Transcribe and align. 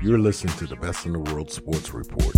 You're 0.00 0.18
listening 0.18 0.56
to 0.58 0.66
the 0.66 0.76
Best 0.76 1.06
in 1.06 1.12
the 1.12 1.18
World 1.18 1.50
Sports 1.50 1.92
Report. 1.92 2.34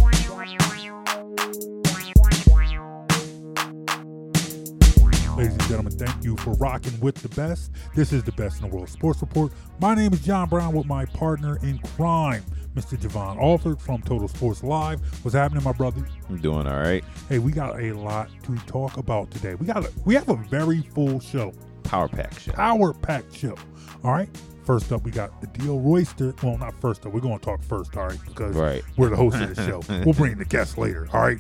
Ladies 5.37 5.53
and 5.53 5.63
gentlemen, 5.69 5.93
thank 5.93 6.25
you 6.25 6.37
for 6.39 6.55
rocking 6.55 6.99
with 7.01 7.15
the 7.17 7.29
best. 7.29 7.71
This 7.95 8.13
is 8.13 8.25
the 8.25 8.33
Best 8.33 8.61
in 8.61 8.69
the 8.69 8.75
World 8.75 8.89
Sports 8.89 9.21
Report. 9.21 9.53
My 9.81 9.95
name 9.95 10.13
is 10.13 10.21
John 10.21 10.49
Brown 10.49 10.73
with 10.75 10.87
my 10.87 11.05
partner 11.05 11.59
in 11.63 11.79
crime, 11.97 12.43
Mr. 12.75 12.99
Jovan 12.99 13.39
Alford 13.39 13.81
from 13.81 14.03
Total 14.03 14.27
Sports 14.27 14.65
Live. 14.65 15.01
What's 15.25 15.37
happening, 15.37 15.63
my 15.63 15.73
brother? 15.73 16.05
I'm 16.29 16.39
doing 16.41 16.67
all 16.67 16.81
right. 16.81 17.05
Hey, 17.29 17.39
we 17.39 17.53
got 17.53 17.81
a 17.81 17.93
lot 17.93 18.31
to 18.45 18.57
talk 18.67 18.97
about 18.97 19.31
today. 19.31 19.55
We 19.55 19.67
got 19.67 19.85
a, 19.85 19.93
we 20.05 20.15
have 20.15 20.29
a 20.29 20.37
very 20.37 20.83
full 20.83 21.21
show, 21.21 21.53
Power 21.85 22.09
pack 22.09 22.37
show. 22.39 22.53
power 22.53 22.93
pack 22.93 23.25
show. 23.33 23.55
All 24.03 24.13
right. 24.13 24.29
First 24.69 24.93
up, 24.93 25.03
we 25.03 25.11
got 25.11 25.31
Adio 25.43 25.79
Royster. 25.79 26.35
Well, 26.43 26.59
not 26.59 26.79
first 26.79 27.07
up. 27.07 27.15
We're 27.15 27.21
going 27.21 27.39
to 27.39 27.43
talk 27.43 27.63
first, 27.63 27.97
all 27.97 28.09
right, 28.09 28.19
because 28.27 28.55
Right. 28.55 28.85
we're 28.99 29.09
the 29.09 29.17
host 29.17 29.41
of 29.41 29.57
the 29.57 29.67
show. 29.67 29.81
we'll 30.05 30.13
bring 30.13 30.37
the 30.37 30.45
guests 30.45 30.77
later, 30.77 31.09
all 31.15 31.23
right. 31.23 31.39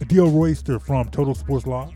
Adio 0.00 0.28
Royster 0.28 0.78
from 0.78 1.10
Total 1.10 1.34
Sports 1.34 1.66
Live 1.66 1.90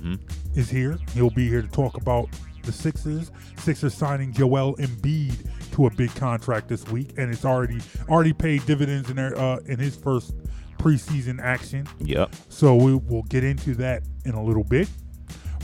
hmm 0.00 0.14
is 0.54 0.70
here. 0.70 0.98
He'll 1.12 1.28
be 1.28 1.46
here 1.50 1.60
to 1.60 1.68
talk 1.68 1.98
about 1.98 2.30
the 2.62 2.72
Sixers. 2.72 3.30
Sixers 3.58 3.92
signing 3.92 4.32
Joel 4.32 4.74
Embiid 4.76 5.50
to 5.72 5.84
a 5.84 5.90
big 5.90 6.14
contract 6.14 6.68
this 6.68 6.86
week, 6.86 7.12
and 7.18 7.30
it's 7.30 7.44
already 7.44 7.82
already 8.08 8.32
paid 8.32 8.64
dividends 8.64 9.10
in 9.10 9.16
their 9.16 9.38
uh, 9.38 9.58
in 9.66 9.78
his 9.78 9.96
first 9.96 10.32
preseason 10.78 11.42
action. 11.42 11.86
Yep. 11.98 12.34
So 12.48 12.74
we 12.74 12.94
will 12.94 13.24
get 13.24 13.44
into 13.44 13.74
that 13.74 14.02
in 14.24 14.32
a 14.32 14.42
little 14.42 14.64
bit. 14.64 14.88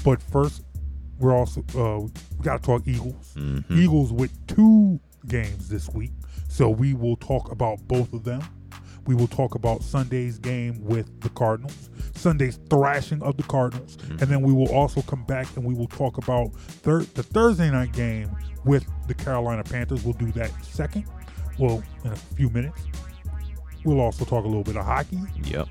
But 0.04 0.22
first, 0.22 0.62
we're 1.18 1.34
also 1.34 1.64
uh, 1.74 2.06
we 2.42 2.44
got 2.46 2.60
to 2.60 2.66
talk 2.66 2.82
Eagles. 2.88 3.34
Mhm. 3.36 3.64
Eagles 3.70 4.12
with 4.12 4.32
two 4.48 4.98
games 5.28 5.68
this 5.68 5.88
week, 5.90 6.10
so 6.48 6.68
we 6.68 6.92
will 6.92 7.14
talk 7.16 7.52
about 7.52 7.78
both 7.86 8.12
of 8.12 8.24
them. 8.24 8.42
We 9.06 9.14
will 9.14 9.28
talk 9.28 9.54
about 9.54 9.82
Sunday's 9.82 10.38
game 10.38 10.82
with 10.84 11.20
the 11.20 11.28
Cardinals, 11.30 11.90
Sunday's 12.16 12.58
thrashing 12.68 13.22
of 13.22 13.36
the 13.36 13.42
Cardinals, 13.44 13.96
and 14.08 14.20
then 14.22 14.42
we 14.42 14.52
will 14.52 14.68
also 14.72 15.02
come 15.02 15.24
back 15.24 15.46
and 15.56 15.64
we 15.64 15.74
will 15.74 15.86
talk 15.88 16.18
about 16.18 16.52
thir- 16.54 17.04
the 17.14 17.22
Thursday 17.22 17.70
night 17.70 17.92
game 17.92 18.28
with 18.64 18.84
the 19.06 19.14
Carolina 19.14 19.62
Panthers. 19.64 20.04
We'll 20.04 20.14
do 20.14 20.30
that 20.32 20.50
second, 20.64 21.04
well, 21.60 21.82
in 22.04 22.10
a 22.12 22.16
few 22.16 22.48
minutes. 22.50 22.80
We'll 23.84 24.00
also 24.00 24.24
talk 24.24 24.44
a 24.44 24.48
little 24.48 24.62
bit 24.64 24.76
of 24.76 24.84
hockey, 24.84 25.20
Yep. 25.44 25.68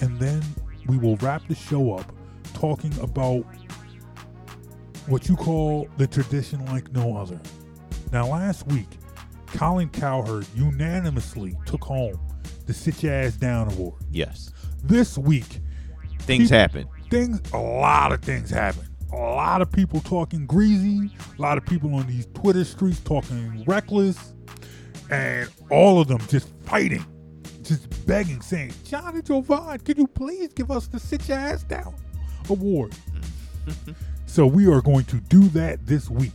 and 0.00 0.18
then 0.18 0.42
we 0.86 0.96
will 0.98 1.16
wrap 1.16 1.46
the 1.48 1.54
show 1.54 1.92
up 1.94 2.10
talking 2.54 2.92
about 3.00 3.44
what 5.08 5.28
you 5.28 5.36
call 5.36 5.88
the 5.96 6.06
tradition 6.06 6.64
like 6.66 6.92
no 6.92 7.16
other. 7.16 7.40
Now, 8.12 8.26
last 8.28 8.66
week, 8.68 8.88
Colin 9.46 9.88
Cowherd 9.88 10.46
unanimously 10.54 11.56
took 11.66 11.82
home 11.84 12.18
the 12.66 12.74
Sit 12.74 13.02
Your 13.02 13.14
Ass 13.14 13.34
Down 13.34 13.72
Award. 13.72 13.94
Yes. 14.10 14.50
This 14.84 15.16
week, 15.18 15.60
Things 16.20 16.50
happen. 16.50 16.86
things, 17.10 17.40
a 17.52 17.58
lot 17.58 18.12
of 18.12 18.20
things 18.22 18.50
happen. 18.50 18.82
A 19.12 19.16
lot 19.16 19.62
of 19.62 19.72
people 19.72 20.00
talking 20.00 20.46
greasy, 20.46 21.10
a 21.38 21.40
lot 21.40 21.56
of 21.56 21.64
people 21.64 21.94
on 21.94 22.06
these 22.06 22.26
Twitter 22.34 22.64
streets 22.64 23.00
talking 23.00 23.64
reckless, 23.66 24.34
and 25.10 25.48
all 25.70 25.98
of 26.00 26.08
them 26.08 26.18
just 26.28 26.50
fighting, 26.64 27.04
just 27.62 27.88
begging, 28.06 28.42
saying, 28.42 28.72
Johnny 28.84 29.22
Jovan, 29.22 29.78
can 29.78 29.96
you 29.98 30.06
please 30.06 30.52
give 30.52 30.70
us 30.70 30.86
the 30.88 31.00
Sit 31.00 31.26
Your 31.28 31.38
Ass 31.38 31.62
Down 31.62 31.94
award? 32.50 32.94
so 34.28 34.46
we 34.46 34.66
are 34.68 34.80
going 34.80 35.04
to 35.06 35.16
do 35.16 35.48
that 35.48 35.84
this 35.86 36.08
week. 36.08 36.32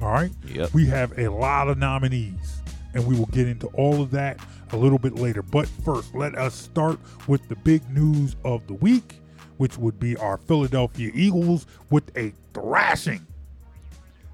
All 0.00 0.12
right? 0.12 0.30
Yep. 0.46 0.72
We 0.72 0.86
have 0.86 1.18
a 1.18 1.28
lot 1.28 1.68
of 1.68 1.76
nominees, 1.78 2.62
and 2.94 3.04
we 3.06 3.16
will 3.18 3.26
get 3.26 3.48
into 3.48 3.66
all 3.68 4.00
of 4.00 4.10
that 4.12 4.38
a 4.72 4.76
little 4.76 4.98
bit 4.98 5.16
later. 5.16 5.42
But 5.42 5.66
first, 5.84 6.14
let 6.14 6.36
us 6.38 6.54
start 6.54 6.98
with 7.26 7.46
the 7.48 7.56
big 7.56 7.88
news 7.90 8.36
of 8.44 8.66
the 8.66 8.74
week, 8.74 9.16
which 9.56 9.76
would 9.76 9.98
be 9.98 10.16
our 10.16 10.36
Philadelphia 10.38 11.10
Eagles 11.14 11.66
with 11.90 12.16
a 12.16 12.32
thrashing. 12.54 13.26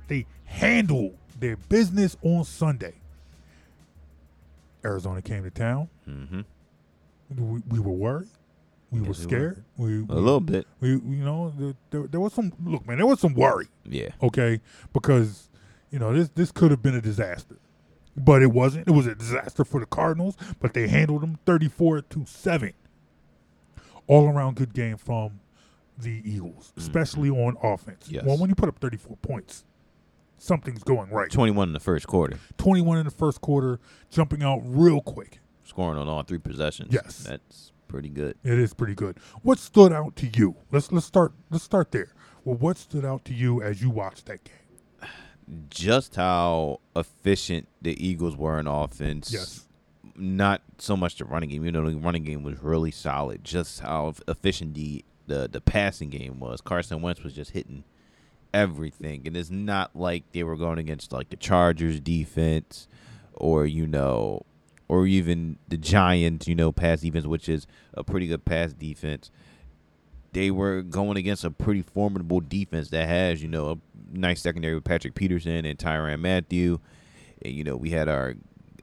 They 0.09 0.27
handled 0.45 1.17
their 1.41 1.57
business 1.57 2.17
on 2.23 2.45
Sunday. 2.45 2.95
Arizona 4.85 5.21
came 5.23 5.43
to 5.43 5.51
town. 5.51 5.89
hmm 6.05 6.41
We, 7.37 7.61
we 7.69 7.79
were 7.81 7.91
worried. 7.93 8.29
We 9.03 9.03
were 9.03 9.15
Yes, 9.15 9.19
we 9.19 9.25
were. 9.25 9.29
scared. 9.31 9.65
We, 9.77 9.99
A 9.99 10.19
little 10.21 10.41
bit. 10.41 10.67
we, 10.81 10.91
you 10.91 11.01
know, 11.01 11.53
there, 11.91 12.07
there, 12.07 12.21
was 12.21 12.33
some. 12.33 12.53
Look, 12.65 12.87
man, 12.87 12.97
there 12.99 13.07
was 13.07 13.21
some 13.21 13.35
worry 13.35 13.67
Yeah. 13.85 14.11
okay? 14.23 14.61
Because 14.93 15.49
you 15.91 15.99
know 15.99 16.13
this 16.13 16.29
this 16.35 16.51
could 16.53 16.71
have 16.71 16.83
been 16.83 16.95
a 16.95 17.01
disaster, 17.01 17.57
but 18.17 18.43
it 18.43 18.53
wasn't. 18.53 18.89
It 18.89 18.93
was 18.93 19.07
a 19.07 19.15
disaster 19.15 19.65
for 19.65 19.81
the 19.81 19.87
Cardinals, 19.87 20.37
but 20.61 20.75
they 20.75 20.89
handled 20.89 21.23
them 21.23 21.39
thirty 21.47 21.69
four 21.69 22.01
to 22.03 22.25
seven. 22.27 22.73
All 24.09 24.29
around 24.29 24.57
good 24.57 24.73
game 24.73 24.97
from 24.97 25.41
the 25.99 26.23
Eagles, 26.25 26.73
especially 26.77 27.29
on 27.31 27.57
offense. 27.63 28.05
Mm-hmm. 28.05 28.15
Yes. 28.17 28.25
Well, 28.25 28.39
when 28.39 28.49
you 28.51 28.55
put 28.57 28.69
up 28.69 28.79
thirty 28.79 28.97
four 28.97 29.17
points, 29.17 29.65
something's 30.39 30.85
going 30.85 31.11
right. 31.11 31.31
21 31.31 31.69
in 31.69 31.73
the 31.73 31.81
first 31.81 32.07
quarter. 32.07 32.39
Twenty 32.57 32.83
one 32.83 32.99
in 32.99 33.05
the 33.05 33.11
first 33.11 33.41
quarter, 33.41 33.81
jumping 34.11 34.43
out 34.43 34.61
real 34.65 35.01
quick. 35.01 35.41
Scoring 35.65 35.99
on 35.99 36.09
all 36.09 36.23
three 36.23 36.39
possessions. 36.39 36.93
Yes. 36.95 37.25
That's 37.25 37.73
pretty 37.87 38.09
good. 38.09 38.37
It 38.45 38.59
is 38.59 38.75
pretty 38.75 38.95
good. 38.95 39.19
What 39.43 39.59
stood 39.59 39.93
out 39.93 40.17
to 40.17 40.27
you? 40.27 40.57
Let's 40.71 40.93
let's 40.93 41.07
start 41.07 41.33
let's 41.51 41.65
start 41.65 41.93
there. 41.93 42.13
Well, 42.45 42.57
what 42.57 42.79
stood 42.79 43.05
out 43.05 43.25
to 43.27 43.35
you 43.35 43.63
as 43.63 43.83
you 43.83 43.91
watched 43.91 44.27
that 44.27 44.45
game? 44.45 45.11
Just 45.69 46.17
how 46.17 46.81
efficient 46.95 47.69
the 47.83 48.05
Eagles 48.05 48.37
were 48.37 48.59
in 48.59 48.67
offense. 48.67 49.33
Yes. 49.33 49.67
Not 50.17 50.63
so 50.79 50.97
much 50.97 51.17
the 51.17 51.25
running 51.25 51.51
game. 51.51 51.65
You 51.65 51.73
know, 51.73 51.89
the 51.89 51.97
running 51.97 52.25
game 52.25 52.43
was 52.43 52.63
really 52.63 52.91
solid. 52.91 53.45
Just 53.45 53.81
how 53.81 54.15
efficient 54.29 54.75
the, 54.75 55.05
the, 55.27 55.49
the 55.51 55.61
passing 55.61 56.09
game 56.11 56.41
was. 56.41 56.61
Carson 56.61 57.03
Wentz 57.03 57.23
was 57.23 57.35
just 57.35 57.51
hitting 57.51 57.85
everything. 58.55 59.27
And 59.27 59.37
it's 59.37 59.51
not 59.51 59.95
like 59.95 60.25
they 60.33 60.43
were 60.43 60.57
going 60.57 60.79
against 60.79 61.13
like 61.13 61.29
the 61.29 61.37
Chargers 61.37 62.01
defense 62.01 62.89
or, 63.35 63.67
you 63.67 63.87
know, 63.87 64.43
or 64.89 65.07
even 65.07 65.59
the 65.69 65.77
Giants, 65.77 66.47
you 66.47 66.55
know, 66.55 66.73
pass 66.73 67.01
defense, 67.01 67.27
which 67.27 67.49
is 67.49 67.67
a 67.95 68.05
pretty 68.05 68.27
good 68.27 68.45
pass 68.45 68.73
defense. 68.73 69.31
They 70.33 70.51
were 70.51 70.83
going 70.83 71.17
against 71.17 71.45
a 71.45 71.51
pretty 71.51 71.83
formidable 71.83 72.41
defense 72.41 72.91
that 72.91 73.09
has, 73.09 73.43
you 73.43 73.49
know, 73.49 73.71
a 73.71 73.79
nice 74.19 74.43
secondary 74.43 74.75
with 74.75 74.85
Patrick 74.85 75.15
Peterson 75.15 75.65
and 75.65 75.79
Tyrann 75.79 76.21
Mathieu. 76.21 76.79
And, 77.43 77.55
you 77.55 77.65
know, 77.65 77.77
we 77.77 77.91
had 77.91 78.09
our 78.09 78.35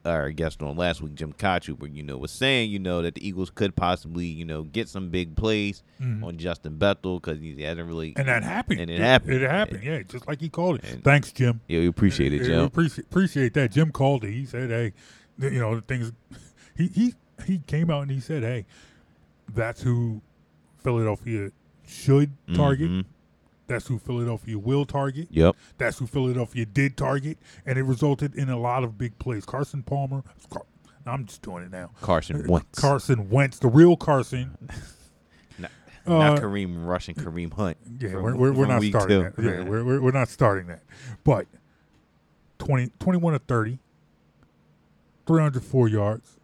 our 0.06 0.32
guest 0.32 0.62
on 0.62 0.76
last 0.76 1.02
week, 1.02 1.16
Jim 1.16 1.32
Kachu, 1.32 1.80
where, 1.80 1.90
you 1.90 2.04
know, 2.04 2.18
was 2.18 2.30
saying, 2.32 2.70
you 2.70 2.78
know, 2.78 3.02
that 3.02 3.16
the 3.16 3.26
Eagles 3.26 3.50
could 3.50 3.74
possibly, 3.74 4.26
you 4.26 4.44
know, 4.44 4.64
get 4.64 4.90
some 4.90 5.08
big 5.10 5.34
plays 5.38 5.82
Mhm. 6.02 6.22
on 6.26 6.38
Justin 6.38 6.76
Bethel 6.76 7.22
because 7.22 7.40
he 7.40 7.62
hasn't 7.62 7.88
really. 7.88 8.12
And 8.18 8.28
that 8.28 8.44
happened. 8.44 8.82
And 8.82 8.92
it 8.92 9.00
happened. 9.00 9.36
It 9.36 9.50
happened. 9.50 9.82
Yeah, 9.82 10.02
just 10.02 10.28
like 10.28 10.42
he 10.42 10.50
called 10.50 10.80
it. 10.84 11.04
Thanks, 11.06 11.32
Jim. 11.32 11.62
Yeah, 11.70 11.80
we 11.80 11.88
appreciate 11.88 12.34
it, 12.34 12.44
Jim. 12.44 12.60
we 12.60 12.66
appreciate 12.66 13.06
appreciate 13.06 13.54
that. 13.54 13.72
Jim 13.72 13.92
called 13.92 14.26
it. 14.26 14.32
He 14.34 14.46
said, 14.46 14.72
"Hey, 14.72 14.92
you 15.40 15.60
know, 15.60 15.76
the 15.76 15.82
things." 15.82 16.12
He 16.76 16.88
he 16.88 17.14
he 17.46 17.60
came 17.60 17.90
out 17.90 18.02
and 18.04 18.12
he 18.12 18.20
said, 18.20 18.44
"Hey, 18.44 18.66
that's 19.54 19.82
who 19.82 20.22
Philadelphia 20.84 21.52
should 21.88 22.32
target. 22.56 22.90
Mhm. 22.90 23.06
That's 23.68 23.88
who 23.88 23.98
Philadelphia 23.98 24.60
will 24.60 24.86
target. 24.86 25.28
Yep. 25.32 25.56
That's 25.78 25.98
who 25.98 26.06
Philadelphia 26.08 26.66
did 26.66 26.98
target, 26.98 27.38
and 27.66 27.78
it 27.80 27.84
resulted 27.84 28.36
in 28.36 28.50
a 28.50 28.58
lot 28.60 28.84
of 28.84 28.98
big 28.98 29.18
plays. 29.20 29.46
Carson 29.46 29.84
Palmer. 29.84 30.24
Car- 30.50 30.66
I'm 31.06 31.26
just 31.26 31.42
doing 31.42 31.64
it 31.64 31.72
now. 31.72 31.92
Carson 32.02 32.48
Wentz. 32.48 32.80
Carson 32.80 33.30
Wentz, 33.30 33.60
the 33.60 33.68
real 33.68 33.96
Carson. 33.98 34.58
Not, 35.60 35.72
Uh, 36.06 36.18
not 36.18 36.40
Kareem 36.42 36.86
Rush 36.86 37.08
and 37.08 37.16
Kareem 37.18 37.54
Hunt. 37.54 37.78
Yeah, 38.00 38.12
from- 38.12 38.24
we're, 38.24 38.36
we're, 38.36 38.52
we're 38.54 38.66
not 38.68 38.84
starting 38.84 39.32
two. 39.34 39.42
that. 39.42 39.44
Yeah, 39.58 39.64
we're, 39.64 39.84
we're, 39.84 40.02
we're 40.02 40.12
not 40.12 40.28
starting 40.30 40.68
that. 40.68 40.84
But 41.24 41.48
20, 42.60 42.92
21 43.00 43.34
to 43.34 43.40
30, 43.40 43.80
304 45.26 45.88
yards, 45.88 46.38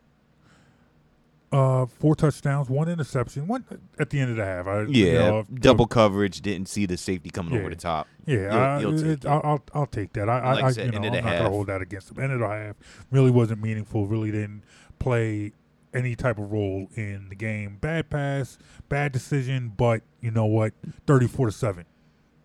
uh, 1.52 1.86
four 1.88 2.16
touchdowns, 2.16 2.70
one 2.70 2.88
interception, 2.88 3.48
one 3.48 3.66
at 4.00 4.12
the 4.12 4.20
end 4.20 4.30
of 4.32 4.38
the 4.38 4.46
half. 4.46 4.68
I, 4.68 4.82
you 4.84 5.08
Yeah, 5.08 5.14
know, 5.30 5.46
double 5.56 5.88
coverage. 5.88 6.42
Didn't 6.42 6.68
see 6.70 6.86
the 6.86 6.96
safety 6.98 7.30
coming 7.32 7.54
Yeah. 7.54 7.60
over 7.62 7.70
the 7.72 7.76
top. 7.76 8.08
Yeah, 8.26 8.36
You'll- 8.38 8.54
I, 8.54 8.80
you'll 8.82 8.98
take 8.98 9.06
it- 9.06 9.26
it. 9.26 9.26
I'll, 9.26 9.42
I'll 9.44 9.64
I'll 9.74 9.88
take 9.88 10.14
that. 10.14 10.30
I, 10.30 10.40
I, 10.40 10.54
Like 10.54 10.64
I 10.64 10.68
I 10.68 10.72
said, 10.72 10.86
you 10.86 10.92
know, 10.92 10.98
I'm 11.08 11.14
not 11.14 11.24
the 11.24 11.38
gonna 11.38 11.50
hold 11.50 11.68
that 11.68 11.82
against 11.82 12.12
him. 12.12 12.20
End 12.24 12.32
of 12.34 12.40
the 12.40 12.48
half 12.48 12.76
really 13.12 13.32
wasn't 13.32 13.64
meaningful. 13.64 14.06
Really 14.06 14.30
didn't 14.32 14.62
play 15.00 15.54
any 15.92 16.16
type 16.16 16.38
of 16.38 16.52
role 16.52 16.88
in 16.96 17.30
the 17.30 17.36
game. 17.36 17.78
Bad 17.82 18.12
pass, 18.12 18.60
bad 18.88 19.12
decision, 19.12 19.74
but 19.76 20.04
you 20.22 20.30
know 20.30 20.46
what? 20.46 20.74
Thirty-four 21.08 21.48
to 21.48 21.52
seven. 21.52 21.86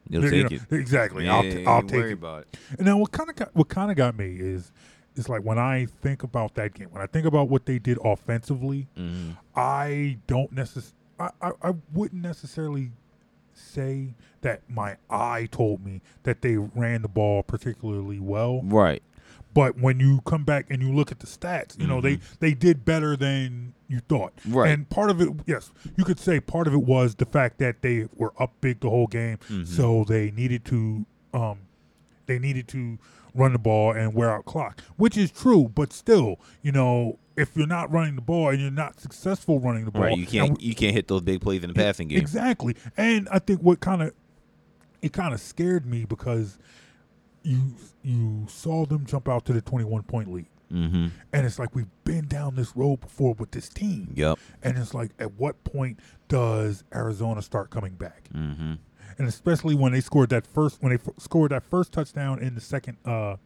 You'll 0.08 0.24
You 0.24 0.30
take 0.30 0.50
know, 0.50 0.56
it. 0.70 0.80
Exactly. 0.80 1.24
Yeah, 1.26 1.34
I'll, 1.36 1.42
t- 1.42 1.66
I'll 1.66 1.82
take 1.82 1.92
worry 1.92 2.10
it. 2.10 2.14
about 2.14 2.42
it. 2.42 2.56
And 2.78 2.86
now 2.86 2.96
what 2.98 3.10
kind 3.12 3.28
of 3.28 3.36
got, 3.36 3.54
what 3.54 3.68
kind 3.68 3.90
of 3.90 3.96
got 3.98 4.16
me 4.16 4.36
is 4.38 4.70
is 5.16 5.28
like 5.28 5.42
when 5.42 5.58
I 5.58 5.86
think 5.86 6.22
about 6.22 6.54
that 6.56 6.74
game, 6.74 6.88
when 6.90 7.02
I 7.02 7.06
think 7.06 7.26
about 7.26 7.48
what 7.48 7.66
they 7.66 7.78
did 7.78 7.98
offensively, 8.04 8.88
Mhm. 8.96 9.36
I 9.54 10.18
don't 10.26 10.52
necessarily, 10.52 10.94
I, 11.20 11.30
I, 11.40 11.50
I 11.62 11.74
wouldn't 11.92 12.22
necessarily 12.22 12.90
say 13.52 14.14
that 14.40 14.62
my 14.68 14.96
eye 15.08 15.48
told 15.50 15.84
me 15.84 16.00
that 16.24 16.42
they 16.42 16.56
ran 16.56 17.02
the 17.02 17.08
ball 17.08 17.42
particularly 17.42 18.18
well, 18.20 18.60
Right. 18.64 19.02
But 19.54 19.78
when 19.78 20.00
you 20.00 20.20
come 20.26 20.42
back 20.42 20.66
and 20.68 20.82
you 20.82 20.92
look 20.92 21.12
at 21.12 21.20
the 21.20 21.28
stats, 21.28 21.78
you 21.78 21.86
know 21.86 22.00
they 22.00 22.18
they 22.40 22.54
did 22.54 22.84
better 22.84 23.16
than 23.16 23.72
you 23.86 24.00
thought. 24.00 24.32
Right. 24.48 24.68
And 24.72 24.90
part 24.90 25.10
of 25.10 25.20
it, 25.20 25.28
yes, 25.46 25.70
you 25.96 26.02
could 26.02 26.18
say 26.18 26.40
part 26.40 26.66
of 26.66 26.74
it 26.74 26.82
was 26.82 27.14
the 27.14 27.24
fact 27.24 27.58
that 27.58 27.80
they 27.80 28.08
were 28.16 28.32
up 28.36 28.52
big 28.60 28.80
the 28.80 28.90
whole 28.90 29.06
game, 29.06 29.38
so 29.64 30.02
they 30.08 30.32
needed 30.32 30.64
to 30.64 31.06
um 31.32 31.58
they 32.26 32.40
needed 32.40 32.66
to 32.68 32.98
run 33.34 33.52
the 33.52 33.58
ball 33.58 33.92
and 33.92 34.14
wear 34.14 34.30
out 34.30 34.44
clock, 34.44 34.80
which 34.96 35.16
is 35.16 35.30
true. 35.30 35.70
But 35.74 35.92
still, 35.92 36.40
you 36.62 36.72
know, 36.72 37.18
if 37.36 37.56
you're 37.56 37.66
not 37.66 37.90
running 37.92 38.14
the 38.14 38.22
ball 38.22 38.50
and 38.50 38.60
you're 38.60 38.70
not 38.70 39.00
successful 39.00 39.58
running 39.58 39.84
the 39.84 39.90
ball, 39.90 40.02
Right, 40.02 40.16
you 40.18 40.26
can't 40.26 40.58
we- 40.58 40.64
you 40.66 40.74
can't 40.74 40.94
hit 40.94 41.08
those 41.08 41.22
big 41.22 41.40
plays 41.40 41.62
in 41.62 41.68
the 41.68 41.74
passing 41.74 42.08
game. 42.08 42.18
Exactly. 42.18 42.76
And 42.96 43.28
I 43.30 43.38
think 43.40 43.60
what 43.60 43.80
kind 43.80 44.02
of 44.02 44.12
it 45.02 45.12
kind 45.12 45.34
of 45.34 45.40
scared 45.40 45.84
me 45.84 46.04
because 46.04 46.58
you 47.42 47.74
you 48.02 48.46
saw 48.48 48.86
them 48.86 49.04
jump 49.04 49.28
out 49.28 49.44
to 49.46 49.52
the 49.52 49.60
21 49.60 50.02
point 50.04 50.32
lead. 50.32 50.46
Mm-hmm. 50.72 51.08
And 51.32 51.46
it's 51.46 51.58
like 51.58 51.74
we've 51.74 51.90
been 52.04 52.26
down 52.26 52.56
this 52.56 52.74
road 52.74 53.00
before 53.00 53.34
with 53.34 53.50
this 53.50 53.68
team. 53.68 54.12
Yep. 54.14 54.38
And 54.62 54.78
it's 54.78 54.94
like 54.94 55.10
at 55.18 55.34
what 55.34 55.62
point 55.64 56.00
does 56.28 56.84
Arizona 56.94 57.42
start 57.42 57.70
coming 57.70 57.94
back? 57.94 58.28
Mm-hmm. 58.34 58.74
And 59.18 59.28
especially 59.28 59.74
when 59.74 59.92
they 59.92 60.00
scored 60.00 60.30
that 60.30 60.46
first 60.46 60.82
when 60.82 60.90
they 60.90 60.96
f- 61.04 61.14
scored 61.18 61.50
that 61.52 61.62
first 61.64 61.92
touchdown 61.92 62.38
in 62.40 62.54
the 62.54 62.60
second 62.60 62.96
uh 63.04 63.36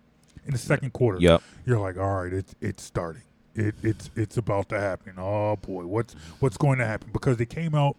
in 0.46 0.52
the 0.52 0.58
second 0.58 0.92
quarter. 0.92 1.18
Yep. 1.20 1.42
You're 1.66 1.80
like, 1.80 1.98
"All 1.98 2.22
right, 2.22 2.32
it's 2.32 2.54
it's 2.60 2.82
starting. 2.82 3.22
It 3.54 3.74
it's 3.82 4.10
it's 4.16 4.36
about 4.36 4.68
to 4.70 4.80
happen. 4.80 5.14
Oh 5.18 5.56
boy, 5.56 5.84
what's 5.86 6.14
what's 6.40 6.56
going 6.56 6.78
to 6.78 6.86
happen?" 6.86 7.10
Because 7.12 7.36
they 7.36 7.46
came 7.46 7.74
out 7.74 7.96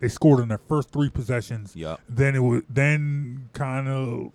they 0.00 0.08
scored 0.08 0.40
in 0.40 0.48
their 0.48 0.58
first 0.68 0.90
three 0.90 1.08
possessions. 1.10 1.74
Yep. 1.74 2.00
Then 2.08 2.34
it 2.34 2.40
was 2.40 2.62
then 2.68 3.48
kind 3.52 3.88
of 3.88 4.32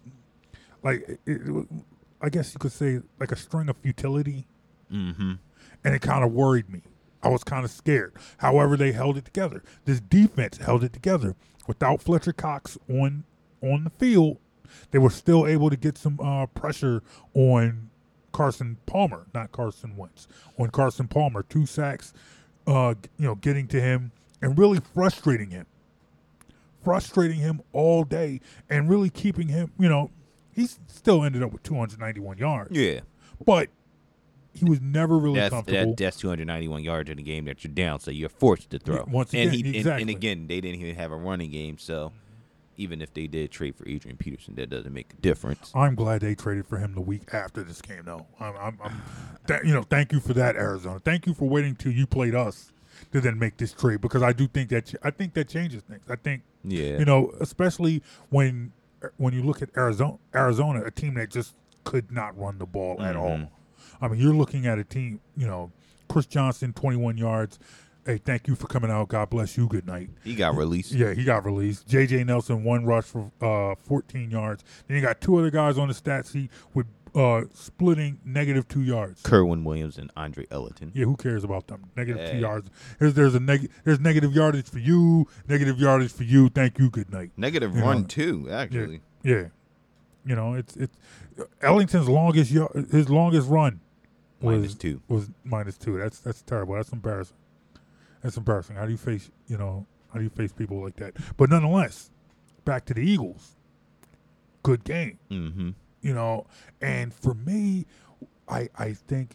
like 0.83 1.07
it, 1.07 1.19
it, 1.25 1.65
I 2.21 2.29
guess 2.29 2.53
you 2.53 2.59
could 2.59 2.71
say 2.71 3.01
like 3.19 3.31
a 3.31 3.35
string 3.35 3.69
of 3.69 3.77
futility, 3.77 4.45
Mm-hmm. 4.91 5.33
and 5.83 5.93
it 5.95 6.01
kind 6.01 6.23
of 6.23 6.31
worried 6.31 6.69
me. 6.69 6.81
I 7.27 7.29
was 7.29 7.43
kind 7.43 7.65
of 7.65 7.71
scared. 7.71 8.13
However, 8.37 8.77
they 8.77 8.93
held 8.93 9.17
it 9.17 9.25
together. 9.25 9.61
This 9.83 9.99
defense 9.99 10.57
held 10.57 10.81
it 10.83 10.93
together 10.93 11.35
without 11.67 12.01
Fletcher 12.01 12.31
Cox 12.31 12.77
on 12.89 13.25
on 13.61 13.83
the 13.83 13.89
field. 13.89 14.37
They 14.91 14.99
were 14.99 15.09
still 15.09 15.45
able 15.45 15.69
to 15.69 15.75
get 15.75 15.97
some 15.97 16.19
uh, 16.21 16.45
pressure 16.45 17.03
on 17.33 17.89
Carson 18.31 18.77
Palmer, 18.85 19.25
not 19.33 19.51
Carson 19.51 19.97
Wentz, 19.97 20.27
on 20.57 20.69
Carson 20.69 21.07
Palmer. 21.09 21.43
Two 21.43 21.65
sacks, 21.65 22.13
uh, 22.65 22.93
you 23.17 23.25
know, 23.25 23.35
getting 23.35 23.67
to 23.67 23.81
him 23.81 24.11
and 24.41 24.57
really 24.57 24.79
frustrating 24.93 25.49
him, 25.49 25.65
frustrating 26.83 27.39
him 27.39 27.61
all 27.73 28.03
day, 28.05 28.39
and 28.69 28.89
really 28.89 29.09
keeping 29.09 29.49
him. 29.49 29.71
You 29.79 29.89
know, 29.89 30.11
he 30.53 30.67
still 30.87 31.23
ended 31.23 31.43
up 31.43 31.51
with 31.51 31.63
291 31.63 32.37
yards, 32.37 32.71
Yeah. 32.77 33.01
but 33.45 33.69
he 34.57 34.65
was 34.65 34.81
never 34.81 35.17
really 35.17 35.39
That's 35.39 35.53
comfortable. 35.53 35.91
that, 35.91 35.97
that's 35.97 36.17
291 36.17 36.83
yards 36.83 37.09
in 37.09 37.19
a 37.19 37.21
game 37.21 37.45
that 37.45 37.63
you're 37.63 37.73
down, 37.73 37.99
so 37.99 38.11
you're 38.11 38.29
forced 38.29 38.69
to 38.71 38.79
throw. 38.79 39.05
once 39.07 39.33
and 39.33 39.49
again, 39.49 39.65
he 39.65 39.77
exactly. 39.77 40.01
and, 40.01 40.09
again, 40.09 40.47
they 40.47 40.61
didn't 40.61 40.79
even 40.81 40.95
have 40.95 41.11
a 41.11 41.15
running 41.15 41.51
game, 41.51 41.77
so 41.77 42.11
even 42.77 43.01
if 43.01 43.13
they 43.13 43.27
did 43.27 43.51
trade 43.51 43.75
for 43.75 43.87
Adrian 43.87 44.17
Peterson, 44.17 44.55
that 44.55 44.69
doesn't 44.69 44.93
make 44.93 45.13
a 45.13 45.21
difference. 45.21 45.71
I'm 45.75 45.95
glad 45.95 46.21
they 46.21 46.35
traded 46.35 46.67
for 46.67 46.77
him 46.77 46.93
the 46.93 47.01
week 47.01 47.33
after 47.33 47.63
this 47.63 47.81
game, 47.81 48.03
though. 48.05 48.25
I'm, 48.39 48.55
I'm, 48.55 48.79
I'm 48.83 49.01
th- 49.47 49.61
you 49.63 49.73
know, 49.73 49.83
thank 49.83 50.11
you 50.11 50.19
for 50.19 50.33
that, 50.33 50.55
Arizona. 50.55 50.99
Thank 50.99 51.25
you 51.25 51.33
for 51.33 51.49
waiting 51.49 51.75
till 51.75 51.91
you 51.91 52.05
played 52.05 52.35
us 52.35 52.71
to 53.11 53.21
then 53.21 53.37
make 53.37 53.57
this 53.57 53.73
trade 53.73 54.01
because 54.01 54.23
I 54.23 54.33
do 54.33 54.47
think 54.47 54.69
that 54.69 54.93
I 55.03 55.11
think 55.11 55.33
that 55.35 55.47
changes 55.49 55.83
things. 55.83 56.03
I 56.09 56.15
think 56.15 56.43
Yeah. 56.63 56.97
you 56.97 57.05
know, 57.05 57.31
especially 57.39 58.01
when 58.29 58.73
when 59.17 59.33
you 59.33 59.43
look 59.43 59.61
at 59.61 59.69
Arizona, 59.77 60.17
Arizona, 60.33 60.83
a 60.83 60.91
team 60.91 61.13
that 61.15 61.29
just 61.29 61.53
could 61.83 62.11
not 62.11 62.37
run 62.37 62.57
the 62.57 62.65
ball 62.65 63.01
at 63.01 63.15
mm-hmm. 63.15 63.19
all. 63.19 63.51
I 64.01 64.07
mean, 64.07 64.19
you're 64.19 64.33
looking 64.33 64.65
at 64.67 64.77
a 64.79 64.83
team. 64.83 65.19
You 65.35 65.47
know, 65.47 65.71
Chris 66.09 66.25
Johnson, 66.25 66.73
21 66.73 67.17
yards. 67.17 67.59
Hey, 68.05 68.17
thank 68.17 68.47
you 68.47 68.55
for 68.55 68.67
coming 68.67 68.89
out. 68.89 69.09
God 69.09 69.29
bless 69.29 69.57
you. 69.57 69.67
Good 69.67 69.85
night. 69.85 70.09
he 70.23 70.33
got 70.35 70.55
released. 70.55 70.93
Yeah, 70.93 71.13
he 71.13 71.25
got 71.25 71.43
released. 71.43 71.87
J.J. 71.89 72.23
Nelson, 72.23 72.63
one 72.63 72.85
rush 72.85 73.03
for 73.03 73.31
uh, 73.41 73.75
14 73.75 74.31
yards. 74.31 74.63
Then 74.87 74.95
you 74.95 75.01
got 75.03 75.19
two 75.19 75.35
other 75.37 75.51
guys 75.51 75.77
on 75.77 75.89
the 75.89 75.93
stat 75.93 76.25
sheet 76.25 76.49
with 76.73 76.85
uh, 77.13 77.41
splitting 77.53 78.19
negative 78.23 78.65
two 78.69 78.81
yards. 78.81 79.23
Kerwynn 79.23 79.63
Williams 79.65 79.97
and 79.97 80.09
Andre 80.15 80.45
Ellington. 80.51 80.91
Yeah, 80.93 81.03
who 81.03 81.17
cares 81.17 81.43
about 81.43 81.67
them? 81.67 81.83
Negative 81.97 82.25
two 82.29 82.35
Hey. 82.35 82.39
yards. 82.39 82.69
There's 82.99 83.13
there's 83.13 83.35
a 83.35 83.39
neg- 83.41 83.69
there's 83.83 83.99
negative 83.99 84.33
yardage 84.33 84.69
for 84.69 84.79
you. 84.79 85.27
Negative 85.49 85.77
yardage 85.77 86.13
for 86.13 86.23
you. 86.23 86.47
Thank 86.47 86.79
you. 86.79 86.89
Good 86.89 87.11
night. 87.11 87.31
Negative 87.35 87.75
You 87.75 87.81
run 87.81 88.01
know, 88.01 88.07
too, 88.07 88.47
actually. 88.49 89.01
Yeah, 89.23 89.47
you 90.25 90.35
know 90.35 90.53
it's 90.53 90.77
it's 90.77 90.95
Ellington's 91.61 92.07
longest 92.07 92.51
yar- 92.51 92.71
his 92.91 93.09
longest 93.09 93.49
run 93.49 93.81
was 94.41 94.57
Minus 94.59 94.75
two. 94.75 95.01
was 95.07 95.29
minus 95.43 95.77
two. 95.77 95.97
That's 95.97 96.19
that's 96.19 96.41
terrible. 96.41 96.75
That's 96.75 96.91
embarrassing. 96.91 97.37
That's 98.21 98.37
embarrassing. 98.37 98.75
How 98.75 98.85
do 98.85 98.91
you 98.91 98.97
face 98.97 99.31
you 99.47 99.57
know 99.57 99.85
how 100.13 100.19
do 100.19 100.23
you 100.23 100.29
face 100.29 100.51
people 100.51 100.81
like 100.81 100.95
that? 100.97 101.13
But 101.37 101.49
nonetheless, 101.49 102.11
back 102.65 102.85
to 102.85 102.93
the 102.93 103.01
Eagles. 103.01 103.55
Good 104.63 104.83
game, 104.83 105.17
Mm-hmm. 105.31 105.69
you 106.01 106.13
know. 106.13 106.45
And 106.81 107.13
for 107.13 107.33
me, 107.33 107.85
I 108.47 108.69
I 108.77 108.93
think 108.93 109.31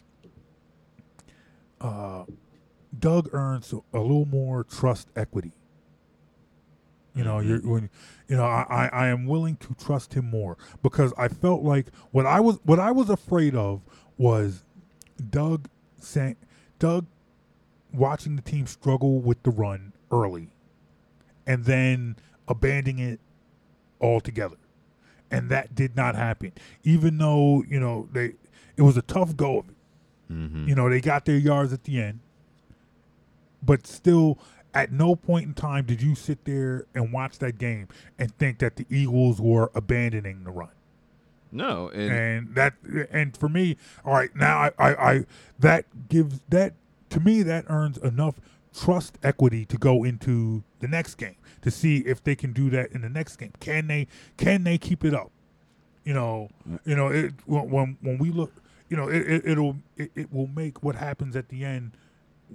uh, 1.81 2.23
Doug 2.97 3.29
earns 3.33 3.73
a 3.73 3.99
little 3.99 4.25
more 4.25 4.63
trust 4.63 5.09
equity. 5.15 5.51
You 7.15 7.23
know, 7.23 7.39
you're 7.39 7.59
when 7.59 7.89
you 8.27 8.35
know 8.35 8.45
I, 8.45 8.65
I 8.69 8.87
I 8.87 9.07
am 9.07 9.25
willing 9.27 9.55
to 9.57 9.75
trust 9.75 10.13
him 10.13 10.25
more 10.29 10.57
because 10.81 11.13
I 11.17 11.27
felt 11.27 11.61
like 11.61 11.87
what 12.11 12.25
I 12.25 12.39
was 12.39 12.59
what 12.63 12.79
I 12.79 12.91
was 12.91 13.09
afraid 13.09 13.55
of 13.55 13.81
was 14.17 14.63
Doug 15.29 15.67
saying 15.99 16.35
Doug 16.79 17.05
watching 17.93 18.35
the 18.35 18.41
team 18.41 18.65
struggle 18.65 19.19
with 19.19 19.41
the 19.43 19.51
run 19.51 19.93
early 20.11 20.49
and 21.45 21.65
then 21.65 22.15
abandoning 22.47 22.99
it 22.99 23.19
altogether. 24.01 24.57
And 25.31 25.49
that 25.49 25.75
did 25.75 25.95
not 25.95 26.15
happen. 26.15 26.51
Even 26.83 27.17
though, 27.17 27.63
you 27.67 27.79
know, 27.79 28.07
they 28.11 28.33
it 28.75 28.81
was 28.81 28.97
a 28.97 29.01
tough 29.01 29.35
go 29.35 29.59
of 29.59 29.69
it. 29.69 29.75
Mm-hmm. 30.31 30.67
You 30.67 30.75
know, 30.75 30.89
they 30.89 31.01
got 31.01 31.25
their 31.25 31.37
yards 31.37 31.73
at 31.73 31.83
the 31.83 32.01
end. 32.01 32.19
But 33.61 33.87
still 33.87 34.37
at 34.73 34.91
no 34.91 35.15
point 35.15 35.45
in 35.45 35.53
time 35.53 35.85
did 35.85 36.01
you 36.01 36.15
sit 36.15 36.43
there 36.45 36.85
and 36.95 37.13
watch 37.13 37.39
that 37.39 37.57
game 37.57 37.87
and 38.17 38.35
think 38.37 38.59
that 38.59 38.75
the 38.75 38.85
Eagles 38.89 39.39
were 39.39 39.71
abandoning 39.75 40.43
the 40.43 40.51
run 40.51 40.69
No, 41.53 41.89
and, 41.89 42.11
and 42.11 42.55
that 42.55 42.73
and 43.11 43.37
for 43.37 43.47
me 43.47 43.77
all 44.03 44.13
right 44.13 44.35
now 44.35 44.57
I, 44.57 44.71
I 44.79 45.11
i 45.13 45.25
that 45.59 45.85
gives 46.09 46.41
that 46.49 46.73
to 47.09 47.19
me 47.19 47.43
that 47.43 47.65
earns 47.69 47.97
enough 47.99 48.39
trust 48.75 49.19
equity 49.21 49.65
to 49.65 49.77
go 49.77 50.03
into 50.03 50.63
the 50.79 50.87
next 50.87 51.15
game 51.15 51.35
to 51.61 51.69
see 51.69 51.97
if 51.99 52.23
they 52.23 52.35
can 52.35 52.53
do 52.53 52.69
that 52.71 52.91
in 52.91 53.01
the 53.01 53.09
next 53.09 53.35
game 53.37 53.51
can 53.59 53.85
they 53.87 54.07
can 54.35 54.63
they 54.63 54.79
keep 54.79 55.05
it 55.05 55.13
up 55.13 55.29
you 56.03 56.13
know 56.13 56.49
you 56.85 56.95
know 56.95 57.07
it 57.09 57.33
when 57.45 57.97
when, 58.01 58.17
we 58.17 58.31
look 58.31 58.51
you 58.89 58.97
know 58.97 59.07
it, 59.07 59.21
it 59.21 59.45
it'll 59.45 59.75
it, 59.95 60.11
it 60.15 60.33
will 60.33 60.47
make 60.47 60.81
what 60.81 60.95
happens 60.95 61.35
at 61.35 61.49
the 61.49 61.63
end 61.63 61.91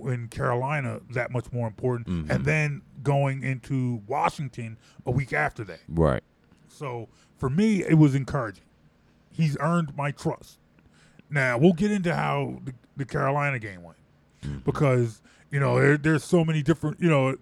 in 0.05 0.26
Carolina 0.28 1.00
that 1.11 1.31
much 1.31 1.52
more 1.52 1.67
important 1.69 2.07
Mhm. 2.09 2.31
and 2.31 2.45
then 2.45 2.83
going 3.02 3.43
into 3.45 4.02
Washington 4.09 4.76
a 5.07 5.12
week 5.12 5.33
after 5.33 5.62
that 5.64 5.81
right. 5.88 6.23
so 6.69 7.09
for 7.37 7.49
me, 7.49 7.85
it 7.85 7.95
was 7.95 8.17
encouraging. 8.17 8.64
He's 9.38 9.57
earned 9.61 9.97
my 9.97 10.11
trust. 10.11 10.59
Now 11.30 11.59
we'll 11.59 11.73
get 11.73 11.92
into 11.92 12.12
how 12.12 12.59
the, 12.64 12.75
the 12.97 13.04
Carolina 13.04 13.61
game 13.61 13.85
went 13.85 13.99
mm-hmm. 14.42 14.59
because 14.64 15.23
you 15.52 15.61
know 15.61 15.80
there, 15.80 15.97
there's 15.97 16.25
so 16.25 16.45
many 16.45 16.61
different. 16.61 17.00
You 17.00 17.09
know, 17.09 17.37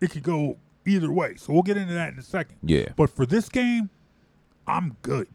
it 0.00 0.10
could 0.10 0.24
go 0.24 0.58
either 0.84 1.12
way. 1.12 1.36
So 1.36 1.52
we'll 1.52 1.62
get 1.62 1.76
into 1.76 1.94
that 1.94 2.12
in 2.12 2.18
a 2.18 2.22
second. 2.22 2.56
Yeah. 2.64 2.88
But 2.96 3.08
for 3.08 3.24
this 3.24 3.48
game, 3.48 3.88
I'm 4.66 4.96
good. 5.02 5.28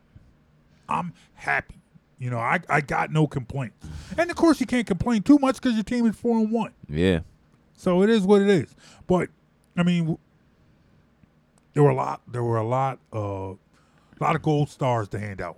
I'm 0.89 1.13
happy. 1.35 1.75
You 2.19 2.31
know, 2.31 2.39
I, 2.39 2.59
I 2.67 2.81
got 2.81 3.11
no 3.11 3.25
complaints. 3.25 3.87
And 4.17 4.29
of 4.29 4.35
course, 4.35 4.59
you 4.59 4.65
can't 4.65 4.87
complain 4.87 5.23
too 5.23 5.37
much 5.39 5.55
because 5.55 5.75
your 5.75 5.83
team 5.83 6.05
is 6.05 6.17
four 6.17 6.37
and 6.37 6.51
one. 6.51 6.73
Yeah. 6.89 7.19
So 7.75 8.01
it 8.01 8.09
is 8.09 8.23
what 8.23 8.41
it 8.41 8.49
is. 8.49 8.75
But 9.05 9.29
I 9.77 9.83
mean, 9.83 10.17
there 11.73 11.83
were 11.83 11.91
a 11.91 11.95
lot. 11.95 12.23
There 12.27 12.43
were 12.43 12.57
a 12.57 12.67
lot 12.67 12.99
of 13.13 13.57
a 14.19 14.23
lot 14.23 14.35
of 14.35 14.41
gold 14.41 14.69
stars 14.69 15.07
to 15.09 15.19
hand 15.19 15.39
out 15.39 15.57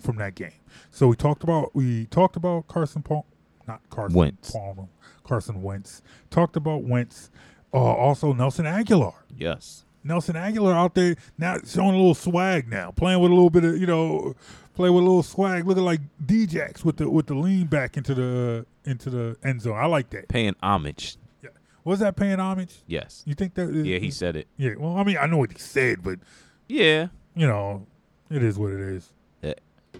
from 0.00 0.16
that 0.16 0.34
game. 0.34 0.52
So 0.90 1.08
we 1.08 1.16
talked 1.16 1.42
about 1.42 1.74
we 1.74 2.06
talked 2.06 2.36
about 2.36 2.66
Carson 2.68 3.02
Paul, 3.02 3.26
not 3.66 3.80
Carson 3.90 4.16
Wentz. 4.18 4.50
Palmer, 4.52 4.88
Carson 5.24 5.62
Wentz. 5.62 6.02
Talked 6.30 6.56
about 6.56 6.82
Wentz. 6.84 7.30
Uh, 7.72 7.78
also 7.78 8.32
Nelson 8.32 8.64
Agholor. 8.64 9.14
Yes. 9.36 9.84
Nelson 10.04 10.36
Agholor 10.36 10.74
out 10.74 10.94
there 10.94 11.16
now 11.36 11.58
showing 11.66 11.90
a 11.90 11.98
little 11.98 12.14
swag 12.14 12.68
now, 12.68 12.90
playing 12.92 13.20
with 13.20 13.30
a 13.30 13.34
little 13.34 13.50
bit 13.50 13.64
of 13.64 13.76
you 13.78 13.86
know, 13.86 14.34
play 14.74 14.88
with 14.88 15.02
a 15.02 15.06
little 15.06 15.22
swag, 15.22 15.66
looking 15.66 15.84
like 15.84 16.00
Djax 16.24 16.84
with 16.84 16.96
the 16.96 17.10
with 17.10 17.26
the 17.26 17.34
lean 17.34 17.66
back 17.66 17.96
into 17.96 18.14
the 18.14 18.64
into 18.84 19.10
the 19.10 19.36
end 19.44 19.60
zone. 19.60 19.76
I 19.76 19.86
like 19.86 20.08
that. 20.10 20.28
Paying 20.28 20.54
homage. 20.62 21.16
Yeah. 21.42 21.50
Was 21.84 21.98
that 22.00 22.16
paying 22.16 22.38
homage? 22.38 22.76
Yes. 22.86 23.22
You 23.26 23.34
think 23.34 23.54
that? 23.54 23.70
Yeah, 23.74 23.98
he 23.98 24.10
said 24.10 24.36
it. 24.36 24.46
Yeah. 24.56 24.74
Well, 24.78 24.96
I 24.96 25.04
mean, 25.04 25.18
I 25.20 25.26
know 25.26 25.36
what 25.38 25.52
he 25.52 25.58
said, 25.58 26.02
but 26.02 26.20
Yeah. 26.68 27.08
you 27.34 27.46
know, 27.46 27.86
it 28.30 28.42
is 28.42 28.58
what 28.58 28.72
it 28.72 28.80
is. 28.80 29.12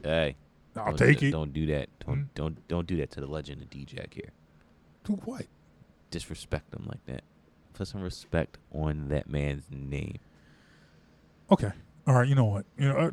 Hey. 0.02 0.36
I'll 0.76 0.86
Don't- 0.94 0.96
take 0.98 1.22
it. 1.22 1.30
Don't 1.32 1.52
do 1.52 1.66
that. 1.66 1.88
Don't 2.06 2.16
Hmm? 2.18 2.22
don't 2.34 2.68
don't 2.68 2.86
do 2.86 2.96
that 2.98 3.10
to 3.12 3.20
the 3.20 3.26
legend 3.26 3.62
of 3.62 3.70
DJ 3.70 4.06
here. 4.14 4.30
Do 5.04 5.14
what? 5.24 5.46
Disrespect 6.10 6.72
him 6.74 6.86
like 6.86 7.04
that. 7.06 7.22
Put 7.74 7.88
some 7.88 8.00
respect 8.02 8.58
on 8.72 9.08
that 9.08 9.28
man's 9.28 9.64
name. 9.70 10.18
Okay. 11.50 11.70
All 12.06 12.14
right. 12.14 12.28
You 12.28 12.34
know 12.34 12.44
what? 12.44 12.66
You 12.78 12.88
know, 12.88 12.96
uh, 12.96 13.10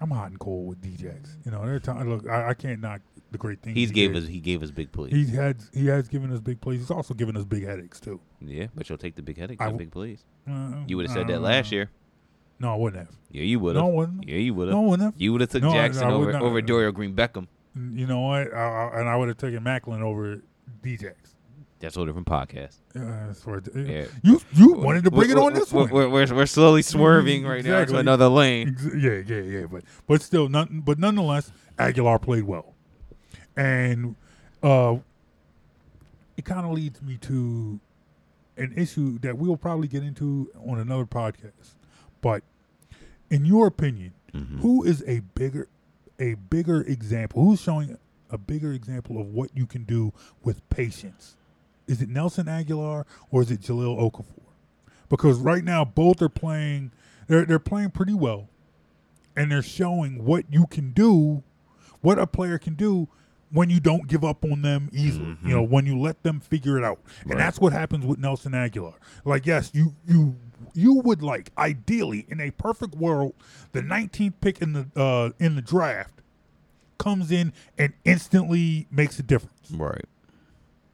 I'm 0.00 0.10
hot 0.10 0.28
and 0.30 0.38
cold 0.38 0.68
with 0.68 0.82
DJs. 0.82 1.36
You 1.44 1.52
know, 1.52 1.62
every 1.62 1.80
time 1.80 2.08
look, 2.08 2.28
I, 2.28 2.50
I 2.50 2.54
can't 2.54 2.80
knock 2.80 3.00
the 3.30 3.38
great 3.38 3.62
things 3.62 3.76
He's 3.76 3.88
he 3.88 3.94
gave 3.94 4.12
did. 4.14 4.22
us 4.24 4.28
he 4.28 4.40
gave 4.40 4.62
us 4.62 4.70
big 4.70 4.92
plays. 4.92 5.12
He 5.12 5.26
had 5.34 5.56
he 5.72 5.86
has 5.86 6.08
given 6.08 6.32
us 6.32 6.40
big 6.40 6.60
plays. 6.60 6.80
He's 6.80 6.90
also 6.90 7.14
given 7.14 7.36
us 7.36 7.44
big 7.44 7.64
headaches 7.64 7.98
too. 8.00 8.20
yeah, 8.40 8.66
but 8.74 8.88
you'll 8.88 8.98
take 8.98 9.14
the 9.14 9.22
big 9.22 9.38
headache 9.38 9.60
I 9.60 9.64
w- 9.66 9.78
big 9.78 9.90
plays. 9.90 10.24
Uh, 10.48 10.84
You 10.86 10.96
would 10.98 11.06
have 11.06 11.14
said 11.14 11.24
uh, 11.24 11.32
that 11.32 11.40
last 11.40 11.72
year. 11.72 11.90
No, 12.58 12.72
I 12.72 12.76
wouldn't 12.76 13.06
have. 13.06 13.16
Yeah, 13.30 13.42
you 13.42 13.60
would 13.60 13.76
have. 13.76 13.84
No, 13.84 13.90
I 13.90 13.94
wouldn't. 13.94 14.28
Yeah, 14.28 14.36
you 14.36 14.54
would 14.54 14.68
have. 14.68 14.76
No, 14.76 14.84
I 14.84 14.88
wouldn't 14.88 15.02
have. 15.02 15.20
You 15.20 15.32
would 15.32 15.40
have 15.42 15.50
took 15.50 15.62
No, 15.62 15.72
Jackson 15.72 16.04
I 16.04 16.12
over 16.12 16.36
over 16.36 16.62
Dorial 16.62 16.94
Green 16.94 17.14
Beckham. 17.14 17.48
You 17.74 18.06
know 18.06 18.20
what? 18.20 18.54
I, 18.54 18.58
I, 18.58 19.00
and 19.00 19.08
I 19.08 19.16
would 19.16 19.28
have 19.28 19.36
taken 19.36 19.62
Maclin 19.62 20.00
over 20.00 20.40
DJs. 20.82 21.14
That's 21.78 21.94
a 21.94 21.98
whole 21.98 22.06
different 22.06 22.26
podcast. 22.26 22.78
Uh, 22.94 23.34
for, 23.34 23.62
Yeah. 23.74 24.06
You 24.22 24.40
you 24.54 24.72
wanted 24.72 25.04
to 25.04 25.10
bring 25.10 25.30
it 25.30 25.36
on 25.36 25.52
this 25.52 25.70
we're, 25.72 25.82
one. 25.82 25.90
We're, 25.90 26.08
we're, 26.08 26.34
we're 26.34 26.46
slowly 26.46 26.80
swerving 26.82 27.44
right 27.44 27.62
now 27.62 27.84
to 27.84 27.98
another 27.98 28.28
lane. 28.28 28.76
Yeah, 28.96 29.22
yeah, 29.26 29.42
yeah. 29.42 29.66
But 29.66 29.84
but 30.06 30.22
still, 30.22 30.48
none, 30.48 30.82
but 30.84 30.98
nonetheless, 30.98 31.52
Agholor 31.78 32.20
played 32.20 32.44
well, 32.44 32.74
and 33.56 34.16
uh, 34.62 34.96
it 36.38 36.46
kind 36.46 36.64
of 36.64 36.72
leads 36.72 37.02
me 37.02 37.18
to 37.18 37.78
an 38.56 38.72
issue 38.74 39.18
that 39.18 39.36
we'll 39.36 39.58
probably 39.58 39.86
get 39.86 40.02
into 40.02 40.50
on 40.66 40.78
another 40.78 41.04
podcast. 41.04 41.74
But 42.26 42.42
in 43.30 43.44
your 43.44 43.68
opinion, 43.68 44.14
Mhm. 44.34 44.58
who 44.58 44.82
is 44.82 45.04
a 45.06 45.20
bigger 45.36 45.68
a 46.18 46.34
bigger 46.34 46.80
example? 46.82 47.44
Who's 47.44 47.60
showing 47.60 47.98
a 48.30 48.36
bigger 48.38 48.72
example 48.72 49.20
of 49.20 49.28
what 49.28 49.50
you 49.56 49.64
can 49.64 49.84
do 49.84 50.12
with 50.42 50.68
patience? 50.70 51.36
Is 51.86 52.02
it 52.02 52.08
Nelson 52.08 52.46
Agholor 52.46 53.04
or 53.30 53.42
is 53.42 53.50
it 53.52 53.60
Jaleel 53.60 53.96
Okafor? 53.96 54.42
Because 55.08 55.38
right 55.38 55.62
now 55.62 55.84
both 55.84 56.20
are 56.20 56.28
playing 56.28 56.90
they're 57.28 57.44
they're 57.44 57.60
playing 57.60 57.90
pretty 57.90 58.14
well 58.14 58.48
and 59.36 59.52
they're 59.52 59.62
showing 59.62 60.24
what 60.24 60.46
you 60.52 60.66
can 60.66 60.90
do, 60.90 61.44
what 62.00 62.18
a 62.18 62.26
player 62.26 62.58
can 62.58 62.74
do 62.74 63.06
when 63.52 63.70
you 63.70 63.78
don't 63.78 64.08
give 64.08 64.24
up 64.24 64.44
on 64.44 64.62
them 64.62 64.88
easily. 64.92 65.36
You 65.44 65.50
know, 65.54 65.62
when 65.62 65.86
you 65.86 65.96
let 65.96 66.24
them 66.24 66.40
figure 66.40 66.76
it 66.76 66.82
out. 66.82 66.98
Right. 67.24 67.32
And 67.32 67.40
that's 67.40 67.60
what 67.60 67.72
happens 67.72 68.04
with 68.04 68.18
Nelson 68.18 68.50
Agholor. 68.50 68.94
Like 69.24 69.46
yes, 69.46 69.70
you 69.72 69.94
you 70.08 70.34
you 70.74 70.94
would 71.00 71.22
like 71.22 71.50
ideally 71.58 72.26
in 72.28 72.40
a 72.40 72.50
perfect 72.50 72.94
world 72.94 73.34
the 73.72 73.80
19th 73.82 74.34
pick 74.40 74.60
in 74.62 74.72
the 74.72 74.86
uh 74.96 75.30
in 75.38 75.54
the 75.56 75.62
draft 75.62 76.20
comes 76.98 77.30
in 77.30 77.52
and 77.78 77.92
instantly 78.04 78.86
makes 78.90 79.18
a 79.18 79.22
difference. 79.22 79.70
Right. 79.70 80.04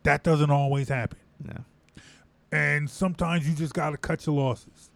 That 0.03 0.23
doesn't 0.25 0.51
always 0.51 0.89
happen. 0.89 1.19
No. 1.43 1.65
And 2.51 2.91
sometimes 2.91 3.49
you 3.49 3.55
just 3.55 3.73
got 3.73 3.91
to 3.91 3.97
cut 3.97 4.27
your 4.27 4.35
losses. 4.35 4.91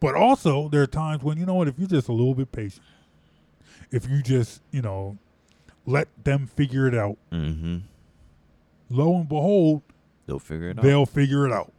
But 0.00 0.14
also, 0.16 0.68
there 0.68 0.82
are 0.82 0.86
times 0.88 1.22
when, 1.22 1.38
you 1.38 1.46
know 1.46 1.54
what, 1.54 1.68
if 1.68 1.78
you're 1.78 1.88
just 1.88 2.08
a 2.08 2.12
little 2.12 2.34
bit 2.34 2.50
patient, 2.52 2.82
if 3.92 4.08
you 4.08 4.22
just, 4.22 4.60
you 4.72 4.82
know, 4.82 5.16
let 5.86 6.08
them 6.24 6.46
figure 6.48 6.86
it 6.88 6.94
out, 6.94 7.16
Mm-hmm. 7.32 7.76
lo 8.90 9.16
and 9.16 9.28
behold, 9.28 9.82
They'll 10.26 10.38
figure 10.40 10.70
it 10.70 10.78
out. 10.78 10.82
they'll 10.84 11.06
figure 11.06 11.46
it 11.46 11.52
out. 11.52 11.72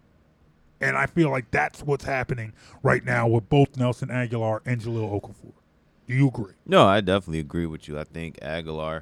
And 0.80 0.96
I 0.96 1.08
feel 1.08 1.30
like 1.30 1.50
that's 1.52 1.82
what's 1.82 2.06
happening 2.06 2.54
right 2.84 3.04
now 3.04 3.28
with 3.28 3.50
both 3.50 3.78
Nelson 3.78 4.10
Agholor 4.10 4.62
and 4.66 4.82
Jaleel 4.82 5.22
Okafor. 5.22 5.54
Do 6.08 6.14
you 6.14 6.28
agree? 6.28 6.54
No, 6.66 6.86
I 6.86 7.02
definitely 7.02 7.40
agree 7.40 7.66
with 7.66 7.88
you. 7.88 8.00
I 8.00 8.04
think 8.04 8.40
Agholor, 8.40 9.02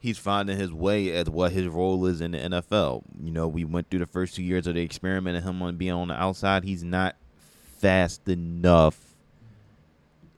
he's 0.00 0.18
finding 0.18 0.58
his 0.58 0.72
way 0.72 1.12
as 1.12 1.28
what 1.28 1.52
his 1.52 1.66
role 1.68 2.06
is 2.06 2.20
in 2.20 2.32
the 2.32 2.38
NFL. 2.38 3.02
You 3.22 3.30
know, 3.30 3.46
we 3.46 3.64
went 3.64 3.90
through 3.90 4.00
the 4.00 4.06
first 4.06 4.34
two 4.34 4.42
years 4.42 4.66
of 4.66 4.74
the 4.74 4.80
experiment 4.80 5.36
of 5.36 5.44
him 5.44 5.62
on 5.62 5.76
being 5.76 5.92
on 5.92 6.08
the 6.08 6.14
outside. 6.14 6.64
He's 6.64 6.82
not 6.82 7.16
fast 7.78 8.28
enough 8.28 9.14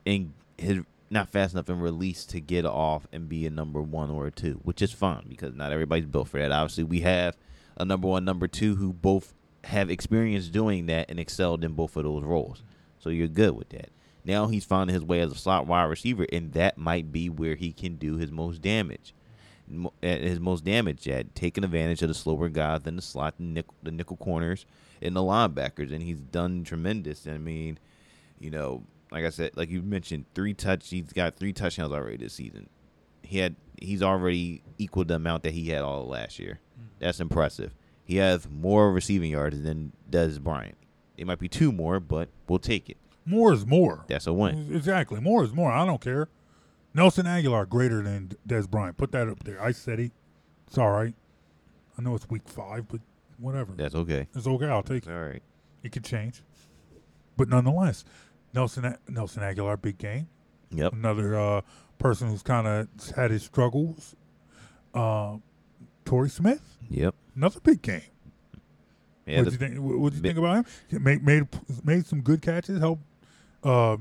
in 0.04 0.34
his 0.58 0.80
not 1.12 1.28
fast 1.28 1.54
enough 1.54 1.68
in 1.68 1.80
release 1.80 2.24
to 2.24 2.40
get 2.40 2.64
off 2.64 3.06
and 3.12 3.28
be 3.28 3.44
a 3.44 3.50
number 3.50 3.82
one 3.82 4.10
or 4.10 4.28
a 4.28 4.30
two, 4.30 4.60
which 4.62 4.80
is 4.80 4.92
fine 4.92 5.24
because 5.28 5.54
not 5.54 5.72
everybody's 5.72 6.06
built 6.06 6.28
for 6.28 6.38
that. 6.38 6.52
Obviously, 6.52 6.84
we 6.84 7.00
have 7.00 7.36
a 7.76 7.84
number 7.84 8.06
one, 8.06 8.24
number 8.24 8.46
two 8.46 8.76
who 8.76 8.92
both 8.92 9.34
have 9.64 9.90
experience 9.90 10.48
doing 10.48 10.86
that 10.86 11.10
and 11.10 11.20
excelled 11.20 11.64
in 11.64 11.72
both 11.72 11.96
of 11.96 12.04
those 12.04 12.22
roles. 12.24 12.62
So 12.98 13.10
you're 13.10 13.28
good 13.28 13.56
with 13.56 13.70
that. 13.70 13.90
Now 14.24 14.48
he's 14.48 14.64
finding 14.64 14.94
his 14.94 15.04
way 15.04 15.20
as 15.20 15.32
a 15.32 15.36
slot 15.36 15.66
wide 15.66 15.84
receiver, 15.84 16.26
and 16.32 16.52
that 16.52 16.76
might 16.76 17.10
be 17.12 17.28
where 17.28 17.54
he 17.54 17.72
can 17.72 17.96
do 17.96 18.16
his 18.16 18.30
most 18.30 18.60
damage. 18.60 19.14
At 19.72 19.92
eh, 20.02 20.28
His 20.28 20.40
most 20.40 20.64
damage 20.64 21.06
at 21.08 21.34
taking 21.34 21.62
advantage 21.62 22.02
of 22.02 22.08
the 22.08 22.14
slower 22.14 22.48
guys 22.48 22.86
in 22.86 22.96
the 22.96 23.02
slot, 23.02 23.34
the 23.38 23.44
nickel, 23.44 23.74
the 23.82 23.92
nickel 23.92 24.16
corners, 24.16 24.66
and 25.00 25.14
the 25.14 25.20
linebackers, 25.20 25.92
and 25.92 26.02
he's 26.02 26.18
done 26.18 26.64
tremendous. 26.64 27.26
I 27.26 27.38
mean, 27.38 27.78
you 28.40 28.50
know, 28.50 28.82
like 29.12 29.24
I 29.24 29.30
said, 29.30 29.52
like 29.54 29.70
you 29.70 29.80
mentioned, 29.82 30.24
three 30.34 30.54
touch. 30.54 30.90
He's 30.90 31.12
got 31.12 31.36
three 31.36 31.52
touchdowns 31.52 31.92
already 31.92 32.16
this 32.16 32.34
season. 32.34 32.68
He 33.22 33.38
had 33.38 33.54
he's 33.80 34.02
already 34.02 34.62
equaled 34.78 35.08
the 35.08 35.14
amount 35.14 35.44
that 35.44 35.52
he 35.52 35.68
had 35.68 35.82
all 35.82 36.06
last 36.06 36.40
year. 36.40 36.58
Mm. 36.78 36.86
That's 36.98 37.20
impressive. 37.20 37.72
He 38.10 38.16
has 38.16 38.48
more 38.50 38.90
receiving 38.92 39.30
yards 39.30 39.62
than 39.62 39.92
Dez 40.10 40.40
Bryant. 40.40 40.76
It 41.16 41.28
might 41.28 41.38
be 41.38 41.48
two 41.48 41.70
more, 41.70 42.00
but 42.00 42.28
we'll 42.48 42.58
take 42.58 42.90
it. 42.90 42.96
More 43.24 43.52
is 43.52 43.64
more. 43.64 44.04
That's 44.08 44.26
a 44.26 44.32
win. 44.32 44.74
Exactly. 44.74 45.20
More 45.20 45.44
is 45.44 45.52
more. 45.52 45.70
I 45.70 45.86
don't 45.86 46.00
care. 46.00 46.28
Nelson 46.92 47.26
Agholor 47.26 47.68
greater 47.68 48.02
than 48.02 48.32
Dez 48.48 48.68
Bryant. 48.68 48.96
Put 48.96 49.12
that 49.12 49.28
up 49.28 49.44
there. 49.44 49.62
I 49.62 49.70
said 49.70 50.00
it. 50.00 50.10
It's 50.66 50.76
all 50.76 50.90
right. 50.90 51.14
I 51.96 52.02
know 52.02 52.16
it's 52.16 52.28
week 52.28 52.48
five, 52.48 52.88
but 52.88 53.00
whatever. 53.38 53.74
That's 53.76 53.94
okay. 53.94 54.26
It's 54.34 54.46
okay. 54.46 54.66
I'll 54.66 54.82
take 54.82 55.06
it. 55.06 55.12
all 55.12 55.20
right. 55.22 55.42
It 55.84 55.92
could 55.92 56.04
change, 56.04 56.42
but 57.36 57.48
nonetheless, 57.48 58.04
Nelson 58.52 58.84
A- 58.86 58.98
Nelson 59.08 59.42
Agholor, 59.42 59.80
big 59.80 59.98
game. 59.98 60.28
Yep. 60.72 60.94
Another 60.94 61.38
uh, 61.38 61.60
person 61.98 62.28
who's 62.28 62.42
kind 62.42 62.66
of 62.66 62.88
had 63.14 63.30
his 63.30 63.44
struggles. 63.44 64.16
Uh, 64.92 65.36
Torrey 66.04 66.28
Smith, 66.28 66.76
Yep. 66.88 67.14
Another 67.40 67.60
big 67.60 67.82
game. 67.82 68.02
Yeah. 69.26 69.38
what 69.38 69.44
the- 69.46 69.50
you 69.52 69.56
think? 69.58 69.78
What 69.78 70.12
you 70.12 70.20
big- 70.20 70.22
think 70.34 70.38
about 70.38 70.66
him? 70.90 71.02
Made 71.04 71.22
made 71.24 71.46
made 71.84 72.06
some 72.06 72.20
good 72.20 72.42
catches. 72.42 72.78
Helped 72.80 73.02
uh, 73.64 73.96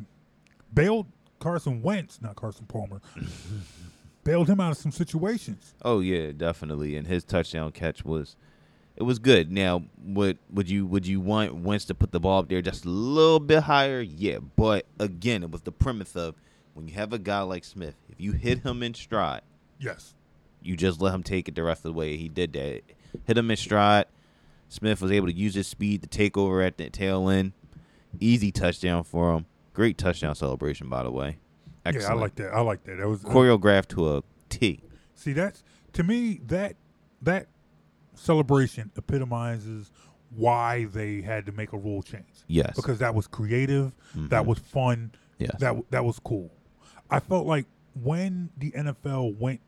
bailed 0.74 1.08
Carson 1.40 1.82
Wentz, 1.82 2.22
not 2.22 2.36
Carson 2.36 2.66
Palmer, 2.66 3.02
bailed 4.24 4.50
him 4.50 4.60
out 4.60 4.72
of 4.72 4.78
some 4.78 4.92
situations. 4.92 5.74
oh 5.84 6.00
yeah, 6.00 6.32
definitely. 6.32 6.96
And 6.96 7.08
his 7.08 7.24
touchdown 7.24 7.72
catch 7.72 8.04
was, 8.06 8.36
it 8.96 9.04
was 9.04 9.20
good. 9.20 9.52
Now, 9.52 9.84
would 10.04 10.38
would 10.52 10.70
you 10.70 10.86
would 10.86 11.06
you 11.08 11.20
want 11.20 11.56
Wentz 11.56 11.86
to 11.86 11.96
put 11.96 12.12
the 12.12 12.20
ball 12.20 12.40
up 12.40 12.50
there 12.50 12.62
just 12.62 12.86
a 12.86 12.90
little 12.90 13.40
bit 13.40 13.64
higher? 13.64 14.02
Yeah, 14.02 14.40
but 14.56 14.86
again, 15.00 15.44
it 15.44 15.52
was 15.52 15.62
the 15.62 15.72
premise 15.72 16.16
of 16.16 16.36
when 16.74 16.88
you 16.88 16.94
have 16.96 17.14
a 17.14 17.20
guy 17.20 17.42
like 17.42 17.64
Smith, 17.66 17.96
if 18.10 18.20
you 18.22 18.32
hit 18.32 18.60
him 18.64 18.82
in 18.84 18.94
stride, 18.94 19.42
Yes, 19.80 20.14
you 20.62 20.76
just 20.78 21.02
let 21.02 21.14
him 21.14 21.24
take 21.24 21.48
it 21.50 21.56
the 21.56 21.64
rest 21.64 21.80
of 21.80 21.92
the 21.94 21.94
way. 21.94 22.16
He 22.18 22.28
did 22.30 22.54
that. 22.54 22.82
Hit 23.26 23.38
him 23.38 23.50
in 23.52 23.58
stride. 23.58 24.06
Smith 24.68 25.02
was 25.02 25.12
able 25.12 25.28
to 25.28 25.34
use 25.36 25.56
his 25.56 25.68
speed 25.68 26.02
to 26.04 26.08
take 26.08 26.38
over 26.38 26.62
at 26.62 26.78
the 26.78 26.90
tail 26.90 27.30
end. 27.30 27.54
Easy 28.20 28.52
touchdown 28.52 29.04
for 29.04 29.34
him. 29.34 29.46
Great 29.74 29.98
touchdown 29.98 30.36
celebration, 30.36 30.90
by 30.90 31.04
the 31.04 31.12
way. 31.12 31.38
yeah, 31.86 32.08
I 32.10 32.14
like 32.14 32.36
that. 32.36 32.54
I 32.54 32.62
like 32.62 32.84
that. 32.84 32.98
That 32.98 33.08
was 33.08 33.24
choreographed 33.24 33.88
to 33.90 34.18
a 34.18 34.24
T. 34.50 34.82
See, 35.16 35.34
that's 35.34 35.64
to 35.94 36.04
me 36.04 36.40
that 36.48 36.76
that 37.22 37.48
celebration 38.16 38.92
epitomizes 38.96 39.92
why 40.36 40.86
they 40.86 41.22
had 41.22 41.46
to 41.48 41.52
make 41.52 41.74
a 41.74 41.78
rule 41.78 42.04
change 42.04 42.26
Yes. 42.48 42.76
because 42.76 43.00
that 43.00 43.16
was 43.16 43.28
creative, 43.28 43.94
that 44.16 44.44
Mhm. 44.44 44.46
was 44.46 44.60
fun, 44.60 45.12
yes. 45.40 45.56
that 45.60 45.76
that 45.92 46.06
was 46.06 46.20
cool. 46.20 46.52
I 47.10 47.20
felt 47.20 47.48
like 47.48 47.66
when 48.00 48.50
the 48.58 48.72
NFL 48.76 49.34
went 49.34 49.62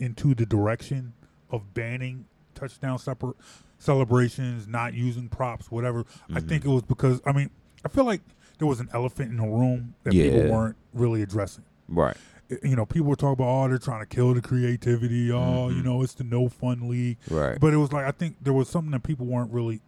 into 0.00 0.34
the 0.34 0.44
direction 0.46 1.12
of 1.50 1.72
banning 1.74 2.24
touchdown 2.54 2.98
separ- 2.98 3.34
celebrations, 3.78 4.66
not 4.66 4.94
using 4.94 5.28
props, 5.28 5.70
whatever, 5.70 6.04
I 6.32 6.40
Mhm. 6.40 6.48
think 6.48 6.64
it 6.64 6.68
was 6.68 6.82
because 6.82 7.20
I 7.26 7.32
mean 7.32 7.50
I 7.84 7.88
feel 7.88 8.04
like 8.04 8.22
there 8.58 8.66
was 8.68 8.80
an 8.80 8.88
elephant 8.94 9.30
in 9.30 9.36
the 9.36 9.46
room 9.46 9.94
that 10.04 10.12
people 10.12 10.50
weren't 10.50 10.76
really 10.92 11.22
addressing 11.22 11.64
right. 11.88 12.16
you 12.62 12.76
know, 12.76 12.84
people 12.86 13.08
were 13.08 13.16
talking 13.16 13.32
about, 13.42 13.48
oh, 13.64 13.68
they're 13.68 13.78
trying 13.78 14.00
to 14.00 14.06
kill 14.06 14.32
the 14.34 14.40
creativity. 14.42 15.32
Oh, 15.32 15.70
you 15.70 15.76
Mhm. 15.80 15.84
know, 15.84 16.02
it's 16.02 16.12
the 16.14 16.24
no 16.24 16.48
fun 16.48 16.88
league. 16.88 17.16
Right. 17.30 17.58
But 17.58 17.72
it 17.72 17.78
was 17.78 17.90
like 17.92 18.04
I 18.06 18.10
think 18.10 18.36
there 18.42 18.52
was 18.52 18.68
something 18.68 18.92
that 18.92 19.02
people 19.02 19.26
weren't 19.26 19.50
really 19.52 19.80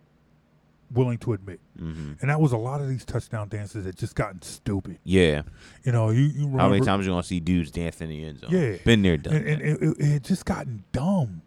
willing 0.92 1.18
to 1.18 1.32
admit, 1.32 1.58
hmm 1.76 2.12
and 2.20 2.30
that 2.30 2.40
was 2.40 2.52
a 2.52 2.56
lot 2.56 2.80
of 2.80 2.88
these 2.88 3.04
touchdown 3.04 3.48
dances 3.48 3.84
that 3.84 3.96
just 3.96 4.14
gotten 4.14 4.40
stupid. 4.42 4.98
Yeah. 5.04 5.42
You 5.84 5.90
know, 5.92 6.10
you, 6.10 6.22
you 6.22 6.38
remember, 6.44 6.58
How 6.60 6.68
many 6.68 6.84
times 6.84 7.04
you 7.06 7.10
gonna 7.12 7.24
see 7.24 7.40
dudes 7.40 7.72
dancing 7.72 8.08
in 8.10 8.16
the 8.16 8.24
end 8.28 8.38
zone? 8.40 8.50
Yeah. 8.52 8.76
Been 8.84 9.02
there, 9.02 9.16
done 9.16 9.34
and, 9.34 9.46
and 9.48 9.62
it, 9.62 9.82
it, 9.82 9.96
it 9.98 10.22
just 10.22 10.44
gotten 10.44 10.84
dumb. 10.92 11.42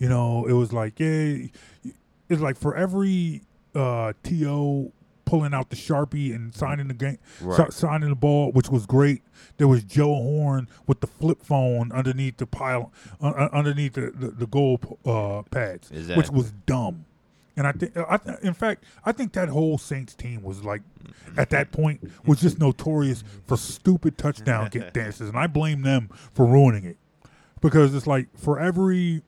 You 0.00 0.08
know, 0.08 0.46
it 0.46 0.54
was 0.54 0.72
like, 0.72 0.98
yeah, 0.98 1.36
it's 2.28 2.40
like 2.40 2.56
for 2.56 2.74
every 2.74 3.42
uh, 3.74 4.14
to 4.24 4.92
pulling 5.26 5.54
out 5.54 5.70
the 5.70 5.76
sharpie 5.76 6.34
and 6.34 6.52
signing 6.52 6.88
the 6.88 6.94
game, 6.94 7.18
Right. 7.40 7.70
si- 7.72 7.78
signing 7.78 8.08
the 8.08 8.16
ball, 8.16 8.50
which 8.50 8.68
was 8.68 8.84
great. 8.86 9.22
There 9.58 9.68
was 9.68 9.84
Joe 9.84 10.12
Horn 10.14 10.66
with 10.88 11.00
the 11.00 11.06
flip 11.06 11.42
phone 11.44 11.92
underneath 11.92 12.38
the 12.38 12.46
pile, 12.46 12.90
uh, 13.20 13.48
underneath 13.52 13.92
the 13.92 14.10
the, 14.10 14.28
the 14.32 14.46
goal 14.48 14.80
uh, 15.06 15.42
pads, 15.50 15.90
which 15.90 16.30
was 16.30 16.50
dumb. 16.66 17.04
And 17.56 17.66
I 17.66 17.72
think, 17.72 17.94
I 17.96 18.16
th- 18.16 18.38
in 18.42 18.54
fact, 18.54 18.84
I 19.04 19.12
think 19.12 19.34
that 19.34 19.50
whole 19.50 19.76
Saints 19.76 20.14
team 20.14 20.42
was 20.42 20.64
like, 20.64 20.80
at 21.36 21.50
that 21.50 21.72
point, 21.72 22.10
was 22.24 22.40
just 22.40 22.58
notorious 22.58 23.22
for 23.46 23.56
stupid 23.58 24.16
touchdown 24.16 24.68
get 24.72 24.94
dances, 24.94 25.28
and 25.28 25.36
I 25.38 25.46
blame 25.46 25.82
them 25.82 26.08
for 26.32 26.46
ruining 26.46 26.84
it 26.84 26.96
because 27.60 27.94
it's 27.94 28.06
like 28.06 28.28
for 28.36 28.58
every 28.58 29.22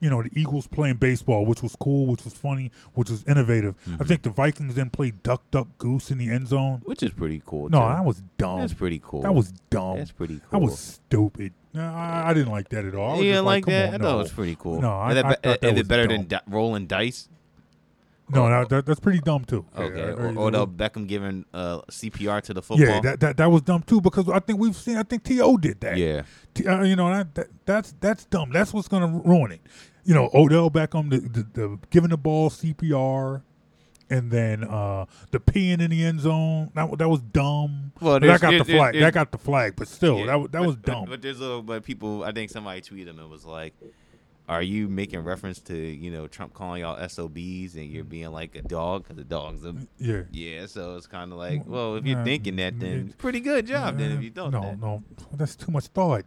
you 0.00 0.10
know, 0.10 0.22
the 0.22 0.30
Eagles 0.38 0.66
playing 0.66 0.96
baseball, 0.96 1.44
which 1.44 1.62
was 1.62 1.74
cool, 1.76 2.06
which 2.06 2.24
was 2.24 2.32
funny, 2.34 2.70
which 2.94 3.10
was 3.10 3.24
innovative. 3.24 3.74
I 3.86 3.90
mm-hmm. 3.90 4.04
think 4.04 4.22
the 4.22 4.30
Vikings 4.30 4.74
then 4.74 4.90
played 4.90 5.22
duck, 5.22 5.42
duck, 5.50 5.68
goose 5.78 6.10
in 6.10 6.18
the 6.18 6.30
end 6.30 6.48
zone. 6.48 6.82
which 6.84 7.02
is 7.02 7.10
pretty 7.10 7.42
cool. 7.44 7.68
No, 7.68 7.80
too. 7.80 7.88
that 7.88 8.04
was 8.04 8.22
dumb. 8.36 8.60
that's 8.60 8.74
pretty 8.74 9.00
cool. 9.04 9.22
That 9.22 9.34
was 9.34 9.52
dumb. 9.70 9.98
that's 9.98 10.12
pretty 10.12 10.40
cool. 10.40 10.60
That 10.60 10.64
was 10.64 10.78
stupid. 10.78 11.52
No, 11.74 11.84
I, 11.84 12.30
I 12.30 12.34
didn't 12.34 12.50
like 12.52 12.68
that 12.70 12.84
at 12.84 12.94
all. 12.94 13.18
I 13.18 13.22
didn't 13.22 13.44
like 13.44 13.64
come 13.64 13.72
that? 13.74 13.88
on, 13.88 13.94
I 13.94 13.96
no. 13.98 14.04
thought 14.04 14.14
it 14.14 14.22
was 14.22 14.32
pretty 14.32 14.56
cool. 14.58 14.80
No, 14.80 14.92
I- 14.92 15.10
I 15.10 15.14
be- 15.14 15.20
thought 15.22 15.42
that 15.42 15.64
is 15.64 15.72
was 15.72 15.80
it 15.80 15.88
better 15.88 16.06
dumb. 16.06 16.16
than 16.16 16.26
di- 16.28 16.40
rolling 16.46 16.86
dice? 16.86 17.28
No, 18.30 18.48
that, 18.48 18.68
that, 18.68 18.86
that's 18.86 19.00
pretty 19.00 19.20
dumb 19.20 19.44
too. 19.44 19.64
Okay, 19.76 19.98
Yeah, 19.98 20.04
or, 20.12 20.36
or 20.36 20.50
the 20.50 20.66
Beckham 20.66 21.06
giving 21.06 21.44
uh, 21.54 21.80
CPR 21.90 22.42
to 22.42 22.54
the 22.54 22.62
football. 22.62 22.86
yeah, 22.86 23.00
that, 23.00 23.20
that 23.20 23.36
that 23.38 23.50
was 23.50 23.62
dumb 23.62 23.82
too 23.82 24.00
because 24.00 24.28
I 24.28 24.38
think 24.40 24.58
we've 24.60 24.76
seen. 24.76 24.96
I 24.96 25.02
think 25.02 25.24
To 25.24 25.58
did 25.58 25.80
that. 25.80 25.96
yeah. 25.96 26.22
T- 26.54 26.66
uh, 26.66 26.82
you 26.84 26.96
know 26.96 27.08
that, 27.10 27.34
that 27.34 27.46
that's 27.64 27.94
that's 28.00 28.24
dumb. 28.26 28.50
That's 28.52 28.72
what's 28.74 28.88
gonna 28.88 29.22
ruin 29.24 29.52
it. 29.52 29.60
You 30.04 30.14
know, 30.14 30.30
Odell 30.32 30.70
Beckham, 30.70 31.10
the, 31.10 31.18
the, 31.20 31.46
the 31.52 31.78
giving 31.90 32.10
the 32.10 32.16
ball 32.16 32.48
CPR, 32.50 33.42
and 34.10 34.30
then 34.30 34.64
uh, 34.64 35.04
the 35.32 35.38
peeing 35.40 35.80
in 35.82 35.90
the 35.90 36.04
end 36.04 36.20
zone. 36.20 36.70
That 36.74 36.96
that 36.98 37.08
was 37.08 37.20
dumb. 37.20 37.92
Well, 38.00 38.18
that 38.20 38.40
got 38.40 38.50
the 38.52 38.64
flag. 38.64 38.92
there's- 38.94 39.02
that 39.06 39.14
got 39.14 39.32
the 39.32 39.38
flag. 39.38 39.74
But 39.76 39.88
still, 39.88 40.20
Yeah, 40.20 40.26
that 40.26 40.52
that 40.52 40.58
but- 40.60 40.66
was 40.66 40.76
but- 40.76 40.84
dumb. 40.92 41.04
But, 41.08 41.22
there's 41.22 41.40
a 41.40 41.60
but 41.64 41.82
people. 41.84 42.24
I 42.24 42.32
think 42.32 42.50
somebody 42.50 42.80
tweeted 42.80 43.06
him 43.08 43.18
and 43.18 43.30
was 43.30 43.44
like, 43.44 43.74
"Are 44.48 44.62
you 44.62 44.88
making 44.88 45.20
reference 45.20 45.60
to 45.62 45.76
you 45.76 46.10
know 46.10 46.26
Trump 46.26 46.54
calling 46.54 46.80
y'all 46.82 46.96
SOBs 47.08 47.74
and 47.76 47.84
you're 47.84 48.04
being 48.04 48.30
like 48.32 48.54
a 48.56 48.62
dog 48.62 49.02
because 49.04 49.16
the 49.16 49.24
dog's 49.24 49.64
a 49.64 49.74
yeah. 49.98 50.22
yeah." 50.32 50.66
So 50.66 50.96
it's 50.96 51.06
kind 51.06 51.32
of 51.32 51.38
like, 51.38 51.64
mm, 51.64 51.66
well, 51.66 51.96
if 51.96 52.04
you're 52.06 52.18
Nah, 52.18 52.24
thinking 52.24 52.56
that, 52.56 52.80
then 52.80 53.14
pretty 53.18 53.40
good 53.40 53.66
job. 53.66 53.98
Then 53.98 54.12
if 54.12 54.22
you 54.22 54.30
don't, 54.30 54.50
no, 54.52 54.60
that. 54.62 54.80
no, 54.80 55.02
that's 55.34 55.54
too 55.56 55.70
much 55.70 55.86
thought. 55.86 56.24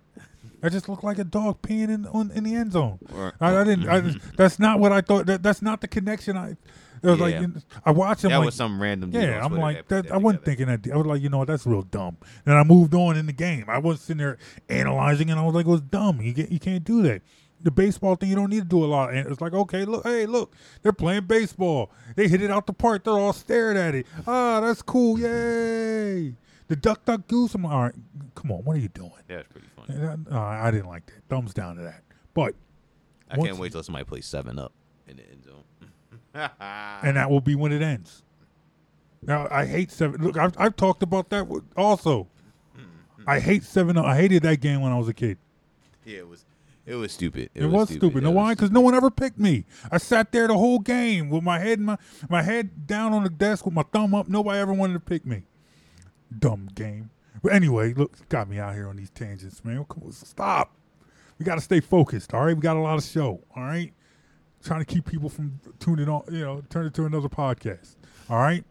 I 0.63 0.69
just 0.69 0.87
looked 0.87 1.03
like 1.03 1.17
a 1.17 1.23
dog 1.23 1.61
peeing 1.63 1.89
in 1.89 2.05
on, 2.07 2.29
in 2.31 2.43
the 2.43 2.53
end 2.53 2.73
zone. 2.73 2.99
Or- 3.15 3.33
I, 3.41 3.57
I 3.57 3.63
didn't. 3.63 3.89
I 3.89 4.01
just, 4.01 4.19
that's 4.37 4.59
not 4.59 4.79
what 4.79 4.91
I 4.91 5.01
thought. 5.01 5.25
That, 5.25 5.41
that's 5.41 5.61
not 5.61 5.81
the 5.81 5.87
connection. 5.87 6.37
I. 6.37 6.55
It 7.03 7.07
was 7.09 7.19
like 7.19 7.33
Yeah. 7.33 7.47
I 7.83 7.89
watched 7.89 8.23
him. 8.23 8.29
that 8.29 8.37
like, 8.37 8.45
was 8.45 8.53
some 8.53 8.79
random. 8.79 9.09
Yeah, 9.11 9.43
I'm 9.43 9.57
like 9.57 9.87
put 9.87 10.03
that. 10.03 10.11
I 10.13 10.17
wasn't 10.17 10.45
together. 10.45 10.67
thinking 10.75 10.91
that. 10.91 10.93
I 10.93 10.97
was 10.97 11.07
like, 11.07 11.19
you 11.23 11.29
know 11.29 11.39
what, 11.39 11.47
that's 11.47 11.65
real 11.65 11.81
dumb. 11.81 12.17
Then 12.45 12.55
I 12.55 12.63
moved 12.63 12.93
on 12.93 13.17
in 13.17 13.25
the 13.25 13.33
game. 13.33 13.65
I 13.67 13.79
wasn't 13.79 14.01
sitting 14.03 14.17
there 14.19 14.37
analyzing, 14.69 15.31
and 15.31 15.39
I 15.39 15.43
was 15.43 15.55
like, 15.55 15.65
it 15.65 15.69
was 15.69 15.81
dumb. 15.81 16.21
You 16.21 16.31
get, 16.31 16.51
you 16.51 16.59
can't 16.59 16.83
do 16.83 17.01
that. 17.01 17.23
The 17.63 17.71
baseball 17.71 18.15
thing, 18.15 18.29
you 18.29 18.35
don't 18.35 18.49
need 18.49 18.63
to 18.63 18.67
do 18.67 18.83
a 18.83 18.87
lot. 18.87 19.13
And 19.13 19.27
it's 19.27 19.39
like, 19.41 19.53
okay, 19.53 19.85
look, 19.85 20.03
hey, 20.03 20.25
look, 20.25 20.53
they're 20.81 20.91
playing 20.93 21.25
baseball. 21.25 21.91
They 22.15 22.27
hit 22.27 22.41
it 22.41 22.49
out 22.49 22.65
the 22.65 22.73
park. 22.73 23.03
They're 23.03 23.13
all 23.13 23.33
staring 23.33 23.77
at 23.77 23.93
it. 23.93 24.07
Ah, 24.25 24.59
that's 24.61 24.81
cool. 24.81 25.19
Yay! 25.19 26.35
The 26.67 26.75
duck, 26.75 27.05
duck, 27.05 27.27
goose. 27.27 27.53
I'm 27.53 27.63
like, 27.63 27.73
all 27.73 27.81
right, 27.83 27.95
come 28.33 28.51
on, 28.51 28.59
what 28.63 28.77
are 28.77 28.79
you 28.79 28.87
doing? 28.87 29.11
Yeah, 29.29 29.37
it's 29.39 29.49
pretty 29.49 29.67
funny. 29.75 29.99
And 29.99 30.27
I, 30.31 30.35
uh, 30.35 30.67
I 30.67 30.71
didn't 30.71 30.87
like 30.87 31.05
that. 31.07 31.21
Thumbs 31.29 31.53
down 31.53 31.75
to 31.75 31.81
that. 31.83 32.01
But 32.33 32.55
I 33.29 33.35
can't 33.37 33.57
wait 33.57 33.71
till 33.73 33.83
somebody 33.83 34.05
plays 34.05 34.25
seven 34.25 34.57
up 34.57 34.71
in 35.07 35.17
the 35.17 35.23
end 35.29 35.43
zone. 35.43 35.63
and 37.03 37.17
that 37.17 37.29
will 37.29 37.41
be 37.41 37.55
when 37.55 37.71
it 37.71 37.81
ends. 37.81 38.23
Now 39.21 39.47
I 39.51 39.65
hate 39.65 39.91
seven. 39.91 40.21
Look, 40.21 40.37
I've, 40.37 40.53
I've 40.57 40.75
talked 40.75 41.03
about 41.03 41.29
that 41.29 41.47
also. 41.77 42.27
I 43.27 43.39
hate 43.39 43.63
seven. 43.63 43.97
I 43.97 44.15
hated 44.15 44.41
that 44.43 44.61
game 44.61 44.81
when 44.81 44.91
I 44.91 44.97
was 44.97 45.07
a 45.07 45.13
kid. 45.13 45.37
yeah, 46.05 46.19
it 46.19 46.27
was 46.27 46.43
it 46.85 46.95
was 46.95 47.11
stupid. 47.11 47.49
It, 47.53 47.65
was, 47.65 47.89
stupid. 47.89 48.23
No, 48.23 48.31
It 48.31 48.33
why? 48.33 48.53
Because 48.53 48.71
no 48.71 48.81
one 48.81 48.95
ever 48.95 49.11
picked 49.11 49.39
me. 49.39 49.65
I 49.91 49.97
sat 49.97 50.31
there 50.31 50.47
the 50.47 50.57
whole 50.57 50.79
game 50.79 51.29
with 51.29 51.43
my 51.43 51.59
head, 51.59 51.79
in 51.79 51.85
my 51.85 51.97
my 52.29 52.41
head 52.41 52.87
down 52.87 53.13
on 53.13 53.23
the 53.23 53.29
desk 53.29 53.65
with 53.65 53.73
my 53.73 53.83
thumb 53.83 54.15
up. 54.15 54.27
Nobody 54.27 54.59
ever 54.59 54.73
wanted 54.73 54.93
to 54.93 54.99
pick 54.99 55.25
me. 55.25 55.43
Dumb 56.37 56.69
game. 56.73 57.09
But 57.43 57.53
anyway, 57.53 57.93
look, 57.93 58.27
got 58.29 58.49
me 58.49 58.59
out 58.59 58.73
here 58.75 58.87
on 58.87 58.95
these 58.97 59.09
tangents, 59.09 59.63
man. 59.65 59.85
Come 59.85 60.03
on, 60.05 60.11
stop. 60.11 60.75
We 61.39 61.45
got 61.45 61.55
to 61.55 61.61
stay 61.61 61.79
focused. 61.79 62.33
All 62.33 62.45
right, 62.45 62.55
we 62.55 62.61
got 62.61 62.77
a 62.77 62.81
lot 62.81 62.97
of 62.97 63.03
show. 63.03 63.41
All 63.55 63.63
right, 63.63 63.93
trying 64.63 64.79
to 64.79 64.85
keep 64.85 65.05
people 65.05 65.29
from 65.29 65.59
tuning 65.79 66.07
on. 66.07 66.23
You 66.31 66.41
know, 66.45 66.63
turn 66.69 66.85
it 66.85 66.93
to 66.95 67.05
another 67.05 67.29
podcast. 67.29 67.95
All 68.29 68.37
right. 68.37 68.63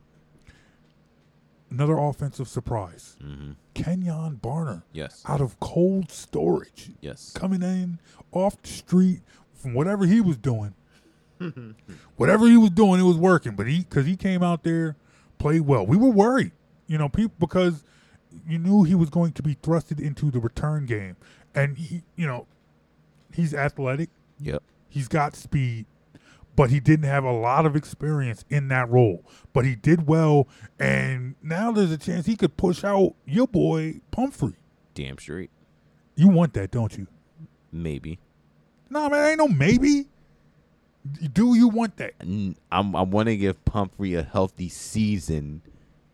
Another 1.71 1.97
offensive 1.99 2.49
surprise. 2.49 3.17
Mhm. 3.23 3.55
Kenjon 3.75 4.41
Barner 4.41 4.83
Yes. 4.93 5.23
out 5.27 5.41
of 5.41 5.59
cold 5.61 6.11
storage 6.11 6.91
Yes. 7.01 7.33
coming 7.35 7.63
in 7.63 7.99
off 8.33 8.61
the 8.63 8.69
street 8.69 9.21
from 9.55 9.75
whatever 9.75 10.07
he 10.07 10.21
was 10.21 10.37
doing. 10.37 10.75
whatever 12.17 12.47
he 12.47 12.57
was 12.57 12.71
doing, 12.71 13.01
it 13.01 13.05
was 13.05 13.17
working. 13.17 13.53
But 13.57 13.67
he, 13.67 13.79
because 13.81 14.07
he 14.07 14.17
came 14.17 14.43
out 14.43 14.63
there, 14.63 14.97
played 15.39 15.63
well. 15.63 15.87
We 15.87 15.97
were 15.97 16.11
worried, 16.11 16.53
you 16.87 16.99
know, 16.99 17.09
people 17.09 17.35
because 17.39 17.83
you 18.47 18.59
knew 18.59 18.85
he 18.85 18.95
was 18.95 19.11
going 19.11 19.33
to 19.33 19.43
be 19.43 19.55
thrusted 19.57 20.01
into 20.01 20.31
the 20.31 20.39
return 20.39 20.87
game, 20.87 21.17
and 21.55 21.79
he, 21.79 22.03
you 22.17 22.27
know, 22.27 22.47
he's 23.35 23.55
athletic, 23.55 24.11
Yep. 24.41 24.63
he's 24.89 25.09
got 25.09 25.35
speed, 25.35 25.87
but 26.61 26.69
he 26.69 26.79
didn't 26.79 27.07
have 27.07 27.25
a 27.25 27.33
lot 27.33 27.65
of 27.65 27.75
experience 27.75 28.45
in 28.51 28.69
that 28.69 28.87
role. 28.91 29.25
But 29.55 29.65
he 29.65 29.77
did 29.77 30.07
well, 30.07 30.47
and 30.79 31.35
now 31.43 31.73
there's 31.73 31.91
a 31.91 31.97
chance 31.97 32.27
he 32.27 32.37
could 32.37 32.59
push 32.59 32.85
out 32.85 33.15
your 33.25 33.49
boy 33.49 34.03
Pumphrey. 34.11 34.57
Damn 34.93 35.17
straight. 35.17 35.49
You 36.17 36.29
want 36.29 36.53
that, 36.53 36.71
don't 36.71 36.99
you? 36.99 37.07
Maybe. 37.73 38.19
No, 38.91 39.09
man, 39.09 39.31
ain't 39.31 39.39
no 39.39 39.49
maybe. 39.49 40.09
Do 41.33 41.55
you 41.55 41.69
want 41.69 41.97
that? 41.97 42.13
I'm, 42.21 42.95
I 42.95 43.01
want 43.05 43.29
to 43.29 43.39
give 43.39 43.65
Pumphrey 43.65 44.15
a 44.15 44.23
healthy 44.23 44.69
season, 44.69 45.63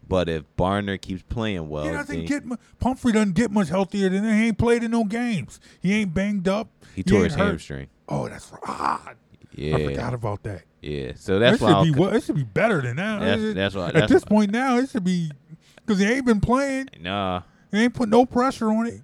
but 0.06 0.28
if 0.28 0.44
Barner 0.56 1.00
keeps 1.00 1.24
playing 1.24 1.68
well, 1.68 1.87
he 1.87 1.90
doesn't 1.90 2.18
then 2.18 2.24
get 2.24 2.46
mu- 2.46 2.56
Pumphrey 2.78 3.11
doesn't 3.11 3.35
get 3.35 3.50
much 3.50 3.68
healthier 3.68 4.11
than 4.11 4.22
that. 4.22 4.32
He 4.32 4.46
ain't 4.46 4.59
played 4.59 4.85
in 4.85 4.92
no 4.92 5.02
games. 5.02 5.59
He 5.80 5.92
ain't 5.92 6.14
banged 6.14 6.46
up. 6.46 6.68
he 6.94 7.02
tore 7.02 7.24
his 7.24 7.35
hurt. 7.35 7.46
hamstring. 7.48 7.88
Oh, 8.09 8.28
that's 8.28 8.52
right. 8.52 8.61
Ah, 8.64 9.12
Yeah. 9.54 9.76
I 9.76 9.85
forgot 9.87 10.14
about 10.14 10.42
that. 10.44 10.62
Yeah. 10.82 11.12
So 11.16 11.38
that's 11.38 11.61
it 11.61 11.64
why 11.64 11.85
should 11.85 11.94
be 11.94 11.98
well, 12.00 12.14
it 12.14 12.22
should 12.24 12.35
be 12.37 12.44
better 12.44 12.80
than 12.82 12.96
that. 12.96 13.20
That's- 13.20 13.40
It- 13.40 13.54
that's 13.54 13.74
why- 13.74 13.90
At 13.90 14.09
this 14.09 14.22
why- 14.24 14.28
point 14.28 14.50
now, 14.52 14.76
it 14.78 14.90
should 14.90 15.04
be 15.04 15.30
because 15.76 15.98
he 16.00 16.06
ain't 16.06 16.26
been 16.26 16.40
playing. 16.40 16.88
Nah, 17.00 17.42
He 17.72 17.78
ain't 17.82 17.94
put 17.94 18.09
no 18.09 18.24
pressure 18.26 18.68
on 18.70 18.87
it. 18.87 19.00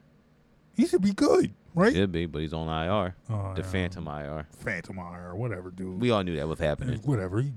He 0.75 0.87
should 0.87 1.03
be 1.03 1.13
good, 1.13 1.53
right? 1.75 1.93
should 1.95 2.13
be, 2.13 2.27
but 2.27 2.41
he's 2.43 2.53
on 2.53 2.69
IR. 2.69 3.15
Oh, 3.31 3.53
the 3.55 3.61
yeah. 3.63 3.67
Phantom 3.67 4.07
IR. 4.09 4.47
Phantom 4.59 4.99
IR, 4.99 5.35
whatever, 5.35 5.71
dude. 5.71 6.01
We 6.01 6.11
all 6.11 6.23
knew 6.23 6.37
that 6.37 6.49
was 6.49 6.59
happening. 6.59 7.01
whatever. 7.05 7.41
He 7.43 7.53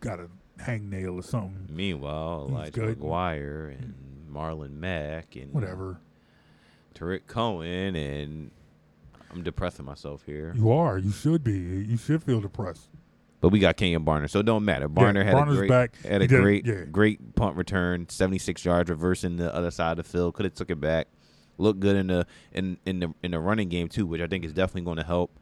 got 0.00 0.18
a 0.20 0.28
hangnail 0.58 1.14
or 1.18 1.22
something. 1.22 1.68
Meanwhile, 1.70 2.46
He's 2.48 2.54
Elijah 2.56 2.80
good. 2.80 2.98
McGuire 3.00 3.68
and 3.78 3.94
Marlon 4.32 4.72
Mack 4.72 5.36
and 5.36 5.52
Whatever. 5.52 6.00
Tarik 6.94 7.26
Cohen 7.26 7.94
and 7.94 8.50
I'm 9.30 9.42
depressing 9.42 9.84
myself 9.84 10.22
here. 10.24 10.52
You 10.56 10.70
are. 10.72 10.98
You 10.98 11.10
should 11.12 11.44
be. 11.44 11.58
You 11.58 11.96
should 11.96 12.22
feel 12.22 12.40
depressed. 12.40 12.88
But 13.40 13.50
we 13.50 13.60
got 13.60 13.76
Kenjon 13.76 14.04
Barner, 14.04 14.28
so 14.28 14.40
it 14.40 14.46
don't 14.46 14.64
matter. 14.64 14.88
Barner 14.88 15.24
had 15.24 15.34
Barner's 15.34 15.54
a 15.54 15.58
great, 15.58 15.68
back. 15.68 15.96
had 16.02 16.22
a 16.22 16.26
did- 16.26 16.40
great, 16.40 16.66
yeah. 16.66 16.84
great 16.90 17.34
punt 17.36 17.56
return, 17.56 18.08
seventy 18.08 18.38
six 18.38 18.64
yards, 18.64 18.90
reversing 18.90 19.36
the 19.36 19.54
other 19.54 19.70
side 19.70 19.92
of 19.98 20.04
the 20.04 20.10
field. 20.10 20.34
Could 20.34 20.44
have 20.44 20.54
took 20.54 20.70
it 20.70 20.80
back. 20.80 21.06
Looked 21.56 21.80
good 21.80 21.96
in 21.96 22.08
the 22.08 22.26
in 22.52 22.78
in 22.84 23.00
the 23.00 23.14
in 23.22 23.30
the 23.32 23.38
running 23.38 23.68
game 23.68 23.88
too, 23.88 24.06
which 24.06 24.20
I 24.20 24.26
think 24.26 24.44
is 24.44 24.52
definitely 24.52 24.82
going 24.82 24.96
to 24.96 25.04
help 25.04 25.38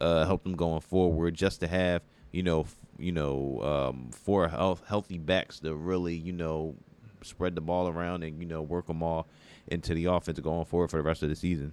uh, 0.00 0.26
help 0.26 0.44
them 0.44 0.54
going 0.54 0.80
forward. 0.80 1.34
Just 1.34 1.60
to 1.60 1.66
have 1.66 2.02
you 2.30 2.42
know 2.44 2.60
f- 2.62 2.76
you 2.98 3.10
know 3.12 3.60
um, 3.62 4.10
four 4.12 4.48
health, 4.48 4.82
healthy 4.86 5.18
backs 5.18 5.58
to 5.60 5.74
really 5.74 6.14
you 6.14 6.32
know 6.32 6.76
spread 7.22 7.54
the 7.54 7.60
ball 7.60 7.88
around 7.88 8.22
and 8.22 8.40
you 8.40 8.46
know 8.46 8.62
work 8.62 8.86
them 8.86 9.02
all 9.02 9.26
into 9.66 9.92
the 9.94 10.04
offense 10.04 10.38
going 10.40 10.64
forward 10.64 10.90
for 10.90 10.98
the 10.98 11.02
rest 11.02 11.22
of 11.24 11.28
the 11.28 11.36
season. 11.36 11.72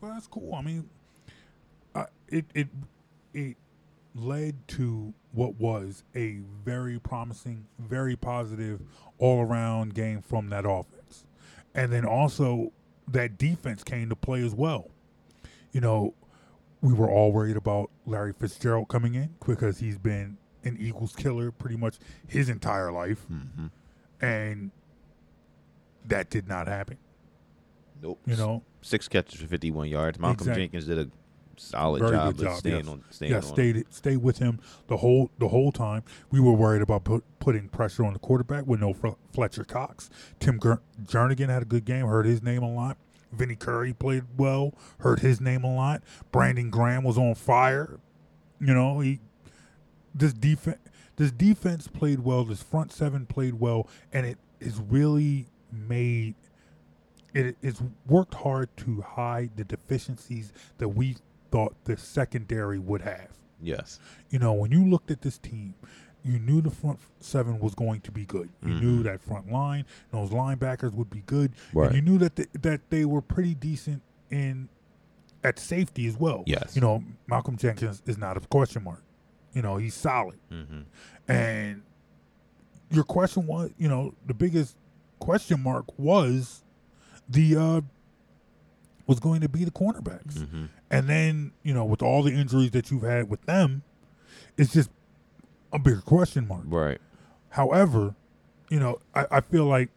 Well, 0.00 0.12
that's 0.12 0.26
cool. 0.26 0.54
I 0.54 0.62
mean, 0.62 0.88
uh, 1.94 2.06
it 2.28 2.46
it 2.54 2.68
it 3.34 3.56
led 4.14 4.66
to 4.68 5.12
what 5.32 5.54
was 5.60 6.02
a 6.14 6.40
very 6.64 6.98
promising, 6.98 7.66
very 7.78 8.16
positive 8.16 8.80
all 9.18 9.40
around 9.42 9.94
game 9.94 10.22
from 10.22 10.48
that 10.50 10.64
offense, 10.66 11.24
and 11.74 11.92
then 11.92 12.04
also 12.04 12.72
that 13.08 13.38
defense 13.38 13.82
came 13.84 14.08
to 14.08 14.16
play 14.16 14.42
as 14.44 14.54
well. 14.54 14.88
You 15.72 15.80
know, 15.80 16.14
we 16.80 16.92
were 16.92 17.10
all 17.10 17.30
worried 17.32 17.56
about 17.56 17.90
Larry 18.06 18.32
Fitzgerald 18.32 18.88
coming 18.88 19.14
in 19.14 19.34
because 19.46 19.78
he's 19.78 19.98
been 19.98 20.38
an 20.64 20.76
Eagles 20.80 21.14
killer 21.14 21.50
pretty 21.50 21.76
much 21.76 21.96
his 22.26 22.48
entire 22.48 22.90
life, 22.92 23.26
Mm-hmm. 23.30 23.66
and 24.24 24.70
that 26.06 26.30
did 26.30 26.48
not 26.48 26.66
happen. 26.66 26.96
Nope. 28.02 28.20
You 28.26 28.36
know, 28.36 28.62
six 28.82 29.08
catches 29.08 29.40
for 29.40 29.46
fifty 29.46 29.70
one 29.70 29.88
yards. 29.88 30.18
Malcolm 30.18 30.48
Exact- 30.48 30.58
Jenkins 30.58 30.86
did 30.86 30.98
a 30.98 31.10
solid 31.56 32.00
Very 32.00 32.12
job 32.12 32.36
good 32.36 32.46
of 32.46 32.52
job. 32.52 32.58
staying 32.58 32.76
yes. 32.76 32.88
on 32.88 33.04
staying 33.10 33.32
yeah, 33.32 33.36
on. 33.38 33.42
stayed 33.42 33.84
stay 33.90 34.16
with 34.16 34.38
him 34.38 34.58
the 34.86 34.96
whole 34.98 35.30
the 35.38 35.48
whole 35.48 35.70
time. 35.72 36.02
We 36.30 36.40
were 36.40 36.52
worried 36.54 36.82
about 36.82 37.04
put, 37.04 37.24
putting 37.38 37.68
pressure 37.68 38.04
on 38.04 38.14
the 38.14 38.18
quarterback 38.18 38.66
with 38.66 38.80
no 38.80 38.94
Fletcher 39.32 39.64
Cox. 39.64 40.08
Tim 40.38 40.58
Ger- 40.60 40.80
Jernigan 41.04 41.48
had 41.48 41.62
a 41.62 41.66
good 41.66 41.84
game. 41.84 42.06
Heard 42.06 42.26
his 42.26 42.42
name 42.42 42.62
a 42.62 42.72
lot. 42.72 42.96
Vinny 43.32 43.56
Curry 43.56 43.92
played 43.92 44.24
well. 44.36 44.74
Heard 45.00 45.20
his 45.20 45.40
name 45.40 45.62
a 45.62 45.72
lot. 45.74 46.02
Brandon 46.32 46.70
Graham 46.70 47.04
was 47.04 47.18
on 47.18 47.34
fire. 47.34 48.00
You 48.60 48.74
know 48.74 49.00
he 49.00 49.20
this 50.14 50.32
defense 50.32 50.78
this 51.16 51.30
defense 51.30 51.86
played 51.88 52.20
well. 52.20 52.44
This 52.44 52.62
front 52.62 52.92
seven 52.92 53.26
played 53.26 53.54
well, 53.54 53.88
and 54.12 54.24
it 54.24 54.38
is 54.58 54.80
really 54.80 55.46
made 55.70 56.34
it 57.34 57.56
it's 57.62 57.82
worked 58.06 58.34
hard 58.34 58.68
to 58.78 59.00
hide 59.02 59.50
the 59.56 59.64
deficiencies 59.64 60.52
that 60.78 60.88
we 60.88 61.16
thought 61.50 61.74
the 61.84 61.96
secondary 61.96 62.78
would 62.78 63.02
have. 63.02 63.28
Yes. 63.62 63.98
You 64.30 64.38
know, 64.38 64.52
when 64.52 64.72
you 64.72 64.84
looked 64.88 65.10
at 65.10 65.20
this 65.22 65.36
team, 65.38 65.74
you 66.24 66.38
knew 66.38 66.60
the 66.60 66.70
front 66.70 66.98
seven 67.20 67.58
was 67.60 67.74
going 67.74 68.00
to 68.02 68.10
be 68.12 68.24
good. 68.24 68.48
You 68.62 68.74
knew 68.74 69.02
that 69.04 69.22
front 69.22 69.50
line, 69.50 69.84
those 70.12 70.30
linebackers 70.30 70.92
would 70.92 71.10
be 71.10 71.22
good, 71.26 71.52
Right. 71.72 71.86
and 71.86 71.96
you 71.96 72.02
knew 72.02 72.18
that 72.18 72.36
the, 72.36 72.46
that 72.60 72.80
they 72.90 73.04
were 73.04 73.20
pretty 73.22 73.54
decent 73.54 74.02
in 74.30 74.68
at 75.42 75.58
safety 75.58 76.06
as 76.06 76.16
well. 76.18 76.42
Yes. 76.46 76.72
You 76.74 76.82
know, 76.82 77.02
Malcolm 77.26 77.56
Jenkins 77.56 78.02
is 78.06 78.18
not 78.18 78.36
a 78.36 78.40
question 78.40 78.84
mark. 78.84 79.02
You 79.54 79.62
know, 79.62 79.76
he's 79.78 79.94
solid. 79.94 80.38
Mm-hmm. 80.52 80.80
And 81.32 81.82
your 82.90 83.04
question 83.04 83.46
was, 83.46 83.70
you 83.78 83.88
know, 83.88 84.14
the 84.26 84.34
biggest 84.34 84.76
question 85.18 85.62
mark 85.62 85.86
was 85.98 86.62
the 87.30 87.56
uh 87.56 87.80
was 89.06 89.18
going 89.20 89.40
to 89.40 89.48
be 89.48 89.64
the 89.64 89.70
cornerbacks. 89.70 90.34
Mm-hmm. 90.38 90.66
And 90.90 91.08
then, 91.08 91.52
you 91.64 91.74
know, 91.74 91.84
with 91.84 92.00
all 92.02 92.22
the 92.22 92.32
injuries 92.32 92.70
that 92.72 92.90
you've 92.90 93.02
had 93.02 93.28
with 93.28 93.42
them, 93.42 93.82
it's 94.56 94.72
just 94.72 94.90
a 95.72 95.78
bigger 95.78 96.00
question 96.00 96.46
mark. 96.46 96.62
Right. 96.66 97.00
However, 97.50 98.14
you 98.70 98.78
know, 98.78 99.00
I, 99.14 99.26
I 99.30 99.40
feel 99.40 99.64
like 99.66 99.90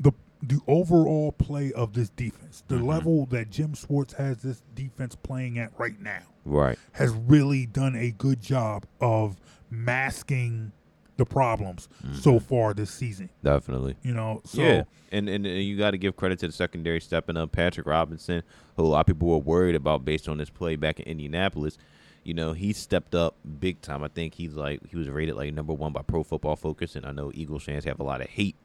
the 0.00 0.12
the 0.42 0.58
overall 0.66 1.32
play 1.32 1.72
of 1.72 1.92
this 1.94 2.08
defense, 2.10 2.62
the 2.68 2.76
Mhm. 2.76 2.86
level 2.86 3.26
that 3.26 3.50
Jim 3.50 3.74
Schwartz 3.74 4.14
has 4.14 4.38
this 4.42 4.62
defense 4.74 5.14
playing 5.14 5.58
at 5.58 5.72
right 5.78 6.00
now, 6.00 6.22
Right. 6.44 6.78
has 6.92 7.12
really 7.12 7.64
done 7.66 7.94
a 7.96 8.10
good 8.10 8.40
job 8.40 8.86
of 9.00 9.36
masking 9.70 10.72
the 11.16 11.24
problems 11.24 11.88
so 12.20 12.38
far 12.38 12.74
this 12.74 12.90
season. 12.90 13.30
Definitely. 13.42 13.96
You 14.02 14.12
know, 14.14 14.42
so 14.44 14.60
yeah, 14.62 14.82
and 15.12 15.28
and, 15.28 15.46
and 15.46 15.62
you 15.62 15.76
got 15.78 15.92
to 15.92 15.98
give 15.98 16.16
credit 16.16 16.38
to 16.40 16.46
the 16.46 16.52
secondary 16.52 17.00
stepping 17.00 17.36
up. 17.36 17.52
Patrick 17.52 17.86
Robinson, 17.86 18.42
who 18.76 18.82
a 18.82 18.86
lot 18.86 19.00
of 19.00 19.06
people 19.06 19.28
were 19.28 19.38
worried 19.38 19.74
about 19.74 20.04
based 20.04 20.28
on 20.28 20.38
his 20.38 20.50
play 20.50 20.76
back 20.76 21.00
in 21.00 21.06
Indianapolis, 21.06 21.78
you 22.22 22.34
know, 22.34 22.52
he 22.52 22.72
stepped 22.72 23.14
up 23.14 23.36
big 23.60 23.80
time. 23.80 24.02
I 24.02 24.08
think 24.08 24.34
he's 24.34 24.54
like 24.54 24.80
he 24.90 24.96
was 24.96 25.08
rated 25.08 25.36
like 25.36 25.54
number 25.54 25.72
one 25.72 25.92
by 25.92 26.02
Pro 26.02 26.22
Football 26.22 26.56
Focus, 26.56 26.96
and 26.96 27.06
I 27.06 27.12
know 27.12 27.30
Eagles 27.34 27.62
fans 27.64 27.84
have 27.84 28.00
a 28.00 28.04
lot 28.04 28.20
of 28.20 28.28
hate 28.28 28.56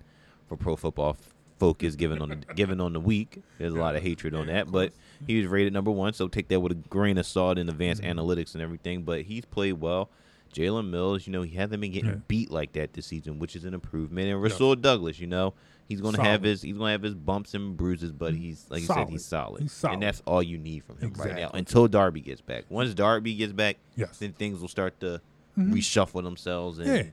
for 0.47 0.57
Pro 0.57 0.75
Football 0.75 1.15
Focus 1.57 1.95
given 1.95 2.21
on 2.21 2.29
the 2.29 2.35
given 2.55 2.81
on 2.81 2.91
the 2.93 2.99
week. 2.99 3.41
There's 3.59 3.73
a 3.73 3.77
lot 3.79 3.95
of 3.95 4.01
hatred 4.03 4.33
on 4.33 4.47
that, 4.47 4.71
but 4.71 4.91
he 5.27 5.37
was 5.37 5.45
rated 5.47 5.71
number 5.73 5.91
one, 5.91 6.11
so 6.13 6.27
take 6.27 6.47
that 6.49 6.59
with 6.59 6.71
a 6.71 6.75
grain 6.89 7.17
of 7.19 7.25
salt 7.25 7.57
in 7.57 7.69
advanced 7.69 8.01
Mm-hmm. 8.01 8.19
analytics 8.19 8.55
and 8.55 8.61
everything. 8.63 9.03
But 9.03 9.21
he's 9.21 9.45
played 9.45 9.73
well. 9.73 10.09
Jalen 10.53 10.89
Mills, 10.89 11.25
you 11.27 11.33
know, 11.33 11.41
he 11.41 11.55
hasn't 11.55 11.81
been 11.81 11.91
getting 11.91 12.09
Yeah. 12.09 12.15
beat 12.27 12.51
like 12.51 12.73
that 12.73 12.93
this 12.93 13.05
season, 13.07 13.39
which 13.39 13.55
is 13.55 13.65
an 13.65 13.73
improvement. 13.73 14.27
And 14.29 14.41
Rasul 14.41 14.75
Douglas, 14.75 15.19
you 15.19 15.27
know, 15.27 15.53
he's 15.87 16.01
gonna 16.01 16.17
have 16.17 16.25
Solid. 16.25 16.37
Mm-hmm. 16.39 16.45
his 16.45 16.61
he's 16.61 16.77
gonna 16.77 16.91
have 16.91 17.01
his 17.03 17.15
bumps 17.15 17.53
and 17.53 17.75
bruises, 17.77 18.11
but 18.11 18.33
he's 18.33 18.65
like 18.69 18.81
you 18.81 18.87
said, 18.87 19.09
he's 19.09 19.25
solid. 19.25 19.61
He's 19.63 19.71
solid. 19.71 19.93
And 19.95 20.03
that's 20.03 20.21
all 20.25 20.41
you 20.43 20.57
need 20.57 20.83
from 20.83 20.97
him 20.99 21.13
right 21.17 21.35
now 21.35 21.49
until 21.53 21.87
Darby 21.87 22.21
gets 22.21 22.41
back. 22.41 22.65
Once 22.69 22.93
Darby 22.93 23.33
gets 23.35 23.53
back, 23.53 23.77
Yes. 23.95 24.19
then 24.19 24.33
things 24.33 24.59
will 24.59 24.67
start 24.67 24.99
to 25.01 25.21
Mhm. 25.57 25.73
reshuffle 25.73 26.23
themselves 26.23 26.79
and 26.79 26.87
Yeah. 26.87 27.03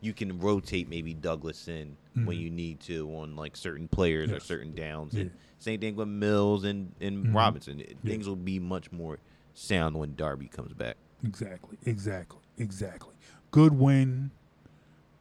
you 0.00 0.12
can 0.12 0.38
rotate 0.38 0.88
maybe 0.88 1.14
Douglas 1.14 1.66
in 1.68 1.96
when 2.14 2.36
Mhm. 2.36 2.40
you 2.40 2.50
need 2.50 2.80
to 2.80 3.08
on 3.16 3.36
like 3.36 3.56
certain 3.56 3.88
players 3.88 4.30
or 4.30 4.40
certain 4.40 4.74
downs. 4.74 5.14
And 5.14 5.30
same 5.58 5.80
thing 5.80 5.96
with 5.96 6.08
Mills 6.08 6.64
and, 6.64 6.92
and 7.00 7.26
Mhm. 7.26 7.34
Robinson. 7.34 7.82
Things 8.04 8.28
will 8.28 8.36
be 8.36 8.58
much 8.58 8.92
more 8.92 9.18
sound 9.54 9.96
when 9.96 10.14
Darby 10.14 10.48
comes 10.48 10.74
back. 10.74 10.96
Exactly. 11.24 11.78
Exactly. 11.86 12.40
Exactly. 12.58 13.14
Good 13.50 13.72
win, 13.74 14.30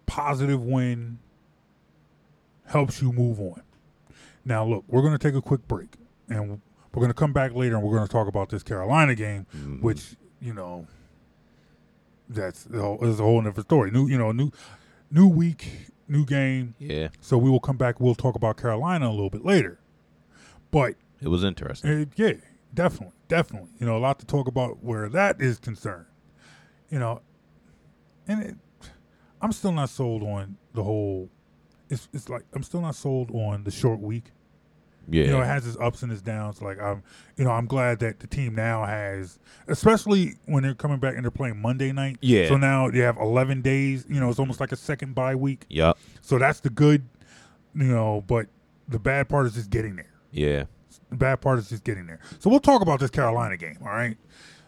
positive 0.06 0.64
win 0.64 1.20
helps 2.68 3.02
you 3.02 3.12
move 3.12 3.40
on. 3.40 3.62
Now, 4.44 4.66
look, 4.66 4.84
we're 4.88 5.02
going 5.02 5.14
to 5.14 5.20
take 5.20 5.36
a 5.36 5.42
quick 5.42 5.68
break 5.68 5.96
and 6.30 6.50
we're 6.50 7.02
going 7.02 7.08
to 7.10 7.14
come 7.14 7.34
back 7.34 7.54
later 7.54 7.76
and 7.76 7.84
we're 7.84 7.96
going 7.96 8.08
to 8.08 8.12
talk 8.12 8.28
about 8.28 8.50
this 8.50 8.64
Carolina 8.64 9.16
game, 9.16 9.46
Mhm. 9.56 9.82
which, 9.82 10.16
you 10.42 10.54
know, 10.54 10.88
that's 12.30 12.64
the 12.64 12.82
whole, 12.82 13.04
is 13.04 13.20
a 13.20 13.24
whole 13.24 13.42
different 13.42 13.68
story. 13.68 13.92
New, 13.92 14.08
you 14.08 14.18
know, 14.18 14.32
new, 14.32 14.52
new 15.12 15.28
week, 15.28 15.92
new 16.08 16.26
game. 16.26 16.76
Yeah, 16.80 17.10
So 17.22 17.38
we 17.38 17.50
will 17.50 17.60
come 17.60 17.78
back. 17.78 18.00
We'll 18.00 18.16
talk 18.16 18.36
about 18.36 18.58
Carolina 18.58 19.08
a 19.10 19.12
little 19.12 19.30
bit 19.30 19.46
later. 19.46 19.80
But 20.72 20.96
it 21.22 21.28
was 21.28 21.44
interesting. 21.44 21.90
uh, 21.92 22.06
yeah, 22.16 22.34
definitely, 22.74 23.14
definitely. 23.28 23.70
You 23.80 23.86
know, 23.86 23.98
a 23.98 24.00
lot 24.00 24.20
to 24.20 24.26
talk 24.26 24.48
about 24.48 24.84
where 24.84 25.08
that 25.10 25.40
is 25.42 25.58
concerned. 25.60 26.06
You 26.90 27.00
know, 27.00 27.22
and 28.28 28.44
it, 28.44 28.56
I'm 29.42 29.52
still 29.52 29.72
not 29.72 29.90
sold 29.90 30.24
on 30.24 30.58
the 30.74 30.84
whole. 30.84 31.30
It's 31.90 32.08
it's 32.14 32.30
like 32.30 32.44
I'm 32.54 32.64
still 32.64 32.82
not 32.82 32.96
sold 32.96 33.32
on 33.32 33.64
the 33.64 33.72
short 33.72 34.00
week. 34.00 34.32
Yeah, 35.08 35.26
You 35.26 35.32
know, 35.32 35.42
it 35.42 35.46
has 35.46 35.68
its 35.68 35.78
ups 35.80 36.02
and 36.02 36.12
its 36.12 36.22
downs. 36.22 36.64
Like 36.64 36.82
I'm, 36.82 37.04
you 37.38 37.44
know, 37.44 37.52
I'm 37.52 37.68
glad 37.68 38.00
that 38.00 38.20
the 38.20 38.28
team 38.28 38.56
now 38.56 38.86
has, 38.86 39.38
especially 39.68 40.34
when 40.46 40.64
they're 40.64 40.74
coming 40.74 40.98
back 40.98 41.14
and 41.14 41.24
they're 41.24 41.30
playing 41.30 41.62
Monday 41.62 41.92
night. 41.92 42.18
Yeah. 42.22 42.48
So 42.48 42.58
now 42.58 42.90
they 42.90 43.00
have 43.00 43.18
11 43.18 43.62
days. 43.62 44.06
You 44.10 44.20
know, 44.20 44.30
it's 44.30 44.40
almost 44.40 44.60
like 44.60 44.72
a 44.72 44.76
second 44.76 45.14
bye 45.14 45.36
week. 45.36 45.66
Yup. 45.70 46.00
So 46.22 46.40
that's 46.40 46.60
the 46.60 46.72
good. 46.72 47.08
You 47.76 47.84
know, 47.84 48.24
but 48.26 48.48
the 48.88 48.98
bad 48.98 49.30
part 49.30 49.46
is 49.46 49.54
just 49.54 49.70
getting 49.70 49.96
there. 49.96 50.12
Yeah. 50.32 50.64
The 51.10 51.18
bad 51.18 51.42
part 51.42 51.60
is 51.60 51.70
just 51.70 51.84
getting 51.84 52.08
there. 52.08 52.20
So 52.40 52.50
we'll 52.50 52.60
talk 52.60 52.82
about 52.82 53.00
this 53.00 53.12
Carolina 53.12 53.58
game, 53.58 53.78
all 53.82 53.90
right? 53.90 54.18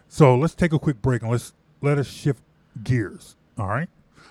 So 0.08 0.36
let's 0.36 0.54
take 0.54 0.72
a 0.72 0.78
quick 0.78 1.02
break 1.02 1.22
and 1.22 1.30
let's 1.30 1.52
let 1.80 1.98
us 1.98 2.06
shift 2.06 2.42
gears, 2.82 3.36
all 3.58 3.68
right? 3.68 3.88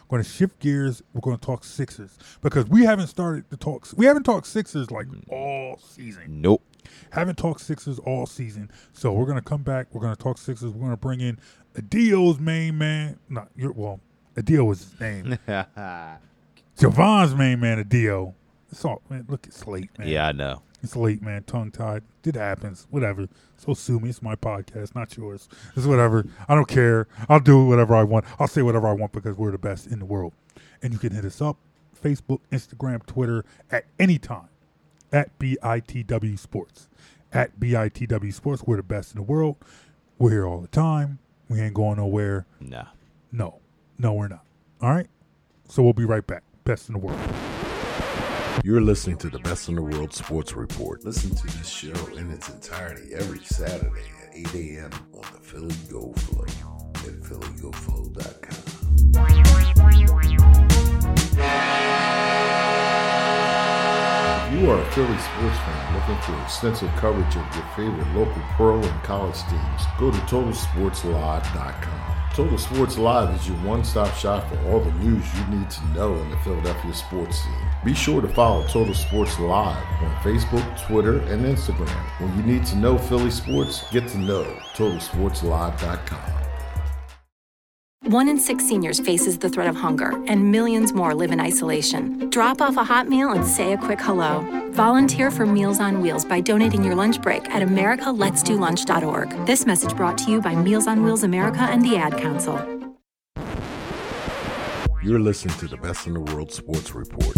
We're 0.10 0.18
going 0.18 0.24
to 0.24 0.30
shift 0.30 0.60
gears. 0.60 1.04
We're 1.14 1.22
going 1.22 1.38
to 1.38 1.46
talk 1.46 1.64
Sixers 1.66 2.18
because 2.42 2.66
we 2.68 2.86
haven't 2.86 3.08
started 3.08 3.50
to 3.50 3.58
talk. 3.58 3.88
We 3.96 4.06
haven't 4.06 4.24
talked 4.24 4.48
Sixers 4.48 4.90
like 4.90 5.08
all 5.30 5.78
season. 5.78 6.42
Nope. 6.42 6.64
Haven't 7.12 7.38
talked 7.38 7.60
Sixers 7.60 8.00
all 8.00 8.26
season. 8.26 8.72
So 8.94 9.12
we're 9.12 9.26
going 9.26 9.38
to 9.38 9.44
come 9.44 9.64
back. 9.64 9.88
We're 9.92 10.02
going 10.02 10.16
to 10.16 10.22
talk 10.22 10.38
Sixers. 10.38 10.72
We're 10.72 10.80
going 10.80 10.92
to 10.92 10.98
bring 10.98 11.20
in 11.20 11.40
Adio's 11.78 12.40
main 12.40 12.78
man. 12.78 13.20
Not 13.30 13.50
your 13.56 13.74
well, 13.74 14.00
Adio 14.38 14.64
was 14.64 14.80
his 14.84 15.00
name. 15.00 15.38
Javon's 16.78 17.36
main 17.36 17.60
man, 17.60 17.80
Adio. 17.80 18.34
It's 18.72 18.86
all 18.86 19.02
man. 19.10 19.26
Look, 19.28 19.48
it's 19.48 19.66
late, 19.68 19.90
man. 19.98 20.08
yeah, 20.08 20.28
I 20.28 20.32
know. 20.32 20.62
It's 20.84 20.96
late, 20.96 21.22
man. 21.22 21.44
Tongue 21.44 21.72
tied. 21.72 22.04
It 22.24 22.36
happens. 22.36 22.88
Whatever. 22.90 23.28
So 23.58 23.74
sue 23.74 24.00
me. 24.00 24.10
It's 24.10 24.22
my 24.22 24.36
podcast, 24.36 24.94
not 24.94 25.16
yours. 25.18 25.50
It's 25.76 25.86
whatever. 25.86 26.26
I 26.48 26.56
don't 26.56 26.68
care. 26.68 27.08
I'll 27.28 27.40
do 27.40 27.66
whatever 27.66 27.96
I 27.96 28.04
want. 28.04 28.26
I'll 28.40 28.48
say 28.48 28.62
whatever 28.62 28.88
I 28.88 28.94
want 28.94 29.12
because 29.12 29.36
we're 29.36 29.52
the 29.52 29.58
best 29.58 29.88
in 29.88 30.00
the 30.00 30.06
world. 30.06 30.34
And 30.82 30.94
you 30.94 31.00
can 31.00 31.14
hit 31.14 31.26
us 31.26 31.42
up 31.42 31.58
Facebook, 32.02 32.40
Instagram, 32.52 33.06
Twitter 33.06 33.44
at 33.72 33.86
any 34.00 34.20
time 34.20 34.50
at 35.12 35.38
BITW 35.40 36.38
Sports. 36.38 36.90
At 37.34 37.60
BITW 37.60 38.34
Sports. 38.34 38.64
We're 38.66 38.78
the 38.78 38.84
best 38.84 39.14
in 39.14 39.18
the 39.18 39.24
world. 39.24 39.58
We're 40.20 40.32
here 40.32 40.48
all 40.48 40.62
the 40.62 40.68
time. 40.68 41.20
We 41.50 41.62
ain't 41.62 41.74
going 41.74 41.98
nowhere. 41.98 42.46
Nah. 42.60 42.86
No. 43.32 43.60
No, 43.98 44.14
we're 44.14 44.28
not. 44.28 44.46
All 44.82 44.92
right? 44.92 45.08
So 45.68 45.82
we'll 45.84 45.94
be 45.94 46.06
right 46.06 46.26
back. 46.26 46.44
Best 46.64 46.90
in 46.90 46.94
the 46.94 47.00
world. 47.00 47.20
You're 48.64 48.82
listening 48.82 49.18
to 49.18 49.30
the 49.30 49.40
Best 49.40 49.68
in 49.70 49.76
the 49.76 49.82
World 49.82 50.14
Sports 50.14 50.54
Report. 50.54 51.04
Listen 51.06 51.34
to 51.36 51.48
this 51.58 51.70
show 51.70 51.94
in 52.18 52.30
its 52.32 52.50
entirety 52.50 53.14
every 53.14 53.40
Saturday 53.44 54.04
at 54.26 54.36
8 54.36 54.54
a.m. 54.56 54.92
on 55.14 55.22
the 55.34 55.40
Philly 55.40 55.76
Go 55.90 56.12
Flow 56.14 56.44
at 56.44 57.22
phillygoflow.com. 57.22 58.58
You 64.60 64.72
are 64.72 64.82
a 64.82 64.92
Philly 64.92 65.18
sports 65.18 65.58
fan 65.60 65.96
looking 65.96 66.18
for 66.24 66.42
extensive 66.44 66.90
coverage 66.96 67.36
of 67.36 67.56
your 67.56 67.66
favorite 67.76 68.08
local 68.16 68.42
pro 68.56 68.82
and 68.82 69.04
college 69.04 69.38
teams, 69.50 69.82
go 70.00 70.10
to 70.12 70.18
TotalSportsLive.com. 70.18 72.27
Total 72.38 72.58
Sports 72.60 73.00
Live 73.00 73.34
is 73.34 73.48
your 73.48 73.58
one-stop 73.66 74.14
shop 74.14 74.48
for 74.48 74.60
all 74.70 74.80
the 74.80 74.92
news 75.00 75.26
you 75.34 75.58
need 75.58 75.72
to 75.72 75.84
know 75.88 76.14
in 76.14 76.30
the 76.30 76.38
Philadelphia 76.42 76.94
sports 76.94 77.42
scene. 77.42 77.68
Be 77.84 77.96
sure 77.96 78.22
to 78.22 78.28
follow 78.28 78.64
Total 78.68 78.94
Sports 78.94 79.40
Live 79.40 79.84
on 80.04 80.16
Facebook, 80.18 80.86
Twitter, 80.86 81.18
and 81.22 81.44
Instagram. 81.44 81.90
When 82.20 82.38
you 82.38 82.44
need 82.44 82.64
to 82.68 82.76
know 82.76 82.96
Philly 82.96 83.32
sports, 83.32 83.90
get 83.90 84.08
to 84.10 84.20
know 84.20 84.44
TotalSportsLive.com. 84.76 86.47
One 88.04 88.30
in 88.30 88.40
six 88.40 88.64
seniors 88.64 89.00
faces 89.00 89.40
the 89.40 89.50
threat 89.50 89.68
of 89.68 89.76
hunger, 89.76 90.12
and 90.28 90.52
millions 90.52 90.94
more 90.94 91.14
live 91.14 91.32
in 91.32 91.40
isolation. 91.42 92.30
Drop 92.30 92.62
off 92.62 92.78
a 92.78 92.84
hot 92.84 93.10
meal 93.10 93.32
and 93.32 93.46
say 93.46 93.74
a 93.74 93.78
quick 93.78 94.00
hello. 94.00 94.46
Volunteer 94.72 95.30
for 95.30 95.46
Meals 95.46 95.80
on 95.80 96.02
Wheels 96.02 96.24
by 96.24 96.40
donating 96.40 96.84
your 96.84 96.96
lunch 96.96 97.22
break 97.22 97.50
at 97.50 97.68
americaletsdolunch.org. 97.68 99.46
This 99.46 99.66
message 99.66 99.96
brought 99.98 100.18
to 100.20 100.32
you 100.32 100.42
by 100.42 100.56
Meals 100.56 100.88
on 100.88 101.04
Wheels 101.04 101.24
America 101.24 101.62
and 101.62 101.84
the 101.84 101.98
Ad 101.98 102.18
Council. 102.18 102.56
You're 105.04 105.20
listening 105.20 105.58
to 105.58 105.68
the 105.68 105.78
Best 105.78 106.08
in 106.08 106.14
the 106.14 106.22
World 106.22 106.52
Sports 106.52 106.94
Report. 106.94 107.36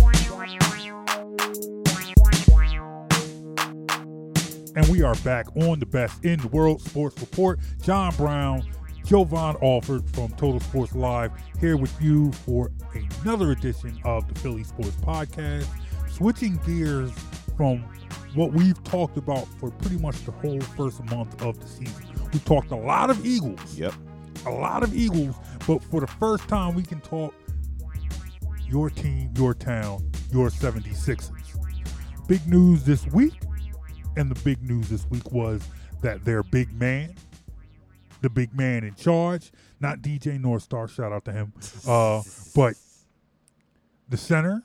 And 4.76 4.88
we 4.88 5.02
are 5.02 5.15
back 5.24 5.48
on 5.56 5.80
the 5.80 5.86
Best 5.86 6.24
in 6.24 6.39
the 6.39 6.48
World 6.48 6.82
Sports 6.82 7.19
Report. 7.19 7.60
John 7.82 8.13
Brown, 8.15 8.63
Jovan 9.10 9.56
Alford 9.63 10.08
from 10.12 10.30
Total 10.34 10.60
Sports 10.60 10.93
Live 10.93 11.32
here 11.60 11.78
with 11.78 12.00
you 12.00 12.32
for 12.32 12.72
another 13.24 13.50
edition 13.50 14.00
of 14.06 14.32
the 14.32 14.39
Philly 14.39 14.63
Sports 14.63 14.98
Podcast. 14.98 15.65
Switching 16.08 16.58
gears 16.58 17.12
from 17.58 17.80
what 18.36 18.54
we've 18.54 18.84
talked 18.84 19.17
about 19.17 19.48
for 19.60 19.72
pretty 19.72 19.98
much 19.98 20.24
the 20.26 20.32
whole 20.32 20.62
first 20.62 21.04
month 21.06 21.41
of 21.41 21.60
the 21.60 21.67
season. 21.67 22.06
We 22.32 22.38
talked 22.41 22.69
a 22.69 22.76
lot 22.76 23.10
of 23.10 23.26
Eagles. 23.26 23.80
Yep. 23.80 23.95
A 24.45 24.52
lot 24.52 24.84
of 24.84 24.93
Eagles, 24.93 25.34
but 25.65 25.84
for 25.86 26.02
the 26.02 26.08
first 26.08 26.48
time 26.48 26.76
we 26.76 26.84
can 26.84 27.02
talk 27.02 27.34
your 28.67 28.91
team, 28.91 29.34
your 29.36 29.56
town, 29.56 30.08
your 30.32 30.50
76ers. 30.50 31.32
Big 32.28 32.45
news 32.45 32.84
this 32.84 33.08
week, 33.08 33.34
and 34.17 34.30
the 34.30 34.39
big 34.43 34.62
news 34.62 34.88
this 34.88 35.10
week 35.10 35.32
was 35.32 35.63
that 36.04 36.24
their 36.26 36.43
big 36.43 36.72
man, 36.74 37.15
the 38.21 38.29
big 38.29 38.53
man 38.55 38.84
in 38.84 38.95
charge, 38.95 39.51
not 39.79 39.99
DJ 40.01 40.39
Northstar, 40.39 40.89
shout 40.89 41.12
out 41.12 41.25
to 41.25 41.32
him, 41.32 41.53
uh, 41.88 42.21
but 42.55 42.73
the 44.10 44.17
center, 44.17 44.63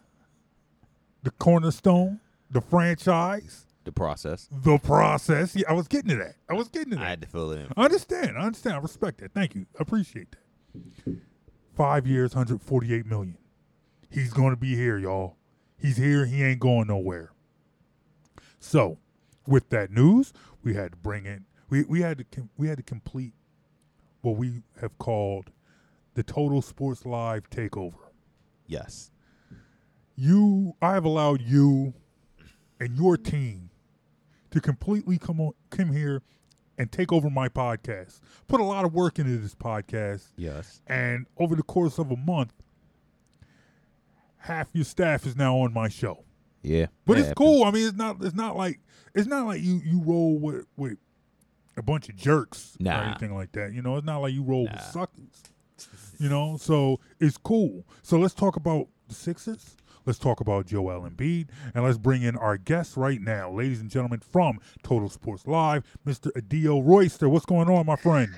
the 1.23 1.31
cornerstone, 1.33 2.21
the 2.51 2.61
franchise, 2.61 3.67
The 3.85 3.93
process. 3.93 4.49
the 4.51 4.79
process. 4.79 5.55
Yeah, 5.55 5.67
I 5.69 5.73
was 5.75 5.89
getting 5.89 6.11
to 6.11 6.17
that. 6.17 6.35
I 6.49 6.55
was 6.55 6.69
getting 6.69 6.91
to 6.91 6.97
that. 6.97 7.05
I 7.05 7.09
had 7.11 7.21
to 7.23 7.27
fill 7.29 7.53
it 7.53 7.61
in. 7.61 7.69
I 7.77 7.85
understand. 7.85 8.37
I 8.39 8.43
understand. 8.43 8.77
I 8.77 8.79
respect 8.79 9.19
that. 9.21 9.33
Thank 9.33 9.55
you. 9.55 9.67
I 9.79 9.83
appreciate 9.83 10.29
that. 10.33 11.17
Five 11.77 12.07
years, 12.07 12.35
148 12.35 13.07
million. 13.07 13.37
He's 14.11 14.33
going 14.33 14.51
to 14.51 14.57
be 14.57 14.75
here, 14.77 14.97
y'all. 14.99 15.37
He's 15.79 15.97
here. 15.97 16.25
He 16.27 16.43
ain't 16.43 16.61
going 16.61 16.87
nowhere. 16.89 17.33
So, 18.61 18.99
with 19.47 19.69
that 19.71 19.91
news, 19.91 20.33
we 20.63 20.75
had 20.75 20.93
to 20.93 20.97
bring 20.97 21.27
in. 21.27 21.45
We, 21.69 21.83
we 21.85 22.01
had 22.01 22.19
to 22.19 22.25
com- 22.25 22.51
we 22.57 22.69
had 22.69 22.77
to 22.79 22.83
complete 22.83 23.35
what 24.25 24.37
we 24.37 24.63
have 24.81 24.97
called 24.99 25.51
the 26.15 26.23
Total 26.23 26.63
Sports 26.63 27.05
Live 27.05 27.49
takeover. 27.51 27.95
Yes. 28.67 29.11
You, 30.17 30.75
I 30.81 30.95
have 30.95 31.05
allowed 31.05 31.43
you 31.43 31.95
and 32.81 32.97
your 32.97 33.17
team 33.17 33.71
to 34.51 34.61
completely 34.61 35.19
come 35.19 35.41
on, 35.41 35.53
come 35.71 35.93
here 35.93 36.23
and 36.79 36.91
take 36.91 37.13
over 37.13 37.29
my 37.31 37.49
podcast. 37.49 38.21
Put 38.47 38.61
a 38.61 38.65
lot 38.65 38.85
of 38.85 38.93
work 38.95 39.19
into 39.19 39.37
this 39.39 39.55
podcast, 39.55 40.29
Yes. 40.37 40.81
and 40.87 41.27
over 41.37 41.55
the 41.57 41.63
course 41.63 41.99
of 41.99 42.11
a 42.11 42.17
month, 42.17 42.53
half 44.39 44.69
your 44.73 44.85
staff 44.85 45.27
is 45.27 45.37
now 45.37 45.57
on 45.59 45.73
my 45.73 45.89
show. 45.89 46.25
Yeah. 46.63 46.87
But 47.05 47.19
it's 47.19 47.29
happens. 47.29 47.39
cool. 47.39 47.65
I 47.65 47.71
mean, 47.71 47.89
it's 47.89 47.97
not. 47.97 48.17
It's 48.23 48.35
not 48.35 48.57
like 48.57 48.81
it's 49.15 49.27
not 49.27 49.47
like 49.47 49.61
you 49.61 49.81
you 49.85 50.01
roll 50.03 50.39
with 50.39 50.67
with 50.77 50.97
a 51.77 51.83
bunch 51.83 52.09
of 52.09 52.17
jerks 52.17 52.77
or 52.85 52.89
anything 52.89 53.35
like 53.35 53.53
that. 53.53 53.73
You 53.73 53.83
know, 53.83 53.97
it's 53.97 54.07
not 54.07 54.19
like 54.19 54.33
you 54.33 54.43
roll 54.43 54.65
with 54.65 54.81
suckers. 54.81 55.43
You 56.19 56.29
know, 56.29 56.57
so 56.57 57.01
it's 57.19 57.37
cool. 57.37 57.85
So 58.03 58.19
let's 58.19 58.35
talk 58.35 58.57
about 58.57 58.89
the 59.09 59.15
Sixers. 59.15 59.77
Let's 60.07 60.19
talk 60.19 60.41
about 60.41 60.67
Joel 60.67 61.09
Embiid, 61.09 61.49
and 61.75 61.83
let's 61.83 61.97
bring 61.97 62.23
in 62.23 62.37
our 62.37 62.59
guest 62.59 62.95
right 62.97 63.21
now, 63.21 63.51
ladies 63.51 63.81
and 63.81 63.89
gentlemen, 63.91 64.21
from 64.21 64.61
Total 64.83 65.09
Sports 65.09 65.47
Live, 65.47 65.83
Mr. 66.07 66.31
Adio 66.37 66.81
Royster. 66.81 67.27
What's 67.29 67.47
going 67.47 67.71
on, 67.71 67.87
my 67.87 67.97
friend? 67.97 68.29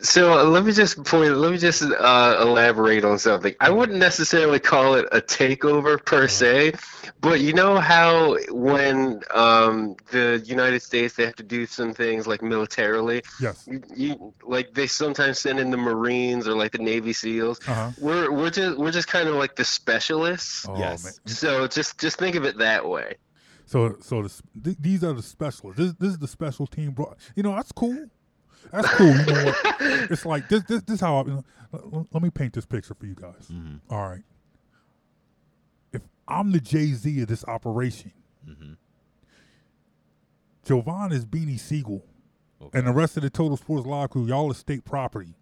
So 0.00 0.32
uh, 0.40 0.44
let 0.44 0.64
me 0.64 0.72
just 0.72 1.04
point. 1.04 1.36
Let 1.36 1.52
me 1.52 1.58
just 1.58 1.82
uh, 1.82 2.38
elaborate 2.40 3.04
on 3.04 3.18
something. 3.18 3.54
I 3.60 3.70
wouldn't 3.70 3.98
necessarily 3.98 4.58
call 4.58 4.94
it 4.94 5.06
a 5.12 5.20
takeover 5.20 6.02
per 6.04 6.26
se, 6.28 6.72
but 7.20 7.40
you 7.40 7.52
know 7.52 7.78
how 7.78 8.36
when 8.50 9.20
um, 9.32 9.96
the 10.10 10.42
United 10.46 10.80
States 10.82 11.14
they 11.14 11.26
have 11.26 11.36
to 11.36 11.42
do 11.42 11.66
some 11.66 11.92
things 11.92 12.26
like 12.26 12.40
militarily, 12.42 13.22
Yes. 13.40 13.68
you, 13.70 13.82
you 13.94 14.34
like 14.42 14.72
they 14.72 14.86
sometimes 14.86 15.38
send 15.38 15.60
in 15.60 15.70
the 15.70 15.76
Marines 15.76 16.48
or 16.48 16.54
like 16.54 16.72
the 16.72 16.78
Navy 16.78 17.12
SEAls. 17.12 17.60
Uh 17.68 17.74
huh. 17.74 17.90
We're 18.00 18.32
we're 18.32 18.50
just 18.50 18.78
we're 18.78 18.90
just 18.92 19.08
kind 19.08 19.28
of 19.28 19.34
like 19.34 19.56
the 19.56 19.64
specialists. 19.64 20.66
Oh, 20.66 20.79
Yes. 20.80 21.04
man. 21.04 21.12
So 21.26 21.66
just 21.66 21.98
just 21.98 22.18
think 22.18 22.36
of 22.36 22.44
it 22.44 22.58
that 22.58 22.88
way. 22.88 23.14
So, 23.66 23.96
so 24.00 24.22
the, 24.22 24.42
th- 24.64 24.76
these 24.80 25.04
are 25.04 25.12
the 25.12 25.22
specialists. 25.22 25.80
This, 25.80 25.92
this 25.94 26.10
is 26.10 26.18
the 26.18 26.26
special 26.26 26.66
team. 26.66 26.90
Brought, 26.90 27.16
you 27.36 27.42
know, 27.44 27.54
that's 27.54 27.70
cool. 27.72 28.06
That's 28.72 28.88
cool. 28.94 29.06
You 29.16 29.26
know? 29.26 29.54
It's 30.10 30.26
like 30.26 30.48
this. 30.48 30.64
This, 30.64 30.82
this 30.82 30.94
is 30.96 31.00
how. 31.00 31.18
I, 31.18 31.22
you 31.22 31.30
know, 31.34 31.44
let, 31.72 32.06
let 32.14 32.22
me 32.22 32.30
paint 32.30 32.54
this 32.54 32.66
picture 32.66 32.94
for 32.94 33.06
you 33.06 33.14
guys. 33.14 33.46
Mm-hmm. 33.52 33.76
All 33.94 34.08
right. 34.08 34.22
If 35.92 36.02
I'm 36.26 36.50
the 36.52 36.60
Jay 36.60 36.86
Z 36.92 37.20
of 37.22 37.28
this 37.28 37.44
operation, 37.46 38.12
Mm-hmm. 38.48 38.72
Jovan 40.64 41.12
is 41.12 41.24
Beanie 41.26 41.58
Sigel, 41.58 42.04
Okay. 42.62 42.78
and 42.78 42.86
the 42.86 42.92
rest 42.92 43.16
of 43.16 43.22
the 43.22 43.30
Total 43.30 43.56
Sports 43.56 43.86
Live 43.86 44.10
crew, 44.10 44.26
y'all 44.26 44.50
is 44.50 44.58
state 44.58 44.84
property. 44.84 45.34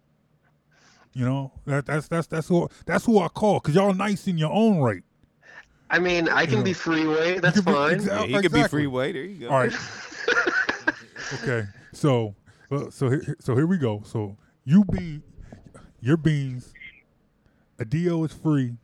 You 1.13 1.25
know 1.25 1.51
that 1.65 1.85
that's 1.87 2.07
that's 2.07 2.27
that's 2.27 2.47
who 2.47 2.69
that's 2.85 3.05
who 3.05 3.19
I 3.19 3.27
call 3.29 3.59
because 3.59 3.73
y'all 3.75 3.93
nice 3.93 4.27
in 4.27 4.37
your 4.37 4.51
own 4.51 4.77
right. 4.79 5.03
I 5.89 5.99
mean, 5.99 6.29
I 6.29 6.45
can 6.45 6.57
Yeah. 6.59 6.63
be 6.63 6.73
freeway. 6.73 7.35
You 7.35 7.41
That's 7.41 7.59
can 7.61 7.65
be- 7.65 7.71
fine. 7.71 7.99
exa- 7.99 8.29
Yeah, 8.29 8.37
he 8.37 8.41
could 8.43 8.51
be 8.53 8.63
freeway. 8.63 9.11
There 9.11 9.23
you 9.23 9.39
go. 9.47 9.49
All 9.49 9.59
right. 9.59 9.73
okay. 11.35 11.67
So, 11.93 12.35
uh, 12.71 12.89
so 12.91 13.09
here, 13.09 13.35
so 13.39 13.55
here 13.55 13.65
we 13.67 13.77
go. 13.77 14.01
So 14.05 14.37
you 14.65 14.83
be 14.85 15.21
your 16.01 16.17
beans. 16.17 16.73
Adio 17.79 18.23
is 18.23 18.33
free. 18.33 18.75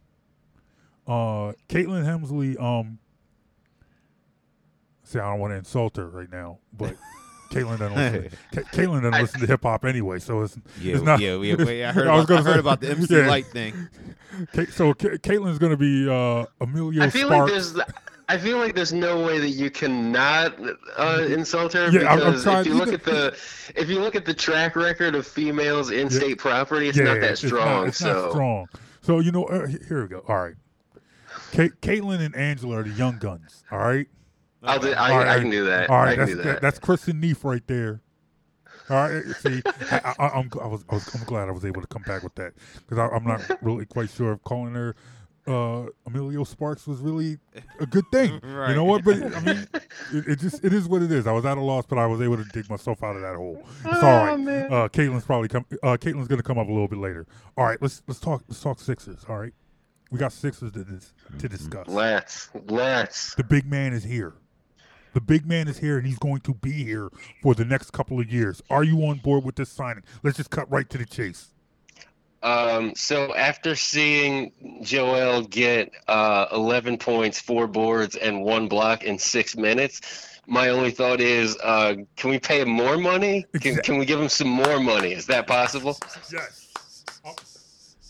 Uh, 1.06 1.54
Caitlin 1.70 2.04
Hemsley. 2.06 2.60
Um, 2.62 2.98
see, 5.04 5.20
I 5.20 5.30
don't 5.32 5.40
want 5.40 5.52
to 5.52 5.58
insult 5.58 5.98
her 5.98 6.10
right 6.10 6.32
now, 6.32 6.58
but 6.74 6.96
Caitlin 7.50 7.80
doesn't 7.80 7.96
listen. 7.96 8.38
To, 8.54 8.62
Caitlin 8.76 9.02
doesn't 9.04 9.22
listen 9.22 9.40
to 9.42 9.48
hip 9.48 9.64
hop 9.64 9.86
anyway, 9.86 10.20
so 10.20 10.42
it's 10.42 10.58
Yeah, 10.82 10.96
it's 10.96 11.04
not. 11.04 11.20
yeah, 11.20 11.36
yeah, 11.38 11.56
yeah. 11.70 11.90
I 11.90 11.92
heard, 11.94 12.08
I 12.08 12.16
was 12.16 12.26
about, 12.26 12.28
gonna 12.28 12.40
I 12.40 12.44
heard 12.44 12.54
say- 12.56 12.60
about 12.60 12.82
the 12.82 12.90
MC 12.92 13.16
yeah. 13.16 13.28
Lyte 13.28 13.46
thing. 13.48 13.88
Ca- 14.54 14.66
so 14.66 14.94
Ca- 14.94 15.18
Caitlin's 15.18 15.60
going 15.60 15.72
to 15.72 15.78
be 15.78 16.10
uh, 16.10 16.46
Emilio 16.60 17.04
I 17.04 17.10
feel 17.10 17.30
like 17.30 17.48
there's, 17.48 17.80
I 18.28 18.38
feel 18.38 18.58
like 18.58 18.76
there's 18.76 18.92
no 18.92 19.24
way 19.26 19.40
that 19.40 19.50
you 19.52 19.70
cannot 19.72 20.60
uh, 20.98 21.26
insult 21.30 21.72
her 21.74 21.90
Yeah, 21.90 22.02
I'm- 22.10 22.20
I'm 22.22 22.26
because 22.32 22.44
trying- 22.44 22.60
if 22.62 22.68
you 22.68 22.74
look 22.74 22.92
at 22.94 23.04
the, 23.04 23.28
if 23.76 23.90
you 23.90 24.00
look 24.00 24.16
at 24.16 24.26
the 24.26 24.34
track 24.34 24.76
record 24.76 25.16
of 25.16 25.26
females 25.26 25.92
in 25.92 26.08
Yeah. 26.08 26.18
state 26.18 26.38
property, 26.40 26.90
it's 26.90 26.98
yeah, 26.98 27.04
not 27.06 27.20
that 27.22 27.32
it's 27.32 27.46
strong. 27.46 27.88
It's 27.88 28.00
so 28.00 28.14
not 28.24 28.32
strong. 28.32 28.68
So 29.02 29.20
you 29.20 29.32
know, 29.32 29.46
uh, 29.46 29.68
here 29.88 30.02
we 30.02 30.08
go. 30.10 30.24
All 30.28 30.36
right, 30.36 30.56
Ca 31.54 31.70
Caitlin 31.82 32.20
and 32.26 32.36
Angela 32.36 32.80
are 32.80 32.84
the 32.84 32.90
young 32.90 33.20
guns. 33.20 33.64
All 33.72 33.78
right. 33.78 34.08
I'll 34.66 34.80
do, 34.80 34.92
I, 34.94 35.10
right, 35.18 35.28
I 35.28 35.40
can 35.40 35.50
do 35.50 35.66
that. 35.66 35.90
All 35.90 35.98
right, 35.98 36.10
I 36.10 36.16
can 36.16 36.20
that's 36.20 36.32
do 36.32 36.38
that- 36.38 36.44
that. 36.44 36.62
that's 36.62 36.80
Chris 36.80 37.08
and 37.08 37.22
Neef 37.22 37.44
right 37.44 37.64
there. 37.68 38.02
All 38.90 38.98
right, 39.10 39.24
see, 39.42 39.64
I, 39.92 40.14
I, 40.20 40.28
I'm 40.30 40.50
I 40.62 40.68
was, 40.68 40.86
I 40.90 40.94
was 40.96 41.16
I'm 41.16 41.24
glad 41.26 41.48
I 41.48 41.52
was 41.52 41.66
able 41.66 41.82
to 41.82 41.88
come 41.88 42.04
back 42.04 42.22
with 42.22 42.36
that 42.36 42.54
because 42.88 43.00
I'm 43.12 43.24
not 43.26 43.42
really 43.64 43.86
quite 43.88 44.12
sure 44.12 44.34
if 44.34 44.44
calling 44.44 44.76
her 44.76 44.96
uh, 45.48 45.86
Emilio 46.06 46.44
Sparks 46.44 46.86
was 46.86 47.00
really 47.00 47.38
a 47.80 47.88
good 47.88 48.06
thing. 48.12 48.40
You 48.44 48.76
know 48.76 48.84
what? 48.84 49.04
But 49.04 49.24
I 49.36 49.40
mean, 49.42 49.68
it, 50.14 50.28
it 50.28 50.40
just 50.40 50.64
it 50.64 50.72
is 50.72 50.88
what 50.88 51.02
it 51.02 51.12
is. 51.12 51.26
I 51.26 51.32
was 51.32 51.46
at 51.46 51.58
a 51.58 51.62
loss, 51.62 51.86
but 51.88 51.98
I 51.98 52.06
was 52.06 52.22
able 52.22 52.38
to 52.38 52.44
dig 52.54 52.70
myself 52.70 53.02
out 53.04 53.16
of 53.16 53.24
that 53.24 53.36
hole. 53.36 53.64
It's 53.86 54.04
all 54.04 54.24
right. 54.26 54.34
Oh, 54.34 54.38
man. 54.38 54.66
Uh, 54.72 54.88
Caitlin's 54.88 55.26
probably 55.26 55.48
come. 55.48 55.66
Uh, 55.82 55.98
Caitlin's 55.98 56.28
gonna 56.28 56.44
come 56.44 56.60
up 56.60 56.68
a 56.68 56.72
little 56.72 56.88
bit 56.88 57.00
later. 57.00 57.26
All 57.58 57.66
right, 57.66 57.80
let's 57.82 58.04
let's 58.08 58.20
talk 58.20 58.44
let's 58.48 58.62
talk 58.62 58.80
Sixers. 58.80 59.24
All 59.28 59.38
right, 59.40 59.54
we 60.12 60.20
got 60.20 60.32
Sixers 60.32 60.72
to 60.74 60.84
dis- 60.84 61.14
to 61.40 61.50
discuss. 61.50 61.88
Let's 61.88 62.50
let's. 62.68 63.34
The 63.36 63.44
big 63.44 63.66
man 63.66 63.94
is 63.94 64.04
here. 64.04 64.34
The 65.16 65.22
big 65.22 65.48
man 65.48 65.70
is 65.70 65.78
here, 65.78 65.98
and 65.98 66.06
he's 66.06 66.20
going 66.20 66.42
to 66.42 66.54
be 66.54 66.74
here 66.74 67.10
for 67.42 67.56
the 67.56 67.64
next 67.64 67.92
couple 67.94 68.20
of 68.20 68.30
years. 68.30 68.62
Are 68.70 68.84
you 68.84 68.98
on 69.06 69.20
board 69.20 69.46
with 69.46 69.56
this 69.56 69.70
signing? 69.70 70.04
Let's 70.24 70.36
just 70.36 70.50
cut 70.50 70.70
right 70.70 70.90
to 70.90 70.98
the 70.98 71.06
chase. 71.06 71.54
Um, 72.44 72.94
so 72.96 73.34
after 73.34 73.78
seeing 73.78 74.52
Joel 74.82 75.44
get 75.44 75.94
uh, 76.10 76.48
11 76.52 76.98
points, 76.98 77.40
four 77.40 77.66
boards, 77.66 78.18
and 78.18 78.44
one 78.44 78.68
block 78.68 79.06
in 79.06 79.18
six 79.18 79.56
minutes, 79.56 80.02
my 80.48 80.68
only 80.68 80.92
thought 80.92 81.22
is, 81.22 81.56
uh, 81.64 81.96
can 82.18 82.30
we 82.30 82.38
pay 82.38 82.60
him 82.60 82.70
more 82.70 82.98
money? 82.98 83.46
Can, 83.54 83.70
Exact- 83.70 83.86
can 83.86 83.98
we 83.98 84.06
give 84.06 84.20
him 84.20 84.28
some 84.28 84.50
more 84.50 84.82
money? 84.82 85.14
Is 85.14 85.28
that 85.28 85.48
possible? 85.48 85.98
Yes. 86.30 86.74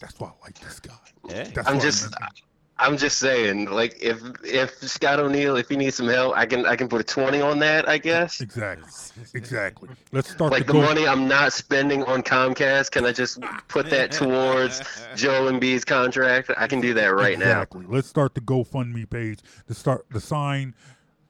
that's 0.01 0.19
why 0.19 0.29
I 0.29 0.31
like 0.43 0.57
this 0.57 0.79
guy. 0.79 0.93
Yeah. 1.29 1.43
That's 1.53 1.67
I'm 1.67 1.79
just, 1.79 2.11
I- 2.19 2.29
I'm 2.77 2.97
just 2.97 3.19
saying, 3.19 3.71
like 3.71 3.97
if 4.01 4.21
if 4.43 4.77
Scott 4.83 5.19
O'Neill, 5.19 5.55
if 5.55 5.69
he 5.69 5.77
needs 5.77 5.95
some 5.95 6.09
help, 6.09 6.35
I 6.35 6.45
can 6.45 6.65
I 6.65 6.75
can 6.75 6.89
put 6.89 6.99
a 6.99 7.05
twenty 7.05 7.39
on 7.39 7.59
that, 7.59 7.87
I 7.87 7.97
guess. 7.97 8.41
Exactly. 8.41 8.89
Exactly. 9.33 9.89
Let's 10.11 10.29
start 10.29 10.51
Like 10.51 10.67
the 10.67 10.73
the 10.73 10.79
money 10.79 11.07
I'm 11.07 11.27
not 11.27 11.53
spending 11.53 12.03
on 12.03 12.21
Comcast, 12.21 12.91
can 12.91 13.05
I 13.05 13.13
just 13.13 13.39
put 13.69 13.89
that 13.91 14.11
towards 14.11 14.81
Joe 15.15 15.49
Embiid's 15.49 15.85
contract? 15.85 16.51
I 16.57 16.67
can 16.67 16.81
do 16.81 16.93
that 16.95 17.07
right 17.07 17.39
now. 17.39 17.45
exactly. 17.45 17.85
Let's 17.87 18.09
start 18.09 18.35
the 18.35 18.41
GoFundMe 18.41 19.09
page 19.09 19.39
to 19.67 19.73
start 19.73 20.05
the 20.11 20.19
sign 20.19 20.75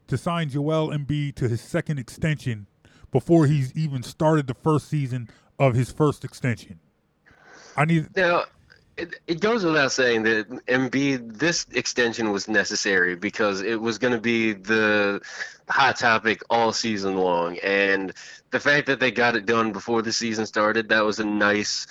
to 0.07 0.17
sign 0.17 0.49
Joel 0.49 0.89
Embiid 0.89 1.35
to 1.35 1.47
his 1.47 1.61
second 1.61 1.99
extension 1.99 2.67
before 3.11 3.45
he's 3.45 3.71
even 3.75 4.01
started 4.03 4.47
the 4.47 4.55
first 4.55 4.89
season 4.89 5.29
of 5.59 5.75
his 5.75 5.91
first 5.91 6.25
extension. 6.25 6.79
I 7.77 7.85
need 7.85 8.07
Now, 8.15 8.45
it, 8.97 9.15
it 9.27 9.39
goes 9.41 9.63
without 9.63 9.91
saying 9.91 10.23
that 10.23 10.49
Embiid, 10.67 11.37
this 11.37 11.65
extension 11.73 12.31
was 12.31 12.47
necessary 12.47 13.15
because 13.15 13.61
it 13.61 13.79
was 13.79 13.97
going 13.97 14.13
to 14.13 14.21
be 14.21 14.53
the 14.53 15.21
hot 15.67 15.97
topic 15.97 16.41
all 16.49 16.71
season 16.71 17.17
long. 17.17 17.57
And 17.59 18.13
the 18.51 18.59
fact 18.59 18.87
that 18.87 18.99
they 18.99 19.11
got 19.11 19.35
it 19.35 19.45
done 19.45 19.71
before 19.71 20.01
the 20.01 20.13
season 20.13 20.45
started, 20.45 20.89
that 20.89 21.03
was 21.03 21.19
a 21.19 21.25
nice 21.25 21.87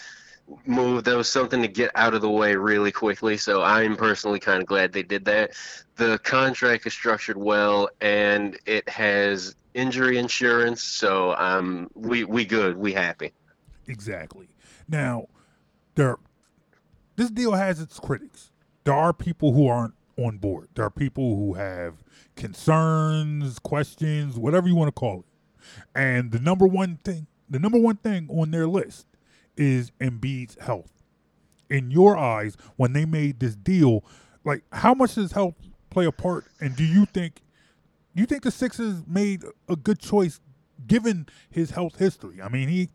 move. 0.64 1.04
That 1.04 1.16
was 1.16 1.28
something 1.28 1.60
to 1.62 1.68
get 1.68 1.90
out 1.94 2.14
of 2.14 2.22
the 2.22 2.30
way 2.30 2.56
really 2.56 2.92
quickly. 2.92 3.36
So 3.36 3.62
I'm 3.62 3.96
personally 3.96 4.40
kind 4.40 4.62
of 4.62 4.66
glad 4.66 4.92
they 4.92 5.02
did 5.02 5.26
that. 5.26 5.52
The 5.96 6.18
contract 6.18 6.86
is 6.86 6.94
structured 6.94 7.36
well 7.36 7.90
and 8.00 8.58
it 8.64 8.88
has 8.88 9.56
injury 9.74 10.16
insurance. 10.16 10.82
So 10.82 11.34
um, 11.36 11.90
we, 11.94 12.24
we 12.24 12.46
good. 12.46 12.76
We 12.76 12.94
happy. 12.94 13.32
Exactly. 13.88 14.48
Now, 14.88 15.26
there, 15.94 16.18
this 17.16 17.30
deal 17.30 17.52
has 17.52 17.80
its 17.80 17.98
critics. 17.98 18.50
There 18.84 18.94
are 18.94 19.12
people 19.12 19.52
who 19.52 19.66
aren't 19.66 19.94
on 20.16 20.38
board. 20.38 20.68
There 20.74 20.84
are 20.84 20.90
people 20.90 21.36
who 21.36 21.54
have 21.54 22.04
concerns, 22.36 23.58
questions, 23.58 24.38
whatever 24.38 24.68
you 24.68 24.74
want 24.74 24.88
to 24.88 24.92
call 24.92 25.20
it. 25.20 25.26
And 25.94 26.32
the 26.32 26.38
number 26.38 26.66
one 26.66 26.98
thing, 27.04 27.26
the 27.48 27.58
number 27.58 27.78
one 27.78 27.96
thing 27.96 28.28
on 28.30 28.50
their 28.50 28.66
list 28.66 29.06
is 29.56 29.92
Embiid's 30.00 30.56
health. 30.60 30.90
In 31.70 31.90
your 31.90 32.16
eyes, 32.16 32.56
when 32.76 32.92
they 32.92 33.04
made 33.04 33.40
this 33.40 33.56
deal, 33.56 34.04
like 34.44 34.62
how 34.72 34.94
much 34.94 35.14
does 35.14 35.32
health 35.32 35.54
play 35.90 36.04
a 36.04 36.12
part? 36.12 36.44
And 36.60 36.76
do 36.76 36.84
you 36.84 37.06
think, 37.06 37.40
you 38.14 38.26
think 38.26 38.42
the 38.42 38.50
Sixers 38.50 39.02
made 39.06 39.44
a 39.68 39.76
good 39.76 39.98
choice 39.98 40.40
given 40.86 41.26
his 41.50 41.70
health 41.70 41.98
history? 41.98 42.42
I 42.42 42.48
mean, 42.48 42.68
he 42.68 42.90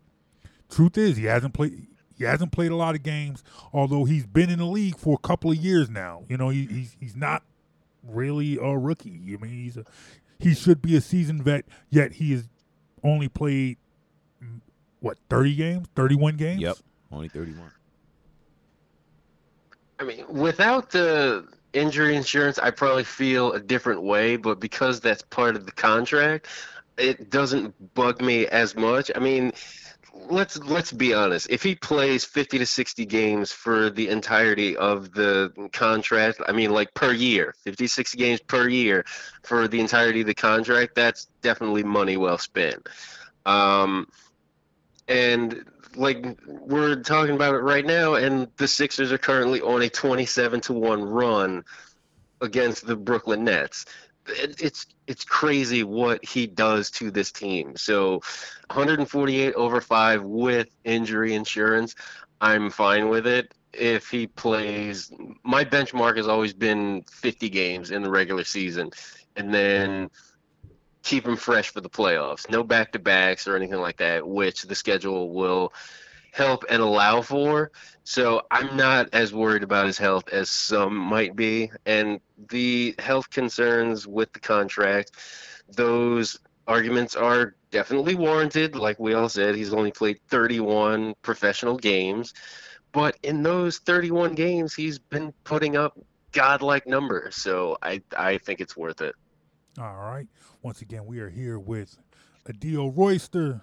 truth 0.70 0.96
is 0.96 1.16
he 1.16 1.24
hasn't 1.24 1.52
played 1.52 1.88
he 2.20 2.26
hasn't 2.26 2.52
played 2.52 2.70
a 2.70 2.76
lot 2.76 2.94
of 2.94 3.02
games 3.02 3.42
although 3.72 4.04
he's 4.04 4.26
been 4.26 4.50
in 4.50 4.58
the 4.58 4.66
league 4.66 4.96
for 4.96 5.14
a 5.14 5.26
couple 5.26 5.50
of 5.50 5.56
years 5.56 5.88
now. 5.90 6.24
You 6.28 6.36
know 6.36 6.50
he, 6.50 6.66
he's 6.66 6.96
he's 7.00 7.16
not 7.16 7.42
really 8.06 8.58
a 8.58 8.76
rookie. 8.76 9.20
I 9.34 9.42
mean 9.42 9.64
he's 9.64 9.76
a 9.76 9.84
he 10.38 10.54
should 10.54 10.80
be 10.80 10.96
a 10.96 11.00
seasoned 11.00 11.42
vet 11.42 11.64
yet 11.88 12.12
he 12.12 12.32
has 12.32 12.48
only 13.02 13.28
played 13.28 13.78
what 15.00 15.16
30 15.30 15.54
games? 15.56 15.88
31 15.96 16.36
games? 16.36 16.60
Yep, 16.60 16.76
only 17.10 17.28
31. 17.28 17.72
I 19.98 20.04
mean, 20.04 20.24
without 20.28 20.90
the 20.90 21.46
injury 21.72 22.16
insurance, 22.16 22.58
I 22.58 22.70
probably 22.70 23.04
feel 23.04 23.52
a 23.52 23.60
different 23.60 24.02
way, 24.02 24.36
but 24.36 24.60
because 24.60 25.00
that's 25.00 25.22
part 25.22 25.56
of 25.56 25.66
the 25.66 25.72
contract, 25.72 26.46
it 26.96 27.30
doesn't 27.30 27.94
bug 27.94 28.20
me 28.20 28.46
as 28.46 28.76
much. 28.76 29.10
I 29.14 29.18
mean, 29.18 29.52
let's 30.28 30.58
let's 30.58 30.92
be 30.92 31.14
honest. 31.14 31.48
If 31.50 31.62
he 31.62 31.74
plays 31.74 32.24
50 32.24 32.58
to 32.58 32.66
60 32.66 33.06
games 33.06 33.52
for 33.52 33.90
the 33.90 34.08
entirety 34.08 34.76
of 34.76 35.12
the 35.12 35.52
contract, 35.72 36.40
I 36.46 36.52
mean 36.52 36.70
like 36.70 36.92
per 36.94 37.12
year, 37.12 37.54
50 37.64 37.86
60 37.86 38.18
games 38.18 38.40
per 38.40 38.68
year 38.68 39.04
for 39.42 39.68
the 39.68 39.80
entirety 39.80 40.20
of 40.20 40.26
the 40.26 40.34
contract, 40.34 40.94
that's 40.94 41.26
definitely 41.42 41.82
money 41.82 42.16
well 42.16 42.38
spent. 42.38 42.88
Um 43.46 44.06
and 45.08 45.64
like 45.96 46.24
we're 46.46 46.96
talking 46.96 47.34
about 47.34 47.54
it 47.54 47.58
right 47.58 47.84
now, 47.84 48.14
and 48.14 48.48
the 48.56 48.68
Sixers 48.68 49.12
are 49.12 49.18
currently 49.18 49.60
on 49.60 49.82
a 49.82 49.88
27 49.88 50.60
to 50.62 50.72
one 50.72 51.02
run 51.02 51.64
against 52.40 52.86
the 52.86 52.96
Brooklyn 52.96 53.44
Nets. 53.44 53.84
It, 54.30 54.60
it's 54.62 54.86
it's 55.06 55.24
crazy 55.24 55.82
what 55.82 56.24
he 56.24 56.46
does 56.46 56.90
to 56.92 57.10
this 57.10 57.32
team. 57.32 57.76
So, 57.76 58.20
148 58.68 59.54
over 59.54 59.80
five 59.80 60.22
with 60.22 60.68
injury 60.84 61.34
insurance, 61.34 61.94
I'm 62.40 62.70
fine 62.70 63.08
with 63.08 63.26
it. 63.26 63.52
If 63.72 64.08
he 64.08 64.26
plays, 64.26 65.12
my 65.44 65.64
benchmark 65.64 66.16
has 66.16 66.26
always 66.26 66.52
been 66.52 67.04
50 67.10 67.48
games 67.48 67.90
in 67.90 68.02
the 68.02 68.10
regular 68.10 68.44
season, 68.44 68.90
and 69.36 69.52
then 69.52 70.10
keep 71.02 71.26
him 71.26 71.36
fresh 71.36 71.70
for 71.70 71.80
the 71.80 71.90
playoffs. 71.90 72.50
No 72.50 72.62
back 72.62 72.92
to 72.92 72.98
backs 72.98 73.46
or 73.46 73.56
anything 73.56 73.80
like 73.80 73.98
that, 73.98 74.26
which 74.26 74.62
the 74.62 74.74
schedule 74.74 75.30
will 75.30 75.72
help 76.32 76.64
and 76.68 76.82
allow 76.82 77.22
for. 77.22 77.70
So 78.04 78.42
I'm 78.50 78.76
not 78.76 79.08
as 79.12 79.32
worried 79.32 79.62
about 79.62 79.86
his 79.86 79.98
health 79.98 80.28
as 80.30 80.50
some 80.50 80.96
might 80.96 81.36
be. 81.36 81.70
And 81.86 82.20
the 82.50 82.94
health 82.98 83.30
concerns 83.30 84.06
with 84.06 84.32
the 84.32 84.40
contract, 84.40 85.12
those 85.68 86.38
arguments 86.66 87.16
are 87.16 87.54
definitely 87.70 88.14
warranted. 88.14 88.74
Like 88.76 88.98
we 88.98 89.14
all 89.14 89.28
said, 89.28 89.54
he's 89.54 89.72
only 89.74 89.92
played 89.92 90.18
31 90.28 91.14
professional 91.22 91.76
games. 91.76 92.32
But 92.92 93.16
in 93.22 93.42
those 93.42 93.78
31 93.78 94.34
games, 94.34 94.74
he's 94.74 94.98
been 94.98 95.32
putting 95.44 95.76
up 95.76 95.98
godlike 96.32 96.86
numbers. 96.86 97.36
So 97.36 97.76
I, 97.82 98.02
I 98.16 98.38
think 98.38 98.60
it's 98.60 98.76
worth 98.76 99.00
it. 99.00 99.14
all 99.78 99.96
right 99.96 100.26
once 100.62 100.82
again 100.82 101.06
we 101.06 101.20
are 101.20 101.28
here 101.30 101.58
with 101.58 101.96
Adio 102.48 102.88
Royster 102.88 103.62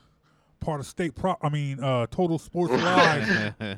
part 0.60 0.80
of 0.80 0.86
state 0.86 1.16
pro 1.16 1.36
i 1.42 1.50
mean 1.50 1.84
uh 1.84 2.06
total 2.08 2.38
sports 2.40 2.74
live 2.84 3.54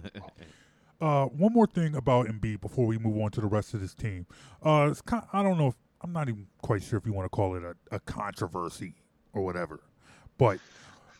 Uh, 1.01 1.25
one 1.27 1.53
more 1.53 1.65
thing 1.67 1.95
about 1.95 2.27
Embiid 2.27 2.59
before 2.59 2.85
we 2.85 2.97
move 2.97 3.17
on 3.21 3.31
to 3.31 3.39
the 3.39 3.47
rest 3.47 3.73
of 3.73 3.79
this 3.79 3.93
team. 3.93 4.25
Uh, 4.61 4.89
it's 4.91 5.01
kind, 5.01 5.23
I 5.31 5.41
don't 5.41 5.57
know 5.57 5.67
if 5.67 5.75
I'm 6.01 6.11
not 6.11 6.27
even 6.27 6.47
quite 6.61 6.83
sure 6.83 6.97
if 6.97 7.05
you 7.05 7.13
want 7.13 7.25
to 7.25 7.29
call 7.29 7.55
it 7.55 7.63
a, 7.63 7.75
a 7.95 7.99
controversy 8.01 8.95
or 9.31 9.41
whatever, 9.41 9.79
but 10.37 10.59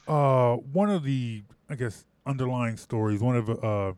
uh, 0.07 0.55
one 0.55 0.89
of 0.89 1.03
the 1.03 1.43
I 1.69 1.75
guess 1.75 2.05
underlying 2.25 2.75
stories, 2.75 3.21
one 3.21 3.37
of 3.37 3.49
uh, 3.49 3.93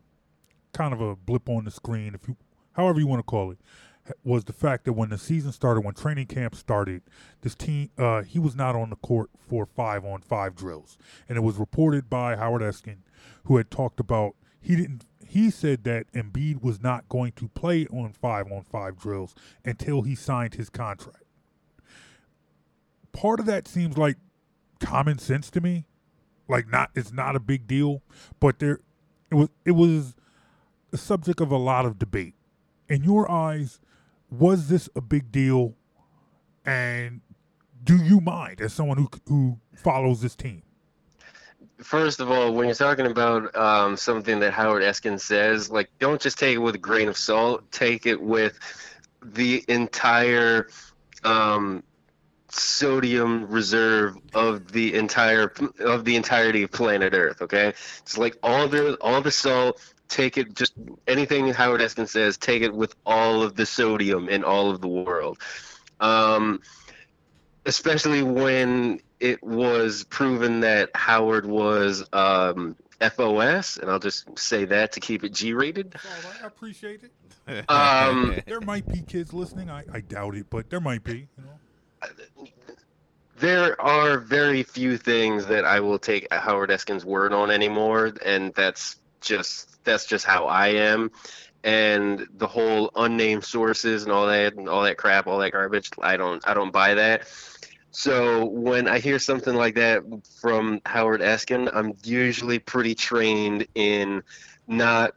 kind 0.72 0.92
of 0.92 1.00
a 1.00 1.16
blip 1.16 1.48
on 1.48 1.64
the 1.64 1.70
screen, 1.70 2.14
if 2.14 2.28
you 2.28 2.36
however 2.74 3.00
you 3.00 3.06
want 3.08 3.18
to 3.18 3.24
call 3.24 3.50
it, 3.50 3.58
was 4.24 4.44
the 4.44 4.52
fact 4.52 4.84
that 4.84 4.94
when 4.94 5.10
the 5.10 5.18
season 5.18 5.52
started, 5.52 5.82
when 5.82 5.94
training 5.94 6.26
camp 6.26 6.54
started, 6.54 7.02
this 7.42 7.54
team 7.54 7.90
uh, 7.98 8.22
he 8.22 8.38
was 8.38 8.54
not 8.54 8.74
on 8.74 8.90
the 8.90 8.96
court 8.96 9.30
for 9.48 9.66
five 9.66 10.04
on 10.04 10.20
five 10.20 10.54
drills, 10.54 10.98
and 11.28 11.38
it 11.38 11.42
was 11.42 11.56
reported 11.56 12.10
by 12.10 12.36
Howard 12.36 12.62
Eskin, 12.62 12.98
who 13.44 13.56
had 13.56 13.70
talked 13.70 14.00
about 14.00 14.34
he 14.60 14.76
didn't. 14.76 15.04
He 15.26 15.50
said 15.50 15.84
that 15.84 16.12
Embiid 16.12 16.62
was 16.62 16.82
not 16.82 17.08
going 17.08 17.32
to 17.32 17.48
play 17.48 17.86
on 17.86 18.12
five 18.12 18.50
on 18.52 18.64
five 18.64 18.98
drills 18.98 19.34
until 19.64 20.02
he 20.02 20.14
signed 20.14 20.54
his 20.54 20.68
contract. 20.68 21.24
Part 23.12 23.40
of 23.40 23.46
that 23.46 23.66
seems 23.66 23.96
like 23.96 24.16
common 24.80 25.18
sense 25.18 25.50
to 25.50 25.60
me. 25.60 25.86
Like 26.48 26.68
not 26.68 26.90
it's 26.94 27.12
not 27.12 27.36
a 27.36 27.40
big 27.40 27.66
deal, 27.66 28.02
but 28.40 28.58
there 28.58 28.80
it 29.30 29.36
was 29.36 29.48
it 29.64 29.72
was 29.72 30.14
the 30.90 30.98
subject 30.98 31.40
of 31.40 31.50
a 31.50 31.56
lot 31.56 31.86
of 31.86 31.98
debate. 31.98 32.34
In 32.88 33.04
your 33.04 33.30
eyes, 33.30 33.80
was 34.32 34.68
this 34.68 34.88
a 34.96 35.00
big 35.00 35.30
deal? 35.30 35.74
And 36.64 37.20
do 37.84 37.96
you 37.96 38.20
mind 38.20 38.60
as 38.60 38.72
someone 38.72 38.98
who 38.98 39.08
who 39.28 39.58
follows 39.76 40.22
this 40.22 40.34
team? 40.34 40.62
First 41.78 42.20
of 42.20 42.30
all, 42.30 42.52
when 42.54 42.66
you're 42.66 42.74
talking 42.76 43.06
about 43.06 43.54
um, 43.56 43.96
something 43.96 44.38
that 44.40 44.52
Howard 44.52 44.84
Eskin 44.84 45.20
says, 45.20 45.68
like, 45.68 45.90
don't 45.98 46.20
just 46.20 46.38
take 46.38 46.54
it 46.54 46.58
with 46.58 46.76
a 46.76 46.78
grain 46.78 47.08
of 47.08 47.16
salt. 47.16 47.70
Take 47.72 48.06
it 48.06 48.22
with 48.22 48.56
the 49.20 49.64
entire 49.66 50.68
um, 51.24 51.82
sodium 52.48 53.48
reserve 53.48 54.16
of 54.32 54.70
the 54.70 54.94
entire 54.94 55.52
of 55.80 56.04
the 56.04 56.16
entirety 56.16 56.62
of 56.62 56.70
planet 56.70 57.14
Earth. 57.14 57.42
Okay, 57.42 57.68
it's 57.68 58.16
like 58.16 58.36
all 58.42 58.68
the 58.68 58.94
all 59.00 59.20
the 59.20 59.30
salt. 59.30 59.80
Take 60.12 60.36
it 60.36 60.54
just 60.54 60.74
anything 61.08 61.48
Howard 61.54 61.80
Eskin 61.80 62.06
says. 62.06 62.36
Take 62.36 62.62
it 62.62 62.74
with 62.74 62.94
all 63.06 63.42
of 63.42 63.56
the 63.56 63.64
sodium 63.64 64.28
in 64.28 64.44
all 64.44 64.70
of 64.70 64.82
the 64.82 64.88
world. 64.88 65.38
Um, 66.00 66.60
especially 67.64 68.22
when 68.22 69.00
it 69.20 69.42
was 69.42 70.04
proven 70.04 70.60
that 70.60 70.90
Howard 70.94 71.46
was 71.46 72.06
um, 72.12 72.76
FOS, 73.00 73.78
and 73.78 73.90
I'll 73.90 73.98
just 73.98 74.38
say 74.38 74.66
that 74.66 74.92
to 74.92 75.00
keep 75.00 75.24
it 75.24 75.32
G-rated. 75.32 75.96
All 76.04 76.30
right, 76.30 76.42
I 76.42 76.46
appreciate 76.46 77.00
it. 77.04 77.12
Um, 77.68 78.38
There 78.46 78.60
might 78.60 78.86
be 78.86 79.00
kids 79.00 79.32
listening. 79.32 79.70
I, 79.70 79.84
I 79.90 80.00
doubt 80.00 80.36
it, 80.36 80.46
but 80.50 80.68
there 80.68 80.80
might 80.80 81.02
be. 81.02 81.26
You 81.36 81.44
know. 81.44 82.46
there 83.38 83.80
are 83.80 84.18
very 84.18 84.62
few 84.62 84.98
things 84.98 85.46
that 85.46 85.64
I 85.64 85.80
will 85.80 85.98
take 85.98 86.30
Howard 86.30 86.68
Eskin's 86.68 87.04
word 87.04 87.32
on 87.32 87.50
anymore, 87.50 88.12
and 88.24 88.52
that's 88.54 89.00
just 89.22 89.82
that's 89.84 90.06
just 90.06 90.24
how 90.24 90.46
I 90.46 90.68
am. 90.68 91.10
and 91.64 92.26
the 92.36 92.46
whole 92.46 92.90
unnamed 92.96 93.44
sources 93.44 94.02
and 94.02 94.12
all 94.12 94.26
that 94.26 94.54
and 94.54 94.68
all 94.68 94.82
that 94.82 94.96
crap, 94.96 95.26
all 95.26 95.38
that 95.38 95.52
garbage. 95.52 95.90
I 96.00 96.16
don't 96.16 96.46
I 96.46 96.54
don't 96.54 96.72
buy 96.72 96.94
that. 96.94 97.28
So 97.90 98.46
when 98.46 98.88
I 98.88 98.98
hear 98.98 99.18
something 99.18 99.54
like 99.54 99.74
that 99.74 100.02
from 100.40 100.80
Howard 100.86 101.20
Eskin, 101.20 101.70
I'm 101.74 101.92
usually 102.02 102.58
pretty 102.58 102.94
trained 102.94 103.66
in 103.74 104.22
not 104.66 105.12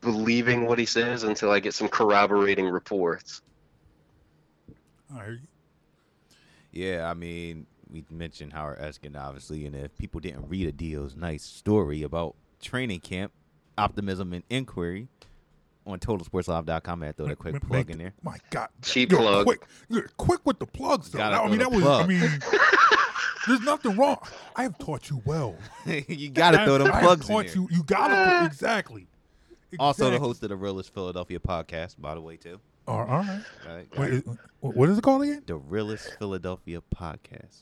believing 0.00 0.66
what 0.66 0.78
he 0.78 0.86
says 0.86 1.22
until 1.22 1.50
I 1.50 1.60
get 1.60 1.74
some 1.74 1.88
corroborating 1.88 2.66
reports. 2.66 3.42
I 5.14 5.24
hear 5.24 5.32
you. 5.34 5.48
Yeah, 6.72 7.08
I 7.08 7.14
mean, 7.14 7.66
we 7.88 8.04
mentioned 8.10 8.52
Howard 8.54 8.80
Eskin, 8.80 9.16
obviously, 9.16 9.66
and 9.66 9.76
if 9.76 9.96
people 9.96 10.20
didn't 10.20 10.48
read 10.48 10.66
Adio's 10.66 11.14
nice 11.14 11.44
story 11.44 12.02
about 12.02 12.34
training 12.60 13.00
camp, 13.00 13.32
optimism, 13.78 14.32
and 14.32 14.42
inquiry 14.50 15.08
on 15.86 15.98
TotalSportsLive.com, 15.98 17.02
I 17.02 17.06
had 17.06 17.16
to 17.16 17.22
throw 17.22 17.28
that 17.28 17.38
quick 17.38 17.54
Make- 17.54 17.62
plug 17.66 17.86
make- 17.88 17.90
in 17.90 17.98
there. 17.98 18.14
My 18.22 18.38
God, 18.50 18.68
Cheap 18.82 19.12
Yo, 19.12 19.18
plug. 19.18 19.44
Quick, 19.46 19.62
you're 19.88 20.08
quick 20.16 20.40
with 20.44 20.58
the 20.58 20.66
plugs, 20.66 21.10
though. 21.10 21.18
Gotta 21.18 21.36
I 21.42 21.48
mean, 21.48 21.58
that 21.58 21.70
the 21.70 21.76
was. 21.76 21.84
plug. 21.84 22.04
I 22.04 22.06
mean, 22.06 22.20
there's 23.46 23.60
nothing 23.60 23.96
wrong. 23.96 24.16
I 24.56 24.62
have 24.62 24.78
taught 24.78 25.10
you 25.10 25.20
well. 25.26 25.56
you 26.08 26.30
gotta 26.30 26.62
I- 26.62 26.64
throw 26.64 26.78
them 26.78 26.88
I 26.88 26.92
have 26.92 27.02
plugs 27.02 27.28
in 27.28 27.34
taught 27.34 27.46
there. 27.46 27.54
you. 27.56 27.68
You 27.70 27.82
gotta 27.84 28.40
put, 28.40 28.46
exactly. 28.52 29.06
Also, 29.78 30.08
the 30.10 30.18
host 30.20 30.42
of 30.44 30.50
the 30.50 30.56
Realest 30.56 30.94
Philadelphia 30.94 31.40
podcast, 31.40 31.96
by 31.98 32.14
the 32.14 32.20
way, 32.20 32.36
too. 32.36 32.60
All 32.86 33.00
all 33.00 33.06
right. 33.06 33.42
Right? 33.66 33.98
Wait, 33.98 34.24
what 34.60 34.88
is 34.88 34.98
it 34.98 35.02
called 35.02 35.22
again? 35.22 35.42
The 35.46 35.56
Realest 35.56 36.16
Philadelphia 36.18 36.80
podcast. 36.94 37.60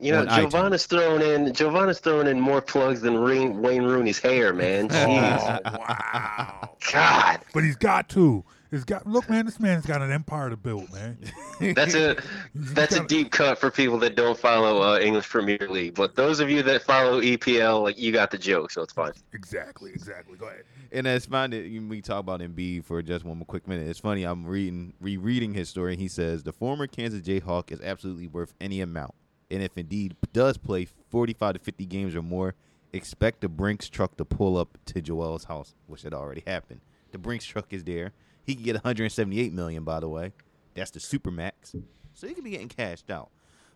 You 0.00 0.12
know, 0.12 0.20
On. 0.20 0.28
Giovanna's 0.28 0.86
throwing 0.86 1.22
in 1.22 1.52
Giovanna's 1.52 1.98
throwing 1.98 2.28
in 2.28 2.40
more 2.40 2.60
plugs 2.60 3.00
than 3.00 3.18
Ring, 3.18 3.60
Wayne 3.60 3.82
Rooney's 3.82 4.18
hair, 4.18 4.52
man. 4.52 4.88
Jeez. 4.88 5.60
Oh 5.64 5.78
wow! 5.78 6.70
God. 6.92 7.40
But 7.52 7.64
he's 7.64 7.76
got 7.76 8.08
to. 8.10 8.44
He's 8.70 8.84
got. 8.84 9.06
Look, 9.06 9.28
man, 9.30 9.46
this 9.46 9.58
man's 9.58 9.86
got 9.86 10.02
an 10.02 10.12
empire 10.12 10.50
to 10.50 10.56
build, 10.56 10.92
man. 10.92 11.18
That's 11.74 11.94
a 11.94 12.16
that's 12.54 12.94
a 12.94 13.04
deep 13.04 13.32
cut 13.32 13.58
for 13.58 13.70
people 13.70 13.98
that 13.98 14.14
don't 14.14 14.38
follow 14.38 14.82
uh, 14.82 15.00
English 15.00 15.28
Premier 15.28 15.58
League. 15.68 15.94
But 15.94 16.14
those 16.14 16.38
of 16.38 16.48
you 16.48 16.62
that 16.62 16.82
follow 16.82 17.20
EPL, 17.20 17.82
like 17.82 17.98
you 17.98 18.12
got 18.12 18.30
the 18.30 18.38
joke, 18.38 18.70
so 18.70 18.82
it's 18.82 18.92
fine. 18.92 19.12
Exactly. 19.32 19.90
Exactly. 19.90 20.36
Go 20.36 20.46
ahead. 20.46 20.62
And 20.92 21.06
it's 21.06 21.26
fine 21.26 21.50
that 21.50 21.64
we 21.88 22.00
talk 22.00 22.20
about 22.20 22.40
Embiid 22.40 22.84
for 22.84 23.02
just 23.02 23.24
one 23.24 23.38
more 23.38 23.46
quick 23.46 23.66
minute. 23.66 23.88
It's 23.88 23.98
funny. 23.98 24.22
I'm 24.22 24.46
reading, 24.46 24.94
rereading 25.00 25.54
his 25.54 25.68
story. 25.68 25.96
He 25.96 26.06
says 26.08 26.44
the 26.44 26.52
former 26.52 26.86
Kansas 26.86 27.22
Jayhawk 27.22 27.72
is 27.72 27.80
absolutely 27.80 28.28
worth 28.28 28.54
any 28.60 28.80
amount, 28.80 29.14
and 29.50 29.62
if 29.62 29.76
indeed 29.76 30.16
does 30.32 30.58
play 30.58 30.86
45 31.10 31.54
to 31.54 31.58
50 31.60 31.86
games 31.86 32.14
or 32.14 32.22
more, 32.22 32.54
expect 32.92 33.40
the 33.40 33.48
Brinks 33.48 33.88
truck 33.88 34.16
to 34.16 34.24
pull 34.24 34.56
up 34.56 34.78
to 34.86 35.00
Joel's 35.00 35.44
house, 35.44 35.74
which 35.86 36.02
had 36.02 36.14
already 36.14 36.42
happened. 36.46 36.80
The 37.12 37.18
Brinks 37.18 37.44
truck 37.44 37.72
is 37.72 37.84
there. 37.84 38.12
He 38.44 38.54
can 38.54 38.64
get 38.64 38.74
178 38.74 39.52
million, 39.52 39.84
by 39.84 40.00
the 40.00 40.08
way. 40.08 40.32
That's 40.74 40.90
the 40.90 41.00
super 41.00 41.30
max, 41.30 41.74
so 42.14 42.26
he 42.26 42.34
could 42.34 42.44
be 42.44 42.50
getting 42.50 42.68
cashed 42.68 43.10
out. 43.10 43.30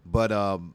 But 0.07 0.33
um, 0.33 0.75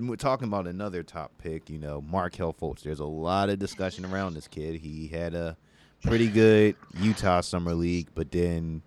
we're 0.00 0.16
talking 0.16 0.48
about 0.48 0.66
another 0.66 1.02
top 1.02 1.32
pick. 1.38 1.68
You 1.70 1.78
know, 1.78 2.00
Markelle 2.00 2.52
Fultz. 2.52 2.82
There's 2.82 3.00
a 3.00 3.04
lot 3.04 3.50
of 3.50 3.58
discussion 3.58 4.04
around 4.04 4.34
this 4.34 4.48
kid. 4.48 4.80
He 4.80 5.08
had 5.08 5.34
a 5.34 5.56
pretty 6.02 6.28
good 6.28 6.76
Utah 7.00 7.40
summer 7.40 7.74
league, 7.74 8.08
but 8.14 8.30
then 8.30 8.82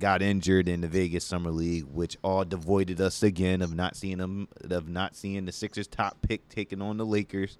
got 0.00 0.22
injured 0.22 0.68
in 0.68 0.80
the 0.80 0.88
Vegas 0.88 1.24
summer 1.24 1.50
league, 1.50 1.84
which 1.84 2.16
all 2.24 2.44
devoided 2.44 3.00
us 3.00 3.22
again 3.22 3.62
of 3.62 3.74
not 3.74 3.94
seeing 3.94 4.18
him 4.18 4.48
of 4.68 4.88
not 4.88 5.14
seeing 5.14 5.44
the 5.44 5.52
Sixers 5.52 5.86
top 5.86 6.20
pick 6.22 6.48
taking 6.48 6.82
on 6.82 6.96
the 6.96 7.06
Lakers. 7.06 7.58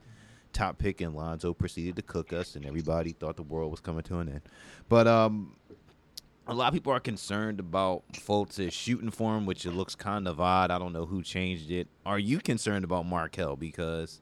Top 0.52 0.78
pick 0.78 1.00
and 1.00 1.14
Lonzo 1.14 1.54
proceeded 1.54 1.94
to 1.94 2.02
cook 2.02 2.32
us, 2.32 2.56
and 2.56 2.66
everybody 2.66 3.12
thought 3.12 3.36
the 3.36 3.42
world 3.44 3.70
was 3.70 3.78
coming 3.78 4.02
to 4.02 4.18
an 4.18 4.28
end. 4.28 4.40
But 4.88 5.06
um, 5.06 5.54
a 6.48 6.54
lot 6.54 6.68
of 6.68 6.74
people 6.74 6.92
are 6.92 6.98
concerned 6.98 7.60
about 7.60 8.02
Fultz's 8.14 8.74
shooting 8.74 9.12
form, 9.12 9.46
which 9.46 9.64
it 9.64 9.70
looks 9.70 9.94
kind 9.94 10.26
of 10.26 10.40
odd. 10.40 10.72
I 10.72 10.78
don't 10.80 10.92
know 10.92 11.06
who 11.06 11.22
changed 11.22 11.70
it. 11.70 11.86
Are 12.04 12.18
you 12.18 12.40
concerned 12.40 12.84
about 12.84 13.06
Markelle? 13.06 13.54
Because 13.54 14.20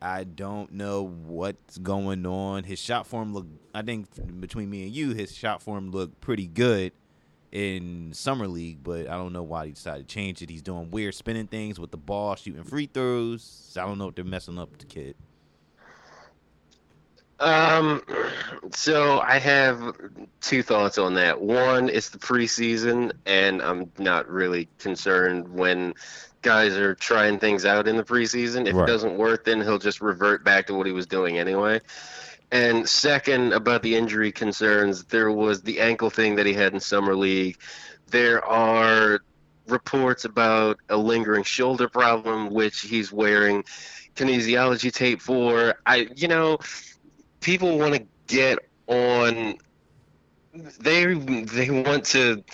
I 0.00 0.22
don't 0.22 0.74
know 0.74 1.02
what's 1.02 1.78
going 1.78 2.24
on. 2.24 2.62
His 2.62 2.78
shot 2.78 3.08
form 3.08 3.34
look. 3.34 3.46
I 3.74 3.82
think 3.82 4.06
between 4.40 4.70
me 4.70 4.84
and 4.84 4.92
you, 4.92 5.10
his 5.10 5.34
shot 5.34 5.60
form 5.60 5.90
looked 5.90 6.20
pretty 6.20 6.46
good 6.46 6.92
in 7.52 8.10
summer 8.14 8.48
league, 8.48 8.82
but 8.82 9.08
I 9.08 9.12
don't 9.12 9.32
know 9.32 9.42
why 9.42 9.66
he 9.66 9.72
decided 9.72 10.08
to 10.08 10.14
change 10.14 10.42
it. 10.42 10.50
He's 10.50 10.62
doing 10.62 10.90
weird 10.90 11.14
spinning 11.14 11.46
things 11.46 11.78
with 11.78 11.90
the 11.90 11.98
ball, 11.98 12.34
shooting 12.34 12.64
free 12.64 12.88
throws. 12.92 13.76
I 13.78 13.84
don't 13.86 13.98
know 13.98 14.08
if 14.08 14.14
they're 14.14 14.24
messing 14.24 14.58
up 14.58 14.76
the 14.78 14.86
kid. 14.86 15.14
Um, 17.40 18.02
so 18.72 19.20
I 19.20 19.38
have 19.38 19.96
two 20.40 20.62
thoughts 20.62 20.96
on 20.96 21.14
that. 21.14 21.40
One, 21.40 21.88
it's 21.88 22.10
the 22.10 22.18
preseason, 22.18 23.12
and 23.26 23.60
I'm 23.60 23.90
not 23.98 24.28
really 24.28 24.68
concerned 24.78 25.48
when 25.48 25.94
guys 26.42 26.76
are 26.76 26.94
trying 26.94 27.38
things 27.38 27.64
out 27.64 27.88
in 27.88 27.96
the 27.96 28.04
preseason. 28.04 28.66
If 28.66 28.74
Right. 28.74 28.88
it 28.88 28.92
doesn't 28.92 29.18
work, 29.18 29.44
then 29.44 29.60
he'll 29.60 29.78
just 29.78 30.00
revert 30.00 30.44
back 30.44 30.66
to 30.68 30.74
what 30.74 30.86
he 30.86 30.92
was 30.92 31.06
doing 31.06 31.38
anyway. 31.38 31.80
And 32.52 32.86
second, 32.86 33.54
about 33.54 33.82
the 33.82 33.96
injury 33.96 34.30
concerns, 34.30 35.04
there 35.04 35.32
was 35.32 35.62
the 35.62 35.80
ankle 35.80 36.10
thing 36.10 36.36
that 36.36 36.44
he 36.44 36.52
had 36.52 36.74
in 36.74 36.80
summer 36.80 37.16
league. 37.16 37.56
There 38.08 38.44
are 38.44 39.20
reports 39.66 40.26
about 40.26 40.78
a 40.90 40.96
lingering 40.98 41.44
shoulder 41.44 41.88
problem, 41.88 42.50
which 42.50 42.82
he's 42.82 43.10
wearing 43.10 43.64
kinesiology 44.16 44.92
tape 44.92 45.22
for. 45.22 45.76
I, 45.86 46.08
you 46.14 46.28
know, 46.28 46.58
people 47.40 47.78
want 47.78 47.94
to 47.94 48.06
get 48.26 48.58
on. 48.86 49.56
They 50.78 51.14
they 51.14 51.70
want 51.70 52.04
to 52.06 52.44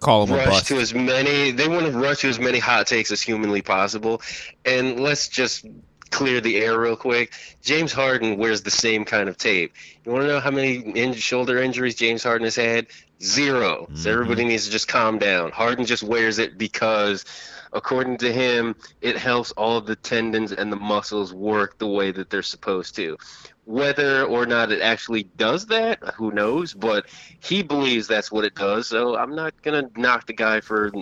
Call 0.00 0.26
him 0.26 0.36
rush 0.36 0.64
to 0.64 0.76
as 0.76 0.92
many. 0.92 1.50
They 1.50 1.68
want 1.68 1.86
to 1.86 1.92
rush 1.92 2.20
to 2.20 2.28
as 2.28 2.38
many 2.38 2.58
hot 2.58 2.86
takes 2.86 3.10
as 3.10 3.20
humanly 3.22 3.62
possible. 3.62 4.20
And 4.64 5.00
let's 5.00 5.28
just 5.28 5.64
clear 6.10 6.40
the 6.40 6.56
air 6.56 6.78
real 6.78 6.96
quick. 6.96 7.32
James 7.62 7.92
Harden 7.92 8.36
wears 8.38 8.62
the 8.62 8.70
same 8.70 9.04
kind 9.04 9.28
of 9.28 9.36
tape. 9.36 9.72
You 10.04 10.12
want 10.12 10.24
to 10.24 10.28
know 10.28 10.40
how 10.40 10.50
many 10.50 10.76
in- 10.76 11.14
shoulder 11.14 11.58
injuries 11.58 11.94
James 11.94 12.22
Harden 12.22 12.44
has 12.44 12.56
had? 12.56 12.86
0 13.22 13.88
So 13.94 14.08
Mhm. 14.08 14.12
everybody 14.12 14.44
needs 14.44 14.64
to 14.66 14.70
just 14.70 14.88
calm 14.88 15.18
down. 15.18 15.50
Harden 15.50 15.84
just 15.84 16.02
wears 16.02 16.38
it 16.38 16.56
because, 16.56 17.24
according 17.72 18.18
to 18.18 18.32
him, 18.32 18.76
it 19.00 19.16
helps 19.16 19.50
all 19.52 19.76
of 19.76 19.86
the 19.86 19.96
tendons 19.96 20.52
and 20.52 20.72
the 20.72 20.76
muscles 20.76 21.34
work 21.34 21.78
the 21.78 21.88
way 21.88 22.12
that 22.12 22.30
they're 22.30 22.42
supposed 22.42 22.94
to. 22.96 23.16
Whether 23.64 24.24
or 24.24 24.46
not 24.46 24.70
it 24.72 24.80
actually 24.80 25.24
does 25.36 25.66
that, 25.66 25.98
who 26.16 26.30
knows? 26.30 26.74
But 26.74 27.06
he 27.40 27.62
believes 27.62 28.06
that's 28.06 28.30
what 28.30 28.44
it 28.44 28.54
does. 28.54 28.88
So 28.88 29.16
I'm 29.16 29.34
not 29.34 29.60
gonna 29.62 29.90
knock 29.96 30.26
the 30.26 30.32
guy 30.32 30.60
for 30.60 30.92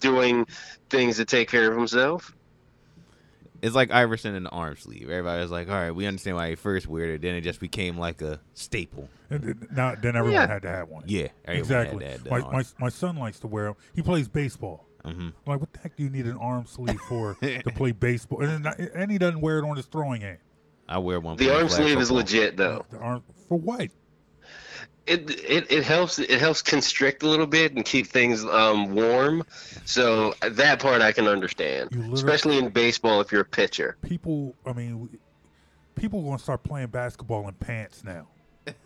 doing 0.00 0.46
things 0.90 1.16
to 1.16 1.24
take 1.24 1.48
care 1.48 1.70
of 1.70 1.76
himself. 1.76 2.34
It's 3.64 3.74
like 3.74 3.90
Iverson 3.90 4.34
in 4.34 4.44
the 4.44 4.50
arm 4.50 4.76
sleeve. 4.76 5.08
Everybody 5.10 5.40
was 5.42 5.50
like, 5.50 5.68
"All 5.68 5.74
right, 5.74 5.90
we 5.90 6.06
understand 6.06 6.36
why 6.36 6.50
he 6.50 6.54
first 6.54 6.86
wore 6.86 7.00
it." 7.00 7.22
Then 7.22 7.34
it 7.34 7.40
just 7.40 7.60
became 7.60 7.96
like 7.98 8.20
a 8.22 8.40
staple. 8.52 9.08
And 9.30 9.42
then- 9.42 9.68
now, 9.74 9.94
then 9.94 10.16
everyone 10.16 10.32
Yeah. 10.40 10.46
had 10.46 10.62
to 10.62 10.68
have 10.68 10.88
one. 10.88 11.04
Yeah, 11.06 11.28
exactly. 11.46 12.04
Had 12.04 12.20
that, 12.24 12.30
my, 12.30 12.40
my 12.40 12.64
my 12.78 12.88
son 12.90 13.16
likes 13.16 13.40
to 13.40 13.46
wear 13.46 13.64
them. 13.64 13.74
He 13.94 14.02
plays 14.02 14.28
baseball. 14.28 14.86
hmm 15.04 15.10
I'm 15.10 15.32
like, 15.46 15.60
what 15.60 15.72
the 15.72 15.78
heck 15.80 15.96
do 15.96 16.02
you 16.02 16.10
need 16.10 16.26
an 16.26 16.36
arm 16.36 16.66
sleeve 16.66 17.00
for 17.08 17.34
to 17.42 17.62
play 17.74 17.92
baseball? 17.92 18.42
And, 18.42 18.64
not- 18.64 18.78
and 18.78 19.10
he 19.10 19.18
doesn't 19.18 19.40
wear 19.40 19.58
it 19.58 19.64
on 19.64 19.76
his 19.76 19.86
throwing 19.86 20.20
hand. 20.20 20.38
I 20.88 20.98
wear 20.98 21.18
one. 21.20 21.36
The 21.38 21.48
arm 21.54 21.68
flag 21.68 21.82
sleeve 21.82 21.98
is 21.98 22.10
legit 22.10 22.56
though. 22.58 22.84
The 22.90 22.98
arm 22.98 23.22
for 23.48 23.58
what? 23.58 23.88
It, 25.06 25.30
it 25.44 25.70
it 25.70 25.84
helps 25.84 26.18
it 26.18 26.40
helps 26.40 26.62
constrict 26.62 27.22
a 27.22 27.28
little 27.28 27.46
bit 27.46 27.74
and 27.74 27.84
keep 27.84 28.06
things 28.06 28.42
um, 28.44 28.94
warm. 28.94 29.42
So 29.84 30.34
that 30.40 30.80
part 30.80 31.02
I 31.02 31.12
can 31.12 31.26
understand, 31.28 31.90
especially 32.12 32.56
in 32.58 32.70
baseball 32.70 33.20
if 33.20 33.30
you're 33.30 33.42
a 33.42 33.44
pitcher. 33.44 33.96
People, 34.02 34.54
I 34.64 34.72
mean, 34.72 35.18
people 35.94 36.20
are 36.20 36.24
gonna 36.24 36.38
start 36.38 36.62
playing 36.62 36.86
basketball 36.88 37.46
in 37.48 37.54
pants 37.54 38.02
now. 38.02 38.28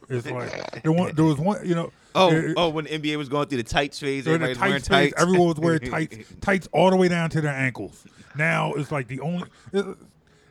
It's 0.08 0.26
like 0.28 0.82
there, 0.82 0.90
one, 0.90 1.14
there 1.14 1.24
was 1.24 1.36
one, 1.38 1.64
you 1.64 1.76
know. 1.76 1.92
Oh, 2.16 2.32
it- 2.32 2.54
oh, 2.56 2.70
when 2.70 2.86
the 2.86 2.98
NBA 2.98 3.16
was 3.16 3.28
going 3.28 3.46
through 3.46 3.58
the 3.58 3.68
tights 3.68 4.00
phase, 4.00 4.24
During 4.24 4.40
the 4.40 4.48
everybody 4.50 4.72
was 4.74 4.88
wearing 4.88 5.10
tights 5.12 5.14
phase, 5.14 5.22
everyone 5.22 5.48
was 5.48 5.58
wearing 5.60 5.80
tights, 5.82 6.16
tights 6.40 6.68
all 6.72 6.90
the 6.90 6.96
way 6.96 7.06
down 7.06 7.30
to 7.30 7.40
their 7.40 7.54
ankles. 7.54 8.04
Now 8.36 8.72
it's 8.74 8.90
like 8.90 9.06
the 9.06 9.20
only, 9.20 9.46
it- 9.72 9.96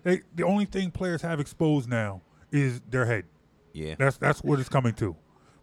they, 0.03 0.21
the 0.33 0.43
only 0.43 0.63
thing 0.63 0.91
players 0.91 1.21
have 1.23 1.41
exposed 1.41 1.89
now 1.89 2.21
is 2.53 2.79
their 2.89 3.05
head. 3.05 3.25
yeah, 3.73 3.95
That's 3.97 4.15
that's 4.15 4.41
what 4.41 4.61
it's 4.61 4.69
coming 4.69 4.93
to. 4.93 5.17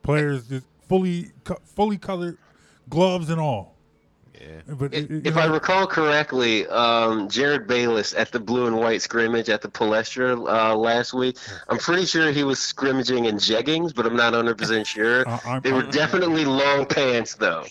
Players 0.04 0.46
just 0.46 0.66
fully 0.88 1.30
fully 1.74 1.98
colored 1.98 2.38
gloves 2.88 3.30
and 3.30 3.40
all. 3.40 3.74
yeah. 4.40 4.48
But 4.68 4.92
it- 4.94 5.10
it- 5.10 5.26
If 5.26 5.34
you 5.36 5.40
I 5.40 5.46
recall 5.46 5.86
correctly, 5.86 6.66
um, 6.66 7.28
Jerryd 7.28 7.66
Bayless 7.66 8.12
at 8.14 8.30
the 8.30 8.38
blue 8.38 8.66
and 8.66 8.76
white 8.76 9.00
scrimmage 9.00 9.48
at 9.48 9.62
the 9.62 9.68
Palestra 9.68 10.36
uh, 10.36 10.76
last 10.76 11.14
week, 11.14 11.38
I'm 11.70 11.78
pretty 11.78 12.04
sure 12.04 12.30
he 12.32 12.44
was 12.44 12.58
scrimmaging 12.60 13.24
in 13.24 13.36
jeggings, 13.36 13.94
but 13.94 14.04
I'm 14.04 14.14
not 14.16 14.34
100% 14.34 14.84
sure. 14.94 15.26
Uh, 15.26 15.60
They 15.60 15.72
were 15.72 15.82
I'm- 15.82 15.90
definitely 15.90 16.44
long 16.62 16.84
pants, 16.84 17.34
though. 17.36 17.64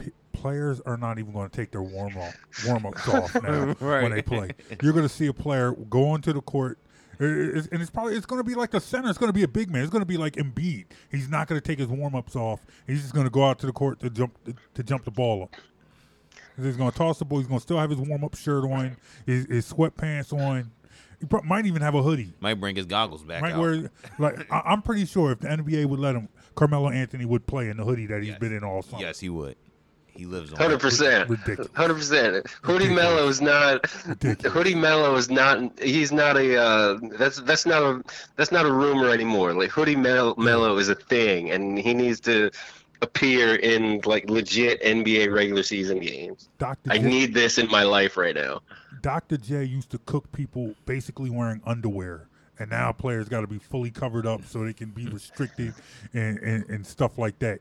p- 0.00 0.10
players 0.32 0.80
are 0.86 0.96
not 0.96 1.18
even 1.18 1.32
going 1.32 1.50
to 1.50 1.54
take 1.54 1.70
their 1.72 1.82
warm 1.82 2.16
off 2.16 2.34
warm 2.66 2.86
ups 2.86 3.06
off 3.14 3.34
now 3.42 3.74
when 3.74 4.12
they 4.12 4.22
play. 4.22 4.52
You're 4.82 4.92
going 4.94 5.06
to 5.06 5.14
see 5.14 5.26
a 5.26 5.34
player 5.34 5.72
go 5.90 6.08
onto 6.08 6.32
the 6.32 6.40
court 6.40 6.78
It- 6.78 6.78
it's- 6.78 6.85
and 7.18 7.80
it's 7.80 7.90
probably 7.90 8.14
it's 8.14 8.26
going 8.26 8.40
to 8.40 8.44
be 8.48 8.54
like 8.54 8.74
a 8.74 8.80
center. 8.80 9.08
It's 9.08 9.18
going 9.18 9.28
to 9.28 9.32
be 9.34 9.42
a 9.42 9.48
big 9.48 9.70
man. 9.70 9.82
It's 9.82 9.90
going 9.90 10.02
to 10.02 10.06
be 10.06 10.16
like 10.16 10.34
Embiid. 10.34 10.86
He's 11.10 11.28
not 11.28 11.48
going 11.48 11.60
to 11.60 11.66
take 11.66 11.78
his 11.78 11.88
warm 11.88 12.14
ups 12.14 12.36
off. 12.36 12.60
He's 12.86 13.02
just 13.02 13.14
going 13.14 13.26
to 13.26 13.30
go 13.30 13.44
out 13.44 13.58
to 13.60 13.66
the 13.66 13.72
court 13.72 14.00
to 14.00 14.10
jump 14.10 14.36
to 14.74 14.82
jump 14.82 15.04
the 15.04 15.10
ball 15.10 15.44
up. 15.44 15.56
He's 16.60 16.76
going 16.76 16.90
to 16.90 16.96
toss 16.96 17.18
the 17.18 17.24
ball. 17.24 17.38
He's 17.38 17.48
going 17.48 17.58
to 17.60 17.62
still 17.62 17.78
have 17.78 17.90
his 17.90 17.98
warm 17.98 18.24
up 18.24 18.34
shirt 18.34 18.64
on, 18.64 18.96
his, 19.26 19.44
his 19.46 19.70
sweatpants 19.72 20.32
on. 20.32 20.70
He 21.20 21.26
pro- 21.26 21.42
might 21.42 21.66
even 21.66 21.82
have 21.82 21.94
a 21.94 22.02
hoodie. 22.02 22.32
Might 22.40 22.54
bring 22.60 22.76
his 22.76 22.86
goggles 22.86 23.22
back 23.22 23.42
Might 23.42 23.52
out. 23.52 23.60
wear 23.60 23.90
like 24.18 24.50
I, 24.52 24.60
I'm 24.66 24.82
pretty 24.82 25.04
sure 25.06 25.32
if 25.32 25.40
the 25.40 25.48
NBA 25.48 25.86
would 25.86 26.00
let 26.00 26.14
him, 26.14 26.28
Carmelo 26.54 26.90
Anthony 26.90 27.24
would 27.24 27.46
play 27.46 27.68
in 27.68 27.76
the 27.78 27.84
hoodie 27.84 28.06
that 28.06 28.20
he's 28.20 28.30
Yes. 28.30 28.38
been 28.38 28.52
in 28.54 28.64
all 28.64 28.82
summer. 28.82 29.02
yes, 29.02 29.20
he 29.20 29.28
would. 29.30 29.56
He 30.16 30.26
lives 30.26 30.52
on. 30.52 30.58
Hundred 30.58 30.80
percent, 30.80 31.28
hundred 31.74 31.94
percent. 31.94 32.46
Hoodie 32.62 32.88
Melo 32.88 33.28
is 33.28 33.40
not. 33.40 33.84
Ridiculous. 34.06 34.52
Hoodie 34.52 34.74
Melo 34.74 35.14
is 35.16 35.30
not. 35.30 35.78
He's 35.80 36.12
not 36.12 36.36
a. 36.36 36.60
Uh, 36.60 36.98
that's 37.18 37.40
that's 37.42 37.66
not 37.66 37.82
a. 37.82 38.02
That's 38.36 38.52
not 38.52 38.66
a 38.66 38.72
rumor 38.72 39.10
anymore. 39.10 39.52
Like 39.54 39.70
Hoodie 39.70 39.96
Mel- 39.96 40.34
Melo 40.36 40.78
is 40.78 40.88
a 40.88 40.94
thing, 40.94 41.50
and 41.50 41.78
he 41.78 41.94
needs 41.94 42.20
to 42.20 42.50
appear 43.02 43.56
in 43.56 44.00
like 44.04 44.28
legit 44.30 44.82
NBA 44.82 45.32
regular 45.32 45.62
season 45.62 46.00
games. 46.00 46.48
Dr. 46.58 46.90
I 46.92 46.98
J, 46.98 47.04
need 47.04 47.34
this 47.34 47.58
in 47.58 47.68
my 47.68 47.82
life 47.82 48.16
right 48.16 48.34
now. 48.34 48.62
Dr. 49.02 49.36
J 49.36 49.64
used 49.64 49.90
to 49.90 49.98
cook 49.98 50.30
people 50.32 50.74
basically 50.86 51.30
wearing 51.30 51.60
underwear, 51.66 52.28
and 52.58 52.70
now 52.70 52.92
players 52.92 53.28
got 53.28 53.42
to 53.42 53.46
be 53.46 53.58
fully 53.58 53.90
covered 53.90 54.26
up 54.26 54.44
so 54.46 54.64
they 54.64 54.72
can 54.72 54.90
be 54.90 55.06
restricted 55.08 55.74
and, 56.14 56.38
and, 56.38 56.68
and 56.70 56.86
stuff 56.86 57.18
like 57.18 57.38
that. 57.40 57.60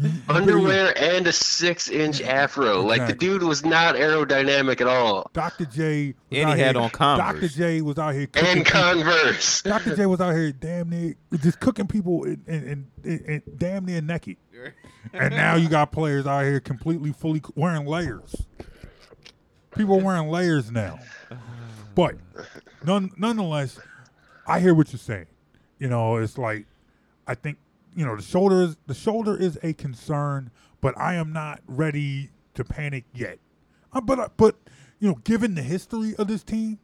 Mm-hmm. 0.00 0.06
You- 0.06 0.12
you 0.12 0.22
really- 0.28 0.40
Underwear 0.40 0.98
and 1.16 1.26
a 1.26 1.32
six-inch 1.32 2.22
afro. 2.22 2.82
Like 2.82 3.06
the 3.08 3.12
dude 3.14 3.42
was 3.42 3.64
not 3.64 3.96
aerodynamic 3.96 4.80
at 4.80 4.86
all. 4.86 5.28
Dr. 5.32 5.64
J 5.64 6.14
was 6.30 6.38
And 6.38 6.48
out 6.50 6.56
he 6.56 6.62
had 6.62 6.76
here- 6.76 6.84
on 6.84 6.90
Converse. 6.90 7.40
Dr. 7.40 7.48
J 7.56 7.80
was 7.82 7.98
out 7.98 8.14
here 8.14 8.26
cooking 8.28 8.48
And 8.58 8.64
people- 8.66 8.80
Converse. 8.80 9.62
Dr. 9.62 9.96
J 9.96 10.06
was 10.06 10.20
out 10.20 10.34
here 10.34 10.52
damn 10.52 10.88
near 10.90 11.14
just 11.40 11.58
cooking 11.60 11.86
people 11.88 12.24
and, 12.24 12.42
and, 12.46 12.86
and, 13.04 13.20
and 13.26 13.42
damn 13.58 13.84
near 13.86 14.00
naked. 14.00 14.36
And 15.12 15.34
now 15.34 15.54
you 15.56 15.68
got 15.68 15.90
players 15.92 16.26
out 16.26 16.44
here 16.44 16.60
completely 16.60 17.12
fully 17.12 17.42
wearing 17.56 17.86
layers. 17.86 18.36
People 19.76 20.00
wearing 20.00 20.28
layers 20.28 20.70
now. 20.70 20.98
But 21.94 22.14
none, 22.84 23.10
nonetheless, 23.16 23.78
I 24.46 24.60
hear 24.60 24.74
what 24.74 24.92
you're 24.92 24.98
saying. 24.98 25.26
You 25.78 25.88
know, 25.88 26.16
it's 26.16 26.38
like 26.38 26.66
I 27.26 27.34
think 27.34 27.58
you 27.98 28.06
know 28.06 28.14
the 28.14 28.22
shoulder 28.22 28.62
is 28.62 28.76
the 28.86 28.94
shoulder 28.94 29.36
is 29.36 29.58
a 29.64 29.72
concern, 29.72 30.52
but 30.80 30.96
I 30.96 31.14
am 31.14 31.32
not 31.32 31.60
ready 31.66 32.30
to 32.54 32.62
panic 32.62 33.04
yet. 33.12 33.40
Uh, 33.92 34.00
but 34.00 34.20
uh, 34.20 34.28
but 34.36 34.54
you 35.00 35.08
know, 35.08 35.16
given 35.24 35.56
the 35.56 35.62
history 35.62 36.14
of 36.16 36.28
this 36.28 36.44
team, 36.44 36.78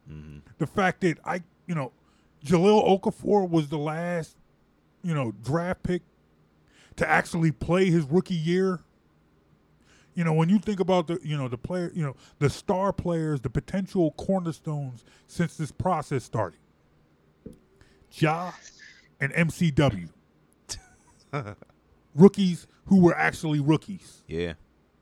the 0.58 0.66
fact 0.66 1.02
that 1.02 1.18
I 1.24 1.42
you 1.68 1.76
know 1.76 1.92
Jahlil 2.44 2.84
Okafor 3.00 3.48
was 3.48 3.68
the 3.68 3.78
last 3.78 4.36
you 5.04 5.14
know 5.14 5.30
draft 5.40 5.84
pick 5.84 6.02
to 6.96 7.08
actually 7.08 7.52
play 7.52 7.90
his 7.90 8.04
rookie 8.06 8.34
year. 8.34 8.80
You 10.16 10.24
know, 10.24 10.32
when 10.32 10.48
you 10.48 10.58
think 10.58 10.80
about 10.80 11.06
the 11.06 11.20
you 11.22 11.36
know 11.36 11.46
the 11.46 11.58
player, 11.58 11.92
you 11.94 12.02
know 12.02 12.16
the 12.40 12.50
star 12.50 12.92
players, 12.92 13.40
the 13.40 13.50
potential 13.50 14.10
cornerstones 14.16 15.04
since 15.28 15.56
this 15.56 15.70
process 15.70 16.24
started, 16.24 16.58
Ja 18.10 18.50
and 19.20 19.32
MCW, 19.32 20.08
rookies 22.14 22.66
who 22.87 23.01
were 23.01 23.16
actually 23.16 23.61
rookies. 23.61 24.22
Yeah, 24.28 24.55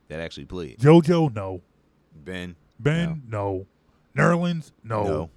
that 0.08 0.20
actually 0.20 0.46
played. 0.46 0.78
JoJo, 0.78 1.34
no. 1.34 1.62
Ben. 2.14 2.56
Ben, 2.78 3.22
no. 3.28 3.66
Nerlens, 4.16 4.72
no. 4.82 5.04
No. 5.04 5.30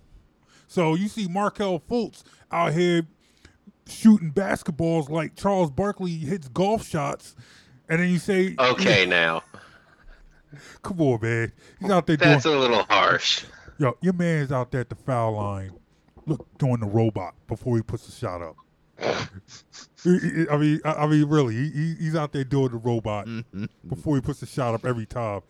So 0.67 0.95
you 0.95 1.07
see 1.07 1.27
Markelle 1.27 1.79
Fultz 1.79 2.23
out 2.51 2.73
here 2.73 3.03
shooting 3.87 4.31
basketballs 4.31 5.09
like 5.09 5.35
Charles 5.35 5.71
Barkley 5.71 6.11
hits 6.11 6.47
golf 6.47 6.87
shots, 6.87 7.35
and 7.87 7.99
then 7.99 8.09
you 8.09 8.19
say, 8.19 8.55
Okay, 8.57 9.05
now 9.07 9.43
"Come 10.81 10.99
on, 11.01 11.21
man, 11.21 11.51
he's 11.79 11.91
out 11.91 12.07
there 12.07 12.17
doing." 12.17 12.31
that's 12.31 12.45
a 12.45 12.51
little 12.57 12.83
harsh. 12.83 13.45
Yo, 13.77 13.97
your 14.01 14.13
man's 14.13 14.51
out 14.51 14.71
there 14.71 14.81
at 14.81 14.89
the 14.89 14.95
foul 14.95 15.33
line, 15.33 15.71
look 16.25 16.45
doing 16.57 16.79
the 16.79 16.87
robot 16.87 17.35
before 17.47 17.75
he 17.75 17.83
puts 17.83 18.05
the 18.05 18.11
shot 18.11 18.41
up. 18.41 18.55
I 18.99 20.57
mean, 20.57 20.81
I 20.85 20.91
I 20.93 21.07
mean, 21.07 21.25
really, 21.27 21.55
he, 21.55 21.69
he- 21.71 21.95
he's 21.95 22.15
out 22.15 22.31
there 22.31 22.43
doing 22.43 22.69
the 22.71 22.77
robot 22.77 23.25
mm-hmm. 23.27 23.65
before 23.87 24.15
he 24.15 24.21
puts 24.21 24.39
the 24.39 24.45
shot 24.45 24.73
up 24.73 24.85
every 24.85 25.05
time, 25.05 25.41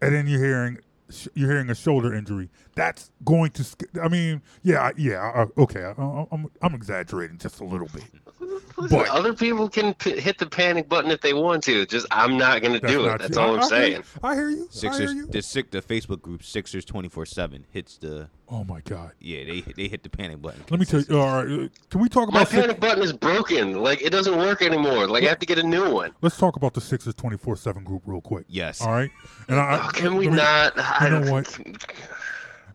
and 0.00 0.14
then 0.14 0.26
you're 0.28 0.42
hearing 0.44 0.78
sh- 1.10 1.28
you're 1.34 1.50
hearing 1.50 1.68
a 1.70 1.74
shoulder 1.74 2.14
injury. 2.14 2.48
That's 2.74 3.10
going 3.24 3.50
to. 3.52 3.64
I 4.02 4.08
mean, 4.08 4.42
yeah, 4.62 4.90
yeah, 4.96 5.20
I- 5.34 5.60
okay, 5.62 5.82
I, 5.84 5.90
I- 6.00 6.26
I'm 6.30 6.46
I'm 6.62 6.74
exaggerating 6.74 7.38
just 7.38 7.60
a 7.60 7.64
little 7.64 7.88
bit. 7.88 8.04
Listen, 8.76 8.98
But- 8.98 9.08
other 9.08 9.32
people 9.32 9.68
can 9.68 9.94
p- 9.94 10.20
hit 10.20 10.38
the 10.38 10.46
panic 10.46 10.88
button 10.88 11.10
if 11.10 11.20
they 11.20 11.32
want 11.32 11.64
to. 11.64 11.86
Just 11.86 12.06
I'm 12.10 12.36
not 12.36 12.60
going 12.62 12.78
to 12.78 12.86
do 12.86 13.06
it. 13.06 13.18
That's 13.18 13.36
you. 13.36 13.42
all 13.42 13.52
I- 13.52 13.56
I'm 13.58 13.62
I 13.62 13.68
saying. 13.68 13.92
you. 13.92 14.02
I 14.22 14.34
hear 14.34 14.50
you. 14.50 14.64
I 14.64 14.74
Sixers. 14.74 15.10
hear 15.12 15.20
you. 15.22 15.26
The 15.26 15.42
sick. 15.42 15.70
The 15.70 15.80
Facebook 15.82 16.20
group 16.22 16.42
Sixers 16.42 16.84
twenty 16.84 17.08
four 17.08 17.24
seven 17.26 17.66
hits 17.70 17.98
the. 17.98 18.28
Oh 18.48 18.62
my 18.64 18.80
God. 18.82 19.12
Yeah, 19.20 19.44
they 19.44 19.60
they 19.62 19.88
hit 19.88 20.02
the 20.02 20.08
panic 20.10 20.40
button. 20.42 20.62
Let 20.70 20.78
me 20.78 20.86
tell 20.86 21.00
you. 21.00 21.18
All 21.18 21.44
right, 21.44 21.70
can 21.90 22.00
we 22.00 22.08
talk 22.08 22.30
My 22.30 22.40
about? 22.42 22.48
Six- 22.48 22.60
panic 22.62 22.80
button 22.80 23.02
is 23.02 23.12
broken. 23.12 23.82
Like 23.82 24.02
it 24.02 24.10
doesn't 24.10 24.36
work 24.38 24.62
anymore. 24.62 25.08
Like 25.08 25.24
I 25.24 25.28
have 25.28 25.38
to 25.40 25.46
get 25.46 25.58
a 25.58 25.62
new 25.62 25.90
one. 25.90 26.12
Let's 26.22 26.36
talk 26.36 26.56
about 26.56 26.74
the 26.74 26.80
Sixers 26.80 27.14
twenty 27.14 27.36
four 27.38 27.56
seven 27.56 27.82
group 27.84 28.02
real 28.06 28.20
quick. 28.20 28.44
Yes. 28.48 28.80
All 28.82 28.92
right. 28.92 29.10
And 29.48 29.58
I, 29.58 29.86
Oh, 29.86 29.88
can 29.90 30.16
we 30.16 30.28
me- 30.28 30.36
not? 30.36 30.74
I 30.78 31.06
You 31.06 31.10
know 31.12 31.20
don't- 31.24 31.30
what? 31.32 31.58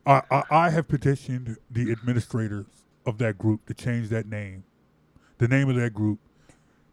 I, 0.06 0.22
I, 0.32 0.44
I 0.50 0.70
have 0.72 0.88
petitioned 0.88 1.58
the 1.70 1.92
administrators 1.92 2.66
of 3.06 3.18
that 3.20 3.38
group 3.38 3.66
to 3.68 3.74
change 3.74 4.10
that 4.10 4.26
name, 4.28 4.64
the 5.42 5.48
name 5.48 5.70
of 5.70 5.76
that 5.76 5.92
group, 5.94 6.20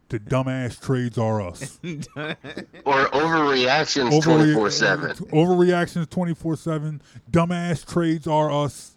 to 0.09 0.19
Dumbass 0.19 0.81
Trades 0.81 1.17
Are 1.19 1.39
Us. 1.39 1.79
Or 1.83 3.05
overreactions 3.09 4.09
Overre- 4.11 4.23
twenty 4.23 4.53
four 4.55 4.71
seven. 4.71 5.11
Overreactions 5.11 6.09
24 6.09 6.55
7. 6.57 7.01
Dumbass 7.31 7.85
Trades 7.85 8.25
Are 8.25 8.51
Us. 8.51 8.95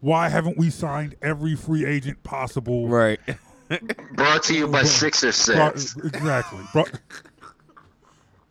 Why 0.00 0.28
haven't 0.28 0.56
we 0.56 0.70
signed 0.70 1.16
every 1.20 1.56
free 1.56 1.84
agent 1.84 2.22
possible? 2.22 2.86
Right. 2.88 3.18
Brought 4.12 4.44
to 4.44 4.54
you 4.54 4.68
by 4.68 4.84
Sixer 4.84 5.26
Bro- 5.26 5.32
Sets. 5.74 5.96
exactly. 5.96 6.60
Bro- 6.72 6.84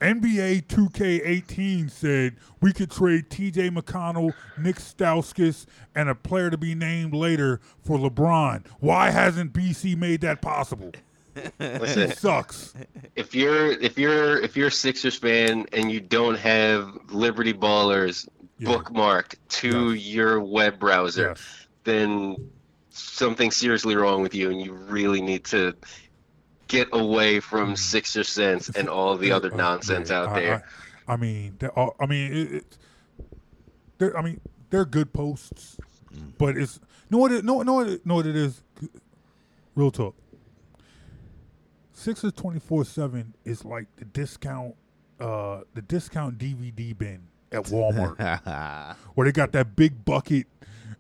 NBA 0.02 0.68
2K18 0.68 1.90
said 1.90 2.36
we 2.62 2.74
could 2.74 2.92
trade 2.92 3.30
TJ 3.30 3.70
McConnell, 3.76 4.34
Nick 4.58 4.76
Stauskas, 4.76 5.66
and 5.96 6.10
a 6.10 6.16
player 6.16 6.50
to 6.50 6.58
be 6.58 6.76
named 6.76 7.14
later 7.14 7.60
for 7.84 7.98
LeBron. 7.98 8.66
Why 8.80 9.10
hasn't 9.12 9.54
BC 9.54 9.98
made 9.98 10.22
that 10.22 10.42
possible? 10.42 10.92
Listen, 11.60 12.12
It 12.12 12.18
sucks. 12.18 12.74
if 13.16 13.34
you're 13.36 13.72
if 13.72 13.98
you're 13.98 14.40
if 14.42 14.56
you're 14.56 14.68
a 14.68 14.72
Sixers 14.72 15.16
fan 15.18 15.66
and 15.74 15.92
you 15.92 16.00
don't 16.00 16.38
have 16.38 16.98
Liberty 17.10 17.54
Ballers 17.54 18.28
Yeah. 18.58 18.70
bookmarked 18.70 19.36
to 19.50 19.94
your 19.94 20.40
web 20.42 20.80
browser, 20.80 21.30
Yes. 21.30 21.68
then 21.84 22.38
something's 22.90 23.58
seriously 23.58 23.96
wrong 23.96 24.22
with 24.22 24.34
you, 24.34 24.50
and 24.50 24.62
you 24.62 24.72
really 24.74 25.22
need 25.22 25.44
to 25.46 25.74
get 26.76 26.88
away 26.94 27.40
from 27.40 27.76
Sixer 27.76 28.24
Sense 28.24 28.70
and 28.70 28.88
all 28.90 29.18
the 29.18 29.32
other 29.32 29.52
Uh, 29.54 29.58
nonsense 29.58 30.10
yeah, 30.10 30.20
out 30.22 30.30
I- 30.30 30.40
there. 30.40 30.64
I, 31.08 31.14
I 31.14 31.16
mean, 31.18 31.58
all- 31.76 31.96
I 32.00 32.06
mean, 32.06 32.34
it, 32.34 32.52
it, 32.54 32.78
they're, 33.98 34.18
I 34.18 34.22
mean, 34.22 34.40
they're 34.70 34.86
good 34.86 35.14
posts, 35.14 35.78
but 36.38 36.58
it's 36.58 36.80
know 37.10 37.18
what 37.20 37.32
it, 37.32 37.46
know, 37.46 37.62
know 37.62 37.74
what 37.76 37.88
it, 37.88 38.06
know 38.06 38.16
what 38.16 38.26
it 38.26 38.36
is. 38.36 38.62
Real 39.76 39.92
talk. 39.92 40.16
Sixers 41.94 42.34
twenty 42.34 42.60
four 42.60 42.84
seven 42.86 43.34
is 43.46 43.64
like 43.64 43.88
the 43.98 44.06
discount, 44.06 44.76
uh, 45.20 45.62
the 45.74 45.82
discount 45.82 46.38
DVD 46.38 46.98
bin 46.98 47.22
at 47.52 47.64
Walmart, 47.66 48.96
where 49.16 49.26
they 49.26 49.32
got 49.32 49.52
that 49.54 49.76
big 49.76 50.04
bucket 50.06 50.48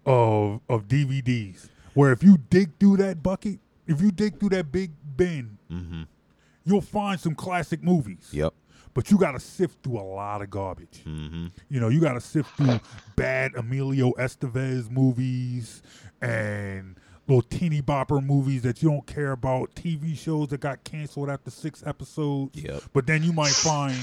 of 0.05 0.61
of 0.69 0.87
DVDs. 0.87 1.69
Where 1.93 2.11
if 2.11 2.23
you 2.23 2.37
dig 2.49 2.77
through 2.79 2.97
that 2.97 3.21
bucket, 3.23 3.59
if 3.87 4.01
you 4.01 4.11
dig 4.11 4.39
through 4.39 4.49
that 4.49 4.71
big 4.71 4.91
bin, 5.15 5.57
you'll 6.63 6.81
find 6.81 7.19
some 7.19 7.35
classic 7.35 7.83
movies 7.83 8.29
yep. 8.31 8.53
but 8.93 9.11
you 9.11 9.17
got 9.17 9.33
to 9.33 9.39
sift 9.39 9.83
through 9.83 9.99
a 9.99 10.01
lot 10.01 10.41
of 10.41 10.49
garbage. 10.49 11.03
Mm-hmm. 11.05 11.47
You 11.69 11.79
know, 11.79 11.89
you 11.89 12.01
got 12.01 12.13
to 12.13 12.21
sift 12.21 12.49
through 12.57 12.79
bad 13.15 13.53
Emilio 13.55 14.11
Estevez 14.13 14.89
movies 14.89 15.81
and 16.21 16.99
little 17.27 17.41
teeny 17.41 17.81
bopper 17.81 18.23
movies 18.23 18.61
that 18.63 18.81
you 18.83 18.89
don't 18.89 19.05
care 19.05 19.31
about, 19.31 19.73
TV 19.75 20.17
shows 20.17 20.49
that 20.49 20.59
got 20.59 20.83
canceled 20.83 21.29
after 21.29 21.49
six 21.49 21.83
episodes. 21.85 22.61
Yep. 22.61 22.83
But 22.93 23.07
then 23.07 23.23
you 23.23 23.33
might 23.33 23.53
find 23.53 23.95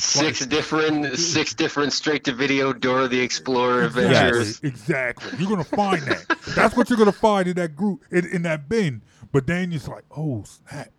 Six 0.00 0.46
different 0.46 1.16
six 1.18 1.52
different 1.54 1.92
straight 1.92 2.24
to 2.24 2.32
video 2.32 2.72
Dora 2.72 3.06
the 3.08 3.20
Explorer 3.20 3.84
exactly, 3.84 4.04
adventures. 4.06 4.60
exactly. 4.62 5.38
You're 5.38 5.50
gonna 5.50 5.64
find 5.64 6.02
that. 6.02 6.24
That's 6.54 6.74
what 6.76 6.88
you're 6.88 6.98
gonna 6.98 7.12
find 7.12 7.46
in 7.48 7.56
that 7.56 7.76
group 7.76 8.04
in, 8.10 8.26
in 8.26 8.42
that 8.42 8.68
bin. 8.68 9.02
But 9.32 9.46
then 9.46 9.72
it's 9.72 9.86
like, 9.88 10.04
oh 10.16 10.44
snap. 10.44 10.90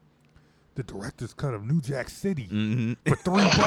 The 0.76 0.84
director's 0.84 1.34
cut 1.34 1.54
of 1.54 1.66
New 1.66 1.82
Jack 1.82 2.10
City 2.10 2.47
Mm-hmm. 2.52 2.93
for 3.10 3.16
three 3.18 3.43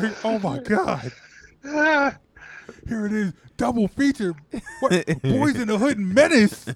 bucks. 0.00 0.20
oh 0.24 0.38
my 0.38 0.58
god! 0.60 1.12
Here 2.88 3.06
it 3.06 3.12
is, 3.12 3.32
double 3.56 3.88
feature. 3.88 4.34
What, 4.80 4.92
Boyz 4.92 5.56
n 5.56 5.68
the 5.68 5.78
Hood 5.78 5.98
and 5.98 6.14
Menace. 6.14 6.66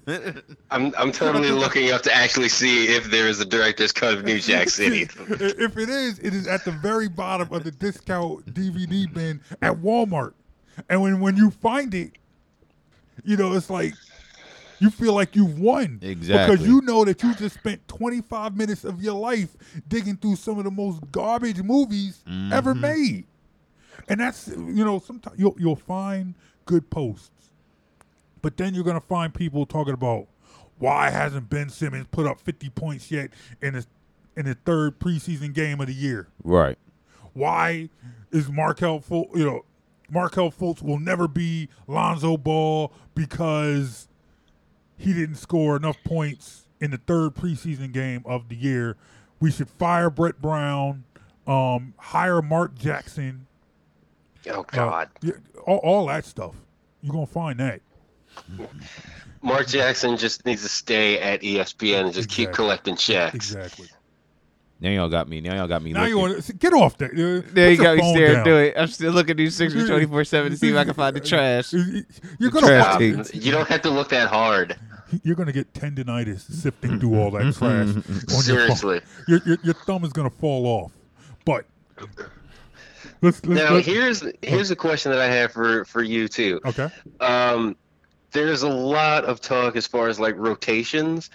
I'm 0.71 0.93
I'm 0.97 1.11
totally 1.11 1.51
looking 1.51 1.91
up 1.91 2.01
to 2.03 2.15
actually 2.15 2.49
see 2.49 2.85
if 2.87 3.05
there 3.05 3.27
is 3.27 3.39
a 3.39 3.45
director's 3.45 3.91
cut 3.91 4.13
of 4.13 4.23
New 4.23 4.39
Jack 4.39 4.69
City. 4.81 5.03
if 5.03 5.77
it 5.77 5.89
is, 5.89 6.19
it 6.19 6.33
is 6.33 6.47
at 6.47 6.65
the 6.65 6.71
very 6.71 7.07
bottom 7.07 7.51
of 7.53 7.63
the 7.63 7.71
discount 7.71 8.45
DVD 8.53 9.11
bin 9.11 9.41
at 9.61 9.73
Walmart. 9.73 10.33
And 10.89 11.01
when 11.01 11.19
when 11.19 11.37
you 11.37 11.51
find 11.51 11.93
it, 11.93 12.13
you 13.23 13.37
know 13.37 13.53
it's 13.53 13.69
like 13.69 13.93
you 14.79 14.89
feel 14.89 15.13
like 15.13 15.35
you've 15.35 15.59
won 15.59 15.99
Exactly. 16.01 16.55
because 16.55 16.67
you 16.67 16.81
know 16.81 17.05
that 17.05 17.23
you 17.23 17.33
just 17.35 17.55
spent 17.55 17.87
25 17.87 18.57
minutes 18.57 18.83
of 18.83 19.01
your 19.01 19.13
life 19.13 19.55
digging 19.87 20.17
through 20.17 20.35
some 20.35 20.57
of 20.57 20.65
the 20.65 20.71
most 20.71 20.99
garbage 21.11 21.61
movies 21.61 22.19
ever 22.51 22.73
mm-hmm. 22.73 22.81
made. 22.81 23.25
And 24.07 24.19
that's 24.19 24.47
you 24.47 24.83
know 24.83 24.99
sometimes 24.99 25.39
you'll 25.39 25.55
you'll 25.57 25.75
find 25.75 26.35
good 26.65 26.89
posts, 26.89 27.51
but 28.41 28.57
then 28.57 28.73
you're 28.73 28.83
gonna 28.83 29.01
find 29.01 29.33
people 29.33 29.65
talking 29.65 29.93
about 29.93 30.27
why 30.77 31.09
hasn't 31.09 31.49
Ben 31.49 31.69
Simmons 31.69 32.07
put 32.11 32.25
up 32.25 32.41
50 32.41 32.69
points 32.71 33.11
yet 33.11 33.29
in 33.61 33.73
his 33.73 33.87
in 34.35 34.45
his 34.45 34.55
third 34.65 34.99
preseason 34.99 35.53
game 35.53 35.79
of 35.79 35.87
the 35.87 35.93
year? 35.93 36.27
Right. 36.43 36.77
Why 37.33 37.89
is 38.31 38.49
Markelle 38.49 38.99
Fultz, 38.99 39.35
you 39.35 39.45
know, 39.45 39.65
Markelle 40.09 40.51
Fultz 40.51 40.81
will 40.81 40.99
never 40.99 41.27
be 41.27 41.69
Lonzo 41.87 42.37
Ball 42.37 42.91
because 43.15 44.07
he 44.97 45.13
didn't 45.13 45.35
score 45.35 45.75
enough 45.75 45.97
points 46.03 46.65
in 46.79 46.91
the 46.91 46.97
third 46.97 47.33
preseason 47.33 47.91
game 47.91 48.21
of 48.25 48.49
the 48.49 48.55
year. 48.55 48.97
We 49.39 49.51
should 49.51 49.69
fire 49.69 50.09
Brett 50.09 50.41
Brown, 50.41 51.03
um, 51.47 51.93
hire 51.97 52.41
Mark 52.41 52.75
Jackson. 52.75 53.47
Oh 54.49 54.59
uh, 54.61 54.63
God, 54.63 55.09
yeah, 55.21 55.33
all, 55.65 55.77
all 55.77 56.05
that 56.07 56.25
stuff. 56.25 56.55
You're 57.01 57.13
gonna 57.13 57.25
find 57.25 57.59
that. 57.59 57.81
Mark 59.41 59.67
Jackson 59.67 60.17
just 60.17 60.45
needs 60.45 60.61
to 60.63 60.69
stay 60.69 61.19
at 61.19 61.41
ESPN 61.41 62.05
and 62.05 62.13
just 62.13 62.29
keep 62.29 62.51
collecting 62.51 62.95
checks. 62.95 63.35
Exactly. 63.35 63.87
Now 64.79 64.89
y'all 64.89 65.09
got 65.09 65.29
me. 65.29 65.39
Now 65.41 65.55
y'all 65.55 65.67
got 65.67 65.81
me. 65.81 65.93
Now 65.93 66.05
you 66.05 66.17
want 66.17 66.41
to 66.43 66.53
get 66.53 66.73
off 66.73 66.97
there. 66.97 67.09
uh, 67.11 67.41
There 67.53 67.71
you 67.71 67.77
put 67.77 67.83
got 67.83 67.91
your 67.97 68.03
me 68.05 68.13
staring 68.13 68.33
down. 68.35 68.43
through 68.45 68.57
it. 68.57 68.73
I'm 68.77 68.87
still 68.87 69.11
looking 69.13 69.35
through 69.37 69.49
Sixers 69.49 69.87
24 69.87 70.23
7 70.25 70.51
to 70.51 70.57
see 70.57 70.69
if 70.69 70.75
I 70.75 70.83
can 70.83 70.93
find 70.93 71.15
the 71.15 71.19
trash. 71.21 71.71
You're 71.73 72.51
gonna 72.51 72.67
trash 72.67 72.95
Um, 72.95 73.23
find- 73.23 73.33
you 73.35 73.51
don't 73.51 73.67
have 73.67 73.81
to 73.83 73.89
look 73.89 74.09
that 74.09 74.27
hard. 74.29 74.77
you're 75.23 75.35
gonna 75.35 75.53
get 75.53 75.73
tendonitis 75.73 76.41
sifting 76.51 76.99
through 76.99 77.17
all 77.19 77.31
that 77.31 77.53
trash. 77.53 77.61
on 77.63 77.93
your 77.95 78.03
phone. 78.03 78.41
Seriously. 78.41 79.01
your, 79.27 79.41
your 79.45 79.57
your 79.63 79.73
thumb 79.73 80.03
is 80.03 80.11
gonna 80.11 80.29
fall 80.29 80.65
off. 80.65 80.91
But 81.45 81.65
let's, 83.23 83.43
let's 83.45 83.59
Now 83.61 83.73
let's- 83.75 83.87
here's 83.87 84.23
here's 84.43 84.69
a 84.71 84.75
question 84.75 85.11
that 85.11 85.19
I 85.21 85.27
have 85.27 85.51
for 85.51 85.85
for 85.85 86.03
you 86.03 86.27
too. 86.27 86.59
okay. 86.65 86.89
Um, 87.19 87.75
there's 88.31 88.61
a 88.63 88.69
lot 88.69 89.25
of 89.25 89.41
talk 89.41 89.75
as 89.75 89.87
far 89.87 90.07
as 90.09 90.19
like 90.19 90.35
rotations. 90.37 91.29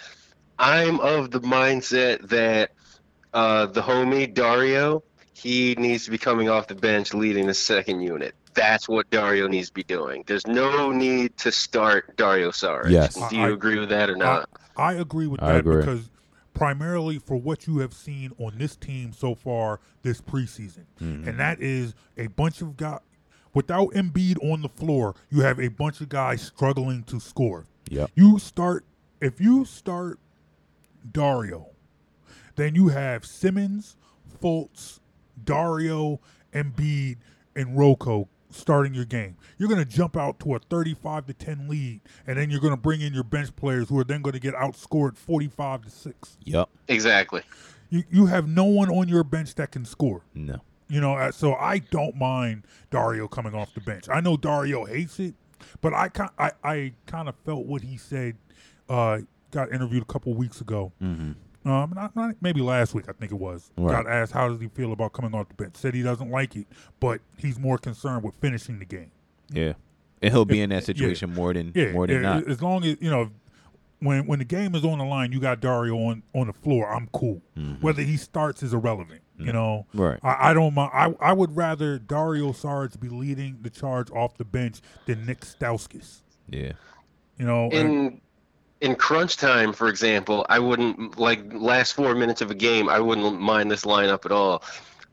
I'm 0.59 0.99
of 1.01 1.31
the 1.31 1.41
mindset 1.41 2.29
that 2.29 2.73
uh, 3.33 3.67
the 3.67 3.81
homie 3.83 4.33
Dario, 4.33 5.05
he 5.33 5.75
needs 5.79 6.05
to 6.07 6.11
be 6.11 6.19
coming 6.19 6.49
off 6.49 6.67
the 6.67 6.75
bench 6.75 7.15
leading 7.15 7.47
the 7.47 7.55
second 7.55 8.01
unit. 8.01 8.35
That's 8.55 8.89
what 8.89 9.09
Dario 9.11 9.47
needs 9.47 9.69
to 9.69 9.75
be 9.75 9.85
doing. 9.85 10.25
There's 10.27 10.47
no 10.49 10.91
need 10.91 11.37
to 11.39 11.53
start 11.53 12.17
Dario 12.17 12.51
Saric. 12.51 12.91
Yes. 12.91 13.15
Do 13.31 13.37
you 13.37 13.45
I- 13.45 13.51
agree 13.51 13.79
with 13.79 13.91
that 13.91 14.11
or 14.11 14.17
not? 14.17 14.49
I, 14.77 14.83
I 14.83 14.93
agree 14.95 15.29
with 15.29 15.41
I 15.43 15.53
that 15.53 15.59
agree. 15.61 15.77
because 15.77 16.11
primarily 16.59 17.19
for 17.21 17.37
what 17.37 17.67
you 17.69 17.79
have 17.79 17.95
seen 17.95 18.33
on 18.39 18.59
this 18.59 18.75
team 18.75 19.13
so 19.13 19.35
far 19.35 19.79
this 20.03 20.21
preseason, 20.21 20.85
Mm-hmm. 21.01 21.29
and 21.29 21.39
that 21.39 21.61
is 21.61 21.95
a 22.17 22.27
bunch 22.27 22.61
of 22.61 22.77
guys. 22.77 22.99
Without 23.55 23.91
Embiid 23.93 24.37
on 24.43 24.61
the 24.63 24.69
floor, 24.69 25.15
you 25.31 25.41
have 25.41 25.59
a 25.61 25.69
bunch 25.69 26.01
of 26.01 26.09
guys 26.09 26.43
struggling 26.43 27.03
to 27.05 27.19
score. 27.21 27.65
You 28.15 28.39
start 28.39 28.85
if 29.21 29.41
you 29.41 29.65
start 29.65 30.19
Dario, 31.13 31.69
then 32.57 32.75
you 32.75 32.89
have 32.89 33.25
Simmons, 33.25 33.97
Fultz, 34.43 35.01
Dario, 35.45 36.21
Embiid, 36.53 37.17
and 37.57 37.77
Rocco 37.79 38.29
starting 38.51 38.95
your 38.95 39.05
game. 39.05 39.37
You're 39.59 39.69
going 39.69 39.81
to 39.81 39.85
jump 39.85 40.17
out 40.17 40.39
to 40.41 40.55
a 40.55 40.59
35 40.59 41.27
to 41.27 41.35
10 41.35 41.69
lead, 41.69 42.01
and 42.27 42.39
then 42.39 42.51
you're 42.51 42.61
going 42.61 42.73
to 42.73 42.81
bring 42.81 43.01
in 43.01 43.13
your 43.15 43.25
bench 43.25 43.55
players 43.57 43.89
who 43.89 43.99
are 43.99 44.05
then 44.05 44.23
going 44.23 44.33
to 44.35 44.41
get 44.41 44.55
outscored 44.55 45.17
45 45.17 45.83
to 45.83 45.91
six. 45.91 46.39
Yep. 46.45 46.69
Exactly. 46.89 47.43
You 47.91 48.05
you 48.11 48.27
have 48.27 48.47
no 48.49 48.65
one 48.65 48.91
on 48.91 49.09
your 49.09 49.25
bench 49.25 49.55
that 49.55 49.71
can 49.73 49.85
score. 49.85 50.23
No. 50.35 50.61
You 50.89 51.01
know, 51.01 51.15
uh, 51.15 51.33
so 51.33 51.55
I 51.55 51.79
don't 51.79 52.17
mind 52.17 52.65
Dario 52.91 53.29
coming 53.29 53.55
off 53.55 53.75
the 53.75 53.81
bench. 53.81 54.09
I 54.11 54.21
know 54.21 54.37
Dario 54.37 54.85
hates 54.85 55.19
it, 55.21 55.35
but 55.81 55.93
I 55.95 56.09
ki- 56.09 56.23
I, 56.39 56.53
I 56.65 56.93
kind 57.07 57.29
of 57.29 57.35
felt 57.45 57.67
what 57.67 57.83
he 57.83 57.97
said. 57.97 58.37
Uh, 58.89 59.21
got 59.51 59.73
interviewed 59.73 60.03
a 60.03 60.07
couple 60.07 60.33
weeks 60.35 60.61
ago. 60.61 60.93
Mm-hmm. 61.03 61.33
Um, 61.65 61.93
not, 61.95 62.15
not 62.17 62.37
maybe 62.41 62.61
last 62.61 62.95
week 62.95 63.07
I 63.09 63.13
think 63.13 63.33
it 63.33 63.39
was. 63.39 63.71
Right. 63.77 63.93
Got 64.05 64.11
asked 64.11 64.33
how 64.33 64.49
does 64.49 64.61
he 64.61 64.69
feel 64.69 64.93
about 64.93 65.13
coming 65.13 65.35
off 65.35 65.49
the 65.49 65.55
bench. 65.55 65.77
Said 65.77 65.95
he 65.95 66.03
doesn't 66.03 66.31
like 66.31 66.57
it, 66.57 66.67
but 67.01 67.21
he's 67.37 67.59
more 67.59 67.79
concerned 67.79 68.23
with 68.23 68.35
finishing 68.37 68.79
the 68.79 68.85
game. 68.85 69.11
Yeah. 69.51 69.73
And 70.23 70.33
he'll 70.33 70.45
be 70.45 70.61
in 70.61 70.71
that 70.71 70.85
situation 70.85 71.35
more 71.35 71.53
than 71.55 71.73
Yeah, 71.75 71.93
more 71.93 72.07
than 72.07 72.23
yeah, 72.23 72.35
not. 72.41 72.49
As 72.49 72.63
long 72.63 72.85
as 72.85 72.97
you 73.01 73.11
know, 73.11 73.31
when 74.01 74.27
when 74.27 74.39
the 74.39 74.45
game 74.45 74.75
is 74.75 74.85
on 74.85 74.99
the 74.99 75.05
line, 75.05 75.33
you 75.33 75.41
got 75.41 75.61
Dario 75.61 75.97
on 75.97 76.23
on 76.35 76.47
the 76.47 76.53
floor. 76.53 76.89
I'm 76.93 77.09
cool. 77.13 77.43
Whether 77.81 78.03
he 78.03 78.17
starts 78.17 78.63
is 78.63 78.73
irrelevant. 78.73 79.21
You 79.37 79.53
know, 79.53 79.87
Mm-hmm. 79.95 80.01
Right. 80.03 80.19
I, 80.25 80.51
I 80.51 80.55
don't 80.55 80.75
mind. 80.75 80.91
I 80.93 81.15
I 81.21 81.33
would 81.33 81.57
rather 81.57 81.99
Dario 81.99 82.51
Saric 82.53 82.99
be 82.99 83.09
leading 83.09 83.59
the 83.63 83.71
charge 83.71 84.11
off 84.11 84.37
the 84.37 84.45
bench 84.45 84.81
than 85.07 85.25
Nick 85.27 85.41
Stauskas. 85.43 86.23
Yeah. 86.49 86.73
You 87.39 87.47
know, 87.47 87.69
and- 87.71 87.89
in 87.91 88.21
in 88.81 88.95
crunch 88.95 89.37
time, 89.37 89.73
for 89.73 89.89
example, 89.89 90.47
I 90.49 90.59
wouldn't 90.59 91.19
like 91.19 91.53
last 91.53 91.93
four 91.93 92.15
minutes 92.15 92.41
of 92.41 92.51
a 92.51 92.55
game. 92.55 92.89
I 92.89 93.01
wouldn't 93.01 93.41
mind 93.41 93.71
this 93.71 93.85
lineup 93.85 94.25
at 94.25 94.33
all. 94.33 94.63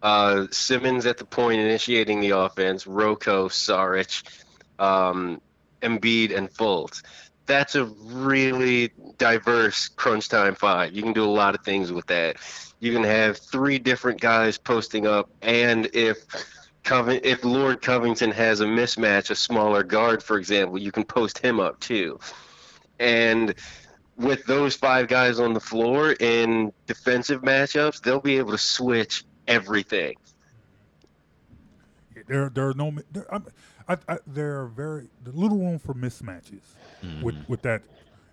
Uh, 0.02 0.46
Simmons 0.52 1.06
at 1.06 1.18
the 1.18 1.26
point 1.26 1.60
initiating 1.60 2.20
the 2.20 2.32
offense, 2.32 2.86
Rocco, 2.86 3.50
Saric, 3.50 4.24
um, 4.78 5.42
Embiid, 5.82 6.36
and 6.36 6.50
Fultz. 6.52 7.02
That's 7.48 7.76
a 7.76 7.86
really 7.86 8.92
diverse 9.18 9.88
crunch 9.88 10.30
time 10.30 10.56
five. 10.56 10.94
You 10.94 11.02
can 11.02 11.14
do 11.14 11.24
a 11.24 11.26
lot 11.26 11.56
of 11.56 11.64
things 11.64 11.92
with 11.92 12.06
that. 12.08 12.38
You 12.80 12.94
can 12.94 13.04
have 13.04 13.38
three 13.38 13.80
different 13.80 14.22
guys 14.22 14.58
posting 14.58 15.08
up, 15.08 15.30
and 15.42 15.90
if 15.94 16.26
Coving, 16.84 17.20
if 17.24 17.44
Lord 17.44 17.82
Covington 17.82 18.30
has 18.30 18.62
a 18.62 18.66
mismatch, 18.66 19.32
a 19.32 19.36
smaller 19.36 19.82
guard, 19.82 20.22
for 20.22 20.38
example, 20.38 20.78
you 20.78 20.92
can 20.92 21.04
post 21.04 21.40
him 21.40 21.60
up 21.60 21.80
too. 21.80 22.20
And 23.00 23.54
with 24.18 24.46
those 24.46 24.76
five 24.76 25.08
guys 25.08 25.40
on 25.40 25.54
the 25.54 25.60
floor 25.60 26.14
in 26.14 26.72
defensive 26.88 27.42
matchups, 27.42 28.02
they'll 28.02 28.20
be 28.22 28.38
able 28.38 28.52
to 28.52 28.58
switch 28.58 29.24
everything. 29.48 30.16
there 32.28 32.50
there 32.50 32.70
are 32.70 32.74
no 32.74 32.92
there, 33.12 33.32
I'm- 33.32 33.46
I, 33.88 33.98
I, 34.08 34.18
there 34.26 34.62
are 34.62 34.68
very 34.68 35.10
the 35.24 35.32
little 35.32 35.58
room 35.58 35.80
for 35.80 35.94
mismatches 35.94 36.62
mm-hmm. 37.04 37.22
with 37.22 37.36
with 37.48 37.62
that 37.64 37.84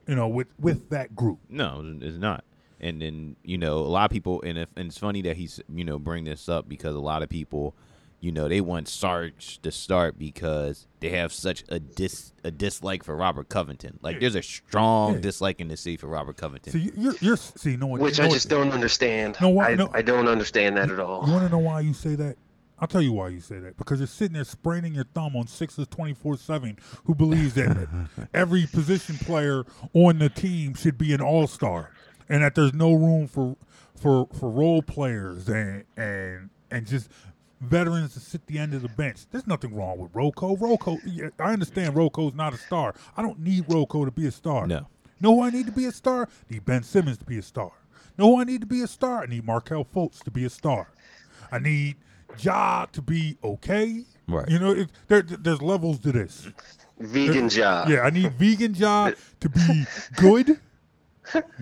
you 0.07 0.15
know 0.15 0.29
with 0.29 0.49
with 0.59 0.89
that 0.91 1.15
group. 1.15 1.39
No, 1.49 1.83
it's 2.01 2.17
not. 2.17 2.45
And 2.81 3.01
then 3.01 3.37
you 3.45 3.59
know 3.59 3.79
a 3.79 3.81
lot 3.89 4.07
of 4.07 4.11
people, 4.11 4.43
and, 4.43 4.59
if, 4.59 4.69
and 4.77 4.89
it's 4.89 4.99
funny 4.99 5.23
that 5.23 5.37
he's 5.37 5.61
you 5.73 5.85
know 5.85 5.99
bring 5.99 6.25
this 6.25 6.49
up 6.49 6.69
because 6.69 6.95
a 6.97 7.01
lot 7.01 7.23
of 7.23 7.29
people, 7.29 7.75
you 8.23 8.33
know, 8.33 8.49
they 8.49 8.61
want 8.61 8.89
Sarge 8.89 9.59
to 9.62 9.70
start 9.73 10.16
because 10.18 10.87
they 11.01 11.11
have 11.11 11.33
such 11.33 11.64
a 11.68 11.79
dis 11.81 12.33
a 12.45 12.51
dislike 12.53 13.03
for 13.05 13.16
Robert 13.16 13.49
Covington. 13.49 13.99
Like 14.01 14.20
there's 14.20 14.37
a 14.37 14.43
strong 14.43 15.14
Yeah. 15.14 15.20
dislike 15.20 15.61
in 15.61 15.66
the 15.68 15.77
city 15.77 15.97
for 15.97 16.07
Robert 16.07 16.37
Covington. 16.37 16.73
See, 16.73 16.79
you- 16.79 16.93
you're 16.97 17.14
you're 17.20 17.37
see 17.37 17.77
no 17.77 17.87
one 17.89 18.01
Which 18.01 18.18
you 18.18 18.25
I 18.25 18.29
just 18.29 18.49
what- 18.51 18.57
don't 18.59 18.73
understand. 18.73 19.37
No, 19.41 19.49
why- 19.51 19.73
I, 19.73 19.75
no. 19.75 19.91
I 19.93 20.03
don't 20.03 20.29
understand 20.29 20.77
that 20.77 20.91
at 20.91 21.01
all. 21.01 21.27
You 21.27 21.33
want 21.33 21.45
to 21.47 21.51
know 21.51 21.59
why 21.59 21.81
you 21.81 21.93
say 21.93 22.14
that? 22.14 22.37
I'll 22.79 22.89
tell 22.89 23.03
you 23.03 23.12
why 23.12 23.29
you 23.29 23.41
say 23.41 23.59
that. 23.61 23.77
Because 23.77 24.01
you're 24.01 24.07
sitting 24.09 24.35
there 24.35 24.45
spraining 24.45 24.95
your 24.95 25.05
thumb 25.14 25.37
on 25.37 25.47
Sixers 25.47 25.87
24 25.89 26.37
7, 26.37 26.79
who 27.05 27.14
believes 27.14 27.55
that 27.55 27.77
every 28.35 28.66
position 28.66 29.16
player 29.18 29.64
on 29.95 30.18
the 30.20 30.29
team 30.29 30.75
should 30.75 30.97
be 30.97 31.12
an 31.12 31.20
all 31.20 31.47
star 31.47 31.91
and 32.29 32.43
that 32.45 32.55
there's 32.55 32.73
no 32.75 32.93
room 32.93 33.27
for 33.27 33.57
for 33.97 34.29
for 34.33 34.49
role 34.49 34.81
players 34.83 35.49
and 35.49 35.85
and 35.97 36.51
and 36.70 36.87
just 36.87 37.09
veterans 37.63 38.15
to 38.15 38.21
sit 38.21 38.47
the 38.47 38.59
end 38.59 38.75
of 38.75 38.83
the 38.83 38.89
bench. 38.89 39.21
There's 39.31 39.47
nothing 39.47 39.75
wrong 39.75 39.99
with 39.99 40.11
Rocco. 40.15 40.57
Rocco, 40.57 40.99
yeah, 41.07 41.29
I 41.39 41.53
understand 41.53 41.97
Rocco's 41.97 42.35
not 42.35 42.53
a 42.53 42.59
star. 42.59 42.95
I 43.17 43.23
don't 43.23 43.39
need 43.39 43.65
Rocco 43.69 44.05
to 44.05 44.11
be 44.11 44.27
a 44.27 44.31
star. 44.31 44.67
No. 44.67 44.89
Know 45.21 45.37
who 45.37 45.43
I 45.43 45.51
need 45.51 45.67
to 45.67 45.73
be 45.73 45.87
a 45.87 45.93
star? 45.93 46.29
I 46.29 46.53
need 46.55 46.65
Ben 46.65 46.83
Simmons 46.83 47.19
to 47.19 47.25
be 47.25 47.39
a 47.39 47.43
star. 47.43 47.71
Know 48.19 48.35
who 48.35 48.41
I 48.41 48.45
need 48.45 48.61
to 48.63 48.67
be 48.67 48.83
a 48.83 48.87
star? 48.87 49.23
I 49.23 49.27
need 49.27 49.47
Markelle 49.47 49.85
Fultz 49.85 50.23
to 50.25 50.31
be 50.31 50.45
a 50.45 50.51
star. 50.51 50.89
I 51.51 51.59
need 51.59 51.97
Ja 52.39 52.87
to 52.87 53.01
be 53.01 53.39
okay. 53.45 54.05
Right. 54.27 54.49
You 54.49 54.59
know, 54.59 54.73
it, 54.73 54.91
there, 55.07 55.23
there's 55.23 55.63
levels 55.63 56.01
to 56.01 56.13
this. 56.13 56.49
Vegan 56.99 57.49
Ja. 57.49 57.87
Yeah, 57.89 58.01
I 58.01 58.11
need 58.11 58.33
vegan 58.33 58.75
Ja 58.75 59.13
to 59.41 59.49
be 59.49 59.85
good. 60.17 60.59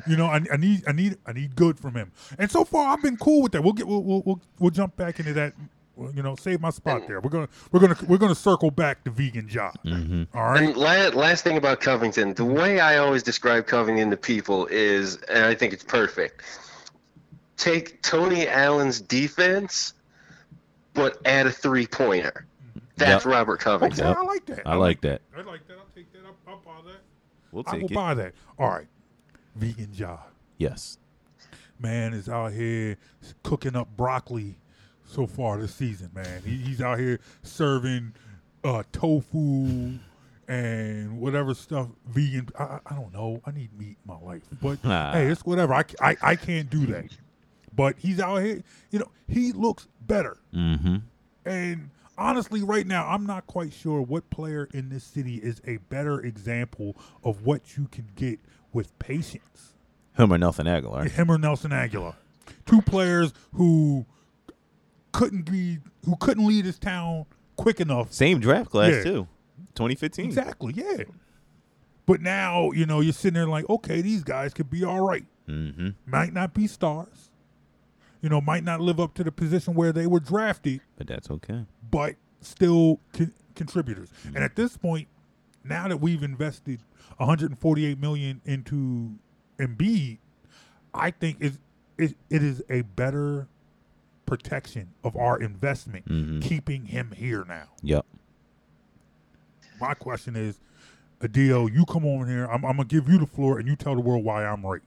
You 0.06 0.16
know, 0.16 0.26
I, 0.26 0.40
I 0.50 0.56
need, 0.56 0.82
I 0.86 0.92
need, 0.92 1.18
I 1.26 1.32
need 1.32 1.54
good 1.54 1.78
from 1.78 1.94
him. 1.94 2.12
And 2.38 2.50
so 2.50 2.64
far, 2.64 2.92
I've 2.92 3.02
been 3.02 3.18
cool 3.18 3.42
with 3.42 3.52
that. 3.52 3.62
We'll 3.62 3.74
get, 3.74 3.86
we'll, 3.86 4.02
we'll, 4.02 4.22
we'll, 4.24 4.40
we'll 4.58 4.70
jump 4.70 4.96
back 4.96 5.20
into 5.20 5.34
that 5.34 5.52
well, 6.00 6.12
you 6.14 6.22
know, 6.22 6.34
save 6.34 6.60
my 6.62 6.70
spot 6.70 7.06
there. 7.06 7.20
We're 7.20 7.28
gonna 7.30 7.48
we're 7.72 7.80
gonna 7.80 7.96
we're 8.08 8.16
gonna 8.18 8.34
circle 8.34 8.70
back 8.70 9.04
to 9.04 9.10
vegan 9.10 9.48
Ja. 9.50 9.70
Mm-hmm. 9.84 10.36
All 10.36 10.44
right. 10.52 10.62
And 10.62 10.76
la- 10.76 11.08
last 11.08 11.44
thing 11.44 11.58
about 11.58 11.80
Covington, 11.80 12.32
the 12.34 12.44
way 12.44 12.80
I 12.80 12.96
always 12.96 13.22
describe 13.22 13.66
Covington 13.66 14.10
to 14.10 14.16
people 14.16 14.66
is, 14.70 15.16
and 15.28 15.44
I 15.44 15.54
think 15.54 15.74
it's 15.74 15.84
perfect. 15.84 16.42
Take 17.58 18.00
Tony 18.02 18.48
Allen's 18.48 19.00
defense, 19.00 19.92
but 20.94 21.18
add 21.26 21.46
a 21.46 21.52
three 21.52 21.86
pointer. 21.86 22.46
That's 22.96 23.24
Yep. 23.26 23.32
Robert 23.32 23.54
Okay, 23.54 23.64
Covington. 23.64 24.06
I 24.06 24.22
like 24.22 24.46
that. 24.46 24.66
I 24.66 24.74
like 24.76 25.00
that. 25.02 25.20
I 25.36 25.42
like 25.42 25.66
that. 25.68 25.76
I'll 25.78 25.84
take 25.94 26.10
that. 26.12 26.20
I'll, 26.24 26.54
I'll 26.54 26.60
buy 26.64 26.80
that. 26.90 27.00
We'll 27.52 27.64
take 27.64 27.74
I 27.74 27.78
will 27.78 27.90
it. 27.90 27.94
buy 27.94 28.14
that. 28.14 28.32
All 28.58 28.68
right. 28.70 28.86
Vegan 29.56 29.90
Ja. 29.92 30.18
Yes. 30.56 30.96
Man 31.78 32.12
is 32.14 32.28
out 32.28 32.52
here 32.52 32.96
cooking 33.42 33.74
up 33.76 33.88
broccoli 33.96 34.56
so 35.10 35.26
far 35.26 35.58
this 35.58 35.74
season, 35.74 36.10
man. 36.14 36.42
He, 36.44 36.56
he's 36.56 36.80
out 36.80 36.98
here 36.98 37.20
serving 37.42 38.14
uh, 38.64 38.82
tofu 38.92 39.98
and 40.48 41.20
whatever 41.20 41.54
stuff 41.54 41.88
vegan. 42.06 42.48
I, 42.58 42.78
I- 42.86 42.94
don't 42.94 43.12
know. 43.12 43.40
I 43.46 43.50
need 43.52 43.76
meat 43.78 43.96
in 44.04 44.06
my 44.06 44.18
life. 44.18 44.42
But 44.62 44.78
Ah. 44.84 45.12
hey, 45.12 45.26
it's 45.26 45.44
whatever. 45.44 45.74
I, 45.74 45.84
I, 46.00 46.16
I 46.22 46.36
can't 46.36 46.70
do 46.70 46.86
that. 46.86 47.06
But 47.74 47.96
he's 47.98 48.18
out 48.20 48.36
here, 48.38 48.62
you 48.90 48.98
know, 48.98 49.10
he 49.28 49.52
looks 49.52 49.86
better. 50.06 50.36
Mm-hmm. 50.54 50.96
And 51.44 51.90
honestly, 52.18 52.62
right 52.62 52.86
now, 52.86 53.06
I'm 53.08 53.24
not 53.26 53.46
quite 53.46 53.72
sure 53.72 54.02
what 54.02 54.28
player 54.30 54.68
in 54.74 54.88
this 54.88 55.04
city 55.04 55.36
is 55.36 55.62
a 55.66 55.76
better 55.88 56.20
example 56.20 56.96
of 57.22 57.46
what 57.46 57.76
you 57.76 57.86
can 57.90 58.08
get 58.16 58.40
with 58.72 58.96
patience. 58.98 59.74
Him 60.16 60.32
or 60.32 60.38
Nelson 60.38 60.66
Aguilar. 60.66 61.04
Him 61.08 61.30
or 61.30 61.38
Nelson 61.38 61.72
Aguilar, 61.72 62.14
two 62.66 62.82
players 62.82 63.32
who 63.54 64.04
couldn't 65.12 65.42
be 65.50 65.78
who 66.04 66.16
couldn't 66.16 66.46
lead 66.46 66.64
his 66.64 66.78
town 66.78 67.26
quick 67.56 67.80
enough. 67.80 68.12
Same 68.12 68.40
draft 68.40 68.70
class 68.70 68.92
Yeah. 68.92 69.02
too. 69.04 69.28
2015. 69.74 70.24
Exactly, 70.26 70.74
yeah. 70.74 71.04
But 72.06 72.20
now 72.20 72.70
you 72.72 72.86
know 72.86 73.00
you're 73.00 73.12
sitting 73.12 73.34
there 73.34 73.46
like, 73.46 73.68
okay, 73.68 74.00
these 74.00 74.24
guys 74.24 74.52
could 74.54 74.70
be 74.70 74.84
all 74.84 75.00
right. 75.00 75.24
Mm-hmm. 75.48 75.90
Might 76.06 76.32
not 76.32 76.54
be 76.54 76.66
stars. 76.66 77.30
You 78.20 78.28
know, 78.28 78.40
might 78.40 78.64
not 78.64 78.80
live 78.80 79.00
up 79.00 79.14
to 79.14 79.24
the 79.24 79.32
position 79.32 79.74
where 79.74 79.92
they 79.92 80.06
were 80.06 80.20
drafted. 80.20 80.80
But 80.96 81.06
that's 81.06 81.30
okay. 81.30 81.64
but 81.90 82.16
still 82.42 83.00
con- 83.12 83.32
contributors. 83.54 84.10
And 84.26 84.38
at 84.38 84.56
this 84.56 84.76
point, 84.76 85.08
now 85.64 85.88
that 85.88 85.98
we've 85.98 86.22
invested 86.22 86.80
148 87.16 87.98
million 87.98 88.40
into 88.44 89.12
Embiid, 89.58 90.18
I 90.92 91.10
think 91.12 91.38
it, 91.40 91.54
it, 91.98 92.14
it 92.28 92.42
is 92.42 92.62
a 92.70 92.82
better 92.82 93.46
protection 94.30 94.88
of 95.02 95.16
our 95.16 95.36
investment 95.40 96.06
Mhm. 96.08 96.40
keeping 96.40 96.86
him 96.86 97.10
here 97.16 97.44
now. 97.48 97.64
Yep. 97.82 98.06
My 99.80 99.94
question 99.94 100.36
is, 100.36 100.60
Adio, 101.22 101.66
you 101.66 101.84
come 101.84 102.06
over 102.06 102.24
here. 102.26 102.44
I'm, 102.46 102.64
I'm 102.64 102.76
gonna 102.76 102.84
give 102.84 103.08
you 103.08 103.18
the 103.18 103.26
floor, 103.26 103.58
and 103.58 103.66
you 103.66 103.74
tell 103.74 103.94
the 103.96 104.00
world 104.00 104.24
why 104.24 104.44
I'm 104.46 104.64
right. 104.64 104.82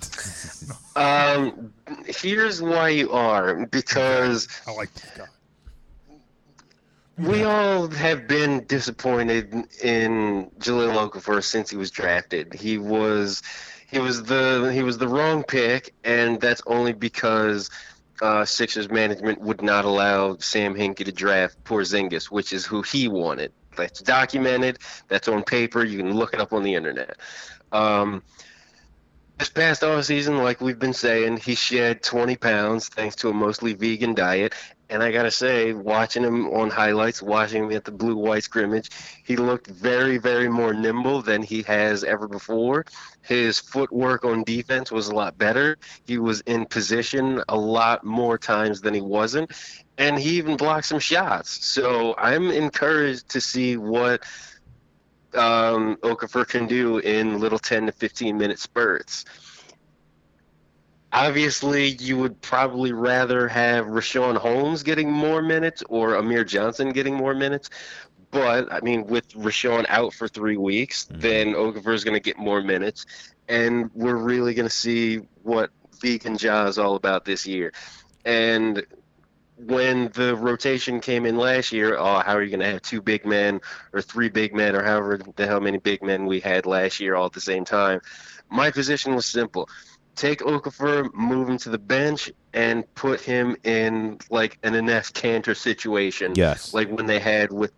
Um, 0.96 1.72
here's 2.06 2.60
why 2.62 2.88
you 2.90 3.10
are 3.12 3.66
because 3.66 4.48
I 4.66 4.72
like 4.72 4.92
this 4.94 5.10
guy. 5.16 5.26
we 7.18 7.42
all 7.44 7.88
have 7.88 8.26
been 8.28 8.64
disappointed 8.66 9.52
in 9.82 10.50
Jahlil 10.58 10.94
Okafor 11.10 11.42
since 11.42 11.70
he 11.70 11.76
was 11.76 11.90
drafted. 11.90 12.52
He 12.54 12.76
was 12.78 13.42
he 13.90 13.98
was 13.98 14.22
the 14.24 14.70
he 14.74 14.82
was 14.82 14.98
the 14.98 15.08
wrong 15.08 15.42
pick, 15.42 15.94
and 16.04 16.40
that's 16.40 16.62
only 16.66 16.92
because 16.92 17.70
uh, 18.20 18.44
Sixers 18.44 18.90
management 18.90 19.40
would 19.40 19.62
not 19.62 19.84
allow 19.84 20.36
Sam 20.38 20.74
Hinkie 20.74 21.04
to 21.04 21.12
draft 21.12 21.62
Porzingis, 21.64 22.24
which 22.24 22.52
is 22.52 22.66
who 22.66 22.82
he 22.82 23.08
wanted. 23.08 23.52
That's 23.76 24.00
documented. 24.00 24.78
That's 25.08 25.28
on 25.28 25.42
paper. 25.42 25.84
You 25.84 25.98
can 25.98 26.14
look 26.14 26.34
it 26.34 26.40
up 26.40 26.52
on 26.52 26.62
the 26.62 26.74
internet. 26.74 27.16
Um, 27.72 28.22
this 29.38 29.48
past 29.48 29.82
off 29.82 30.04
season, 30.04 30.38
like 30.38 30.60
we've 30.60 30.78
been 30.78 30.92
saying, 30.92 31.38
he 31.38 31.54
shed 31.54 32.02
20 32.02 32.36
pounds 32.36 32.88
thanks 32.88 33.16
to 33.16 33.30
a 33.30 33.32
mostly 33.32 33.72
vegan 33.72 34.14
diet. 34.14 34.54
And 34.90 35.04
I 35.04 35.12
gotta 35.12 35.30
say, 35.30 35.72
watching 35.72 36.24
him 36.24 36.48
on 36.48 36.68
highlights, 36.68 37.22
watching 37.22 37.64
him 37.64 37.72
at 37.72 37.84
the 37.84 37.92
blue 37.92 38.16
white 38.16 38.42
scrimmage, 38.42 38.90
he 39.24 39.36
looked 39.36 39.68
very, 39.68 40.18
very 40.18 40.48
more 40.48 40.74
nimble 40.74 41.22
than 41.22 41.42
he 41.42 41.62
has 41.62 42.02
ever 42.02 42.26
before. 42.26 42.84
His 43.22 43.60
footwork 43.60 44.24
on 44.24 44.42
defense 44.42 44.90
was 44.90 45.06
a 45.06 45.14
lot 45.14 45.38
better. 45.38 45.78
He 46.06 46.18
was 46.18 46.40
in 46.40 46.66
position 46.66 47.40
a 47.48 47.56
lot 47.56 48.02
more 48.02 48.36
times 48.36 48.80
than 48.80 48.92
he 48.92 49.00
wasn't. 49.00 49.52
And 49.96 50.18
he 50.18 50.30
even 50.38 50.56
blocked 50.56 50.86
some 50.86 50.98
shots. 50.98 51.64
So 51.64 52.16
I'm 52.18 52.50
encouraged 52.50 53.28
to 53.30 53.40
see 53.40 53.76
what 53.76 54.24
um, 55.34 55.96
Okafor 55.98 56.48
can 56.48 56.66
do 56.66 56.98
in 56.98 57.38
little 57.38 57.60
10 57.60 57.86
to 57.86 57.92
15 57.92 58.36
minute 58.36 58.58
spurts. 58.58 59.24
Obviously, 61.12 61.88
you 61.88 62.16
would 62.18 62.40
probably 62.40 62.92
rather 62.92 63.48
have 63.48 63.86
Richaun 63.86 64.36
Holmes 64.36 64.82
getting 64.82 65.10
more 65.10 65.42
minutes 65.42 65.82
or 65.88 66.14
Amir 66.14 66.44
Johnson 66.44 66.92
getting 66.92 67.14
more 67.14 67.34
minutes. 67.34 67.68
But, 68.30 68.72
I 68.72 68.80
mean, 68.80 69.06
with 69.06 69.28
Richaun 69.32 69.86
out 69.88 70.14
for 70.14 70.28
three 70.28 70.56
weeks, 70.56 71.04
mm-hmm. 71.06 71.20
then 71.20 71.46
Okafor 71.54 71.94
is 71.94 72.04
going 72.04 72.14
to 72.14 72.20
get 72.20 72.38
more 72.38 72.62
minutes. 72.62 73.06
And 73.48 73.90
we're 73.92 74.14
really 74.14 74.54
going 74.54 74.68
to 74.68 74.74
see 74.74 75.16
what 75.42 75.70
Vegan 76.00 76.36
Ja 76.38 76.66
is 76.66 76.78
all 76.78 76.94
about 76.94 77.24
this 77.24 77.44
year. 77.44 77.72
And 78.24 78.84
when 79.56 80.10
the 80.14 80.36
rotation 80.36 81.00
came 81.00 81.26
in 81.26 81.36
last 81.36 81.72
year, 81.72 81.96
oh, 81.98 82.20
how 82.20 82.34
are 82.34 82.42
you 82.42 82.50
going 82.50 82.60
to 82.60 82.70
have 82.70 82.82
two 82.82 83.02
big 83.02 83.26
men 83.26 83.60
or 83.92 84.00
three 84.00 84.28
big 84.28 84.54
men 84.54 84.74
or 84.74 84.82
however 84.82 85.20
the 85.36 85.46
hell 85.46 85.60
many 85.60 85.78
big 85.78 86.02
men 86.02 86.26
we 86.26 86.40
had 86.40 86.66
last 86.66 87.00
year 87.00 87.14
all 87.14 87.26
at 87.26 87.32
the 87.32 87.40
same 87.40 87.64
time? 87.64 88.00
My 88.48 88.70
position 88.70 89.14
was 89.14 89.26
simple. 89.26 89.68
Take 90.16 90.40
Okafor, 90.40 91.12
move 91.14 91.48
him 91.48 91.56
to 91.58 91.70
the 91.70 91.78
bench, 91.78 92.30
and 92.52 92.84
put 92.94 93.20
him 93.20 93.56
in 93.64 94.18
like 94.28 94.58
an 94.62 94.74
Enes 94.74 95.12
Kanter 95.12 95.56
situation. 95.56 96.32
Yes. 96.34 96.74
Like 96.74 96.90
when 96.90 97.06
they 97.06 97.18
had 97.18 97.52
with 97.52 97.72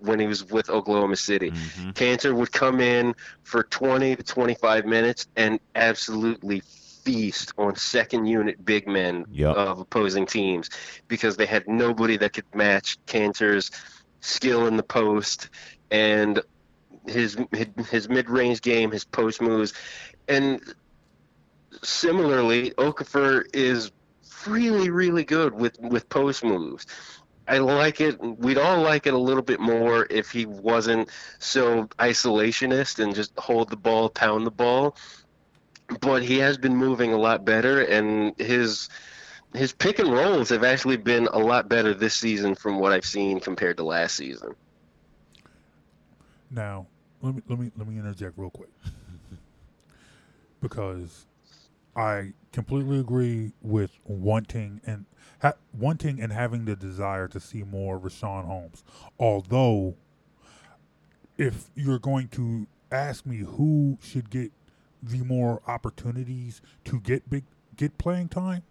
when 0.00 0.18
he 0.18 0.26
was 0.26 0.44
with 0.50 0.70
Oklahoma 0.70 1.16
City. 1.16 1.50
Mhm. 1.50 1.94
Kanter 1.94 2.34
would 2.34 2.52
come 2.52 2.80
in 2.80 3.14
for 3.42 3.62
20 3.64 4.16
to 4.16 4.22
25 4.22 4.86
minutes 4.86 5.28
and 5.36 5.60
absolutely 5.74 6.62
feast 7.04 7.52
on 7.58 7.76
second 7.76 8.24
unit 8.26 8.64
big 8.64 8.88
men 8.88 9.26
Yep. 9.30 9.56
of 9.56 9.78
opposing 9.78 10.24
teams 10.24 10.70
because 11.06 11.36
they 11.36 11.46
had 11.46 11.68
nobody 11.68 12.16
that 12.16 12.32
could 12.32 12.46
match 12.54 12.96
Kanter's 13.06 13.70
skill 14.20 14.66
in 14.66 14.76
the 14.78 14.82
post 14.82 15.50
and 15.90 16.40
his 17.06 17.36
his, 17.52 17.66
his 17.90 18.08
mid-range 18.08 18.62
game, 18.62 18.90
his 18.90 19.04
post 19.04 19.42
moves, 19.42 19.74
and 20.28 20.60
similarly, 21.82 22.72
Okafor 22.72 23.44
is 23.52 23.90
really 24.46 24.90
really 24.90 25.24
good 25.24 25.54
with 25.54 25.78
with 25.80 26.08
post 26.08 26.44
moves. 26.44 26.86
I 27.46 27.58
like 27.58 28.00
it. 28.00 28.18
We'd 28.20 28.56
all 28.56 28.80
like 28.80 29.06
it 29.06 29.12
a 29.12 29.18
little 29.18 29.42
bit 29.42 29.60
more 29.60 30.06
if 30.08 30.30
he 30.30 30.46
wasn't 30.46 31.10
so 31.38 31.84
isolationist 31.98 33.02
and 33.02 33.14
just 33.14 33.38
hold 33.38 33.68
the 33.68 33.76
ball, 33.76 34.08
pound 34.08 34.46
the 34.46 34.50
ball. 34.50 34.96
But 36.00 36.22
he 36.22 36.38
has 36.38 36.56
been 36.56 36.74
moving 36.74 37.12
a 37.12 37.18
lot 37.18 37.44
better, 37.44 37.82
and 37.82 38.32
his 38.38 38.88
his 39.52 39.72
pick 39.72 39.98
and 39.98 40.10
rolls 40.10 40.48
have 40.48 40.64
actually 40.64 40.96
been 40.96 41.28
a 41.32 41.38
lot 41.38 41.68
better 41.68 41.92
this 41.92 42.14
season 42.14 42.54
from 42.54 42.78
what 42.78 42.92
I've 42.92 43.04
seen 43.04 43.40
compared 43.40 43.76
to 43.76 43.84
last 43.84 44.16
season. 44.16 44.54
Now, 46.50 46.86
let 47.20 47.34
me 47.34 47.42
let 47.48 47.58
me 47.58 47.70
let 47.76 47.86
me 47.86 47.98
interject 47.98 48.38
real 48.38 48.50
quick 48.50 48.70
because 50.62 51.26
I 51.96 52.32
completely 52.52 52.98
agree 52.98 53.52
with 53.62 53.98
wanting 54.04 54.80
and 54.84 55.06
ha- 55.40 55.54
wanting 55.72 56.20
and 56.20 56.32
having 56.32 56.64
the 56.64 56.76
desire 56.76 57.28
to 57.28 57.40
see 57.40 57.62
more 57.62 57.98
Richaun 57.98 58.46
Holmes. 58.46 58.82
Although, 59.18 59.96
if 61.38 61.70
you're 61.74 61.98
going 61.98 62.28
to 62.28 62.66
ask 62.90 63.26
me 63.26 63.38
who 63.38 63.98
should 64.02 64.30
get 64.30 64.52
the 65.02 65.18
more 65.18 65.60
opportunities 65.66 66.62
to 66.84 67.00
get 67.00 67.28
big 67.28 67.44
get 67.76 67.98
playing 67.98 68.28
time, 68.28 68.62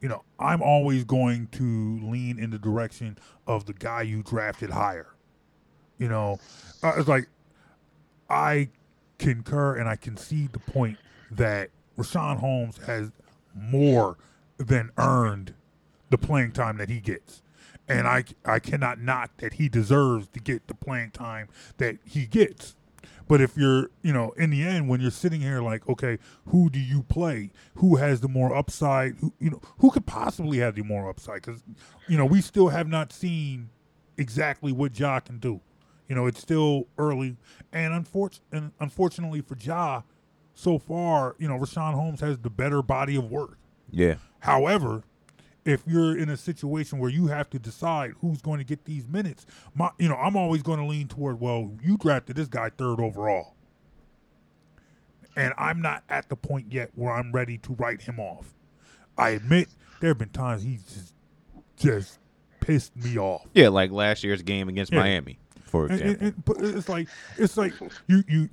you 0.00 0.08
know, 0.08 0.22
I'm 0.38 0.62
always 0.62 1.04
going 1.04 1.48
to 1.52 1.98
lean 2.02 2.38
in 2.38 2.50
the 2.50 2.58
direction 2.58 3.18
of 3.46 3.66
the 3.66 3.72
guy 3.72 4.02
you 4.02 4.22
drafted 4.22 4.70
higher. 4.70 5.08
You 5.98 6.08
know, 6.08 6.38
uh, 6.82 6.92
it's 6.96 7.08
like 7.08 7.28
I 8.28 8.68
concur 9.18 9.76
and 9.76 9.88
I 9.88 9.96
concede 9.96 10.52
the 10.52 10.58
point 10.58 10.98
that 11.30 11.70
Richaun 11.98 12.38
Holmes 12.38 12.78
has 12.86 13.12
more 13.54 14.16
than 14.56 14.90
earned 14.98 15.54
the 16.10 16.18
playing 16.18 16.52
time 16.52 16.76
that 16.78 16.88
he 16.88 17.00
gets. 17.00 17.42
And 17.88 18.06
I, 18.06 18.24
I 18.44 18.58
cannot 18.60 18.98
knock 18.98 19.36
that 19.38 19.54
he 19.54 19.68
deserves 19.68 20.28
to 20.28 20.40
get 20.40 20.66
the 20.68 20.74
playing 20.74 21.10
time 21.10 21.48
that 21.76 21.98
he 22.04 22.26
gets. 22.26 22.76
But 23.26 23.40
if 23.40 23.56
you're, 23.56 23.90
you 24.02 24.12
know, 24.12 24.32
in 24.32 24.50
the 24.50 24.62
end, 24.62 24.88
when 24.88 25.00
you're 25.00 25.10
sitting 25.10 25.40
here 25.40 25.60
like, 25.60 25.88
okay, 25.88 26.18
who 26.46 26.68
do 26.70 26.78
you 26.78 27.02
play? 27.02 27.50
Who 27.76 27.96
has 27.96 28.20
the 28.20 28.28
more 28.28 28.54
upside? 28.54 29.16
Who, 29.20 29.32
you 29.38 29.50
know, 29.50 29.60
who 29.78 29.90
could 29.90 30.06
possibly 30.06 30.58
have 30.58 30.74
the 30.74 30.82
more 30.82 31.08
upside? 31.08 31.42
Because, 31.42 31.62
you 32.08 32.18
know, 32.18 32.26
we 32.26 32.40
still 32.40 32.68
have 32.68 32.88
not 32.88 33.12
seen 33.12 33.70
exactly 34.16 34.72
what 34.72 34.98
Ja 34.98 35.20
can 35.20 35.38
do. 35.38 35.60
You 36.08 36.14
know, 36.14 36.26
it's 36.26 36.40
still 36.40 36.86
early, 36.98 37.36
and, 37.72 38.06
unfor- 38.06 38.40
and 38.52 38.72
unfortunately 38.78 39.40
for 39.40 39.56
Ja, 39.58 40.02
so 40.54 40.78
far, 40.78 41.34
you 41.38 41.48
know, 41.48 41.58
Richaun 41.58 41.94
Holmes 41.94 42.20
has 42.20 42.38
the 42.38 42.50
better 42.50 42.82
body 42.82 43.16
of 43.16 43.30
work. 43.30 43.58
Yeah. 43.90 44.14
However, 44.40 45.02
if 45.64 45.82
you're 45.86 46.16
in 46.16 46.28
a 46.28 46.36
situation 46.36 46.98
where 46.98 47.10
you 47.10 47.26
have 47.28 47.48
to 47.50 47.58
decide 47.58 48.12
who's 48.20 48.40
going 48.42 48.58
to 48.58 48.64
get 48.64 48.84
these 48.84 49.06
minutes, 49.08 49.46
my, 49.74 49.90
you 49.98 50.08
know, 50.08 50.16
I'm 50.16 50.36
always 50.36 50.62
going 50.62 50.78
to 50.78 50.84
lean 50.86 51.08
toward, 51.08 51.40
well, 51.40 51.72
you 51.82 51.96
drafted 51.96 52.36
this 52.36 52.48
guy 52.48 52.70
third 52.76 53.00
overall. 53.00 53.54
And 55.36 55.52
I'm 55.58 55.80
not 55.82 56.04
at 56.08 56.28
the 56.28 56.36
point 56.36 56.72
yet 56.72 56.90
where 56.94 57.12
I'm 57.12 57.32
ready 57.32 57.58
to 57.58 57.72
write 57.74 58.02
him 58.02 58.20
off. 58.20 58.54
I 59.18 59.30
admit 59.30 59.68
there 60.00 60.10
have 60.10 60.18
been 60.18 60.28
times 60.28 60.62
he's 60.62 60.82
just, 60.84 61.14
just 61.76 62.18
pissed 62.60 62.94
me 62.96 63.18
off. 63.18 63.46
Yeah, 63.54 63.68
like 63.68 63.90
last 63.90 64.22
year's 64.22 64.42
game 64.42 64.68
against 64.68 64.92
Yeah. 64.92 65.00
Miami, 65.00 65.38
for 65.64 65.84
And- 65.86 65.92
example. 65.92 66.26
and- 66.26 66.34
and- 66.36 66.44
but 66.44 66.56
it's 66.60 66.88
like 66.88 67.08
it's 67.36 67.56
like 67.56 67.72
you 68.06 68.22
you 68.28 68.48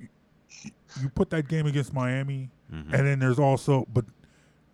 you 1.02 1.10
put 1.10 1.30
that 1.32 1.48
game 1.48 1.66
against 1.66 1.94
Miami, 1.94 2.50
Mm-hmm. 2.74 2.96
and 2.96 3.06
then 3.06 3.20
there's 3.20 3.38
also 3.40 3.86
but 3.94 4.06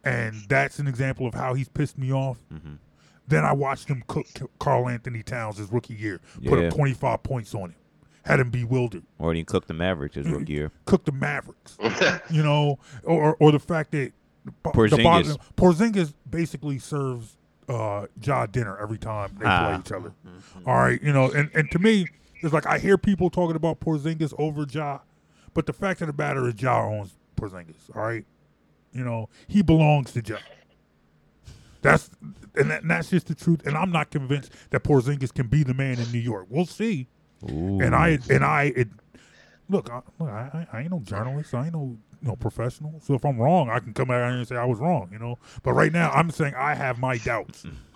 and 0.04 0.36
that's 0.48 0.78
an 0.80 0.88
example 0.88 1.26
of 1.26 1.34
how 1.34 1.54
he's 1.56 1.68
pissed 1.68 1.98
me 1.98 2.14
off. 2.14 2.38
Mm-hmm. 2.54 2.74
Then 3.28 3.44
I 3.44 3.52
watched 3.54 3.88
him 3.90 4.04
cook 4.08 4.28
Karl-Anthony 4.60 5.24
Towns 5.24 5.58
his 5.58 5.72
rookie 5.72 5.96
year, 5.96 6.22
put 6.46 6.60
Yeah. 6.60 6.68
up 6.68 6.74
25 6.76 7.24
points 7.24 7.54
on 7.56 7.72
him, 7.72 7.76
had 8.24 8.40
him 8.40 8.52
bewildered, 8.52 9.04
or 9.18 9.34
he 9.34 9.44
cooked 9.44 9.68
the 9.68 9.74
Mavericks 9.74 10.16
his 10.16 10.28
rookie 10.28 10.54
year. 10.54 10.72
cooked 10.86 11.08
the 11.08 11.12
Mavericks, 11.12 11.76
you 12.30 12.44
know, 12.44 12.78
or 13.04 13.36
or 13.40 13.52
the 13.52 13.60
fact 13.60 13.92
that 13.92 14.12
the 14.46 14.52
the 14.52 14.70
Porzingis. 14.70 15.04
bottom- 15.04 15.38
Porzingis 15.58 16.14
basically 16.30 16.78
serves 16.80 17.36
uh, 17.68 18.06
Ja 18.22 18.46
dinner 18.46 18.78
every 18.78 18.98
time 19.00 19.36
they 19.40 19.46
Ah. 19.46 19.68
play 19.72 19.80
each 19.80 19.92
other. 19.92 20.14
All 20.66 20.76
right, 20.78 21.02
you 21.02 21.12
know, 21.12 21.30
and, 21.32 21.50
and 21.54 21.70
to 21.72 21.80
me, 21.80 22.06
it's 22.42 22.54
like 22.54 22.66
I 22.68 22.78
hear 22.80 22.98
people 22.98 23.30
talking 23.30 23.56
about 23.58 23.80
Porzingis 23.82 24.34
over 24.38 24.66
Ja, 24.70 25.00
but 25.58 25.66
the 25.66 25.74
fact 25.74 26.02
of 26.02 26.08
the 26.08 26.14
matter 26.14 26.48
is 26.48 26.62
Ja 26.62 26.86
owns 26.86 27.18
Porzingis. 27.36 27.96
All 27.96 28.04
right, 28.04 28.24
you 28.92 29.04
know, 29.04 29.28
he 29.48 29.64
belongs 29.64 30.12
to 30.12 30.22
Ja. 30.22 30.38
That's 31.82 32.12
and, 32.54 32.70
that, 32.70 32.84
and 32.84 32.92
that's 32.92 33.10
just 33.10 33.26
the 33.26 33.34
truth. 33.34 33.66
And 33.66 33.76
I'm 33.76 33.92
not 33.92 34.12
convinced 34.12 34.52
that 34.70 34.84
Porzingis 34.84 35.34
can 35.34 35.48
be 35.48 35.64
the 35.64 35.74
man 35.74 35.98
in 35.98 36.12
New 36.12 36.20
York. 36.20 36.46
We'll 36.48 36.68
see. 36.68 37.08
And 37.42 37.96
I 37.96 38.20
and 38.30 38.46
I 38.46 38.72
it, 38.76 38.90
look, 39.68 39.90
I, 39.90 40.02
look, 40.20 40.30
I, 40.30 40.68
I 40.72 40.78
I 40.78 40.82
ain't 40.82 40.92
no 40.92 41.00
journalist. 41.00 41.56
I 41.56 41.66
ain't 41.66 41.74
no 41.74 41.98
no 42.22 42.36
professional. 42.36 43.02
So 43.04 43.16
if 43.16 43.26
I'm 43.26 43.40
wrong, 43.40 43.72
I 43.72 43.80
can 43.80 43.96
come 43.96 44.12
out 44.12 44.30
here 44.30 44.38
and 44.38 44.48
say 44.48 44.58
I 44.58 44.66
was 44.66 44.78
wrong. 44.78 45.10
You 45.12 45.18
know. 45.18 45.40
But 45.64 45.74
right 45.74 45.92
now, 45.92 46.12
I'm 46.12 46.30
saying 46.30 46.54
I 46.56 46.76
have 46.76 47.00
my 47.00 47.18
doubts. 47.18 47.66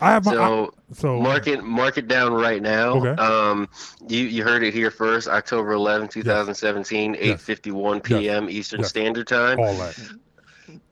I 0.00 0.10
have 0.12 0.24
my 0.24 0.32
So 0.32 0.64
I- 0.64 0.94
so 0.94 1.20
mark 1.20 1.46
it 1.46 1.62
mark 1.62 1.98
it 1.98 2.08
down 2.08 2.32
right 2.32 2.60
now. 2.62 2.94
Okay. 2.94 3.22
Um, 3.22 3.68
you 4.08 4.24
you 4.24 4.42
heard 4.42 4.62
it 4.62 4.72
here 4.74 4.90
first. 4.90 5.28
October 5.28 5.72
11, 5.72 6.08
2017, 6.08 7.14
8:51 7.16 8.02
p.m. 8.02 8.48
Eastern 8.50 8.80
Yes. 8.80 8.88
Standard 8.88 9.26
Time. 9.28 9.58
all 9.60 9.74
that. 9.76 9.98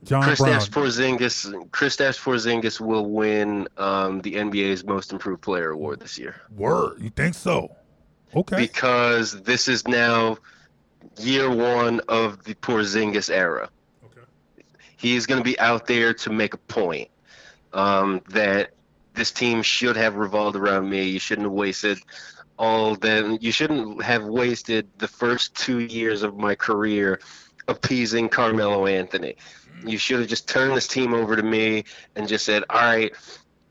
John. 0.03 0.23
Kristaps 0.23 0.69
Porzingis 0.69 1.51
Kristaps 1.69 2.19
Porzingis 2.21 2.79
will 2.81 3.05
win 3.05 3.67
um, 3.77 4.21
the 4.21 4.33
NBA's 4.35 4.83
Most 4.83 5.11
Improved 5.13 5.41
Player 5.41 5.71
award 5.71 5.99
this 6.01 6.17
year 6.17 6.35
Word. 6.55 7.01
You 7.01 7.09
think 7.09 7.33
so? 7.35 7.75
Okay. 8.35 8.57
because 8.57 9.41
this 9.41 9.67
is 9.67 9.87
now 9.87 10.37
year 11.17 11.49
one 11.49 11.99
of 12.09 12.43
the 12.43 12.53
Porzingis 12.55 13.29
era. 13.33 13.69
Okay. 14.05 14.21
He 14.97 15.15
is 15.15 15.25
going 15.25 15.39
to 15.39 15.43
be 15.43 15.57
out 15.59 15.87
there 15.87 16.13
to 16.13 16.29
make 16.29 16.53
a 16.53 16.57
point 16.57 17.09
um, 17.73 18.21
that 18.29 18.71
this 19.13 19.31
team 19.31 19.61
should 19.61 19.95
have 19.95 20.15
revolved 20.15 20.55
around 20.55 20.89
me. 20.89 21.03
You 21.03 21.19
shouldn't 21.19 21.45
have 21.45 21.53
wasted 21.53 21.99
all 22.57 22.95
them. 22.95 23.37
You 23.41 23.51
shouldn't 23.51 24.03
have 24.03 24.25
wasted 24.25 24.87
the 24.97 25.07
first 25.07 25.55
two 25.55 25.79
years 25.79 26.23
of 26.23 26.37
my 26.37 26.55
career 26.55 27.19
appeasing 27.67 28.29
Carmelo 28.29 28.85
Anthony. 28.85 29.35
You 29.85 29.97
should 29.97 30.19
have 30.19 30.27
just 30.27 30.47
turned 30.47 30.75
this 30.75 30.87
team 30.87 31.13
over 31.13 31.35
to 31.35 31.43
me 31.43 31.85
and 32.15 32.27
just 32.27 32.45
said, 32.45 32.63
"All 32.69 32.81
right, 32.81 33.13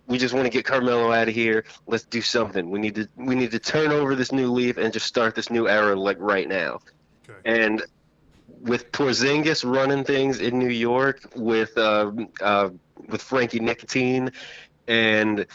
we 0.06 0.16
just 0.16 0.32
want 0.32 0.46
to 0.46 0.50
get 0.50 0.64
Carmelo 0.64 1.12
out 1.12 1.28
of 1.28 1.34
here. 1.34 1.64
Let's 1.86 2.04
do 2.04 2.22
something. 2.22 2.70
We 2.70 2.78
need 2.78 2.94
to 2.94 3.08
we 3.16 3.34
need 3.34 3.50
to 3.50 3.58
turn 3.58 3.90
over 3.92 4.14
this 4.14 4.32
new 4.32 4.50
leaf 4.50 4.78
and 4.78 4.92
just 4.92 5.06
start 5.06 5.34
this 5.34 5.50
new 5.50 5.68
era 5.68 5.94
like 5.94 6.16
right 6.18 6.48
now." 6.48 6.80
Okay. 7.28 7.38
And 7.44 7.82
with 8.62 8.90
Porzingis 8.92 9.70
running 9.70 10.04
things 10.04 10.40
in 10.40 10.58
New 10.58 10.70
York, 10.70 11.20
with 11.36 11.76
uh, 11.76 12.10
uh, 12.40 12.70
with 13.06 13.22
Frankie 13.22 13.60
Nicotine, 13.60 14.32
and 14.88 15.46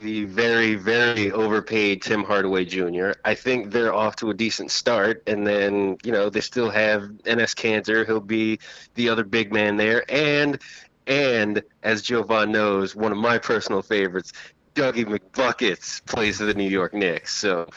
the 0.00 0.24
very 0.26 0.76
very 0.76 1.30
overpaid 1.32 2.02
Tim 2.02 2.22
Hardaway 2.22 2.64
Jr., 2.64 3.12
I 3.24 3.34
think 3.34 3.72
they're 3.72 3.92
off 3.92 4.14
to 4.16 4.30
a 4.30 4.34
decent 4.34 4.70
start. 4.70 5.22
And 5.26 5.46
then 5.46 5.96
you 6.04 6.12
know 6.12 6.30
they 6.30 6.40
still 6.40 6.70
have 6.70 7.02
Enes 7.24 7.54
Kanter. 7.54 8.06
He'll 8.06 8.20
be 8.20 8.60
the 8.94 9.08
other 9.08 9.24
big 9.24 9.52
man 9.52 9.76
there, 9.76 10.04
and 10.08 10.60
and 11.06 11.62
as 11.82 12.02
Jovan 12.02 12.52
knows, 12.52 12.94
one 12.94 13.12
of 13.12 13.18
my 13.18 13.38
personal 13.38 13.82
favorites, 13.82 14.32
Dougie 14.74 15.04
McBuckets 15.04 16.04
plays 16.06 16.38
for 16.38 16.44
the 16.44 16.54
New 16.54 16.70
York 16.70 16.94
Knicks. 16.94 17.34
So. 17.34 17.68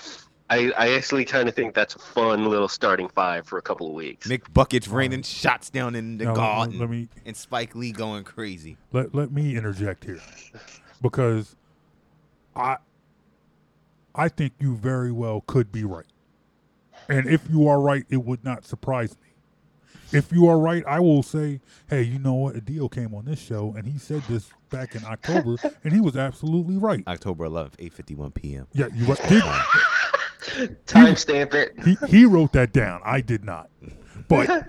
I, 0.54 0.70
I 0.78 0.94
actually 0.96 1.24
kind 1.24 1.48
of 1.48 1.56
think 1.56 1.74
that's 1.74 1.96
a 1.96 2.00
fun 2.00 2.50
little 2.50 2.68
starting 2.68 3.08
five 3.08 3.48
for 3.48 3.58
a 3.58 3.62
couple 3.62 3.88
of 3.88 3.94
weeks. 3.94 4.28
Mick 4.28 4.52
Buckets 4.52 4.86
raining 4.90 5.22
shots 5.24 5.70
down 5.70 5.96
in 5.96 6.18
the 6.18 6.26
Now, 6.26 6.32
let- 6.32 6.36
garden, 6.36 6.78
let 6.80 6.90
me 6.90 7.08
and 7.26 7.38
Spike 7.38 7.74
Lee 7.74 7.94
going 7.94 8.26
crazy. 8.26 8.76
let 8.92 9.16
let 9.16 9.32
me 9.32 9.56
interject 9.56 10.04
here 10.04 10.20
because 11.02 11.56
I 12.56 12.78
I 14.14 14.28
think 14.30 14.54
you 14.60 14.76
very 14.76 15.12
well 15.12 15.44
could 15.48 15.72
be 15.72 15.84
right. 15.84 16.06
And 17.10 17.28
if 17.28 17.42
you 17.50 17.68
are 17.68 17.80
right, 17.80 18.06
it 18.10 18.24
would 18.24 18.44
not 18.44 18.66
surprise 18.66 19.18
me. 19.22 19.28
If 20.14 20.32
you 20.32 20.48
are 20.48 20.60
right, 20.60 20.84
I 20.86 21.00
will 21.00 21.24
say, 21.24 21.62
hey, 21.90 22.02
you 22.02 22.20
know 22.20 22.34
what? 22.34 22.58
Adio 22.58 22.90
came 22.90 23.14
on 23.16 23.26
this 23.26 23.40
show 23.40 23.74
and 23.78 23.88
he 23.88 23.98
said 23.98 24.22
this 24.24 24.50
back 24.70 24.94
in 24.94 25.06
October 25.06 25.56
and 25.84 25.94
he 25.94 26.02
was 26.02 26.18
absolutely 26.18 26.78
right. 26.78 27.04
October 27.08 27.46
11th, 27.46 27.78
8:51 27.78 28.34
p.m. 28.34 28.68
Yeah, 28.74 28.88
you 28.94 29.06
right. 29.06 29.30
Did, 29.30 29.44
Timestamp 30.86 31.54
it. 31.54 31.74
he, 31.86 31.98
he 32.08 32.26
wrote 32.26 32.52
that 32.54 32.74
down. 32.74 33.00
I 33.06 33.22
did 33.22 33.46
not. 33.46 33.70
But 34.28 34.68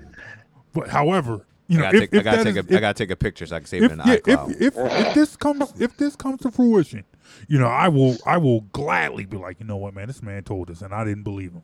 but 0.73 0.89
however, 0.89 1.47
you 1.69 1.79
know, 1.79 1.87
I 1.87 1.93
gotta 1.93 2.05
if, 2.05 2.11
take, 2.11 2.21
I 2.21 2.23
gotta 2.23 2.45
take 2.45 2.57
is- 2.57 2.57
a, 2.57 2.61
I 2.61 2.75
if- 2.77 2.81
gotta 2.81 2.95
take 2.99 3.11
a 3.11 3.17
picture 3.17 3.47
so 3.47 3.57
I 3.57 3.59
can 3.61 3.67
save 3.69 3.83
it 3.85 3.93
in 3.93 3.99
yeah, 3.99 4.17
iCloud. 4.17 4.51
if, 4.61 4.61
if, 4.61 4.75
if 4.77 5.15
this 5.15 5.37
comes 5.37 5.73
if 5.81 5.97
this 5.97 6.17
comes 6.17 6.41
to 6.43 6.51
fruition, 6.51 7.05
you 7.49 7.59
know, 7.59 7.67
I 7.69 7.89
will 7.89 8.17
I 8.27 8.37
will 8.37 8.63
gladly 8.73 9.25
be 9.27 9.37
like, 9.37 9.61
you 9.61 9.67
know 9.67 9.77
what, 9.77 9.95
man, 9.95 10.07
this 10.09 10.23
man 10.23 10.43
told 10.45 10.71
us, 10.71 10.83
and 10.83 10.93
I 10.95 11.05
didn't 11.05 11.23
believe 11.25 11.53
him, 11.53 11.63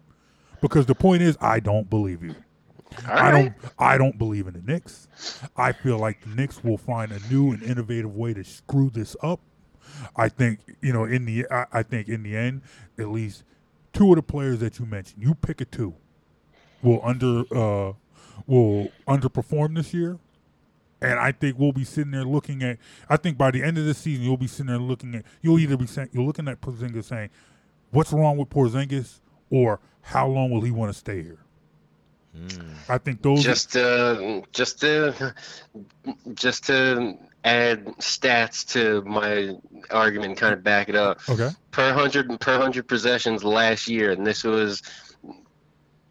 because 0.61 0.86
the 0.86 0.94
point 0.94 1.22
is, 1.22 1.36
I 1.40 1.61
don't 1.61 1.88
believe 1.90 2.22
you. 2.22 2.34
I 3.07 3.30
don't 3.30 3.53
I 3.78 3.99
don't 3.99 4.16
believe 4.16 4.46
in 4.46 4.55
the 4.55 4.62
Knicks. 4.62 5.09
I 5.57 5.72
feel 5.72 5.99
like 5.99 6.22
the 6.22 6.30
Knicks 6.30 6.64
will 6.64 6.78
find 6.78 7.12
a 7.12 7.18
new 7.30 7.53
and 7.53 7.62
innovative 7.62 8.16
way 8.16 8.32
to 8.32 8.42
screw 8.44 8.88
this 8.88 9.14
up. 9.22 9.40
I 10.16 10.28
think 10.30 10.61
you 10.80 10.92
know 10.94 11.05
in 11.05 11.26
the 11.26 11.46
I, 11.51 11.66
I 11.72 11.82
think 11.82 12.09
in 12.09 12.22
the 12.22 12.34
end, 12.36 12.62
at 12.99 13.09
least 13.09 13.44
two 13.92 14.11
of 14.11 14.16
the 14.16 14.22
players 14.22 14.61
that 14.61 14.78
you 14.78 14.86
mentioned, 14.86 15.22
you 15.22 15.34
pick 15.34 15.61
a 15.61 15.64
two, 15.66 15.94
will 16.82 17.01
under 17.05 17.42
uh 17.55 17.92
will 18.47 18.91
underperform 19.07 19.76
this 19.76 19.93
year. 19.93 20.18
And 21.01 21.18
I 21.18 21.30
think 21.30 21.59
we'll 21.59 21.72
be 21.72 21.84
sitting 21.84 22.11
there 22.11 22.24
looking 22.24 22.62
at. 22.62 22.78
I 23.09 23.16
think 23.16 23.39
by 23.39 23.53
the 23.53 23.62
end 23.62 23.78
of 23.78 23.84
the 23.84 23.95
season, 23.95 24.24
you'll 24.24 24.36
be 24.36 24.49
sitting 24.49 24.66
there 24.66 24.78
looking 24.78 25.14
at. 25.14 25.24
You'll 25.43 25.59
either 25.61 25.76
be 25.76 25.86
saying 25.86 26.09
you're 26.12 26.24
looking 26.24 26.49
at 26.49 26.61
Porzingis 26.61 27.05
saying, 27.05 27.30
"What's 27.93 28.12
wrong 28.12 28.36
with 28.36 28.51
Porzingis?" 28.51 29.20
or 29.49 29.78
"How 30.01 30.26
long 30.26 30.51
will 30.51 30.62
he 30.62 30.72
want 30.72 30.93
to 30.93 30.99
stay 30.99 31.22
here?" 31.22 31.39
I 32.89 32.99
think 32.99 33.22
those. 33.22 33.43
Just 33.43 33.76
uh, 33.76 34.43
just 34.53 34.80
to 34.80 35.34
just 36.34 36.64
to 36.66 37.16
add 37.45 37.86
stats 37.99 38.66
to 38.72 39.03
my 39.03 39.57
argument, 39.91 40.36
kind 40.36 40.53
of 40.53 40.62
back 40.62 40.89
it 40.89 40.97
up. 40.97 41.20
okay. 41.28 41.51
Per 41.70 41.93
hundred 41.93 42.41
per 42.41 42.59
hundred 42.59 42.86
possessions 42.89 43.45
last 43.45 43.89
year, 43.89 44.12
and 44.12 44.26
this 44.26 44.45
was 44.45 44.82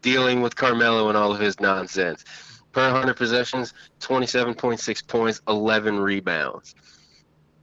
dealing 0.02 0.40
with 0.42 0.56
Carmelo 0.56 1.08
and 1.08 1.16
all 1.16 1.32
of 1.32 1.40
his 1.40 1.58
nonsense. 1.60 2.24
Per 2.72 2.90
hundred 2.90 3.16
possessions, 3.16 3.74
twenty-seven 4.00 4.54
point 4.54 4.80
six 4.80 5.02
points, 5.02 5.40
eleven 5.48 5.98
rebounds. 5.98 6.74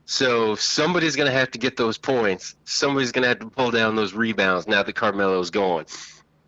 So 0.04 0.54
somebody's 0.54 1.16
going 1.16 1.30
to 1.30 1.36
have 1.36 1.50
to 1.52 1.58
get 1.58 1.76
those 1.76 1.98
points. 1.98 2.54
Somebody's 2.64 3.12
going 3.12 3.22
to 3.22 3.28
have 3.28 3.40
to 3.40 3.48
pull 3.48 3.70
down 3.70 3.96
those 3.96 4.14
rebounds 4.14 4.68
now 4.68 4.82
that 4.82 4.94
Carmelo's 4.94 5.50
gone. 5.50 5.86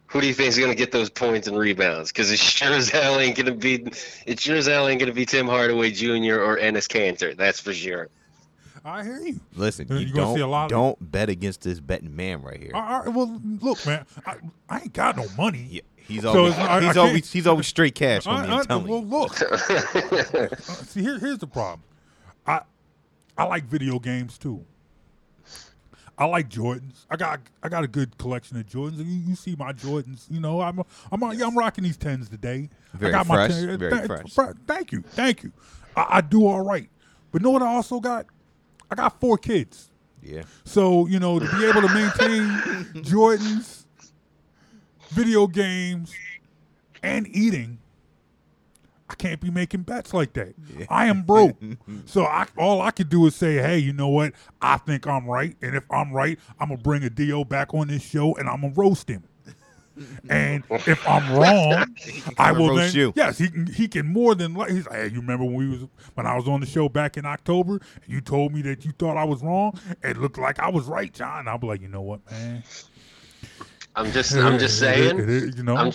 Who 0.07 0.21
do 0.21 0.27
you 0.27 0.35
think 0.35 0.49
is 0.49 0.59
going 0.59 0.71
to 0.71 0.77
get 0.77 0.93
those 0.93 1.11
points 1.11 1.49
and 1.49 1.59
rebounds? 1.59 2.13
Because 2.13 2.31
it 2.31 2.39
sure 2.39 2.73
as 2.73 2.89
hell 2.89 3.19
ain't 3.19 3.37
going 3.37 3.47
to 3.47 3.53
be. 3.53 3.85
It 4.27 4.41
sure 4.41 4.57
as 4.57 4.67
hell 4.67 4.89
ain't 4.89 5.01
going 5.01 5.11
to 5.11 5.15
be 5.15 5.27
Tim 5.27 5.47
Hardaway 5.47 5.91
Jr. 5.91 6.41
or 6.41 6.57
Enes 6.57 6.89
Kanter. 6.89 7.37
That's 7.37 7.61
for 7.61 7.75
sure. 7.75 8.09
I 8.89 9.05
hear 9.05 9.21
you. 9.21 9.41
Listen, 9.55 9.87
You're 9.89 9.99
you 10.01 10.07
gonna 10.13 10.27
don't 10.27 10.35
see 10.37 10.41
a 10.43 10.47
lot 10.47 10.71
don't 10.71 11.13
bet 11.13 11.29
against 11.29 11.63
this 11.63 11.81
betting 11.81 12.15
man 12.15 12.43
right 12.43 12.59
here. 12.61 12.73
All 12.75 13.01
right, 13.01 13.09
well, 13.09 13.41
look, 13.61 13.85
man, 13.87 14.05
I, 14.27 14.37
I 14.69 14.81
ain't 14.81 14.93
got 14.93 15.17
no 15.17 15.27
money. 15.37 15.67
Yeah, 15.71 15.81
he's 15.97 16.23
So 16.23 16.31
always 16.37 16.53
it's- 16.55 16.69
I- 16.69 16.73
I 16.77 16.81
he's 16.81 16.87
can't- 16.87 16.99
always 16.99 17.33
he's 17.33 17.47
always 17.47 17.67
straight 17.67 17.95
cash 17.95 18.27
on 18.27 18.37
I, 18.37 18.47
me. 18.47 18.53
I'm 18.53 18.59
I, 18.61 18.63
telling 18.65 18.87
well, 18.89 19.05
look. 19.05 19.39
Uh, 19.41 20.57
see, 20.85 21.03
here, 21.03 21.19
here's 21.19 21.39
the 21.39 21.47
problem. 21.47 21.83
I 22.47 22.61
I 23.37 23.45
like 23.45 23.65
video 23.65 23.99
games 23.99 24.39
too. 24.39 24.65
I 26.21 26.25
like 26.25 26.49
Jordans. 26.49 27.05
I 27.09 27.17
got 27.17 27.41
I 27.63 27.69
got 27.69 27.85
a 27.85 27.89
good 27.89 28.19
collection 28.19 28.57
of 28.59 28.67
Jordans. 28.67 28.99
You, 28.99 29.05
you 29.05 29.35
see 29.37 29.55
my 29.57 29.73
Jordans. 29.73 30.25
You 30.29 30.41
know, 30.41 30.61
I'm 30.61 30.81
I'm 31.13 31.23
yeah, 31.39 31.47
I'm 31.47 31.57
rocking 31.57 31.85
these 31.85 31.97
tens 31.97 32.29
today. 32.29 32.69
Very 32.95 33.15
I 33.15 33.19
got 33.19 33.27
fresh, 33.29 33.51
My 33.51 33.57
10, 33.57 33.79
very 33.79 33.93
th- 33.93 34.07
fresh. 34.07 34.35
fr- 34.35 34.53
Thank 34.67 34.91
you, 34.93 35.03
thank 35.03 35.45
you. 35.45 35.53
I, 35.97 36.07
I 36.17 36.21
do 36.21 36.45
all 36.47 36.63
right. 36.63 36.89
But 37.31 37.43
know 37.43 37.51
what 37.51 37.63
I 37.63 37.67
also 37.73 38.01
got? 38.01 38.27
I 38.91 38.95
got 38.95 39.21
four 39.21 39.39
kids. 39.39 39.91
Yeah, 40.21 40.43
So, 40.65 41.07
you 41.07 41.21
know, 41.21 41.39
to 41.39 41.47
be 41.59 41.65
able 41.65 41.81
to 41.81 41.95
maintain 41.95 42.49
Jordans, 43.05 43.85
video 45.11 45.47
games, 45.47 46.13
and 47.05 47.29
eating, 47.29 47.79
I 49.09 49.15
can't 49.15 49.41
be 49.41 49.49
making 49.51 49.83
bets 49.83 50.13
like 50.13 50.33
that. 50.35 50.55
I 50.91 51.07
am 51.07 51.23
broke. 51.23 51.57
so 52.05 52.25
I 52.25 52.47
all 52.57 52.83
I 52.83 52.91
could 52.91 53.09
do 53.09 53.27
is 53.27 53.37
say, 53.37 53.55
hey, 53.55 53.79
you 53.79 53.93
know 53.93 54.09
what? 54.09 54.33
I 54.61 54.77
think 54.79 55.07
I'm 55.07 55.27
right. 55.27 55.57
And 55.63 55.77
if 55.77 55.85
I'm 55.91 56.13
right, 56.13 56.39
I'm 56.59 56.69
gonna 56.69 56.81
bring 56.81 57.05
Adio 57.05 57.45
back 57.45 57.73
on 57.73 57.87
this 57.89 58.03
show 58.03 58.35
and 58.35 58.49
I'm 58.49 58.61
gonna 58.63 58.75
roast 58.75 59.09
him. 59.09 59.23
And 60.31 60.65
if 60.87 61.07
I'm 61.09 61.31
wrong, 61.33 61.97
I 62.39 62.53
will 62.53 62.75
then. 62.75 62.95
you. 62.95 63.13
Yes, 63.17 63.39
he 63.39 63.49
can. 63.49 63.67
He 63.67 63.89
can 63.89 64.07
more 64.07 64.35
than. 64.35 64.55
Like, 64.55 64.71
he's 64.71 64.87
like, 64.87 64.97
hey, 64.97 65.09
you 65.09 65.21
remember 65.21 65.45
when 65.45 65.55
we 65.55 65.69
was 65.69 65.87
when 66.15 66.27
I 66.27 66.37
was 66.37 66.47
on 66.49 66.61
the 66.61 66.67
show 66.67 66.89
back 66.89 67.17
in 67.17 67.25
October? 67.25 67.75
And 68.03 68.05
you 68.13 68.21
told 68.21 68.53
me 68.53 68.63
that 68.63 68.85
you 68.85 68.93
thought 68.93 69.17
I 69.17 69.25
was 69.25 69.43
wrong. 69.43 69.79
It 70.03 70.17
looked 70.17 70.39
like 70.39 70.59
I 70.59 70.69
was 70.71 70.87
right, 70.87 71.13
John. 71.13 71.49
I'll 71.49 71.59
be 71.59 71.67
like, 71.67 71.81
you 71.81 71.89
know 71.89 72.03
what, 72.03 72.21
man? 72.31 72.63
I'm 73.97 74.13
just 74.13 74.35
I'm 74.35 74.59
just 74.59 74.81
It- 74.83 75.19
it- 75.19 75.19
saying. 75.19 75.53
you 75.57 75.63
know, 75.63 75.77
I'm 75.77 75.93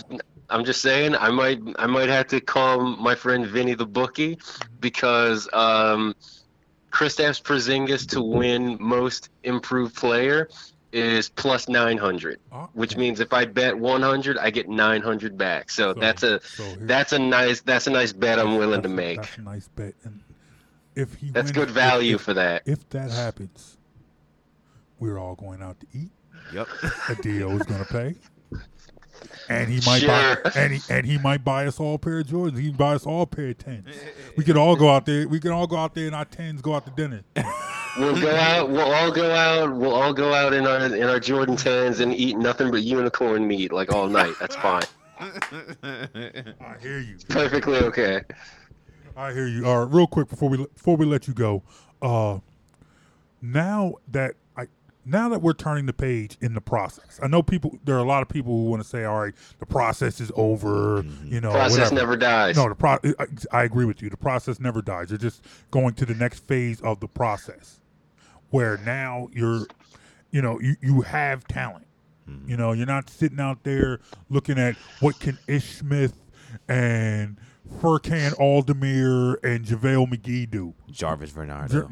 I'm 0.50 0.66
just 0.66 0.82
saying 0.82 1.16
I 1.16 1.30
might 1.32 1.60
I 1.80 1.88
might 1.88 2.10
have 2.10 2.28
to 2.28 2.42
call 2.42 2.82
my 2.98 3.16
friend 3.16 3.46
Vinny 3.48 3.74
the 3.74 3.86
bookie 3.86 4.38
because 4.80 5.48
um 5.54 6.14
Kristaps 6.92 7.42
Porzingis 7.42 8.08
to 8.10 8.22
win 8.22 8.78
most 8.80 9.30
improved 9.44 9.96
player 9.96 10.48
is 10.94 11.28
plus 11.30 11.68
900 11.68 12.40
Oh, 12.52 12.70
which 12.74 12.96
means 12.96 13.20
if 13.20 13.34
I 13.34 13.46
bet 13.46 13.78
100 13.78 14.38
I 14.38 14.50
get 14.52 14.70
900 14.70 15.38
back 15.38 15.70
so, 15.72 15.94
So- 15.94 16.00
that's 16.00 16.24
a 16.24 16.40
so 16.42 16.64
that's 16.82 17.12
a 17.14 17.20
nice 17.20 17.62
that's 17.62 17.88
a 17.88 17.90
nice 17.92 18.14
bet 18.14 18.40
I'm 18.40 18.58
willing 18.58 18.82
to 18.84 18.88
that's 18.88 18.94
a- 18.94 18.96
make 18.96 19.18
That's 19.18 19.38
a 19.38 19.42
nice 19.42 19.68
bet. 19.70 19.94
And 20.04 20.22
if 20.96 21.16
he 21.16 21.32
that's 21.32 21.46
wins- 21.48 21.58
good 21.58 21.72
value 21.72 22.16
if, 22.16 22.22
for 22.22 22.34
that 22.36 22.64
If 22.66 22.88
that 22.90 23.10
happens, 23.12 23.78
we're 25.00 25.18
all 25.18 25.36
going 25.36 25.62
out 25.62 25.80
to 25.80 25.88
eat. 25.94 26.12
yep. 26.54 26.68
A 27.10 27.16
deal 27.16 27.52
is 27.60 27.64
going 27.64 27.84
to 27.84 27.92
pay. 27.92 28.16
And 29.50 29.70
he 29.70 29.82
might 29.86 30.06
buy 30.06 30.38
and 30.56 30.74
he 30.74 30.82
and 30.94 31.06
he 31.06 31.18
might 31.18 31.44
buy 31.44 31.66
us 31.66 31.80
all 31.80 31.96
a 31.96 32.00
pair 32.00 32.20
of 32.20 32.28
Jordans. 32.28 32.58
He 32.58 32.70
can 32.70 32.78
buy 32.78 32.96
us 32.96 33.06
all 33.06 33.24
a 33.24 33.28
pair 33.28 33.50
of 33.50 33.58
tens. 33.58 33.88
We 34.38 34.44
could 34.44 34.58
all 34.58 34.76
go 34.76 34.90
out 34.90 35.06
there. 35.06 35.28
We 35.28 35.40
can 35.40 35.52
all 35.52 35.68
go 35.68 35.78
out 35.78 35.94
there 35.96 36.08
in 36.08 36.14
our 36.14 36.26
tens, 36.26 36.62
go 36.62 36.74
out 36.74 36.86
to 36.86 36.92
dinner. 36.92 37.24
we'll 37.98 38.20
go 38.20 38.36
out 38.36 38.70
we'll 38.70 38.92
all 38.92 39.12
go 39.12 39.32
out 39.32 39.76
we'll 39.76 39.94
all 39.94 40.14
go 40.14 40.34
out 40.34 40.52
in 40.52 40.66
our 40.66 40.86
in 40.96 41.04
our 41.04 41.20
Jordan 41.20 41.56
10s 41.56 42.00
and 42.00 42.12
eat 42.12 42.36
nothing 42.38 42.72
but 42.72 42.82
unicorn 42.82 43.48
meat 43.48 43.72
like 43.72 43.94
all 43.94 44.08
night 44.08 44.34
that's 44.40 44.56
fine 44.56 44.82
I 45.20 46.76
hear 46.82 47.00
you. 47.00 47.18
perfectly 47.30 47.78
okay 47.78 48.24
I 49.16 49.32
hear 49.32 49.48
you. 49.48 49.66
All 49.66 49.86
right, 49.86 49.94
real 49.94 50.08
quick 50.08 50.30
before 50.30 50.50
we 50.50 50.58
before 50.58 50.98
we 50.98 51.06
let 51.06 51.28
you 51.28 51.34
go, 51.34 51.62
uh, 52.02 52.40
now 53.42 53.96
that 54.10 54.32
I 54.32 54.36
now 55.06 55.30
that 55.30 55.42
we're 55.42 55.54
turning 55.54 55.86
the 55.86 55.94
page 55.94 56.38
in 56.42 56.54
the 56.54 56.62
process, 56.62 57.20
I 57.22 57.28
know 57.28 57.44
people. 57.44 57.78
There 57.84 57.96
are 57.96 58.00
a 58.00 58.08
lot 58.08 58.22
of 58.22 58.30
people 58.30 58.54
who 58.54 58.66
want 58.70 58.82
to 58.82 58.88
say, 58.88 59.04
"All 59.04 59.20
right, 59.22 59.34
the 59.60 59.66
process 59.66 60.22
is 60.22 60.32
over." 60.36 61.04
Mm-hmm. 61.04 61.34
You 61.34 61.42
know, 61.42 61.52
process 61.52 61.92
whatever. 61.92 61.96
never 61.96 62.18
dies 62.18 62.56
No, 62.56 62.70
the 62.70 62.76
pro. 62.76 62.98
I, 63.20 63.26
I 63.52 63.64
agree 63.64 63.86
with 63.86 64.02
you. 64.02 64.10
The 64.10 64.18
process 64.18 64.60
never 64.60 64.82
dies. 64.82 65.10
You're 65.10 65.18
just 65.18 65.44
going 65.72 65.94
to 65.96 66.06
the 66.06 66.16
next 66.16 66.48
phase 66.48 66.80
of 66.82 67.00
the 67.00 67.08
process, 67.08 67.82
where 68.50 68.78
now 68.78 69.30
you're, 69.34 69.68
you 70.32 70.42
know, 70.42 70.60
you 70.60 70.76
you 70.82 71.02
have 71.02 71.48
talent. 71.48 71.88
Mm-hmm. 72.30 72.50
You 72.50 72.58
know, 72.58 72.72
you're 72.72 72.86
not 72.86 73.10
sitting 73.10 73.40
out 73.40 73.64
there 73.64 74.00
looking 74.30 74.58
at 74.58 74.76
what 75.02 75.20
can 75.20 75.38
Ish 75.48 75.76
Smith 75.78 76.14
and 76.70 77.38
Furkan 77.82 78.32
Aldemir 78.38 79.36
and 79.44 79.66
JaVale 79.66 80.08
McGee 80.08 80.50
do. 80.50 80.74
Jarvis 80.90 81.32
Varnado. 81.32 81.70
Jer- 81.72 81.88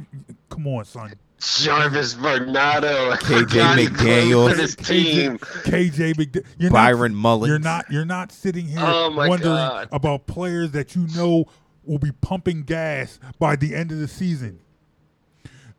Come 0.50 0.68
on, 0.68 0.86
son. 0.86 1.14
Jarvis 1.42 2.14
Varnado, 2.14 3.14
KJ 3.18 3.48
Johnny 3.50 3.88
McDaniels. 3.88 4.50
for 4.52 4.56
this 4.58 4.76
team. 4.76 5.38
KJ 5.40 6.14
McD- 6.14 6.46
you're 6.60 6.72
Byron 6.72 7.14
not, 7.14 7.20
Mullens. 7.22 7.48
You're 7.48 7.60
not. 7.60 7.86
You're 7.92 8.06
not 8.06 8.32
sitting 8.32 8.68
here 8.68 8.80
Oh, 8.82 9.10
wondering 9.16 9.56
God. 9.56 9.90
about 9.92 10.28
players 10.28 10.72
that 10.72 10.96
you 10.96 11.08
know 11.16 11.46
will 11.84 11.98
be 11.98 12.12
pumping 12.12 12.62
gas 12.64 13.20
by 13.40 13.56
the 13.56 13.74
end 13.76 13.92
of 13.92 13.98
the 13.98 14.08
season. 14.08 14.60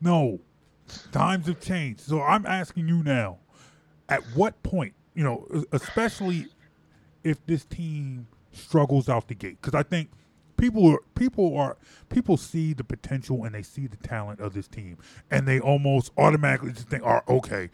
No, 0.01 0.41
times 1.13 1.47
have 1.47 1.61
changed. 1.61 2.01
So 2.01 2.21
I'm 2.21 2.45
asking 2.45 2.89
you 2.89 3.03
now: 3.05 3.39
At 4.09 4.23
what 4.35 4.61
point, 4.65 4.95
you 5.15 5.23
know, 5.23 5.47
especially 5.71 6.49
if 7.23 7.45
this 7.47 7.65
team 7.65 8.27
struggles 8.53 9.09
out 9.09 9.29
the 9.29 9.35
gate, 9.35 9.59
because 9.63 9.79
I 9.79 9.85
think 9.85 10.11
people 10.57 10.89
are 10.89 11.01
people 11.15 11.57
are 11.57 11.77
people 12.11 12.37
see 12.37 12.73
the 12.75 12.85
potential 12.85 13.45
and 13.45 13.55
they 13.55 13.63
see 13.63 13.87
the 13.87 13.97
talent 13.99 14.41
of 14.41 14.55
this 14.55 14.69
team, 14.69 14.99
and 15.31 15.49
they 15.49 15.61
almost 15.61 16.13
automatically 16.17 16.73
just 16.73 16.89
think, 16.89 17.03
"Oh, 17.05 17.21
okay, 17.29 17.71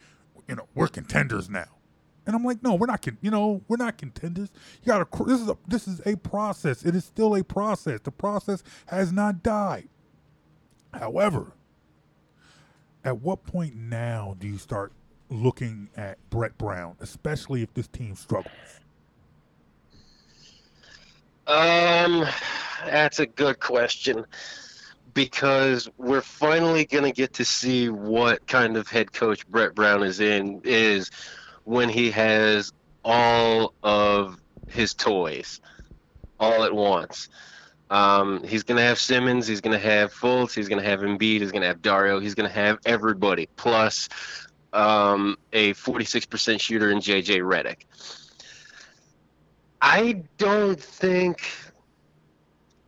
you 0.49 0.57
know, 0.57 0.69
we're 0.75 0.89
contenders 0.89 1.51
now." 1.51 1.67
And 2.27 2.37
I'm 2.37 2.45
like, 2.45 2.63
no, 2.63 2.75
we're 2.75 2.87
not. 2.87 3.03
Con- 3.03 3.19
you 3.23 3.31
know, 3.31 3.63
we're 3.69 3.79
not 3.79 3.97
contenders. 3.99 4.51
You 4.83 4.87
got 4.93 5.11
to. 5.13 5.25
This 5.25 5.41
is 5.41 5.49
a. 5.49 5.57
This 5.67 5.89
is 5.89 6.03
a 6.07 6.17
process. 6.17 6.85
It 6.85 6.95
is 6.95 7.05
still 7.05 7.35
a 7.37 7.43
process. 7.45 8.01
The 8.03 8.13
process 8.13 8.63
has 8.87 9.13
not 9.13 9.43
died. 9.43 9.89
However, 10.95 11.53
at 13.05 13.21
what 13.21 13.45
point 13.45 13.77
now 13.77 14.37
do 14.39 14.47
you 14.49 14.59
start 14.59 14.93
looking 15.31 15.91
at 15.97 16.19
Brett 16.31 16.59
Brown, 16.59 16.97
especially 17.01 17.63
if 17.63 17.75
this 17.75 17.89
team 17.89 18.15
struggles? 18.15 18.53
Um, 21.49 22.27
that's 22.85 23.21
a 23.21 23.27
good 23.27 23.59
question 23.59 24.27
because 25.15 25.89
we're 25.97 26.21
finally 26.21 26.85
gonna 26.85 27.11
get 27.11 27.33
to 27.35 27.45
see 27.45 27.89
what 27.89 28.47
kind 28.47 28.77
of 28.77 28.87
head 28.87 29.13
coach 29.13 29.47
Brett 29.49 29.75
Brown 29.75 30.03
is 30.03 30.21
in 30.21 30.61
is 30.65 31.11
when 31.65 31.89
he 31.89 32.11
has 32.11 32.71
all 33.03 33.73
of 33.83 34.39
his 34.69 34.93
toys 34.93 35.61
all 36.39 36.65
at 36.65 36.75
once. 36.75 37.31
Um, 37.89 38.45
he's 38.45 38.63
gonna 38.65 38.83
have 38.83 38.99
Simmons, 38.99 39.47
he's 39.47 39.63
gonna 39.63 39.79
have 39.79 40.13
Fultz, 40.13 40.55
he's 40.55 40.69
gonna 40.69 40.83
have 40.83 41.01
Embiid, 41.01 41.41
he's 41.41 41.51
gonna 41.51 41.67
have 41.67 41.81
Dario, 41.81 42.21
he's 42.21 42.35
gonna 42.35 42.51
have 42.51 42.79
everybody 42.85 43.49
plus 43.57 44.11
um, 44.75 45.37
a 45.55 45.73
46% 45.73 46.61
shooter 46.61 46.91
in 46.91 46.99
JJ 46.99 47.41
Redick. 47.41 47.87
I 49.81 50.25
don't 50.37 50.81
think 50.81 51.43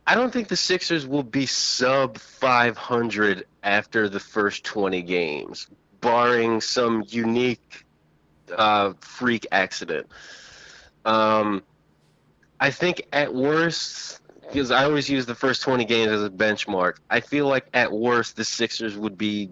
I 0.05 0.15
don't 0.15 0.33
think 0.33 0.47
the 0.47 0.57
Sixers 0.57 1.07
will 1.07 1.23
be 1.23 1.45
sub 1.45 2.17
500 2.17 3.45
after 3.63 4.09
the 4.09 4.19
first 4.19 4.63
20 4.63 5.01
games, 5.03 5.67
barring 6.01 6.59
some 6.59 7.03
unique 7.07 7.85
uh, 8.53 8.93
freak 8.99 9.47
accident. 9.51 10.07
Um, 11.05 11.63
I 12.59 12.71
think 12.71 13.07
at 13.13 13.33
worst, 13.33 14.19
because 14.41 14.71
I 14.71 14.83
always 14.83 15.09
use 15.09 15.25
the 15.25 15.35
first 15.35 15.61
20 15.61 15.85
games 15.85 16.11
as 16.11 16.23
a 16.23 16.29
benchmark, 16.29 16.97
I 17.09 17.21
feel 17.21 17.47
like 17.47 17.67
at 17.73 17.91
worst 17.91 18.35
the 18.35 18.43
Sixers 18.43 18.97
would 18.97 19.17
be 19.17 19.51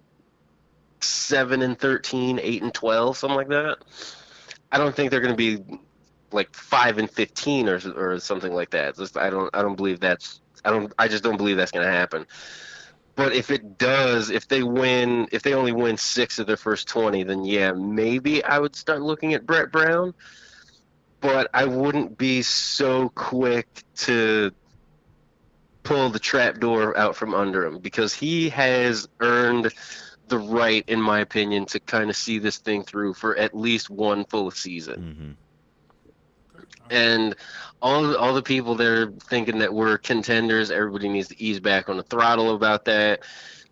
7 1.00 1.62
and 1.62 1.80
13, 1.80 2.40
8 2.42 2.64
and 2.64 2.74
12, 2.74 3.18
something 3.18 3.38
like 3.38 3.50
that. 3.50 3.78
I 4.72 4.78
don't 4.78 4.96
think 4.96 5.12
they're 5.12 5.22
going 5.22 5.38
to 5.38 5.58
be 5.58 5.80
like 6.32 6.54
five 6.54 6.98
and 6.98 7.10
fifteen 7.10 7.70
or 7.70 7.80
or 7.96 8.20
something 8.20 8.54
like 8.54 8.72
that. 8.72 8.96
Just 8.98 9.18
I 9.18 9.30
don't 9.30 9.50
I 9.56 9.62
don't 9.62 9.76
believe 9.76 10.00
that's 10.00 10.42
I 10.64 10.72
don't 10.72 10.92
I 10.98 11.08
just 11.08 11.24
don't 11.24 11.38
believe 11.38 11.58
that's 11.58 11.72
going 11.72 11.86
to 11.86 11.92
happen. 11.92 12.26
But 13.16 13.34
if 13.34 13.52
it 13.52 13.78
does, 13.78 14.30
if 14.30 14.48
they 14.48 14.64
win, 14.64 15.28
if 15.34 15.42
they 15.42 15.54
only 15.54 15.74
win 15.74 15.98
six 15.98 16.40
of 16.40 16.48
their 16.48 16.58
first 16.58 16.88
twenty, 16.88 17.24
then 17.24 17.44
yeah, 17.44 17.74
maybe 17.74 18.44
I 18.44 18.60
would 18.60 18.76
start 18.76 19.02
looking 19.02 19.34
at 19.34 19.46
Brett 19.46 19.72
Brown. 19.72 20.14
But 21.22 21.50
I 21.54 21.66
wouldn't 21.66 22.18
be 22.18 22.44
so 22.44 23.10
quick 23.10 23.68
to 23.98 24.52
pull 25.84 26.10
the 26.10 26.20
trapdoor 26.20 26.98
out 26.98 27.16
from 27.18 27.34
under 27.34 27.66
him 27.66 27.80
because 27.80 28.14
he 28.14 28.50
has 28.50 29.10
earned 29.20 29.74
the 30.30 30.38
right, 30.38 30.86
in 30.88 31.02
my 31.02 31.20
opinion, 31.20 31.66
to 31.66 31.80
kind 31.82 32.10
of 32.10 32.16
see 32.16 32.40
this 32.40 32.60
thing 32.60 32.84
through 32.84 33.16
for 33.16 33.36
at 33.38 33.54
least 33.54 33.90
one 33.90 34.24
full 34.26 34.52
season 34.52 35.14
hmm 35.18 35.32
and 36.90 37.36
all 37.82 38.16
all 38.16 38.34
the 38.34 38.42
people 38.42 38.76
that 38.76 38.88
are 38.88 39.12
thinking 39.12 39.60
that 39.60 39.74
we're 39.74 39.98
contenders, 39.98 40.72
everybody 40.72 41.10
needs 41.10 41.30
to 41.30 41.42
ease 41.42 41.60
back 41.60 41.90
on 41.90 41.98
the 41.98 42.04
throttle 42.04 42.56
about 42.56 42.86
that. 42.86 43.22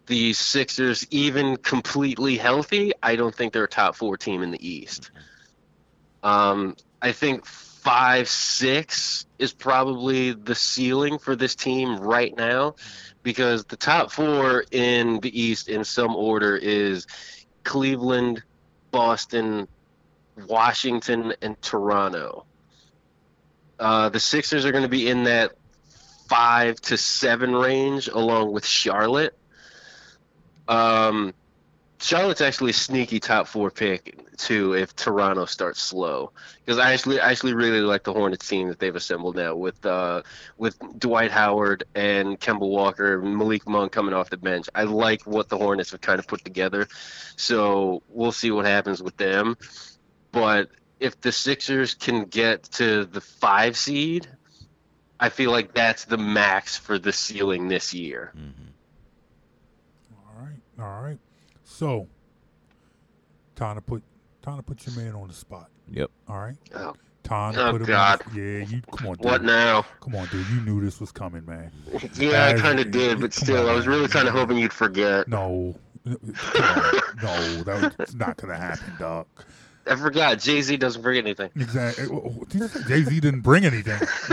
the 0.08 0.34
Sixers 0.34 1.06
even 1.12 1.58
completely 1.58 2.38
healthy, 2.38 2.94
I 3.04 3.16
don't 3.16 3.36
think 3.36 3.54
they're 3.54 3.66
a 3.66 3.70
top 3.70 3.96
four 3.96 4.18
team 4.18 4.42
in 4.42 4.52
the 4.52 4.68
East. 4.68 5.12
Um, 6.24 6.76
I 7.02 7.12
think 7.12 7.46
five 7.46 8.28
six 8.28 9.26
is 9.38 9.54
probably 9.54 10.34
the 10.34 10.56
ceiling 10.56 11.20
for 11.20 11.36
this 11.36 11.56
team 11.56 11.98
right 11.98 12.36
now, 12.36 12.76
because 13.22 13.66
the 13.66 13.78
top 13.78 14.12
four 14.12 14.64
in 14.72 15.20
the 15.20 15.40
East 15.40 15.68
in 15.68 15.84
some 15.84 16.16
order 16.16 16.56
is 16.56 17.06
Cleveland, 17.64 18.44
Boston, 18.92 19.68
Washington, 20.48 21.34
and 21.42 21.62
Toronto. 21.62 22.46
Uh, 23.80 24.10
the 24.10 24.20
Sixers 24.20 24.66
are 24.66 24.72
going 24.72 24.84
to 24.84 24.90
be 24.90 25.10
in 25.10 25.26
that 25.26 25.54
five 26.28 26.80
to 26.82 26.98
seven 26.98 27.56
range, 27.56 28.08
along 28.08 28.52
with 28.52 28.66
Charlotte. 28.66 29.38
Um, 30.68 31.34
Charlotte's 32.00 32.42
actually 32.42 32.72
a 32.72 32.74
sneaky 32.74 33.20
top 33.20 33.48
four 33.48 33.72
pick 33.72 34.20
too 34.38 34.74
if 34.74 34.96
Toronto 34.96 35.46
starts 35.46 35.82
slow 35.82 36.32
because 36.64 36.78
I 36.78 36.94
actually 36.94 37.20
I 37.20 37.32
actually 37.32 37.54
really 37.54 37.80
like 37.82 38.04
the 38.04 38.14
Hornets 38.14 38.48
team 38.48 38.68
that 38.68 38.78
they've 38.78 38.96
assembled 38.96 39.36
now 39.36 39.56
with 39.56 39.84
uh, 39.84 40.22
with 40.58 40.78
Dwight 41.00 41.32
Howard 41.32 41.86
and 41.96 42.40
Kemba 42.40 42.68
Walker, 42.68 43.20
Malik 43.20 43.68
Monk 43.68 43.92
coming 43.92 44.14
off 44.14 44.30
the 44.30 44.38
bench. 44.38 44.70
I 44.76 44.84
like 44.84 45.24
what 45.24 45.50
the 45.50 45.58
Hornets 45.58 45.92
have 45.92 46.02
kind 46.02 46.20
of 46.20 46.28
put 46.28 46.44
together, 46.46 46.88
so 47.36 48.04
we'll 48.10 48.32
see 48.32 48.52
what 48.52 48.66
happens 48.66 49.02
with 49.02 49.18
them. 49.18 49.58
But 50.32 50.70
if 51.00 51.20
the 51.22 51.32
Sixers 51.32 51.94
can 51.94 52.26
get 52.26 52.64
to 52.64 53.06
the 53.06 53.22
five 53.22 53.78
seed, 53.78 54.28
I 55.20 55.30
feel 55.30 55.52
like 55.52 55.74
that's 55.74 56.06
the 56.06 56.18
max 56.18 56.78
for 56.78 56.98
the 57.00 57.12
ceiling 57.12 57.68
this 57.68 57.94
year. 57.94 58.34
Mm-hmm. 58.38 58.64
All 60.16 60.44
right, 60.46 60.60
all 60.80 61.02
right. 61.02 61.18
So, 61.64 62.08
time 63.56 63.76
to 63.76 63.82
put 63.82 64.04
time 64.42 64.58
to 64.58 64.64
put 64.64 64.86
your 64.86 64.96
man 64.96 65.14
on 65.16 65.28
the 65.28 65.34
spot. 65.34 65.70
Yep. 65.92 66.10
All 66.28 66.40
right, 66.40 66.56
Oh, 66.76 66.94
time 67.24 67.54
to 67.54 67.68
Oh, 67.68 67.72
put 67.74 67.82
him. 67.82 67.88
God. 67.88 68.22
On 68.28 68.34
the, 68.36 68.42
yeah, 68.42 68.66
you 68.66 68.82
come 68.96 69.08
on. 69.08 69.16
Dude. 69.16 69.26
what 69.26 69.44
now? 69.44 69.86
Come 70.02 70.16
on, 70.16 70.28
dude. 70.28 70.48
You 70.50 70.62
knew 70.62 70.82
this 70.84 71.00
was 71.00 71.12
coming, 71.12 71.46
man. 71.46 71.72
Yeah, 72.16 72.48
I 72.48 72.54
kind 72.60 72.80
of 72.80 72.92
did, 72.92 73.20
but 73.22 73.34
still, 73.34 73.64
on, 73.66 73.70
I 73.70 73.74
was 73.76 73.88
really 73.88 74.08
kind 74.08 74.28
of 74.28 74.34
hoping 74.34 74.58
you'd 74.58 74.74
forget. 74.74 75.28
No, 75.28 75.76
no, 76.06 77.64
that's 77.98 78.14
not 78.14 78.38
gonna 78.38 78.56
happen, 78.58 78.94
dog. 79.00 79.28
I 79.90 79.96
forgot. 79.96 80.40
Jay 80.40 80.62
Z 80.62 80.78
doesn't 80.78 81.02
bring 81.02 81.18
anything. 81.18 81.50
Exactly. 81.56 82.08
Jay 82.88 83.04
Z 83.04 83.20
didn't 83.20 83.42
bring 83.42 83.66
anything. 83.66 84.00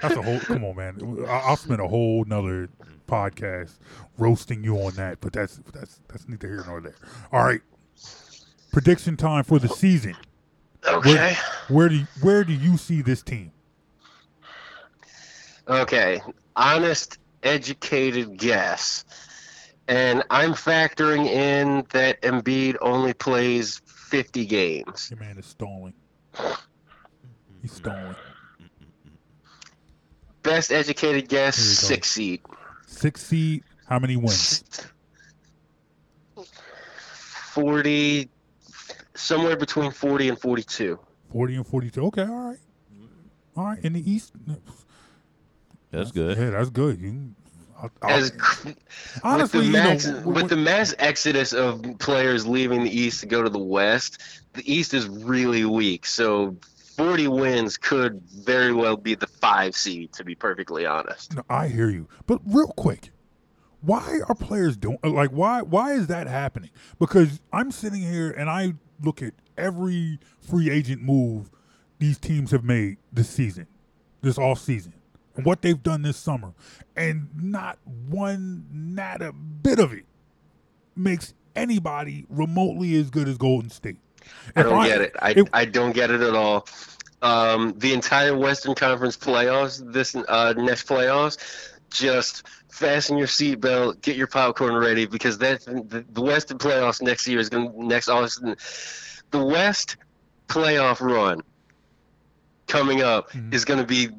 That's 0.00 0.16
a 0.16 0.22
whole. 0.22 0.40
Come 0.40 0.64
on, 0.64 0.76
man. 0.76 1.26
I'll 1.28 1.56
spend 1.56 1.80
a 1.80 1.88
whole 1.88 2.24
nother 2.24 2.68
podcast 3.06 3.72
roasting 4.18 4.62
you 4.62 4.76
on 4.76 4.94
that, 4.94 5.20
but 5.20 5.32
that's 5.32 5.60
that's 5.72 6.00
that's 6.08 6.28
neither 6.28 6.46
here 6.46 6.64
nor 6.66 6.80
there. 6.80 6.94
All 7.32 7.44
right. 7.44 7.60
Prediction 8.72 9.16
time 9.16 9.44
for 9.44 9.58
the 9.58 9.68
season. 9.68 10.16
Okay. 10.86 11.10
Where, 11.12 11.34
where 11.68 11.88
do 11.88 11.96
you, 11.96 12.06
where 12.20 12.44
do 12.44 12.52
you 12.52 12.76
see 12.76 13.02
this 13.02 13.22
team? 13.22 13.50
Okay. 15.66 16.20
Honest, 16.54 17.18
educated 17.42 18.36
guess. 18.36 19.04
And 19.88 20.22
I'm 20.30 20.52
factoring 20.52 21.26
in 21.26 21.86
that 21.90 22.20
Embiid 22.20 22.76
only 22.82 23.14
plays 23.14 23.80
50 24.08 24.46
games. 24.46 25.10
Your 25.10 25.20
man 25.20 25.38
is 25.38 25.46
stalling. 25.46 25.94
Mm-hmm. 26.34 26.54
He's 27.62 27.72
stalling. 27.72 28.14
Mm-hmm. 28.14 28.64
Best 30.42 30.72
educated 30.72 31.28
guess, 31.28 31.56
Here 31.56 31.64
we 31.64 31.74
six 31.74 32.10
seed. 32.10 32.40
Six 32.86 33.22
seed. 33.22 33.64
How 33.86 33.98
many 33.98 34.16
wins? 34.16 34.64
40, 37.52 38.28
somewhere 39.14 39.56
between 39.56 39.90
40 39.90 40.28
and 40.30 40.40
42. 40.40 40.98
Forty 41.30 41.56
and 41.56 41.66
forty-two. 41.66 42.04
Okay. 42.06 42.22
All 42.22 42.48
right. 42.48 42.58
All 43.56 43.64
right. 43.64 43.78
In 43.84 43.92
the 43.92 44.10
East. 44.10 44.32
That's 45.90 46.10
good. 46.10 46.38
Yeah, 46.38 46.50
that's 46.50 46.70
good. 46.70 46.98
You, 47.00 47.34
I'll, 47.80 47.90
I'll- 48.02 48.10
As 48.10 48.32
honestly, 49.22 49.60
with 49.60 49.66
the, 49.66 49.72
know, 49.72 49.84
mass, 49.84 50.06
with 50.24 50.48
the 50.48 50.56
mass 50.56 50.94
exodus 50.98 51.52
of 51.52 51.82
players 51.98 52.46
leaving 52.46 52.82
the 52.84 52.90
East 52.90 53.20
to 53.20 53.26
go 53.26 53.42
to 53.42 53.48
the 53.50 53.58
West, 53.58 54.20
the 54.54 54.72
East 54.72 54.94
is 54.94 55.06
really 55.08 55.64
weak. 55.64 56.04
So 56.06 56.56
40 56.96 57.28
wins 57.28 57.76
could 57.76 58.20
very 58.22 58.72
well 58.72 58.96
be 58.96 59.14
the 59.14 59.26
five 59.28 59.76
seed, 59.76 60.12
to 60.14 60.24
be 60.24 60.34
perfectly 60.34 60.86
honest. 60.86 61.36
No, 61.36 61.42
I 61.48 61.68
hear 61.68 61.88
you, 61.90 62.08
but 62.26 62.40
real 62.44 62.68
quick, 62.76 63.10
why 63.80 64.20
are 64.28 64.34
players 64.34 64.76
doing 64.76 64.98
like 65.04 65.30
why 65.30 65.62
why 65.62 65.92
is 65.92 66.08
that 66.08 66.26
happening? 66.26 66.70
Because 66.98 67.40
I'm 67.52 67.70
sitting 67.70 68.00
here 68.02 68.30
and 68.30 68.50
I 68.50 68.74
look 69.00 69.22
at 69.22 69.34
every 69.56 70.18
free 70.40 70.68
agent 70.70 71.02
move 71.02 71.50
these 72.00 72.18
teams 72.18 72.50
have 72.50 72.64
made 72.64 72.96
this 73.12 73.28
season, 73.28 73.68
this 74.20 74.36
off 74.36 74.58
season, 74.58 74.94
and 75.38 75.46
what 75.46 75.62
they've 75.62 75.82
done 75.82 76.02
this 76.02 76.16
summer, 76.18 76.52
and 76.96 77.28
not 77.40 77.78
one 78.08 78.66
not 78.70 79.22
a 79.22 79.32
bit 79.32 79.78
of 79.78 79.92
it 79.94 80.04
makes 80.94 81.32
anybody 81.56 82.26
remotely 82.28 82.94
as 82.96 83.08
good 83.08 83.28
as 83.28 83.38
Golden 83.38 83.70
State. 83.70 83.96
I 84.54 84.62
don't 84.64 84.84
get 84.84 85.00
it. 85.00 85.16
I, 85.22 85.30
if- 85.30 85.48
I 85.54 85.64
don't 85.64 85.92
get 85.92 86.10
it 86.10 86.20
at 86.20 86.34
all. 86.34 86.66
Um, 87.22 87.74
the 87.78 87.94
entire 87.94 88.36
Western 88.36 88.74
Conference 88.74 89.16
playoffs, 89.16 89.80
this 89.92 90.14
uh, 90.14 90.54
next 90.56 90.86
playoffs, 90.86 91.38
just 91.90 92.46
fasten 92.70 93.16
your 93.18 93.26
seatbelt, 93.26 94.02
get 94.02 94.16
your 94.16 94.26
popcorn 94.28 94.74
ready 94.74 95.06
because 95.06 95.38
that 95.38 95.62
the, 95.64 96.04
the 96.12 96.20
Western 96.20 96.58
playoffs 96.58 97.00
next 97.02 97.26
year 97.26 97.38
is 97.40 97.48
going 97.48 97.72
to 97.72 97.84
next 97.86 98.08
Austin. 98.08 98.56
The 99.30 99.44
West 99.44 99.96
playoff 100.48 101.00
run 101.00 101.40
coming 102.66 103.02
up 103.02 103.30
Mhm. 103.32 103.52
is 103.54 103.64
going 103.64 103.80
to 103.80 103.86
be 103.86 104.10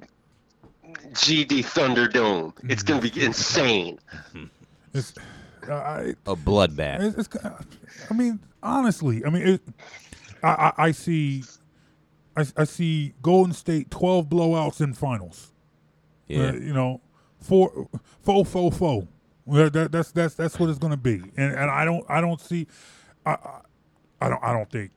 GD 1.13 1.65
Thunderdome. 1.65 2.53
It's 2.69 2.83
going 2.83 3.01
to 3.01 3.11
be 3.11 3.23
insane. 3.23 3.99
it's, 4.93 5.13
uh, 5.67 5.73
I, 5.73 6.15
A 6.25 6.35
bloodbath. 6.35 7.17
It's, 7.17 7.17
it's, 7.17 7.45
I 8.09 8.13
mean, 8.13 8.39
honestly, 8.63 9.23
I 9.25 9.29
mean, 9.29 9.47
it, 9.47 9.61
I, 10.43 10.47
I, 10.47 10.73
I 10.77 10.91
see, 10.91 11.43
I, 12.35 12.45
I 12.57 12.63
see 12.63 13.13
Golden 13.21 13.53
State 13.53 13.91
twelve 13.91 14.27
blowouts 14.27 14.81
in 14.81 14.93
finals. 14.93 15.51
Yeah. 16.27 16.49
Uh, 16.49 16.53
you 16.53 16.73
know, 16.73 17.01
four, 17.39 17.89
four, 18.21 18.45
four, 18.45 18.71
four. 18.71 19.07
Well, 19.45 19.69
that, 19.69 19.91
that's 19.91 20.11
that's 20.11 20.35
that's 20.35 20.59
what 20.59 20.69
it's 20.69 20.79
going 20.79 20.91
to 20.91 20.97
be, 20.97 21.23
and 21.35 21.55
and 21.55 21.71
I 21.71 21.83
don't 21.83 22.05
I 22.07 22.21
don't 22.21 22.39
see, 22.39 22.67
I, 23.25 23.31
I, 23.31 23.61
I 24.21 24.29
don't 24.29 24.43
I 24.43 24.53
don't 24.53 24.69
think 24.69 24.91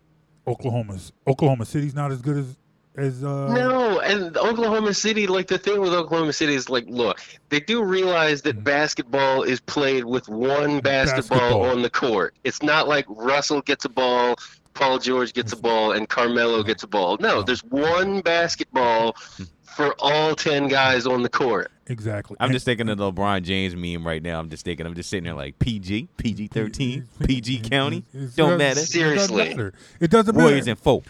Oklahoma's 0.46 1.12
Oklahoma 1.26 1.64
City's 1.64 1.94
not 1.94 2.12
as 2.12 2.20
good 2.20 2.36
as 2.36 2.58
as 2.96 3.24
uh, 3.24 3.52
No, 3.52 4.00
and 4.00 4.36
Oklahoma 4.36 4.92
City, 4.94 5.26
like 5.26 5.46
the 5.46 5.58
thing 5.58 5.80
with 5.80 5.94
Oklahoma 5.94 6.32
City 6.32 6.54
is 6.54 6.68
like, 6.68 6.84
look, 6.88 7.20
they 7.48 7.60
do 7.60 7.82
realize 7.82 8.42
that 8.42 8.58
mhm. 8.58 8.64
basketball 8.64 9.42
is 9.42 9.60
played 9.60 10.04
with 10.04 10.28
one 10.28 10.80
basketball, 10.80 11.38
Basketball. 11.38 11.70
on 11.70 11.82
the 11.82 11.90
court. 11.90 12.34
It's 12.44 12.62
not 12.62 12.88
like 12.88 13.06
Russell 13.08 13.62
gets 13.62 13.84
a 13.84 13.88
ball, 13.88 14.36
Paul 14.74 14.98
George 14.98 15.32
gets 15.32 15.52
a 15.52 15.56
ball, 15.56 15.92
and 15.92 16.08
Carmelo 16.08 16.58
mm-hmm. 16.58 16.66
gets 16.66 16.82
a 16.82 16.86
ball. 16.86 17.16
No, 17.20 17.36
mm-hmm. 17.36 17.46
there's 17.46 17.64
one 17.64 18.20
basketball 18.20 19.16
for 19.62 19.94
all 19.98 20.34
10 20.34 20.68
guys 20.68 21.06
on 21.06 21.22
the 21.22 21.28
court. 21.30 21.70
exactly. 21.86 22.36
I'm 22.40 22.46
And- 22.46 22.52
just 22.54 22.66
thinking 22.66 22.88
of 22.90 22.98
the 22.98 23.10
LeBron 23.10 23.42
James 23.42 23.74
meme 23.74 24.06
right 24.06 24.22
now. 24.22 24.38
I'm 24.38 24.50
just 24.50 24.64
thinking, 24.64 24.84
I'm 24.86 24.94
just 24.94 25.08
sitting 25.08 25.24
there 25.24 25.34
like 25.34 25.58
PG, 25.58 26.08
PG 26.18 26.48
13, 26.48 27.08
PG 27.24 27.60
County. 27.60 28.04
It's- 28.12 28.34
Don't 28.34 28.54
it 28.54 28.58
matter. 28.58 28.74
doesn't 28.74 28.86
Seriously. 28.86 29.48
matter. 29.48 29.72
It 29.98 30.10
doesn't 30.10 30.34
matter. 30.34 30.44
Warriors 30.46 30.66
and 30.66 30.78
folk. 30.78 31.04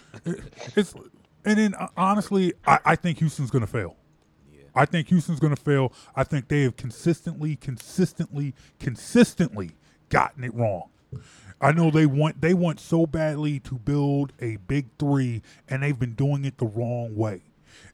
It's 0.77 0.95
and 1.45 1.59
then 1.59 1.75
uh, 1.75 1.89
honestly, 1.97 2.55
I, 2.67 2.79
I 2.85 2.97
think 2.97 3.19
Houston's 3.19 3.51
going 3.51 3.65
to 3.65 3.71
fail. 3.71 3.97
I 4.75 4.87
think 4.87 5.09
Houston's 5.09 5.41
going 5.41 5.55
to 5.55 5.61
fail. 5.61 5.93
I 6.17 6.25
think 6.25 6.49
they 6.49 6.63
have 6.63 6.77
consistently, 6.77 7.57
consistently, 7.57 8.55
consistently 8.79 9.73
gotten 10.09 10.45
it 10.45 10.55
wrong. 10.55 10.89
I 11.61 11.73
know 11.73 11.91
they 11.91 12.07
want 12.07 12.41
they 12.41 12.55
want 12.55 12.81
so 12.81 13.07
badly 13.07 13.61
to 13.61 13.75
build 13.75 14.33
a 14.41 14.57
big 14.57 14.87
three, 14.99 15.43
and 15.69 15.83
they've 15.83 15.99
been 15.99 16.15
doing 16.15 16.45
it 16.45 16.59
the 16.59 16.67
wrong 16.67 17.15
way. 17.15 17.43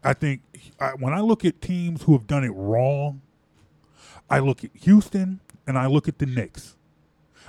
I 0.03 0.15
think 0.15 0.43
I, 0.81 0.91
when 0.91 1.13
I 1.13 1.21
look 1.21 1.45
at 1.45 1.61
teams 1.61 2.03
who 2.03 2.13
have 2.13 2.27
done 2.27 2.45
it 2.45 2.51
wrong, 2.51 3.21
I 4.31 4.39
look 4.39 4.65
at 4.65 4.71
Houston 4.75 5.41
and 5.67 5.77
I 5.77 5.87
look 5.87 6.09
at 6.09 6.19
the 6.19 6.27
Knicks. 6.27 6.77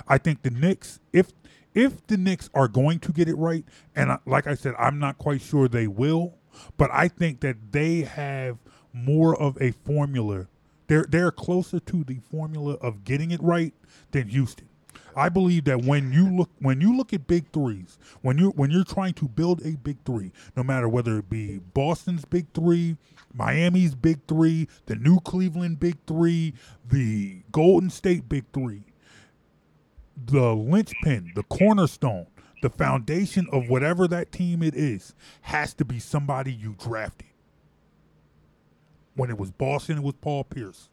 I 0.08 0.18
think 0.18 0.42
the 0.42 0.50
Knicks, 0.50 1.00
if 1.14 1.32
if 1.74 2.06
the 2.08 2.18
Knicks 2.18 2.50
are 2.54 2.68
going 2.68 3.00
to 3.00 3.12
get 3.12 3.28
it 3.28 3.36
right, 3.36 3.66
and 3.96 4.12
I, 4.12 4.20
like 4.26 4.48
I 4.48 4.56
said, 4.56 4.74
I'm 4.78 5.00
not 5.00 5.18
quite 5.18 5.42
sure 5.42 5.68
they 5.68 5.88
will, 5.88 6.36
but 6.78 6.90
I 6.92 7.08
think 7.08 7.42
that 7.42 7.72
they 7.72 8.02
have 8.02 8.58
more 8.94 9.40
of 9.40 9.58
a 9.62 9.72
formula. 9.72 10.48
They're 10.88 11.06
they're 11.08 11.32
closer 11.32 11.80
to 11.80 12.04
the 12.04 12.20
formula 12.32 12.74
of 12.82 13.04
getting 13.04 13.32
it 13.32 13.42
right 13.44 13.74
than 14.12 14.30
Houston. 14.30 14.68
I 15.16 15.30
believe 15.30 15.66
that 15.66 15.84
when 15.84 16.12
you 16.12 16.30
look 16.30 16.50
when 16.60 16.82
you 16.82 16.96
look 16.96 17.14
at 17.14 17.28
big 17.28 17.52
threes, 17.52 17.98
when 18.22 18.38
you 18.38 18.50
when 18.52 18.72
you're 18.72 18.84
trying 18.84 19.14
to 19.16 19.28
build 19.28 19.66
a 19.66 19.76
big 19.76 19.98
three, 20.06 20.32
no 20.56 20.64
matter 20.64 20.88
whether 20.88 21.18
it 21.20 21.30
be 21.30 21.60
Boston's 21.60 22.26
big 22.26 22.48
three, 22.54 22.98
Miami's 23.34 23.96
big 23.96 24.20
three, 24.28 24.68
the 24.86 24.96
new 24.96 25.20
Cleveland 25.20 25.80
big 25.80 25.98
three, 26.08 26.54
the 26.90 27.42
Golden 27.52 27.90
State 27.90 28.30
big 28.30 28.46
three, 28.54 28.84
the 30.26 30.54
linchpin, 30.54 31.32
the 31.36 31.44
cornerstone, 31.44 32.28
the 32.62 32.70
foundation 32.70 33.48
of 33.52 33.70
whatever 33.70 34.08
that 34.08 34.32
team 34.32 34.62
it 34.64 34.76
is 34.76 35.14
has 35.42 35.74
to 35.76 35.86
be 35.86 36.00
somebody 36.00 36.52
you 36.54 36.76
drafted. 36.78 37.28
When 39.16 39.30
it 39.30 39.38
was 39.38 39.52
Boston, 39.52 39.98
it 39.98 40.04
was 40.04 40.16
Paul 40.22 40.44
Pierce. 40.44 40.90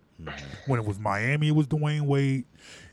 When 0.67 0.81
it 0.81 0.87
was 0.87 0.99
Miami, 0.99 1.49
it 1.49 1.55
was 1.55 1.67
Dwyane 1.67 2.03
Wade. 2.03 2.47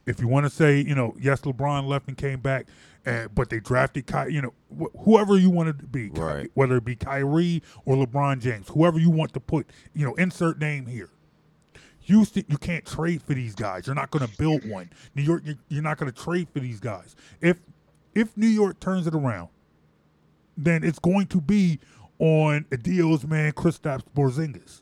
If 0.06 0.20
you 0.20 0.28
want 0.28 0.46
to 0.46 0.50
say, 0.50 0.82
you 0.82 0.94
know, 0.94 1.16
yes, 1.20 1.40
LeBron 1.42 1.88
left 1.88 2.10
and 2.10 2.18
came 2.18 2.42
back, 2.42 2.68
uh, 3.06 3.30
but 3.34 3.50
they 3.50 3.62
drafted, 3.62 4.06
Ky- 4.08 4.34
you 4.34 4.42
know, 4.42 4.54
wh- 4.78 5.04
whoever 5.06 5.38
you 5.38 5.50
want 5.50 5.70
it 5.70 5.80
to 5.80 5.86
be, 5.86 6.10
Ky- 6.10 6.20
Right. 6.20 6.52
whether 6.54 6.76
it 6.76 6.84
be 6.84 6.98
Kyrie 6.98 7.64
or 7.86 7.96
LeBron 7.96 8.42
James, 8.42 8.68
whoever 8.68 9.00
you 9.00 9.10
want 9.10 9.32
to 9.34 9.40
put, 9.40 9.68
you 9.94 10.06
know, 10.06 10.14
insert 10.16 10.60
name 10.60 10.86
here. 10.88 11.10
Houston, 12.04 12.44
you 12.48 12.58
can't 12.58 12.86
trade 12.86 13.22
for 13.22 13.34
these 13.34 13.56
guys. 13.56 13.86
You're 13.88 13.96
not 13.96 14.12
going 14.12 14.28
to 14.28 14.38
build 14.38 14.68
one. 14.70 14.90
New 15.16 15.24
York, 15.24 15.44
you- 15.46 15.58
you're 15.70 15.84
not 15.84 15.98
going 15.98 16.12
to 16.12 16.22
trade 16.24 16.48
for 16.54 16.60
these 16.60 16.80
guys. 16.80 17.16
If 17.42 17.58
if 18.16 18.38
New 18.38 18.48
York 18.48 18.80
turns 18.80 19.08
it 19.08 19.16
around, 19.16 19.50
then 20.56 20.84
it's 20.84 21.00
going 21.00 21.26
to 21.28 21.42
be 21.42 21.80
on 22.20 22.66
Adio's 22.72 23.26
man, 23.26 23.52
Kristaps 23.54 24.04
Porzingis. 24.16 24.82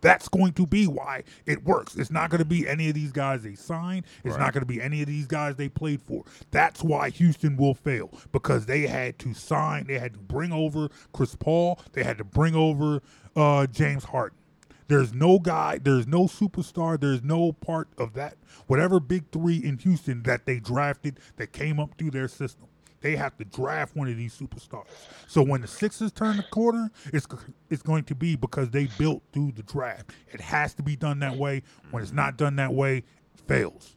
That's 0.00 0.28
going 0.28 0.52
to 0.52 0.64
be 0.64 0.86
why 0.86 1.24
it 1.44 1.64
works. 1.64 1.96
It's 1.96 2.12
not 2.12 2.30
going 2.30 2.38
to 2.38 2.44
be 2.44 2.68
any 2.68 2.88
of 2.88 2.94
these 2.94 3.10
guys 3.10 3.42
they 3.42 3.56
signed. 3.56 4.06
It's 4.22 4.36
not 4.38 4.52
going 4.52 4.60
to 4.62 4.66
be 4.66 4.80
any 4.80 5.00
of 5.00 5.08
these 5.08 5.26
guys 5.26 5.56
they 5.56 5.68
played 5.68 6.00
for. 6.00 6.22
That's 6.52 6.84
why 6.84 7.10
Houston 7.10 7.56
will 7.56 7.74
fail 7.74 8.12
because 8.30 8.66
they 8.66 8.82
had 8.86 9.18
to 9.18 9.34
sign. 9.34 9.88
They 9.88 9.98
had 9.98 10.12
to 10.12 10.20
bring 10.20 10.52
over 10.52 10.88
Chris 11.12 11.34
Paul. 11.34 11.80
They 11.94 12.04
had 12.04 12.16
to 12.18 12.24
bring 12.24 12.54
over 12.54 13.02
uh, 13.34 13.66
James 13.66 14.04
Harden. 14.04 14.37
There's 14.88 15.14
no 15.14 15.38
guy. 15.38 15.78
There's 15.78 16.06
no 16.06 16.24
superstar. 16.24 16.98
There's 16.98 17.22
no 17.22 17.52
part 17.52 17.88
of 17.98 18.14
that 18.14 18.36
whatever 18.68 19.00
big 19.00 19.24
three 19.32 19.56
in 19.56 19.78
Houston 19.78 20.22
that 20.22 20.46
they 20.46 20.60
drafted 20.60 21.18
that 21.36 21.52
came 21.52 21.80
up 21.80 21.90
through 21.98 22.12
their 22.12 22.28
system. 22.28 22.68
They 23.00 23.14
have 23.14 23.36
to 23.38 23.44
draft 23.44 23.94
one 23.94 24.08
of 24.08 24.16
these 24.16 24.36
superstars. 24.36 24.86
So 25.28 25.42
when 25.42 25.60
the 25.60 25.68
Sixers 25.68 26.10
turn 26.12 26.36
the 26.36 26.42
corner, 26.44 26.90
it's 27.12 27.26
it's 27.70 27.82
going 27.82 28.04
to 28.04 28.14
be 28.14 28.34
because 28.34 28.70
they 28.70 28.88
built 28.98 29.22
through 29.32 29.52
the 29.52 29.62
draft. 29.62 30.10
It 30.32 30.40
has 30.40 30.74
to 30.74 30.82
be 30.82 30.96
done 30.96 31.20
that 31.20 31.36
way. 31.36 31.62
When 31.90 32.02
it's 32.02 32.12
not 32.12 32.36
done 32.36 32.56
that 32.56 32.72
way, 32.72 32.98
it 32.98 33.04
fails. 33.46 33.94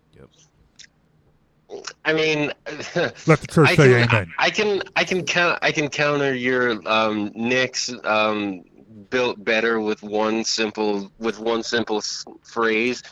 I 2.04 2.14
mean, 2.14 2.52
Let 2.96 3.16
the 3.40 3.48
church 3.50 3.70
I 3.70 3.76
say 3.76 3.94
can, 3.94 4.10
amen. 4.10 4.34
I 4.38 4.50
can, 4.50 4.82
I 4.98 5.04
can 5.06 5.24
count, 5.24 5.60
I 5.62 5.72
can 5.72 5.88
counter 5.88 6.34
your 6.34 6.86
um, 6.86 7.32
Knicks 7.34 7.92
um, 8.04 8.64
built 9.10 9.44
better 9.44 9.80
with 9.80 10.04
one 10.04 10.44
simple, 10.44 11.12
with 11.20 11.40
one 11.40 11.64
simple 11.64 12.02
phrase. 12.44 13.04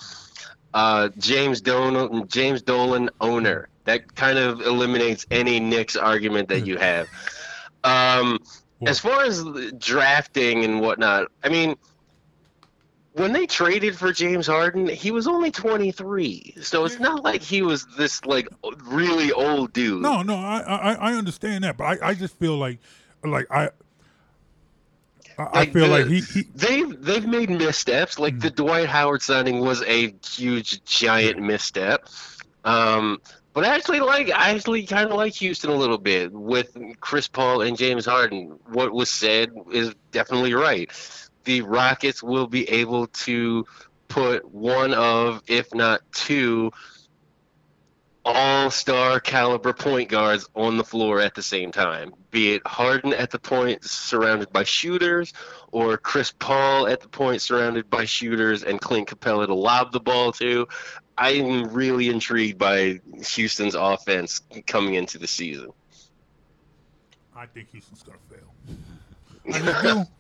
Uh, 0.74 1.10
James 1.18 1.62
Dolan, 1.62 2.28
James 2.28 2.62
Dolan 2.62 3.10
owner. 3.20 3.70
That 3.86 4.16
kind 4.16 4.38
of 4.38 4.62
eliminates 4.62 5.26
any 5.32 5.60
Knicks 5.60 5.96
argument 5.96 6.50
that 6.50 6.68
you 6.68 6.78
have. 6.78 7.08
Um, 7.84 8.40
as 8.86 9.00
far 9.00 9.24
as 9.24 9.44
drafting 9.78 10.64
and 10.64 10.80
whatnot, 10.80 11.32
I 11.44 11.50
mean, 11.50 11.76
when 13.14 13.34
they 13.34 13.48
traded 13.48 13.98
for 13.98 14.14
James 14.14 14.48
Harden, 14.48 14.88
he 14.88 15.12
was 15.12 15.28
only 15.28 15.52
23. 15.52 16.56
So 16.62 16.86
it's 16.86 17.00
not 17.00 17.24
like 17.24 17.42
he 17.42 17.62
was 17.62 17.86
this 17.98 18.24
like 18.26 18.48
really 18.86 19.32
old 19.32 19.74
dude. 19.74 20.02
No, 20.02 20.22
no, 20.22 20.36
I, 20.36 20.60
I 20.60 20.94
I 20.94 21.14
understand 21.14 21.64
that, 21.64 21.78
but 21.78 21.86
I, 21.86 22.10
I 22.10 22.14
just 22.14 22.38
feel 22.38 22.58
like 22.58 22.80
like 23.24 23.48
I 23.52 23.70
I, 25.40 25.62
I 25.62 25.66
feel 25.68 25.86
the- 25.86 25.92
like 25.92 26.06
he, 26.08 26.20
he 26.22 26.44
they've 26.54 27.02
they've 27.02 27.26
made 27.26 27.50
missteps. 27.50 28.20
Like 28.20 28.40
the 28.40 28.50
Dwight 28.52 28.88
Howard 28.88 29.22
signing 29.22 29.60
was 29.60 29.82
a 29.84 30.14
huge, 30.26 30.84
giant 30.84 31.40
misstep. 31.40 32.08
Um, 32.66 33.22
but 33.54 33.64
I 33.66 33.76
actually 33.76 34.02
like 34.02 34.30
I 34.32 34.52
actually 34.52 34.86
kind 34.86 35.10
of 35.10 35.16
like 35.16 35.34
Houston 35.36 35.70
a 35.70 35.76
little 35.76 35.98
bit 35.98 36.32
with 36.32 36.78
Chris 37.00 37.28
Paul 37.28 37.62
and 37.62 37.78
James 37.78 38.06
Harden. 38.06 38.60
What 38.68 38.92
was 38.94 39.10
said 39.10 39.52
is 39.72 39.96
definitely 40.12 40.54
right. 40.54 40.92
The 41.46 41.62
Rockets 41.62 42.22
will 42.22 42.48
be 42.48 42.70
able 42.70 43.08
to 43.08 43.66
put 44.08 44.52
one 44.52 44.94
of, 44.94 45.42
if 45.48 45.74
not 45.74 46.02
two, 46.12 46.72
all-star 48.30 49.20
caliber 49.20 49.74
point 49.74 50.10
guards 50.10 50.48
on 50.56 50.78
the 50.78 50.84
floor 50.84 51.20
at 51.20 51.36
the 51.36 51.42
same 51.44 51.72
time. 51.72 52.14
Be 52.32 52.54
it 52.54 52.62
Harden 52.68 53.14
at 53.14 53.32
the 53.32 53.40
point 53.40 53.84
surrounded 53.84 54.52
by 54.52 54.64
shooters, 54.64 55.34
or 55.72 55.98
Chris 55.98 56.32
Paul 56.32 56.88
at 56.88 57.02
the 57.02 57.08
point 57.08 57.42
surrounded 57.42 57.90
by 57.90 58.06
shooters, 58.06 58.64
and 58.64 58.80
Clint 58.82 59.08
Capela 59.10 59.48
to 59.48 59.54
lob 59.54 59.92
the 59.92 60.00
ball 60.00 60.32
to. 60.34 60.68
I'm 61.18 61.74
really 61.74 62.08
intrigued 62.10 62.58
by 62.58 63.02
Houston's 63.36 63.76
offense 63.76 64.42
coming 64.68 64.94
into 64.96 65.18
the 65.18 65.28
season. 65.28 65.72
I 67.36 67.46
think 67.46 67.70
Houston's 67.72 68.04
gonna 68.04 68.18
fail. 68.30 69.54
I 69.54 69.60
just 69.60 69.84
do. 69.84 70.04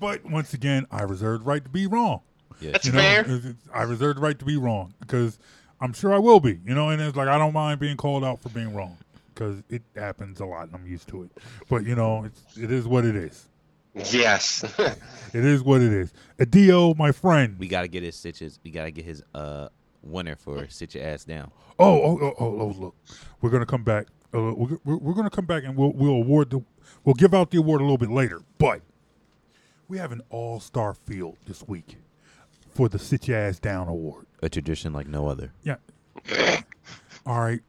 But 0.00 0.24
once 0.24 0.54
again, 0.54 0.86
I 0.90 1.02
reserve 1.02 1.40
the 1.40 1.44
right 1.46 1.62
to 1.62 1.68
be 1.68 1.86
wrong. 1.86 2.22
Yeah. 2.58 2.70
That's 2.70 2.86
You 2.86 2.92
know, 2.92 3.00
fair. 3.00 3.20
it's- 3.20 3.38
it's- 3.44 3.54
I 3.74 3.82
reserve 3.82 4.16
the 4.16 4.22
right 4.22 4.38
to 4.38 4.44
be 4.46 4.56
wrong 4.56 4.94
because 4.98 5.38
I'm 5.80 5.92
sure 5.92 6.12
I 6.12 6.18
will 6.18 6.40
be. 6.40 6.60
You 6.64 6.74
know, 6.74 6.90
and 6.90 7.00
it's 7.00 7.16
like 7.16 7.28
I 7.28 7.38
don't 7.38 7.54
mind 7.54 7.80
being 7.80 7.96
called 7.96 8.24
out 8.24 8.40
for 8.40 8.48
being 8.50 8.74
wrong 8.74 8.96
because 9.34 9.62
it 9.70 9.82
happens 9.96 10.40
a 10.40 10.44
lot 10.44 10.66
and 10.66 10.74
I'm 10.74 10.86
used 10.86 11.08
to 11.08 11.22
it. 11.22 11.30
But 11.68 11.84
you 11.84 11.94
know, 11.94 12.24
it's 12.24 12.58
it 12.58 12.70
is 12.70 12.86
what 12.86 13.04
it 13.04 13.16
is. 13.16 13.46
Yes. 13.94 14.64
It 15.32 15.44
is 15.44 15.62
what 15.62 15.80
it 15.80 15.92
is. 15.92 16.12
Adio, 16.40 16.92
my 16.94 17.12
friend. 17.12 17.56
We 17.56 17.68
gotta 17.68 17.86
get 17.86 18.02
his 18.02 18.16
stitches. 18.16 18.58
We 18.64 18.72
gotta 18.72 18.90
get 18.90 19.04
his 19.04 19.22
uh 19.32 19.68
winner 20.02 20.34
for 20.34 20.68
sit 20.68 20.94
your 20.96 21.04
ass 21.04 21.24
down. 21.24 21.52
Oh, 21.78 22.02
oh, 22.02 22.18
oh, 22.20 22.34
oh, 22.40 22.60
oh 22.60 22.74
look, 22.76 22.96
we're 23.40 23.50
gonna 23.50 23.64
come 23.64 23.84
back. 23.84 24.08
Uh, 24.34 24.52
we're, 24.54 24.78
we're, 24.84 24.96
we're 24.96 25.14
gonna 25.14 25.30
come 25.30 25.46
back 25.46 25.62
and 25.62 25.76
we'll 25.76 25.92
we'll 25.92 26.14
award 26.14 26.50
the 26.50 26.64
we'll 27.04 27.14
give 27.14 27.32
out 27.32 27.52
the 27.52 27.58
award 27.58 27.80
a 27.80 27.84
little 27.84 27.96
bit 27.96 28.10
later. 28.10 28.42
But 28.58 28.82
we 29.86 29.98
have 29.98 30.10
an 30.10 30.22
all 30.30 30.58
star 30.58 30.94
field 30.94 31.36
this 31.46 31.62
week 31.68 31.98
for 32.74 32.88
the 32.88 32.98
Sit 32.98 33.28
Your 33.28 33.38
Ass 33.38 33.60
Down 33.60 33.86
Award. 33.86 34.26
A 34.42 34.48
tradition 34.48 34.92
like 34.92 35.06
no 35.06 35.28
other. 35.28 35.52
Yeah. 35.62 35.76
All 37.26 37.40
right. 37.40 37.60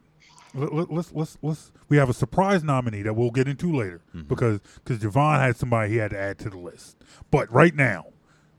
Let, 0.54 0.74
let, 0.74 0.92
let's 0.92 1.12
let's 1.14 1.38
let's. 1.42 1.72
We 1.88 1.98
have 1.98 2.10
a 2.10 2.14
surprise 2.14 2.64
nominee 2.64 3.04
that 3.04 3.14
we'll 3.14 3.32
get 3.32 3.48
into 3.48 3.74
later 3.74 4.02
mm-hmm. 4.10 4.28
because 4.28 4.60
because 4.84 5.00
Jovan 5.00 5.40
had 5.40 5.56
somebody 5.56 5.92
he 5.92 5.98
had 5.98 6.12
to 6.12 6.20
add 6.20 6.40
to 6.40 6.50
the 6.50 6.58
list. 6.58 6.98
But 7.30 7.52
right 7.52 7.76
now, 7.76 8.08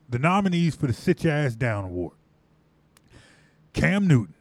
the 0.09 0.19
nominees 0.19 0.75
for 0.75 0.87
the 0.87 0.93
Sit 0.93 1.25
Your 1.25 1.35
Ass 1.35 1.55
Down 1.55 1.85
Award: 1.85 2.15
Cam 3.73 4.07
Newton, 4.07 4.35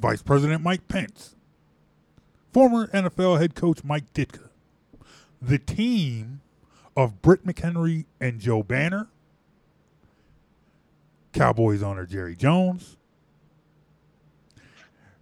Vice 0.00 0.22
President 0.22 0.62
Mike 0.62 0.88
Pence, 0.88 1.36
former 2.52 2.86
NFL 2.88 3.40
head 3.40 3.54
coach 3.54 3.84
Mike 3.84 4.12
Ditka, 4.14 4.48
the 5.42 5.58
team 5.58 6.40
of 6.96 7.20
Britt 7.20 7.44
McHenry 7.46 8.06
and 8.20 8.40
Joe 8.40 8.62
Banner, 8.62 9.08
Cowboys 11.34 11.82
owner 11.82 12.06
Jerry 12.06 12.36
Jones, 12.36 12.96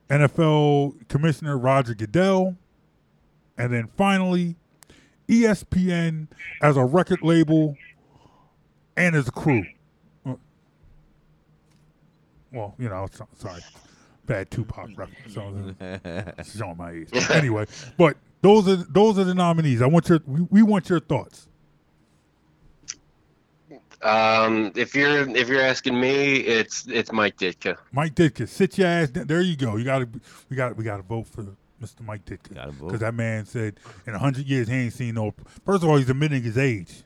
NFL 0.09 1.09
Commissioner 1.09 1.59
Roger 1.59 1.95
Goodell, 1.95 2.57
and 3.59 3.73
then 3.73 3.89
finally 3.97 4.57
ESPN 5.29 6.29
as 6.61 6.77
a 6.77 6.85
record 6.85 7.23
label 7.23 7.77
and 8.97 9.17
as 9.17 9.27
a 9.27 9.33
crew. 9.33 9.65
Uh, 10.27 10.35
Well, 12.53 12.75
you 12.79 12.89
know, 12.91 13.09
sorry, 13.39 13.63
bad 14.27 14.51
Tupac 14.51 14.91
reference. 14.97 15.33
Showing 15.33 16.77
my 16.77 16.91
age. 16.93 17.31
Anyway, 17.31 17.67
but 17.97 18.19
those 18.43 18.69
are 18.69 18.77
those 18.77 19.19
are 19.19 19.25
the 19.25 19.35
nominees. 19.35 19.81
I 19.81 19.87
want 19.87 20.09
your 20.11 20.21
we, 20.27 20.43
we 20.51 20.63
want 20.63 20.91
your 20.91 21.01
thoughts. 21.01 21.49
Um, 24.03 24.73
if 24.75 24.95
you're 24.95 25.29
if 25.37 25.49
you're 25.49 25.63
asking 25.63 26.01
me, 26.01 26.37
it's 26.39 26.87
it's 26.89 27.13
Mike 27.13 27.37
Ditka. 27.37 27.77
Mike 27.93 28.15
Ditka, 28.15 28.49
sit 28.49 28.79
your 28.79 28.89
ass 28.89 29.11
down. 29.11 29.27
There 29.27 29.41
you 29.41 29.57
go. 29.57 29.77
You 29.77 29.85
got 29.85 29.99
to 30.01 30.09
we 30.49 30.57
got 30.57 30.77
we 30.77 30.85
got 30.85 30.97
to 30.97 31.03
vote 31.03 31.27
for 31.29 31.43
Mr. 31.81 32.01
Mike 32.03 32.25
Ditka 32.25 32.79
because 32.79 33.01
that 33.01 33.15
man 33.15 33.45
said 33.47 33.79
in 34.07 34.15
hundred 34.15 34.47
years 34.47 34.69
he 34.69 34.75
ain't 34.75 34.93
seen 34.93 35.15
no. 35.15 35.33
First 35.65 35.83
of 35.83 35.89
all, 35.89 35.97
he's 35.97 36.11
admitting 36.11 36.43
his 36.43 36.59
age. 36.59 37.03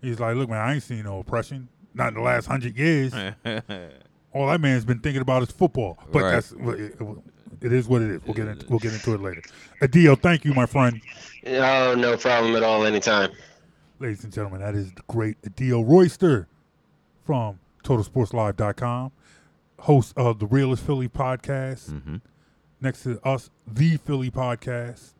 He's 0.00 0.20
like, 0.20 0.36
look, 0.36 0.48
man, 0.48 0.58
I 0.60 0.74
ain't 0.74 0.82
seen 0.82 1.04
no 1.04 1.18
oppression, 1.18 1.68
not 1.94 2.08
in 2.08 2.14
the 2.14 2.20
last 2.20 2.46
hundred 2.46 2.76
years. 2.76 3.12
all 4.32 4.46
that 4.46 4.60
man's 4.60 4.84
been 4.84 5.00
thinking 5.00 5.22
about 5.22 5.42
is 5.42 5.50
football. 5.50 5.98
But 6.12 6.22
Right. 6.22 6.30
that's 6.32 6.52
it, 6.52 6.96
it 7.60 7.72
is 7.72 7.88
what 7.88 8.02
it 8.02 8.10
is. 8.10 8.20
We'll 8.24 8.34
get 8.34 8.48
into, 8.48 8.66
we'll 8.68 8.78
get 8.78 8.92
into 8.92 9.14
it 9.14 9.20
later. 9.20 9.42
Adio, 9.82 10.14
thank 10.14 10.44
you, 10.44 10.54
my 10.54 10.66
friend. 10.66 11.00
Oh, 11.46 11.94
no 11.98 12.16
problem 12.16 12.54
at 12.56 12.62
all. 12.62 12.84
Anytime. 12.86 13.30
Ladies 14.00 14.22
and 14.22 14.32
gentlemen, 14.32 14.60
that 14.60 14.76
is 14.76 14.92
the 14.92 15.02
great 15.08 15.36
Adio 15.44 15.80
Royster 15.82 16.46
from 17.24 17.58
TotalSportsLive.com, 17.82 19.10
host 19.80 20.12
of 20.16 20.38
the 20.38 20.46
Realest 20.46 20.84
Philly 20.84 21.08
podcast. 21.08 21.90
Mm-hmm. 21.90 22.16
next 22.80 23.02
to 23.02 23.20
us, 23.26 23.50
the 23.66 23.96
Philly 23.96 24.30
podcast. 24.30 25.14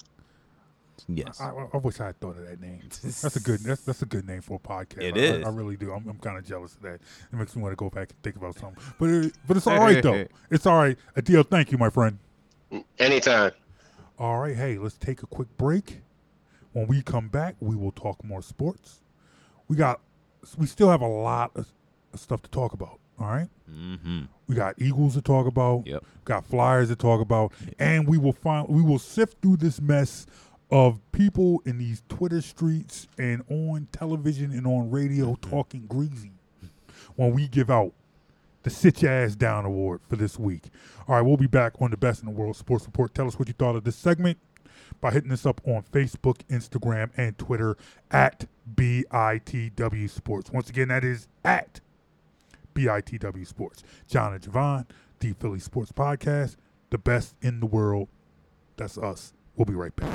Yes. 1.09 1.41
I, 1.41 1.51
I 1.73 1.77
wish 1.79 1.99
I 1.99 2.07
had 2.07 2.21
thought 2.21 2.37
of 2.37 2.47
that 2.47 2.61
name. 2.61 2.81
That's 3.03 3.35
a 3.35 3.41
good. 3.41 3.61
That's 3.61 3.83
that's 3.83 4.03
a 4.03 4.07
good 4.07 4.29
name 4.29 4.43
for 4.43 4.61
a 4.65 4.69
podcast. 4.69 5.03
It 5.03 5.17
I, 5.17 5.19
is. 5.19 5.45
I, 5.45 5.49
I 5.49 5.53
really 5.53 5.77
do. 5.77 5.93
I'm, 5.93 6.07
I'm 6.09 6.19
kind 6.19 6.39
of 6.39 6.47
jealous 6.47 6.75
of 6.75 6.83
that. 6.83 6.95
It 6.95 7.33
makes 7.33 7.57
me 7.57 7.63
want 7.63 7.73
to 7.73 7.77
go 7.77 7.91
back 7.91 8.11
and 8.11 8.23
think 8.23 8.37
about 8.37 8.57
something. 8.59 8.83
But 8.99 9.09
it, 9.09 9.33
but 9.49 9.57
it's 9.57 9.67
all 9.69 9.79
right 9.79 10.01
though. 10.03 10.27
It's 10.51 10.67
all 10.67 10.79
right. 10.79 10.97
Adio, 11.17 11.43
thank 11.43 11.73
you, 11.73 11.79
my 11.79 11.91
friend. 11.91 12.19
Anytime. 13.01 13.53
All 14.21 14.39
right. 14.39 14.55
Hey, 14.55 14.79
let's 14.79 14.99
take 14.99 15.25
a 15.25 15.27
quick 15.27 15.49
break. 15.57 16.03
When 16.73 16.87
we 16.87 17.03
come 17.03 17.29
back, 17.29 17.57
we 17.61 17.77
will 17.77 17.93
talk 17.93 18.23
more 18.25 18.43
sports. 18.43 19.01
We 19.69 19.77
got. 19.77 20.01
We 20.57 20.67
still 20.67 20.91
have 20.91 21.01
a 21.03 21.07
lot 21.07 21.51
of, 21.57 21.67
stuff 22.15 22.43
to 22.43 22.51
talk 22.51 22.73
about. 22.73 22.99
All 23.19 23.27
right. 23.27 23.49
Mm-hmm. 23.71 24.23
We 24.47 24.55
got 24.55 24.75
Eagles 24.79 25.15
to 25.15 25.21
talk 25.21 25.47
about. 25.47 25.87
Yep. 25.87 26.05
Got 26.25 26.47
Flyers 26.47 26.89
to 26.89 26.97
talk 26.97 27.21
about, 27.21 27.53
and 27.79 28.07
we 28.07 28.19
will 28.19 28.33
find 28.33 28.69
we 28.69 28.83
will 28.83 28.99
sift 28.99 29.43
through 29.43 29.57
this 29.59 29.81
mess 29.81 30.27
of 30.71 31.01
people 31.13 31.63
in 31.65 31.79
these 31.79 32.03
Twitter 32.09 32.41
streets 32.41 33.09
and 33.19 33.43
on 33.51 33.89
television 33.93 34.53
and 34.53 34.67
on 34.67 34.91
radio 34.91 35.35
talking 35.41 35.87
greasy 35.87 36.33
when 37.17 37.33
we 37.35 37.49
give 37.49 37.71
out 37.71 37.93
the 38.63 38.71
Sit 38.71 39.03
Your 39.03 39.13
Ass 39.13 39.35
Down 39.35 39.65
Award 39.65 40.01
for 40.09 40.17
this 40.17 40.39
week. 40.39 40.65
All 41.07 41.15
right, 41.15 41.23
we'll 41.23 41.37
be 41.37 41.47
back 41.47 41.75
on 41.81 41.91
the 41.91 41.97
Best 41.97 42.21
in 42.21 42.27
the 42.27 42.33
World 42.33 42.57
Sports 42.57 42.85
Report. 42.85 43.15
Tell 43.15 43.27
us 43.27 43.39
what 43.39 43.49
you 43.49 43.55
thought 43.55 43.77
of 43.77 43.85
this 43.85 43.97
segment 43.97 44.39
by 45.01 45.11
hitting 45.11 45.33
us 45.33 45.47
up 45.47 45.61
on 45.65 45.83
Facebook, 45.93 46.41
Instagram, 46.51 47.11
and 47.17 47.39
Twitter 47.39 47.77
at 48.11 48.47
BITW 48.75 50.11
Sports. 50.11 50.51
Once 50.53 50.69
again, 50.71 50.89
that 50.89 51.05
is 51.05 51.29
at 51.45 51.81
BITW 52.75 53.47
Sports. 53.47 53.83
John 54.09 54.33
and 54.35 54.43
Jovan, 54.43 54.87
the 55.21 55.33
Philly 55.35 55.61
Sports 55.61 55.93
Podcast, 55.93 56.57
the 56.91 56.99
best 56.99 57.37
in 57.43 57.61
the 57.61 57.67
world. 57.67 58.09
That's 58.77 58.99
us. 58.99 59.33
We'll 59.57 59.67
be 59.67 59.75
right 59.75 59.95
back. 59.95 60.11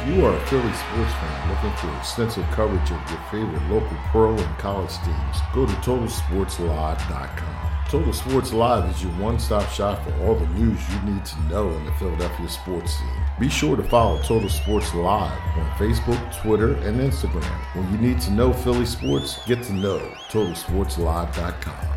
you 0.06 0.24
are 0.24 0.34
a 0.36 0.46
Philly 0.46 0.72
sports 0.72 1.12
fan 1.14 1.50
looking 1.50 1.76
for 1.78 1.96
extensive 1.98 2.44
coverage 2.52 2.90
of 2.90 3.10
your 3.10 3.20
favorite 3.30 3.62
local 3.68 3.96
pro 4.10 4.36
and 4.36 4.58
college 4.58 4.96
teams, 5.04 5.36
go 5.52 5.66
to 5.66 5.72
TotalSportsLive.com. 5.72 7.66
Total 7.88 8.12
Sports 8.12 8.52
Live 8.52 8.90
is 8.90 9.02
your 9.02 9.12
one-stop 9.12 9.68
shop 9.70 10.02
for 10.02 10.12
all 10.24 10.34
the 10.34 10.46
news 10.48 10.80
you 10.92 11.00
need 11.12 11.24
to 11.24 11.40
know 11.42 11.70
in 11.70 11.84
the 11.84 11.92
Philadelphia 11.92 12.48
sports 12.48 12.94
scene. 12.94 13.08
Be 13.38 13.48
sure 13.48 13.76
to 13.76 13.82
follow 13.84 14.20
Total 14.22 14.48
Sports 14.48 14.92
Live 14.92 15.38
on 15.56 15.70
Facebook, 15.72 16.42
Twitter, 16.42 16.74
and 16.78 16.98
Instagram. 16.98 17.44
When 17.74 17.90
you 17.92 17.98
need 17.98 18.20
to 18.22 18.32
know 18.32 18.52
Philly 18.52 18.86
sports, 18.86 19.38
get 19.46 19.62
to 19.64 19.72
know 19.72 20.00
TotalSportsLive.com. 20.30 21.95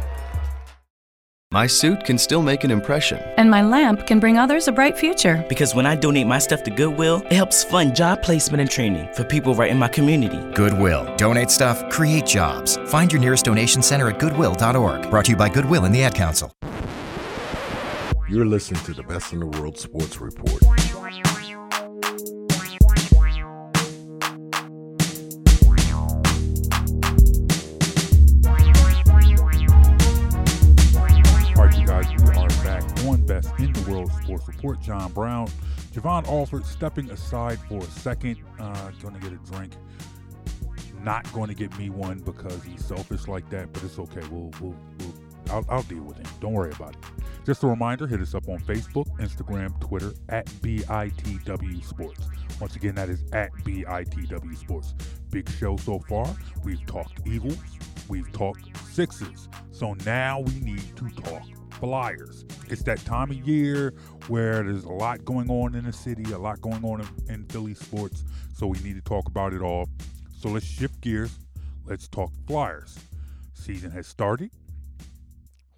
My 1.52 1.66
suit 1.66 2.04
can 2.04 2.20
still 2.20 2.44
make 2.44 2.64
an 2.64 2.70
impression. 2.70 3.18
And 3.38 3.50
my 3.50 3.64
lamp 3.64 4.06
can 4.06 4.20
bring 4.20 4.38
others 4.38 4.68
a 4.68 4.72
bright 4.72 4.96
future. 4.96 5.44
Because 5.50 5.74
when 5.74 5.88
I 5.88 5.96
donate 5.96 6.28
my 6.28 6.38
stuff 6.38 6.62
to 6.66 6.70
Goodwill, 6.70 7.24
it 7.26 7.32
helps 7.32 7.64
fund 7.64 7.96
job 7.96 8.22
placement 8.22 8.62
and 8.62 8.70
training 8.70 9.12
for 9.14 9.24
people 9.24 9.56
right 9.56 9.72
in 9.72 9.80
my 9.80 9.88
community. 9.88 10.38
Goodwill. 10.54 11.12
Donate 11.16 11.50
stuff, 11.50 11.90
create 11.90 12.28
jobs. 12.28 12.78
Find 12.86 13.12
your 13.12 13.20
nearest 13.20 13.46
donation 13.46 13.82
center 13.82 14.08
at 14.10 14.20
goodwill.org. 14.20 15.10
Brought 15.10 15.26
to 15.26 15.32
you 15.32 15.38
by 15.38 15.50
Goodwill 15.50 15.86
and 15.86 15.96
the 15.96 16.04
Ad 16.04 16.14
Council. 16.14 16.52
You're 18.30 18.46
listening 18.46 18.84
to 18.84 18.94
the 18.94 19.02
Best 19.02 19.34
in 19.34 19.40
the 19.40 19.48
World 19.48 19.76
Sports 19.76 20.22
Report. 20.22 20.62
Sports 34.30 34.48
Report. 34.48 34.82
John 34.82 35.12
Brown, 35.12 35.50
Jovan 35.92 36.26
Alford 36.28 36.66
stepping 36.66 37.10
aside 37.10 37.60
for 37.68 37.80
a 37.80 37.84
second, 37.84 38.38
uh, 38.60 38.92
going 39.02 39.16
to 39.16 39.20
get 39.20 39.32
a 39.32 39.52
drink. 39.52 39.74
Not 41.04 41.32
going 41.34 41.48
to 41.48 41.56
get 41.56 41.76
me 41.80 41.90
one 41.90 42.20
because 42.20 42.64
he's 42.64 42.86
selfish 42.86 43.28
like 43.28 43.50
that, 43.50 43.72
but 43.74 43.84
it's 43.84 43.98
okay. 43.98 44.22
We'll, 44.30 44.52
we'll, 44.62 44.76
we'll 45.00 45.14
I'll, 45.50 45.66
I'll 45.70 45.84
deal 45.84 46.04
with 46.04 46.18
him. 46.18 46.28
Don't 46.42 46.54
worry 46.54 46.72
about 46.72 46.96
it. 46.96 47.02
Just 47.46 47.64
a 47.64 47.68
reminder: 47.68 48.06
hit 48.06 48.20
us 48.20 48.36
up 48.36 48.48
on 48.50 48.60
Facebook, 48.60 49.08
Instagram, 49.18 49.80
Twitter 49.80 50.14
at 50.28 50.46
BITW 50.46 51.84
Sports. 51.84 52.28
Once 52.60 52.76
again, 52.76 52.94
that 52.96 53.10
is 53.10 53.24
at 53.32 53.52
BITW 53.64 54.58
Sports. 54.58 54.94
Big 55.32 55.50
show 55.50 55.78
so 55.78 56.00
far. 56.00 56.28
We've 56.64 56.86
talked 56.86 57.26
Eagles, 57.26 57.58
we've 58.10 58.32
talked 58.32 58.78
Sixes. 58.92 59.48
So 59.72 59.96
now 60.06 60.42
we 60.42 60.60
need 60.60 60.84
to 60.98 61.10
talk 61.22 61.44
Flyers. 61.80 62.46
It's 62.68 62.84
that 62.84 63.00
time 63.06 63.32
of 63.32 63.38
year 63.48 63.94
where 64.28 64.64
there's 64.64 64.84
a 64.84 64.92
lot 64.92 65.24
going 65.24 65.50
on 65.50 65.76
in 65.76 65.86
the 65.86 65.94
city, 65.94 66.32
a 66.32 66.38
lot 66.38 66.62
going 66.62 66.84
on 66.84 67.02
in, 67.02 67.34
in 67.34 67.46
Philly 67.46 67.74
sports. 67.74 68.24
So 68.54 68.68
we 68.68 68.80
need 68.80 68.96
to 68.96 69.02
talk 69.02 69.28
about 69.28 69.54
it 69.54 69.62
all. 69.62 69.88
So 70.38 70.50
let's 70.50 70.66
shift 70.66 71.02
gears. 71.02 71.38
Let's 71.86 72.08
talk 72.08 72.32
Flyers. 72.48 72.98
Season 73.54 73.92
has 73.92 74.08
started. 74.08 74.52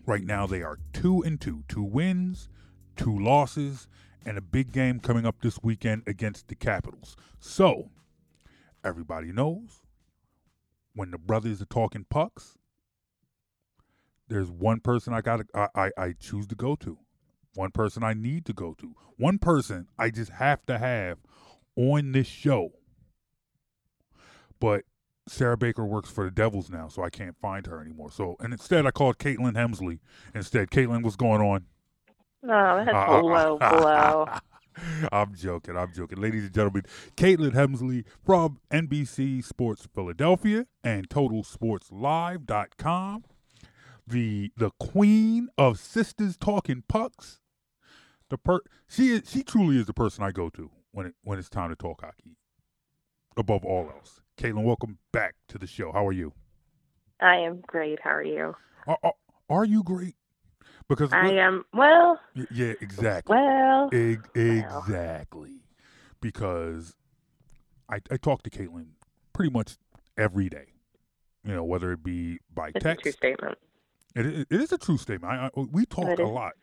Right 0.05 0.23
now 0.23 0.47
they 0.47 0.63
are 0.63 0.77
two 0.93 1.21
and 1.21 1.39
two, 1.39 1.63
two 1.67 1.83
wins, 1.83 2.49
two 2.95 3.17
losses, 3.17 3.87
and 4.25 4.37
a 4.37 4.41
big 4.41 4.71
game 4.71 4.99
coming 4.99 5.25
up 5.25 5.41
this 5.41 5.59
weekend 5.61 6.03
against 6.07 6.47
the 6.47 6.55
Capitals. 6.55 7.15
So 7.39 7.89
everybody 8.83 9.31
knows 9.31 9.81
when 10.93 11.11
the 11.11 11.17
brothers 11.17 11.61
are 11.61 11.65
talking 11.65 12.05
pucks, 12.09 12.57
there's 14.31 14.49
one 14.49 14.79
person 14.79 15.13
I 15.13 15.21
got 15.21 15.41
I, 15.53 15.67
I 15.75 15.91
I 15.97 16.13
choose 16.19 16.47
to 16.47 16.55
go 16.55 16.75
to. 16.77 16.97
One 17.55 17.71
person 17.71 18.01
I 18.03 18.13
need 18.13 18.45
to 18.45 18.53
go 18.53 18.73
to. 18.79 18.95
One 19.17 19.37
person 19.37 19.87
I 19.99 20.09
just 20.09 20.31
have 20.31 20.65
to 20.67 20.77
have 20.77 21.17
on 21.75 22.13
this 22.13 22.27
show. 22.27 22.71
But 24.59 24.85
Sarah 25.27 25.57
Baker 25.57 25.85
works 25.85 26.09
for 26.09 26.23
the 26.23 26.31
Devils 26.31 26.69
now, 26.69 26.87
so 26.87 27.03
I 27.03 27.09
can't 27.09 27.35
find 27.41 27.65
her 27.67 27.81
anymore. 27.81 28.09
So 28.11 28.37
and 28.39 28.53
instead 28.53 28.85
I 28.85 28.91
called 28.91 29.17
Caitlin 29.17 29.55
Hemsley. 29.55 29.99
Instead, 30.33 30.71
Caitlin, 30.71 31.03
what's 31.03 31.17
going 31.17 31.41
on? 31.41 31.65
Oh, 32.43 32.83
that's 32.85 32.95
Uh, 32.95 33.21
low 33.21 33.57
blow. 33.59 34.27
I'm 35.11 35.35
joking. 35.35 35.75
I'm 35.75 35.91
joking. 35.93 36.21
Ladies 36.21 36.45
and 36.45 36.53
gentlemen, 36.53 36.83
Caitlin 37.17 37.51
Hemsley 37.51 38.05
from 38.25 38.59
NBC 38.71 39.43
Sports 39.43 39.85
Philadelphia 39.93 40.65
and 40.83 41.09
TotalSportsLive.com, 41.09 43.23
the 44.11 44.51
the 44.57 44.71
queen 44.79 45.49
of 45.57 45.79
sisters 45.79 46.37
talking 46.37 46.83
pucks. 46.87 47.39
The 48.29 48.37
per 48.37 48.59
she 48.87 49.09
is 49.09 49.29
she 49.29 49.43
truly 49.43 49.77
is 49.77 49.87
the 49.87 49.93
person 49.93 50.23
I 50.23 50.31
go 50.31 50.49
to 50.49 50.69
when 50.91 51.07
it 51.07 51.15
when 51.23 51.39
it's 51.39 51.49
time 51.49 51.69
to 51.69 51.75
talk 51.75 52.01
hockey. 52.01 52.37
Above 53.37 53.63
all 53.63 53.89
else, 53.89 54.21
Caitlin, 54.37 54.63
welcome 54.63 54.97
back 55.13 55.35
to 55.47 55.57
the 55.57 55.65
show. 55.65 55.91
How 55.93 56.05
are 56.05 56.11
you? 56.11 56.33
I 57.21 57.37
am 57.37 57.61
great. 57.65 57.99
How 58.03 58.11
are 58.11 58.23
you? 58.23 58.55
Are, 58.87 58.97
are, 59.03 59.13
are 59.49 59.65
you 59.65 59.83
great? 59.83 60.15
Because 60.89 61.13
I 61.13 61.29
am 61.33 61.63
well. 61.73 62.19
Yeah, 62.51 62.73
exactly. 62.81 63.37
Well, 63.37 63.89
Eg- 63.93 64.27
exactly. 64.35 65.61
Because 66.19 66.95
I, 67.89 68.01
I 68.11 68.17
talk 68.17 68.43
to 68.43 68.49
Caitlin 68.49 68.87
pretty 69.31 69.51
much 69.51 69.77
every 70.17 70.49
day. 70.49 70.73
You 71.45 71.55
know, 71.55 71.63
whether 71.63 71.93
it 71.93 72.03
be 72.03 72.39
by 72.53 72.69
a 72.75 72.79
text. 72.79 73.17
It, 74.15 74.25
is- 74.25 74.45
it 74.49 74.61
is 74.61 74.71
a 74.71 74.77
true 74.77 74.97
statement. 74.97 75.31
I, 75.33 75.45
I, 75.47 75.49
we 75.71 75.85
talk 75.85 76.05
a 76.19 76.23
lot. 76.23 76.53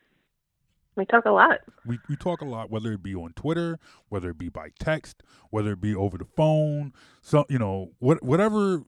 We 0.96 1.06
talk 1.06 1.26
a 1.26 1.30
lot. 1.30 1.58
We 1.86 1.98
we 2.08 2.16
talk 2.16 2.40
a 2.40 2.44
lot, 2.44 2.70
whether 2.70 2.92
it 2.92 3.02
be 3.04 3.14
on 3.14 3.32
Twitter, 3.34 3.78
whether 4.08 4.30
it 4.30 4.38
be 4.38 4.48
by 4.48 4.70
text, 4.80 5.22
whether 5.50 5.72
it 5.72 5.80
be 5.80 5.94
over 5.94 6.18
the 6.18 6.24
phone. 6.24 6.92
So 7.22 7.44
you 7.48 7.58
know, 7.58 7.92
what 8.00 8.20
whatever 8.22 8.82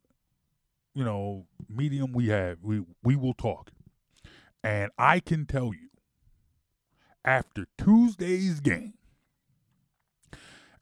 you 0.95 1.05
know 1.05 1.47
medium 1.69 2.13
we 2.13 2.27
have, 2.29 2.59
we 2.63 2.83
we 3.05 3.15
will 3.15 3.35
talk. 3.35 3.71
And 4.65 4.91
I 4.99 5.21
can 5.21 5.47
tell 5.47 5.67
you, 5.73 5.89
after 7.25 7.67
Tuesday's 7.79 8.59
game, 8.61 8.95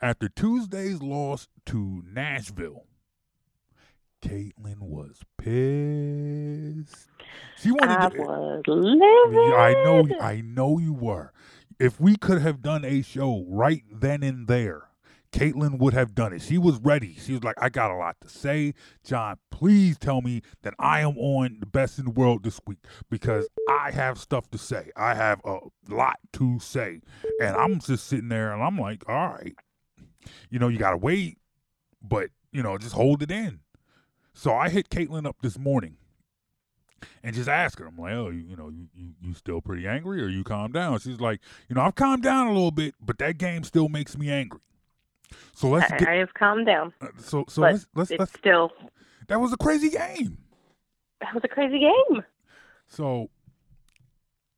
after 0.00 0.28
Tuesday's 0.30 1.02
loss 1.02 1.46
to 1.66 2.02
Nashville, 2.10 2.86
Caitlin 4.22 4.80
was 4.80 5.20
pissed. 5.38 7.08
She 7.58 7.70
wanted 7.70 7.90
I 7.90 8.08
to, 8.08 8.18
was 8.18 8.62
livid. 8.66 9.54
I 9.54 9.72
know, 9.84 10.08
I 10.20 10.40
know 10.40 10.78
you 10.78 10.92
were. 10.92 11.32
If 11.78 12.00
we 12.00 12.16
could 12.16 12.40
have 12.42 12.60
done 12.60 12.84
a 12.84 13.02
show 13.02 13.44
right 13.48 13.84
then 13.92 14.22
and 14.22 14.48
there, 14.48 14.88
Caitlin 15.30 15.78
would 15.78 15.94
have 15.94 16.14
done 16.14 16.32
it. 16.32 16.42
She 16.42 16.58
was 16.58 16.78
ready. 16.80 17.14
She 17.14 17.32
was 17.34 17.44
like, 17.44 17.56
I 17.60 17.68
got 17.68 17.90
a 17.90 17.96
lot 17.96 18.16
to 18.22 18.28
say. 18.28 18.74
John, 19.04 19.36
please 19.50 19.98
tell 19.98 20.22
me 20.22 20.42
that 20.62 20.74
I 20.78 21.00
am 21.00 21.16
on 21.18 21.58
the 21.60 21.66
best 21.66 21.98
in 21.98 22.06
the 22.06 22.10
world 22.10 22.42
this 22.42 22.58
week 22.66 22.78
because 23.10 23.46
I 23.68 23.90
have 23.92 24.18
stuff 24.18 24.50
to 24.50 24.58
say. 24.58 24.90
I 24.96 25.14
have 25.14 25.40
a 25.44 25.58
lot 25.88 26.18
to 26.34 26.58
say. 26.58 27.02
And 27.40 27.54
I'm 27.54 27.78
just 27.78 28.06
sitting 28.06 28.30
there 28.30 28.52
and 28.52 28.62
I'm 28.62 28.78
like, 28.78 29.04
all 29.08 29.28
right, 29.28 29.54
you 30.50 30.58
know, 30.58 30.68
you 30.68 30.78
got 30.78 30.92
to 30.92 30.96
wait, 30.96 31.38
but, 32.02 32.30
you 32.50 32.62
know, 32.62 32.78
just 32.78 32.94
hold 32.94 33.22
it 33.22 33.30
in. 33.30 33.60
So 34.38 34.54
I 34.54 34.68
hit 34.68 34.88
Caitlin 34.88 35.26
up 35.26 35.38
this 35.42 35.58
morning 35.58 35.96
and 37.24 37.34
just 37.34 37.48
ask 37.48 37.80
her. 37.80 37.86
I'm 37.86 37.96
like, 37.98 38.12
oh, 38.12 38.30
you, 38.30 38.44
you 38.50 38.54
know, 38.54 38.68
you, 38.68 38.86
you 38.94 39.10
you 39.20 39.34
still 39.34 39.60
pretty 39.60 39.84
angry, 39.84 40.22
or 40.22 40.28
you 40.28 40.44
calm 40.44 40.70
down? 40.70 41.00
She's 41.00 41.18
like, 41.18 41.40
you 41.68 41.74
know, 41.74 41.80
I've 41.82 41.96
calmed 41.96 42.22
down 42.22 42.46
a 42.46 42.52
little 42.52 42.70
bit, 42.70 42.94
but 43.04 43.18
that 43.18 43.36
game 43.38 43.64
still 43.64 43.88
makes 43.88 44.16
me 44.16 44.30
angry. 44.30 44.60
So 45.56 45.68
let's 45.68 45.90
I, 45.90 45.98
get. 45.98 46.08
I 46.08 46.14
have 46.18 46.34
calmed 46.34 46.66
down. 46.66 46.92
Uh, 47.00 47.08
so 47.18 47.46
so 47.48 47.62
let's 47.62 47.88
let's, 47.96 48.12
let's 48.12 48.32
still 48.32 48.70
that 49.26 49.40
was 49.40 49.52
a 49.52 49.56
crazy 49.56 49.90
game. 49.90 50.38
that 51.20 51.34
was 51.34 51.42
a 51.42 51.48
crazy 51.48 51.80
game. 51.80 52.22
So 52.86 53.30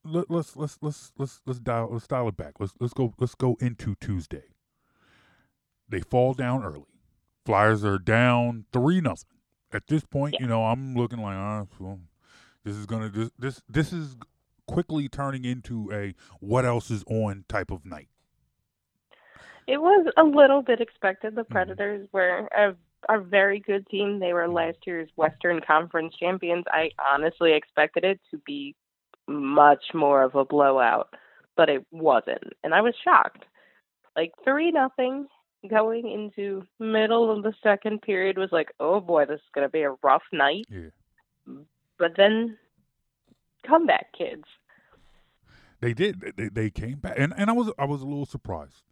let, 0.05 0.31
let's 0.31 0.57
let's 0.57 0.77
let's 0.83 1.11
let's 1.17 1.41
let's 1.47 1.59
dial 1.59 1.89
let's 1.91 2.07
dial 2.07 2.29
it 2.29 2.37
back. 2.37 2.61
Let's 2.61 2.75
let's 2.81 2.93
go 2.93 3.15
let's 3.19 3.35
go 3.35 3.57
into 3.61 3.95
Tuesday. 3.95 4.45
They 5.89 6.01
fall 6.01 6.35
down 6.35 6.65
early. 6.65 6.85
Flyers 7.47 7.83
are 7.83 7.99
down 7.99 8.67
three 8.75 9.01
nothing. 9.01 9.40
At 9.73 9.87
this 9.87 10.05
point, 10.05 10.37
you 10.41 10.47
know, 10.47 10.65
I'm 10.65 10.97
looking 10.97 11.21
like, 11.21 11.37
ah, 11.37 11.67
well, 11.79 12.01
this 12.65 12.77
is 12.77 12.87
gonna 12.87 13.09
this 13.09 13.31
this 13.39 13.63
this 13.69 13.93
is 13.93 14.17
quickly 14.67 15.09
turning 15.09 15.45
into 15.45 15.91
a 15.93 16.15
what 16.41 16.65
else 16.65 16.91
is 16.91 17.05
on 17.07 17.45
type 17.49 17.71
of 17.71 17.85
night. 17.85 18.09
It 19.67 19.81
was 19.81 20.07
a 20.17 20.25
little 20.25 20.63
bit 20.63 20.81
expected. 20.81 21.29
Mm-hmm. 21.29 21.39
The 21.39 21.45
Predators 21.45 22.09
were 22.13 22.49
a, 22.57 22.75
a 23.09 23.21
very 23.21 23.61
good 23.61 23.87
team. 23.87 24.19
They 24.19 24.33
were 24.33 24.49
last 24.49 24.79
year's 24.87 25.09
Western 25.17 25.61
Conference 25.61 26.15
champions. 26.19 26.65
I 26.69 26.91
honestly 27.13 27.53
expected 27.53 28.05
it 28.05 28.21
to 28.33 28.39
be 28.39 28.75
much 29.29 29.85
more 29.95 30.23
of 30.23 30.35
a 30.35 30.45
blowout, 30.45 31.15
but 31.57 31.69
it 31.69 31.87
wasn't, 31.93 32.53
and 32.65 32.75
I 32.75 32.81
was 32.81 32.95
shocked. 33.05 33.45
Like 34.17 34.33
three 34.45 34.73
nothing 34.73 35.29
going 35.69 36.11
into 36.11 36.63
middle 36.79 37.31
of 37.37 37.43
the 37.43 37.53
second 37.63 38.03
period 38.03 38.39
was 38.39 38.51
like, 38.53 38.69
oh 38.81 39.01
boy, 39.01 39.27
this 39.27 39.37
is 39.41 39.47
gonna 39.55 39.69
be 39.69 39.83
a 39.83 39.91
rough 40.03 40.23
night. 40.33 40.67
Yeah. 40.71 40.91
But 41.99 42.13
then, 42.17 42.57
comeback 43.67 44.13
kids. 44.17 44.45
They 45.81 45.95
did. 45.95 46.21
They, 46.37 46.49
they 46.49 46.71
came 46.71 46.99
back, 46.99 47.15
and 47.19 47.33
and 47.37 47.49
I 47.51 47.53
was 47.53 47.71
I 47.79 47.85
was 47.85 48.03
a 48.03 48.07
little 48.07 48.27
surprised. 48.27 48.83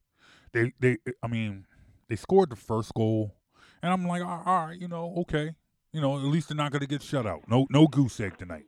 They 0.53 0.73
they 0.81 0.99
I 1.23 1.27
mean 1.29 1.67
they 2.09 2.17
scored 2.17 2.51
the 2.51 2.57
first 2.57 2.95
goal, 2.95 3.35
and 3.83 3.93
I'm 3.93 4.07
like, 4.07 4.23
all 4.23 4.43
right, 4.47 4.79
you 4.79 4.89
know, 4.89 5.15
okay, 5.19 5.55
you 5.93 6.01
know, 6.01 6.17
at 6.17 6.25
least 6.25 6.49
they're 6.49 6.57
not 6.57 6.73
going 6.73 6.81
to 6.81 6.87
get 6.87 7.03
shut 7.03 7.27
out. 7.27 7.43
No 7.49 7.67
no 7.71 7.87
goose 7.87 8.19
egg 8.21 8.39
tonight. 8.39 8.65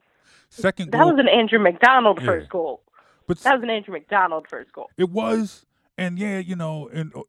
Second 0.51 0.91
That 0.93 0.99
goal, 0.99 1.13
was 1.13 1.19
an 1.21 1.29
Andrew 1.29 1.59
MacDonald 1.59 2.19
Yeah. 2.21 2.27
first 2.27 2.51
goal. 2.51 2.83
but 3.27 3.39
That 3.39 3.55
was 3.55 3.63
an 3.63 3.71
Andrew 3.71 3.93
MacDonald 3.95 4.47
first 4.49 4.73
goal. 4.73 4.89
it 4.99 5.09
was, 5.11 5.65
and 5.97 6.19
yeah, 6.19 6.39
you 6.41 6.57
know, 6.57 6.89
and 6.93 7.15
uh, 7.15 7.23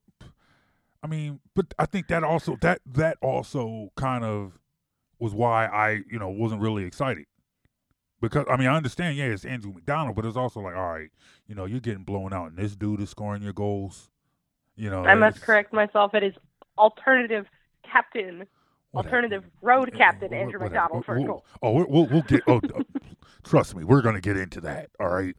I 1.03 1.07
mean, 1.07 1.39
but 1.55 1.73
I 1.79 1.85
think 1.85 2.07
that 2.07 2.23
also 2.23 2.57
that 2.61 2.81
that 2.85 3.17
also 3.21 3.89
kind 3.95 4.23
of 4.23 4.59
was 5.19 5.33
why 5.33 5.65
I 5.65 6.01
you 6.09 6.19
know 6.19 6.29
wasn't 6.29 6.61
really 6.61 6.83
excited. 6.85 7.25
Because 8.21 8.45
I 8.49 8.55
mean 8.57 8.67
I 8.67 8.75
understand 8.77 9.17
yeah 9.17 9.25
it's 9.25 9.45
Andrew 9.45 9.73
MacDonald 9.73 10.15
but 10.15 10.25
it's 10.25 10.37
also 10.37 10.59
like 10.59 10.75
all 10.75 10.91
right 10.93 11.09
you 11.47 11.55
know 11.55 11.65
you're 11.65 11.79
getting 11.79 12.03
blown 12.03 12.33
out 12.33 12.49
and 12.51 12.57
this 12.57 12.75
dude 12.75 13.01
is 13.01 13.09
scoring 13.09 13.41
your 13.41 13.53
goals 13.53 14.11
you 14.75 14.91
know 14.91 15.03
I 15.03 15.15
must 15.15 15.41
correct 15.41 15.73
myself. 15.73 16.13
It 16.13 16.21
is 16.23 16.33
alternative 16.77 17.47
captain, 17.83 18.45
Whatever. 18.91 19.15
alternative 19.15 19.43
road 19.63 19.91
captain 19.97 20.29
Wha- 20.29 20.37
Andrew 20.37 20.59
whatever. 20.59 20.75
MacDonald 20.75 21.05
first 21.05 21.19
We'll- 21.19 21.27
goal. 21.27 21.45
Oh, 21.63 21.71
we'll, 21.71 21.85
we'll, 21.89 22.05
we'll 22.07 22.21
get. 22.21 22.41
Oh, 22.47 22.61
trust 23.43 23.75
me, 23.75 23.83
we're 23.83 24.01
going 24.03 24.15
to 24.15 24.21
get 24.21 24.37
into 24.37 24.61
that. 24.61 24.89
All 24.99 25.09
right, 25.09 25.35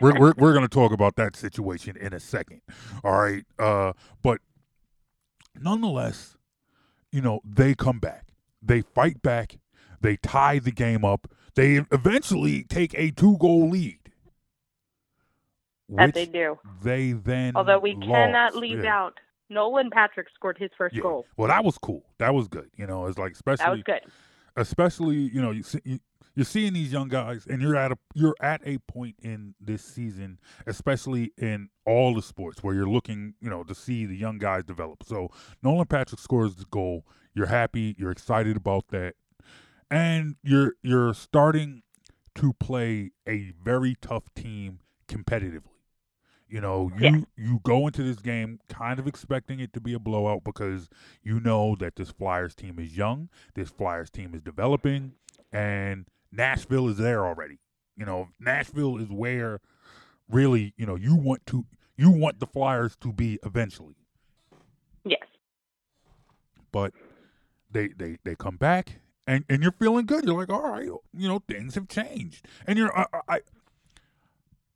we're 0.00 0.18
we're, 0.18 0.34
we're 0.38 0.52
going 0.52 0.62
to 0.64 0.68
talk 0.68 0.92
about 0.92 1.16
that 1.16 1.34
situation 1.36 1.96
in 1.96 2.12
a 2.12 2.20
second. 2.20 2.60
All 3.02 3.12
right, 3.20 3.44
uh, 3.58 3.92
but 4.22 4.40
nonetheless, 5.60 6.36
you 7.12 7.20
know 7.20 7.40
they 7.44 7.74
come 7.74 7.98
back, 7.98 8.28
they 8.62 8.82
fight 8.82 9.22
back, 9.22 9.58
they 10.00 10.16
tie 10.16 10.58
the 10.58 10.70
game 10.72 11.04
up, 11.04 11.28
they 11.54 11.76
eventually 11.92 12.64
take 12.64 12.94
a 12.98 13.10
two 13.10 13.36
goal 13.38 13.70
lead. 13.70 13.98
That 15.90 16.14
they 16.14 16.26
do. 16.26 16.58
They 16.82 17.12
then 17.12 17.52
Although 17.56 17.78
we 17.78 17.94
cannot 17.94 18.56
leave 18.56 18.82
Yeah. 18.84 18.96
out 18.96 19.14
Nolan 19.50 19.90
Patrick 19.90 20.28
scored 20.34 20.56
his 20.58 20.70
first 20.76 20.94
Yeah. 20.94 21.02
goal. 21.02 21.26
Well, 21.36 21.48
that 21.48 21.62
was 21.64 21.76
cool. 21.78 22.02
That 22.18 22.34
was 22.34 22.48
good. 22.48 22.70
You 22.76 22.86
know, 22.86 23.06
it's 23.06 23.18
like 23.18 23.32
especially 23.32 23.64
That 23.64 23.70
was 23.72 23.82
good. 23.82 24.00
especially 24.56 25.16
you 25.16 25.42
know 25.42 25.50
you 25.50 25.62
see, 25.62 25.80
you, 25.84 25.98
you're 26.34 26.44
seeing 26.44 26.72
these 26.72 26.92
young 26.92 27.08
guys 27.08 27.46
and 27.48 27.62
you're 27.62 27.76
at 27.76 27.92
a 27.92 27.98
you're 28.14 28.34
at 28.40 28.60
a 28.66 28.78
point 28.78 29.16
in 29.22 29.54
this 29.60 29.82
season 29.82 30.38
especially 30.66 31.32
in 31.38 31.68
all 31.86 32.14
the 32.14 32.22
sports 32.22 32.62
where 32.62 32.74
you're 32.74 32.88
looking 32.88 33.34
you 33.40 33.48
know 33.50 33.62
to 33.64 33.74
see 33.74 34.04
the 34.06 34.16
young 34.16 34.38
guys 34.38 34.64
develop. 34.64 35.02
So 35.04 35.28
nolan 35.62 35.86
patrick 35.86 36.20
scores 36.20 36.56
the 36.56 36.64
goal. 36.70 37.06
You're 37.34 37.46
happy 37.46 37.94
you're 37.98 38.10
excited 38.10 38.56
about 38.56 38.88
that. 38.88 39.14
And 39.90 40.36
you're 40.42 40.72
you're 40.82 41.14
starting 41.14 41.82
to 42.36 42.52
play 42.54 43.12
a 43.28 43.52
very 43.62 43.96
tough 44.00 44.24
team 44.34 44.80
competitively. 45.06 45.68
You 46.48 46.60
know, 46.60 46.90
you 46.98 47.04
Yeah. 47.04 47.20
you 47.36 47.60
go 47.62 47.86
into 47.86 48.02
this 48.02 48.18
game 48.20 48.60
kind 48.68 48.98
of 48.98 49.06
expecting 49.06 49.60
it 49.60 49.72
to 49.72 49.80
be 49.80 49.94
a 49.94 49.98
blowout 49.98 50.42
because 50.44 50.88
you 51.22 51.40
know 51.40 51.74
that 51.76 51.96
this 51.96 52.10
Flyers 52.10 52.54
team 52.54 52.78
is 52.78 52.96
young, 52.96 53.28
this 53.54 53.70
Flyers 53.70 54.10
team 54.10 54.34
is 54.34 54.42
developing, 54.42 55.14
and 55.52 56.06
Nashville 56.36 56.88
is 56.88 56.98
there 56.98 57.26
already. 57.26 57.58
You 57.96 58.06
know, 58.06 58.28
Nashville 58.40 58.98
is 58.98 59.08
where 59.08 59.60
really, 60.28 60.74
you 60.76 60.86
know, 60.86 60.96
you 60.96 61.14
want 61.14 61.46
to 61.46 61.64
you 61.96 62.10
want 62.10 62.40
the 62.40 62.46
Flyers 62.46 62.96
to 62.96 63.12
be 63.12 63.38
eventually. 63.44 63.94
Yes. 65.04 65.26
But 66.72 66.92
they 67.70 67.88
they 67.88 68.18
they 68.24 68.34
come 68.34 68.56
back 68.56 69.00
and 69.26 69.44
and 69.48 69.62
you're 69.62 69.72
feeling 69.72 70.06
good. 70.06 70.24
You're 70.24 70.38
like, 70.38 70.50
all 70.50 70.62
right, 70.62 70.84
you 70.84 71.28
know, 71.28 71.40
things 71.48 71.74
have 71.74 71.88
changed, 71.88 72.46
and 72.66 72.78
you're 72.78 72.96
I. 72.96 73.06
I 73.28 73.40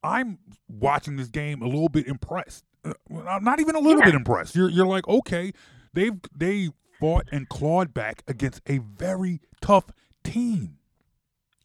I'm 0.01 0.39
watching 0.68 1.16
this 1.16 1.26
game 1.26 1.60
a 1.60 1.66
little 1.66 1.89
bit 1.89 2.06
impressed. 2.06 2.64
Uh, 2.85 2.93
I'm 3.26 3.43
not 3.43 3.59
even 3.59 3.74
a 3.74 3.80
little 3.80 4.01
bit 4.01 4.14
impressed. 4.14 4.55
You're 4.55 4.70
you're 4.70 4.86
like, 4.86 5.09
okay, 5.09 5.52
they've 5.93 6.14
they 6.35 6.70
fought 7.01 7.28
and 7.32 7.48
clawed 7.48 7.93
back 7.94 8.22
against 8.28 8.62
a 8.66 8.78
very 8.78 9.40
tough 9.60 9.90
team. 10.22 10.78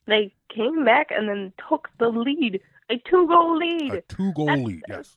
They 0.05 0.33
came 0.53 0.83
back 0.85 1.07
and 1.11 1.29
then 1.29 1.53
took 1.69 1.89
the 1.99 2.09
lead, 2.09 2.59
a 2.89 2.97
two 3.09 3.27
goal 3.27 3.57
lead. 3.57 3.93
A 3.93 4.01
two 4.01 4.33
goal 4.33 4.47
lead, 4.63 4.83
yes. 4.89 5.15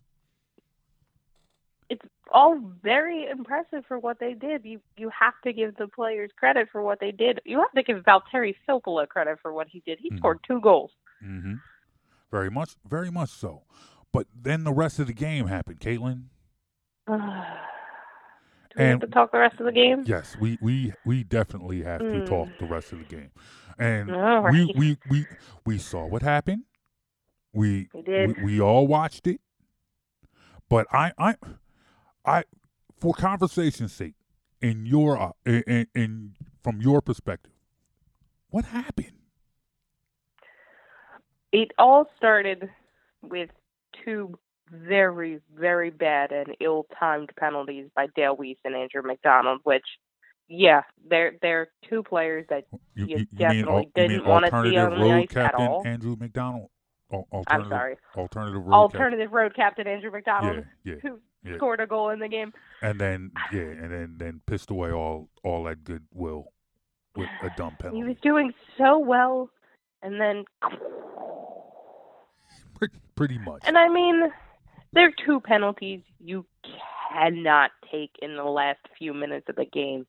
It's 1.89 2.03
all 2.33 2.59
very 2.83 3.29
impressive 3.31 3.85
for 3.87 3.99
what 3.99 4.19
they 4.19 4.35
did. 4.35 4.65
You 4.65 4.81
you 4.97 5.11
have 5.19 5.35
to 5.45 5.53
give 5.53 5.77
the 5.77 5.87
players 5.89 6.31
credit 6.37 6.69
for 6.73 6.83
what 6.83 6.99
they 7.01 7.13
did. 7.13 7.41
You 7.45 7.59
have 7.59 7.73
to 7.73 7.83
give 7.83 8.03
Valtteri 8.05 8.55
Filppula 8.69 9.09
credit 9.09 9.39
for 9.41 9.53
what 9.53 9.69
he 9.69 9.83
did. 9.87 9.99
He 10.01 10.11
scored 10.17 10.41
two 10.47 10.61
goals. 10.61 10.91
Mm-hmm. 11.25 11.55
Very 12.33 12.51
much, 12.51 12.71
very 12.89 13.11
much 13.11 13.31
so. 13.31 13.63
But 14.13 14.27
then 14.35 14.65
the 14.65 14.73
rest 14.73 14.99
of 14.99 15.07
the 15.07 15.13
game 15.13 15.47
happened, 15.47 15.79
Caitlin. 15.81 16.25
Do 17.07 17.13
we 17.15 17.19
have 17.19 18.93
And- 18.93 19.01
to 19.03 19.07
talk 19.07 19.31
the 19.33 19.39
rest 19.39 19.59
of 19.61 19.67
the 19.67 19.73
game? 19.73 20.03
Yes, 20.07 20.37
we 20.41 20.59
we 20.61 20.93
we 21.05 21.23
definitely 21.23 21.83
have 21.83 22.01
to 22.01 22.05
Mm. 22.07 22.27
talk 22.29 22.49
the 22.59 22.67
rest 22.67 22.93
of 22.93 22.99
the 22.99 23.05
game, 23.05 23.31
and 23.79 24.11
All 24.15 24.43
we, 24.51 24.65
right. 24.65 24.77
we 24.77 24.99
we 25.11 25.27
we 25.65 25.79
saw 25.79 26.07
what 26.07 26.23
happened. 26.23 26.63
We 27.53 27.89
We 27.95 28.03
did. 28.03 28.37
We, 28.39 28.45
we 28.45 28.61
all 28.61 28.87
watched 28.87 29.27
it, 29.27 29.41
but 30.69 30.87
I 30.93 31.13
I 31.19 31.35
I 32.25 32.45
for 32.99 33.15
conversation's 33.15 33.93
sake, 33.93 34.15
in 34.61 34.87
your 34.87 35.21
uh, 35.21 35.33
in, 35.45 35.63
in, 35.67 35.87
in 35.95 36.35
from 36.63 36.81
your 36.81 37.01
perspective, 37.01 37.53
what 38.51 38.65
happened? 38.67 39.13
It 41.53 41.73
all 41.79 42.11
started 42.17 42.69
with 43.23 43.51
two 44.05 44.39
very, 44.71 45.41
very 45.57 45.91
bad 45.91 46.33
and 46.33 46.57
ill-timed 46.61 47.31
penalties 47.39 47.89
by 47.95 48.09
Dale 48.17 48.37
Weise 48.37 48.59
and 48.65 48.75
Andrew 48.75 49.03
MacDonald, 49.03 49.61
which, 49.63 49.87
yeah, 50.49 50.83
they're 51.09 51.33
they're 51.43 51.69
two 51.89 52.03
players 52.03 52.47
that 52.51 52.65
You, 52.95 53.07
you, 53.07 53.07
you, 53.07 53.17
you 53.17 53.17
mean 53.17 53.29
definitely 53.39 53.91
didn't 53.95 54.25
want 54.27 54.45
to 54.45 54.51
see 54.51 54.77
on 54.77 54.99
the 55.01 55.11
ice 55.13 55.23
at 55.25 55.31
captain 55.31 55.67
all. 55.67 55.83
Andrew 55.87 56.17
MacDonald? 56.19 56.71
Al- 57.13 57.27
I'm 57.33 57.39
alternative, 57.39 57.71
sorry. 57.71 57.97
Alternative 58.17 58.55
road 58.63 58.65
captain. 58.65 59.01
Alternative 59.01 59.33
road 59.33 59.55
captain 59.55 59.87
Andrew 59.87 60.11
MacDonald, 60.11 60.65
Yeah, 60.85 60.95
yeah, 60.95 61.01
who 61.03 61.21
yeah. 61.45 61.57
scored 61.57 61.81
a 61.81 61.87
goal 61.87 62.11
in 62.11 62.19
the 62.19 62.29
game. 62.29 62.53
and 62.83 62.99
then 63.01 63.31
yeah, 63.53 63.61
and 63.61 63.93
then 63.93 64.15
then 64.19 64.41
pissed 64.47 64.71
away 64.71 64.91
all 64.91 65.29
all 65.45 65.65
that 65.65 65.85
goodwill 65.85 66.47
with 67.17 67.29
a 67.43 67.51
dumb 67.57 67.77
penalty. 67.79 67.99
He 67.99 68.05
was 68.05 68.17
doing 68.23 68.53
so 68.77 68.99
well, 68.99 69.51
and 70.03 70.21
then, 70.21 70.45
Pretty, 72.79 72.99
pretty 73.15 73.39
much. 73.39 73.63
and 73.65 73.79
I 73.79 73.89
mean, 73.89 74.21
there 74.93 75.07
are 75.09 75.13
two 75.25 75.41
penalties 75.41 76.03
you 76.21 76.45
cannot 77.13 77.71
take 77.91 78.11
in 78.21 78.37
the 78.37 78.45
last 78.45 78.81
few 78.99 79.15
minutes 79.15 79.47
of 79.49 79.57
the 79.57 79.65
game. 79.65 80.07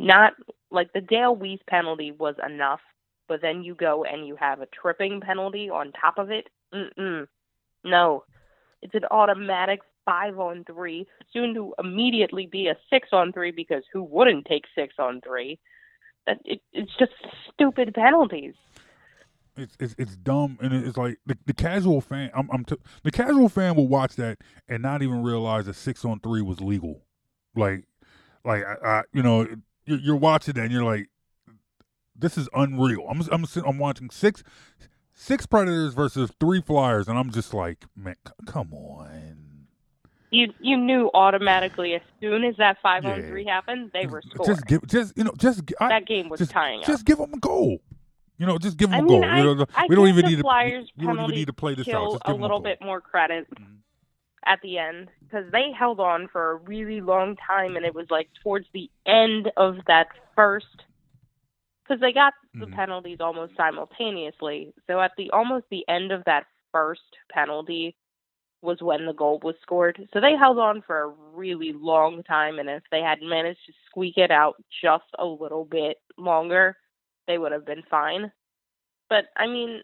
Not 0.00 0.32
like 0.70 0.94
the 0.94 1.02
Dale 1.02 1.36
Weise 1.36 1.60
penalty 1.68 2.10
was 2.10 2.34
enough, 2.44 2.80
but 3.28 3.42
then 3.42 3.62
you 3.62 3.74
go 3.74 4.02
and 4.02 4.26
you 4.26 4.34
have 4.36 4.62
a 4.62 4.66
tripping 4.66 5.20
penalty 5.20 5.68
on 5.68 5.92
top 5.92 6.16
of 6.16 6.30
it. 6.30 6.48
Mm-mm. 6.74 7.26
No, 7.84 8.24
it's 8.80 8.94
an 8.94 9.04
automatic 9.10 9.80
five 10.06 10.38
on 10.38 10.64
three, 10.64 11.06
soon 11.34 11.52
to 11.52 11.74
immediately 11.78 12.46
be 12.46 12.68
a 12.68 12.78
six 12.88 13.10
on 13.12 13.30
three 13.30 13.50
because 13.50 13.82
who 13.92 14.02
wouldn't 14.02 14.46
take 14.46 14.64
six 14.74 14.94
on 14.98 15.20
three? 15.20 15.58
That 16.26 16.38
it, 16.46 16.62
it's 16.72 16.92
just 16.98 17.12
stupid 17.52 17.92
penalties. 17.92 18.54
It's, 19.58 19.76
it's 19.78 19.94
it's 19.98 20.16
dumb 20.16 20.58
and 20.62 20.72
it's 20.72 20.96
like 20.96 21.18
the, 21.26 21.36
the 21.44 21.52
casual 21.52 22.00
fan. 22.00 22.30
I'm, 22.34 22.48
I'm 22.50 22.64
t- 22.64 22.78
the 23.02 23.10
casual 23.10 23.50
fan 23.50 23.74
will 23.76 23.88
watch 23.88 24.16
that 24.16 24.38
and 24.66 24.82
not 24.82 25.02
even 25.02 25.22
realize 25.22 25.66
that 25.66 25.74
six 25.74 26.06
on 26.06 26.20
three 26.20 26.40
was 26.40 26.62
legal. 26.62 27.02
Like, 27.54 27.84
like 28.46 28.64
I, 28.64 28.76
I 28.82 29.02
you 29.12 29.22
know, 29.22 29.46
you're, 29.90 29.98
you're 29.98 30.16
watching 30.16 30.54
that 30.54 30.62
and 30.62 30.72
you're 30.72 30.84
like, 30.84 31.08
this 32.16 32.38
is 32.38 32.48
unreal. 32.54 33.06
I'm 33.08 33.22
I'm 33.32 33.44
I'm 33.66 33.78
watching 33.78 34.10
six 34.10 34.42
six 35.14 35.46
predators 35.46 35.94
versus 35.94 36.30
three 36.38 36.60
flyers, 36.60 37.08
and 37.08 37.18
I'm 37.18 37.30
just 37.30 37.52
like, 37.54 37.86
man, 37.96 38.16
c- 38.26 38.32
come 38.46 38.72
on. 38.72 39.66
You 40.30 40.52
you 40.60 40.76
knew 40.76 41.10
automatically 41.12 41.94
as 41.94 42.02
soon 42.20 42.44
as 42.44 42.56
that 42.58 42.78
five 42.82 43.04
on 43.04 43.22
three 43.22 43.44
happened, 43.44 43.90
they 43.92 44.06
were 44.06 44.22
scored. 44.22 44.46
Just 44.46 44.66
give, 44.66 44.86
just 44.86 45.16
you 45.16 45.24
know, 45.24 45.32
just 45.36 45.62
I, 45.80 45.88
that 45.88 46.06
game 46.06 46.28
was 46.28 46.38
just, 46.38 46.52
tying 46.52 46.82
just 46.82 47.00
up. 47.00 47.06
give 47.06 47.18
them 47.18 47.34
a 47.34 47.38
goal. 47.38 47.80
You 48.38 48.46
know, 48.46 48.56
just 48.56 48.76
give 48.76 48.90
them 48.90 48.96
I 48.96 48.98
a 49.00 49.02
mean, 49.02 49.20
goal. 49.20 49.30
I, 49.30 49.38
you 49.38 49.54
know, 49.54 49.66
we 49.88 49.96
don't 49.96 50.08
even 50.08 50.26
need 50.26 50.36
to. 50.36 50.42
Flyers 50.42 50.90
We 50.96 51.06
don't 51.06 51.18
even 51.20 51.30
need 51.34 51.46
to 51.46 51.52
play 51.52 51.74
this 51.74 51.88
out. 51.88 52.12
Just 52.12 52.22
a 52.24 52.28
give 52.28 52.34
them 52.34 52.42
little 52.42 52.58
a 52.58 52.62
bit 52.62 52.78
more 52.80 53.00
credit 53.00 53.46
Mm-hmm. 53.50 53.74
At 54.46 54.60
the 54.62 54.78
end 54.78 55.08
because 55.28 55.50
they 55.52 55.72
held 55.78 56.00
on 56.00 56.28
for 56.32 56.52
a 56.52 56.56
really 56.56 57.00
long 57.00 57.36
time, 57.46 57.76
and 57.76 57.84
it 57.84 57.94
was 57.94 58.06
like 58.10 58.28
towards 58.42 58.66
the 58.72 58.90
end 59.06 59.50
of 59.56 59.76
that 59.86 60.08
first 60.34 60.66
because 61.84 62.00
they 62.00 62.12
got 62.12 62.32
the 62.60 62.66
Mm-hmm. 62.66 62.74
penalties 62.74 63.18
almost 63.20 63.52
simultaneously. 63.56 64.72
So 64.86 65.00
at 65.00 65.12
the 65.16 65.30
almost 65.30 65.66
the 65.70 65.84
end 65.88 66.12
of 66.12 66.22
that 66.26 66.44
first 66.72 67.00
penalty 67.30 67.96
was 68.62 68.78
when 68.82 69.06
the 69.06 69.12
goal 69.12 69.40
was 69.42 69.54
scored. 69.62 70.08
So 70.12 70.20
they 70.20 70.34
held 70.38 70.58
on 70.58 70.82
for 70.86 71.02
a 71.02 71.14
really 71.34 71.72
long 71.72 72.22
time, 72.22 72.58
and 72.58 72.68
if 72.68 72.82
they 72.90 73.00
had 73.00 73.20
managed 73.22 73.60
to 73.66 73.72
squeak 73.88 74.16
it 74.16 74.30
out 74.30 74.56
just 74.82 75.04
a 75.18 75.24
little 75.24 75.64
bit 75.64 75.98
longer, 76.18 76.76
they 77.26 77.38
would 77.38 77.52
have 77.52 77.66
been 77.66 77.82
fine. 77.90 78.30
But 79.08 79.24
I 79.36 79.46
mean, 79.46 79.82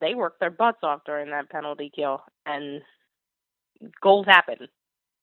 they 0.00 0.14
worked 0.14 0.40
their 0.40 0.50
butts 0.50 0.78
off 0.82 1.02
during 1.06 1.30
that 1.30 1.50
penalty 1.50 1.90
kill, 1.94 2.22
and 2.46 2.82
goals 4.00 4.26
happen. 4.26 4.68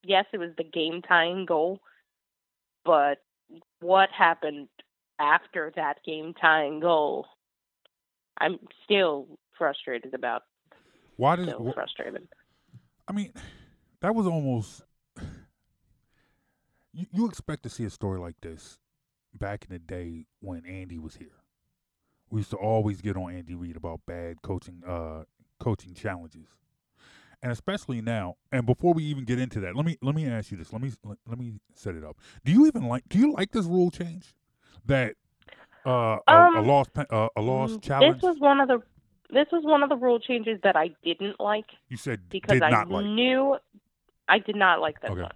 Yes, 0.03 0.25
it 0.33 0.37
was 0.37 0.51
the 0.57 0.63
game 0.63 1.01
tying 1.01 1.45
goal, 1.45 1.79
but 2.83 3.19
what 3.79 4.09
happened 4.17 4.67
after 5.19 5.71
that 5.75 5.99
game 6.05 6.33
tying 6.39 6.79
goal? 6.79 7.27
I'm 8.39 8.57
still 8.83 9.27
frustrated 9.57 10.13
about. 10.13 10.43
Why 11.17 11.35
did? 11.35 11.49
Still 11.49 11.69
wh- 11.69 11.73
frustrated. 11.73 12.27
I 13.07 13.13
mean, 13.13 13.33
that 14.01 14.15
was 14.15 14.25
almost. 14.25 14.83
You, 16.93 17.05
you 17.11 17.27
expect 17.27 17.63
to 17.63 17.69
see 17.69 17.85
a 17.85 17.89
story 17.89 18.19
like 18.19 18.35
this 18.41 18.79
back 19.33 19.65
in 19.65 19.73
the 19.73 19.79
day 19.79 20.25
when 20.39 20.65
Andy 20.65 20.97
was 20.97 21.15
here. 21.15 21.41
We 22.29 22.39
used 22.39 22.51
to 22.51 22.57
always 22.57 23.01
get 23.01 23.15
on 23.17 23.33
Andy 23.33 23.55
Reid 23.55 23.75
about 23.75 24.01
bad 24.07 24.41
coaching, 24.41 24.81
uh, 24.87 25.23
coaching 25.59 25.93
challenges, 25.93 26.47
and 27.41 27.51
especially 27.51 28.01
now. 28.01 28.35
And 28.51 28.65
before 28.65 28.93
we 28.93 29.03
even 29.05 29.25
get 29.25 29.39
into 29.39 29.59
that, 29.61 29.75
let 29.75 29.85
me 29.85 29.97
let 30.01 30.15
me 30.15 30.27
ask 30.27 30.51
you 30.51 30.57
this. 30.57 30.71
Let 30.73 30.81
me 30.81 30.91
let, 31.03 31.17
let 31.27 31.39
me 31.39 31.53
set 31.75 31.95
it 31.95 32.03
up. 32.03 32.17
Do 32.45 32.51
you 32.51 32.67
even 32.67 32.87
like? 32.87 33.03
Do 33.09 33.17
you 33.17 33.33
like 33.33 33.51
this 33.51 33.65
rule 33.65 33.91
change? 33.91 34.33
That 34.85 35.15
uh, 35.85 36.17
a, 36.27 36.47
a 36.53 36.61
Um, 36.61 36.65
lost 36.65 36.91
uh, 36.97 37.29
a 37.35 37.41
lost 37.41 37.75
Mm, 37.75 37.81
challenge. 37.83 38.21
This 38.21 38.23
was 38.23 38.39
one 38.39 38.59
of 38.59 38.67
the 38.67 38.81
this 39.29 39.47
was 39.51 39.63
one 39.63 39.81
of 39.83 39.89
the 39.89 39.95
rule 39.95 40.19
changes 40.19 40.59
that 40.63 40.75
I 40.75 40.89
didn't 41.03 41.39
like 41.39 41.65
you 41.89 41.97
said 41.97 42.19
because 42.29 42.61
I 42.61 42.83
like. 42.83 43.05
knew 43.05 43.57
I 44.27 44.39
did 44.39 44.55
not 44.55 44.79
like 44.81 45.01
this 45.01 45.11
Okay. 45.11 45.21
one. 45.21 45.31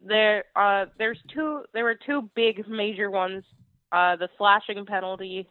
There 0.00 0.44
uh 0.56 0.86
there's 0.98 1.18
two 1.32 1.64
there 1.74 1.84
were 1.84 1.94
two 2.06 2.30
big 2.34 2.66
major 2.68 3.10
ones. 3.10 3.44
Uh 3.92 4.16
the 4.16 4.28
slashing 4.38 4.86
penalty 4.86 5.48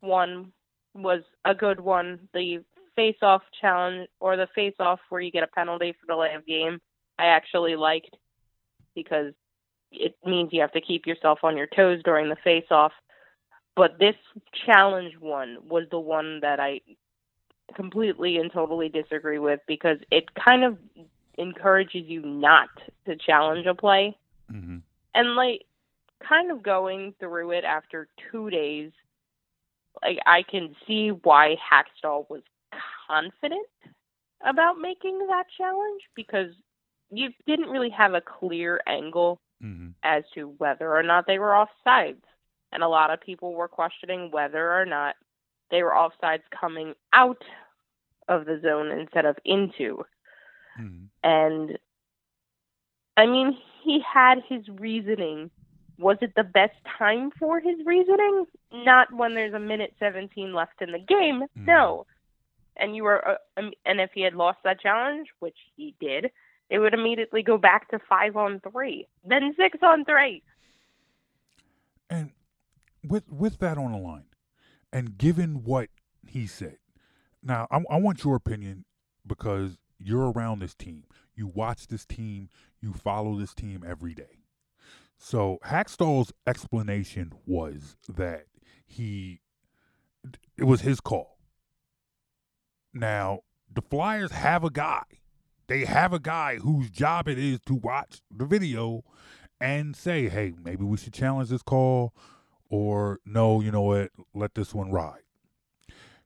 one 0.00 0.52
was 0.94 1.22
a 1.44 1.54
good 1.54 1.80
one. 1.80 2.28
The 2.32 2.60
face 3.00 3.16
off 3.22 3.42
challenge 3.60 4.08
or 4.20 4.36
the 4.36 4.46
face 4.54 4.74
off 4.78 5.00
where 5.08 5.22
you 5.22 5.30
get 5.30 5.42
a 5.42 5.46
penalty 5.46 5.94
for 5.98 6.06
delay 6.06 6.34
of 6.34 6.44
game 6.44 6.78
I 7.18 7.26
actually 7.26 7.76
liked 7.76 8.14
because 8.94 9.32
it 9.90 10.14
means 10.24 10.50
you 10.52 10.60
have 10.60 10.72
to 10.72 10.80
keep 10.80 11.06
yourself 11.06 11.38
on 11.42 11.56
your 11.56 11.66
toes 11.66 12.00
during 12.04 12.28
the 12.28 12.36
face 12.44 12.66
off. 12.70 12.92
But 13.74 13.98
this 13.98 14.16
challenge 14.66 15.14
one 15.18 15.58
was 15.66 15.84
the 15.90 15.98
one 15.98 16.40
that 16.40 16.60
I 16.60 16.80
completely 17.74 18.36
and 18.36 18.52
totally 18.52 18.88
disagree 18.88 19.38
with 19.38 19.60
because 19.66 19.98
it 20.10 20.34
kind 20.34 20.64
of 20.64 20.76
encourages 21.38 22.04
you 22.06 22.20
not 22.22 22.68
to 23.06 23.16
challenge 23.16 23.66
a 23.66 23.74
play. 23.74 24.16
Mm-hmm. 24.52 24.78
And 25.14 25.34
like 25.36 25.64
kind 26.26 26.50
of 26.50 26.62
going 26.62 27.14
through 27.18 27.52
it 27.52 27.64
after 27.64 28.08
2 28.30 28.50
days 28.50 28.92
like 30.02 30.18
I 30.26 30.42
can 30.42 30.74
see 30.86 31.08
why 31.10 31.56
Hakstol 31.56 32.28
was 32.30 32.42
confident 33.10 33.66
about 34.46 34.78
making 34.80 35.18
that 35.28 35.44
challenge 35.56 36.02
because 36.14 36.50
you 37.10 37.30
didn't 37.46 37.68
really 37.68 37.90
have 37.90 38.14
a 38.14 38.20
clear 38.20 38.80
angle 38.86 39.40
Mm-hmm. 39.62 39.88
as 40.02 40.24
to 40.34 40.54
whether 40.56 40.96
or 40.96 41.02
not 41.02 41.26
they 41.26 41.38
were 41.38 41.50
offsides. 41.50 42.22
And 42.72 42.82
a 42.82 42.88
lot 42.88 43.10
of 43.10 43.20
people 43.20 43.52
were 43.52 43.68
questioning 43.68 44.30
whether 44.30 44.72
or 44.72 44.86
not 44.86 45.16
they 45.70 45.82
were 45.82 45.90
offsides 45.90 46.44
coming 46.58 46.94
out 47.12 47.42
of 48.26 48.46
the 48.46 48.58
zone 48.62 48.90
instead 48.90 49.26
of 49.26 49.36
into. 49.44 50.02
Mm-hmm. 50.80 51.04
And 51.22 51.78
I 53.18 53.26
mean, 53.26 53.58
he 53.84 54.00
had 54.00 54.38
his 54.48 54.66
reasoning. 54.68 55.50
Was 55.98 56.16
it 56.22 56.32
the 56.36 56.44
best 56.44 56.76
time 56.98 57.30
for 57.38 57.60
his 57.60 57.76
reasoning? 57.84 58.46
Not 58.72 59.12
when 59.12 59.34
there's 59.34 59.52
a 59.52 59.60
minute 59.60 59.92
17 59.98 60.54
left 60.54 60.80
in 60.80 60.92
the 60.92 60.98
game. 60.98 61.42
No. 61.54 62.06
And 62.80 62.96
you 62.96 63.04
were, 63.04 63.26
uh, 63.28 63.34
um, 63.56 63.72
and 63.84 64.00
if 64.00 64.10
he 64.14 64.22
had 64.22 64.34
lost 64.34 64.58
that 64.64 64.80
challenge, 64.80 65.28
which 65.38 65.56
he 65.76 65.94
did, 66.00 66.30
it 66.70 66.78
would 66.78 66.94
immediately 66.94 67.42
go 67.42 67.58
back 67.58 67.88
to 67.90 67.98
five 68.08 68.36
on 68.36 68.60
three, 68.60 69.06
then 69.24 69.54
six 69.56 69.78
on 69.82 70.04
three. 70.04 70.42
And 72.08 72.30
with 73.06 73.30
with 73.30 73.58
that 73.58 73.76
on 73.76 73.92
the 73.92 73.98
line, 73.98 74.24
and 74.92 75.18
given 75.18 75.62
what 75.64 75.90
he 76.26 76.46
said, 76.46 76.78
now 77.42 77.66
I, 77.70 77.82
I 77.90 77.98
want 77.98 78.24
your 78.24 78.36
opinion 78.36 78.84
because 79.26 79.78
you're 79.98 80.30
around 80.32 80.60
this 80.60 80.74
team, 80.74 81.04
you 81.34 81.46
watch 81.46 81.88
this 81.88 82.06
team, 82.06 82.48
you 82.80 82.92
follow 82.92 83.36
this 83.36 83.54
team 83.54 83.84
every 83.86 84.14
day. 84.14 84.40
So 85.18 85.58
Hakstol's 85.66 86.32
explanation 86.46 87.32
was 87.46 87.96
that 88.08 88.46
he 88.86 89.40
it 90.56 90.64
was 90.64 90.80
his 90.80 91.00
call. 91.00 91.39
Now 92.92 93.40
the 93.72 93.82
Flyers 93.82 94.32
have 94.32 94.64
a 94.64 94.70
guy. 94.70 95.02
They 95.66 95.84
have 95.84 96.12
a 96.12 96.18
guy 96.18 96.56
whose 96.56 96.90
job 96.90 97.28
it 97.28 97.38
is 97.38 97.60
to 97.66 97.74
watch 97.74 98.22
the 98.30 98.44
video 98.44 99.04
and 99.60 99.94
say, 99.94 100.28
hey, 100.28 100.54
maybe 100.62 100.84
we 100.84 100.96
should 100.96 101.12
challenge 101.12 101.50
this 101.50 101.62
call, 101.62 102.12
or 102.68 103.20
no, 103.24 103.60
you 103.60 103.70
know 103.70 103.82
what, 103.82 104.10
let 104.34 104.54
this 104.54 104.74
one 104.74 104.90
ride. 104.90 105.20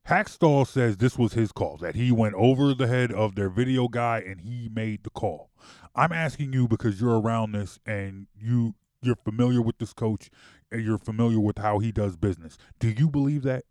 Hakstol 0.08 0.66
says 0.66 0.98
this 0.98 1.18
was 1.18 1.32
his 1.32 1.50
call, 1.50 1.78
that 1.78 1.94
he 1.94 2.12
went 2.12 2.34
over 2.34 2.74
the 2.74 2.86
head 2.86 3.10
of 3.10 3.34
their 3.34 3.48
video 3.48 3.88
guy 3.88 4.18
and 4.18 4.40
he 4.42 4.70
made 4.72 5.02
the 5.02 5.10
call. 5.10 5.50
I'm 5.94 6.12
asking 6.12 6.52
you 6.52 6.68
because 6.68 7.00
you're 7.00 7.20
around 7.20 7.52
this 7.52 7.78
and 7.86 8.26
you 8.34 8.74
you're 9.02 9.16
familiar 9.16 9.60
with 9.60 9.76
this 9.78 9.92
coach 9.92 10.30
and 10.72 10.82
you're 10.82 10.98
familiar 10.98 11.38
with 11.38 11.58
how 11.58 11.78
he 11.78 11.92
does 11.92 12.16
business. 12.16 12.56
Do 12.78 12.88
you 12.88 13.10
believe 13.10 13.42
that? 13.42 13.64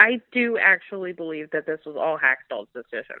I 0.00 0.20
do 0.32 0.58
actually 0.58 1.12
believe 1.12 1.50
that 1.52 1.66
this 1.66 1.80
was 1.86 1.96
all 1.96 2.18
Hakstol's 2.18 2.68
decision. 2.74 3.16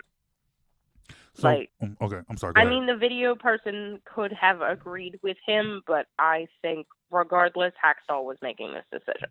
So, 1.34 1.48
Like- 1.48 1.70
um, 1.80 1.96
okay, 2.00 2.20
I'm 2.28 2.36
sorry. 2.36 2.52
I 2.56 2.60
ahead. 2.60 2.70
mean, 2.72 2.86
the 2.86 2.96
video 2.96 3.34
person 3.34 4.00
could 4.04 4.32
have 4.32 4.60
agreed 4.62 5.18
with 5.22 5.36
him, 5.44 5.82
but 5.86 6.06
I 6.18 6.46
think 6.62 6.86
regardless, 7.10 7.72
Hakstol 7.84 8.24
was 8.24 8.38
making 8.40 8.72
this 8.72 8.84
decision. 8.92 9.28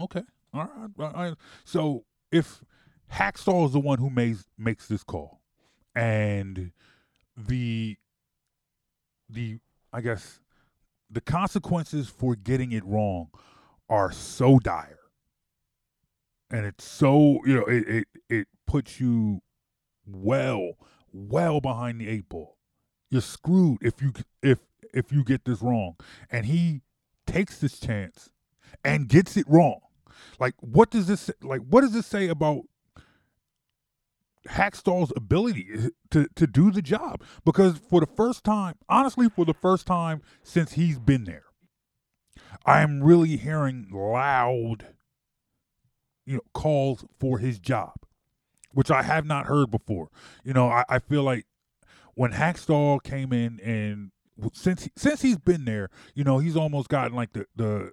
Okay. 0.00 0.22
All 0.52 0.68
right. 0.98 1.14
I, 1.14 1.28
I- 1.28 1.34
so 1.64 2.04
if 2.32 2.64
Hakstol 3.12 3.66
is 3.66 3.72
the 3.72 3.80
one 3.80 3.98
who 3.98 4.10
makes 4.10 4.46
makes 4.58 4.88
this 4.88 5.04
call, 5.04 5.40
and 5.94 6.72
the 7.36 7.96
the 9.28 9.58
I 9.92 10.00
guess 10.00 10.40
the 11.08 11.20
consequences 11.20 12.08
for 12.08 12.34
getting 12.34 12.72
it 12.72 12.84
wrong 12.84 13.28
are 13.88 14.10
so 14.10 14.58
dire, 14.58 14.98
and 16.54 16.66
it's 16.66 16.84
so 16.84 17.40
you 17.44 17.54
know 17.54 17.64
it 17.64 17.88
it, 17.88 18.08
it 18.28 18.46
puts 18.64 19.00
you 19.00 19.42
well 20.06 20.74
well 21.12 21.60
behind 21.60 22.00
the 22.00 22.08
eight 22.08 22.28
ball. 22.28 22.56
you're 23.10 23.20
screwed 23.20 23.78
if 23.82 24.00
you 24.00 24.12
if 24.40 24.60
if 24.92 25.10
you 25.10 25.24
get 25.24 25.44
this 25.44 25.60
wrong. 25.60 25.96
And 26.30 26.46
he 26.46 26.82
takes 27.26 27.58
this 27.58 27.80
chance 27.80 28.30
and 28.84 29.08
gets 29.08 29.36
it 29.36 29.44
wrong. 29.48 29.80
Like 30.38 30.54
what 30.60 30.90
does 30.90 31.08
this 31.08 31.28
like 31.42 31.60
what 31.68 31.80
does 31.80 31.92
this 31.92 32.06
say 32.06 32.28
about 32.28 32.62
Hakstol's 34.48 35.12
ability 35.16 35.90
to 36.10 36.28
to 36.36 36.46
do 36.46 36.70
the 36.70 36.82
job? 36.82 37.24
Because 37.44 37.78
for 37.78 38.00
the 38.00 38.06
first 38.06 38.44
time, 38.44 38.76
honestly, 38.88 39.28
for 39.28 39.44
the 39.44 39.54
first 39.54 39.86
time 39.86 40.22
since 40.44 40.74
he's 40.74 41.00
been 41.00 41.24
there, 41.24 41.46
I 42.64 42.82
am 42.82 43.02
really 43.02 43.36
hearing 43.36 43.88
loud 43.90 44.93
you 46.26 46.36
know 46.36 46.42
calls 46.52 47.04
for 47.18 47.38
his 47.38 47.58
job, 47.58 47.94
which 48.72 48.90
I 48.90 49.02
have 49.02 49.26
not 49.26 49.46
heard 49.46 49.70
before. 49.70 50.08
You 50.44 50.52
know, 50.52 50.68
I, 50.68 50.84
I 50.88 50.98
feel 50.98 51.22
like 51.22 51.46
when 52.14 52.32
Hakstol 52.32 53.02
came 53.02 53.32
in 53.32 53.60
and 53.60 54.10
since 54.52 54.88
since 54.96 55.22
he's 55.22 55.38
been 55.38 55.64
there, 55.64 55.90
you 56.14 56.24
know, 56.24 56.38
he's 56.38 56.56
almost 56.56 56.88
gotten 56.88 57.14
like 57.14 57.32
the 57.32 57.46
the 57.56 57.92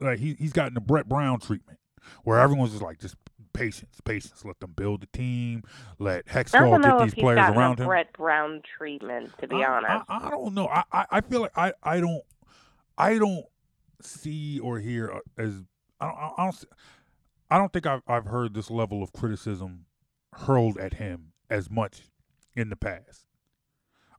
like 0.00 0.18
he 0.18 0.34
he's 0.38 0.52
gotten 0.52 0.74
the 0.74 0.80
Brett 0.80 1.08
Brown 1.08 1.40
treatment, 1.40 1.78
where 2.24 2.38
everyone's 2.38 2.72
just 2.72 2.82
like 2.82 2.98
just 2.98 3.16
patience, 3.52 4.00
patience. 4.04 4.44
Let 4.44 4.60
them 4.60 4.72
build 4.76 5.02
the 5.02 5.06
team. 5.06 5.62
Let 5.98 6.26
Hextall 6.26 6.82
get 6.82 7.04
these 7.04 7.14
players 7.14 7.38
around 7.38 7.80
him. 7.80 7.86
Brett 7.86 8.12
Brown 8.12 8.62
treatment, 8.76 9.30
to 9.40 9.48
be 9.48 9.64
I, 9.64 9.76
honest. 9.76 10.04
I, 10.08 10.26
I, 10.26 10.30
don't 10.30 10.54
know. 10.54 10.68
I, 10.68 11.06
I, 11.10 11.20
feel 11.20 11.40
like 11.40 11.56
I, 11.56 11.72
I 11.82 12.00
don't 12.00 12.22
I 12.96 13.18
don't 13.18 13.44
see 14.00 14.60
or 14.60 14.78
hear 14.78 15.10
uh, 15.10 15.42
as 15.42 15.54
I 16.00 16.06
don't 16.06 16.16
I 16.38 16.44
don't 16.44 16.64
I 17.50 17.58
don't 17.58 17.72
think 17.72 17.86
I've 17.86 18.02
I've 18.06 18.26
heard 18.26 18.54
this 18.54 18.70
level 18.70 19.02
of 19.02 19.12
criticism 19.12 19.86
hurled 20.34 20.78
at 20.78 20.94
him 20.94 21.32
as 21.50 21.70
much 21.70 22.02
in 22.54 22.68
the 22.70 22.76
past. 22.76 23.24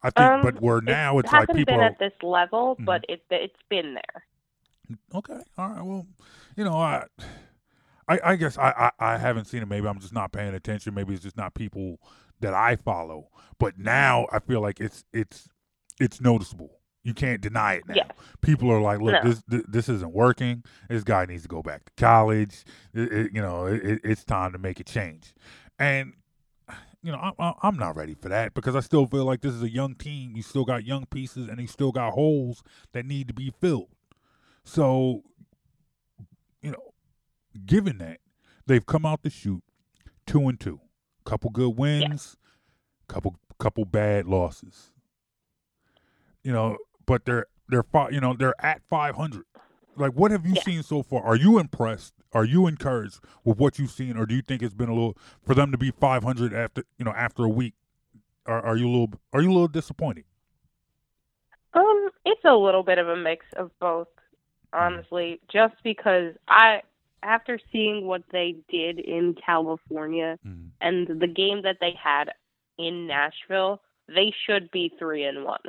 I 0.02 0.10
think, 0.10 0.26
um, 0.26 0.42
but 0.42 0.62
where 0.62 0.82
now 0.82 1.18
it 1.18 1.26
it's 1.26 1.34
like 1.34 1.48
people 1.50 1.66
been 1.66 1.82
are, 1.82 1.84
at 1.84 2.00
this 2.00 2.14
level, 2.24 2.76
mm-hmm. 2.76 2.86
but 2.86 3.04
it 3.10 3.22
it's 3.30 3.60
been 3.70 3.96
there. 3.96 4.98
Okay, 5.14 5.40
all 5.58 5.70
right. 5.70 5.84
Well, 5.84 6.08
you 6.56 6.64
know, 6.64 6.78
I, 6.78 7.06
I, 8.08 8.20
I 8.24 8.36
guess 8.38 8.58
I, 8.58 8.92
I, 9.00 9.14
I 9.14 9.18
haven't 9.18 9.46
seen 9.46 9.62
it. 9.62 9.68
Maybe 9.68 9.88
I'm 9.88 10.00
just 10.00 10.14
not 10.14 10.32
paying 10.32 10.56
attention. 10.56 10.96
Maybe 10.96 11.14
it's 11.14 11.22
just 11.22 11.38
not 11.38 11.54
people 11.54 12.00
that 12.40 12.54
I 12.54 12.76
follow. 12.76 13.30
But 13.60 13.78
now 13.78 14.26
I 14.32 14.40
feel 14.40 14.62
like 14.62 14.80
it's 14.80 15.04
it's 15.14 15.50
it's 16.00 16.22
noticeable. 16.22 16.79
You 17.04 17.14
can't 17.14 17.42
deny 17.42 17.76
it 17.76 17.88
now. 17.88 17.96
Yes. 17.96 18.12
People 18.42 18.70
are 18.72 18.82
like, 18.82 19.00
look, 19.00 19.24
no. 19.24 19.30
this, 19.30 19.42
this, 19.48 19.64
this 19.68 19.90
isn't 19.90 20.14
working. 20.14 20.64
This 20.90 21.04
guy 21.04 21.26
needs 21.26 21.44
to 21.44 21.48
go 21.48 21.62
back 21.62 21.86
to 21.86 21.92
college. 21.98 22.66
It, 22.94 23.12
it, 23.12 23.32
you 23.34 23.42
know, 23.42 23.66
it, 23.66 24.02
it's 24.04 24.24
time 24.24 24.52
to 24.52 24.58
make 24.58 24.80
a 24.80 24.84
change. 24.84 25.34
And 25.78 26.14
you 27.02 27.12
know, 27.12 27.34
I, 27.40 27.54
I'm 27.64 27.78
not 27.78 27.96
ready 27.96 28.14
for 28.14 28.30
that 28.30 28.54
because 28.54 28.76
I 28.76 28.82
still 28.82 29.06
feel 29.06 29.24
like 29.26 29.42
this 29.42 29.54
is 29.54 29.64
a 29.64 29.70
young 29.70 29.96
team. 29.96 30.34
You 30.36 30.42
still 30.42 30.66
got 30.66 30.86
young 30.86 31.06
pieces 31.06 31.48
and 31.48 31.60
you 31.60 31.68
still 31.68 31.92
got 31.92 32.14
holes 32.14 32.62
that 32.92 33.06
need 33.06 33.28
to 33.30 33.34
be 33.34 33.54
filled. 33.62 33.90
So, 34.66 35.24
you 36.62 36.72
know, 36.72 36.94
given 37.66 38.00
that 38.00 38.20
they've 38.66 38.86
come 38.86 39.06
out 39.06 39.24
to 39.24 39.30
shoot 39.30 39.64
two 40.28 40.48
and 40.50 40.60
two, 40.60 40.82
couple 41.26 41.50
good 41.52 41.78
wins, 41.78 42.36
yeah. 42.38 43.14
couple 43.14 43.36
couple 43.60 43.86
bad 43.86 44.26
losses. 44.26 44.92
You 46.44 46.52
know, 46.52 46.78
but 47.10 47.26
they're 47.26 47.48
they're 47.68 47.84
five, 47.84 48.14
you 48.14 48.22
know 48.22 48.36
they're 48.38 48.54
at 48.64 48.82
500. 48.88 49.44
Like, 49.98 50.14
what 50.14 50.32
have 50.32 50.46
you 50.46 50.54
yeah. 50.56 50.62
seen 50.62 50.84
so 50.84 51.02
far? 51.02 51.24
Are 51.24 51.36
you 51.36 51.58
impressed? 51.58 52.14
Are 52.32 52.46
you 52.46 52.68
encouraged 52.68 53.20
with 53.44 53.58
what 53.58 53.80
you've 53.80 53.92
seen, 53.92 54.16
or 54.16 54.28
do 54.28 54.36
you 54.36 54.44
think 54.44 54.62
it's 54.62 54.76
been 54.76 54.90
a 54.90 54.94
little 54.94 55.18
for 55.44 55.56
them 55.56 55.72
to 55.72 55.78
be 55.78 55.90
500 55.92 56.54
after 56.54 56.84
you 57.00 57.06
know 57.06 57.12
after 57.12 57.44
a 57.44 57.50
week? 57.50 57.74
Are, 58.46 58.64
are 58.64 58.78
you 58.78 58.88
a 58.88 58.92
little 58.92 59.14
are 59.34 59.42
you 59.42 59.50
a 59.50 59.54
little 59.54 59.68
disappointed? 59.68 60.26
Um, 61.74 62.10
it's 62.26 62.46
a 62.46 62.56
little 62.56 62.84
bit 62.84 63.00
of 63.00 63.10
a 63.10 63.16
mix 63.16 63.46
of 63.58 63.72
both, 63.80 64.08
honestly. 64.72 65.42
Just 65.52 65.76
because 65.84 66.36
I, 66.48 66.84
after 67.24 67.60
seeing 67.72 68.06
what 68.06 68.22
they 68.32 68.56
did 68.70 69.00
in 69.00 69.36
California 69.44 70.38
mm. 70.48 70.70
and 70.80 71.08
the 71.08 71.28
game 71.28 71.64
that 71.64 71.78
they 71.82 71.94
had 72.02 72.26
in 72.78 73.08
Nashville, 73.08 73.82
they 74.08 74.32
should 74.46 74.70
be 74.72 74.94
three 75.00 75.26
and 75.26 75.44
one. 75.44 75.62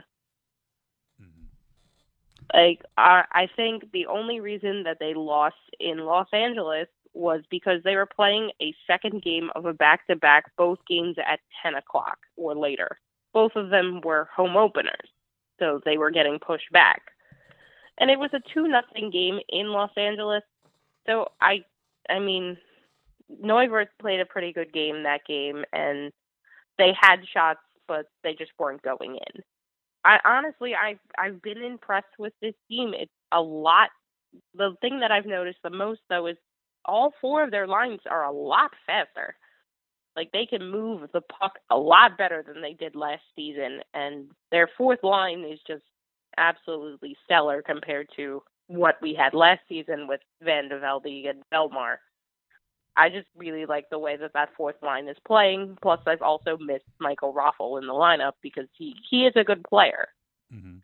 Like 2.52 2.82
I, 2.96 3.24
I 3.32 3.48
think 3.54 3.90
the 3.92 4.06
only 4.06 4.40
reason 4.40 4.82
that 4.84 4.98
they 4.98 5.14
lost 5.14 5.56
in 5.78 5.98
Los 5.98 6.28
Angeles 6.32 6.88
was 7.12 7.42
because 7.50 7.82
they 7.84 7.96
were 7.96 8.06
playing 8.06 8.50
a 8.62 8.74
second 8.86 9.22
game 9.22 9.50
of 9.54 9.66
a 9.66 9.72
back 9.72 10.06
to 10.06 10.16
back, 10.16 10.44
both 10.56 10.78
games 10.88 11.16
at 11.18 11.40
ten 11.62 11.74
o'clock 11.74 12.18
or 12.36 12.54
later. 12.54 12.98
Both 13.32 13.52
of 13.56 13.70
them 13.70 14.00
were 14.04 14.28
home 14.34 14.56
openers, 14.56 15.08
so 15.58 15.80
they 15.84 15.98
were 15.98 16.10
getting 16.10 16.38
pushed 16.38 16.70
back. 16.72 17.02
And 17.98 18.10
it 18.10 18.18
was 18.18 18.30
a 18.32 18.40
two 18.52 18.66
nothing 18.66 19.10
game 19.10 19.38
in 19.48 19.68
Los 19.68 19.90
Angeles. 19.96 20.42
So 21.06 21.28
I 21.40 21.64
I 22.08 22.18
mean 22.18 22.56
Neuvirth 23.44 23.88
played 24.00 24.20
a 24.20 24.26
pretty 24.26 24.52
good 24.52 24.72
game 24.72 25.04
that 25.04 25.20
game 25.26 25.64
and 25.72 26.12
they 26.78 26.92
had 27.00 27.20
shots 27.32 27.60
but 27.90 28.06
they 28.22 28.34
just 28.34 28.52
weren't 28.56 28.82
going 28.82 29.16
in. 29.16 29.42
I 30.04 30.18
honestly, 30.24 30.72
I've 30.74 30.98
I've 31.18 31.42
been 31.42 31.62
impressed 31.62 32.18
with 32.18 32.32
this 32.40 32.54
team. 32.70 32.92
It's 32.94 33.12
a 33.32 33.40
lot. 33.40 33.90
The 34.54 34.74
thing 34.80 35.00
that 35.00 35.10
I've 35.12 35.26
noticed 35.26 35.58
the 35.62 35.70
most 35.70 36.00
though 36.08 36.26
is 36.26 36.36
all 36.84 37.12
four 37.20 37.42
of 37.44 37.50
their 37.50 37.66
lines 37.66 38.00
are 38.10 38.24
a 38.24 38.32
lot 38.32 38.70
faster. 38.86 39.36
Like 40.16 40.30
they 40.32 40.46
can 40.46 40.70
move 40.70 41.08
the 41.12 41.22
puck 41.22 41.58
a 41.70 41.76
lot 41.76 42.18
better 42.18 42.42
than 42.46 42.62
they 42.62 42.74
did 42.74 42.96
last 42.96 43.22
season, 43.36 43.80
and 43.94 44.30
their 44.50 44.68
fourth 44.78 45.02
line 45.04 45.44
is 45.44 45.60
just 45.66 45.84
absolutely 46.38 47.16
stellar 47.24 47.62
compared 47.62 48.08
to 48.16 48.42
what 48.68 48.96
we 49.02 49.14
had 49.14 49.34
last 49.34 49.60
season 49.68 50.06
with 50.08 50.20
VandeVelde 50.44 51.28
and 51.30 51.42
Bellemare. 51.52 51.98
I 52.96 53.08
just 53.08 53.28
really 53.36 53.66
like 53.66 53.88
the 53.90 53.98
way 53.98 54.16
that 54.16 54.32
that 54.34 54.50
fourth 54.56 54.76
line 54.82 55.08
is 55.08 55.16
playing. 55.26 55.78
Plus, 55.80 56.00
I've 56.06 56.22
also 56.22 56.58
missed 56.58 56.84
Michael 56.98 57.32
Raffl 57.32 57.80
in 57.80 57.86
the 57.86 57.92
lineup 57.92 58.32
because 58.42 58.66
he 58.76 58.94
he 59.08 59.26
is 59.26 59.32
a 59.36 59.44
good 59.44 59.62
player, 59.64 60.08
mm-hmm. 60.52 60.78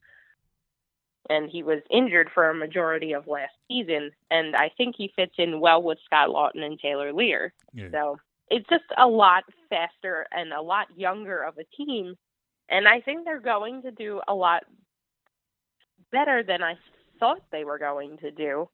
and 1.28 1.50
he 1.50 1.62
was 1.62 1.80
injured 1.90 2.30
for 2.32 2.48
a 2.48 2.54
majority 2.54 3.12
of 3.12 3.26
last 3.26 3.52
season. 3.68 4.12
And 4.30 4.54
I 4.56 4.70
think 4.76 4.94
he 4.96 5.12
fits 5.16 5.34
in 5.38 5.60
well 5.60 5.82
with 5.82 5.98
Scott 6.04 6.28
Laughton 6.28 6.62
and 6.62 6.78
Taylor 6.78 7.12
Leier. 7.12 7.50
Yeah. 7.72 7.88
So 7.90 8.18
it's 8.48 8.68
just 8.68 8.84
a 8.96 9.06
lot 9.06 9.44
faster 9.68 10.26
and 10.30 10.52
a 10.52 10.62
lot 10.62 10.86
younger 10.96 11.42
of 11.42 11.58
a 11.58 11.64
team, 11.76 12.14
and 12.68 12.86
I 12.86 13.00
think 13.00 13.24
they're 13.24 13.40
going 13.40 13.82
to 13.82 13.90
do 13.90 14.20
a 14.28 14.34
lot 14.34 14.62
better 16.12 16.42
than 16.42 16.62
I 16.62 16.74
thought 17.18 17.42
they 17.50 17.64
were 17.64 17.78
going 17.78 18.18
to 18.18 18.30
do. 18.30 18.68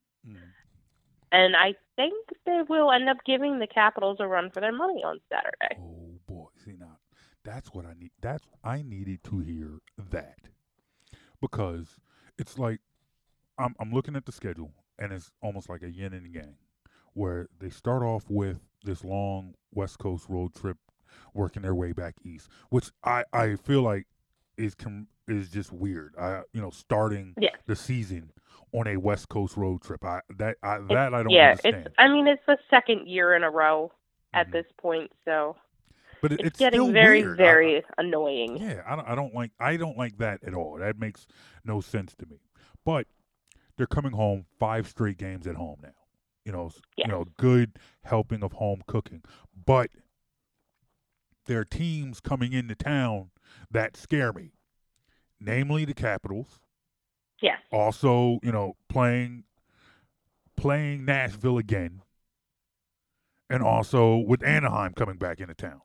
And 1.33 1.57
I 1.57 1.75
think 1.97 2.15
they 2.45 2.61
will 2.69 2.93
end 2.93 3.09
up 3.09 3.17
giving 3.25 3.59
the 3.59 3.67
Capitals 3.67 4.19
a 4.21 4.27
run 4.27 4.51
for 4.51 4.61
their 4.61 4.73
money 4.73 5.03
on 5.03 5.19
Saturday. 5.31 5.81
Oh 5.81 6.19
boy, 6.27 6.47
see 6.65 6.75
now, 6.79 6.99
that's 7.43 7.71
what 7.73 7.87
I 7.87 7.95
need. 7.99 8.11
That's 8.21 8.47
I 8.63 8.83
needed 8.83 9.25
to 9.25 9.39
hear 9.41 9.79
that 10.11 10.39
because 11.41 11.99
it's 12.39 12.59
like 12.59 12.81
I'm 13.59 13.75
I'm 13.81 13.93
looking 13.93 14.15
at 14.17 14.27
the 14.27 14.33
schedule 14.33 14.73
and 14.99 15.13
it's 15.13 15.33
almost 15.43 15.69
like 15.69 15.83
a 15.83 15.91
yin 15.91 16.13
and 16.13 16.27
yang, 16.33 16.57
where 17.15 17.49
they 17.59 17.71
start 17.71 18.03
off 18.03 18.25
with 18.29 18.61
this 18.85 19.03
long 19.05 19.55
West 19.73 19.99
Coast 19.99 20.27
road 20.29 20.55
trip, 20.55 20.77
working 21.35 21.63
their 21.63 21.75
way 21.75 21.93
back 21.93 22.15
east, 22.25 22.49
which 22.71 22.91
I 23.03 23.25
I 23.33 23.57
feel 23.57 23.83
like 23.83 24.07
is 24.57 24.75
com- 24.75 25.09
is 25.29 25.49
just 25.51 25.73
weird. 25.73 26.15
I 26.21 26.43
you 26.53 26.61
know 26.61 26.71
starting 26.71 27.35
the 27.67 27.77
season 27.77 28.31
on 28.73 28.87
a 28.87 28.97
West 28.97 29.29
Coast 29.29 29.57
road 29.57 29.83
trip. 29.83 30.05
I 30.05 30.21
that 30.39 30.57
I, 30.63 30.79
that 30.89 31.15
I 31.15 31.23
don't 31.23 31.31
yeah, 31.31 31.51
understand. 31.51 31.87
it's 31.87 31.95
I 31.99 32.09
mean 32.09 32.27
it's 32.27 32.43
the 32.47 32.59
second 32.71 33.07
year 33.09 33.35
in 33.35 33.43
a 33.45 33.51
row 33.51 33.93
at 34.35 34.49
Mhm. 34.49 34.53
this 34.53 34.67
point, 34.79 35.11
so 35.25 35.57
but 36.23 36.33
it, 36.33 36.41
it's, 36.41 36.47
it's 36.49 36.59
getting 36.59 36.81
still 36.81 36.93
very 36.93 37.23
weird. 37.23 37.41
I- 37.41 37.45
very 37.45 37.85
annoying. 37.99 38.57
Yeah, 38.59 38.83
I 38.87 38.97
don't, 38.97 39.09
I 39.09 39.15
don't 39.15 39.35
like 39.35 39.51
I 39.61 39.77
don't 39.77 39.97
like 39.99 40.19
that 40.19 40.43
at 40.45 40.55
all. 40.55 40.79
That 40.79 40.99
makes 40.99 41.27
no 41.65 41.81
sense 41.81 42.15
to 42.17 42.27
me. 42.27 42.39
But 42.85 43.07
they're 43.77 43.87
coming 43.87 44.13
home 44.13 44.47
five 44.59 44.87
straight 44.89 45.19
games 45.19 45.47
at 45.47 45.57
home 45.57 45.79
now. 45.83 45.95
You 46.45 46.53
know, 46.53 46.71
Yes. 46.97 47.07
you 47.07 47.13
know, 47.13 47.25
good 47.39 47.79
helping 48.05 48.43
of 48.43 48.53
home 48.55 48.83
cooking. 48.87 49.23
But 49.67 49.91
there 51.47 51.61
are 51.61 51.65
teams 51.65 52.21
coming 52.21 52.53
into 52.53 52.75
town 52.75 53.31
that 53.71 53.97
scare 53.97 54.33
me. 54.33 54.53
Namely 55.45 55.85
the 55.85 55.95
Capitals. 55.95 56.61
Yes. 57.41 57.59
Also, 57.73 58.39
you 58.43 58.53
know, 58.53 58.77
playing 58.89 59.45
playing 60.57 61.05
Nashville 61.05 61.59
again. 61.59 62.03
And 63.51 63.63
also 63.63 64.17
with 64.17 64.43
Anaheim 64.45 64.95
coming 64.95 65.17
back 65.17 65.39
into 65.41 65.55
town 65.55 65.83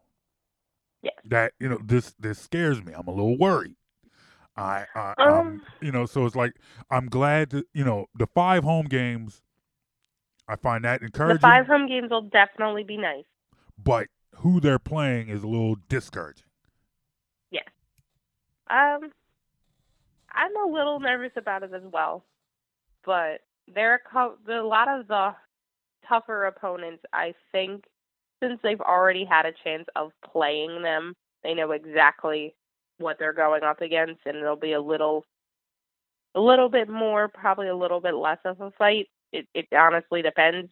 Yes. 1.02 1.16
that 1.26 1.54
you 1.60 1.68
know 1.68 1.80
this 1.84 2.14
this 2.20 2.40
scares 2.40 2.84
me. 2.84 2.94
I'm 2.94 3.08
a 3.08 3.12
little 3.12 3.38
worried. 3.38 3.76
I, 4.56 4.86
I 4.96 5.14
Um, 5.18 5.34
um 5.34 5.62
you 5.82 5.92
know 5.92 6.06
so 6.06 6.26
it's 6.26 6.36
like 6.36 6.54
I'm 6.90 7.08
glad 7.08 7.50
that 7.52 7.66
you 7.74 7.84
know 7.84 8.06
the 8.16 8.28
five 8.28 8.64
home 8.64 8.86
games. 8.86 9.42
I 10.48 10.56
find 10.56 10.86
that 10.86 11.02
encouraging, 11.02 11.36
The 11.38 11.42
five 11.42 11.68
home 11.68 11.88
games 11.88 12.10
will 12.10 12.22
definitely 12.22 12.84
be 12.86 12.96
nice. 12.98 13.26
but 13.78 14.08
who 14.38 14.60
they're 14.62 14.80
playing 14.80 15.28
is 15.28 15.44
a 15.44 15.48
little 15.48 15.76
discouraging. 15.90 16.46
Yes. 17.52 17.66
Um, 18.70 19.12
I'm 20.38 20.58
a 20.58 20.74
little 20.74 21.02
nervous 21.02 21.34
about 21.38 21.64
it 21.64 21.74
as 21.76 21.84
well, 21.92 22.26
but 23.06 23.42
there 23.74 23.94
are 23.94 24.02
co- 24.12 24.38
a 24.52 24.62
lot 24.64 24.90
of 24.90 25.08
the 25.08 25.36
tougher 26.08 26.46
opponents. 26.46 27.04
I 27.14 27.34
think 27.52 27.86
since 28.42 28.60
they've 28.64 28.82
already 28.82 29.26
had 29.26 29.46
a 29.46 29.54
chance 29.64 29.86
of 29.96 30.12
playing 30.34 30.84
them, 30.84 31.16
they 31.44 31.56
know 31.56 31.72
exactly 31.72 32.56
what 33.00 33.18
they're 33.20 33.34
going 33.34 33.64
up 33.64 33.82
against, 33.82 34.22
and 34.26 34.38
it'll 34.38 34.58
be 34.58 34.74
a 34.74 34.82
little, 34.82 35.26
a 36.36 36.42
little 36.42 36.70
bit 36.70 36.90
more, 36.90 37.28
probably 37.30 37.70
a 37.70 37.76
little 37.76 38.02
bit 38.02 38.16
less 38.16 38.40
of 38.46 38.62
a 38.62 38.72
fight. 38.72 39.08
It 39.34 39.48
it 39.54 39.68
honestly 39.74 40.22
depends, 40.24 40.70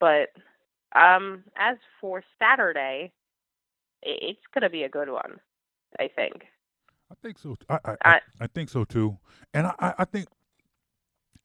but 0.00 0.28
um, 0.94 1.44
as 1.56 1.78
for 2.00 2.22
Saturday, 2.38 3.12
it's 4.02 4.40
gonna 4.54 4.70
be 4.70 4.84
a 4.84 4.90
good 4.90 5.10
one. 5.10 5.40
I 6.00 6.08
think. 6.14 6.44
I 7.12 7.14
think 7.22 7.38
so. 7.38 7.56
I 7.68 7.78
I, 7.84 7.96
I, 8.04 8.20
I 8.40 8.46
think 8.46 8.70
so 8.70 8.84
too, 8.84 9.18
and 9.52 9.66
I 9.66 9.94
I 9.98 10.04
think 10.06 10.28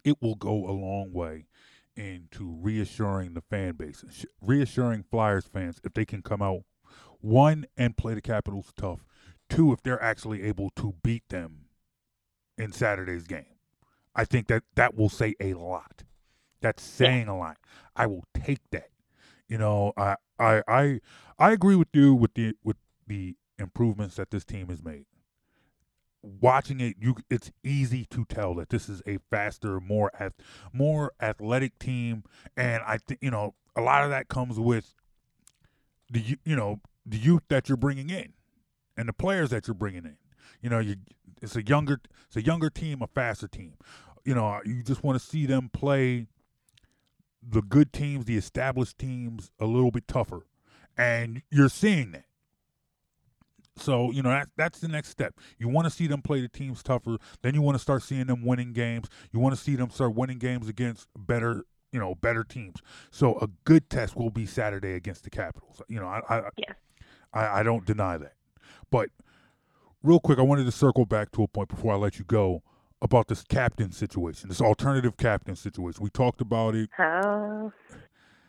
it 0.04 0.22
will 0.22 0.36
go 0.36 0.70
a 0.70 0.72
long 0.72 1.12
way 1.12 1.48
into 1.96 2.56
reassuring 2.62 3.34
the 3.34 3.42
fan 3.42 3.74
base, 3.76 4.26
reassuring 4.42 5.04
Flyers 5.04 5.46
fans 5.46 5.82
if 5.84 5.94
they 5.94 6.06
can 6.06 6.22
come 6.22 6.42
out 6.42 6.62
one 7.20 7.66
and 7.76 7.98
play 7.98 8.14
the 8.14 8.22
Capitals 8.22 8.72
tough, 8.78 9.04
two 9.50 9.74
if 9.74 9.84
they're 9.84 10.02
actually 10.02 10.44
able 10.44 10.70
to 10.72 10.96
beat 11.04 11.28
them 11.30 11.66
in 12.58 12.72
Saturday's 12.72 13.24
game. 13.26 13.58
I 14.16 14.26
think 14.26 14.48
that 14.48 14.64
that 14.76 14.96
will 14.96 15.10
say 15.10 15.36
a 15.42 15.54
lot. 15.56 16.04
That's 16.62 16.84
saying 16.84 17.28
a 17.28 17.38
lot. 17.38 17.58
I 17.96 18.08
will 18.08 18.24
take 18.34 18.62
that. 18.72 18.90
You 19.50 19.58
know, 19.58 19.94
I 19.98 20.16
I 20.40 20.64
I 20.68 21.00
I 21.38 21.52
agree 21.52 21.76
with 21.76 21.90
you 21.94 22.14
with 22.16 22.34
the 22.36 22.56
with 22.64 22.78
the 23.06 23.36
improvements 23.60 24.16
that 24.16 24.32
this 24.32 24.46
team 24.46 24.70
has 24.70 24.84
made. 24.84 25.06
Watching 26.42 26.82
it, 26.82 26.98
you 27.00 27.16
it's 27.30 27.52
easy 27.64 28.06
to 28.10 28.26
tell 28.26 28.54
that 28.56 28.70
this 28.70 28.90
is 28.90 29.02
a 29.06 29.18
faster, 29.30 29.80
more 29.80 30.12
more 30.74 31.14
athletic 31.22 31.80
team, 31.80 32.24
and 32.56 32.84
I 32.86 32.98
think 32.98 33.22
you 33.22 33.32
know 33.32 33.56
a 33.76 33.82
lot 33.82 34.04
of 34.04 34.10
that 34.10 34.28
comes 34.28 34.60
with 34.60 34.94
the 36.10 36.38
you 36.44 36.56
know 36.56 36.82
the 37.06 37.18
youth 37.18 37.44
that 37.50 37.70
you're 37.70 37.78
bringing 37.78 38.10
in 38.10 38.34
and 38.98 39.08
the 39.08 39.14
players 39.14 39.52
that 39.52 39.68
you're 39.68 39.76
bringing 39.76 40.04
in. 40.06 40.18
You 40.62 40.70
know, 40.70 40.80
you 40.80 40.96
it's 41.42 41.56
a 41.56 41.64
younger 41.64 42.00
it's 42.28 42.36
a 42.36 42.42
younger 42.44 42.70
team, 42.70 43.02
a 43.02 43.08
faster 43.08 43.48
team. 43.48 43.74
You 44.26 44.36
know, 44.36 44.60
you 44.66 44.84
just 44.84 45.04
want 45.04 45.20
to 45.20 45.26
see 45.26 45.46
them 45.46 45.70
play 45.72 46.28
the 47.48 47.62
good 47.62 47.94
teams, 47.94 48.26
the 48.26 48.36
established 48.36 48.98
teams, 48.98 49.52
a 49.60 49.66
little 49.66 49.92
bit 49.92 50.08
tougher, 50.08 50.46
and 50.98 51.44
you're 51.50 51.70
seeing 51.70 52.12
that. 52.12 52.26
So 53.78 54.12
you 54.12 54.22
know 54.22 54.30
that 54.30 54.50
that's 54.58 54.80
the 54.80 54.88
next 54.88 55.10
step. 55.10 55.36
You 55.58 55.68
want 55.68 55.86
to 55.86 55.92
see 55.92 56.08
them 56.08 56.22
play 56.22 56.42
the 56.42 56.48
teams 56.48 56.84
tougher. 56.84 57.18
Then 57.42 57.54
you 57.54 57.62
want 57.62 57.76
to 57.76 57.80
start 57.80 58.04
seeing 58.04 58.28
them 58.28 58.46
winning 58.46 58.74
games. 58.74 59.08
You 59.32 59.40
want 59.40 59.56
to 59.56 59.62
see 59.62 59.76
them 59.76 59.90
start 59.90 60.16
winning 60.16 60.40
games 60.40 60.68
against 60.68 61.08
better, 61.18 61.64
you 61.92 62.00
know, 62.00 62.16
better 62.16 62.44
teams. 62.44 62.82
So 63.12 63.38
a 63.40 63.48
good 63.64 63.90
test 63.90 64.16
will 64.16 64.32
be 64.32 64.46
Saturday 64.46 64.94
against 64.94 65.24
the 65.24 65.30
Capitals. 65.30 65.82
You 65.88 66.00
know, 66.00 66.08
I 66.08 66.22
I, 66.30 66.42
yeah. 66.58 66.74
I, 67.34 67.60
I 67.60 67.64
don't 67.64 67.86
deny 67.86 68.18
that. 68.18 68.34
But 68.90 69.10
real 70.04 70.20
quick, 70.20 70.40
I 70.40 70.44
wanted 70.44 70.66
to 70.66 70.72
circle 70.72 71.06
back 71.06 71.32
to 71.34 71.44
a 71.44 71.48
point 71.48 71.70
before 71.70 71.94
I 71.94 71.98
let 71.98 72.20
you 72.20 72.26
go 72.26 72.64
about 73.02 73.28
this 73.28 73.44
captain 73.44 73.92
situation, 73.92 74.50
this 74.50 74.62
alternative 74.62 75.18
captain 75.18 75.56
situation. 75.56 76.04
We 76.04 76.10
talked 76.10 76.42
about 76.42 76.76
it. 76.76 76.90
Oh, 76.98 77.72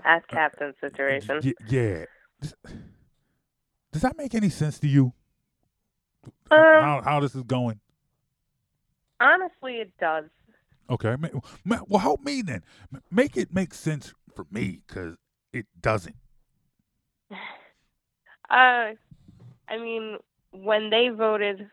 How 0.03 0.21
that 0.21 0.25
uh, 0.31 0.35
captain 0.35 0.75
situation? 0.81 1.41
Y- 1.43 1.55
yeah. 1.69 2.05
Does, 3.93 4.03
that 4.03 4.17
make 4.17 4.35
any 4.35 4.49
sense 4.49 4.79
to 4.81 4.89
you? 4.89 5.13
Um, 6.51 6.59
how 6.59 7.03
how 7.05 7.21
this 7.21 7.35
is 7.35 7.43
going? 7.43 7.81
Honestly, 9.21 9.75
it 9.77 9.93
does. 9.99 10.25
Okay. 10.91 11.17
Well, 11.65 12.01
help 12.01 12.23
me 12.23 12.43
then. 12.43 12.65
Make 13.11 13.37
it 13.37 13.53
make 13.53 13.75
sense 13.75 14.15
for 14.35 14.47
me 14.51 14.83
because 14.87 15.17
it 15.53 15.67
doesn't. 15.81 16.17
Uh, 18.51 18.97
I 19.69 19.77
mean, 19.77 20.17
when 20.53 20.89
they 20.89 21.11
voted 21.11 21.69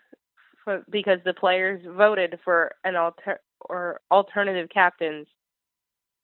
for 0.65 0.83
because 0.89 1.19
the 1.23 1.33
players 1.33 1.81
voted 1.87 2.37
for 2.43 2.75
an 2.83 2.97
alter 2.97 3.39
or 3.61 4.01
alternative 4.11 4.67
captains, 4.69 5.25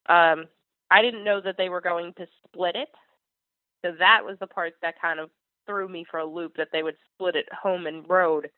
um, 0.09 0.47
I 0.89 1.01
didn't 1.01 1.23
know 1.23 1.39
that 1.39 1.55
they 1.57 1.69
were 1.69 1.79
going 1.79 2.11
to 2.17 2.27
split 2.45 2.75
it. 2.75 2.89
So 3.81 3.93
that 3.97 4.25
was 4.25 4.37
the 4.41 4.47
part 4.47 4.73
that 4.81 5.01
kind 5.01 5.21
of 5.21 5.29
threw 5.65 5.87
me 5.87 6.05
for 6.09 6.19
a 6.19 6.25
loop 6.25 6.55
that 6.57 6.69
they 6.71 6.83
would 6.83 6.97
split 7.13 7.35
it 7.35 7.47
home 7.51 7.87
and 7.87 8.07
road. 8.09 8.49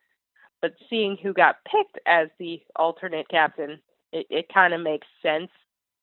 But 0.60 0.74
seeing 0.88 1.16
who 1.22 1.32
got 1.32 1.56
picked 1.64 1.98
as 2.06 2.28
the 2.38 2.60
alternate 2.76 3.28
captain, 3.28 3.80
it, 4.12 4.26
it 4.30 4.46
kind 4.52 4.72
of 4.72 4.80
makes 4.80 5.06
sense 5.22 5.50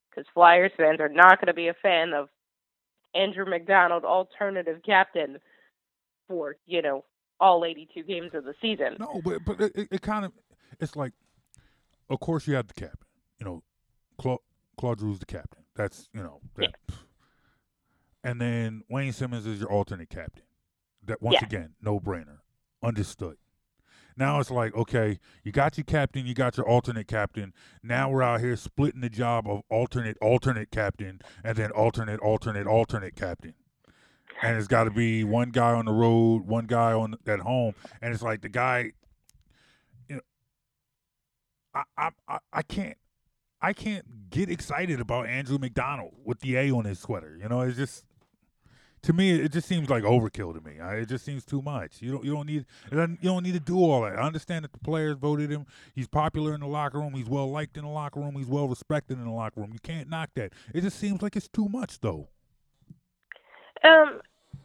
because 0.09 0.25
Flyers 0.33 0.71
fans 0.77 0.99
are 0.99 1.09
not 1.09 1.39
going 1.39 1.47
to 1.47 1.53
be 1.53 1.69
a 1.69 1.75
fan 1.81 2.13
of 2.13 2.29
Andrew 3.15 3.45
MacDonald 3.45 4.05
alternative 4.05 4.81
captain 4.85 5.39
for 6.27 6.55
you 6.65 6.81
know 6.81 7.03
all 7.39 7.65
82 7.65 8.03
games 8.03 8.31
of 8.33 8.43
the 8.43 8.53
season. 8.61 8.97
No, 8.99 9.21
but 9.23 9.43
but 9.45 9.59
it, 9.59 9.87
it 9.91 10.01
kind 10.01 10.25
of 10.25 10.31
it's 10.79 10.95
like, 10.95 11.13
of 12.09 12.19
course 12.19 12.47
you 12.47 12.55
have 12.55 12.67
the 12.67 12.73
captain. 12.73 13.07
You 13.39 13.45
know, 13.45 13.63
Claude, 14.17 14.39
Claude 14.77 14.99
Giroux's 14.99 15.19
the 15.19 15.25
captain. 15.25 15.63
That's 15.75 16.09
you 16.13 16.21
know 16.21 16.39
that. 16.55 16.63
Yeah. 16.89 16.95
And 18.23 18.39
then 18.39 18.83
Wayne 18.87 19.13
Simmonds 19.13 19.47
is 19.47 19.59
your 19.59 19.71
alternate 19.71 20.09
captain. 20.09 20.43
That 21.03 21.21
once 21.21 21.37
Yeah. 21.41 21.45
again, 21.47 21.75
no 21.81 21.99
brainer, 21.99 22.39
understood. 22.83 23.37
Now 24.17 24.39
it's 24.39 24.51
like, 24.51 24.75
okay, 24.75 25.19
you 25.43 25.51
got 25.51 25.77
your 25.77 25.85
captain, 25.85 26.25
you 26.25 26.33
got 26.33 26.57
your 26.57 26.67
alternate 26.67 27.07
captain. 27.07 27.53
Now 27.81 28.09
we're 28.09 28.21
out 28.21 28.41
here 28.41 28.55
splitting 28.55 29.01
the 29.01 29.09
job 29.09 29.47
of 29.47 29.61
alternate, 29.69 30.17
alternate 30.21 30.69
captain, 30.69 31.21
and 31.43 31.57
then 31.57 31.71
alternate, 31.71 32.19
alternate, 32.19 32.67
alternate 32.67 33.15
captain. 33.15 33.55
And 34.43 34.57
it's 34.57 34.67
got 34.67 34.83
to 34.85 34.91
be 34.91 35.23
one 35.23 35.51
guy 35.51 35.73
on 35.73 35.85
the 35.85 35.91
road, 35.93 36.45
one 36.47 36.65
guy 36.65 36.93
on 36.93 37.15
at 37.25 37.39
home, 37.39 37.73
and 38.01 38.13
it's 38.13 38.23
like 38.23 38.41
the 38.41 38.49
guy. 38.49 38.91
You 40.09 40.15
know, 40.15 40.21
I 41.73 41.83
I 41.97 42.09
I, 42.27 42.39
I 42.53 42.61
can't. 42.63 42.97
I 43.63 43.73
can't 43.73 44.29
get 44.31 44.49
excited 44.49 44.99
about 44.99 45.27
Andrew 45.27 45.59
MacDonald 45.59 46.13
with 46.25 46.39
the 46.39 46.55
A 46.57 46.71
on 46.71 46.85
his 46.85 46.97
sweater. 46.99 47.37
You 47.39 47.47
know, 47.47 47.61
it's 47.61 47.77
just 47.77 48.03
to 49.03 49.13
me, 49.13 49.31
it 49.31 49.51
just 49.51 49.67
seems 49.67 49.89
like 49.89 50.03
overkill 50.03 50.53
to 50.53 50.61
me. 50.61 50.79
I, 50.79 50.97
it 50.97 51.09
just 51.09 51.25
seems 51.25 51.43
too 51.43 51.61
much. 51.61 52.01
You 52.01 52.11
don't 52.11 52.23
you 52.23 52.33
don't 52.33 52.47
need 52.47 52.65
you 52.91 53.17
don't 53.23 53.43
need 53.43 53.53
to 53.53 53.59
do 53.59 53.77
all 53.77 54.01
that. 54.03 54.17
I 54.17 54.21
understand 54.21 54.63
that 54.63 54.73
the 54.73 54.79
players 54.79 55.17
voted 55.17 55.49
him. 55.49 55.65
He's 55.93 56.07
popular 56.07 56.53
in 56.53 56.61
the 56.61 56.67
locker 56.67 56.99
room. 56.99 57.13
He's 57.13 57.27
well 57.27 57.49
liked 57.49 57.77
in 57.77 57.83
the 57.83 57.89
locker 57.89 58.19
room. 58.19 58.35
He's 58.35 58.47
well 58.47 58.67
respected 58.67 59.17
in 59.17 59.25
the 59.25 59.31
locker 59.31 59.61
room. 59.61 59.71
You 59.73 59.79
can't 59.79 60.09
knock 60.09 60.29
that. 60.35 60.53
It 60.73 60.81
just 60.81 60.99
seems 60.99 61.21
like 61.21 61.35
it's 61.35 61.47
too 61.47 61.67
much, 61.67 61.99
though. 61.99 62.27
Um, 63.83 64.21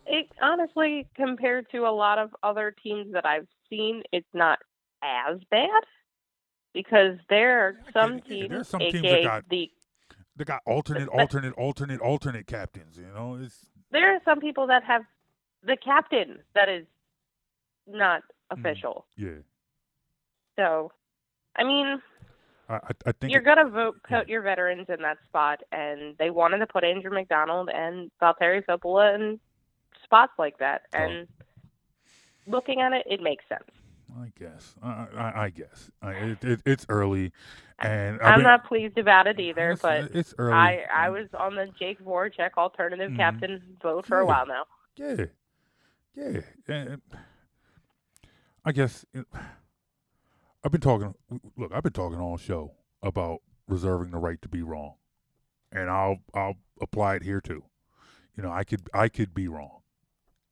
it 0.07 0.29
honestly, 0.43 1.09
compared 1.17 1.71
to 1.71 1.87
a 1.87 1.91
lot 1.93 2.19
of 2.19 2.35
other 2.43 2.75
teams 2.83 3.13
that 3.15 3.25
I've 3.25 3.49
seen, 3.71 4.03
it's 4.13 4.29
not 4.35 4.59
as 5.03 5.39
bad 5.51 5.71
because 6.75 7.17
there 7.31 7.61
are 7.61 7.77
some 7.93 8.21
teams, 8.21 8.51
There's 8.51 8.69
some 8.69 8.81
teams 8.81 9.03
that 9.03 9.23
got 9.25 9.49
the 9.49 9.71
they 10.37 10.45
got 10.45 10.61
alternate, 10.67 11.09
alternate, 11.09 11.55
alternate, 11.55 12.01
alternate 12.01 12.47
captains. 12.47 12.99
You 12.99 13.09
know, 13.15 13.39
it's 13.43 13.71
there 13.97 14.15
are 14.15 14.21
some 14.25 14.41
people 14.41 14.67
that 14.67 14.85
have 14.85 15.03
the 15.65 15.77
captain 15.83 16.39
that 16.55 16.69
is 16.69 16.87
not 17.89 18.23
mm, 18.23 18.59
official. 18.59 19.07
yeah. 19.17 19.41
So, 20.57 20.93
I 21.57 21.65
mean, 21.65 22.01
I 22.69 22.79
I, 23.07 23.13
think 23.13 23.33
you're 23.33 23.43
gonna 23.43 23.69
vote 23.69 23.97
put 24.09 24.29
your 24.29 24.43
veterans 24.43 24.87
in 24.89 25.01
that 25.03 25.19
spot, 25.29 25.63
and 25.73 26.15
they 26.19 26.31
wanted 26.31 26.59
to 26.59 26.67
put 26.67 26.85
Andrew 26.85 27.11
MacDonald 27.11 27.71
and 27.73 28.11
Valtteri 28.21 28.63
Filppula 28.65 29.15
in 29.15 29.41
spots 30.05 30.33
like 30.39 30.59
that. 30.59 30.83
Oh. 30.95 30.99
And 30.99 31.29
looking 32.47 32.81
at 32.81 32.93
it, 32.93 33.07
it 33.07 33.23
makes 33.23 33.45
sense. 33.49 33.71
I 34.19 34.33
guess. 34.39 34.75
I 34.83 35.07
I, 35.17 35.45
I 35.45 35.51
guess. 35.51 35.91
I, 36.01 36.13
it, 36.13 36.45
it, 36.45 36.61
it's 36.65 36.87
early, 36.89 37.33
and 37.79 38.21
I'm 38.23 38.39
been- 38.39 38.45
not 38.45 38.65
pleased 38.67 38.97
about 38.99 39.27
it 39.27 39.39
either, 39.39 39.73
It's- 39.73 39.83
but 39.83 40.17
it's 40.17 40.35
early. 40.39 40.55
I 40.55 40.85
I 40.93 41.11
was 41.11 41.29
on 41.39 41.55
the 41.55 41.67
Jake 41.79 42.03
Voracek 42.03 42.53
alternative 42.57 43.13
Mhm. 43.13 43.17
captain 43.17 43.77
vote 43.83 44.07
for 44.07 44.19
a 44.21 44.27
while 44.27 44.47
now. 44.47 44.65
Yeah, 44.97 45.27
yeah. 46.15 46.41
And 46.69 47.03
I 48.65 48.73
guess 48.73 49.05
it, 49.13 49.27
I've 50.65 50.73
been 50.73 50.81
talking. 50.81 51.15
Look, 51.57 51.73
I've 51.73 51.83
been 51.83 51.93
talking 51.93 52.19
all 52.19 52.37
show 52.39 52.73
about 53.03 53.41
reserving 53.69 54.11
the 54.13 54.19
right 54.19 54.41
to 54.43 54.49
be 54.49 54.63
wrong, 54.63 54.95
and 55.71 55.91
I'll 55.91 56.19
I'll 56.35 56.57
apply 56.81 57.17
it 57.17 57.23
here 57.23 57.41
too. 57.41 57.65
You 58.37 58.43
know, 58.43 58.51
I 58.51 58.65
could 58.65 58.89
I 58.95 59.09
could 59.09 59.35
be 59.35 59.47
wrong. 59.49 59.81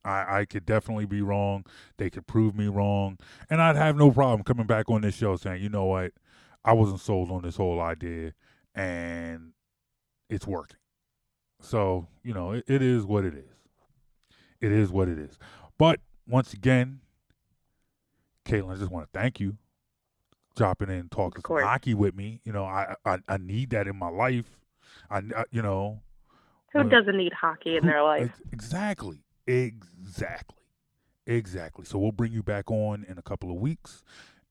I, 0.05 0.41
I 0.41 0.45
could 0.45 0.67
definitely 0.67 1.07
be 1.07 1.23
wrong. 1.23 1.65
They 1.97 2.11
could 2.11 2.27
prove 2.27 2.55
me 2.55 2.67
wrong, 2.69 3.19
and 3.51 3.61
I'd 3.63 3.77
have 3.77 3.97
no 3.97 4.11
problem 4.11 4.43
coming 4.43 4.67
back 4.67 4.91
on 4.91 5.01
this 5.03 5.15
show 5.15 5.37
saying, 5.37 5.63
you 5.63 5.69
know 5.69 5.85
what, 5.85 6.13
I 6.65 6.73
wasn't 6.73 7.01
sold 7.01 7.31
on 7.31 7.43
this 7.43 7.57
whole 7.57 7.81
idea, 7.81 8.33
and 8.75 9.53
it's 10.29 10.47
working. 10.47 10.79
So 11.61 12.09
you 12.23 12.35
know, 12.35 12.53
it, 12.53 12.65
it 12.67 12.83
is 12.83 13.05
what 13.05 13.25
it 13.25 13.35
is. 13.35 13.51
It 14.61 14.73
is 14.73 14.91
what 14.91 15.09
it 15.09 15.19
is. 15.19 15.39
But 15.79 16.01
once 16.27 16.53
again, 16.53 17.01
Caitlin, 18.47 18.73
I 18.75 18.77
just 18.77 18.91
want 18.91 19.11
to 19.13 19.19
thank 19.19 19.41
you 19.41 19.57
dropping 20.57 20.89
in 20.89 20.95
and 20.95 21.11
talking 21.11 21.43
some 21.47 21.59
hockey 21.63 21.95
with 21.95 22.15
me. 22.15 22.41
You 22.45 22.53
know, 22.53 22.65
I, 22.65 22.95
I 23.05 23.19
I 23.29 23.37
need 23.39 23.71
that 23.71 23.89
in 23.89 23.97
my 23.97 24.09
life. 24.09 24.59
I, 25.11 25.19
I 25.19 25.45
you 25.51 25.63
know 25.63 26.01
Who 26.73 26.85
doesn't 26.85 27.17
need 27.17 27.33
hockey 27.33 27.77
in 27.77 27.83
who- 27.83 27.91
their 27.91 28.03
life? 28.03 28.33
Exactly. 28.53 29.24
Exactly. 29.47 30.57
Exactly. 31.27 31.85
So 31.85 31.99
we'll 31.99 32.13
bring 32.13 32.33
you 32.33 32.43
back 32.43 32.71
on 32.71 33.05
in 33.09 33.19
a 33.19 33.23
couple 33.23 33.51
of 33.51 33.57
weeks 33.57 34.03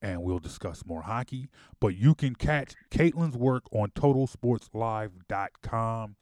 and 0.02 0.22
we'll 0.22 0.38
discuss 0.38 0.84
more 0.84 1.02
hockey. 1.02 1.48
But 1.80 1.96
you 1.96 2.14
can 2.14 2.34
catch 2.34 2.74
Caitlin's 2.90 3.36
work 3.36 3.64
on 3.72 3.90
totalsportslive.com. 3.90 6.16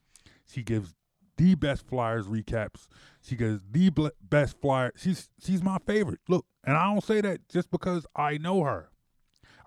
She 0.45 0.63
gives 0.63 0.95
the 1.37 1.55
best 1.55 1.87
Flyers 1.87 2.27
recaps. 2.27 2.87
She 3.21 3.37
gives 3.37 3.63
the 3.71 3.91
best 4.23 4.61
Flyer. 4.61 4.93
She's 4.97 5.29
she's 5.43 5.63
my 5.63 5.79
favorite. 5.87 6.21
Look, 6.29 6.47
and 6.65 6.77
I 6.77 6.85
don't 6.85 7.03
say 7.03 7.21
that 7.23 7.49
just 7.49 7.71
because 7.71 8.07
I 8.15 8.39
know 8.39 8.63
her. 8.63 8.91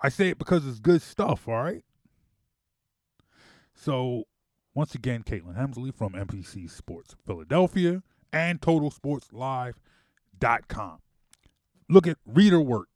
I 0.02 0.10
say 0.10 0.30
it 0.30 0.38
because 0.38 0.68
it's 0.68 0.80
good 0.80 1.02
stuff, 1.02 1.48
all 1.48 1.64
right? 1.64 1.84
So 3.74 4.26
once 4.74 4.94
again, 4.94 5.24
Caitlin 5.24 5.58
Hemsley 5.58 5.94
from 5.94 6.14
NBC 6.14 6.70
Sports 6.70 7.16
Philadelphia 7.26 8.04
and 8.36 8.62
TotalSportsLive.com. 8.62 11.00
Look 11.90 12.08
at 12.08 12.18
read 12.26 12.52
her 12.52 12.62
work. 12.62 12.90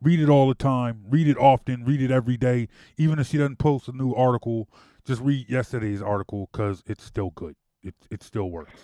Read 0.00 0.20
it 0.20 0.28
all 0.28 0.46
the 0.46 0.54
time. 0.54 1.02
Read 1.10 1.26
it 1.26 1.36
often. 1.36 1.84
Read 1.84 2.00
it 2.00 2.12
every 2.12 2.36
day. 2.36 2.68
Even 2.96 3.18
if 3.18 3.26
she 3.26 3.36
doesn't 3.36 3.58
post 3.58 3.88
a 3.88 3.92
new 3.92 4.14
article, 4.14 4.68
just 5.04 5.20
read 5.20 5.50
yesterday's 5.50 6.00
article 6.00 6.48
because 6.52 6.84
it's 6.86 7.02
still 7.02 7.30
good. 7.30 7.56
It 7.82 7.96
it 8.10 8.22
still 8.22 8.48
works. 8.50 8.80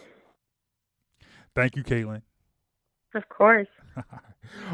Thank 1.54 1.76
you, 1.76 1.84
Caitlin. 1.84 2.22
Of 3.14 3.28
course. 3.28 3.68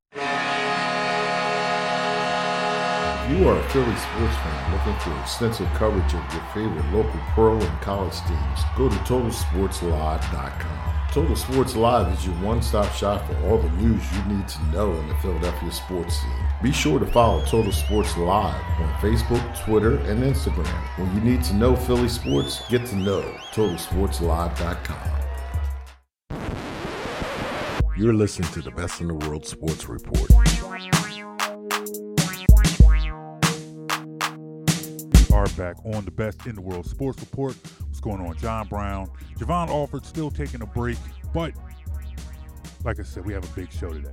If 3.23 3.39
you 3.39 3.47
are 3.47 3.57
a 3.57 3.63
Philly 3.69 3.95
sports 3.95 4.35
fan 4.35 4.73
looking 4.73 4.99
for 4.99 5.17
extensive 5.21 5.69
coverage 5.75 6.13
of 6.13 6.33
your 6.33 6.43
favorite 6.53 6.85
local 6.91 7.17
pro 7.33 7.57
and 7.57 7.81
college 7.81 8.19
teams, 8.27 8.59
go 8.75 8.89
to 8.89 8.95
TotalSportsLive.com. 8.97 11.07
Total 11.09 11.35
Sports 11.35 11.75
Live 11.77 12.11
is 12.11 12.25
your 12.25 12.35
one-stop 12.35 12.91
shop 12.91 13.25
for 13.25 13.37
all 13.47 13.59
the 13.59 13.69
news 13.81 14.03
you 14.11 14.21
need 14.35 14.45
to 14.49 14.61
know 14.73 14.91
in 14.91 15.07
the 15.07 15.15
Philadelphia 15.15 15.71
sports 15.71 16.19
scene. 16.19 16.31
Be 16.61 16.73
sure 16.73 16.99
to 16.99 17.05
follow 17.05 17.41
Total 17.45 17.71
Sports 17.71 18.17
Live 18.17 18.61
on 18.81 18.93
Facebook, 18.95 19.63
Twitter, 19.63 19.99
and 19.99 20.21
Instagram. 20.21 20.67
When 20.97 21.15
you 21.15 21.21
need 21.21 21.45
to 21.45 21.53
know 21.53 21.77
Philly 21.77 22.09
sports, 22.09 22.67
get 22.67 22.85
to 22.87 22.97
know 22.97 23.21
TotalSportsLive.com. 23.53 25.11
You're 27.95 28.15
listening 28.15 28.51
to 28.51 28.61
the 28.61 28.71
Best 28.71 28.99
in 28.99 29.07
the 29.07 29.13
World 29.13 29.45
Sports 29.45 29.87
Report. 29.87 30.29
Are 35.33 35.47
back 35.57 35.77
on 35.83 36.05
the 36.05 36.11
Best 36.11 36.45
in 36.45 36.53
the 36.53 36.61
World 36.61 36.85
Sports 36.85 37.19
Report. 37.19 37.55
What's 37.87 37.99
going 37.99 38.21
on? 38.21 38.37
John 38.37 38.67
Brown. 38.67 39.09
Jovan 39.39 39.67
Alford 39.67 40.05
still 40.05 40.29
taking 40.29 40.61
a 40.61 40.67
break, 40.67 40.99
but 41.33 41.55
like 42.85 42.99
I 42.99 43.03
said, 43.03 43.25
we 43.25 43.33
have 43.33 43.43
a 43.43 43.55
big 43.55 43.71
show 43.71 43.91
today. 43.91 44.11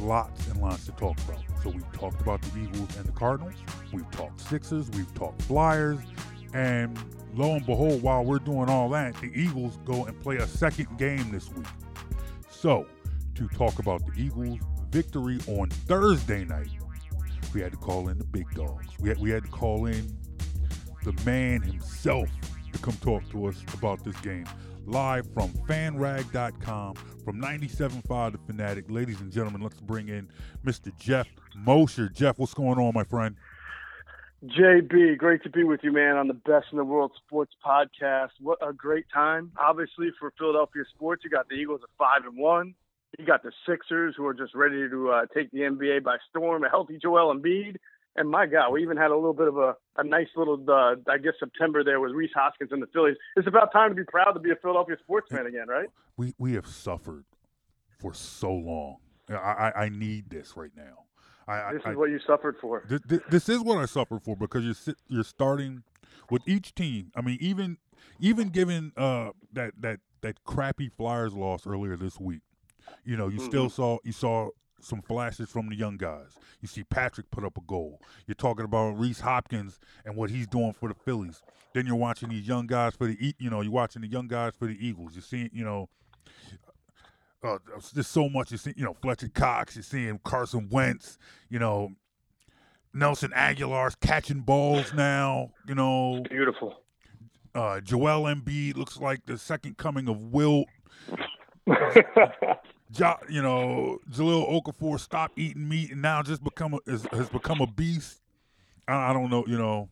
Lots 0.00 0.48
and 0.48 0.60
lots 0.60 0.84
to 0.86 0.92
talk 0.92 1.16
about. 1.20 1.44
So 1.62 1.70
we've 1.70 1.92
talked 1.92 2.20
about 2.20 2.42
the 2.42 2.58
Eagles 2.58 2.96
and 2.96 3.06
the 3.06 3.12
Cardinals. 3.12 3.54
We've 3.92 4.10
talked 4.10 4.40
Sixers. 4.40 4.90
We've 4.90 5.14
talked 5.14 5.40
Flyers. 5.42 6.00
And 6.52 6.98
lo 7.34 7.54
and 7.54 7.64
behold, 7.64 8.02
while 8.02 8.24
we're 8.24 8.40
doing 8.40 8.68
all 8.68 8.88
that, 8.88 9.14
the 9.20 9.30
Eagles 9.32 9.78
go 9.84 10.06
and 10.06 10.20
play 10.20 10.38
a 10.38 10.46
second 10.48 10.98
game 10.98 11.30
this 11.30 11.48
week. 11.52 11.66
So, 12.50 12.84
to 13.36 13.46
talk 13.46 13.78
about 13.78 14.02
the 14.04 14.20
Eagles' 14.20 14.58
victory 14.90 15.38
on 15.46 15.70
Thursday 15.70 16.44
night, 16.44 16.70
we 17.54 17.60
had 17.60 17.70
to 17.70 17.78
call 17.78 18.08
in 18.08 18.18
the 18.18 18.24
big 18.24 18.50
dogs. 18.56 18.88
We 18.98 19.08
had, 19.08 19.18
we 19.18 19.30
had 19.30 19.44
to 19.44 19.50
call 19.50 19.86
in 19.86 20.17
the 21.08 21.24
man 21.24 21.62
himself 21.62 22.28
to 22.70 22.78
come 22.80 22.92
talk 22.96 23.26
to 23.30 23.46
us 23.46 23.64
about 23.72 24.04
this 24.04 24.16
game. 24.20 24.44
Live 24.84 25.26
from 25.32 25.48
fanrag.com, 25.66 26.96
from 27.24 27.40
97.5 27.40 28.32
The 28.32 28.38
Fanatic. 28.46 28.90
Ladies 28.90 29.18
and 29.22 29.32
gentlemen, 29.32 29.62
let's 29.62 29.80
bring 29.80 30.08
in 30.08 30.28
Mr. 30.66 30.94
Jeff 30.98 31.26
Mosher. 31.56 32.10
Jeff, 32.10 32.38
what's 32.38 32.52
going 32.52 32.78
on, 32.78 32.92
my 32.92 33.04
friend? 33.04 33.36
JB, 34.44 35.16
great 35.16 35.42
to 35.44 35.50
be 35.50 35.64
with 35.64 35.80
you, 35.82 35.92
man, 35.92 36.16
on 36.16 36.28
the 36.28 36.34
Best 36.34 36.66
in 36.72 36.78
the 36.78 36.84
World 36.84 37.12
Sports 37.26 37.54
podcast. 37.64 38.30
What 38.40 38.58
a 38.60 38.74
great 38.74 39.06
time! 39.12 39.50
Obviously, 39.58 40.10
for 40.20 40.32
Philadelphia 40.38 40.82
sports, 40.94 41.24
you 41.24 41.30
got 41.30 41.48
the 41.48 41.54
Eagles 41.54 41.80
at 41.82 41.88
five 41.98 42.28
and 42.28 42.36
one. 42.36 42.74
You 43.18 43.24
got 43.24 43.42
the 43.42 43.50
Sixers, 43.66 44.14
who 44.14 44.26
are 44.26 44.34
just 44.34 44.54
ready 44.54 44.88
to 44.88 45.10
uh, 45.10 45.26
take 45.34 45.50
the 45.52 45.60
NBA 45.60 46.04
by 46.04 46.18
storm. 46.28 46.64
A 46.64 46.68
healthy 46.68 46.98
Joel 47.02 47.34
Embiid, 47.34 47.76
and 48.18 48.28
my 48.30 48.46
God, 48.46 48.70
we 48.72 48.82
even 48.82 48.96
had 48.96 49.10
a 49.10 49.14
little 49.14 49.32
bit 49.34 49.48
of 49.48 49.56
a, 49.56 49.74
a 49.96 50.04
nice 50.04 50.28
little, 50.36 50.62
uh, 50.68 50.96
I 51.10 51.18
guess, 51.18 51.34
September 51.38 51.84
there 51.84 52.00
with 52.00 52.12
Rhys 52.12 52.30
Hoskins 52.34 52.70
and 52.72 52.82
the 52.82 52.86
Phillies. 52.88 53.16
It's 53.36 53.46
about 53.46 53.72
time 53.72 53.90
to 53.90 53.94
be 53.94 54.04
proud 54.04 54.32
to 54.32 54.40
be 54.40 54.50
a 54.50 54.56
Philadelphia 54.56 54.96
sports 55.02 55.28
fan 55.30 55.46
again, 55.46 55.68
right? 55.68 55.88
We 56.16 56.34
we 56.38 56.54
have 56.54 56.66
suffered 56.66 57.24
for 57.98 58.12
so 58.14 58.52
long. 58.52 58.96
I 59.30 59.34
I, 59.34 59.84
I 59.84 59.88
need 59.88 60.30
this 60.30 60.56
right 60.56 60.72
now. 60.76 61.04
I, 61.46 61.72
This 61.72 61.82
I, 61.86 61.90
is 61.92 61.96
what 61.96 62.10
you 62.10 62.20
suffered 62.26 62.56
for. 62.60 62.84
This, 62.88 63.00
this, 63.06 63.20
this 63.30 63.48
is 63.48 63.60
what 63.60 63.78
I 63.78 63.86
suffer 63.86 64.18
for 64.18 64.36
because 64.36 64.64
you're 64.64 64.94
you're 65.08 65.24
starting 65.24 65.82
with 66.30 66.42
each 66.46 66.74
team. 66.74 67.10
I 67.16 67.22
mean, 67.22 67.38
even 67.40 67.78
even 68.20 68.48
given 68.48 68.92
uh, 68.96 69.30
that 69.52 69.72
that 69.80 70.00
that 70.20 70.44
crappy 70.44 70.88
Flyers 70.88 71.34
loss 71.34 71.66
earlier 71.66 71.96
this 71.96 72.18
week, 72.20 72.42
you 73.04 73.16
know, 73.16 73.28
you 73.28 73.38
still 73.38 73.66
Mhm. 73.68 73.72
saw 73.72 73.98
you 74.04 74.12
saw 74.12 74.50
some 74.80 75.02
flashes 75.02 75.48
from 75.48 75.68
the 75.68 75.76
young 75.76 75.96
guys. 75.96 76.36
You 76.60 76.68
see 76.68 76.84
Patrick 76.84 77.30
put 77.30 77.44
up 77.44 77.56
a 77.56 77.62
goal. 77.62 78.00
You're 78.26 78.34
talking 78.34 78.64
about 78.64 78.98
Rhys 78.98 79.20
Hoskins 79.20 79.78
and 80.04 80.16
what 80.16 80.30
he's 80.30 80.46
doing 80.46 80.72
for 80.72 80.88
the 80.88 80.94
Phillies. 80.94 81.42
Then 81.74 81.86
you're 81.86 81.96
watching 81.96 82.28
these 82.28 82.46
young 82.46 82.66
guys 82.66 82.94
for 82.94 83.06
the 83.06 83.34
you 83.38 83.50
know 83.50 83.60
you're 83.60 83.72
watching 83.72 84.02
the 84.02 84.08
young 84.08 84.28
guys 84.28 84.52
for 84.58 84.66
the 84.66 84.76
Eagles. 84.86 85.12
You're 85.14 85.22
seeing 85.22 85.50
you 85.52 85.64
know 85.64 85.88
uh, 87.42 87.58
there's 87.94 88.08
so 88.08 88.28
much. 88.28 88.50
You're 88.50 88.58
seeing, 88.58 88.74
you 88.76 88.84
know, 88.84 88.96
Fletcher 89.00 89.28
Cox. 89.28 89.76
You're 89.76 89.82
seeing 89.82 90.18
Carson 90.24 90.68
Wentz. 90.70 91.18
You 91.48 91.58
know, 91.58 91.90
Nelson 92.92 93.30
Agholor's 93.30 93.94
catching 93.96 94.40
balls 94.40 94.92
now. 94.92 95.52
You 95.66 95.74
know, 95.74 96.22
beautiful. 96.28 96.82
Uh, 97.54 97.80
Joel 97.80 98.24
Embiid 98.34 98.76
looks 98.76 98.98
like 98.98 99.24
the 99.26 99.38
second 99.38 99.76
coming 99.76 100.08
of 100.08 100.18
Wilt. 100.20 100.68
jo, 102.90 103.14
you 103.28 103.42
know, 103.42 103.98
Jahlil 104.10 104.50
Okafor 104.50 104.98
stopped 104.98 105.38
eating 105.38 105.68
meat 105.68 105.92
and 105.92 106.02
now 106.02 106.22
just 106.22 106.42
become 106.42 106.74
a, 106.74 106.78
is, 106.86 107.06
has 107.12 107.28
become 107.28 107.60
a 107.60 107.66
beast. 107.66 108.20
I, 108.86 109.10
I 109.10 109.12
don't 109.12 109.30
know. 109.30 109.44
You 109.46 109.58
know, 109.58 109.88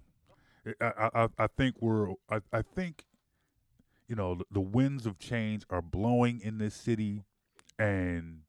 I, 0.80 1.10
I, 1.14 1.28
I 1.38 1.46
think 1.46 1.76
we're. 1.80 2.10
I, 2.30 2.40
I 2.52 2.62
think 2.62 3.04
you 4.08 4.14
know, 4.14 4.36
the, 4.36 4.44
the 4.52 4.60
winds 4.60 5.06
of 5.06 5.18
change 5.18 5.64
are 5.70 5.82
blowing 5.82 6.40
in 6.40 6.58
this 6.58 6.74
city, 6.74 7.24
and 7.78 8.40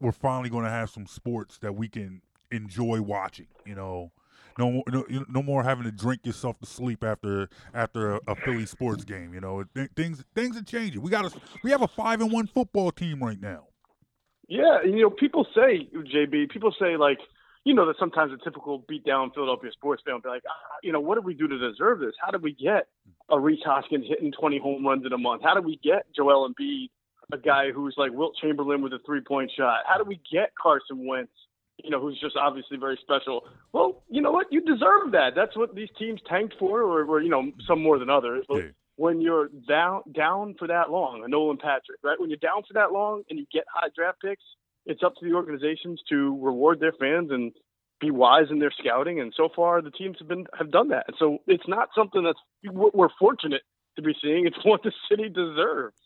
we're 0.00 0.12
finally 0.12 0.50
going 0.50 0.64
to 0.64 0.70
have 0.70 0.90
some 0.90 1.06
sports 1.06 1.58
that 1.58 1.74
we 1.74 1.88
can 1.88 2.22
enjoy 2.50 3.00
watching. 3.00 3.48
You 3.64 3.74
know, 3.74 4.12
no 4.58 4.70
more, 4.72 4.84
no, 4.88 5.04
no 5.28 5.42
more 5.42 5.62
having 5.62 5.84
to 5.84 5.92
drink 5.92 6.26
yourself 6.26 6.58
to 6.58 6.66
sleep 6.66 7.04
after 7.04 7.48
after 7.72 8.14
a, 8.14 8.20
a 8.26 8.34
Philly 8.34 8.66
sports 8.66 9.04
game. 9.04 9.32
You 9.32 9.40
know, 9.40 9.64
Th- 9.74 9.90
things 9.96 10.24
things 10.34 10.56
are 10.56 10.62
changing. 10.62 11.00
We 11.00 11.10
got 11.10 11.24
a 11.24 11.40
we 11.62 11.70
have 11.70 11.82
a 11.82 11.88
five 11.88 12.20
and 12.20 12.32
one 12.32 12.46
football 12.46 12.90
team 12.90 13.22
right 13.22 13.40
now. 13.40 13.64
Yeah, 14.48 14.82
you 14.84 15.02
know, 15.02 15.10
people 15.10 15.46
say 15.54 15.88
JB, 15.94 16.50
people 16.50 16.74
say 16.78 16.96
like, 16.96 17.18
you 17.64 17.74
know, 17.74 17.86
that 17.86 17.96
sometimes 18.00 18.32
a 18.32 18.42
typical 18.42 18.84
beat 18.88 19.04
down 19.04 19.30
Philadelphia 19.34 19.70
sports 19.72 20.02
fan 20.04 20.14
will 20.14 20.22
be 20.22 20.28
like, 20.30 20.42
ah, 20.48 20.76
you 20.82 20.90
know, 20.90 21.00
what 21.00 21.16
did 21.16 21.24
we 21.24 21.34
do 21.34 21.46
to 21.46 21.58
deserve 21.58 22.00
this? 22.00 22.14
How 22.20 22.30
did 22.30 22.42
we 22.42 22.52
get 22.52 22.88
a 23.28 23.38
Rhys 23.38 23.58
Hoskins 23.64 24.06
hitting 24.08 24.32
20 24.32 24.58
home 24.58 24.86
runs 24.86 25.04
in 25.04 25.12
a 25.12 25.18
month? 25.18 25.42
How 25.44 25.54
did 25.54 25.66
we 25.66 25.78
get 25.84 26.06
Joel 26.16 26.48
Embiid, 26.48 26.88
a 27.30 27.36
guy 27.36 27.72
who's 27.72 27.94
like 27.98 28.10
Wilt 28.12 28.36
Chamberlain 28.40 28.80
with 28.80 28.94
a 28.94 28.98
three 29.04 29.20
point 29.20 29.52
shot? 29.54 29.80
How 29.86 29.98
did 29.98 30.08
we 30.08 30.18
get 30.32 30.52
Carson 30.60 31.06
Wentz, 31.06 31.30
you 31.82 31.90
know, 31.90 32.00
who's 32.00 32.18
just 32.20 32.36
obviously 32.36 32.76
very 32.76 32.98
special? 33.02 33.44
Well, 33.72 34.02
you 34.08 34.20
know 34.20 34.32
what? 34.32 34.46
You 34.50 34.60
deserve 34.60 35.12
that. 35.12 35.30
That's 35.36 35.56
what 35.56 35.74
these 35.74 35.88
teams 35.98 36.20
tanked 36.28 36.54
for, 36.58 36.82
or, 36.82 37.04
or 37.04 37.20
you 37.20 37.28
know, 37.30 37.50
some 37.66 37.82
more 37.82 37.98
than 37.98 38.10
others. 38.10 38.44
But 38.48 38.56
Yeah. 38.58 38.70
when 38.96 39.20
you're 39.20 39.48
down 39.68 40.02
down 40.12 40.54
for 40.58 40.66
that 40.68 40.90
long, 40.90 41.22
a 41.24 41.28
Nolan 41.28 41.56
Patrick, 41.58 42.00
right? 42.02 42.18
When 42.20 42.30
you're 42.30 42.38
down 42.38 42.62
for 42.66 42.74
that 42.74 42.92
long 42.92 43.22
and 43.30 43.38
you 43.38 43.46
get 43.52 43.64
high 43.72 43.88
draft 43.94 44.20
picks, 44.20 44.42
it's 44.86 45.02
up 45.02 45.14
to 45.16 45.24
the 45.28 45.34
organizations 45.34 46.00
to 46.08 46.36
reward 46.42 46.80
their 46.80 46.92
fans 46.92 47.30
and 47.30 47.52
be 48.00 48.10
wise 48.10 48.46
in 48.50 48.58
their 48.58 48.70
scouting. 48.70 49.20
And 49.20 49.32
so 49.36 49.48
far, 49.54 49.82
the 49.82 49.90
teams 49.90 50.16
have 50.18 50.28
been 50.28 50.46
have 50.58 50.70
done 50.70 50.88
that. 50.88 51.04
And 51.08 51.16
so 51.18 51.38
it's 51.46 51.66
not 51.68 51.88
something 51.94 52.22
that's 52.24 52.38
we're 52.64 52.90
we're 52.94 53.08
fortunate 53.18 53.62
to 53.96 54.02
be 54.02 54.14
seeing. 54.20 54.46
It's 54.46 54.58
what 54.64 54.82
the 54.82 54.92
city 55.08 55.28
deserves. 55.28 55.96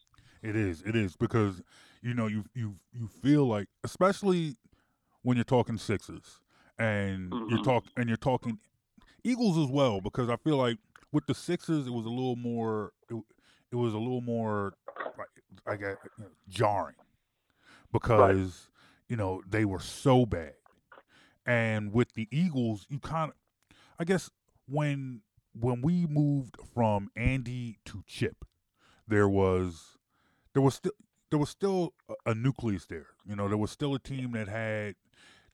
It 0.43 0.57
is. 0.57 0.83
It 0.83 0.97
is 0.97 1.17
because 1.17 1.63
you 2.03 2.15
know 2.15 2.27
you 2.27 2.45
you 2.55 2.75
you 2.93 3.07
feel 3.09 3.47
like, 3.47 3.69
especially 3.85 4.57
when 5.23 5.37
you're 5.37 5.45
talking 5.45 5.79
Sixers 5.79 6.41
and 6.79 7.33
you're 7.49 7.59
Mhm. 7.59 7.65
talk 7.65 7.85
and 7.97 8.09
you're 8.09 8.17
talking 8.17 8.59
Eagles 9.25 9.57
as 9.59 9.71
well, 9.71 10.01
because 10.01 10.29
I 10.29 10.37
feel 10.37 10.57
like 10.57 10.79
with 11.13 11.27
the 11.27 11.35
Sixers 11.35 11.87
it 11.87 11.93
was 11.93 12.07
a 12.07 12.11
little 12.11 12.37
more 12.37 12.93
it, 13.09 13.15
it 13.71 13.77
was 13.77 13.95
a 13.95 13.99
little 13.99 14.21
more 14.21 14.75
like 15.19 15.29
I 15.67 15.77
got 15.77 15.99
you 16.19 16.25
know, 16.25 16.31
jarring 16.49 16.97
because 17.93 18.69
you 19.09 19.17
know 19.17 19.43
they 19.49 19.65
were 19.65 19.81
so 19.81 20.27
bad, 20.27 20.55
and 21.47 21.93
with 21.93 22.15
the 22.15 22.29
Eagles 22.31 22.87
you 22.89 22.99
kind 22.99 23.31
of 23.31 23.37
I 23.99 24.05
guess 24.05 24.31
when 24.67 25.23
when 25.59 25.83
we 25.83 26.07
moved 26.07 26.57
from 26.75 27.11
Andy 27.15 27.79
to 27.85 28.03
Chip, 28.07 28.45
there 29.07 29.29
was 29.29 29.99
there 30.55 30.63
was 30.63 30.75
still 30.75 30.93
there 31.31 31.39
was 31.39 31.51
still 31.51 31.95
a, 32.09 32.31
a 32.31 32.35
nucleus 32.35 32.87
there. 32.87 33.07
You 33.27 33.37
know, 33.37 33.49
there 33.49 33.59
was 33.59 33.71
still 33.71 33.95
a 33.95 33.99
team 33.99 34.33
that 34.33 34.49
had 34.49 34.97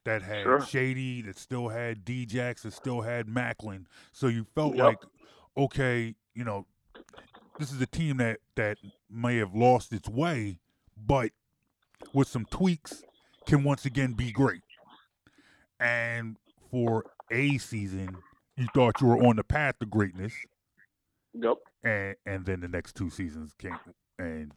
that 0.09 0.23
had 0.23 0.41
Sure. 0.43 0.65
Shady, 0.65 1.21
that 1.21 1.37
still 1.37 1.69
had 1.69 2.03
Djax, 2.03 2.63
that 2.63 2.73
still 2.73 3.01
had 3.01 3.27
Maclin. 3.27 3.85
So 4.11 4.25
you 4.25 4.43
felt 4.55 4.75
Yep. 4.75 4.83
like, 4.85 4.97
okay, 5.55 6.15
you 6.33 6.43
know, 6.43 6.65
this 7.59 7.71
is 7.71 7.79
a 7.79 7.85
team 7.85 8.17
that 8.17 8.39
that 8.55 8.79
may 9.07 9.37
have 9.37 9.53
lost 9.53 9.93
its 9.93 10.09
way, 10.09 10.59
but 10.97 11.31
with 12.11 12.27
some 12.27 12.45
tweaks 12.45 13.03
can 13.45 13.63
once 13.63 13.85
again 13.85 14.13
be 14.13 14.31
great. 14.31 14.63
And 15.79 16.37
for 16.71 17.05
a 17.29 17.59
season, 17.59 18.23
you 18.57 18.67
thought 18.73 19.01
you 19.01 19.07
were 19.07 19.17
on 19.23 19.35
the 19.35 19.43
path 19.43 19.77
to 19.79 19.85
greatness, 19.85 20.33
Yep. 21.33 21.57
and 21.83 22.15
and 22.25 22.45
then 22.47 22.61
the 22.61 22.67
next 22.67 22.95
two 22.95 23.11
seasons 23.11 23.53
came 23.53 23.79
and 24.17 24.53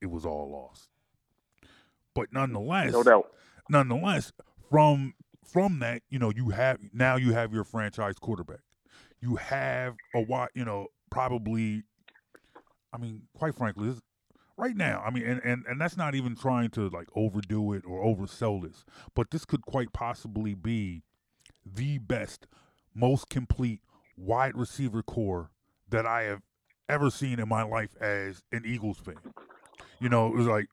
it 0.00 0.06
was 0.06 0.26
all 0.26 0.50
lost. 0.50 0.88
But 2.12 2.32
nonetheless, 2.32 2.92
No 2.92 3.04
doubt. 3.04 3.32
nonetheless, 3.70 4.32
from 4.70 5.14
from 5.44 5.78
that, 5.80 6.02
you 6.10 6.18
know, 6.18 6.32
you 6.34 6.50
have 6.50 6.78
now 6.92 7.16
you 7.16 7.32
have 7.32 7.52
your 7.52 7.64
franchise 7.64 8.14
quarterback. 8.18 8.60
You 9.20 9.36
have 9.36 9.94
a 10.14 10.20
wide, 10.20 10.50
you 10.54 10.64
know, 10.64 10.88
probably. 11.10 11.84
I 12.92 12.98
mean, 12.98 13.22
quite 13.36 13.54
frankly, 13.54 13.88
this, 13.90 14.00
right 14.56 14.74
now, 14.74 15.02
I 15.04 15.10
mean, 15.10 15.24
and, 15.24 15.40
and 15.44 15.64
and 15.66 15.80
that's 15.80 15.96
not 15.96 16.14
even 16.14 16.34
trying 16.34 16.70
to 16.70 16.88
like 16.88 17.08
overdo 17.14 17.72
it 17.72 17.84
or 17.86 18.04
oversell 18.04 18.62
this, 18.62 18.84
but 19.14 19.30
this 19.30 19.44
could 19.44 19.62
quite 19.62 19.92
possibly 19.92 20.54
be 20.54 21.02
the 21.64 21.98
best, 21.98 22.46
most 22.94 23.28
complete 23.28 23.80
wide 24.16 24.56
receiver 24.56 25.02
core 25.02 25.50
that 25.88 26.06
I 26.06 26.22
have 26.22 26.42
ever 26.88 27.10
seen 27.10 27.38
in 27.38 27.48
my 27.48 27.62
life 27.62 27.94
as 28.00 28.42
an 28.52 28.62
Eagles 28.64 28.98
fan. 28.98 29.16
You 30.00 30.08
know, 30.08 30.28
it 30.28 30.34
was 30.34 30.46
like 30.46 30.66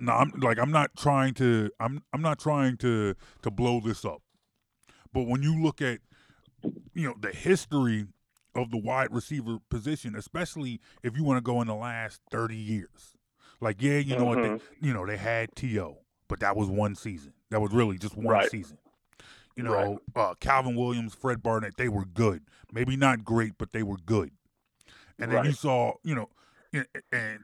no, 0.00 0.12
I'm 0.12 0.32
like 0.40 0.58
I'm 0.58 0.70
not 0.70 0.90
trying 0.96 1.34
to 1.34 1.70
I'm 1.80 2.02
I'm 2.12 2.22
not 2.22 2.38
trying 2.38 2.76
to 2.78 3.14
to 3.42 3.50
blow 3.50 3.80
this 3.80 4.04
up. 4.04 4.22
But 5.12 5.22
when 5.26 5.42
you 5.42 5.60
look 5.60 5.80
at 5.82 6.00
you 6.94 7.06
know 7.08 7.14
the 7.20 7.30
history 7.30 8.06
of 8.54 8.70
the 8.70 8.78
wide 8.78 9.12
receiver 9.12 9.58
position, 9.70 10.16
especially 10.16 10.80
if 11.02 11.16
you 11.16 11.22
want 11.24 11.36
to 11.38 11.42
go 11.42 11.60
in 11.60 11.68
the 11.68 11.74
last 11.74 12.20
30 12.30 12.56
years. 12.56 13.14
Like 13.60 13.82
yeah, 13.82 13.98
you 13.98 14.16
know 14.16 14.24
what 14.24 14.38
Mhm. 14.38 14.60
they 14.80 14.86
you 14.86 14.92
know 14.94 15.04
they 15.06 15.16
had 15.16 15.54
TO, 15.56 15.96
but 16.28 16.40
that 16.40 16.56
was 16.56 16.68
one 16.68 16.94
season. 16.94 17.32
That 17.50 17.60
was 17.60 17.72
really 17.72 17.98
just 17.98 18.16
one 18.16 18.26
Right. 18.26 18.50
season. 18.50 18.78
You 19.56 19.64
know, 19.64 19.98
uh, 20.14 20.34
Calvin 20.38 20.76
Williams, 20.76 21.14
Fred 21.14 21.42
Barnett, 21.42 21.76
they 21.76 21.88
were 21.88 22.04
good. 22.04 22.44
Maybe 22.72 22.96
not 22.96 23.24
great, 23.24 23.54
but 23.58 23.72
they 23.72 23.82
were 23.82 23.96
good. 23.96 24.30
And 25.18 25.32
then 25.32 25.44
you 25.44 25.52
saw, 25.52 25.94
you 26.04 26.14
know, 26.14 26.30
and, 26.72 26.86
and 27.10 27.40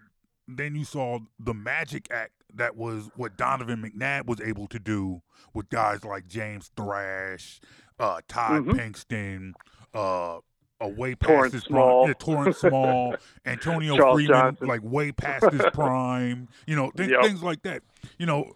then 0.48 0.74
you 0.74 0.84
saw 0.84 1.18
the 1.38 1.54
magic 1.54 2.06
act 2.10 2.32
that 2.54 2.76
was 2.76 3.10
what 3.16 3.36
Donovan 3.36 3.82
McNabb 3.82 4.26
was 4.26 4.40
able 4.40 4.66
to 4.68 4.78
do 4.78 5.22
with 5.54 5.68
guys 5.70 6.04
like 6.04 6.26
James 6.26 6.70
Thrash, 6.76 7.60
uh, 7.98 8.20
Todd 8.28 8.64
Mhm. 8.66 8.76
Pinkston, 8.78 9.52
uh, 9.94 10.38
a 10.80 10.88
way 10.88 11.14
past 11.14 11.28
Torrance 11.28 11.52
his 11.54 11.62
Small. 11.64 12.04
prime, 12.04 12.08
yeah, 12.08 12.14
Torrance 12.18 12.58
Small, 12.58 13.16
Antonio 13.46 13.96
Charles 13.96 14.16
Freeman, 14.16 14.34
Johnson. 14.34 14.66
like 14.68 14.80
way 14.82 15.12
past 15.12 15.50
his 15.52 15.64
prime, 15.72 16.48
you 16.66 16.76
know, 16.76 16.90
th- 16.96 17.10
Yep. 17.10 17.22
things 17.22 17.42
like 17.42 17.62
that. 17.62 17.82
You 18.18 18.26
know, 18.26 18.52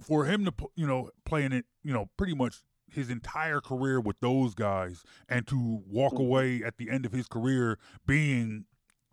for 0.00 0.24
him 0.24 0.44
to, 0.44 0.52
you 0.74 0.86
know, 0.86 1.10
playing 1.24 1.52
it, 1.52 1.66
you 1.82 1.92
know, 1.92 2.08
pretty 2.16 2.34
much 2.34 2.56
his 2.90 3.10
entire 3.10 3.60
career 3.60 4.00
with 4.00 4.18
those 4.20 4.54
guys 4.54 5.02
and 5.28 5.46
to 5.48 5.82
walk 5.86 6.14
Mm-hmm. 6.14 6.22
away 6.22 6.62
at 6.64 6.78
the 6.78 6.88
end 6.88 7.04
of 7.04 7.12
his 7.12 7.26
career 7.28 7.78
being 8.06 8.64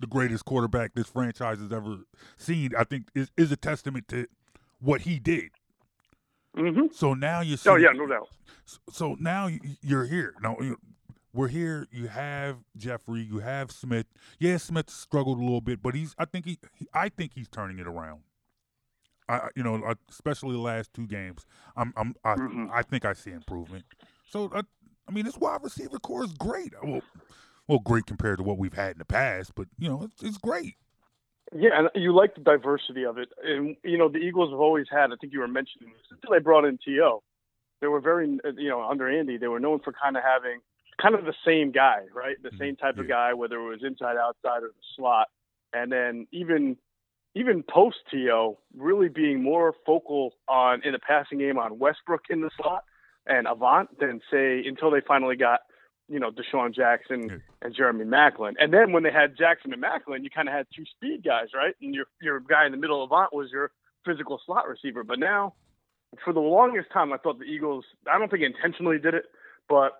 the 0.03 0.07
greatest 0.07 0.43
quarterback 0.43 0.93
this 0.95 1.07
franchise 1.07 1.59
has 1.59 1.71
ever 1.71 1.99
seen, 2.37 2.71
I 2.77 2.83
think 2.83 3.07
is, 3.15 3.31
is 3.37 3.53
a 3.53 3.55
testament 3.55 4.09
to 4.09 4.27
what 4.81 5.01
he 5.01 5.17
did. 5.17 5.49
hmm 6.53 6.87
So 6.91 7.13
now 7.13 7.39
you 7.39 7.55
see. 7.55 7.69
Oh 7.69 7.75
yeah, 7.77 7.93
no 7.93 8.05
doubt. 8.05 8.27
So, 8.91 9.15
now 9.19 9.47
you- 9.47 9.61
you're 9.81 10.03
here. 10.05 10.33
Now 10.41 10.57
we're 11.33 11.47
here. 11.47 11.87
You 11.89 12.07
have 12.07 12.57
Jeffery. 12.75 13.21
You 13.21 13.39
have 13.39 13.71
Smith. 13.71 14.07
Yeah, 14.39 14.57
Smith 14.57 14.89
struggled 14.89 15.37
a 15.39 15.41
little 15.41 15.61
bit, 15.61 15.81
but 15.81 15.95
he's. 15.95 16.13
I 16.17 16.25
think 16.25 16.45
he. 16.45 16.59
I 16.93 17.07
think 17.07 17.31
he's 17.33 17.47
turning 17.47 17.79
it 17.79 17.87
around. 17.87 18.23
I, 19.29 19.47
you 19.55 19.63
know, 19.63 19.93
especially 20.09 20.51
the 20.51 20.61
last 20.61 20.93
two 20.93 21.07
games. 21.07 21.45
I'm. 21.77 21.93
I'm. 21.95 22.13
I, 22.25 22.35
Mhm. 22.35 22.69
I 22.73 22.81
think 22.81 23.05
I 23.05 23.13
see 23.13 23.31
improvement. 23.31 23.85
So 24.29 24.51
I, 24.53 24.63
I 25.07 25.11
mean, 25.13 25.23
this 25.23 25.37
wide 25.37 25.61
receiver 25.63 25.97
core 25.99 26.25
is 26.25 26.33
great. 26.33 26.73
Well, 26.83 27.01
well, 27.67 27.79
great 27.79 28.05
compared 28.05 28.37
to 28.37 28.43
what 28.43 28.57
we've 28.57 28.73
had 28.73 28.91
in 28.91 28.99
the 28.99 29.05
past, 29.05 29.53
but 29.55 29.67
you 29.77 29.89
know, 29.89 30.03
it's, 30.03 30.23
it's 30.23 30.37
great. 30.37 30.75
Yeah, 31.55 31.69
and 31.73 31.89
you 31.95 32.15
like 32.15 32.35
the 32.35 32.41
diversity 32.41 33.05
of 33.05 33.17
it. 33.17 33.29
And, 33.43 33.75
you 33.83 33.97
know, 33.97 34.09
the 34.09 34.17
Eagles 34.17 34.49
have 34.49 34.59
always 34.59 34.87
had, 34.89 35.11
I 35.11 35.15
think 35.21 35.33
you 35.33 35.39
were 35.39 35.47
mentioning 35.47 35.89
this, 35.89 36.07
until 36.09 36.31
they 36.31 36.41
brought 36.41 36.65
in 36.65 36.79
T.O., 36.83 37.21
they 37.79 37.87
were 37.87 38.01
very, 38.01 38.39
you 38.57 38.69
know, 38.69 38.81
under 38.81 39.09
Andy, 39.09 39.37
they 39.37 39.47
were 39.47 39.59
known 39.59 39.79
for 39.83 39.93
kind 39.93 40.17
of 40.17 40.23
having 40.23 40.61
kind 41.01 41.15
of 41.15 41.25
the 41.25 41.33
same 41.45 41.71
guy, 41.71 41.99
right? 42.13 42.37
The 42.41 42.49
mm-hmm. 42.49 42.57
same 42.57 42.75
type 42.75 42.97
of 42.97 43.07
guy, 43.07 43.33
whether 43.33 43.57
it 43.57 43.69
was 43.69 43.83
inside, 43.83 44.15
outside, 44.17 44.63
or 44.63 44.69
the 44.69 44.83
slot. 44.95 45.27
And 45.73 45.91
then 45.91 46.27
even 46.31 46.77
even 47.35 47.63
post 47.63 47.97
T.O., 48.11 48.59
really 48.77 49.09
being 49.09 49.41
more 49.41 49.73
focal 49.85 50.33
on 50.47 50.81
in 50.85 50.93
the 50.93 50.99
passing 50.99 51.39
game 51.39 51.57
on 51.57 51.79
Westbrook 51.79 52.21
in 52.29 52.41
the 52.41 52.51
slot 52.61 52.83
and 53.25 53.47
Avant 53.47 53.89
than, 53.99 54.21
say, 54.31 54.63
until 54.65 54.91
they 54.91 55.01
finally 55.07 55.35
got 55.35 55.61
you 56.09 56.19
know, 56.19 56.31
DeSean 56.31 56.75
Jackson 56.75 57.41
and 57.61 57.75
Jeremy 57.75 58.05
Maclin. 58.05 58.53
And 58.59 58.73
then 58.73 58.91
when 58.91 59.03
they 59.03 59.11
had 59.11 59.37
Jackson 59.37 59.73
and 59.73 59.81
Maclin, 59.81 60.23
you 60.23 60.29
kind 60.29 60.47
of 60.47 60.53
had 60.53 60.67
two 60.75 60.83
speed 60.95 61.23
guys, 61.23 61.47
right? 61.55 61.75
And 61.81 61.93
your 61.95 62.05
your 62.21 62.39
guy 62.39 62.65
in 62.65 62.71
the 62.71 62.77
middle, 62.77 63.03
of 63.03 63.09
Avant, 63.09 63.33
was 63.33 63.49
your 63.51 63.71
physical 64.05 64.39
slot 64.45 64.67
receiver. 64.67 65.03
But 65.03 65.19
now, 65.19 65.53
for 66.23 66.33
the 66.33 66.39
longest 66.39 66.91
time, 66.91 67.13
I 67.13 67.17
thought 67.17 67.39
the 67.39 67.45
Eagles, 67.45 67.85
I 68.11 68.19
don't 68.19 68.29
think 68.29 68.43
intentionally 68.43 68.99
did 68.99 69.13
it, 69.13 69.25
but 69.69 69.93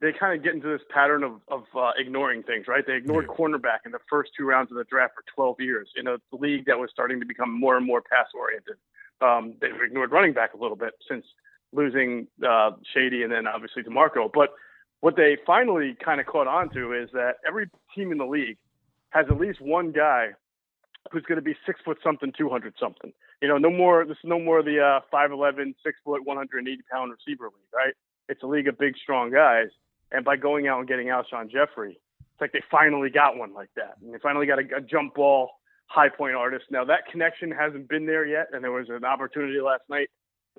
they 0.00 0.12
kind 0.12 0.36
of 0.36 0.42
get 0.42 0.54
into 0.54 0.68
this 0.68 0.80
pattern 0.90 1.22
of, 1.22 1.32
of 1.48 1.62
uh, 1.76 1.92
ignoring 1.96 2.42
things, 2.42 2.66
right? 2.66 2.84
They 2.84 2.94
ignored 2.94 3.28
cornerback 3.28 3.86
in 3.86 3.92
the 3.92 4.00
first 4.10 4.32
two 4.36 4.44
rounds 4.44 4.72
of 4.72 4.76
the 4.76 4.84
draft 4.84 5.14
for 5.14 5.22
12 5.34 5.60
years 5.60 5.88
in 5.96 6.08
a 6.08 6.16
league 6.32 6.66
that 6.66 6.78
was 6.78 6.90
starting 6.92 7.20
to 7.20 7.26
become 7.26 7.52
more 7.52 7.76
and 7.76 7.86
more 7.86 8.02
pass 8.02 8.26
oriented. 8.34 8.74
Um, 9.20 9.54
they've 9.60 9.70
ignored 9.80 10.10
running 10.10 10.32
back 10.32 10.54
a 10.54 10.56
little 10.56 10.76
bit 10.76 10.94
since 11.08 11.24
losing 11.72 12.26
uh, 12.46 12.72
Shady 12.92 13.22
and 13.22 13.30
then 13.30 13.46
obviously 13.46 13.84
DeMarco. 13.84 14.28
But 14.32 14.50
what 15.02 15.16
they 15.16 15.36
finally 15.44 15.96
kind 16.02 16.20
of 16.20 16.26
caught 16.26 16.46
on 16.46 16.70
to 16.70 16.92
is 16.92 17.10
that 17.12 17.34
every 17.46 17.68
team 17.94 18.12
in 18.12 18.18
the 18.18 18.24
league 18.24 18.56
has 19.10 19.26
at 19.28 19.36
least 19.38 19.60
one 19.60 19.90
guy 19.90 20.28
who's 21.10 21.24
going 21.24 21.36
to 21.36 21.42
be 21.42 21.56
six 21.66 21.80
foot 21.84 21.98
something, 22.04 22.32
two 22.38 22.48
hundred 22.48 22.74
something. 22.78 23.12
You 23.42 23.48
know, 23.48 23.58
no 23.58 23.68
more. 23.68 24.04
This 24.04 24.16
is 24.18 24.24
no 24.24 24.38
more 24.38 24.62
the 24.62 24.78
uh, 24.78 25.00
5'11", 25.12 25.74
6 25.84 25.98
foot, 26.04 26.24
one 26.24 26.36
hundred 26.36 26.60
and 26.60 26.68
eighty 26.68 26.84
pound 26.90 27.10
receiver 27.10 27.46
league, 27.46 27.74
right? 27.74 27.92
It's 28.28 28.44
a 28.44 28.46
league 28.46 28.68
of 28.68 28.78
big, 28.78 28.94
strong 28.96 29.32
guys. 29.32 29.66
And 30.12 30.24
by 30.24 30.36
going 30.36 30.68
out 30.68 30.78
and 30.78 30.86
getting 30.86 31.08
Alshon 31.08 31.50
Jeffery, 31.50 31.98
it's 32.20 32.40
like 32.40 32.52
they 32.52 32.62
finally 32.70 33.10
got 33.10 33.36
one 33.36 33.52
like 33.52 33.70
that. 33.74 33.96
And 34.00 34.14
they 34.14 34.18
finally 34.18 34.46
got 34.46 34.60
a, 34.60 34.76
a 34.76 34.80
jump 34.80 35.16
ball 35.16 35.50
high 35.86 36.10
point 36.10 36.36
artist. 36.36 36.66
Now 36.70 36.84
that 36.84 37.10
connection 37.10 37.50
hasn't 37.50 37.88
been 37.88 38.06
there 38.06 38.24
yet, 38.24 38.46
and 38.52 38.62
there 38.62 38.70
was 38.70 38.86
an 38.88 39.04
opportunity 39.04 39.60
last 39.60 39.82
night 39.90 40.10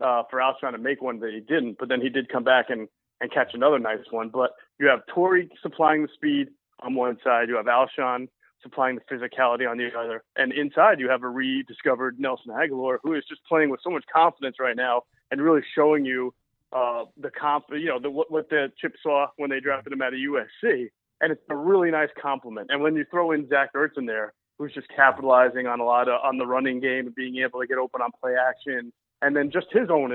uh, 0.01 0.23
for 0.29 0.39
Alshon 0.39 0.73
to 0.73 0.77
make 0.77 1.01
one 1.01 1.21
that 1.21 1.31
he 1.31 1.39
didn't, 1.39 1.77
but 1.79 1.87
then 1.87 2.01
he 2.01 2.09
did 2.09 2.27
come 2.27 2.43
back 2.43 2.65
and 2.69 2.89
and 3.23 3.31
catch 3.31 3.53
another 3.53 3.79
nice 3.79 3.99
one. 4.11 4.29
But 4.29 4.51
you 4.79 4.87
have 4.87 4.99
Torrey 5.07 5.49
supplying 5.63 6.03
the 6.03 6.09
speed 6.13 6.49
on 6.81 6.93
one 6.93 7.17
side, 7.23 7.47
you 7.47 7.55
have 7.55 7.65
Alshon 7.65 8.27
supplying 8.61 8.97
the 8.97 9.15
physicality 9.15 9.69
on 9.69 9.77
the 9.77 9.89
other, 9.97 10.23
and 10.35 10.53
inside 10.53 10.99
you 10.99 11.09
have 11.09 11.23
a 11.23 11.29
rediscovered 11.29 12.19
Nelson 12.19 12.51
Agholor 12.51 12.97
who 13.01 13.13
is 13.13 13.23
just 13.27 13.41
playing 13.45 13.69
with 13.69 13.79
so 13.83 13.89
much 13.89 14.03
confidence 14.13 14.57
right 14.59 14.75
now 14.75 15.03
and 15.31 15.41
really 15.41 15.61
showing 15.75 16.05
you 16.05 16.33
uh, 16.73 17.05
the 17.17 17.29
comp, 17.29 17.65
you 17.71 17.87
know, 17.87 17.99
the, 17.99 18.09
what, 18.09 18.31
what 18.31 18.49
the 18.49 18.71
Chip 18.79 18.93
saw 19.01 19.27
when 19.37 19.49
they 19.49 19.59
drafted 19.59 19.93
him 19.93 20.01
out 20.01 20.13
of 20.13 20.19
USC, 20.19 20.89
and 21.21 21.31
it's 21.31 21.41
a 21.49 21.55
really 21.55 21.91
nice 21.91 22.09
compliment. 22.21 22.67
And 22.71 22.81
when 22.81 22.95
you 22.95 23.05
throw 23.09 23.31
in 23.31 23.47
Zach 23.47 23.73
Ertz 23.73 23.97
in 23.97 24.05
there, 24.05 24.33
who's 24.57 24.73
just 24.73 24.87
capitalizing 24.95 25.67
on 25.67 25.79
a 25.79 25.85
lot 25.85 26.09
of 26.09 26.19
on 26.23 26.37
the 26.37 26.45
running 26.45 26.79
game 26.79 27.07
and 27.07 27.15
being 27.15 27.37
able 27.37 27.61
to 27.61 27.67
get 27.67 27.77
open 27.77 28.01
on 28.01 28.11
play 28.21 28.33
action, 28.35 28.91
and 29.21 29.35
then 29.35 29.51
just 29.51 29.67
his 29.71 29.89
own, 29.89 30.11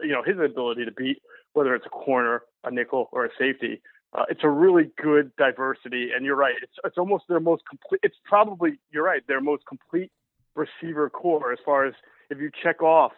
you 0.00 0.12
know, 0.12 0.22
his 0.22 0.36
ability 0.38 0.84
to 0.84 0.92
beat 0.92 1.22
whether 1.58 1.74
it's 1.74 1.86
a 1.86 1.90
corner, 1.90 2.42
a 2.64 2.70
nickel, 2.70 3.08
or 3.12 3.26
a 3.26 3.30
safety. 3.38 3.82
Uh, 4.12 4.24
it's 4.30 4.40
a 4.42 4.48
really 4.48 4.90
good 5.02 5.30
diversity, 5.36 6.10
and 6.14 6.24
you're 6.24 6.36
right. 6.36 6.54
It's 6.62 6.72
it's 6.84 6.96
almost 6.96 7.24
their 7.28 7.40
most 7.40 7.62
complete. 7.68 8.00
It's 8.02 8.16
probably 8.24 8.78
you're 8.90 9.04
right. 9.04 9.22
Their 9.26 9.40
most 9.40 9.64
complete 9.66 10.10
receiver 10.54 11.10
core 11.10 11.52
as 11.52 11.58
far 11.64 11.84
as 11.84 11.94
if 12.30 12.38
you 12.38 12.50
check 12.62 12.82
off 12.82 13.12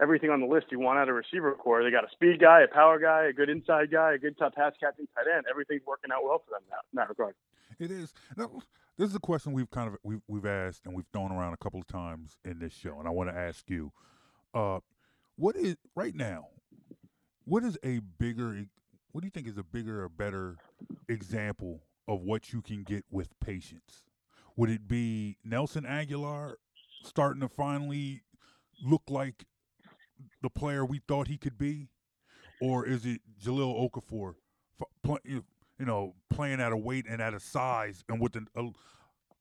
everything 0.00 0.30
on 0.30 0.40
the 0.40 0.46
list 0.46 0.66
you 0.70 0.78
want 0.78 0.98
out 0.98 1.08
of 1.08 1.14
receiver 1.14 1.52
core. 1.54 1.82
They 1.82 1.90
got 1.90 2.04
a 2.04 2.10
speed 2.12 2.40
guy, 2.40 2.60
a 2.62 2.72
power 2.72 2.98
guy, 2.98 3.24
a 3.24 3.32
good 3.32 3.48
inside 3.48 3.90
guy, 3.90 4.14
a 4.14 4.18
good 4.18 4.36
top 4.38 4.54
pass 4.54 4.72
catching 4.78 5.08
tight 5.14 5.26
end. 5.34 5.46
Everything's 5.50 5.86
working 5.86 6.10
out 6.12 6.22
well 6.22 6.42
for 6.44 6.52
them 6.52 6.62
that, 6.70 6.84
in 6.92 6.96
that 6.96 7.08
regard. 7.08 7.34
It 7.78 7.90
is. 7.90 8.12
Now, 8.36 8.50
this 8.96 9.08
is 9.10 9.16
a 9.16 9.20
question 9.20 9.52
we've 9.52 9.70
kind 9.70 9.88
of 9.88 9.96
we've 10.02 10.22
we've 10.28 10.46
asked 10.46 10.86
and 10.86 10.94
we've 10.94 11.06
thrown 11.12 11.32
around 11.32 11.54
a 11.54 11.58
couple 11.58 11.80
of 11.80 11.86
times 11.86 12.36
in 12.44 12.58
this 12.58 12.72
show, 12.72 12.98
and 12.98 13.08
I 13.08 13.10
want 13.10 13.30
to 13.30 13.36
ask 13.36 13.68
you, 13.68 13.92
uh, 14.54 14.80
what 15.36 15.56
is 15.56 15.76
right 15.94 16.14
now? 16.14 16.48
What 17.46 17.62
is 17.62 17.78
a 17.84 18.00
bigger? 18.18 18.66
What 19.12 19.20
do 19.20 19.26
you 19.26 19.30
think 19.30 19.46
is 19.46 19.56
a 19.56 19.62
bigger 19.62 20.02
or 20.02 20.08
better 20.08 20.56
example 21.08 21.84
of 22.08 22.22
what 22.22 22.52
you 22.52 22.60
can 22.60 22.82
get 22.82 23.04
with 23.08 23.38
patience? 23.38 24.02
Would 24.56 24.68
it 24.68 24.88
be 24.88 25.38
Nelson 25.44 25.84
Agholor 25.84 26.54
starting 27.04 27.40
to 27.42 27.48
finally 27.48 28.22
look 28.84 29.02
like 29.08 29.44
the 30.42 30.50
player 30.50 30.84
we 30.84 31.00
thought 31.06 31.28
he 31.28 31.38
could 31.38 31.56
be, 31.56 31.88
or 32.60 32.84
is 32.84 33.06
it 33.06 33.20
Jahlil 33.40 33.90
Okafor, 33.90 34.34
you 35.24 35.84
know, 35.84 36.14
playing 36.30 36.60
at 36.60 36.72
a 36.72 36.76
weight 36.76 37.06
and 37.08 37.22
at 37.22 37.32
a 37.32 37.38
size 37.38 38.02
and 38.08 38.20
with 38.20 38.34
an, 38.34 38.48
a, 38.56 38.62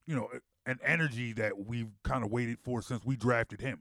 you 0.05 0.15
know, 0.15 0.29
an 0.67 0.79
energy 0.85 1.33
that 1.33 1.57
we've 1.65 1.89
kind 2.03 2.23
of 2.23 2.29
waited 2.29 2.59
for 2.63 2.83
since 2.83 3.03
we 3.03 3.15
drafted 3.15 3.61
him? 3.61 3.79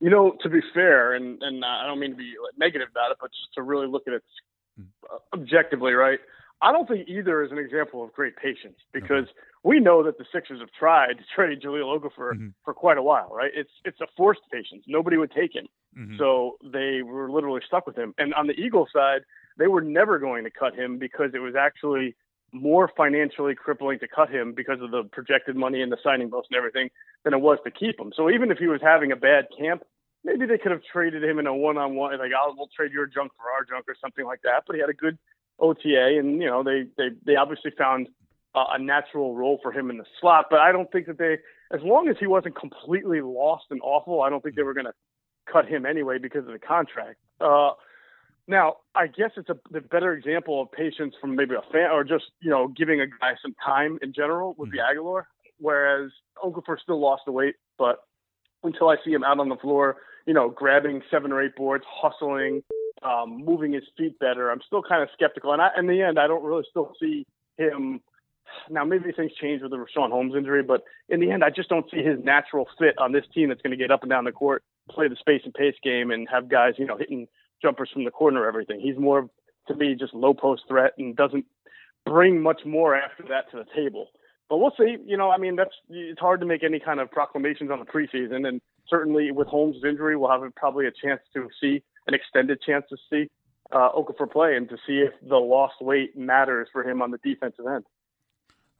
You 0.00 0.10
know, 0.10 0.36
to 0.42 0.48
be 0.48 0.60
fair, 0.72 1.14
and 1.14 1.42
and 1.42 1.64
I 1.64 1.86
don't 1.86 1.98
mean 1.98 2.10
to 2.10 2.16
be 2.16 2.34
negative 2.56 2.88
about 2.90 3.10
it, 3.10 3.18
but 3.20 3.30
just 3.30 3.52
to 3.54 3.62
really 3.62 3.86
look 3.88 4.04
at 4.06 4.14
it 4.14 4.22
hmm. 4.76 4.84
objectively, 5.34 5.92
right? 5.92 6.20
I 6.60 6.72
don't 6.72 6.88
think 6.88 7.08
either 7.08 7.44
is 7.44 7.52
an 7.52 7.58
example 7.58 8.02
of 8.02 8.12
great 8.12 8.36
patience 8.36 8.76
because 8.92 9.26
we 9.62 9.78
know 9.78 10.02
that 10.02 10.18
the 10.18 10.24
Sixers 10.32 10.60
have 10.60 10.70
tried 10.76 11.14
to 11.14 11.24
trade 11.34 11.60
Jahlil 11.60 11.98
Okafor 11.98 12.32
mm-hmm. 12.32 12.48
for 12.64 12.74
quite 12.74 12.98
a 12.98 13.02
while, 13.02 13.30
right? 13.32 13.50
It's 13.54 13.70
it's 13.84 14.00
a 14.00 14.06
forced 14.16 14.40
patience. 14.52 14.84
Nobody 14.86 15.16
would 15.16 15.30
take 15.30 15.54
him, 15.54 15.66
mm-hmm. 15.96 16.16
so 16.18 16.56
they 16.64 17.02
were 17.02 17.30
literally 17.30 17.60
stuck 17.66 17.86
with 17.86 17.96
him. 17.96 18.14
And 18.18 18.34
on 18.34 18.46
the 18.46 18.54
Eagles 18.54 18.88
side, 18.92 19.22
they 19.56 19.68
were 19.68 19.80
never 19.80 20.18
going 20.18 20.44
to 20.44 20.50
cut 20.50 20.74
him 20.74 20.98
because 20.98 21.30
it 21.34 21.38
was 21.38 21.54
actually 21.54 22.16
more 22.52 22.90
financially 22.96 23.54
crippling 23.54 23.98
to 23.98 24.08
cut 24.08 24.30
him 24.30 24.52
because 24.54 24.80
of 24.80 24.90
the 24.90 25.04
projected 25.12 25.56
money 25.56 25.82
and 25.82 25.92
the 25.92 25.98
signing 26.02 26.28
bonus 26.30 26.46
and 26.50 26.56
everything 26.56 26.88
than 27.24 27.34
it 27.34 27.40
was 27.40 27.58
to 27.64 27.70
keep 27.70 27.98
him. 28.00 28.12
So 28.16 28.30
even 28.30 28.50
if 28.50 28.58
he 28.58 28.66
was 28.66 28.80
having 28.82 29.12
a 29.12 29.16
bad 29.16 29.46
camp, 29.58 29.82
maybe 30.24 30.46
they 30.46 30.58
could 30.58 30.72
have 30.72 30.82
traded 30.90 31.22
him 31.22 31.38
in 31.38 31.46
a 31.46 31.54
one-on-one, 31.54 32.18
like, 32.18 32.32
"I'll 32.32 32.54
we'll 32.56 32.70
trade 32.74 32.92
your 32.92 33.06
junk 33.06 33.32
for 33.36 33.50
our 33.50 33.64
junk" 33.64 33.84
or 33.88 33.96
something 34.00 34.24
like 34.24 34.42
that. 34.42 34.64
But 34.66 34.76
he 34.76 34.80
had 34.80 34.90
a 34.90 34.94
good 34.94 35.18
OTA, 35.58 36.18
and 36.18 36.40
you 36.40 36.48
know 36.48 36.62
they 36.62 36.86
they 36.96 37.10
they 37.24 37.36
obviously 37.36 37.72
found 37.76 38.08
a 38.54 38.78
natural 38.78 39.34
role 39.34 39.60
for 39.62 39.72
him 39.72 39.90
in 39.90 39.98
the 39.98 40.04
slot. 40.20 40.46
But 40.50 40.60
I 40.60 40.72
don't 40.72 40.90
think 40.90 41.06
that 41.06 41.18
they, 41.18 41.38
as 41.72 41.82
long 41.82 42.08
as 42.08 42.16
he 42.18 42.26
wasn't 42.26 42.56
completely 42.56 43.20
lost 43.20 43.66
and 43.70 43.80
awful, 43.82 44.22
I 44.22 44.30
don't 44.30 44.42
think 44.42 44.56
they 44.56 44.62
were 44.62 44.74
going 44.74 44.86
to 44.86 44.94
cut 45.50 45.66
him 45.66 45.86
anyway 45.86 46.18
because 46.18 46.46
of 46.46 46.52
the 46.52 46.58
contract. 46.58 47.18
Uh, 47.40 47.70
now, 48.48 48.76
I 48.94 49.06
guess 49.06 49.30
it's 49.36 49.50
a 49.50 49.56
the 49.70 49.82
better 49.82 50.14
example 50.14 50.62
of 50.62 50.72
patience 50.72 51.14
from 51.20 51.36
maybe 51.36 51.54
a 51.54 51.72
fan 51.72 51.90
or 51.92 52.02
just 52.02 52.24
you 52.40 52.50
know 52.50 52.68
giving 52.68 53.00
a 53.00 53.06
guy 53.06 53.34
some 53.42 53.54
time 53.64 53.98
in 54.02 54.12
general 54.14 54.54
would 54.58 54.70
be 54.70 54.78
mm-hmm. 54.78 54.98
Agholor, 54.98 55.24
whereas 55.58 56.10
Okafor 56.42 56.80
still 56.80 56.98
lost 56.98 57.22
the 57.26 57.32
weight, 57.32 57.56
but 57.76 57.98
until 58.64 58.88
I 58.88 58.96
see 59.04 59.12
him 59.12 59.22
out 59.22 59.38
on 59.38 59.50
the 59.50 59.56
floor, 59.56 59.98
you 60.26 60.34
know, 60.34 60.48
grabbing 60.48 61.02
seven 61.10 61.30
or 61.30 61.42
eight 61.42 61.56
boards, 61.56 61.84
hustling, 61.88 62.62
um, 63.02 63.44
moving 63.44 63.72
his 63.72 63.84
feet 63.96 64.18
better. 64.18 64.50
I'm 64.50 64.60
still 64.66 64.82
kind 64.82 65.02
of 65.02 65.10
skeptical, 65.12 65.52
and 65.52 65.62
I, 65.62 65.68
in 65.78 65.86
the 65.86 66.02
end, 66.02 66.18
I 66.18 66.26
don't 66.26 66.42
really 66.42 66.64
still 66.70 66.92
see 67.00 67.26
him. 67.58 68.00
Now, 68.70 68.82
maybe 68.84 69.12
things 69.12 69.32
change 69.38 69.60
with 69.60 69.72
the 69.72 69.76
Richaun 69.76 70.10
Holmes 70.10 70.34
injury, 70.34 70.62
but 70.62 70.82
in 71.10 71.20
the 71.20 71.30
end, 71.30 71.44
I 71.44 71.50
just 71.50 71.68
don't 71.68 71.88
see 71.90 72.02
his 72.02 72.18
natural 72.24 72.66
fit 72.78 72.96
on 72.98 73.12
this 73.12 73.24
team 73.34 73.50
that's 73.50 73.60
going 73.60 73.72
to 73.72 73.76
get 73.76 73.90
up 73.90 74.02
and 74.02 74.10
down 74.10 74.24
the 74.24 74.32
court, 74.32 74.62
play 74.90 75.06
the 75.06 75.16
space 75.16 75.42
and 75.44 75.52
pace 75.52 75.74
game, 75.82 76.10
and 76.10 76.26
have 76.30 76.48
guys, 76.48 76.74
you 76.78 76.86
know, 76.86 76.96
hitting 76.96 77.28
jumpers 77.62 77.90
from 77.92 78.04
the 78.04 78.10
corner. 78.10 78.46
Everything. 78.46 78.80
He's 78.80 78.98
more 78.98 79.28
to 79.68 79.74
me 79.74 79.94
just 79.98 80.14
low 80.14 80.34
post 80.34 80.62
threat 80.68 80.92
and 80.98 81.16
doesn't 81.16 81.44
bring 82.06 82.40
much 82.40 82.62
more 82.64 82.94
after 82.96 83.22
that 83.24 83.50
to 83.50 83.58
the 83.58 83.66
table. 83.74 84.08
But 84.48 84.58
we'll 84.58 84.72
see. 84.78 84.96
You 85.04 85.16
know, 85.16 85.30
I 85.30 85.38
mean, 85.38 85.56
that's 85.56 85.74
it's 85.90 86.20
hard 86.20 86.40
to 86.40 86.46
make 86.46 86.64
any 86.64 86.80
kind 86.80 87.00
of 87.00 87.10
proclamations 87.10 87.70
on 87.70 87.80
the 87.80 87.84
preseason, 87.84 88.48
and 88.48 88.60
certainly 88.88 89.30
with 89.30 89.46
Holmes' 89.46 89.76
injury, 89.86 90.16
we'll 90.16 90.30
have 90.30 90.42
probably 90.56 90.86
a 90.86 90.90
chance 90.90 91.20
to 91.34 91.48
see 91.60 91.82
an 92.06 92.14
extended 92.14 92.60
chance 92.62 92.84
to 92.88 92.96
see 93.10 93.30
uh, 93.72 93.90
Okafor 93.92 94.30
play 94.30 94.56
and 94.56 94.68
to 94.70 94.76
see 94.86 95.00
if 95.00 95.12
the 95.28 95.36
lost 95.36 95.74
weight 95.80 96.16
matters 96.16 96.68
for 96.72 96.88
him 96.88 97.02
on 97.02 97.10
the 97.10 97.18
defensive 97.18 97.66
end. 97.66 97.84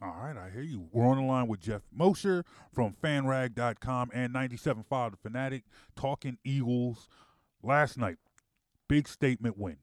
All 0.01 0.15
right, 0.23 0.37
I 0.37 0.51
hear 0.51 0.63
you. 0.63 0.89
We're 0.93 1.07
on 1.07 1.17
the 1.17 1.25
line 1.25 1.49
with 1.49 1.61
Jeff 1.61 1.83
Mosher 1.93 2.45
from 2.73 2.95
fanrag.com 3.03 4.11
and 4.15 4.33
97.5 4.33 5.11
The 5.11 5.17
Fanatic 5.17 5.65
talking 5.97 6.39
Eagles 6.45 7.09
last 7.63 7.99
night. 7.99 8.17
Big 8.89 9.09
statement 9.09 9.59
win. 9.59 9.77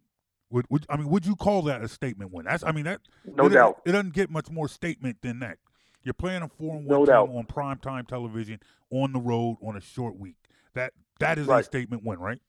Would, 0.51 0.65
would, 0.69 0.85
I 0.89 0.97
mean, 0.97 1.09
would 1.09 1.25
you 1.25 1.35
call 1.35 1.63
that 1.63 1.83
a 1.83 1.87
statement 1.87 2.31
win? 2.31 2.45
That's 2.45 2.63
I 2.63 2.71
mean 2.71 2.85
that 2.85 3.01
no 3.25 3.47
it, 3.47 3.49
doubt. 3.49 3.81
It 3.85 3.91
doesn't 3.91 4.13
get 4.13 4.29
much 4.29 4.49
more 4.49 4.67
statement 4.67 5.17
than 5.21 5.39
that. 5.39 5.57
You're 6.03 6.13
playing 6.13 6.43
a 6.43 6.47
four 6.47 6.75
and 6.75 6.85
one 6.85 6.99
no 6.99 7.05
team 7.05 7.13
doubt. 7.13 7.29
on 7.29 7.45
prime 7.45 7.79
time 7.79 8.05
television 8.05 8.59
on 8.91 9.11
the 9.11 9.19
road 9.19 9.57
on 9.61 9.75
a 9.75 9.81
short 9.81 10.17
week. 10.17 10.35
That 10.73 10.93
that 11.19 11.37
is 11.37 11.47
right. 11.47 11.61
a 11.61 11.63
statement 11.63 12.03
win, 12.03 12.19
right? 12.19 12.39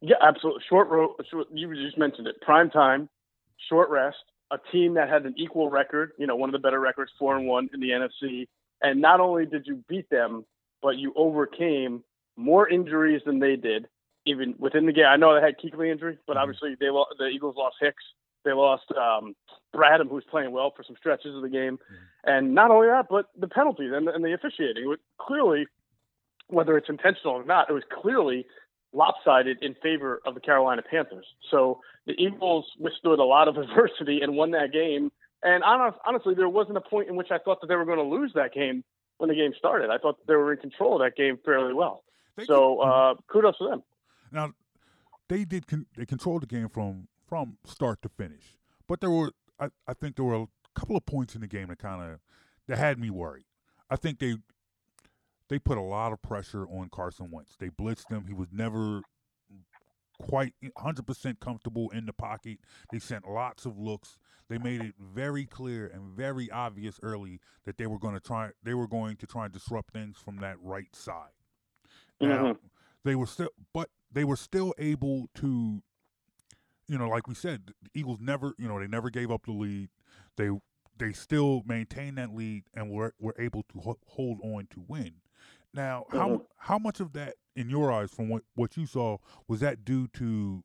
Yeah, 0.00 0.16
absolutely. 0.20 0.62
Short 0.68 0.88
road. 0.88 1.14
Short, 1.30 1.46
you 1.52 1.72
just 1.74 1.96
mentioned 1.96 2.26
it. 2.26 2.40
Prime 2.40 2.70
time, 2.70 3.08
short 3.68 3.88
rest. 3.88 4.16
A 4.50 4.58
team 4.70 4.94
that 4.94 5.08
had 5.08 5.24
an 5.24 5.34
equal 5.38 5.70
record. 5.70 6.12
You 6.18 6.26
know, 6.26 6.36
one 6.36 6.48
of 6.48 6.52
the 6.52 6.58
better 6.58 6.80
records, 6.80 7.12
four 7.18 7.36
and 7.36 7.46
one 7.46 7.70
in 7.72 7.80
the 7.80 7.90
NFC. 7.90 8.48
And 8.82 9.00
not 9.00 9.20
only 9.20 9.46
did 9.46 9.66
you 9.66 9.82
beat 9.88 10.10
them, 10.10 10.44
but 10.82 10.98
you 10.98 11.12
overcame 11.16 12.02
more 12.36 12.68
injuries 12.68 13.22
than 13.24 13.38
they 13.38 13.56
did, 13.56 13.86
even 14.26 14.54
within 14.58 14.86
the 14.86 14.92
game. 14.92 15.06
I 15.06 15.16
know 15.16 15.34
they 15.34 15.44
had 15.44 15.58
Kuechly 15.58 15.90
injury, 15.90 16.18
but 16.26 16.34
mm-hmm. 16.34 16.42
obviously 16.42 16.76
they 16.78 16.88
the 17.18 17.26
Eagles 17.26 17.56
lost 17.56 17.76
Hicks. 17.80 18.04
They 18.44 18.52
lost 18.52 18.84
um, 18.92 19.34
Bradham, 19.74 20.08
who 20.08 20.16
was 20.16 20.24
playing 20.28 20.50
well 20.50 20.72
for 20.74 20.82
some 20.82 20.96
stretches 20.96 21.34
of 21.34 21.42
the 21.42 21.48
game, 21.48 21.78
mm-hmm. 21.78 22.30
and 22.30 22.54
not 22.54 22.70
only 22.70 22.88
that, 22.88 23.06
but 23.08 23.26
the 23.38 23.48
penalties 23.48 23.92
and, 23.94 24.08
and 24.08 24.24
the 24.24 24.32
officiating. 24.32 24.94
Clearly, 25.18 25.66
whether 26.48 26.76
it's 26.76 26.88
intentional 26.88 27.34
or 27.34 27.44
not, 27.44 27.70
it 27.70 27.72
was 27.72 27.84
clearly 27.90 28.46
lopsided 28.92 29.58
in 29.62 29.74
favor 29.82 30.20
of 30.26 30.34
the 30.34 30.40
Carolina 30.40 30.82
Panthers. 30.82 31.26
So 31.50 31.80
the 32.06 32.12
Eagles 32.12 32.66
withstood 32.78 33.18
a 33.18 33.24
lot 33.24 33.48
of 33.48 33.56
adversity 33.58 34.20
and 34.20 34.36
won 34.36 34.50
that 34.52 34.72
game. 34.72 35.10
And 35.42 35.64
honestly, 35.64 36.34
there 36.34 36.48
wasn't 36.48 36.76
a 36.76 36.82
point 36.82 37.08
in 37.08 37.16
which 37.16 37.30
I 37.30 37.38
thought 37.38 37.60
that 37.62 37.66
they 37.66 37.74
were 37.74 37.84
going 37.84 37.98
to 37.98 38.04
lose 38.04 38.32
that 38.34 38.54
game 38.54 38.84
when 39.18 39.28
the 39.28 39.34
game 39.34 39.52
started. 39.58 39.90
I 39.90 39.98
thought 39.98 40.24
they 40.26 40.36
were 40.36 40.52
in 40.52 40.58
control 40.58 40.94
of 40.94 41.00
that 41.00 41.16
game 41.16 41.38
fairly 41.44 41.74
well. 41.74 42.04
They 42.36 42.44
so 42.44 42.78
uh, 42.80 43.14
kudos 43.28 43.58
to 43.58 43.68
them. 43.68 43.82
Now, 44.32 44.52
they 45.28 45.44
did 45.44 45.66
con- 45.66 45.86
they 45.96 46.06
controlled 46.06 46.42
the 46.42 46.46
game 46.46 46.68
from 46.68 47.08
from 47.26 47.58
start 47.64 48.02
to 48.02 48.08
finish, 48.08 48.56
but 48.88 49.00
there 49.00 49.10
were 49.10 49.32
I, 49.60 49.68
I 49.86 49.94
think 49.94 50.16
there 50.16 50.24
were 50.24 50.34
a 50.42 50.46
couple 50.74 50.96
of 50.96 51.06
points 51.06 51.34
in 51.34 51.40
the 51.40 51.46
game 51.46 51.68
that 51.68 51.78
kind 51.78 52.02
of 52.12 52.20
that 52.66 52.78
had 52.78 52.98
me 52.98 53.10
worried. 53.10 53.44
I 53.90 53.96
think 53.96 54.18
they 54.18 54.36
they 55.48 55.58
put 55.58 55.76
a 55.78 55.82
lot 55.82 56.12
of 56.12 56.22
pressure 56.22 56.64
on 56.66 56.88
Carson 56.90 57.30
Wentz. 57.30 57.56
They 57.58 57.68
blitzed 57.68 58.10
him. 58.10 58.24
He 58.26 58.32
was 58.32 58.48
never 58.52 59.02
quite 60.20 60.54
100% 60.78 61.40
comfortable 61.40 61.90
in 61.90 62.06
the 62.06 62.12
pocket. 62.12 62.58
They 62.92 62.98
sent 63.00 63.28
lots 63.28 63.66
of 63.66 63.76
looks. 63.78 64.16
they 64.48 64.56
made 64.58 64.80
it 64.82 64.94
very 65.00 65.46
clear 65.46 65.86
and 65.86 66.14
very 66.14 66.50
obvious 66.50 67.00
early 67.02 67.40
that 67.64 67.76
they 67.78 67.86
were 67.86 67.98
going 67.98 68.14
to 68.14 68.20
try 68.20 68.50
they 68.62 68.74
were 68.74 68.86
going 68.86 69.16
to 69.16 69.26
try 69.26 69.44
and 69.44 69.52
disrupt 69.52 69.92
things 69.92 70.16
from 70.18 70.36
that 70.38 70.56
right 70.60 70.94
side. 70.94 71.32
Now, 72.20 72.44
Mhm. 72.52 72.58
they 73.04 73.14
were 73.14 73.26
still 73.26 73.48
but 73.72 73.88
they 74.12 74.24
were 74.24 74.36
still 74.36 74.74
able 74.78 75.28
to 75.36 75.82
you 76.88 76.98
know, 76.98 77.08
like 77.08 77.26
we 77.28 77.34
said, 77.34 77.72
the 77.82 77.90
Eagles 77.98 78.18
never, 78.20 78.54
you 78.58 78.68
know, 78.68 78.78
they 78.78 78.86
never 78.88 79.08
gave 79.08 79.30
up 79.30 79.46
the 79.46 79.52
lead. 79.52 79.88
They 80.36 80.50
they 80.98 81.12
still 81.12 81.62
maintained 81.66 82.18
that 82.18 82.34
lead 82.34 82.64
and 82.74 82.90
were 82.90 83.14
were 83.18 83.34
able 83.38 83.62
to 83.72 83.80
ho- 83.80 83.98
hold 84.06 84.38
on 84.42 84.66
to 84.70 84.84
win. 84.86 85.14
Now, 85.72 86.04
how 86.10 86.28
Mhm. 86.28 86.46
how 86.58 86.78
much 86.78 87.00
of 87.00 87.12
that, 87.14 87.36
in 87.56 87.70
your 87.70 87.90
eyes, 87.90 88.10
from 88.10 88.28
what 88.28 88.42
what 88.54 88.76
you 88.76 88.84
saw, 88.86 89.18
was 89.48 89.60
that 89.60 89.84
due 89.84 90.08
to 90.08 90.62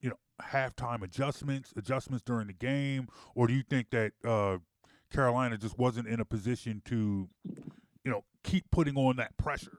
you 0.00 0.10
know 0.10 0.18
halftime 0.42 1.02
adjustments, 1.02 1.72
adjustments 1.76 2.24
during 2.24 2.48
the 2.48 2.52
game, 2.54 3.08
or 3.34 3.46
do 3.46 3.54
you 3.54 3.62
think 3.62 3.90
that 3.90 4.12
uh, 4.24 4.58
Carolina 5.10 5.56
just 5.58 5.78
wasn't 5.78 6.08
in 6.08 6.18
a 6.18 6.24
position 6.24 6.82
to 6.86 7.28
you 8.04 8.10
know 8.10 8.24
keep 8.42 8.68
putting 8.70 8.96
on 8.96 9.16
that 9.16 9.36
pressure? 9.36 9.78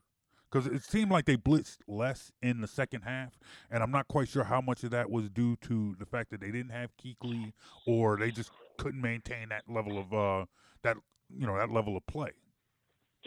Because 0.52 0.66
it 0.68 0.84
seemed 0.84 1.12
like 1.12 1.26
they 1.26 1.38
blitzed 1.38 1.78
less 1.88 2.32
in 2.42 2.62
the 2.62 2.68
second 2.68 3.02
half, 3.02 3.38
and 3.70 3.84
I'm 3.84 3.92
not 3.92 4.08
quite 4.08 4.28
sure 4.30 4.44
how 4.44 4.62
much 4.62 4.84
of 4.84 4.92
that 4.92 5.12
was 5.12 5.30
due 5.30 5.56
to 5.58 5.96
the 6.00 6.06
fact 6.06 6.32
that 6.32 6.42
they 6.42 6.52
didn't 6.52 6.72
have 6.72 6.90
Kuechly, 6.98 7.54
or 7.86 8.18
they 8.18 8.32
just 8.32 8.52
couldn't 8.78 9.02
maintain 9.02 9.50
that 9.50 9.64
level 9.68 10.00
of 10.00 10.14
uh, 10.14 10.46
that 10.84 10.98
you 11.38 11.46
know 11.46 11.56
that 11.58 11.70
level 11.72 11.96
of 11.96 12.06
play. 12.08 12.32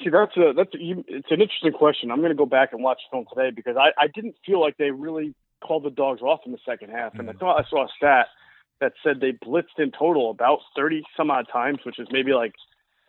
See, 0.02 0.10
that's 0.10 0.36
a 0.36 0.52
that's 0.56 0.74
a, 0.74 0.78
you- 0.82 1.04
it's 1.06 1.30
an 1.30 1.40
interesting 1.40 1.72
question. 1.72 2.10
I'm 2.10 2.18
going 2.18 2.30
to 2.30 2.36
go 2.36 2.46
back 2.46 2.72
and 2.72 2.82
watch 2.82 3.00
film 3.10 3.26
today 3.32 3.50
because 3.54 3.76
I 3.76 3.90
I 4.02 4.08
didn't 4.08 4.34
feel 4.44 4.60
like 4.60 4.76
they 4.76 4.90
really 4.90 5.34
called 5.64 5.84
the 5.84 5.90
dogs 5.90 6.22
off 6.22 6.40
in 6.44 6.50
the 6.52 6.58
second 6.66 6.90
half, 6.90 7.14
and 7.18 7.28
I 7.30 7.34
thought 7.34 7.60
I 7.64 7.68
saw 7.70 7.84
a 7.84 7.88
stat 7.96 8.26
that 8.80 8.94
said 9.04 9.20
they 9.20 9.30
blitzed 9.30 9.78
in 9.78 9.92
total 9.92 10.30
about 10.32 10.58
30 10.74 11.04
some 11.16 11.30
odd 11.30 11.46
times, 11.52 11.78
which 11.86 12.00
is 12.00 12.08
maybe 12.10 12.32
like 12.32 12.52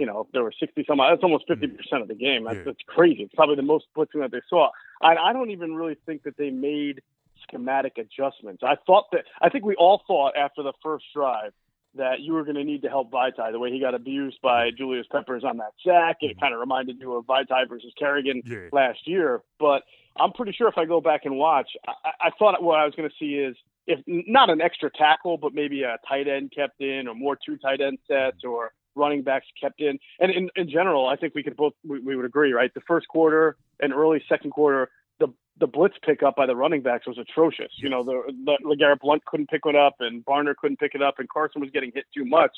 you 0.03 0.07
know 0.07 0.27
there 0.34 0.43
were 0.43 0.51
60 0.59 0.84
some. 0.85 0.97
That's 0.97 1.23
almost 1.23 1.47
mm-hmm. 1.47 1.61
50 1.61 1.77
percent 1.77 2.01
of 2.01 2.09
the 2.09 2.15
game. 2.15 2.43
That's, 2.43 2.59
that's 2.65 2.84
crazy. 2.88 3.23
It's 3.23 3.34
probably 3.34 3.55
the 3.55 3.61
most 3.61 3.85
blitzing 3.95 4.19
that 4.19 4.31
they 4.31 4.41
saw. 4.49 4.69
I, 5.01 5.15
I 5.15 5.31
don't 5.31 5.51
even 5.51 5.75
really 5.75 5.95
think 6.05 6.23
that 6.23 6.35
they 6.35 6.49
made 6.49 7.01
schematic 7.43 7.97
adjustments. 7.97 8.63
I 8.65 8.75
thought 8.85 9.05
that 9.13 9.23
I 9.41 9.47
think 9.47 9.63
we 9.63 9.75
all 9.75 10.01
thought 10.05 10.35
after 10.35 10.61
the 10.61 10.73
first 10.84 11.05
drive 11.15 11.53
that 11.95 12.19
you 12.19 12.34
were 12.34 12.43
going 12.43 12.57
to 12.57 12.65
need 12.65 12.81
to 12.81 12.89
help 12.89 13.11
Vaitai 13.11 13.53
the 13.53 13.59
way 13.59 13.71
he 13.71 13.80
got 13.80 13.95
abused 13.95 14.39
by 14.41 14.67
mm-hmm. 14.67 14.77
Julius 14.77 15.07
Peppers 15.09 15.45
on 15.45 15.55
that 15.57 15.71
sack. 15.85 16.17
It 16.19 16.31
mm-hmm. 16.31 16.39
kind 16.41 16.53
of 16.53 16.59
reminded 16.59 16.97
you 16.99 17.13
of 17.13 17.25
Vaitai 17.25 17.69
versus 17.69 17.93
Kerrigan 17.97 18.41
last 18.73 19.07
year. 19.07 19.41
But 19.57 19.84
I'm 20.19 20.34
pretty 20.34 20.51
sure 20.51 20.67
if 20.67 20.77
I 20.77 20.84
go 20.84 20.99
back 20.99 21.21
and 21.23 21.38
watch, 21.38 21.69
I, 21.88 22.27
I 22.27 22.30
thought 22.38 22.61
what 22.61 22.77
I 22.77 22.84
was 22.84 22.93
going 22.93 23.07
to 23.07 23.15
see 23.17 23.35
is 23.35 23.55
if 23.88 23.99
not 24.05 24.49
an 24.49 24.59
extra 24.59 24.89
tackle, 24.91 25.38
but 25.38 25.53
maybe 25.53 25.84
a 25.84 25.97
tight 26.07 26.27
end 26.27 26.51
kept 26.53 26.81
in, 26.81 27.07
or 27.07 27.15
more 27.15 27.38
two 27.38 27.57
tight 27.57 27.80
end 27.80 27.99
sets, 28.07 28.43
or 28.43 28.73
running 28.95 29.24
backs 29.24 29.45
kept 29.60 29.82
in. 29.82 29.98
And 30.20 30.32
in, 30.32 30.49
in 30.56 30.70
general, 30.70 31.07
I 31.07 31.15
think 31.15 31.36
we 31.36 31.44
could 31.44 31.56
both 31.56 31.74
we, 31.86 31.99
we 31.99 32.15
would 32.15 32.26
agree, 32.26 32.53
right? 32.53 32.74
The 32.74 32.82
first 32.88 33.07
quarter 33.07 33.57
and 33.80 33.94
early 33.94 34.24
second 34.30 34.52
quarter, 34.52 34.90
the 35.20 35.28
the 35.60 35.68
blitz 35.68 35.95
pickup 36.06 36.36
by 36.36 36.45
the 36.45 36.56
running 36.56 36.82
backs 36.82 37.07
was 37.07 37.18
atrocious. 37.18 37.72
You 37.78 37.90
know, 37.90 38.03
the, 38.03 38.22
the 38.45 38.57
LeGarrette 38.65 38.99
Blunt 38.99 39.24
couldn't 39.26 39.49
pick 39.49 39.61
it 39.65 39.76
up, 39.76 39.95
and 39.99 40.26
Barner 40.26 40.56
couldn't 40.56 40.80
pick 40.80 40.95
it 40.95 41.02
up, 41.02 41.15
and 41.20 41.30
Carson 41.30 41.61
was 41.61 41.70
getting 41.72 41.91
hit 41.94 42.06
too 42.15 42.26
much. 42.26 42.52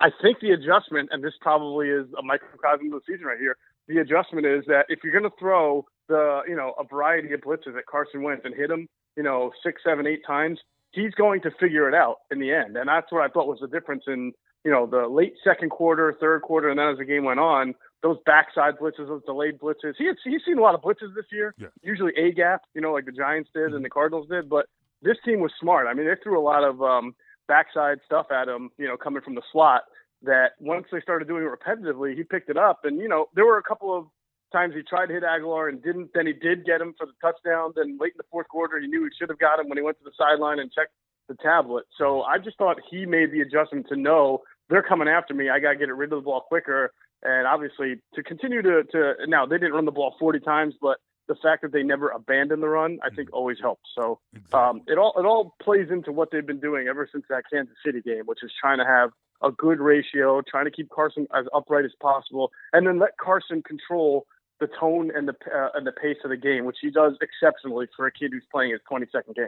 I 0.00 0.10
think 0.22 0.40
the 0.40 0.50
adjustment, 0.50 1.08
and 1.10 1.24
this 1.24 1.32
probably 1.40 1.88
is 1.88 2.06
a 2.18 2.22
microcosm 2.22 2.92
of 2.92 3.00
the 3.00 3.12
season 3.12 3.26
right 3.26 3.38
here. 3.38 3.56
The 3.88 3.98
adjustment 3.98 4.46
is 4.46 4.64
that 4.66 4.86
if 4.88 4.98
you're 5.02 5.12
going 5.12 5.30
to 5.30 5.36
throw 5.38 5.86
the, 6.08 6.42
you 6.46 6.56
know, 6.56 6.74
a 6.78 6.84
variety 6.84 7.32
of 7.32 7.40
blitzes 7.40 7.78
at 7.78 7.86
Carson 7.86 8.22
Wentz 8.22 8.42
and 8.44 8.54
hit 8.54 8.70
him, 8.70 8.88
you 9.16 9.22
know, 9.22 9.52
six, 9.64 9.82
seven, 9.84 10.06
eight 10.06 10.20
times, 10.26 10.58
he's 10.92 11.12
going 11.12 11.40
to 11.42 11.50
figure 11.58 11.88
it 11.88 11.94
out 11.94 12.16
in 12.30 12.38
the 12.40 12.52
end. 12.52 12.76
And 12.76 12.88
that's 12.88 13.10
what 13.10 13.22
I 13.22 13.28
thought 13.28 13.46
was 13.46 13.60
the 13.60 13.68
difference 13.68 14.04
in, 14.06 14.32
you 14.66 14.72
know, 14.72 14.84
the 14.84 15.06
late 15.06 15.34
second 15.44 15.70
quarter, 15.70 16.16
third 16.18 16.42
quarter, 16.42 16.68
and 16.68 16.76
then 16.76 16.88
as 16.88 16.98
the 16.98 17.04
game 17.04 17.22
went 17.22 17.38
on, 17.38 17.72
those 18.02 18.16
backside 18.26 18.74
blitzes, 18.78 19.06
those 19.06 19.22
delayed 19.24 19.60
blitzes. 19.60 19.94
He 19.96 20.06
had, 20.06 20.16
he's 20.24 20.40
seen 20.44 20.58
a 20.58 20.60
lot 20.60 20.74
of 20.74 20.82
blitzes 20.82 21.14
this 21.14 21.26
year. 21.30 21.54
Usually 21.82 22.12
a 22.18 22.32
gap, 22.32 22.62
you 22.74 22.80
know, 22.80 22.92
like 22.92 23.04
the 23.04 23.12
Giants 23.12 23.48
did 23.54 23.74
and 23.74 23.84
the 23.84 23.88
Cardinals 23.88 24.26
did. 24.28 24.48
But 24.48 24.66
this 25.02 25.18
team 25.24 25.38
was 25.38 25.52
smart. 25.60 25.86
I 25.86 25.94
mean, 25.94 26.04
they 26.04 26.16
threw 26.20 26.36
a 26.36 26.42
lot 26.42 26.64
of 26.64 26.82
um, 26.82 27.14
backside 27.46 27.98
stuff 28.04 28.26
at 28.32 28.48
him, 28.48 28.70
you 28.76 28.88
know, 28.88 28.96
coming 28.96 29.22
from 29.22 29.36
the 29.36 29.42
slot. 29.52 29.82
That 30.22 30.52
once 30.58 30.86
they 30.90 31.00
started 31.00 31.28
doing 31.28 31.44
it 31.44 31.48
repetitively, 31.48 32.16
he 32.16 32.24
picked 32.24 32.50
it 32.50 32.56
up. 32.56 32.80
And 32.82 32.98
you 32.98 33.08
know, 33.08 33.26
there 33.36 33.44
were 33.44 33.58
a 33.58 33.62
couple 33.62 33.96
of 33.96 34.06
times 34.50 34.74
he 34.74 34.82
tried 34.82 35.06
to 35.06 35.12
hit 35.12 35.22
Agholor 35.22 35.68
and 35.68 35.80
didn't. 35.80 36.10
Then 36.12 36.26
he 36.26 36.32
did 36.32 36.64
get 36.64 36.80
him 36.80 36.94
for 36.98 37.06
the 37.06 37.12
touchdown. 37.22 37.72
Then 37.76 37.98
late 38.00 38.14
in 38.14 38.18
the 38.18 38.24
fourth 38.32 38.48
quarter, 38.48 38.80
he 38.80 38.88
knew 38.88 39.04
he 39.04 39.10
should 39.16 39.28
have 39.28 39.38
got 39.38 39.60
him 39.60 39.68
when 39.68 39.78
he 39.78 39.84
went 39.84 39.98
to 39.98 40.04
the 40.04 40.16
sideline 40.18 40.58
and 40.58 40.72
checked 40.72 40.90
the 41.28 41.34
tablet. 41.34 41.84
So 41.98 42.22
I 42.22 42.38
just 42.38 42.56
thought 42.58 42.78
he 42.90 43.06
made 43.06 43.32
the 43.32 43.40
adjustment 43.40 43.86
to 43.88 43.96
know 43.96 44.42
they're 44.68 44.82
coming 44.82 45.08
after 45.08 45.34
me. 45.34 45.48
I 45.48 45.60
got 45.60 45.72
to 45.72 45.76
get 45.76 45.88
it 45.88 45.94
rid 45.94 46.12
of 46.12 46.18
the 46.18 46.24
ball 46.24 46.40
quicker. 46.40 46.92
And 47.22 47.46
obviously, 47.46 47.96
to 48.14 48.22
continue 48.22 48.62
to, 48.62 48.84
to 48.92 49.14
now 49.26 49.46
they 49.46 49.56
didn't 49.56 49.72
run 49.72 49.84
the 49.84 49.92
ball 49.92 50.14
40 50.18 50.40
times, 50.40 50.74
but 50.80 50.98
the 51.28 51.34
fact 51.42 51.62
that 51.62 51.72
they 51.72 51.82
never 51.82 52.10
abandoned 52.10 52.62
the 52.62 52.68
run, 52.68 52.98
I 53.02 53.14
think, 53.14 53.30
always 53.32 53.58
helps. 53.60 53.82
So 53.98 54.20
um, 54.52 54.82
it 54.86 54.98
all 54.98 55.14
it 55.18 55.24
all 55.24 55.54
plays 55.60 55.88
into 55.90 56.12
what 56.12 56.30
they've 56.30 56.46
been 56.46 56.60
doing 56.60 56.88
ever 56.88 57.08
since 57.10 57.24
that 57.28 57.44
Kansas 57.52 57.74
City 57.84 58.00
game, 58.00 58.22
which 58.26 58.42
is 58.42 58.52
trying 58.60 58.78
to 58.78 58.84
have 58.84 59.10
a 59.42 59.50
good 59.50 59.80
ratio, 59.80 60.40
trying 60.48 60.66
to 60.66 60.70
keep 60.70 60.88
Carson 60.90 61.26
as 61.34 61.46
upright 61.54 61.84
as 61.84 61.92
possible, 62.00 62.52
and 62.72 62.86
then 62.86 62.98
let 62.98 63.18
Carson 63.18 63.62
control 63.62 64.26
the 64.60 64.68
tone 64.78 65.10
and 65.14 65.28
the 65.28 65.34
uh, 65.52 65.70
and 65.74 65.86
the 65.86 65.92
pace 65.92 66.18
of 66.24 66.30
the 66.30 66.36
game, 66.36 66.64
which 66.64 66.78
he 66.80 66.90
does 66.90 67.14
exceptionally 67.20 67.86
for 67.96 68.06
a 68.06 68.12
kid 68.12 68.30
who's 68.32 68.44
playing 68.50 68.70
his 68.70 68.80
22nd 68.90 69.34
game. 69.34 69.46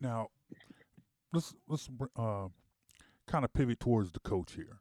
Now, 0.00 0.30
let's 1.32 1.54
let's 1.68 1.88
uh, 2.16 2.48
kind 3.26 3.44
of 3.44 3.52
pivot 3.52 3.80
towards 3.80 4.12
the 4.12 4.20
coach 4.20 4.52
here, 4.52 4.80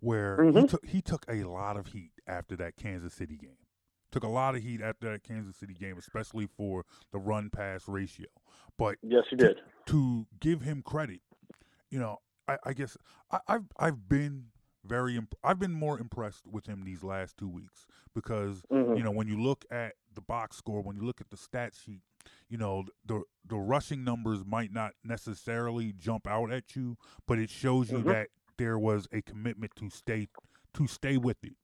where 0.00 0.36
he 0.44 0.52
Mhm. 0.52 0.68
took 0.68 0.86
he 0.86 1.02
took 1.02 1.24
a 1.28 1.44
lot 1.44 1.76
of 1.76 1.88
heat 1.88 2.12
after 2.26 2.56
that 2.56 2.76
Kansas 2.76 3.14
City 3.14 3.36
game. 3.36 3.58
Took 4.10 4.24
a 4.24 4.28
lot 4.28 4.54
of 4.54 4.62
heat 4.62 4.80
after 4.80 5.10
that 5.10 5.22
Kansas 5.24 5.56
City 5.56 5.74
game, 5.74 5.98
especially 5.98 6.46
for 6.46 6.84
the 7.12 7.18
run 7.18 7.50
pass 7.50 7.88
ratio. 7.88 8.28
But 8.78 8.98
yes, 9.02 9.24
he 9.28 9.36
did. 9.36 9.60
To 9.86 10.26
give 10.40 10.62
him 10.62 10.82
credit, 10.82 11.20
you 11.90 11.98
know, 11.98 12.18
I, 12.48 12.58
I 12.64 12.72
guess 12.72 12.96
I, 13.30 13.40
I've 13.48 13.64
I've 13.78 14.08
been 14.08 14.46
very 14.84 15.16
imp- 15.16 15.34
I've 15.42 15.58
been 15.58 15.72
more 15.72 15.98
impressed 15.98 16.46
with 16.46 16.66
him 16.66 16.84
these 16.84 17.02
last 17.02 17.36
two 17.36 17.48
weeks 17.48 17.86
because 18.14 18.62
Mhm. 18.70 18.96
you 18.96 19.02
know 19.02 19.10
when 19.10 19.26
you 19.26 19.40
look 19.40 19.64
at 19.70 19.94
the 20.14 20.20
box 20.20 20.56
score, 20.56 20.80
when 20.82 20.94
you 20.96 21.02
look 21.02 21.20
at 21.20 21.30
the 21.30 21.36
stat 21.36 21.74
sheet, 21.74 22.02
you 22.48 22.56
know 22.58 22.84
the 23.06 23.22
the 23.46 23.56
rushing 23.56 24.04
numbers 24.04 24.44
might 24.44 24.72
not 24.72 24.92
necessarily 25.04 25.92
jump 25.92 26.26
out 26.26 26.50
at 26.52 26.74
you, 26.76 26.96
but 27.26 27.38
it 27.38 27.50
shows 27.50 27.90
you 27.90 27.98
Mhm. 27.98 28.04
that 28.06 28.28
there 28.56 28.78
was 28.78 29.06
a 29.12 29.20
commitment 29.22 29.74
to 29.76 29.90
stay 29.90 30.28
to 30.74 30.86
stay 30.88 31.16
with 31.16 31.36
it. 31.44 31.54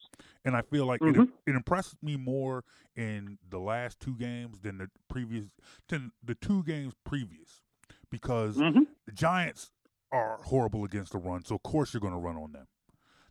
And 0.45 0.55
I 0.57 0.63
feel 0.63 0.87
like 0.87 1.03
it, 1.03 1.15
Mhm. 1.17 1.33
it 1.47 1.57
impressed 1.57 2.01
me 2.03 2.17
more 2.17 2.65
in 2.95 3.39
the 3.49 3.59
last 3.59 3.99
two 3.99 4.15
games 4.17 4.61
than 4.61 4.79
the 4.79 4.89
previous 5.09 5.47
than 5.89 6.13
the 6.23 6.35
two 6.37 6.63
games 6.63 6.95
previous 7.05 7.63
because 8.11 8.57
Mm-hmm. 8.57 8.85
the 9.07 9.13
Giants 9.13 9.73
are 10.13 10.39
horrible 10.43 10.85
against 10.85 11.13
the 11.13 11.19
run, 11.19 11.45
so 11.45 11.57
of 11.57 11.63
course 11.63 11.93
you're 11.93 12.01
going 12.01 12.13
to 12.13 12.19
run 12.19 12.37
on 12.37 12.53
them. 12.53 12.67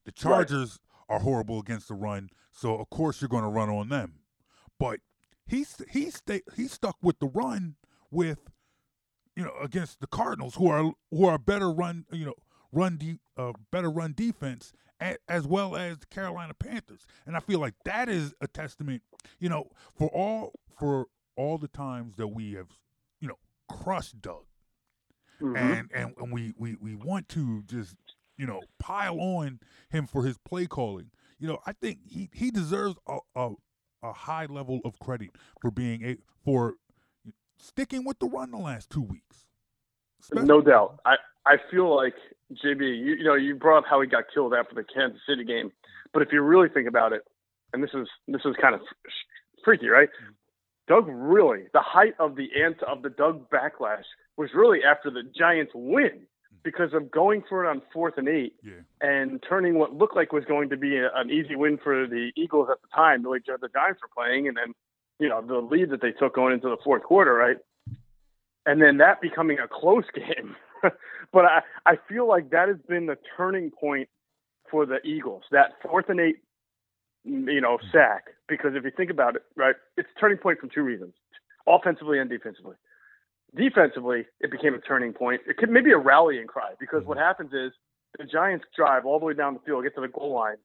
The 0.05 0.11
Chargers 0.11 0.79
are 1.07 1.19
horrible 1.19 1.59
against 1.59 1.87
the 1.89 1.93
run, 1.95 2.29
so 2.51 2.77
of 2.77 2.89
course 2.89 3.21
you're 3.21 3.29
going 3.29 3.43
to 3.43 3.49
run 3.49 3.69
on 3.69 3.89
them. 3.89 4.19
But 4.77 5.01
he's 5.49 5.81
he 5.89 6.09
stay 6.09 6.41
he 6.55 6.67
stuck 6.67 6.97
with 7.01 7.19
the 7.19 7.27
run 7.27 7.75
with 8.11 8.39
you 9.35 9.43
know 9.43 9.53
against 9.61 9.99
the 9.99 10.07
Cardinals 10.07 10.55
who 10.55 10.67
are 10.69 10.91
who 11.11 11.25
are 11.25 11.37
better 11.37 11.71
run 11.71 12.05
you 12.11 12.25
know 12.25 12.35
run 12.71 12.97
de- 12.97 13.19
uh, 13.37 13.53
better 13.71 13.89
run 13.89 14.13
defense 14.13 14.73
as 15.29 15.47
well 15.47 15.77
as 15.77 15.99
the 15.99 16.05
Carolina 16.07 16.53
Panthers. 16.53 17.07
And 17.25 17.37
I 17.37 17.39
feel 17.39 17.59
like 17.59 17.73
that 17.85 18.09
is 18.09 18.33
a 18.41 18.47
testament 18.47 19.01
you 19.39 19.49
know 19.49 19.69
for 19.95 20.09
all 20.09 20.53
for 20.77 21.07
all 21.35 21.57
the 21.57 21.67
times 21.67 22.15
that 22.17 22.27
we 22.27 22.53
have 22.53 22.67
you 23.19 23.27
know 23.27 23.37
crushed 23.67 24.21
Doug. 24.21 24.43
Mm-hmm. 25.41 25.55
and, 25.55 25.89
and 25.93 26.13
and 26.17 26.33
we, 26.33 26.53
we 26.57 26.75
we 26.81 26.95
want 26.95 27.29
to 27.29 27.63
just 27.65 27.95
you 28.37 28.45
know 28.45 28.61
pile 28.77 29.19
on 29.19 29.59
him 29.89 30.05
for 30.05 30.25
his 30.25 30.37
play 30.37 30.65
calling. 30.65 31.11
You 31.39 31.47
know 31.47 31.59
I 31.65 31.71
think 31.71 31.99
he 32.05 32.29
he 32.33 32.51
deserves 32.51 32.97
a, 33.07 33.19
a 33.35 33.51
a 34.03 34.13
high 34.13 34.45
level 34.45 34.79
of 34.85 34.97
credit 34.99 35.31
for 35.61 35.71
being 35.71 36.03
a 36.03 36.17
for 36.43 36.75
sticking 37.57 38.05
with 38.05 38.19
the 38.19 38.27
run 38.27 38.51
the 38.51 38.57
last 38.57 38.89
two 38.89 39.01
weeks. 39.01 39.45
No 40.33 40.61
doubt. 40.61 40.99
I, 41.05 41.15
I 41.45 41.55
feel 41.71 41.95
like 41.95 42.13
JB, 42.53 42.81
you, 42.81 43.15
you 43.15 43.23
know, 43.23 43.35
you 43.35 43.55
brought 43.55 43.79
up 43.79 43.83
how 43.89 44.01
he 44.01 44.07
got 44.07 44.25
killed 44.33 44.53
after 44.53 44.75
the 44.75 44.83
Kansas 44.83 45.21
City 45.27 45.43
game, 45.43 45.71
but 46.13 46.21
if 46.21 46.29
you 46.31 46.41
really 46.41 46.69
think 46.69 46.87
about 46.87 47.13
it, 47.13 47.21
and 47.73 47.83
this 47.83 47.91
is 47.93 48.07
this 48.27 48.41
is 48.45 48.55
kind 48.59 48.75
of 48.75 48.81
freaky, 49.63 49.87
right? 49.87 50.09
Doug 50.87 51.05
really 51.07 51.65
the 51.73 51.81
height 51.81 52.15
of 52.19 52.35
the 52.35 52.47
ant 52.63 52.81
of 52.83 53.03
the 53.03 53.09
Doug 53.09 53.49
backlash 53.49 54.03
was 54.37 54.49
really 54.55 54.79
after 54.83 55.11
the 55.11 55.23
Giants 55.37 55.71
win 55.75 56.21
because 56.63 56.93
of 56.93 57.09
going 57.11 57.43
for 57.47 57.65
it 57.65 57.69
on 57.69 57.81
fourth 57.93 58.15
and 58.17 58.27
eight 58.27 58.53
and 59.01 59.43
turning 59.47 59.77
what 59.77 59.93
looked 59.93 60.15
like 60.15 60.33
was 60.33 60.45
going 60.45 60.69
to 60.69 60.77
be 60.77 60.97
a, 60.97 61.09
an 61.15 61.29
easy 61.29 61.55
win 61.55 61.77
for 61.81 62.07
the 62.07 62.31
Eagles 62.35 62.67
at 62.71 62.81
the 62.81 62.87
time, 62.93 63.23
the 63.23 63.29
way 63.29 63.39
the 63.39 63.69
Giants 63.73 64.01
were 64.01 64.09
playing, 64.23 64.47
and 64.47 64.57
then 64.57 64.73
you 65.19 65.29
know 65.29 65.41
the 65.41 65.57
lead 65.57 65.89
that 65.91 66.01
they 66.01 66.11
took 66.11 66.35
going 66.35 66.53
into 66.53 66.69
the 66.69 66.77
fourth 66.83 67.03
quarter, 67.03 67.33
right? 67.33 67.57
And 68.65 68.81
then 68.81 68.97
that 68.97 69.21
becoming 69.21 69.57
a 69.59 69.67
close 69.67 70.05
game, 70.13 70.55
but 71.31 71.45
I 71.45 71.61
I 71.85 71.97
feel 72.07 72.27
like 72.27 72.49
that 72.51 72.67
has 72.67 72.77
been 72.87 73.05
the 73.05 73.17
turning 73.37 73.71
point 73.71 74.09
for 74.69 74.85
the 74.85 74.99
Eagles. 75.05 75.43
That 75.51 75.73
fourth 75.81 76.09
and 76.09 76.19
eight, 76.19 76.37
mm, 77.27 77.51
you 77.51 77.61
know, 77.61 77.79
sack. 77.91 78.25
Because 78.47 78.71
if 78.75 78.83
you 78.83 78.91
think 78.95 79.11
about 79.11 79.35
it, 79.35 79.43
right, 79.55 79.75
it's 79.95 80.09
a 80.15 80.19
turning 80.19 80.37
point 80.37 80.59
from 80.59 80.69
two 80.69 80.81
reasons: 80.81 81.13
offensively 81.67 82.19
and 82.19 82.29
defensively. 82.29 82.75
Defensively, 83.55 84.25
it 84.39 84.51
became 84.51 84.73
a 84.75 84.79
turning 84.79 85.13
point. 85.13 85.41
It 85.47 85.57
could 85.57 85.69
maybe 85.69 85.91
a 85.91 85.97
rallying 85.97 86.47
cry 86.47 86.73
because 86.79 87.03
what 87.05 87.17
mm-hmm. 87.17 87.25
happens 87.25 87.53
is 87.53 87.71
the 88.17 88.25
Giants 88.25 88.65
drive 88.75 89.05
all 89.05 89.19
the 89.19 89.25
way 89.25 89.33
down 89.33 89.55
the 89.55 89.59
field, 89.65 89.83
get 89.83 89.95
to 89.95 90.01
the 90.01 90.07
goal 90.07 90.35
line, 90.35 90.57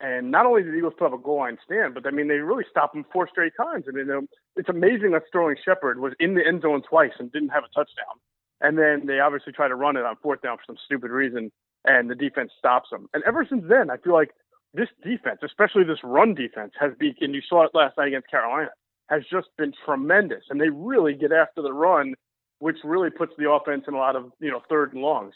and 0.00 0.30
not 0.30 0.46
only 0.46 0.62
did 0.62 0.72
the 0.72 0.76
Eagles 0.76 0.94
put 0.98 1.06
up 1.06 1.12
a 1.12 1.22
goal 1.22 1.38
line 1.38 1.58
stand, 1.64 1.94
but 1.94 2.06
I 2.06 2.10
mean 2.10 2.28
they 2.28 2.38
really 2.38 2.64
stopped 2.68 2.94
them 2.94 3.04
four 3.12 3.28
straight 3.28 3.52
times. 3.56 3.84
I 3.88 3.92
mean 3.92 4.08
it's 4.56 4.68
amazing 4.68 5.12
that 5.12 5.22
Sterling 5.28 5.56
Shepard 5.64 6.00
was 6.00 6.12
in 6.18 6.34
the 6.34 6.46
end 6.46 6.62
zone 6.62 6.82
twice 6.88 7.12
and 7.18 7.30
didn't 7.30 7.50
have 7.50 7.64
a 7.64 7.68
touchdown. 7.68 8.18
And 8.60 8.78
then 8.78 9.06
they 9.06 9.18
obviously 9.18 9.52
try 9.52 9.68
to 9.68 9.74
run 9.74 9.96
it 9.96 10.04
on 10.04 10.16
fourth 10.22 10.42
down 10.42 10.56
for 10.56 10.62
some 10.66 10.76
stupid 10.84 11.10
reason, 11.10 11.50
and 11.84 12.08
the 12.08 12.14
defense 12.14 12.52
stops 12.56 12.90
them. 12.90 13.08
And 13.12 13.22
ever 13.24 13.44
since 13.48 13.64
then, 13.68 13.90
I 13.90 13.96
feel 13.96 14.12
like 14.12 14.30
this 14.72 14.88
defense, 15.04 15.40
especially 15.42 15.84
this 15.84 16.02
run 16.04 16.34
defense, 16.34 16.72
has 16.80 16.92
been, 16.98 17.14
and 17.20 17.34
you 17.34 17.42
saw 17.46 17.64
it 17.64 17.72
last 17.74 17.98
night 17.98 18.08
against 18.08 18.30
Carolina, 18.30 18.70
has 19.08 19.22
just 19.30 19.48
been 19.58 19.72
tremendous. 19.84 20.44
And 20.48 20.60
they 20.60 20.70
really 20.70 21.14
get 21.14 21.32
after 21.32 21.60
the 21.60 21.72
run, 21.72 22.14
which 22.62 22.76
really 22.84 23.10
puts 23.10 23.32
the 23.38 23.50
offense 23.50 23.82
in 23.88 23.94
a 23.94 23.96
lot 23.96 24.14
of, 24.14 24.30
you 24.38 24.48
know, 24.48 24.62
third 24.68 24.92
and 24.92 25.02
longs. 25.02 25.34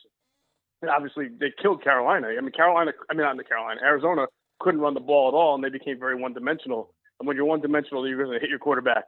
And 0.81 0.89
obviously, 0.89 1.27
they 1.27 1.53
killed 1.61 1.83
Carolina. 1.83 2.29
I 2.29 2.41
mean, 2.41 2.53
Carolina, 2.53 2.93
I 3.11 3.15
mean, 3.15 3.23
not 3.23 3.33
in 3.33 3.37
the 3.37 3.43
Carolina, 3.43 3.81
Arizona 3.83 4.27
couldn't 4.61 4.81
run 4.81 4.95
the 4.95 5.01
ball 5.01 5.27
at 5.27 5.35
all, 5.35 5.57
and 5.57 5.65
they 5.65 5.69
became 5.69 5.99
very 5.99 6.15
one 6.15 6.35
dimensional. 6.35 6.95
And 7.19 7.27
when 7.27 7.37
you're 7.37 7.45
one 7.45 7.61
dimensional, 7.61 8.07
you're 8.07 8.17
going 8.17 8.33
to 8.33 8.39
hit 8.39 8.49
your 8.49 8.61
quarterback. 8.61 9.07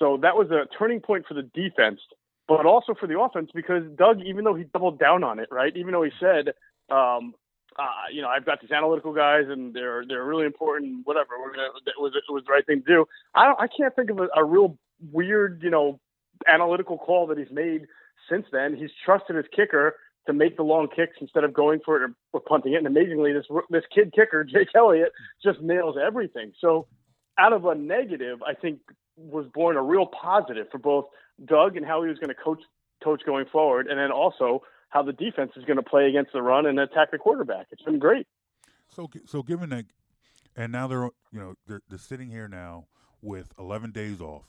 So 0.00 0.18
that 0.20 0.34
was 0.34 0.50
a 0.50 0.66
turning 0.76 0.98
point 0.98 1.26
for 1.28 1.34
the 1.34 1.42
defense, 1.42 2.00
but 2.48 2.66
also 2.66 2.92
for 2.98 3.06
the 3.06 3.20
offense 3.20 3.50
because 3.54 3.84
Doug, 3.94 4.20
even 4.26 4.42
though 4.42 4.56
he 4.56 4.64
doubled 4.64 4.98
down 4.98 5.22
on 5.22 5.38
it, 5.38 5.46
right? 5.52 5.72
Even 5.76 5.92
though 5.92 6.02
he 6.02 6.10
said, 6.18 6.48
um, 6.90 7.34
uh, 7.78 8.10
you 8.12 8.20
know, 8.20 8.28
I've 8.28 8.44
got 8.44 8.60
these 8.60 8.72
analytical 8.72 9.12
guys 9.12 9.44
and 9.48 9.72
they're 9.72 10.04
they're 10.08 10.24
really 10.24 10.44
important. 10.44 11.06
Whatever, 11.06 11.38
We're 11.40 11.54
gonna, 11.54 11.68
it 11.86 12.00
was 12.00 12.14
it 12.16 12.32
was 12.32 12.42
the 12.44 12.52
right 12.52 12.66
thing 12.66 12.82
to 12.82 12.86
do. 12.86 13.06
I 13.32 13.46
don't, 13.46 13.60
I 13.60 13.68
can't 13.68 13.94
think 13.94 14.10
of 14.10 14.18
a, 14.18 14.26
a 14.34 14.42
real 14.42 14.76
weird, 15.12 15.60
you 15.62 15.70
know, 15.70 16.00
analytical 16.46 16.98
call 16.98 17.26
that 17.28 17.38
he's 17.38 17.50
made 17.50 17.86
since 18.28 18.46
then. 18.52 18.76
He's 18.76 18.90
trusted 19.04 19.36
his 19.36 19.46
kicker 19.54 19.96
to 20.26 20.32
make 20.32 20.56
the 20.56 20.62
long 20.62 20.88
kicks 20.88 21.16
instead 21.20 21.44
of 21.44 21.52
going 21.52 21.80
for 21.84 22.02
it 22.02 22.10
or, 22.32 22.40
punting 22.40 22.74
it. 22.74 22.76
And 22.76 22.86
amazingly, 22.86 23.32
this 23.32 23.46
this 23.70 23.84
kid 23.94 24.12
kicker, 24.14 24.44
Jake 24.52 24.68
Elliott, 24.74 25.12
just 25.42 25.60
nails 25.60 25.96
everything. 26.00 26.52
So 26.60 26.86
out 27.38 27.52
of 27.52 27.64
a 27.64 27.74
negative, 27.74 28.42
I 28.42 28.54
think 28.54 28.80
was 29.16 29.46
born 29.52 29.76
a 29.76 29.82
real 29.82 30.06
positive 30.06 30.66
for 30.70 30.78
both 30.78 31.06
Doug 31.44 31.76
and 31.76 31.84
how 31.84 32.02
he 32.02 32.08
was 32.08 32.18
going 32.18 32.28
to 32.28 32.34
coach 32.34 32.60
coach 33.02 33.22
going 33.24 33.46
forward, 33.46 33.86
and 33.86 33.98
then 33.98 34.10
also 34.10 34.62
how 34.90 35.02
the 35.02 35.12
defense 35.12 35.52
is 35.56 35.64
going 35.64 35.76
to 35.76 35.82
play 35.82 36.08
against 36.08 36.32
the 36.32 36.42
run 36.42 36.66
and 36.66 36.78
attack 36.78 37.10
the 37.10 37.18
quarterback. 37.18 37.66
It's 37.70 37.82
been 37.82 37.98
great. 37.98 38.26
So, 38.88 39.08
so 39.24 39.42
given 39.42 39.70
that, 39.70 39.86
and 40.56 40.72
now 40.72 40.86
they're 40.86 41.08
you 41.32 41.40
know 41.40 41.54
they're, 41.66 41.80
they're 41.88 41.98
sitting 41.98 42.28
here 42.28 42.48
now 42.48 42.86
with 43.22 43.52
11 43.58 43.92
days 43.92 44.20
off, 44.20 44.44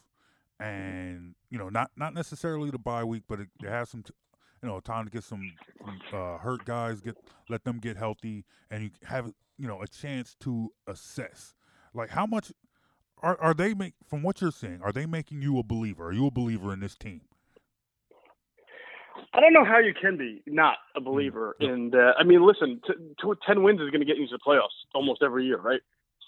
and 0.62 1.36
you 1.50 1.58
know 1.58 1.70
not 1.70 1.92
not 1.98 2.14
necessarily 2.14 2.70
the 2.70 2.80
bye 2.80 3.04
week, 3.04 3.24
but 3.28 3.40
it, 3.42 3.50
has 3.64 3.90
some. 3.90 4.04
T- 4.04 4.14
you 4.64 4.70
know, 4.70 4.80
time 4.80 5.06
to 5.06 5.10
get 5.10 5.24
some 5.24 5.54
uh, 6.14 6.38
hurt 6.38 6.66
guys, 6.66 7.02
get 7.02 7.18
let 7.50 7.64
them 7.64 7.80
get 7.80 7.98
healthy, 7.98 8.46
and 8.70 8.84
you 8.84 8.92
have 9.06 9.34
you 9.58 9.68
know 9.68 9.82
a 9.82 9.88
chance 9.88 10.36
to 10.42 10.72
assess 10.86 11.56
like 11.96 12.10
how 12.12 12.28
much 12.28 12.52
are 13.24 13.40
are 13.42 13.54
they 13.54 13.74
make 13.74 13.94
from 14.08 14.22
what 14.22 14.40
you're 14.40 14.52
saying? 14.52 14.80
Are 14.84 14.92
they 14.92 15.08
making 15.08 15.42
you 15.42 15.58
a 15.58 15.64
believer? 15.64 16.08
Are 16.08 16.14
you 16.14 16.28
a 16.28 16.32
believer 16.32 16.74
in 16.74 16.80
this 16.80 16.96
team? 16.96 17.22
I 19.34 19.40
don't 19.40 19.54
know 19.54 19.66
how 19.66 19.80
you 19.80 19.94
can 20.00 20.18
be 20.18 20.44
not 20.46 20.78
a 20.96 21.02
believer. 21.02 21.56
Mm-hmm. 21.62 21.74
And 21.74 21.96
uh, 21.96 22.14
I 22.20 22.24
mean, 22.24 22.46
listen, 22.46 22.82
t- 22.86 22.94
t- 23.22 23.32
ten 23.46 23.64
wins 23.64 23.82
is 23.82 23.90
going 23.90 24.02
to 24.02 24.06
get 24.06 24.18
you 24.18 24.28
to 24.28 24.38
the 24.38 24.40
playoffs 24.46 24.78
almost 24.94 25.22
every 25.24 25.46
year, 25.46 25.60
right? 25.60 25.82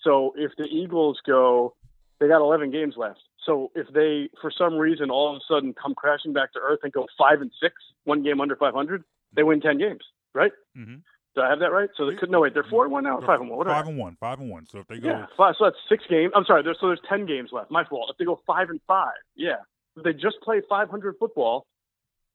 So 0.03 0.33
if 0.37 0.51
the 0.57 0.65
Eagles 0.65 1.19
go, 1.25 1.75
they 2.19 2.27
got 2.27 2.41
11 2.41 2.71
games 2.71 2.95
left. 2.97 3.19
So 3.45 3.71
if 3.75 3.87
they, 3.93 4.29
for 4.41 4.51
some 4.51 4.75
reason, 4.75 5.09
all 5.09 5.35
of 5.35 5.37
a 5.37 5.53
sudden 5.53 5.73
come 5.73 5.95
crashing 5.95 6.33
back 6.33 6.53
to 6.53 6.59
earth 6.59 6.79
and 6.83 6.91
go 6.91 7.07
five 7.17 7.41
and 7.41 7.51
six, 7.61 7.75
one 8.05 8.23
game 8.23 8.41
under 8.41 8.55
500, 8.55 9.03
they 9.35 9.43
win 9.43 9.61
10 9.61 9.77
games, 9.77 10.01
right? 10.33 10.51
Mm-hmm. 10.77 10.95
Do 11.35 11.41
I 11.41 11.49
have 11.49 11.59
that 11.59 11.71
right? 11.71 11.89
So 11.97 12.05
they 12.05 12.15
could 12.15 12.29
no 12.29 12.41
wait. 12.41 12.53
They're 12.53 12.65
four 12.69 12.83
and 12.83 12.91
one 12.91 13.05
now, 13.05 13.17
or 13.17 13.25
five 13.25 13.41
and 13.41 13.49
one. 13.49 13.57
What 13.57 13.67
five 13.67 13.87
and 13.87 13.97
one. 13.97 14.15
Five 14.19 14.39
and 14.39 14.51
one. 14.51 14.67
So 14.67 14.77
if 14.79 14.87
they 14.87 14.99
go, 14.99 15.07
yeah, 15.07 15.25
five, 15.35 15.55
so 15.57 15.65
that's 15.65 15.77
six 15.89 16.03
games. 16.07 16.31
I'm 16.35 16.45
sorry. 16.45 16.61
There's, 16.61 16.77
so 16.79 16.87
there's 16.87 17.01
ten 17.09 17.25
games 17.25 17.49
left. 17.51 17.71
My 17.71 17.83
fault. 17.83 18.11
If 18.11 18.17
they 18.19 18.25
go 18.25 18.39
five 18.45 18.69
and 18.69 18.79
five, 18.85 19.17
yeah, 19.35 19.55
if 19.97 20.03
they 20.03 20.13
just 20.13 20.37
play 20.43 20.61
500 20.69 21.15
football, 21.17 21.65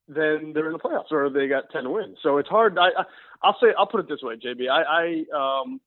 then 0.09 0.53
they're 0.53 0.67
in 0.67 0.73
the 0.73 0.81
playoffs, 0.81 1.13
or 1.13 1.31
they 1.31 1.47
got 1.47 1.71
ten 1.71 1.93
wins. 1.93 2.17
So 2.25 2.39
it's 2.39 2.49
hard. 2.49 2.77
I, 2.77 2.89
I 2.89 3.05
I'll 3.43 3.57
say 3.63 3.69
I'll 3.79 3.87
put 3.87 4.01
it 4.01 4.09
this 4.09 4.21
way, 4.21 4.35
JB. 4.35 4.69
I, 4.69 5.25
I 5.33 5.63
um 5.63 5.81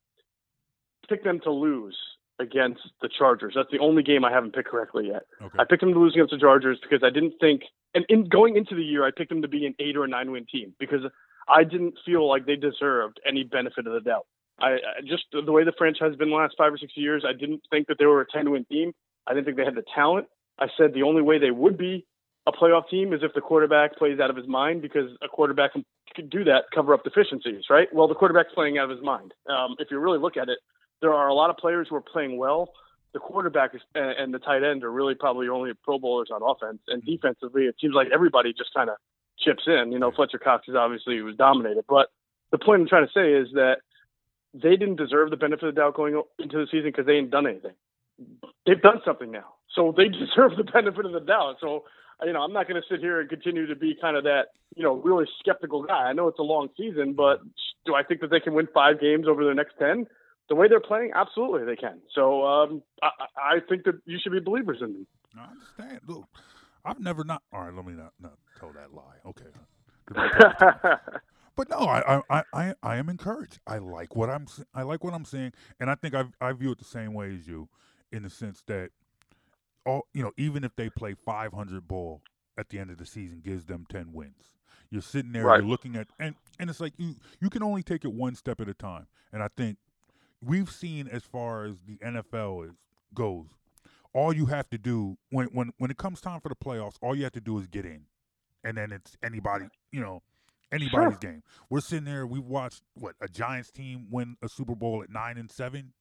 pick 1.10 1.26
them 1.26 1.42
to 1.44 1.52
lose 1.52 1.98
against 2.42 2.82
the 3.02 3.10
Chargers. 3.18 3.54
That's 3.56 3.70
the 3.72 3.80
only 3.80 4.04
game 4.04 4.26
I 4.26 4.32
haven't 4.32 4.54
picked 4.54 4.70
correctly 4.70 5.08
yet. 5.08 5.24
Okay. 5.42 5.56
I 5.60 5.64
picked 5.64 5.82
them 5.82 5.94
to 5.94 6.00
lose 6.00 6.14
against 6.16 6.32
the 6.32 6.40
Chargers 6.40 6.80
because 6.82 7.04
I 7.04 7.10
didn't 7.10 7.36
think, 7.40 7.62
and 7.94 8.06
in 8.10 8.28
going 8.28 8.58
into 8.58 8.76
the 8.76 8.84
year, 8.84 9.06
I 9.06 9.12
picked 9.16 9.30
them 9.30 9.42
to 9.42 9.48
be 9.48 9.66
an 9.66 9.76
eight 9.80 9.96
or 9.96 10.04
a 10.04 10.08
nine 10.08 10.32
win 10.32 10.46
team 10.52 10.74
because 10.80 11.02
I 11.48 11.64
didn't 11.64 11.96
feel 12.06 12.28
like 12.28 12.46
they 12.46 12.56
deserved 12.56 13.20
any 13.28 13.44
benefit 13.44 13.88
of 13.88 13.94
the 13.94 14.02
doubt. 14.02 14.26
I, 14.60 14.74
I 14.74 15.02
just 15.08 15.24
the 15.32 15.52
way 15.52 15.64
the 15.64 15.74
franchise 15.78 16.10
has 16.10 16.16
been 16.16 16.30
the 16.30 16.36
last 16.36 16.56
five 16.58 16.74
or 16.74 16.78
six 16.78 16.94
years, 16.96 17.24
I 17.28 17.34
didn't 17.34 17.62
think 17.70 17.88
that 17.88 17.98
they 18.00 18.06
were 18.06 18.22
a 18.22 18.26
10 18.32 18.52
win 18.52 18.66
team. 18.66 18.94
I 19.28 19.34
didn't 19.34 19.46
think 19.46 19.58
they 19.58 19.66
had 19.66 19.76
the 19.76 19.86
talent. 19.94 20.28
I 20.60 20.68
said 20.78 20.94
the 20.94 21.04
only 21.04 21.22
way 21.22 21.40
they 21.40 21.52
would 21.52 21.78
be 21.78 22.06
a 22.48 22.52
playoff 22.52 22.90
team 22.90 23.14
is 23.14 23.22
if 23.24 23.34
the 23.34 23.42
quarterback 23.42 23.98
plays 23.98 24.20
out 24.20 24.30
of 24.30 24.36
his 24.36 24.48
mind 24.48 24.82
because 24.82 25.10
a 25.24 25.28
quarterback 25.28 25.74
can, 25.74 25.86
can 26.16 26.28
do 26.28 26.44
that, 26.44 26.66
cover 26.74 26.94
up 26.94 27.04
deficiencies, 27.04 27.66
right? 27.70 27.88
Well, 27.94 28.08
the 28.08 28.16
quarterback's 28.16 28.54
playing 28.54 28.78
out 28.78 28.90
of 28.90 28.98
his 28.98 29.06
mind. 29.06 29.34
Um, 29.48 29.76
if 29.80 29.90
you 29.92 30.00
really 30.00 30.18
look 30.18 30.38
at 30.38 30.50
it, 30.50 30.58
there 31.02 31.14
are 31.14 31.28
a 31.28 31.34
lot 31.34 31.50
of 31.50 31.58
players 31.58 31.88
who 31.90 31.96
are 31.96 32.02
playing 32.02 32.38
well. 32.38 32.70
The 33.14 33.20
quarterback 33.20 33.76
is, 33.76 33.82
and 33.94 34.34
the 34.34 34.40
tight 34.40 34.64
end 34.64 34.84
are 34.84 34.92
really 34.92 35.16
probably 35.16 35.50
only 35.50 35.72
Pro 35.84 36.00
Bowlers 36.00 36.30
on 36.34 36.42
offense, 36.44 36.80
and 36.88 37.04
defensively, 37.04 37.64
it 37.64 37.76
seems 37.82 37.94
like 37.94 38.08
everybody 38.14 38.54
just 38.54 38.74
kind 38.74 38.90
of 38.90 38.96
chips 39.38 39.64
in. 39.68 39.92
You 39.92 40.00
know, 40.00 40.12
Fletcher 40.16 40.38
Cox 40.38 40.68
is 40.70 40.76
obviously 40.76 41.22
was 41.22 41.36
dominated, 41.36 41.84
but 41.90 42.08
the 42.52 42.58
point 42.58 42.82
I'm 42.82 42.88
trying 42.88 43.08
to 43.08 43.14
say 43.14 43.34
is 43.34 43.54
that 43.54 43.78
they 44.54 44.78
didn't 44.78 44.96
deserve 44.96 45.30
the 45.30 45.38
benefit 45.38 45.68
of 45.68 45.76
the 45.76 45.82
doubt 45.82 45.96
going 45.96 46.22
into 46.40 46.58
the 46.58 46.68
season 46.68 46.90
because 46.90 47.06
they 47.06 47.14
ain't 47.14 47.32
done 47.32 47.48
anything. 47.48 47.74
They've 48.66 48.82
done 48.82 49.02
something 49.04 49.32
now, 49.32 49.56
so 49.76 49.94
they 49.96 50.08
deserve 50.08 50.56
the 50.56 50.70
benefit 50.72 51.06
of 51.06 51.12
the 51.12 51.20
doubt. 51.20 51.58
So, 51.60 51.84
you 52.24 52.34
know, 52.34 52.42
I'm 52.42 52.54
not 52.54 52.68
going 52.68 52.82
to 52.82 52.88
sit 52.90 53.02
here 53.02 53.20
and 53.20 53.30
continue 53.30 53.66
to 53.68 53.76
be 53.76 53.98
kind 54.00 54.16
of 54.16 54.24
that, 54.24 54.48
you 54.76 54.84
know, 54.84 54.94
really 54.96 55.26
skeptical 55.40 55.84
guy. 55.84 56.10
I 56.10 56.14
know 56.14 56.28
it's 56.28 56.40
a 56.40 56.44
long 56.44 56.70
season, 56.78 57.14
but 57.14 57.42
do 57.86 57.96
I 57.96 58.04
think 58.04 58.22
that 58.22 58.30
they 58.30 58.40
can 58.40 58.54
win 58.54 58.68
five 58.74 59.02
games 59.02 59.28
over 59.28 59.44
their 59.44 59.56
next 59.56 59.74
ten? 59.80 60.06
The 60.52 60.56
way 60.56 60.68
they're 60.68 60.82
playing, 60.82 61.12
absolutely 61.16 61.64
they 61.66 61.78
can. 61.78 62.02
So 62.14 62.44
um, 62.46 62.84
I, 63.02 63.08
I 63.38 63.60
think 63.70 63.86
that 63.86 64.02
you 64.06 64.18
should 64.22 64.34
be 64.34 64.42
believers 64.42 64.80
in 64.82 64.92
them. 64.92 65.08
I 65.40 65.50
understand. 65.50 66.02
Look, 66.08 66.26
I've 66.84 67.00
never 67.00 67.24
not. 67.24 67.42
All 67.54 67.62
right, 67.62 67.74
let 67.74 67.86
me 67.86 67.94
not, 67.94 68.12
not 68.22 68.34
tell 68.60 68.74
that 68.74 68.94
lie. 68.94 69.16
Okay. 69.26 69.46
but 71.56 71.70
no, 71.70 71.78
I, 71.78 72.22
I, 72.30 72.44
I, 72.52 72.74
I 72.84 72.98
am 72.98 73.08
encouraged. 73.08 73.60
I 73.66 73.78
like 73.78 74.14
what 74.14 74.30
I'm 74.30 74.46
I 74.76 74.82
like 74.82 75.06
what 75.06 75.14
I'm 75.14 75.24
seeing, 75.24 75.54
and 75.80 75.90
I 75.90 75.96
think 75.96 76.14
I 76.14 76.26
I 76.42 76.52
view 76.52 76.72
it 76.72 76.80
the 76.80 76.84
same 76.84 77.14
way 77.14 77.34
as 77.34 77.48
you, 77.48 77.70
in 78.12 78.24
the 78.24 78.30
sense 78.30 78.62
that, 78.68 78.90
all 79.86 80.08
you 80.14 80.22
know, 80.22 80.34
even 80.36 80.66
if 80.66 80.76
they 80.76 80.90
play 80.90 81.14
500 81.14 81.88
ball 81.88 82.24
at 82.58 82.68
the 82.68 82.78
end 82.78 82.92
of 82.92 82.98
the 82.98 83.06
season, 83.06 83.40
gives 83.42 83.68
them 83.68 83.86
10 83.90 84.12
wins. 84.12 84.52
You're 84.90 85.02
sitting 85.02 85.32
there, 85.32 85.46
Right. 85.46 85.62
you're 85.62 85.70
looking 85.70 85.96
at, 85.96 86.08
and 86.20 86.36
and 86.60 86.70
it's 86.70 86.82
like 86.82 86.92
you 86.98 87.16
you 87.40 87.50
can 87.50 87.64
only 87.64 87.84
take 87.84 88.04
it 88.04 88.12
one 88.12 88.36
step 88.36 88.60
at 88.60 88.68
a 88.68 88.74
time, 88.74 89.08
and 89.32 89.42
I 89.42 89.48
think 89.56 89.78
we've 90.44 90.70
seen 90.72 91.08
as 91.08 91.24
far 91.24 91.66
as 91.66 91.82
the 91.88 91.98
NFL 91.98 92.66
is 92.70 92.76
goes, 93.14 93.48
all 94.14 94.34
you 94.34 94.48
have 94.48 94.70
to 94.70 94.78
do 94.78 95.18
when 95.30 95.48
when 95.48 95.72
when 95.78 95.92
it 95.92 95.98
comes 95.98 96.22
time 96.22 96.40
for 96.42 96.50
the 96.50 96.56
playoffs, 96.56 96.96
all 97.02 97.16
you 97.16 97.24
have 97.24 97.34
to 97.34 97.42
do 97.42 97.58
is 97.60 97.68
get 97.68 97.86
in, 97.86 98.06
and 98.64 98.78
then 98.78 98.92
it's 98.92 99.18
anybody 99.24 99.66
you 99.92 100.00
know 100.02 100.22
anybody's 100.72 101.18
game. 101.18 101.44
We're 101.70 101.82
sitting 101.82 102.06
there. 102.06 102.26
We 102.26 102.40
watched 102.40 102.82
what 102.94 103.16
a 103.22 103.28
Giants 103.28 103.72
team 103.72 104.08
win 104.10 104.38
a 104.42 104.50
Super 104.50 104.76
Bowl 104.76 105.04
at 105.04 105.10
nine 105.10 105.38
and 105.38 105.52
seven. 105.52 105.94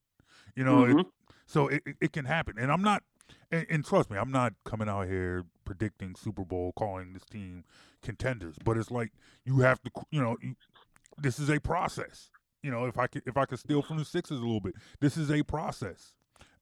You 0.57 0.65
know, 0.65 0.85
it, 0.85 0.97
Mhm. 0.97 1.05
so 1.47 1.69
it, 1.69 1.83
it, 1.87 1.97
it 2.01 2.13
can 2.13 2.25
happen. 2.25 2.57
And 2.59 2.71
I'm 2.73 2.83
not, 2.83 3.03
and, 3.53 3.67
and 3.69 3.85
trust 3.85 4.11
me, 4.11 4.17
I'm 4.19 4.31
not 4.33 4.55
coming 4.65 4.89
out 4.89 5.07
here 5.07 5.45
predicting 5.65 6.15
Super 6.17 6.45
Bowl, 6.45 6.73
calling 6.77 7.13
this 7.13 7.25
team 7.25 7.65
contenders. 8.03 8.57
But 8.65 8.77
it's 8.77 8.91
like 8.91 9.13
you 9.45 9.61
have 9.61 9.81
to, 9.83 9.91
you 10.11 10.21
know, 10.21 10.37
you, 10.43 10.55
this 11.19 11.39
is 11.39 11.49
a 11.51 11.61
process. 11.61 12.31
You 12.63 12.71
know, 12.71 12.87
if 12.87 12.99
I 12.99 13.07
could 13.07 13.23
if 13.27 13.37
I 13.37 13.45
could 13.47 13.59
steal 13.59 13.83
from 13.83 13.99
the 13.99 14.05
Sixers 14.05 14.39
a 14.39 14.43
little 14.43 14.61
bit, 14.61 14.75
this 15.01 15.17
is 15.17 15.31
a 15.31 15.43
process. 15.43 16.13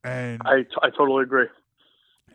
And 0.05 0.41
I, 0.45 0.65
I 0.83 0.91
totally 0.91 1.25
agree. 1.25 1.47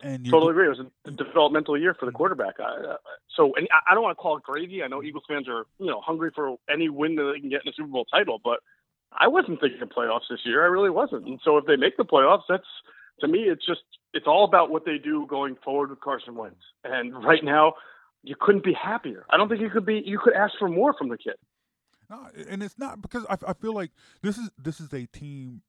and 0.02 0.24
you 0.26 0.30
Totally 0.30 0.50
agree. 0.50 0.66
It 0.66 0.76
was 0.76 0.80
a 1.06 1.10
developmental 1.10 1.78
year 1.78 1.94
for 1.98 2.04
the 2.04 2.12
quarterback. 2.12 2.60
I, 2.60 2.64
uh, 2.64 2.96
so, 3.34 3.54
and 3.56 3.66
I- 3.72 3.90
I 3.92 3.94
don't 3.94 4.02
want 4.02 4.16
to 4.18 4.20
call 4.22 4.36
it 4.36 4.42
gravy. 4.42 4.82
I 4.82 4.86
know 4.88 5.02
Eagles 5.02 5.24
fans 5.26 5.48
are, 5.48 5.64
you 5.78 5.86
know, 5.86 6.00
hungry 6.02 6.30
for 6.34 6.56
any 6.70 6.90
win 6.90 7.16
that 7.16 7.32
they 7.32 7.40
can 7.40 7.48
get 7.48 7.62
in 7.64 7.70
a 7.70 7.72
Super 7.72 7.88
Bowl 7.88 8.04
title, 8.04 8.38
but 8.44 8.60
I 9.12 9.28
wasn't 9.28 9.60
thinking 9.60 9.80
of 9.80 9.88
playoffs 9.88 10.28
this 10.28 10.40
year. 10.44 10.62
I 10.62 10.66
really 10.66 10.90
wasn't. 10.90 11.26
And 11.26 11.40
so, 11.42 11.56
if 11.56 11.64
they 11.64 11.76
make 11.76 11.96
the 11.96 12.04
playoffs, 12.04 12.42
that's 12.48 12.66
to 13.20 13.28
me, 13.28 13.44
it's 13.44 13.64
just 13.64 13.80
it's 14.12 14.26
all 14.26 14.44
about 14.44 14.70
what 14.70 14.84
they 14.84 14.98
do 14.98 15.26
going 15.26 15.56
forward 15.64 15.88
with 15.90 16.00
Carson 16.00 16.34
Wentz. 16.34 16.60
And 16.84 17.14
right 17.24 17.42
now, 17.42 17.74
you 18.22 18.34
couldn't 18.38 18.64
be 18.64 18.74
happier. 18.74 19.24
I 19.30 19.36
don't 19.38 19.48
think 19.48 19.60
you 19.62 19.70
could 19.70 19.86
be. 19.86 20.02
You 20.04 20.18
could 20.18 20.34
ask 20.34 20.52
for 20.58 20.68
more 20.68 20.92
from 20.94 21.08
the 21.08 21.16
kid. 21.16 21.34
No, 22.14 22.42
and 22.48 22.62
it's 22.62 22.78
not 22.78 23.00
because 23.02 23.24
I, 23.28 23.36
I 23.48 23.52
feel 23.54 23.74
like 23.74 23.90
this 24.22 24.38
is 24.38 24.50
this 24.58 24.80
is 24.80 24.92
a 24.92 25.06
team. 25.06 25.62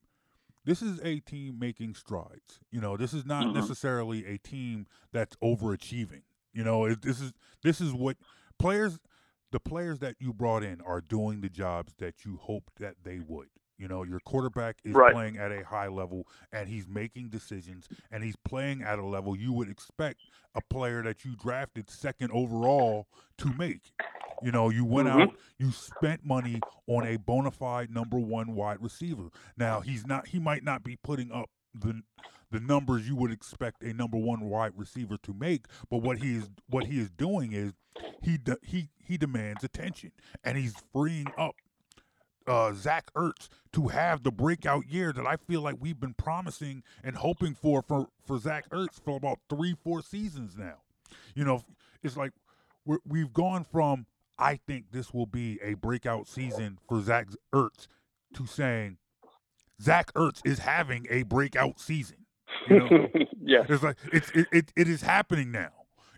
This 0.64 0.82
is 0.82 1.00
a 1.04 1.20
team 1.20 1.60
making 1.60 1.94
strides. 1.96 2.60
You 2.72 2.82
know, 2.82 2.98
this 2.98 3.14
is 3.14 3.26
not 3.26 3.46
Mhm. 3.46 3.54
necessarily 3.54 4.26
a 4.26 4.38
team 4.38 4.88
that's 5.12 5.36
overachieving. 5.38 6.24
You 6.54 6.64
know, 6.64 6.86
it, 6.86 7.02
this 7.02 7.22
is 7.22 7.34
this 7.64 7.80
is 7.82 7.94
what 7.94 8.18
players, 8.58 8.98
the 9.52 9.60
players 9.60 10.00
that 10.00 10.16
you 10.20 10.34
brought 10.34 10.64
in 10.64 10.82
are 10.82 11.02
doing 11.02 11.42
the 11.42 11.50
jobs 11.50 11.94
that 12.00 12.26
you 12.26 12.38
hoped 12.38 12.80
that 12.80 12.96
they 13.04 13.20
would. 13.20 13.50
You 13.78 13.88
know, 13.90 14.04
your 14.04 14.20
quarterback 14.22 14.78
is 14.84 14.94
Right. 14.96 15.14
playing 15.14 15.38
at 15.38 15.52
a 15.52 15.64
high 15.66 15.88
level 15.90 16.28
and 16.52 16.70
he's 16.70 16.88
making 16.88 17.30
decisions 17.30 17.88
and 18.12 18.24
he's 18.24 18.36
playing 18.38 18.82
at 18.82 19.00
a 19.00 19.06
level 19.06 19.36
you 19.36 19.52
would 19.54 19.70
expect 19.70 20.22
a 20.56 20.62
player 20.62 21.04
that 21.04 21.26
you 21.26 21.36
drafted 21.36 21.90
second 21.90 22.32
overall 22.32 23.08
to 23.40 23.54
make. 23.54 23.92
You 24.42 24.52
know, 24.52 24.70
you 24.70 24.86
went 24.86 25.08
Mhm. 25.08 25.12
out, 25.12 25.36
you 25.58 25.72
spent 25.72 26.24
money 26.26 26.64
on 26.88 27.06
a 27.06 27.18
bona 27.18 27.52
fide 27.52 27.90
number 27.90 28.18
one 28.20 28.56
wide 28.56 28.82
receiver. 28.82 29.30
Now 29.58 29.82
he's 29.82 30.06
not 30.06 30.28
he 30.28 30.40
might 30.40 30.64
not 30.64 30.84
be 30.84 30.96
putting 30.96 31.32
up 31.32 31.50
the 31.74 32.02
the 32.52 32.60
numbers 32.62 33.08
you 33.08 33.16
would 33.18 33.32
expect 33.32 33.84
a 33.84 33.92
number 33.94 34.18
one 34.18 34.42
wide 34.46 34.78
receiver 34.78 35.18
to 35.24 35.34
make, 35.34 35.66
but 35.90 35.98
what 35.98 36.20
he 36.20 36.36
is 36.36 36.50
what 36.68 36.86
he 36.86 37.00
is 37.00 37.10
doing 37.10 37.52
is 37.52 37.74
he 38.22 38.38
de- 38.38 38.58
he 38.64 38.90
he 39.04 39.18
demands 39.18 39.64
attention 39.64 40.12
and 40.44 40.58
he's 40.58 40.76
freeing 40.94 41.34
up 41.36 41.56
uh, 42.48 42.74
Zach 42.74 43.12
Ertz 43.16 43.50
to 43.74 43.88
have 43.88 44.24
the 44.24 44.32
breakout 44.32 44.88
year 44.88 45.12
that 45.14 45.26
I 45.26 45.38
feel 45.38 45.62
like 45.62 45.76
we've 45.80 46.00
been 46.00 46.14
promising 46.14 46.84
and 47.04 47.16
hoping 47.16 47.56
for 47.56 47.82
for 47.82 48.08
for 48.26 48.40
Zach 48.40 48.70
Ertz 48.70 49.02
for 49.04 49.18
about 49.18 49.40
three 49.50 49.76
four 49.84 50.02
seasons 50.02 50.56
now. 50.58 50.78
You 51.36 51.46
know, 51.46 51.64
it's 52.04 52.18
like 52.18 52.32
we're, 52.86 53.00
we've 53.08 53.34
gone 53.34 53.66
from 53.72 54.06
I 54.38 54.60
think 54.68 54.92
this 54.92 55.14
will 55.14 55.26
be 55.26 55.60
a 55.64 55.76
breakout 55.76 56.28
season 56.28 56.80
for 56.88 57.02
Zach 57.02 57.28
Ertz 57.54 57.88
to 58.34 58.46
saying 58.46 58.98
Zach 59.82 60.14
Ertz 60.14 60.42
is 60.46 60.60
having 60.60 61.08
a 61.10 61.24
breakout 61.24 61.80
season. 61.80 62.18
You 62.70 62.80
know, 62.80 63.08
yeah, 63.42 63.64
it's 63.68 63.84
like 63.84 63.98
it's 64.12 64.30
it, 64.32 64.48
it, 64.52 64.74
it 64.76 64.88
is 64.88 65.02
happening 65.02 65.52
now. 65.52 65.72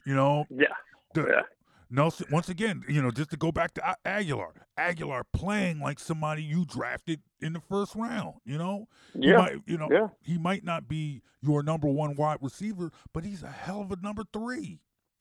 You 0.06 0.16
know, 0.16 0.46
yeah, 0.50 0.68
the, 1.14 1.22
yeah. 1.22 1.42
Nelson, 1.90 2.28
once 2.32 2.50
again, 2.50 2.84
you 2.88 3.02
know, 3.02 3.12
just 3.12 3.30
to 3.32 3.38
go 3.38 3.52
back 3.52 3.74
to 3.76 3.96
Agholor, 4.06 4.52
Agholor 4.78 5.24
playing 5.34 5.80
like 5.80 6.00
somebody 6.00 6.44
you 6.44 6.66
drafted 6.66 7.22
in 7.42 7.54
the 7.54 7.62
first 7.62 7.96
round. 7.96 8.36
You 8.46 8.58
know, 8.58 8.88
He 9.22 9.28
Yeah, 9.30 9.38
might, 9.38 9.56
you 9.66 9.78
know, 9.78 9.88
yeah. 9.92 10.08
he 10.22 10.38
might 10.38 10.64
not 10.64 10.88
be 10.88 11.22
your 11.42 11.64
number 11.64 11.88
one 11.88 12.16
wide 12.16 12.40
receiver, 12.42 12.92
but 13.14 13.24
he's 13.24 13.44
a 13.44 13.50
hell 13.52 13.82
of 13.82 13.92
a 13.92 13.98
number 14.02 14.24
three. 14.34 14.80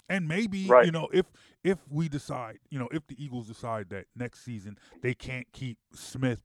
And 0.09 0.29
maybe 0.29 0.67
Right. 0.69 0.87
you 0.87 0.93
know 0.93 1.09
if 1.13 1.27
if 1.65 1.79
we 1.91 2.09
decide, 2.09 2.59
you 2.71 2.79
know, 2.79 2.89
if 2.93 3.07
the 3.09 3.23
Eagles 3.23 3.49
decide 3.49 3.89
that 3.91 4.07
next 4.15 4.45
season 4.45 4.79
they 5.03 5.15
can't 5.15 5.51
keep 5.53 5.79
Smith 5.95 6.41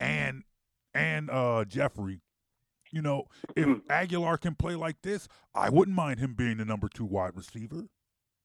and 0.00 0.44
and 0.94 1.28
uh 1.30 1.64
Jeffery, 1.66 2.20
you 2.90 3.02
know, 3.02 3.24
if 3.56 3.66
Mm-hmm. 3.66 3.90
Agholor 3.90 4.40
can 4.40 4.54
play 4.54 4.74
like 4.76 5.02
this, 5.02 5.28
I 5.54 5.68
wouldn't 5.68 5.94
mind 5.96 6.20
him 6.20 6.34
being 6.34 6.56
the 6.58 6.64
number 6.64 6.88
two 6.88 7.04
wide 7.04 7.36
receiver. 7.36 7.88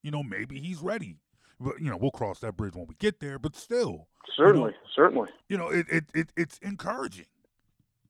You 0.04 0.12
know, 0.12 0.24
maybe 0.24 0.60
he's 0.60 0.80
ready. 0.82 1.18
But 1.60 1.82
you 1.82 1.90
know, 1.90 1.98
we'll 1.98 2.12
cross 2.12 2.40
that 2.42 2.56
bridge 2.56 2.76
when 2.76 2.86
we 2.88 2.96
get 3.00 3.20
there. 3.20 3.40
But 3.40 3.56
still, 3.56 3.88
you 3.90 3.96
know, 3.98 4.06
Certainly, 4.36 4.74
certainly. 4.96 5.30
you 5.50 5.58
know, 5.58 5.70
it, 5.70 5.86
it, 5.92 6.04
it 6.14 6.30
it's 6.38 6.58
encouraging. 6.60 7.26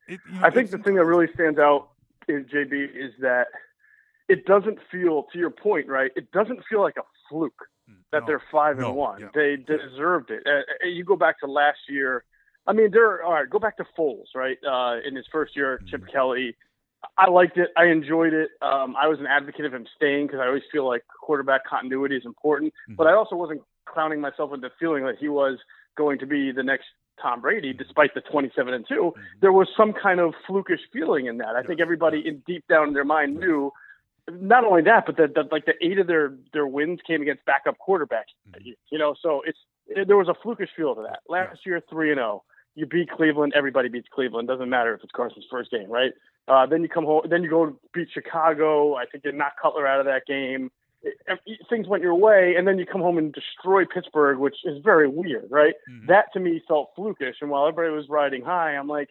It, 0.08 0.20
you 0.32 0.40
know, 0.40 0.46
I 0.46 0.50
think 0.50 0.70
the 0.72 0.78
thing 0.80 0.96
that 0.96 1.06
really 1.06 1.28
stands 1.34 1.58
out 1.60 1.90
is 2.28 2.46
JB 2.48 2.74
is 2.96 3.14
that 3.22 3.48
it 4.28 4.46
doesn't 4.46 4.80
feel, 4.92 5.24
to 5.32 5.40
your 5.40 5.50
point, 5.50 5.88
right? 5.88 6.12
It 6.18 6.32
doesn't 6.34 6.60
feel 6.70 6.82
like 6.82 6.98
a 6.98 7.04
fluke 7.30 7.54
that 8.12 8.24
they're 8.28 8.42
five 8.52 8.76
Mm, 8.76 8.82
No, 8.82 8.88
and 8.90 8.96
one. 8.98 9.22
yeah. 9.22 9.28
They 9.34 9.56
deserved 9.56 10.30
it. 10.32 10.44
Uh, 10.46 10.60
uh, 10.84 10.88
you 10.88 11.04
go 11.06 11.16
back 11.16 11.40
to 11.40 11.48
last 11.48 11.80
year. 11.90 12.24
I 12.66 12.74
mean, 12.74 12.92
they're 12.92 13.24
all 13.24 13.34
right. 13.34 13.50
Go 13.50 13.60
back 13.60 13.78
to 13.78 13.86
Foles, 13.98 14.28
right? 14.36 14.58
Uh, 14.66 14.98
in 15.08 15.16
his 15.16 15.26
first 15.32 15.56
year, 15.56 15.80
Chip 15.90 16.02
Mm-hmm. 16.02 16.12
Kelly. 16.12 16.56
I 17.18 17.30
liked 17.30 17.58
it. 17.58 17.70
I 17.78 17.86
enjoyed 17.86 18.34
it. 18.34 18.50
Um, 18.62 18.96
I 19.00 19.08
was 19.08 19.20
an 19.20 19.28
advocate 19.28 19.66
of 19.66 19.74
him 19.74 19.86
staying 19.96 20.28
because 20.28 20.40
I 20.42 20.48
always 20.48 20.64
feel 20.72 20.88
like 20.88 21.04
quarterback 21.22 21.66
continuity 21.66 22.16
is 22.16 22.26
important. 22.26 22.74
Mm-hmm. 22.74 22.96
But 22.96 23.08
I 23.08 23.14
also 23.14 23.36
wasn't 23.36 23.62
clowning 23.86 24.22
myself 24.22 24.54
into 24.54 24.70
feeling 24.80 25.06
that 25.06 25.18
he 25.20 25.30
was 25.30 25.58
going 25.96 26.20
to 26.20 26.26
be 26.26 26.52
the 26.52 26.64
next 26.64 26.86
Tom 27.22 27.42
Brady, 27.42 27.74
despite 27.74 28.14
the 28.14 28.22
27 28.22 28.74
and 28.74 28.86
2. 28.88 28.96
Mm-hmm. 28.96 29.22
There 29.42 29.52
was 29.52 29.68
some 29.76 29.94
kind 29.94 30.20
of 30.20 30.34
flukish 30.48 30.82
feeling 30.94 31.28
in 31.28 31.38
that. 31.38 31.56
I 31.56 31.64
think 31.64 31.80
everybody 31.80 32.24
in 32.26 32.44
deep 32.46 32.64
down 32.68 32.90
in 32.90 32.94
their 32.94 33.06
mind 33.06 33.38
knew 33.38 33.72
not 34.30 34.66
only 34.66 34.82
that, 34.84 35.06
but 35.06 35.18
that, 35.18 35.52
like 35.52 35.66
the 35.66 35.74
eight 35.82 36.00
of 36.00 36.08
their 36.08 36.34
their 36.52 36.68
wins 36.68 37.00
came 37.08 37.22
against 37.22 37.46
backup 37.46 37.76
quarterbacks. 37.86 38.34
Mm-hmm. 38.50 38.72
You 38.92 38.98
know, 39.00 39.16
so 39.22 39.42
it's 39.46 39.60
it, 39.88 40.08
there 40.08 40.18
was 40.18 40.28
a 40.28 40.48
flukish 40.48 40.70
feel 40.76 40.96
to 40.96 41.02
that. 41.04 41.20
Last 41.30 41.60
year, 41.66 41.82
three 41.90 42.12
and 42.12 42.18
zero. 42.18 42.44
You 42.76 42.86
beat 42.86 43.10
Cleveland. 43.10 43.54
Everybody 43.56 43.90
beats 43.90 44.08
Cleveland. 44.14 44.48
Doesn't 44.48 44.70
matter 44.70 44.94
if 44.94 45.04
it's 45.04 45.12
Carson's 45.12 45.46
first 45.50 45.72
game, 45.72 45.90
right? 45.90 46.12
Uh, 46.48 46.66
then 46.66 46.82
you 46.82 46.90
come 46.90 47.04
home. 47.06 47.24
Then 47.30 47.44
you 47.44 47.50
go 47.50 47.78
beat 47.94 48.08
Chicago. 48.14 48.96
I 48.96 49.06
think 49.06 49.24
you 49.26 49.32
knock 49.32 49.54
Cutler 49.62 49.86
out 49.88 50.00
of 50.00 50.06
that 50.06 50.26
game. 50.26 50.72
It, 51.04 51.16
it- 51.46 51.60
things 51.70 51.88
went 51.88 52.04
your 52.04 52.16
way, 52.16 52.56
and 52.58 52.68
then 52.68 52.78
you 52.80 52.86
come 52.86 53.02
home 53.02 53.18
and 53.18 53.34
destroy 53.34 53.84
Pittsburgh, 53.86 54.38
which 54.40 54.56
is 54.66 54.82
very 54.84 55.08
weird, 55.08 55.48
right? 55.50 55.76
That 56.08 56.32
to 56.34 56.40
me 56.40 56.62
felt 56.68 56.90
flukish. 56.98 57.36
And 57.42 57.50
while 57.50 57.68
everybody 57.68 57.94
was 57.96 58.08
riding 58.10 58.44
high, 58.44 58.72
I'm 58.76 58.88
like, 58.88 59.10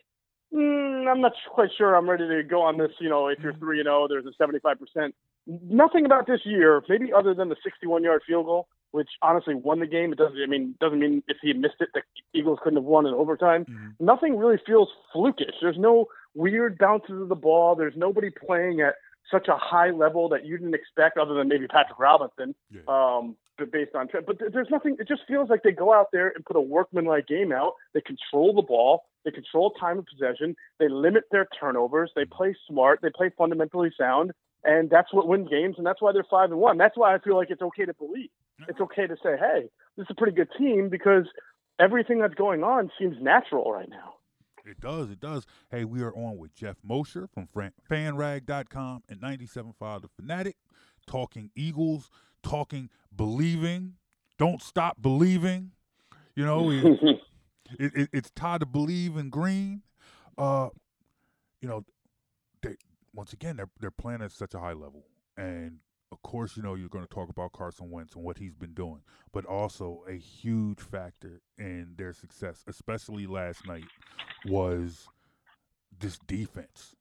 mm, 0.52 1.08
I'm 1.10 1.20
not 1.20 1.32
quite 1.52 1.70
sure 1.76 1.94
I'm 1.94 2.08
ready 2.08 2.26
to 2.28 2.42
go 2.42 2.62
on 2.62 2.78
this. 2.78 2.92
You 3.00 3.08
know, 3.08 3.28
if 3.28 3.38
you're 3.40 3.54
three 3.54 3.78
and 3.80 3.86
zero, 3.86 4.06
there's 4.08 4.26
a 4.26 4.32
75 4.38 4.78
percent. 4.78 5.14
Nothing 5.46 6.04
about 6.06 6.26
this 6.26 6.40
year, 6.44 6.82
maybe 6.88 7.12
other 7.12 7.32
than 7.34 7.48
the 7.48 7.56
61 7.62 8.02
yard 8.02 8.22
field 8.26 8.46
goal, 8.46 8.66
which 8.90 9.10
honestly 9.22 9.54
won 9.54 9.78
the 9.78 9.86
game. 9.86 10.12
It 10.12 10.18
doesn't. 10.18 10.40
I 10.42 10.46
mean, 10.46 10.74
doesn't 10.80 10.98
mean 10.98 11.22
if 11.28 11.36
he 11.40 11.52
missed 11.52 11.76
it, 11.80 11.90
the 11.94 12.02
Eagles 12.34 12.58
couldn't 12.62 12.78
have 12.78 12.84
won 12.84 13.06
in 13.06 13.14
overtime. 13.14 13.94
Nothing 14.00 14.36
really 14.36 14.58
feels 14.66 14.88
flukish. 15.14 15.54
There's 15.62 15.78
no 15.78 16.06
weird 16.36 16.78
bounces 16.78 17.20
of 17.20 17.28
the 17.28 17.34
ball. 17.34 17.74
There's 17.74 17.96
nobody 17.96 18.30
playing 18.30 18.80
at 18.80 18.94
such 19.30 19.48
a 19.48 19.56
high 19.56 19.90
level 19.90 20.28
that 20.28 20.44
you 20.46 20.56
didn't 20.56 20.74
expect, 20.74 21.18
other 21.18 21.34
than 21.34 21.48
maybe 21.48 21.66
Patrick 21.66 21.98
Robinson. 21.98 22.54
Um, 22.88 23.36
but 23.58 23.72
based 23.72 23.94
on, 23.94 24.08
but 24.12 24.36
there's 24.52 24.68
nothing. 24.70 24.96
It 25.00 25.08
just 25.08 25.22
feels 25.26 25.48
like 25.48 25.62
they 25.62 25.72
go 25.72 25.92
out 25.92 26.08
there 26.12 26.28
and 26.28 26.44
put 26.44 26.56
a 26.56 26.60
workmanlike 26.60 27.26
game 27.26 27.52
out. 27.52 27.72
They 27.94 28.02
control 28.02 28.54
the 28.54 28.62
ball. 28.62 29.04
They 29.24 29.30
control 29.30 29.70
time 29.70 29.98
of 29.98 30.04
possession. 30.06 30.54
They 30.78 30.88
limit 30.88 31.24
their 31.32 31.48
turnovers. 31.58 32.12
They 32.14 32.26
play 32.26 32.54
smart. 32.68 33.00
They 33.02 33.08
play 33.10 33.30
fundamentally 33.36 33.90
sound, 33.98 34.32
and 34.62 34.90
that's 34.90 35.12
what 35.12 35.26
wins 35.26 35.48
games. 35.48 35.76
And 35.78 35.86
that's 35.86 36.02
why 36.02 36.12
they're 36.12 36.26
five 36.30 36.50
and 36.50 36.60
one. 36.60 36.76
That's 36.76 36.98
why 36.98 37.14
I 37.14 37.18
feel 37.18 37.34
like 37.34 37.50
it's 37.50 37.62
okay 37.62 37.86
to 37.86 37.94
believe. 37.94 38.28
It's 38.68 38.80
okay 38.80 39.06
to 39.06 39.16
say, 39.22 39.36
hey, 39.38 39.68
this 39.96 40.04
is 40.04 40.10
a 40.10 40.14
pretty 40.14 40.36
good 40.36 40.48
team 40.58 40.90
because 40.90 41.24
everything 41.80 42.20
that's 42.20 42.34
going 42.34 42.62
on 42.62 42.90
seems 42.98 43.16
natural 43.20 43.72
right 43.72 43.88
now. 43.88 44.15
It 44.66 44.80
does. 44.80 45.10
It 45.10 45.20
does. 45.20 45.46
Hey, 45.70 45.84
we 45.84 46.02
are 46.02 46.14
on 46.14 46.38
with 46.38 46.54
Jeff 46.54 46.76
Mosher 46.82 47.28
from 47.32 47.46
Fran- 47.46 47.72
fanrag.com 47.90 49.02
and 49.08 49.20
97.5 49.20 50.02
The 50.02 50.08
Fanatic, 50.08 50.56
talking 51.06 51.50
Eagles, 51.54 52.10
talking 52.42 52.90
believing. 53.14 53.94
Don't 54.38 54.60
stop 54.60 55.00
believing. 55.00 55.70
You 56.34 56.44
know, 56.44 56.70
it, 56.70 56.84
it, 57.78 57.92
it- 57.94 58.10
it's 58.12 58.30
time 58.30 58.58
to 58.60 58.66
believe 58.66 59.16
in 59.16 59.30
green. 59.30 59.82
Uh, 60.36 60.68
you 61.62 61.68
know, 61.68 61.84
they 62.62 62.76
once 63.14 63.32
again 63.32 63.56
they're 63.56 63.70
they're 63.80 63.90
playing 63.90 64.20
at 64.20 64.30
such 64.32 64.52
a 64.52 64.58
high 64.58 64.74
level, 64.74 65.06
and 65.36 65.78
of 66.16 66.22
course, 66.22 66.56
you 66.56 66.62
know 66.62 66.74
you're 66.74 66.88
going 66.88 67.06
to 67.06 67.14
talk 67.14 67.28
about 67.28 67.52
Carson 67.52 67.90
Wentz 67.90 68.14
and 68.14 68.24
what 68.24 68.38
he's 68.38 68.54
been 68.54 68.72
doing, 68.72 69.02
but 69.32 69.44
also 69.44 70.02
a 70.08 70.14
huge 70.14 70.80
factor 70.80 71.42
in 71.58 71.92
their 71.96 72.14
success, 72.14 72.64
especially 72.66 73.26
last 73.26 73.66
night, 73.66 73.84
was 74.46 75.06
this 75.98 76.18
defense. 76.26 76.94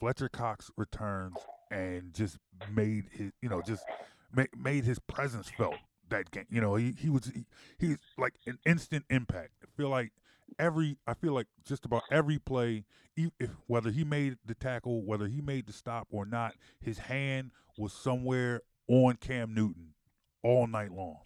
Fletcher 0.00 0.28
Cox 0.28 0.70
returns 0.76 1.36
and 1.70 2.12
just 2.12 2.38
made 2.74 3.04
his, 3.12 3.30
you 3.40 3.48
know, 3.48 3.62
just 3.62 3.84
ma- 4.32 4.44
made 4.56 4.84
his 4.84 4.98
presence 4.98 5.48
felt 5.48 5.76
that 6.08 6.32
game. 6.32 6.46
You 6.50 6.60
know, 6.60 6.74
he 6.74 6.92
he 6.98 7.08
was 7.08 7.26
he, 7.26 7.44
he's 7.78 7.98
like 8.18 8.34
an 8.46 8.58
instant 8.66 9.04
impact. 9.10 9.52
I 9.62 9.66
feel 9.76 9.90
like 9.90 10.10
every 10.58 10.96
I 11.06 11.14
feel 11.14 11.32
like 11.32 11.46
just 11.64 11.84
about 11.84 12.02
every 12.10 12.38
play, 12.38 12.84
if, 13.16 13.50
whether 13.66 13.90
he 13.90 14.04
made 14.04 14.36
the 14.44 14.54
tackle, 14.54 15.04
whether 15.04 15.26
he 15.26 15.40
made 15.40 15.66
the 15.66 15.72
stop 15.72 16.08
or 16.10 16.24
not, 16.24 16.54
his 16.80 16.98
hand 16.98 17.50
was 17.78 17.92
somewhere 17.92 18.62
on 18.88 19.16
Cam 19.16 19.54
Newton 19.54 19.94
all 20.42 20.66
night 20.66 20.92
long. 20.92 21.18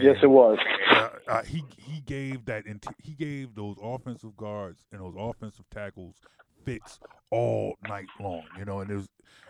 Yes, 0.00 0.16
it 0.22 0.30
was. 0.30 0.58
Uh, 0.90 1.08
uh, 1.26 1.42
he 1.42 1.64
he 1.78 2.00
gave 2.02 2.44
that 2.44 2.64
he 3.02 3.12
gave 3.14 3.54
those 3.54 3.76
offensive 3.82 4.36
guards 4.36 4.84
and 4.92 5.00
those 5.00 5.14
offensive 5.16 5.64
tackles 5.70 6.16
fits 6.64 7.00
all 7.30 7.76
night 7.88 8.08
long. 8.20 8.44
You 8.58 8.66
know, 8.66 8.80
and 8.80 8.90
there's, 8.90 9.08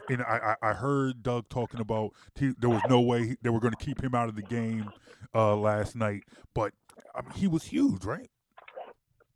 and 0.09 0.23
I 0.23 0.55
I 0.63 0.71
I 0.71 0.73
heard 0.75 1.23
Doug 1.23 1.49
talking 1.49 1.81
about 1.81 2.13
he, 2.37 2.53
there 2.59 2.71
was 2.71 2.83
no 2.89 3.01
way 3.01 3.29
he, 3.29 3.37
they 3.43 3.51
were 3.51 3.61
going 3.61 3.75
to 3.75 3.85
keep 3.85 4.03
him 4.03 4.15
out 4.15 4.29
of 4.29 4.37
the 4.37 4.43
game 4.43 4.91
uh, 5.35 5.57
last 5.57 5.97
night, 5.97 6.23
but 6.55 6.73
I 7.15 7.23
mean, 7.23 7.33
he 7.35 7.49
was 7.49 7.65
huge, 7.65 8.05
right? 8.05 8.31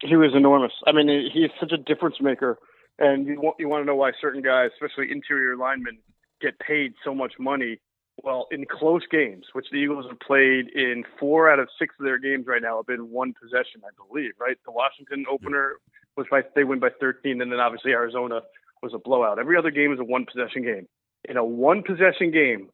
He 0.04 0.16
was 0.16 0.32
enormous. 0.34 0.72
I 0.86 0.92
mean, 0.92 1.08
he's 1.32 1.50
such 1.58 1.72
a 1.72 1.78
difference 1.78 2.16
maker, 2.20 2.58
and 2.98 3.26
you 3.26 3.40
want 3.40 3.56
you 3.58 3.68
want 3.68 3.82
to 3.82 3.86
know 3.86 3.96
why 3.96 4.12
certain 4.20 4.42
guys, 4.42 4.70
especially 4.74 5.10
interior 5.10 5.56
linemen, 5.56 5.98
get 6.40 6.58
paid 6.58 6.92
so 7.04 7.14
much 7.14 7.32
money 7.38 7.80
Well, 8.22 8.46
in 8.50 8.66
close 8.66 9.02
games, 9.10 9.46
which 9.54 9.66
the 9.72 9.78
Eagles 9.78 10.06
have 10.08 10.20
played 10.20 10.68
in 10.68 11.04
four 11.18 11.50
out 11.50 11.58
of 11.58 11.68
six 11.78 11.94
of 11.98 12.04
their 12.04 12.18
games 12.18 12.46
right 12.46 12.62
now, 12.62 12.76
have 12.76 12.86
been 12.86 13.10
one 13.10 13.32
possession, 13.32 13.80
I 13.82 13.92
believe. 13.96 14.32
Right, 14.38 14.56
the 14.64 14.72
Washington 14.72 15.24
opener 15.30 15.76
was 16.16 16.26
by 16.30 16.42
they 16.54 16.64
win 16.64 16.80
by 16.80 16.90
13, 17.00 17.40
and 17.40 17.50
then 17.50 17.58
obviously 17.58 17.92
Arizona 17.92 18.42
was 18.82 18.92
a 18.94 18.98
blowout. 18.98 19.38
Every 19.38 19.56
other 19.56 19.70
game 19.70 19.92
is 19.92 19.98
a 19.98 20.04
one 20.04 20.26
possession 20.26 20.62
game. 20.62 20.86
In 21.28 21.36
a 21.36 21.44
one 21.44 21.82
possession 21.82 22.30
game, 22.30 22.68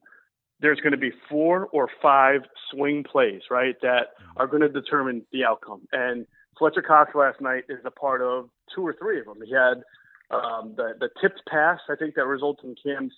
there's 0.60 0.80
going 0.80 0.92
to 0.92 0.98
be 0.98 1.12
four 1.28 1.68
or 1.72 1.88
five 2.02 2.42
swing 2.70 3.04
plays, 3.04 3.42
right, 3.50 3.76
that 3.82 4.08
mm-hmm. 4.18 4.40
are 4.40 4.46
going 4.46 4.62
to 4.62 4.68
determine 4.68 5.24
the 5.32 5.44
outcome. 5.44 5.82
And 5.92 6.26
Fletcher 6.58 6.82
Cox 6.82 7.14
last 7.14 7.40
night 7.40 7.64
is 7.68 7.78
a 7.84 7.90
part 7.90 8.22
of 8.22 8.48
two 8.74 8.86
or 8.86 8.94
three 8.94 9.20
of 9.20 9.26
them. 9.26 9.38
He 9.44 9.52
had 9.52 9.82
um, 10.30 10.74
the 10.76 10.94
the 10.98 11.08
tipped 11.20 11.42
pass, 11.48 11.80
I 11.88 11.96
think, 11.96 12.14
that 12.14 12.26
resulted 12.26 12.64
in 12.64 12.76
Cam's 12.82 13.12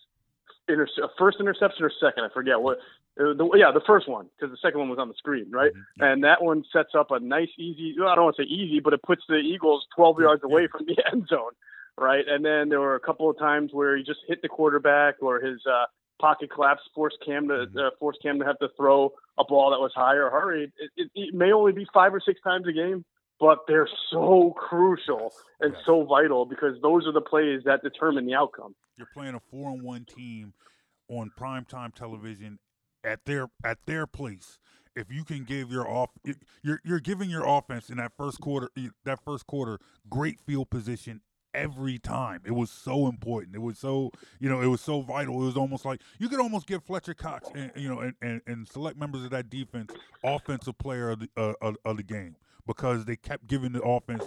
inter- 0.69 0.89
first 1.19 1.39
interception 1.41 1.85
or 1.85 1.91
second, 2.01 2.25
I 2.25 2.29
forget 2.33 2.61
what. 2.61 2.79
Uh, 3.21 3.35
the, 3.35 3.47
yeah, 3.57 3.71
the 3.71 3.83
first 3.87 4.09
one 4.09 4.27
because 4.35 4.51
the 4.51 4.57
second 4.63 4.81
one 4.81 4.89
was 4.89 4.99
on 4.99 5.09
the 5.09 5.15
screen, 5.15 5.51
right? 5.51 5.71
Mm-hmm. 5.71 6.03
And 6.03 6.25
that 6.25 6.43
one 6.43 6.65
sets 6.73 6.95
up 6.99 7.11
a 7.11 7.21
nice, 7.21 7.51
easy. 7.59 7.95
I 8.01 8.15
don't 8.15 8.25
want 8.25 8.37
to 8.37 8.45
say 8.45 8.49
easy, 8.49 8.81
but 8.81 8.95
it 8.95 9.03
puts 9.03 9.23
the 9.29 9.37
Eagles 9.37 9.87
12 9.95 10.21
yards 10.21 10.43
away 10.43 10.67
from 10.67 10.87
the 10.87 10.97
end 11.13 11.29
zone, 11.29 11.53
right? 11.99 12.25
And 12.27 12.43
then 12.43 12.71
there 12.71 12.81
were 12.81 12.95
a 12.95 13.01
couple 13.01 13.29
of 13.29 13.39
times 13.39 13.71
where 13.75 13.97
he 13.99 14.03
just 14.03 14.21
hit 14.29 14.41
the 14.41 14.49
quarterback 14.49 15.17
or 15.21 15.41
his 15.41 15.61
uh, 15.67 15.85
pocket 16.23 16.51
collapse 16.51 16.81
forced 16.95 17.19
Cam 17.25 17.49
to 17.49 17.67
uh, 17.77 17.91
forced 17.99 18.23
Cam 18.23 18.39
to 18.39 18.47
have 18.47 18.59
to 18.61 18.69
throw 18.79 19.13
a 19.39 19.45
ball 19.45 19.73
that 19.73 19.81
was 19.81 19.93
high 19.95 20.15
or 20.15 20.31
hurried. 20.31 20.73
It, 20.79 20.91
it, 20.97 21.11
it 21.15 21.35
may 21.35 21.53
only 21.53 21.73
be 21.73 21.87
five 21.93 22.15
or 22.15 22.21
six 22.25 22.41
times 22.41 22.67
a 22.67 22.73
game, 22.73 23.05
but 23.43 23.67
they're 23.67 23.89
so 24.09 24.55
crucial 24.57 25.33
and 25.61 25.73
yes. 25.75 25.83
so 25.85 26.05
vital 26.05 26.47
because 26.47 26.81
those 26.81 27.05
are 27.09 27.13
the 27.13 27.21
plays 27.21 27.61
that 27.65 27.83
determine 27.83 28.25
the 28.25 28.35
outcome. 28.35 28.73
You're 28.97 29.09
playing 29.13 29.35
a 29.35 29.41
four 29.51 29.69
on 29.69 29.83
one 29.83 30.05
team 30.05 30.55
on 31.09 31.33
primetime 31.37 31.93
television 31.93 32.61
at 33.03 33.25
their 33.27 33.49
at 33.65 33.79
their 33.85 34.07
place. 34.07 34.61
If 34.95 35.11
you 35.11 35.25
can 35.25 35.43
give 35.43 35.73
your 35.73 35.89
off, 35.89 36.11
you're 36.63 36.81
you're 36.85 37.01
giving 37.01 37.29
your 37.29 37.45
offense 37.45 37.91
in 37.91 37.97
that 37.97 38.13
first 38.17 38.41
quarter, 38.41 38.71
that 39.05 39.19
first 39.25 39.49
quarter, 39.49 39.81
great 40.09 40.39
field 40.39 40.71
position 40.71 41.21
every 41.53 41.99
time. 41.99 42.43
It 42.47 42.53
was 42.53 42.71
so 42.71 43.09
important. 43.09 43.57
It 43.57 43.61
was 43.61 43.77
so 43.77 44.13
you 44.39 44.49
know 44.49 44.61
it 44.61 44.69
was 44.69 44.83
so 44.83 45.01
vital. 45.01 45.43
It 45.43 45.47
was 45.47 45.57
almost 45.57 45.85
like 45.85 46.01
you 46.21 46.29
could 46.29 46.39
almost 46.39 46.69
give 46.69 46.85
Fletcher 46.85 47.15
Cox 47.15 47.49
and 47.57 47.73
you 47.75 47.89
know 47.89 47.99
and, 47.99 48.15
and, 48.23 48.41
and 48.47 48.69
select 48.69 48.97
members 48.97 49.25
of 49.25 49.31
that 49.31 49.51
defense 49.51 49.93
offensive 50.23 50.79
player 50.79 51.11
of 51.11 51.19
the 51.19 51.29
uh, 51.37 51.55
of, 51.61 51.77
of 51.85 51.97
the 51.97 52.05
game 52.05 52.37
because 52.67 53.05
they 53.05 53.17
kept 53.17 53.47
giving 53.47 53.73
the 53.73 53.83
offense 53.83 54.25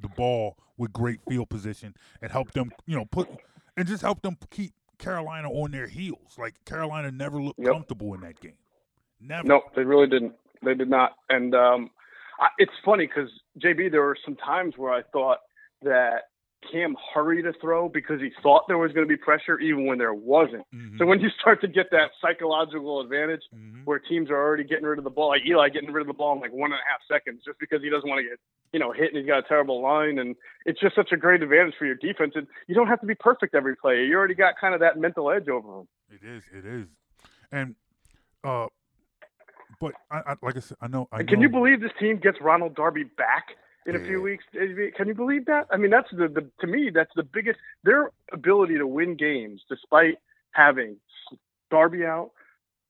the 0.00 0.08
ball 0.08 0.56
with 0.76 0.92
great 0.92 1.20
field 1.28 1.48
position 1.48 1.94
and 2.22 2.32
help 2.32 2.52
them 2.52 2.72
you 2.86 2.96
know 2.96 3.04
put 3.04 3.28
and 3.76 3.86
just 3.86 4.02
helped 4.02 4.22
them 4.22 4.36
keep 4.50 4.72
Carolina 5.00 5.50
on 5.50 5.72
their 5.72 5.88
heels. 5.88 6.36
Like 6.38 6.64
Carolina 6.64 7.10
never 7.10 7.40
looked 7.40 7.58
yep. 7.58 7.72
comfortable 7.72 8.14
in 8.14 8.20
that 8.20 8.40
game. 8.40 8.58
Never. 9.20 9.46
No, 9.46 9.62
they 9.74 9.82
really 9.82 10.06
didn't. 10.06 10.34
They 10.62 10.74
did 10.74 10.88
not. 10.88 11.16
And 11.28 11.54
um, 11.54 11.90
I, 12.38 12.48
it's 12.58 12.72
funny 12.84 13.06
because 13.06 13.30
JB, 13.58 13.90
there 13.90 14.02
were 14.02 14.16
some 14.24 14.36
times 14.36 14.74
where 14.76 14.92
I 14.92 15.02
thought 15.12 15.38
that 15.82 16.29
Cam 16.70 16.96
hurried 17.14 17.42
to 17.44 17.52
throw 17.60 17.88
because 17.88 18.20
he 18.20 18.30
thought 18.42 18.64
there 18.68 18.78
was 18.78 18.92
going 18.92 19.06
to 19.06 19.08
be 19.08 19.16
pressure 19.16 19.58
even 19.58 19.86
when 19.86 19.98
there 19.98 20.14
wasn't. 20.14 20.66
Mm-hmm. 20.74 20.98
So 20.98 21.06
when 21.06 21.20
you 21.20 21.28
start 21.40 21.60
to 21.62 21.68
get 21.68 21.90
that 21.90 22.10
psychological 22.20 23.00
advantage 23.00 23.42
mm-hmm. 23.54 23.80
where 23.84 23.98
teams 23.98 24.30
are 24.30 24.36
already 24.36 24.64
getting 24.64 24.84
rid 24.84 24.98
of 24.98 25.04
the 25.04 25.10
ball, 25.10 25.28
like 25.28 25.42
Eli 25.46 25.68
getting 25.70 25.92
rid 25.92 26.02
of 26.02 26.06
the 26.06 26.14
ball 26.14 26.34
in 26.34 26.40
like 26.40 26.52
one 26.52 26.72
and 26.72 26.80
a 26.80 26.90
half 26.90 27.00
seconds 27.10 27.42
just 27.44 27.58
because 27.58 27.82
he 27.82 27.88
doesn't 27.88 28.08
want 28.08 28.18
to 28.18 28.28
get, 28.28 28.38
you 28.72 28.78
know, 28.78 28.92
hit 28.92 29.08
and 29.08 29.16
he's 29.16 29.26
got 29.26 29.38
a 29.38 29.48
terrible 29.48 29.82
line. 29.82 30.18
And 30.18 30.36
it's 30.66 30.80
just 30.80 30.94
such 30.94 31.12
a 31.12 31.16
great 31.16 31.42
advantage 31.42 31.74
for 31.78 31.86
your 31.86 31.96
defense. 31.96 32.32
And 32.34 32.46
you 32.66 32.74
don't 32.74 32.88
have 32.88 33.00
to 33.00 33.06
be 33.06 33.14
perfect 33.14 33.54
every 33.54 33.76
play. 33.76 34.04
You 34.04 34.16
already 34.16 34.34
got 34.34 34.54
kind 34.60 34.74
of 34.74 34.80
that 34.80 34.98
mental 34.98 35.30
edge 35.30 35.48
over 35.48 35.78
them. 35.78 35.88
It 36.10 36.26
is. 36.26 36.42
It 36.52 36.66
is. 36.66 36.86
And, 37.52 37.74
uh, 38.44 38.66
but 39.80 39.94
I, 40.10 40.18
I 40.18 40.34
like 40.42 40.56
I 40.56 40.60
said, 40.60 40.76
I 40.80 40.88
know. 40.88 41.08
I 41.10 41.22
can 41.22 41.38
know. 41.38 41.42
you 41.42 41.48
believe 41.48 41.80
this 41.80 41.92
team 41.98 42.18
gets 42.18 42.38
Ronald 42.40 42.74
Darby 42.74 43.04
back? 43.04 43.56
In 43.86 43.96
a 43.96 43.98
few 44.04 44.20
weeks. 44.20 44.44
Can 44.52 45.08
you 45.08 45.14
believe 45.14 45.46
that? 45.46 45.66
I 45.70 45.76
mean, 45.76 45.90
that's 45.90 46.10
the, 46.10 46.28
the 46.28 46.46
to 46.60 46.66
me 46.66 46.90
that's 46.94 47.12
the 47.16 47.22
biggest 47.22 47.58
their 47.82 48.10
ability 48.32 48.76
to 48.76 48.86
win 48.86 49.16
games 49.16 49.62
despite 49.68 50.18
having 50.52 50.96
Darby 51.70 52.04
out, 52.04 52.32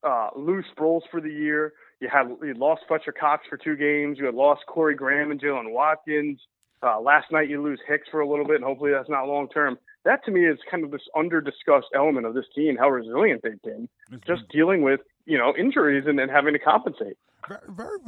uh, 0.02 0.30
lose 0.36 0.64
Sproles 0.76 1.02
for 1.10 1.20
the 1.20 1.30
year. 1.30 1.74
You 2.00 2.08
had 2.10 2.28
you 2.42 2.54
lost 2.54 2.82
Fletcher 2.88 3.12
Cox 3.12 3.46
for 3.48 3.56
two 3.56 3.76
games. 3.76 4.18
You 4.18 4.26
had 4.26 4.34
lost 4.34 4.62
Corey 4.66 4.94
Graham 4.94 5.30
and 5.30 5.40
Jaylen 5.40 5.70
Watkins. 5.72 6.40
Uh, 6.82 6.98
last 6.98 7.30
night 7.30 7.48
you 7.48 7.62
lose 7.62 7.78
Hicks 7.86 8.08
for 8.10 8.20
a 8.20 8.28
little 8.28 8.46
bit, 8.46 8.56
and 8.56 8.64
hopefully 8.64 8.90
that's 8.90 9.08
not 9.08 9.28
long 9.28 9.48
term. 9.48 9.78
That 10.04 10.24
to 10.24 10.30
me 10.30 10.46
is 10.46 10.58
kind 10.70 10.82
of 10.82 10.90
this 10.90 11.02
under 11.14 11.42
discussed 11.42 11.88
element 11.94 12.24
of 12.26 12.32
this 12.32 12.46
team, 12.54 12.76
how 12.78 12.88
resilient 12.88 13.42
they've 13.42 13.60
been, 13.62 13.86
just 14.26 14.48
dealing 14.48 14.82
with 14.82 15.00
you 15.26 15.36
know 15.36 15.54
injuries 15.56 16.04
and 16.06 16.18
then 16.18 16.30
having 16.30 16.54
to 16.54 16.58
compensate. 16.58 17.18
Very, 17.46 17.60
very 17.68 17.98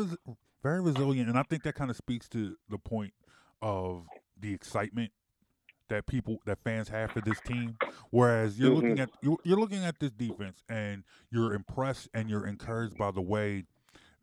very 0.63 0.81
resilient, 0.81 1.29
and 1.29 1.39
I 1.39 1.43
think 1.43 1.63
that 1.65 1.75
kind 1.75 1.91
of 1.91 1.97
speaks 1.97 2.29
to 2.31 2.57
the 2.69 2.79
point 2.79 3.13
of 3.61 4.07
the 4.39 4.53
excitement 4.53 5.13
that 5.89 6.07
people 6.07 6.39
that 6.47 6.59
fans 6.65 6.89
have 6.89 7.11
for 7.11 7.21
this 7.21 7.41
team. 7.41 7.77
Whereas 8.11 8.59
you're 8.59 8.71
mm-hmm. 8.71 8.77
looking 8.77 9.01
at 9.01 9.11
you're, 9.23 9.37
you're 9.45 9.59
looking 9.59 9.85
at 9.85 9.99
this 10.01 10.13
defense 10.13 10.63
and 10.69 11.05
you're 11.31 11.55
impressed 11.55 12.09
and 12.15 12.31
you're 12.31 12.47
encouraged 12.47 12.97
by 12.97 13.11
the 13.11 13.21
way 13.21 13.65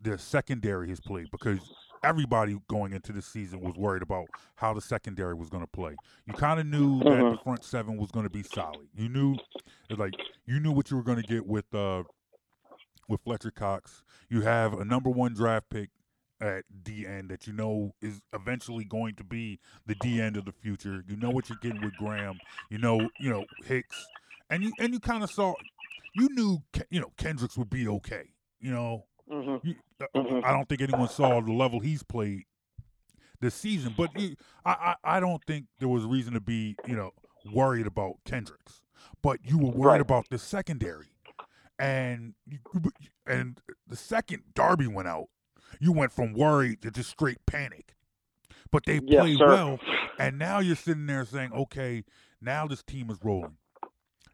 the 0.02 0.18
secondary 0.18 0.90
has 0.90 0.99
played 0.99 1.28
because 1.32 1.60
everybody 2.03 2.57
going 2.70 2.94
into 2.94 3.11
the 3.11 3.22
season 3.22 3.60
was 3.60 3.76
worried 3.76 4.02
about 4.02 4.26
how 4.56 4.74
the 4.74 4.82
secondary 4.82 5.34
was 5.36 5.49
going 5.49 5.64
to 5.64 5.70
play. 5.70 5.95
You 6.26 6.34
kind 6.34 6.60
of 6.60 6.66
knew 6.66 6.99
mm-hmm. 6.99 7.10
that 7.10 7.32
the 7.32 7.38
front 7.44 7.64
seven 7.64 7.98
was 7.98 8.10
going 8.11 8.24
to 8.24 8.30
be 8.30 8.44
solid. 8.44 8.88
You 8.95 9.10
knew, 9.10 9.36
like, 9.95 10.14
you 10.45 10.60
knew 10.60 10.72
what 10.72 10.90
you 10.90 10.98
were 10.98 11.03
going 11.03 11.22
to 11.22 11.28
get 11.28 11.45
with 11.45 11.74
uh, 11.74 12.03
with 13.07 13.22
Fletcher 13.22 13.52
Cox. 13.52 14.03
You 14.30 14.41
have 14.41 14.74
a 14.80 14.86
number 14.86 15.10
one 15.10 15.34
draft 15.34 15.70
pick 15.70 15.90
at 16.41 16.64
D 16.84 17.06
end 17.06 17.30
that 17.30 17.48
you 17.48 17.53
know 17.53 17.94
is 18.02 18.22
eventually 18.34 18.86
going 18.86 19.16
to 19.16 19.24
be 19.24 19.60
the 19.86 19.95
D 19.95 20.22
end 20.22 20.38
of 20.38 20.45
the 20.45 20.52
future. 20.52 21.03
You 21.07 21.16
know 21.18 21.30
what 21.30 21.49
you're 21.49 21.57
getting 21.61 21.82
with 21.82 21.95
Graham. 21.98 22.40
You 22.70 22.78
know, 22.78 23.10
you 23.20 23.30
know 23.30 23.45
Hicks, 23.66 24.06
and 24.49 24.64
you 24.64 24.72
and 24.80 24.94
you 24.94 24.99
kind 24.99 25.24
of 25.24 25.32
saw, 25.32 25.53
you 26.16 26.30
knew 26.32 26.60
you 26.90 26.99
know 26.99 27.11
Kendricks 27.18 27.57
would 27.57 27.70
be 27.70 27.88
okay. 27.88 28.30
You 28.60 28.72
know, 28.72 29.06
mm-hmm. 29.32 29.68
You, 29.68 29.76
uh, 30.02 30.06
mm-hmm. 30.16 30.45
I 30.45 30.52
don't 30.52 30.68
think 30.68 30.82
anyone 30.82 31.10
saw 31.10 31.41
the 31.41 31.52
level 31.52 31.80
he's 31.80 32.03
played 32.03 32.44
this 33.41 33.56
season, 33.56 33.94
but 33.98 34.10
you, 34.20 34.36
I, 34.66 34.95
I 35.03 35.18
I 35.18 35.20
don't 35.20 35.44
think 35.45 35.66
there 35.80 35.90
was 35.90 36.06
reason 36.06 36.34
to 36.34 36.41
be 36.41 36.76
you 36.88 36.95
know 36.95 37.11
worried 37.53 37.88
about 37.88 38.16
Kendricks, 38.26 38.82
but 39.22 39.40
you 39.44 39.57
were 39.57 39.72
worried 39.72 39.91
right. 39.91 40.02
about 40.02 40.30
the 40.30 40.38
secondary, 40.38 41.07
and 41.78 42.34
and 43.26 43.60
the 43.88 43.98
second 43.98 44.44
Darby 44.53 44.88
went 44.88 45.07
out 45.07 45.28
you 45.80 45.91
went 45.91 46.12
from 46.12 46.34
worried 46.34 46.82
to 46.82 46.91
just 46.91 47.10
straight 47.10 47.46
panic. 47.46 47.96
But 48.72 48.86
they 48.86 49.00
yes, 49.04 49.22
played 49.22 49.38
sir. 49.38 49.48
well, 49.48 49.80
and 50.20 50.38
now 50.38 50.60
you're 50.60 50.76
sitting 50.76 51.08
there 51.08 51.26
saying, 51.26 51.54
okay, 51.54 52.04
now 52.41 52.68
this 52.68 52.84
team 52.84 53.10
is 53.10 53.18
rolling. 53.24 53.58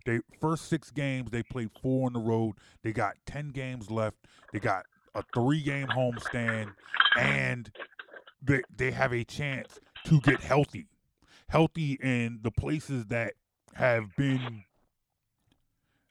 They 0.06 0.20
first 0.40 0.68
six 0.68 0.92
games 0.92 1.32
they 1.32 1.44
played 1.44 1.72
four 1.82 2.06
on 2.06 2.14
the 2.14 2.20
road. 2.20 2.56
They 2.84 2.94
got 2.94 3.16
ten 3.26 3.50
games 3.50 3.90
left. 3.90 4.18
They 4.54 4.60
got 4.60 4.86
a 5.16 5.24
three 5.34 5.62
game 5.62 5.88
homestand, 5.88 6.74
and 7.18 7.72
they 8.42 8.62
they 8.76 8.92
have 8.92 9.14
a 9.14 9.24
chance 9.24 9.80
to 10.06 10.20
get 10.22 10.42
healthy, 10.42 10.88
healthy 11.50 11.98
in 12.02 12.40
the 12.44 12.52
places 12.52 13.06
that 13.08 13.34
have 13.74 14.16
been 14.16 14.64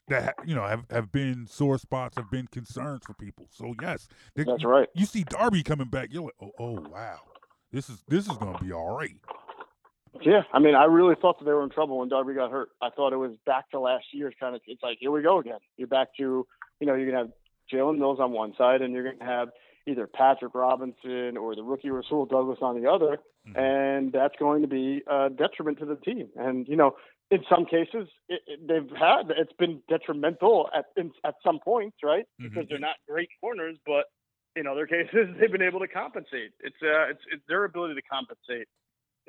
that 0.08 0.34
you 0.44 0.54
know 0.54 0.64
have, 0.64 0.84
have 0.90 1.12
been 1.12 1.46
sore 1.46 1.78
spots, 1.78 2.16
have 2.16 2.30
been 2.30 2.46
concerns 2.48 3.02
for 3.04 3.14
people. 3.14 3.46
So 3.50 3.74
yes, 3.80 4.08
they, 4.34 4.44
that's 4.44 4.64
right. 4.64 4.88
You 4.94 5.06
see 5.06 5.24
Darby 5.24 5.62
coming 5.62 5.88
back, 5.88 6.08
you're 6.10 6.24
like, 6.24 6.34
oh, 6.40 6.52
oh 6.58 6.80
wow, 6.90 7.20
this 7.72 7.88
is 7.88 8.02
this 8.08 8.26
is 8.26 8.36
going 8.36 8.56
to 8.56 8.64
be 8.64 8.72
all 8.72 8.96
right. 8.96 9.16
Yeah, 10.22 10.42
I 10.52 10.60
mean, 10.60 10.74
I 10.74 10.84
really 10.84 11.16
thought 11.20 11.38
that 11.40 11.44
they 11.44 11.52
were 11.52 11.64
in 11.64 11.70
trouble 11.70 11.98
when 11.98 12.08
Darby 12.08 12.34
got 12.34 12.50
hurt. 12.50 12.68
I 12.80 12.90
thought 12.90 13.12
it 13.12 13.16
was 13.16 13.32
back 13.44 13.70
to 13.70 13.80
last 13.80 14.04
year's 14.12 14.34
kind 14.38 14.54
of. 14.54 14.60
It's 14.66 14.82
like 14.82 14.98
here 15.00 15.10
we 15.10 15.22
go 15.22 15.38
again. 15.38 15.58
You're 15.76 15.88
back 15.88 16.08
to 16.18 16.46
you 16.80 16.86
know 16.86 16.94
you're 16.94 17.10
gonna 17.10 17.24
have 17.24 17.32
Jalen 17.72 17.98
Mills 17.98 18.20
on 18.20 18.32
one 18.32 18.54
side, 18.56 18.82
and 18.82 18.92
you're 18.92 19.12
gonna 19.12 19.24
have 19.24 19.48
either 19.86 20.06
Patrick 20.06 20.54
Robinson 20.54 21.36
or 21.36 21.54
the 21.54 21.62
rookie 21.62 21.90
Rasul 21.90 22.26
Douglas 22.26 22.58
on 22.62 22.80
the 22.80 22.90
other, 22.90 23.18
mm-hmm. 23.46 23.58
and 23.58 24.12
that's 24.12 24.34
going 24.38 24.62
to 24.62 24.68
be 24.68 25.02
a 25.06 25.28
detriment 25.30 25.78
to 25.80 25.84
the 25.84 25.96
team. 25.96 26.28
And 26.36 26.66
you 26.68 26.76
know, 26.76 26.96
in 27.30 27.40
some 27.48 27.64
cases 27.64 28.08
it, 28.28 28.42
it, 28.46 28.60
they've 28.68 28.96
had 28.96 29.30
it's 29.36 29.52
been 29.58 29.80
detrimental 29.88 30.68
at 30.76 30.86
in, 30.96 31.10
at 31.24 31.34
some 31.44 31.58
points, 31.58 31.96
right? 32.02 32.26
Mm-hmm. 32.40 32.54
Because 32.54 32.68
they're 32.68 32.78
not 32.78 32.96
great 33.08 33.28
corners, 33.40 33.76
but 33.86 34.06
in 34.56 34.66
other 34.66 34.86
cases 34.86 35.28
they've 35.40 35.52
been 35.52 35.62
able 35.62 35.80
to 35.80 35.88
compensate. 35.88 36.52
It's 36.60 36.76
uh, 36.82 37.10
it's, 37.10 37.22
it's 37.32 37.42
their 37.48 37.64
ability 37.64 37.94
to 37.94 38.02
compensate 38.02 38.68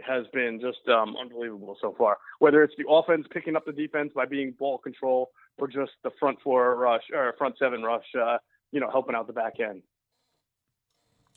has 0.06 0.26
been 0.34 0.60
just 0.60 0.88
um, 0.90 1.16
unbelievable 1.20 1.78
so 1.82 1.96
far. 1.98 2.18
Whether 2.40 2.64
it's 2.64 2.74
the 2.78 2.86
offense 2.90 3.26
picking 3.32 3.56
up 3.56 3.66
the 3.66 3.72
defense 3.72 4.12
by 4.14 4.26
being 4.26 4.54
ball 4.60 4.78
control, 4.78 5.32
or 5.58 5.68
just 5.68 5.92
the 6.04 6.12
front 6.20 6.38
four 6.44 6.76
rush 6.76 7.04
or 7.14 7.34
front 7.38 7.56
seven 7.58 7.82
rush, 7.82 8.06
uh, 8.20 8.38
you 8.72 8.80
know, 8.80 8.90
helping 8.92 9.16
out 9.16 9.28
the 9.28 9.34
back 9.34 9.54
end. 9.60 9.84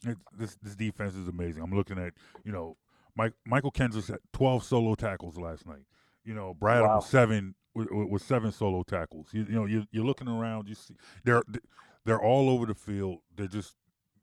It, 0.04 0.16
this 0.36 0.56
this 0.62 0.74
defense 0.74 1.14
is 1.14 1.28
amazing. 1.28 1.62
I'm 1.62 1.74
looking 1.74 1.98
at 1.98 2.14
you 2.44 2.52
know 2.52 2.76
Mike, 3.16 3.34
Mychal 3.48 3.74
Kendricks 3.74 4.08
had 4.08 4.20
12 4.32 4.62
solo 4.62 4.94
tackles 4.94 5.36
last 5.36 5.66
night. 5.66 5.82
You 6.28 6.34
know, 6.34 6.52
Brad 6.52 6.82
wow. 6.82 7.00
seven 7.00 7.54
with, 7.74 7.88
with 7.90 8.20
seven 8.20 8.52
solo 8.52 8.82
tackles. 8.82 9.28
You, 9.32 9.46
you 9.48 9.54
know, 9.54 9.64
you, 9.64 9.86
you're 9.90 10.04
looking 10.04 10.28
around. 10.28 10.68
You 10.68 10.74
see, 10.74 10.94
they're 11.24 11.42
they're 12.04 12.20
all 12.20 12.50
over 12.50 12.66
the 12.66 12.74
field. 12.74 13.20
They're 13.34 13.46
just 13.46 13.76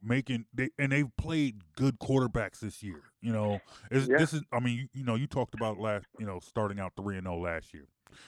making 0.04 0.46
they 0.54 0.70
and 0.78 0.92
they've 0.92 1.10
played 1.18 1.64
good 1.76 1.98
quarterbacks 1.98 2.60
this 2.60 2.84
year. 2.84 3.02
You 3.22 3.34
know, 3.34 3.60
Yeah. 3.92 4.18
this 4.20 4.34
is. 4.36 4.44
I 4.54 4.60
mean, 4.60 4.78
you, 4.78 4.88
you 5.00 5.04
know, 5.04 5.16
you 5.16 5.26
talked 5.26 5.56
about 5.56 5.80
last. 5.80 6.06
You 6.20 6.28
know, 6.28 6.40
starting 6.40 6.80
out 6.80 6.94
three 6.96 7.18
and 7.18 7.26
zero 7.26 7.40
last 7.40 7.74
year, 7.74 7.88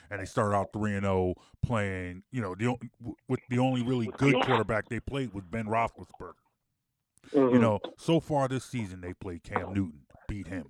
and 0.10 0.20
they 0.20 0.26
started 0.26 0.56
out 0.56 0.70
three 0.74 0.96
and 0.96 1.04
zero 1.04 1.36
playing. 1.64 2.24
You 2.32 2.42
know, 2.42 2.56
the 2.56 2.74
with 3.28 3.42
the 3.52 3.60
only 3.60 3.84
really 3.84 4.08
good 4.18 4.44
quarterback 4.44 4.90
they 4.90 5.00
played 5.00 5.34
was 5.36 5.44
Ben 5.46 5.66
Roethlisberger. 5.68 6.34
You 7.32 7.40
Mhm. 7.42 7.62
know, 7.62 7.80
so 7.96 8.20
far 8.20 8.48
this 8.48 8.66
season 8.66 9.02
they 9.02 9.14
played 9.14 9.44
Cam 9.44 9.72
Newton, 9.74 10.08
beat 10.28 10.48
him. 10.48 10.66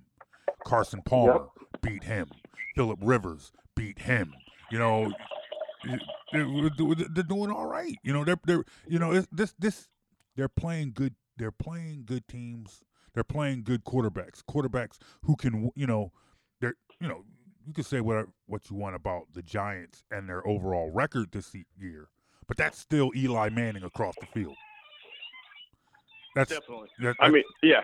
Carson 0.66 1.00
Palmer 1.06 1.46
beat 1.80 2.04
him. 2.04 2.28
Philip 2.78 3.00
Rivers 3.02 3.50
beat 3.74 3.98
him. 3.98 4.32
You 4.70 4.78
know, 4.78 5.12
they're, 6.32 6.46
they're 7.10 7.24
doing 7.24 7.50
all 7.50 7.66
right. 7.66 7.96
You 8.04 8.12
know, 8.12 8.24
they're 8.24 8.38
they're 8.44 8.64
you 8.86 9.00
know 9.00 9.10
it's, 9.10 9.26
this 9.32 9.52
this 9.58 9.88
they're 10.36 10.48
playing 10.48 10.92
good. 10.94 11.16
They're 11.36 11.50
playing 11.50 12.04
good 12.06 12.28
teams. 12.28 12.84
They're 13.14 13.24
playing 13.24 13.64
good 13.64 13.84
quarterbacks. 13.84 14.44
Quarterbacks 14.48 14.98
who 15.24 15.34
can 15.34 15.72
you 15.74 15.88
know 15.88 16.12
they're 16.60 16.76
you 17.00 17.08
know 17.08 17.24
you 17.66 17.72
can 17.72 17.82
say 17.82 18.00
what 18.00 18.26
what 18.46 18.70
you 18.70 18.76
want 18.76 18.94
about 18.94 19.24
the 19.34 19.42
Giants 19.42 20.04
and 20.12 20.28
their 20.28 20.46
overall 20.46 20.88
record 20.92 21.32
this 21.32 21.52
year, 21.76 22.10
but 22.46 22.56
that's 22.56 22.78
still 22.78 23.10
Eli 23.16 23.48
Manning 23.48 23.82
across 23.82 24.14
the 24.20 24.26
field. 24.26 24.54
That's 26.36 26.52
Definitely. 26.52 26.90
that- 27.00 27.16
I 27.18 27.28
mean, 27.28 27.42
yeah. 27.60 27.80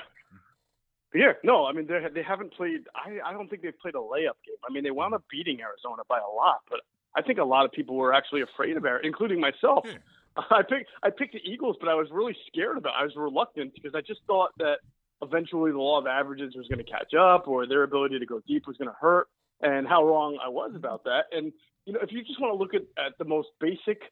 Yeah, 1.14 1.32
no, 1.44 1.64
I 1.64 1.72
mean 1.72 1.86
they 1.86 2.00
they 2.12 2.22
haven't 2.22 2.52
played. 2.54 2.82
I 2.94 3.18
I 3.24 3.32
don't 3.32 3.48
think 3.48 3.62
they've 3.62 3.78
played 3.78 3.94
a 3.94 3.98
layup 3.98 4.38
game. 4.44 4.58
I 4.68 4.72
mean 4.72 4.82
they 4.82 4.90
wound 4.90 5.14
up 5.14 5.22
beating 5.30 5.60
Arizona 5.60 6.02
by 6.08 6.18
a 6.18 6.34
lot, 6.34 6.62
but 6.68 6.80
I 7.14 7.22
think 7.22 7.38
a 7.38 7.44
lot 7.44 7.64
of 7.64 7.72
people 7.72 7.94
were 7.96 8.12
actually 8.12 8.42
afraid 8.42 8.76
of 8.76 8.84
Arizona, 8.84 9.06
including 9.06 9.40
myself. 9.40 9.86
I 10.36 10.62
picked 10.68 10.90
I 11.02 11.10
picked 11.10 11.34
the 11.34 11.40
Eagles, 11.44 11.76
but 11.78 11.88
I 11.88 11.94
was 11.94 12.08
really 12.10 12.36
scared 12.48 12.76
about. 12.76 12.94
It. 12.94 13.02
I 13.02 13.04
was 13.04 13.12
reluctant 13.16 13.72
because 13.74 13.94
I 13.94 14.00
just 14.00 14.20
thought 14.26 14.50
that 14.58 14.78
eventually 15.22 15.70
the 15.70 15.78
law 15.78 15.98
of 15.98 16.06
averages 16.06 16.54
was 16.56 16.66
going 16.68 16.84
to 16.84 16.90
catch 16.90 17.14
up, 17.14 17.46
or 17.46 17.66
their 17.66 17.84
ability 17.84 18.18
to 18.18 18.26
go 18.26 18.40
deep 18.46 18.66
was 18.66 18.76
going 18.76 18.88
to 18.88 18.96
hurt. 19.00 19.28
And 19.60 19.86
how 19.86 20.04
wrong 20.04 20.38
I 20.44 20.48
was 20.48 20.72
about 20.74 21.04
mm-hmm. 21.04 21.10
that. 21.10 21.36
And 21.36 21.52
you 21.86 21.92
know, 21.92 22.00
if 22.02 22.10
you 22.10 22.24
just 22.24 22.40
want 22.40 22.52
to 22.52 22.58
look 22.58 22.74
at, 22.74 22.82
at 22.98 23.16
the 23.18 23.24
most 23.24 23.48
basic, 23.60 24.02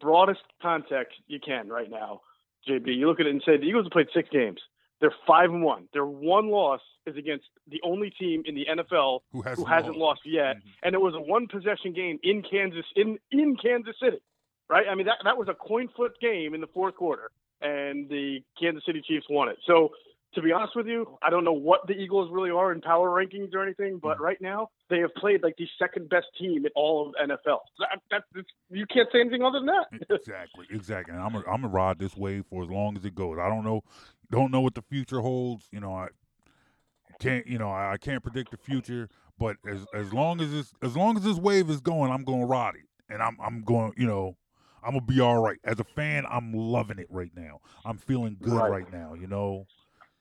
broadest 0.00 0.42
context 0.62 1.16
you 1.26 1.40
can 1.40 1.68
right 1.68 1.90
now, 1.90 2.20
JB, 2.68 2.96
you 2.96 3.08
look 3.08 3.20
at 3.20 3.26
it 3.26 3.30
and 3.30 3.42
say 3.44 3.56
the 3.56 3.64
Eagles 3.64 3.86
have 3.86 3.92
played 3.92 4.08
six 4.14 4.28
games. 4.30 4.60
They're 5.00 5.14
five 5.26 5.50
and 5.50 5.62
one. 5.62 5.88
Their 5.92 6.06
one 6.06 6.48
loss 6.50 6.80
is 7.06 7.16
against 7.16 7.46
the 7.68 7.80
only 7.84 8.10
team 8.10 8.42
in 8.46 8.54
the 8.54 8.66
NFL 8.70 9.20
who 9.32 9.42
hasn't, 9.42 9.68
hasn't 9.68 9.96
lost. 9.96 10.20
yet, 10.24 10.56
mm-hmm. 10.56 10.68
and 10.82 10.94
it 10.94 11.00
was 11.00 11.14
a 11.14 11.20
one 11.20 11.46
possession 11.46 11.92
game 11.92 12.18
in 12.22 12.42
Kansas 12.42 12.84
in 12.96 13.18
in 13.30 13.56
Kansas 13.56 13.94
City, 14.02 14.18
right? 14.68 14.86
I 14.90 14.94
mean 14.94 15.06
that 15.06 15.18
that 15.24 15.36
was 15.36 15.48
a 15.48 15.54
coin 15.54 15.88
flip 15.94 16.18
game 16.20 16.54
in 16.54 16.60
the 16.60 16.66
fourth 16.68 16.96
quarter, 16.96 17.30
and 17.60 18.08
the 18.08 18.40
Kansas 18.60 18.84
City 18.86 19.02
Chiefs 19.06 19.26
won 19.28 19.48
it. 19.48 19.58
So 19.66 19.90
to 20.36 20.42
be 20.42 20.52
honest 20.52 20.76
with 20.76 20.86
you, 20.86 21.18
I 21.22 21.30
don't 21.30 21.44
know 21.44 21.52
what 21.52 21.86
the 21.86 21.94
Eagles 21.94 22.30
really 22.30 22.50
are 22.50 22.70
in 22.70 22.82
power 22.82 23.08
rankings 23.08 23.54
or 23.54 23.62
anything, 23.62 23.98
but 23.98 24.16
mm-hmm. 24.16 24.24
right 24.24 24.40
now 24.40 24.68
they 24.90 24.98
have 24.98 25.14
played 25.14 25.42
like 25.42 25.56
the 25.56 25.66
second 25.78 26.10
best 26.10 26.26
team 26.38 26.66
in 26.66 26.72
all 26.76 27.08
of 27.08 27.14
NFL. 27.28 27.60
That, 27.78 28.00
that, 28.10 28.22
that's, 28.34 28.46
you 28.70 28.84
can't 28.86 29.08
say 29.10 29.20
anything 29.20 29.42
other 29.42 29.60
than 29.60 29.66
that. 29.66 29.86
exactly, 30.10 30.66
exactly. 30.70 31.14
And 31.14 31.22
I'm 31.22 31.34
a, 31.34 31.38
I'm 31.38 31.62
gonna 31.62 31.68
ride 31.68 31.98
this 31.98 32.14
wave 32.16 32.44
for 32.50 32.62
as 32.62 32.68
long 32.68 32.96
as 32.98 33.04
it 33.06 33.14
goes. 33.14 33.38
I 33.40 33.48
don't 33.48 33.64
know, 33.64 33.82
don't 34.30 34.50
know 34.50 34.60
what 34.60 34.74
the 34.74 34.82
future 34.82 35.20
holds. 35.20 35.68
You 35.72 35.80
know, 35.80 35.94
I 35.94 36.08
can't, 37.20 37.46
you 37.46 37.58
know, 37.58 37.70
I 37.70 37.96
can't 38.00 38.22
predict 38.22 38.50
the 38.50 38.56
future. 38.56 39.08
But 39.38 39.56
as 39.68 39.86
as 39.94 40.12
long 40.12 40.40
as 40.40 40.50
this 40.50 40.72
as 40.82 40.96
long 40.96 41.16
as 41.16 41.22
this 41.24 41.36
wave 41.36 41.68
is 41.70 41.80
going, 41.80 42.10
I'm 42.10 42.24
gonna 42.24 42.46
ride 42.46 42.74
it, 42.76 42.88
and 43.12 43.22
I'm 43.22 43.36
I'm 43.40 43.62
going, 43.62 43.92
you 43.96 44.06
know. 44.06 44.36
I'm 44.82 44.92
gonna 44.92 45.04
be 45.04 45.18
all 45.18 45.38
right. 45.40 45.58
As 45.64 45.80
a 45.80 45.84
fan, 45.84 46.24
I'm 46.30 46.52
loving 46.52 47.00
it 47.00 47.08
right 47.10 47.32
now. 47.34 47.58
I'm 47.84 47.96
feeling 47.98 48.36
good 48.40 48.52
Right. 48.52 48.70
right, 48.70 48.92
now. 48.92 49.14
You 49.14 49.26
know, 49.26 49.66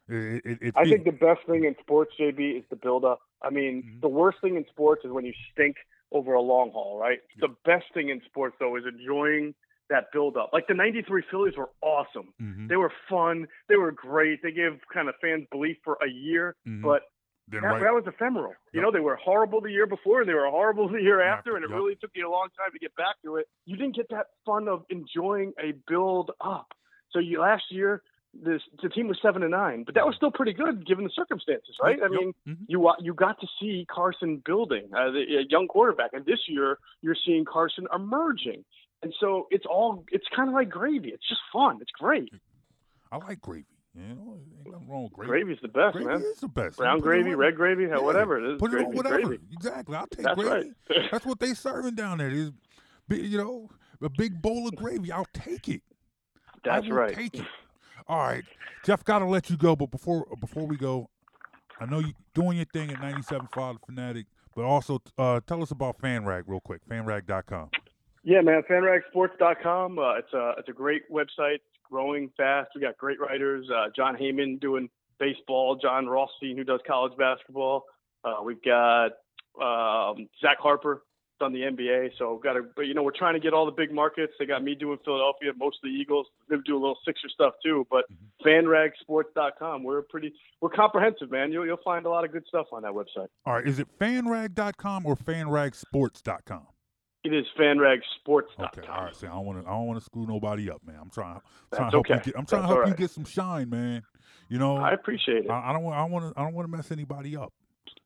it, 0.09 0.41
it, 0.43 0.57
it 0.59 0.73
I 0.75 0.85
think 0.85 1.03
the 1.05 1.11
best 1.11 1.41
thing 1.45 1.65
in 1.65 1.75
sports, 1.81 2.13
JB, 2.19 2.57
is 2.57 2.63
the 2.71 2.75
build 2.75 3.05
up. 3.05 3.19
I 3.43 3.51
mean, 3.51 3.83
Mm-hmm. 3.83 3.99
the 3.99 4.07
worst 4.07 4.39
thing 4.41 4.55
in 4.55 4.65
sports 4.71 5.05
is 5.05 5.11
when 5.11 5.23
you 5.23 5.33
stink 5.53 5.75
over 6.11 6.33
a 6.33 6.41
long 6.41 6.71
haul, 6.71 6.97
right? 6.97 7.19
The 7.39 7.49
best 7.63 7.85
thing 7.93 8.09
in 8.09 8.21
sports, 8.25 8.55
though, 8.59 8.75
is 8.75 8.85
enjoying 8.87 9.53
that 9.89 10.05
build 10.11 10.35
up. 10.37 10.49
Like 10.53 10.67
the 10.67 10.73
93 10.73 11.23
Phillies 11.29 11.55
were 11.57 11.69
awesome. 11.81 12.33
Mhm. 12.41 12.67
They 12.67 12.75
were 12.75 12.91
fun. 13.09 13.47
They 13.69 13.75
were 13.75 13.91
great. 13.91 14.41
They 14.41 14.51
gave 14.51 14.79
kind 14.93 15.07
of 15.09 15.15
fans 15.21 15.45
belief 15.51 15.77
for 15.83 15.97
a 16.01 16.07
year, 16.09 16.55
Mhm. 16.67 16.81
but 16.81 17.03
that, 17.49 17.61
right- 17.61 17.79
that 17.81 17.93
was 17.93 18.07
ephemeral. 18.07 18.53
You 18.73 18.81
know, 18.81 18.89
they 18.89 18.99
were 18.99 19.15
horrible 19.17 19.61
the 19.61 19.71
year 19.71 19.85
before 19.85 20.21
and 20.21 20.27
they 20.29 20.33
were 20.33 20.49
horrible 20.49 20.87
the 20.89 21.01
year 21.01 21.21
after, 21.21 21.55
and 21.55 21.63
it 21.63 21.69
Yep. 21.69 21.77
really 21.77 21.95
took 21.97 22.09
you 22.15 22.27
a 22.27 22.31
long 22.31 22.47
time 22.57 22.71
to 22.71 22.79
get 22.79 22.95
back 22.95 23.15
to 23.23 23.35
it. 23.35 23.47
You 23.65 23.77
didn't 23.77 23.95
get 23.95 24.09
that 24.09 24.27
fun 24.45 24.67
of 24.67 24.85
enjoying 24.89 25.53
a 25.59 25.73
build 25.87 26.31
up. 26.41 26.73
So 27.11 27.19
you 27.19 27.39
last 27.39 27.71
year, 27.71 28.01
this 28.33 28.61
the 28.81 28.89
team 28.89 29.07
was 29.07 29.17
seven 29.21 29.43
and 29.43 29.51
nine, 29.51 29.83
but 29.85 29.95
that 29.95 30.05
was 30.05 30.13
still 30.17 30.31
pretty 30.31 30.51
good 30.51 30.85
given 30.85 31.05
the 31.05 31.09
circumstances, 31.11 31.77
right? 31.81 32.01
I 32.03 32.09
mean, 32.09 32.33
Mm-hmm. 32.47 32.63
you 32.67 32.91
you 32.99 33.13
got 33.13 33.39
to 33.39 33.47
see 33.59 33.85
Carson 33.89 34.37
building 34.43 34.89
uh, 34.93 35.11
the, 35.11 35.37
a 35.37 35.41
young 35.43 35.67
quarterback, 35.69 36.11
and 36.11 36.25
this 36.25 36.49
year 36.49 36.77
you're 37.01 37.15
seeing 37.15 37.45
Carson 37.45 37.87
emerging, 37.95 38.65
and 39.05 39.13
so 39.21 39.47
it's 39.51 39.65
all 39.65 40.03
it's 40.11 40.25
kind 40.35 40.49
of 40.49 40.55
like 40.55 40.69
gravy. 40.69 41.09
It's 41.09 41.27
just 41.29 41.41
fun. 41.53 41.77
It's 41.81 41.91
great. 41.91 42.33
I 43.11 43.17
like 43.17 43.39
gravy. 43.39 43.65
You 43.97 44.13
know, 44.15 44.37
ain't 44.65 44.73
nothing 44.73 44.87
wrong 44.89 45.03
with 45.03 45.13
gravy. 45.13 45.29
Gravy's 45.29 45.57
the 45.61 45.69
best, 45.69 45.93
Gravy 45.93 46.07
man. 46.09 46.21
is 46.21 46.39
the 46.41 46.49
best. 46.49 46.75
Brown 46.77 46.99
gravy, 46.99 47.31
on- 47.31 47.37
red 47.37 47.55
gravy, 47.55 47.83
Yeah, 47.83 47.99
whatever 47.99 48.37
it 48.37 48.53
is. 48.55 48.59
Put 48.59 48.73
it 48.73 48.83
on 48.85 48.91
whatever. 48.93 49.21
gravy. 49.21 49.39
Exactly. 49.53 49.95
I'll 49.95 50.07
take 50.07 50.25
That's 50.25 50.41
gravy. 50.41 50.71
right. 50.89 51.07
That's 51.11 51.25
what 51.25 51.39
they 51.39 51.53
serving 51.53 51.95
down 51.95 52.17
there. 52.17 52.29
Is 52.29 52.51
you 53.09 53.37
know, 53.37 53.69
a 54.01 54.09
big 54.09 54.41
bowl 54.41 54.67
of 54.67 54.75
gravy. 54.75 55.13
I'll 55.13 55.27
take 55.33 55.69
it. 55.69 55.81
That's 56.65 56.89
right. 56.89 57.15
Take 57.15 57.35
it. 57.35 57.45
All 58.07 58.17
right, 58.17 58.43
Jeff. 58.83 59.03
Got 59.05 59.19
to 59.19 59.25
let 59.25 59.49
you 59.49 59.55
go, 59.55 59.75
but 59.77 59.91
before 59.91 60.25
before 60.41 60.65
we 60.67 60.75
go, 60.75 61.09
I 61.79 61.85
know 61.85 61.99
you're 61.99 62.11
doing 62.33 62.57
your 62.57 62.65
thing 62.73 62.91
at 62.91 62.97
97.5 62.97 63.79
The 63.79 63.79
Fanatic, 63.85 64.25
but 64.55 64.63
also 64.65 64.99
uh, 65.17 65.39
tell 65.47 65.61
us 65.63 65.71
about 65.71 65.97
FanRag 65.99 66.43
real 66.47 66.59
quick. 66.59 66.81
FanRag.com. 66.89 67.69
Yeah, 68.25 68.41
man. 68.41 68.63
FanRagSports.com. 68.69 69.99
Uh, 69.99 70.17
it's 70.17 70.33
a 70.33 70.53
it's 70.57 70.67
a 70.67 70.73
great 70.73 71.03
website. 71.11 71.55
It's 71.55 71.79
growing 71.89 72.31
fast. 72.35 72.71
We 72.73 72.81
got 72.81 72.97
great 72.97 73.19
writers. 73.19 73.69
Uh, 73.69 73.89
Jon 73.95 74.17
Heyman 74.17 74.59
doing 74.59 74.89
baseball. 75.19 75.75
Jon 75.75 76.07
Rothstein 76.07 76.57
who 76.57 76.63
does 76.63 76.79
college 76.87 77.13
basketball. 77.17 77.85
Uh, 78.23 78.41
we've 78.43 78.61
got 78.63 79.11
um, 79.61 80.27
Zach 80.41 80.57
Harper 80.59 81.03
done 81.39 81.53
the 81.53 81.59
NBA. 81.59 82.09
So 82.17 82.33
we've 82.33 82.41
got 82.41 82.57
a, 82.57 82.63
but 82.75 82.83
you 82.83 82.95
know, 82.95 83.03
we're 83.03 83.15
trying 83.15 83.35
to 83.35 83.39
get 83.39 83.53
all 83.53 83.67
the 83.67 83.71
big 83.71 83.93
markets. 83.93 84.33
They 84.39 84.47
got 84.47 84.63
me 84.63 84.73
doing 84.73 84.97
Philadelphia, 85.05 85.51
most 85.55 85.77
of 85.83 85.89
the 85.89 85.95
Eagles. 85.95 86.25
They 86.49 86.55
do 86.65 86.75
a 86.75 86.79
little 86.79 86.97
Sixer 87.05 87.29
stuff 87.29 87.53
too. 87.63 87.85
But 87.91 88.05
FanRagSports.com. 88.43 89.83
We're 89.83 90.01
pretty 90.01 90.33
we're 90.61 90.69
comprehensive, 90.69 91.29
man. 91.29 91.51
You'll 91.51 91.67
you'll 91.67 91.77
find 91.85 92.07
a 92.07 92.09
lot 92.09 92.25
of 92.25 92.31
good 92.31 92.45
stuff 92.47 92.67
on 92.71 92.81
that 92.81 92.93
website. 92.93 93.27
All 93.45 93.53
right, 93.53 93.67
is 93.67 93.77
it 93.77 93.87
FanRag.com 93.99 95.05
or 95.05 95.15
FanRagSports.com? 95.15 96.67
It 97.25 97.33
is 97.33 97.45
FanRagSports.com. 97.59 98.69
Okay, 98.77 98.87
all 98.87 99.05
right. 99.05 99.15
See, 99.15 99.25
I 99.25 99.31
don't 99.31 99.45
want 99.45 99.63
to. 99.63 99.67
I 99.67 99.71
don't 99.73 99.87
want 99.87 99.97
to 99.97 100.05
screw 100.05 100.27
nobody 100.27 100.69
up, 100.69 100.81
man. 100.85 100.97
I'm 101.01 101.09
trying. 101.09 101.41
Trying 101.73 101.89
to 101.89 101.91
help 101.91 102.05
okay. 102.05 102.13
you 102.13 102.19
get. 102.21 102.37
I'm 102.37 102.45
trying 102.45 102.61
That's 102.61 102.71
to 102.71 102.75
help 102.75 102.85
all 102.85 102.89
you 102.89 102.95
get 102.95 103.09
some 103.09 103.25
shine, 103.25 103.69
man. 103.69 104.03
You 104.47 104.59
know. 104.59 104.77
I 104.77 104.91
appreciate 104.91 105.45
it. 105.45 105.49
I, 105.49 105.71
I 105.71 105.73
don't 105.73 105.83
want. 105.83 105.97
I 105.97 106.03
want 106.03 106.35
to. 106.35 106.39
I 106.39 106.43
don't 106.43 106.53
want 106.53 106.69
to 106.69 106.77
mess 106.77 106.91
anybody 106.91 107.35
up. 107.35 107.51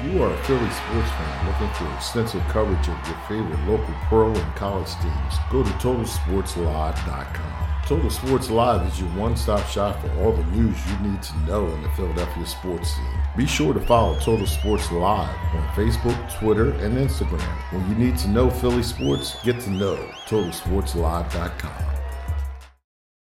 Philly 0.00 0.70
sports 0.70 1.10
fan 1.10 1.46
looking 1.46 1.68
for 1.74 1.94
extensive 1.94 2.42
coverage 2.48 2.88
of 2.88 2.96
your 3.06 3.18
favorite 3.28 3.60
local 3.68 3.94
pro 4.08 4.32
and 4.32 4.56
college 4.56 4.90
teams? 5.02 5.34
Go 5.50 5.62
to 5.62 5.70
TotalSportsLive.com. 5.70 7.68
Total 7.86 8.10
Sports 8.10 8.50
Live 8.50 8.86
is 8.86 9.00
your 9.00 9.08
one 9.10 9.36
stop 9.36 9.66
shop 9.66 10.00
for 10.00 10.10
all 10.20 10.32
the 10.32 10.44
news 10.52 10.76
you 10.86 11.10
need 11.10 11.22
to 11.22 11.36
know 11.40 11.66
in 11.66 11.82
the 11.82 11.88
Philadelphia 11.90 12.46
sports 12.46 12.94
scene. 12.94 13.04
Be 13.36 13.46
sure 13.46 13.74
to 13.74 13.80
follow 13.80 14.18
Total 14.20 14.46
Sports 14.46 14.90
Live 14.92 15.36
on 15.54 15.62
Facebook, 15.74 16.38
Twitter, 16.38 16.72
and 16.74 16.96
Instagram. 16.96 17.40
When 17.72 17.88
you 17.88 17.96
need 17.96 18.16
to 18.18 18.28
know 18.28 18.48
Philly 18.48 18.82
sports, 18.82 19.36
get 19.42 19.60
to 19.60 19.70
know 19.70 19.96
TotalSportsLive.com. 20.28 21.99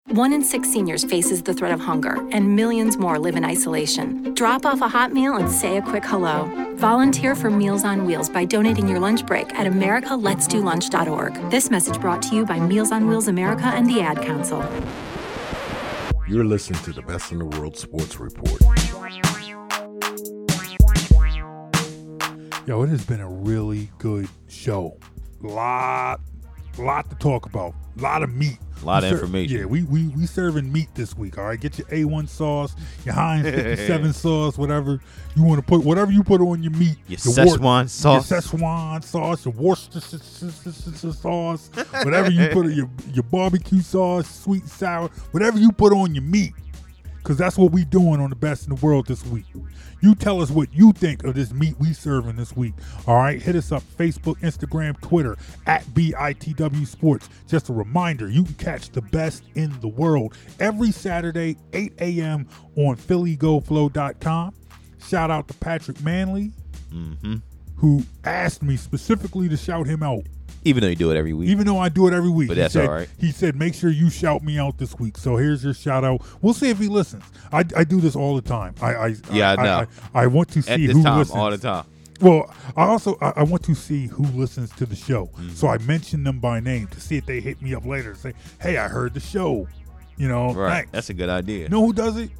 One 0.08 0.34
in 0.34 0.44
six 0.44 0.70
seniors 0.70 1.02
faces 1.02 1.42
the 1.42 1.54
threat 1.54 1.72
of 1.72 1.80
hunger, 1.80 2.28
and 2.30 2.54
millions 2.54 2.98
more 2.98 3.18
live 3.18 3.36
in 3.36 3.44
isolation. 3.44 4.34
Drop 4.34 4.66
off 4.66 4.82
a 4.82 4.88
hot 4.88 5.14
meal 5.14 5.36
and 5.36 5.50
say 5.50 5.78
a 5.78 5.82
quick 5.82 6.04
hello. 6.04 6.44
Volunteer 6.76 7.34
for 7.34 7.50
Meals 7.50 7.84
on 7.84 8.04
Wheels 8.04 8.28
by 8.28 8.44
donating 8.44 8.86
your 8.86 9.00
lunch 9.00 9.24
break 9.24 9.54
at 9.54 9.66
americaletsdolunch.org. 9.66 11.50
This 11.50 11.70
message 11.70 11.98
brought 12.02 12.20
to 12.24 12.36
you 12.36 12.44
by 12.44 12.60
Meals 12.60 12.92
on 12.92 13.08
Wheels 13.08 13.28
America 13.28 13.64
and 13.64 13.88
the 13.88 14.02
Ad 14.02 14.20
Council. 14.20 14.60
You're 16.28 16.44
listening 16.44 16.82
to 16.82 16.92
the 16.92 17.02
Best 17.02 17.32
in 17.32 17.38
the 17.38 17.46
World 17.46 17.78
Sports 17.78 18.20
Report. 18.20 18.60
Yo, 22.66 22.82
it 22.82 22.88
has 22.90 23.06
been 23.06 23.20
a 23.20 23.28
really 23.28 23.90
good 23.96 24.28
show. 24.48 24.98
Lot, 25.40 26.20
lot 26.82 27.08
to 27.10 27.16
talk 27.16 27.46
about. 27.46 27.74
A 27.98 28.02
lot 28.02 28.22
of 28.22 28.32
meat. 28.34 28.58
A 28.82 28.84
lot 28.84 29.02
We 29.02 29.08
of 29.10 29.14
information. 29.14 29.58
Yeah, 29.58 29.64
we 29.66 29.84
we 29.84 30.08
we 30.08 30.26
serving 30.26 30.70
meat 30.72 30.88
this 30.94 31.16
week. 31.16 31.38
All 31.38 31.44
right, 31.44 31.60
get 31.60 31.78
your 31.78 31.86
A1 31.88 32.28
sauce, 32.28 32.74
your 33.04 33.14
Heinz 33.14 33.44
57 33.48 34.12
sauce, 34.14 34.58
whatever 34.58 35.00
you 35.36 35.44
want 35.44 35.60
to 35.60 35.66
put, 35.66 35.84
whatever 35.84 36.10
you 36.10 36.22
put 36.24 36.40
on 36.40 36.62
your 36.62 36.72
meat. 36.72 36.96
Your 37.06 37.18
Wor- 37.24 37.56
Szechuan 37.56 37.88
sauce. 37.88 38.30
your 38.30 38.40
Szechuan 38.40 39.04
sauce, 39.04 39.44
your 39.44 39.54
Worcestershire 39.54 41.12
sauce, 41.12 41.70
whatever 42.02 42.30
you 42.30 42.48
put 42.48 42.66
on 42.66 42.72
your 42.74 42.90
your 43.12 43.22
barbecue 43.24 43.80
sauce, 43.80 44.28
sweet 44.42 44.66
sour, 44.66 45.08
whatever 45.30 45.58
you 45.58 45.70
put 45.72 45.92
on 45.92 46.14
your 46.14 46.24
meat, 46.24 46.52
because 47.18 47.36
that's 47.36 47.56
what 47.56 47.72
we 47.72 47.84
doing 47.84 48.20
on 48.20 48.28
the 48.30 48.36
best 48.36 48.66
in 48.68 48.74
the 48.74 48.84
world 48.84 49.06
this 49.06 49.24
week. 49.26 49.46
You 50.04 50.14
tell 50.14 50.42
us 50.42 50.50
what 50.50 50.68
you 50.70 50.92
think 50.92 51.24
of 51.24 51.34
this 51.34 51.50
meat 51.54 51.76
we 51.80 51.94
serving 51.94 52.36
this 52.36 52.54
week. 52.54 52.74
All 53.06 53.16
right, 53.16 53.40
hit 53.40 53.56
us 53.56 53.72
up 53.72 53.82
Facebook, 53.96 54.38
Instagram, 54.40 55.00
Twitter 55.00 55.34
at 55.66 55.82
BITW 55.86 56.86
Sports. 56.86 57.30
Just 57.48 57.70
a 57.70 57.72
reminder, 57.72 58.28
you 58.28 58.44
can 58.44 58.52
catch 58.56 58.90
the 58.90 59.00
best 59.00 59.44
in 59.54 59.72
the 59.80 59.88
world 59.88 60.36
every 60.60 60.90
Saturday, 60.90 61.56
8 61.72 61.94
a.m. 62.00 62.46
on 62.76 62.96
PhillyGoFlow.com. 62.96 64.54
Shout 65.06 65.30
out 65.30 65.48
to 65.48 65.54
Patrick 65.54 66.00
Manley, 66.02 66.52
Mm-hmm. 66.92 67.36
who 67.76 68.02
asked 68.24 68.62
me 68.62 68.76
specifically 68.76 69.48
to 69.48 69.56
shout 69.56 69.86
him 69.86 70.02
out. 70.02 70.24
Even 70.64 70.82
though 70.82 70.88
you 70.88 70.96
do 70.96 71.10
it 71.10 71.16
every 71.16 71.32
week. 71.32 71.48
Even 71.50 71.66
though 71.66 71.78
I 71.78 71.88
do 71.88 72.08
it 72.08 72.14
every 72.14 72.30
week, 72.30 72.48
But 72.48 72.56
he 72.56 72.62
that's 72.62 72.72
said, 72.74 72.88
all 72.88 72.94
right. 72.94 73.08
He 73.18 73.30
said, 73.32 73.54
"Make 73.56 73.74
sure 73.74 73.90
you 73.90 74.08
shout 74.10 74.42
me 74.42 74.58
out 74.58 74.78
this 74.78 74.98
week." 74.98 75.18
So 75.18 75.36
here's 75.36 75.62
your 75.64 75.74
shout 75.74 76.04
out. 76.04 76.22
We'll 76.40 76.54
see 76.54 76.70
if 76.70 76.78
he 76.78 76.88
listens. 76.88 77.24
I, 77.52 77.64
I 77.76 77.84
do 77.84 78.00
this 78.00 78.16
all 78.16 78.34
the 78.36 78.42
time. 78.42 78.74
I, 78.80 78.94
I 78.94 79.14
Yeah, 79.30 79.54
I 79.58 79.62
know. 79.64 79.86
I, 80.14 80.22
I 80.22 80.26
want 80.26 80.48
to 80.52 80.62
see 80.62 80.72
At 80.72 80.80
this 80.80 80.92
who 80.92 81.02
time, 81.02 81.18
listens 81.18 81.36
all 81.38 81.50
the 81.50 81.58
time. 81.58 81.84
Well, 82.20 82.54
I 82.76 82.84
also 82.84 83.18
I, 83.20 83.32
I 83.36 83.42
want 83.42 83.62
to 83.64 83.74
see 83.74 84.06
who 84.06 84.22
listens 84.24 84.70
to 84.76 84.86
the 84.86 84.96
show. 84.96 85.26
Mm-hmm. 85.26 85.50
So 85.50 85.68
I 85.68 85.78
mention 85.78 86.24
them 86.24 86.38
by 86.40 86.60
name 86.60 86.86
to 86.88 87.00
see 87.00 87.16
if 87.16 87.26
they 87.26 87.40
hit 87.40 87.60
me 87.60 87.74
up 87.74 87.84
later 87.84 88.10
and 88.10 88.18
say, 88.18 88.32
"Hey, 88.60 88.78
I 88.78 88.88
heard 88.88 89.14
the 89.14 89.20
show." 89.20 89.68
You 90.16 90.28
know, 90.28 90.54
Right. 90.54 90.70
thanks. 90.76 90.90
That's 90.92 91.10
a 91.10 91.14
good 91.14 91.28
idea. 91.28 91.64
You 91.64 91.68
know 91.70 91.84
who 91.84 91.92
does 91.92 92.16
it? 92.16 92.30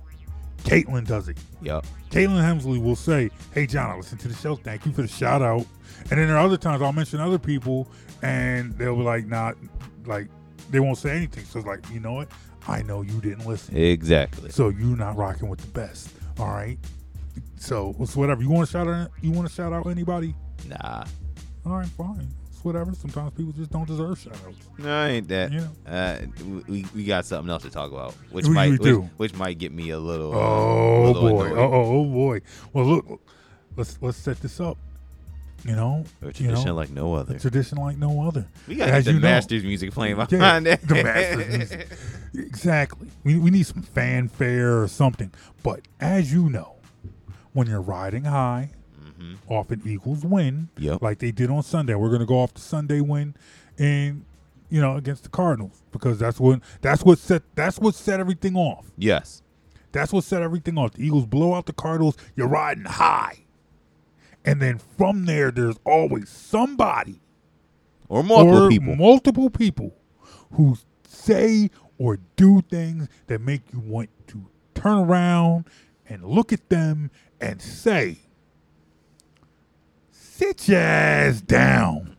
Caitlin 0.62 1.06
does 1.06 1.28
it. 1.28 1.36
Yep. 1.60 1.84
Caitlin 2.10 2.40
Hemsley 2.40 2.82
will 2.82 2.96
say, 2.96 3.30
"Hey, 3.52 3.66
John, 3.66 3.90
I 3.90 3.96
listened 3.96 4.20
to 4.20 4.28
the 4.28 4.34
show. 4.34 4.56
Thank 4.56 4.86
you 4.86 4.92
for 4.92 5.02
the 5.02 5.08
shout 5.08 5.42
out." 5.42 5.66
And 6.10 6.20
then 6.20 6.28
there 6.28 6.36
are 6.36 6.44
other 6.46 6.56
times 6.56 6.80
I'll 6.82 6.92
mention 6.92 7.20
other 7.20 7.38
people, 7.38 7.88
and 8.24 8.72
they'll 8.78 8.96
be 8.96 9.02
like, 9.02 9.26
"Not 9.26 9.56
like 10.06 10.28
they 10.70 10.80
won't 10.80 10.98
say 10.98 11.10
anything." 11.16 11.44
So 11.44 11.58
it's 11.58 11.68
like, 11.68 11.84
you 11.92 12.00
know 12.00 12.12
what? 12.14 12.28
I 12.66 12.82
know 12.82 13.02
you 13.02 13.20
didn't 13.20 13.46
listen. 13.46 13.76
Exactly. 13.76 14.50
So 14.50 14.68
you're 14.70 14.96
not 14.96 15.16
rocking 15.16 15.48
with 15.48 15.60
the 15.60 15.68
best. 15.68 16.08
All 16.38 16.48
right. 16.48 16.78
So 17.56 17.94
it's 18.00 18.16
whatever 18.16 18.42
you 18.42 18.50
want 18.50 18.66
to 18.66 18.72
shout 18.72 18.88
out. 18.88 19.10
You 19.20 19.30
want 19.32 19.48
to 19.48 19.54
shout 19.54 19.72
out 19.72 19.86
anybody? 19.86 20.34
Nah. 20.68 21.04
All 21.66 21.76
right, 21.78 21.86
fine. 21.88 22.28
It's 22.50 22.64
whatever. 22.64 22.92
Sometimes 22.94 23.32
people 23.32 23.52
just 23.52 23.70
don't 23.70 23.86
deserve 23.86 24.18
shout 24.18 24.36
outs. 24.46 24.58
No, 24.78 25.04
ain't 25.06 25.28
that. 25.28 25.52
Know. 25.52 25.68
Uh, 25.86 26.18
we 26.68 26.84
we 26.94 27.04
got 27.04 27.24
something 27.26 27.50
else 27.50 27.62
to 27.64 27.70
talk 27.70 27.92
about, 27.92 28.12
which 28.30 28.46
We- 28.46 28.54
might 28.54 28.66
we 28.70 28.78
which, 28.78 28.82
do. 28.82 29.00
which 29.18 29.34
might 29.34 29.58
get 29.58 29.72
me 29.72 29.90
a 29.90 29.98
little. 29.98 30.34
Oh 30.34 31.04
little 31.12 31.30
boy! 31.30 31.50
Oh, 31.50 31.56
oh 31.72 31.98
oh 32.00 32.04
boy! 32.04 32.40
Well, 32.72 32.84
look, 32.86 33.20
let's 33.76 33.98
let's 34.00 34.16
set 34.18 34.40
this 34.40 34.60
up. 34.60 34.78
You 35.64 35.74
know, 35.74 36.04
A 36.20 36.26
you 36.26 36.32
tradition 36.32 36.64
know, 36.66 36.74
like 36.74 36.90
no 36.90 37.14
other. 37.14 37.38
Tradition 37.38 37.78
like 37.78 37.96
no 37.96 38.26
other. 38.26 38.46
We 38.68 38.74
get 38.74 39.04
the 39.04 39.12
you 39.12 39.18
know. 39.18 39.22
Masters 39.28 39.64
music 39.64 39.92
playing 39.92 40.16
Yeah, 40.18 40.26
behind 40.26 40.66
that. 40.66 40.82
The 40.82 41.02
Masters 41.02 41.48
music. 41.58 41.88
Exactly. 42.34 43.08
We 43.22 43.38
we 43.38 43.50
need 43.50 43.66
some 43.66 43.82
fanfare 43.82 44.82
or 44.82 44.88
something. 44.88 45.32
But 45.62 45.80
as 46.00 46.32
you 46.32 46.50
know, 46.50 46.76
when 47.54 47.66
you're 47.66 47.80
riding 47.80 48.24
high, 48.24 48.70
often 49.48 49.80
equals 49.86 50.24
win. 50.24 50.68
Mm-hmm. 50.74 50.84
Yep. 50.84 51.02
Like 51.02 51.18
they 51.18 51.30
did 51.32 51.48
on 51.50 51.62
Sunday. 51.62 51.94
We're 51.94 52.10
gonna 52.10 52.26
go 52.26 52.40
off 52.40 52.52
the 52.54 52.60
Sunday 52.60 53.00
win, 53.00 53.34
and 53.78 54.24
you 54.68 54.80
know 54.82 54.96
against 54.96 55.22
the 55.22 55.28
Cardinals 55.30 55.82
because 55.92 56.18
that's 56.18 56.38
what 56.38 56.60
that's 56.82 57.02
what 57.04 57.18
set 57.18 57.42
that's 57.54 57.78
what 57.78 57.94
set 57.94 58.20
everything 58.20 58.54
off. 58.56 58.86
Yes. 58.98 59.40
That's 59.92 60.12
what 60.12 60.24
set 60.24 60.42
everything 60.42 60.76
off. 60.76 60.92
The 60.94 61.06
Eagles 61.06 61.24
blow 61.24 61.54
out 61.54 61.66
the 61.66 61.72
Cardinals. 61.72 62.16
You're 62.34 62.48
riding 62.48 62.84
high. 62.84 63.43
And 64.44 64.60
then 64.60 64.78
from 64.78 65.24
there, 65.24 65.50
there's 65.50 65.78
always 65.84 66.28
somebody 66.28 67.20
Or 68.08 68.22
multiple 68.22 68.64
or 68.66 68.68
people. 68.68 68.96
multiple 68.96 69.50
people 69.50 69.94
who 70.52 70.76
say 71.08 71.70
or 71.98 72.18
do 72.36 72.60
things 72.60 73.08
that 73.26 73.40
make 73.40 73.62
you 73.72 73.80
want 73.80 74.10
to 74.28 74.46
turn 74.74 74.98
around 74.98 75.64
and 76.08 76.24
look 76.24 76.52
at 76.52 76.68
them 76.68 77.10
and 77.40 77.62
say, 77.62 78.18
sit 80.10 80.68
your 80.68 80.80
ass 80.80 81.40
down. 81.40 82.13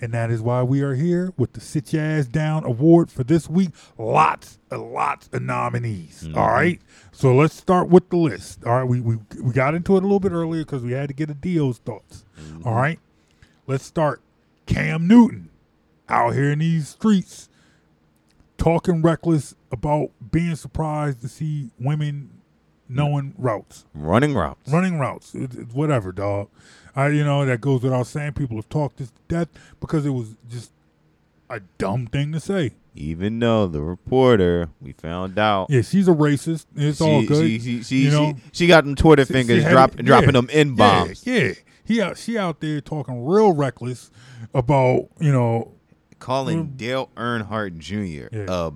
And 0.00 0.12
that 0.12 0.30
is 0.30 0.40
why 0.40 0.62
we 0.62 0.80
are 0.82 0.94
here 0.94 1.32
with 1.36 1.54
the 1.54 1.60
Sit 1.60 1.92
Your 1.92 2.02
Ass 2.04 2.26
Down 2.26 2.64
Award 2.64 3.10
for 3.10 3.24
this 3.24 3.48
week. 3.50 3.70
Lots 3.98 4.58
and 4.70 4.92
lots 4.92 5.28
of 5.32 5.42
nominees. 5.42 6.22
Mhm. 6.28 6.36
All 6.36 6.48
right. 6.48 6.80
So 7.10 7.34
let's 7.34 7.54
start 7.54 7.88
with 7.88 8.08
the 8.10 8.16
list. 8.16 8.64
All 8.64 8.76
right. 8.76 8.84
We, 8.84 9.00
we, 9.00 9.16
we 9.42 9.52
got 9.52 9.74
into 9.74 9.96
it 9.96 10.00
a 10.00 10.06
little 10.06 10.20
bit 10.20 10.30
earlier 10.30 10.64
because 10.64 10.82
we 10.84 10.92
had 10.92 11.08
to 11.08 11.14
get 11.14 11.30
a 11.30 11.34
deal's 11.34 11.78
thoughts. 11.78 12.24
All 12.64 12.74
right. 12.76 13.00
Let's 13.66 13.84
start. 13.84 14.20
Cam 14.66 15.08
Newton 15.08 15.50
out 16.08 16.34
here 16.34 16.52
in 16.52 16.60
these 16.60 16.88
streets 16.90 17.48
talking 18.56 19.02
reckless 19.02 19.54
about 19.72 20.10
being 20.30 20.54
surprised 20.56 21.20
to 21.22 21.28
see 21.28 21.70
women 21.78 22.30
knowing 22.88 23.34
routes. 23.38 23.84
Running 23.94 24.34
routes. 24.34 24.70
Running 24.70 24.98
routes. 24.98 25.34
It- 25.34 25.54
it- 25.54 25.74
whatever, 25.74 26.12
dog. 26.12 26.48
I 26.96 27.08
you 27.08 27.24
know, 27.24 27.44
that 27.44 27.60
goes 27.60 27.82
without 27.82 28.06
saying. 28.06 28.32
People 28.32 28.56
have 28.56 28.68
talked 28.68 28.96
this 28.98 29.10
to 29.10 29.20
death 29.28 29.48
because 29.80 30.04
it 30.06 30.10
was 30.10 30.36
just 30.50 30.72
a 31.50 31.60
dumb 31.78 32.06
thing 32.06 32.32
to 32.32 32.40
say. 32.40 32.72
Even 32.94 33.38
though 33.38 33.68
the 33.68 33.80
reporter, 33.80 34.70
we 34.80 34.92
found 34.92 35.38
out. 35.38 35.68
Yeah, 35.70 35.82
she's 35.82 36.08
a 36.08 36.12
racist. 36.12 36.66
It's 36.74 37.00
all 37.00 37.24
good. 37.24 37.46
she- 37.46 37.58
she- 37.60 37.82
she- 37.84 38.04
you 38.06 38.10
know, 38.10 38.34
she- 38.36 38.50
she 38.52 38.66
got 38.66 38.84
them 38.84 38.96
Twitter 38.96 39.24
She- 39.24 39.32
fingers 39.32 39.58
she 39.58 39.62
had 39.62 39.70
drop- 39.70 39.96
dropping 39.96 40.32
them 40.32 40.48
N 40.52 40.74
bombs. 40.74 41.24
Yeah, 41.24 41.34
yeah. 41.40 41.52
He 41.84 42.02
out, 42.02 42.18
she 42.18 42.36
out 42.36 42.60
there 42.60 42.80
talking 42.80 43.24
real 43.24 43.52
reckless 43.52 44.10
about 44.52 45.08
you 45.20 45.32
know 45.32 45.72
Calling 46.18 46.66
mm. 46.66 46.76
Dale 46.76 47.08
Earnhardt 47.16 47.78
Jr. 47.78 48.34
Yeah. 48.36 48.46
a 48.48 48.72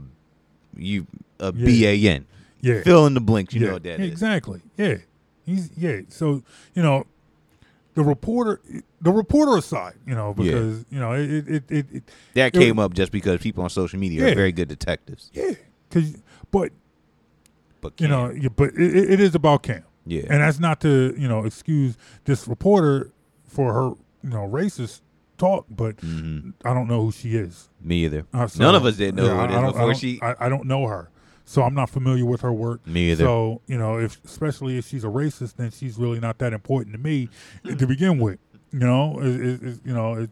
you 0.77 1.07
a 1.41 1.53
Yeah. 1.55 1.67
BAN. 2.11 2.27
Yeah. 2.63 2.83
Fill 2.83 3.07
in 3.07 3.13
the 3.15 3.21
blinks. 3.21 3.53
You 3.55 3.61
yeah, 3.61 3.67
know 3.67 3.73
what 3.75 3.83
that 3.83 4.01
is. 4.01 4.11
exactly. 4.13 4.63
Yeah, 4.79 4.97
he's 5.45 5.71
yeah. 5.77 6.01
So 6.09 6.43
you 6.75 6.83
know, 6.83 7.07
the 7.95 8.03
reporter, 8.05 8.61
the 9.01 9.11
reporter 9.13 9.57
aside, 9.59 9.95
you 10.07 10.15
know, 10.15 10.29
Yeah. 10.39 10.45
because 10.45 10.85
you 10.91 10.99
know 11.01 11.13
it 11.13 11.29
it 11.49 11.65
it, 11.71 11.87
it, 11.93 12.11
That 12.35 12.55
it- 12.57 12.59
came 12.59 12.79
up 12.79 12.95
just 12.95 13.13
because 13.13 13.41
people 13.41 13.63
on 13.65 13.69
social 13.71 13.99
media 13.99 14.25
Yeah. 14.27 14.33
are 14.33 14.35
very 14.37 14.53
good 14.53 14.69
detectives. 14.69 15.31
Yeah, 15.35 15.53
because 15.91 16.17
but 16.51 16.71
But 17.81 18.01
you 18.01 18.07
know, 18.09 18.31
yeah, 18.31 18.49
but 18.49 18.71
it, 18.77 19.21
is 19.21 19.35
about 19.35 19.65
Cam. 19.65 19.83
Yeah. 20.07 20.23
and 20.31 20.41
that's 20.41 20.59
not 20.61 20.81
to 20.83 21.15
you 21.19 21.29
know 21.29 21.45
excuse 21.45 21.97
this 22.25 22.47
reporter 22.49 23.11
for 23.45 23.73
her 23.75 23.89
you 24.23 24.31
know 24.31 24.49
racist 24.49 25.01
talk, 25.37 25.67
but 25.69 25.97
I 26.65 26.73
don't 26.75 26.87
know 26.87 27.03
who 27.05 27.11
she 27.13 27.35
is. 27.37 27.69
Mm-hmm. 27.81 27.89
Me 27.89 28.05
either. 28.05 28.27
Uh, 28.33 28.47
so- 28.47 28.63
None 28.63 28.77
of 28.77 28.85
us 28.85 28.97
didn't 28.97 29.17
know 29.17 29.27
yeah, 29.27 29.35
who 29.37 29.43
it 29.45 29.51
is 29.51 29.55
don't- 29.57 29.65
I 29.65 29.71
before 29.73 29.95
she. 29.97 30.21
I, 30.23 30.47
I 30.47 30.49
don't 30.49 30.67
know 30.67 30.87
her, 30.87 31.11
so 31.45 31.63
I'm 31.63 31.75
not 31.75 31.91
familiar 31.91 32.25
with 32.25 32.41
her 32.43 32.53
work. 32.53 32.87
Me 32.87 33.13
either. 33.13 33.25
So 33.25 33.61
you 33.67 33.79
know, 33.79 33.99
if 33.99 34.23
especially 34.25 34.79
if 34.79 34.87
she's 34.87 35.05
a 35.05 35.09
racist, 35.09 35.57
then 35.57 35.71
she's 35.71 35.99
really 35.99 36.21
not 36.21 36.39
that 36.39 36.53
important 36.53 36.95
to 36.97 37.01
me 37.01 37.29
to 37.65 37.87
begin 37.87 38.19
with. 38.19 38.39
You 38.73 38.81
know, 38.81 39.19
it, 39.21 39.41
it, 39.41 39.63
it- 39.63 39.81
you 39.85 39.93
know, 39.95 40.15
it, 40.15 40.31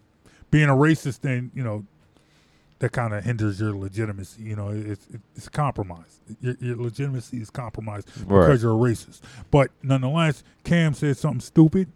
being 0.50 0.68
a 0.68 0.74
racist, 0.74 1.20
then 1.20 1.50
you 1.54 1.62
know, 1.62 1.84
that 2.78 2.92
kind 2.92 3.12
of 3.12 3.22
hinders 3.24 3.60
your 3.60 3.76
legitimacy. 3.76 4.42
You 4.42 4.56
know, 4.56 4.70
it's 4.70 5.06
it, 5.08 5.20
it's 5.36 5.48
compromised. 5.48 6.20
Your, 6.40 6.56
your 6.60 6.76
legitimacy 6.76 7.38
is 7.38 7.50
compromised 7.50 8.08
Right. 8.26 8.46
because 8.46 8.62
you're 8.62 8.72
a 8.72 8.74
racist. 8.74 9.20
But 9.50 9.70
nonetheless, 9.82 10.42
Cam 10.64 10.94
said 10.94 11.16
something 11.16 11.40
stupid. 11.40 11.88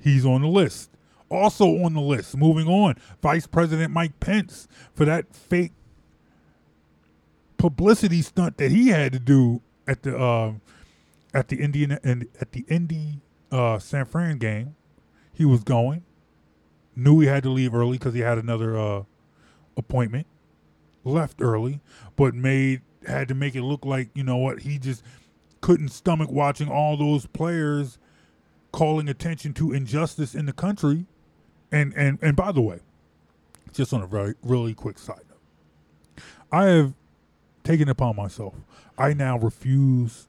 He's 0.00 0.26
on 0.26 0.42
the 0.42 0.48
list. 0.48 0.90
Also 1.30 1.64
on 1.84 1.94
the 1.94 2.00
list, 2.00 2.36
moving 2.36 2.68
on, 2.68 2.96
Vice 3.22 3.46
President 3.46 3.92
Mike 3.92 4.20
Pence 4.20 4.68
for 4.94 5.04
that 5.06 5.34
fake 5.34 5.72
publicity 7.64 8.20
stunt 8.20 8.58
that 8.58 8.70
he 8.70 8.88
had 8.88 9.10
to 9.10 9.18
do 9.18 9.62
at 9.88 10.02
the 10.02 10.14
uh, 10.14 10.52
at 11.32 11.48
the 11.48 11.56
Indian 11.56 11.98
and 12.04 12.28
at 12.38 12.52
the 12.52 12.62
Indy 12.68 13.22
uh, 13.50 13.78
San 13.78 14.04
Fran 14.04 14.36
game. 14.36 14.76
He 15.32 15.46
was 15.46 15.64
going, 15.64 16.04
knew 16.94 17.20
he 17.20 17.26
had 17.26 17.42
to 17.44 17.48
leave 17.48 17.74
early 17.74 17.96
because 17.96 18.12
he 18.12 18.20
had 18.20 18.36
another 18.36 18.78
uh, 18.78 19.04
appointment. 19.78 20.26
Left 21.04 21.40
early, 21.40 21.80
but 22.16 22.34
made 22.34 22.82
had 23.06 23.28
to 23.28 23.34
make 23.34 23.54
it 23.54 23.62
look 23.62 23.86
like 23.86 24.10
you 24.14 24.24
know 24.24 24.36
what 24.36 24.60
he 24.60 24.78
just 24.78 25.02
couldn't 25.62 25.88
stomach 25.88 26.30
watching 26.30 26.68
all 26.68 26.98
those 26.98 27.24
players 27.24 27.98
calling 28.72 29.08
attention 29.08 29.54
to 29.54 29.72
injustice 29.72 30.34
in 30.34 30.44
the 30.44 30.52
country. 30.52 31.06
And 31.72 31.94
and 31.94 32.18
and 32.20 32.36
by 32.36 32.52
the 32.52 32.60
way, 32.60 32.80
just 33.72 33.94
on 33.94 34.02
a 34.02 34.06
very 34.06 34.34
really 34.42 34.74
quick 34.74 34.98
side 34.98 35.24
note, 35.30 36.22
I 36.52 36.66
have 36.66 36.94
taken 37.64 37.88
it 37.88 37.92
upon 37.92 38.14
myself. 38.16 38.54
I 38.96 39.12
now 39.14 39.38
refuse 39.38 40.28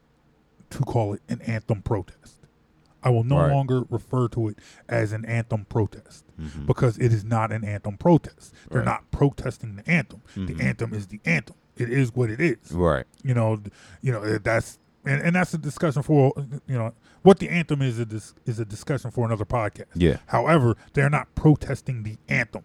to 0.70 0.78
call 0.80 1.12
it 1.14 1.22
an 1.28 1.40
anthem 1.42 1.82
protest. 1.82 2.38
I 3.02 3.10
will 3.10 3.22
no 3.22 3.38
Right. 3.38 3.52
longer 3.52 3.82
refer 3.88 4.26
to 4.28 4.48
it 4.48 4.58
as 4.88 5.12
an 5.12 5.24
anthem 5.26 5.64
protest 5.66 6.24
Mhm. 6.40 6.66
because 6.66 6.98
it 6.98 7.12
is 7.12 7.22
not 7.24 7.52
an 7.52 7.62
anthem 7.64 7.96
protest. 7.98 8.52
They're 8.68 8.80
Right. 8.80 8.84
not 8.84 9.10
protesting 9.12 9.76
the 9.76 9.88
anthem. 9.88 10.22
Mhm. 10.34 10.56
The 10.56 10.64
anthem 10.64 10.92
is 10.92 11.06
the 11.06 11.20
anthem. 11.24 11.54
It 11.76 11.90
is 11.90 12.12
what 12.16 12.30
it 12.30 12.40
is. 12.40 12.72
Right. 12.72 13.04
You 13.22 13.34
know, 13.34 13.62
you 14.02 14.10
know 14.10 14.22
uh, 14.22 14.38
that's 14.42 14.78
and, 15.04 15.22
and 15.22 15.36
that's 15.36 15.54
a 15.54 15.58
discussion 15.58 16.02
for 16.02 16.32
you 16.66 16.76
know 16.76 16.92
what 17.22 17.38
the 17.38 17.48
anthem 17.48 17.80
is 17.80 18.00
a 18.00 18.06
dis, 18.06 18.34
is 18.44 18.58
a 18.58 18.64
discussion 18.64 19.12
for 19.12 19.24
another 19.24 19.44
podcast. 19.44 19.86
Yeah. 19.94 20.16
However, 20.26 20.76
they're 20.94 21.10
not 21.10 21.32
protesting 21.36 22.02
the 22.02 22.16
anthem. 22.28 22.64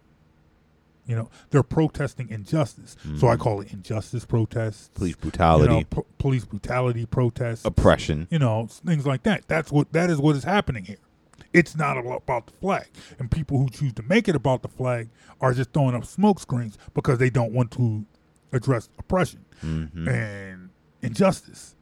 You 1.07 1.15
know, 1.15 1.29
they're 1.49 1.63
protesting 1.63 2.29
injustice. 2.29 2.95
So 3.17 3.27
I 3.27 3.35
Mhm. 3.35 3.39
call 3.39 3.61
it 3.61 3.73
injustice 3.73 4.23
protests, 4.25 4.89
Police 4.93 5.11
you 5.11 5.15
know, 5.15 5.21
brutality. 5.21 5.85
police 6.19 6.45
brutality 6.45 7.05
protests, 7.05 7.65
Oppression. 7.65 8.27
You 8.29 8.39
know, 8.39 8.67
things 8.85 9.05
like 9.05 9.23
that. 9.23 9.43
That's 9.47 9.71
what 9.71 9.91
that 9.93 10.09
is 10.09 10.19
what 10.19 10.35
is 10.35 10.43
happening 10.43 10.85
here. 10.85 10.97
It's 11.53 11.75
not 11.75 11.97
about 11.97 12.45
the 12.47 12.53
flag, 12.61 12.87
and 13.19 13.29
people 13.29 13.57
who 13.57 13.67
choose 13.69 13.93
to 13.93 14.03
make 14.03 14.29
it 14.29 14.35
about 14.35 14.61
the 14.61 14.69
flag 14.69 15.09
are 15.41 15.53
just 15.53 15.73
throwing 15.73 15.95
up 15.95 16.05
smoke 16.05 16.39
screens 16.39 16.77
because 16.93 17.17
they 17.17 17.29
don't 17.29 17.51
want 17.51 17.71
to 17.71 18.05
address 18.53 18.87
oppression 18.99 19.43
Mhm. 19.61 20.07
and 20.07 20.69
injustice. 21.01 21.75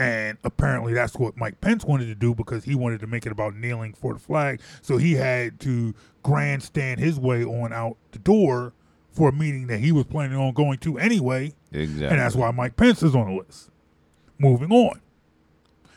And 0.00 0.38
apparently, 0.44 0.94
that's 0.94 1.14
what 1.16 1.36
Mike 1.36 1.60
Pence 1.60 1.84
wanted 1.84 2.06
to 2.06 2.14
do 2.14 2.34
because 2.34 2.64
he 2.64 2.74
wanted 2.74 3.00
to 3.00 3.06
make 3.06 3.26
it 3.26 3.32
about 3.32 3.54
kneeling 3.54 3.92
for 3.92 4.14
the 4.14 4.18
flag. 4.18 4.62
So 4.80 4.96
he 4.96 5.12
had 5.12 5.60
to 5.60 5.94
grandstand 6.22 7.00
his 7.00 7.20
way 7.20 7.44
on 7.44 7.70
out 7.74 7.98
the 8.12 8.18
door 8.18 8.72
for 9.12 9.28
a 9.28 9.32
meeting 9.32 9.66
that 9.66 9.80
he 9.80 9.92
was 9.92 10.04
planning 10.06 10.38
on 10.38 10.54
going 10.54 10.78
to 10.78 10.96
anyway. 10.98 11.52
Exactly. 11.70 12.06
And 12.06 12.18
that's 12.18 12.34
why 12.34 12.50
Mike 12.50 12.76
Pence 12.76 13.02
is 13.02 13.14
on 13.14 13.26
the 13.26 13.42
list. 13.42 13.68
Moving 14.38 14.72
on. 14.72 15.02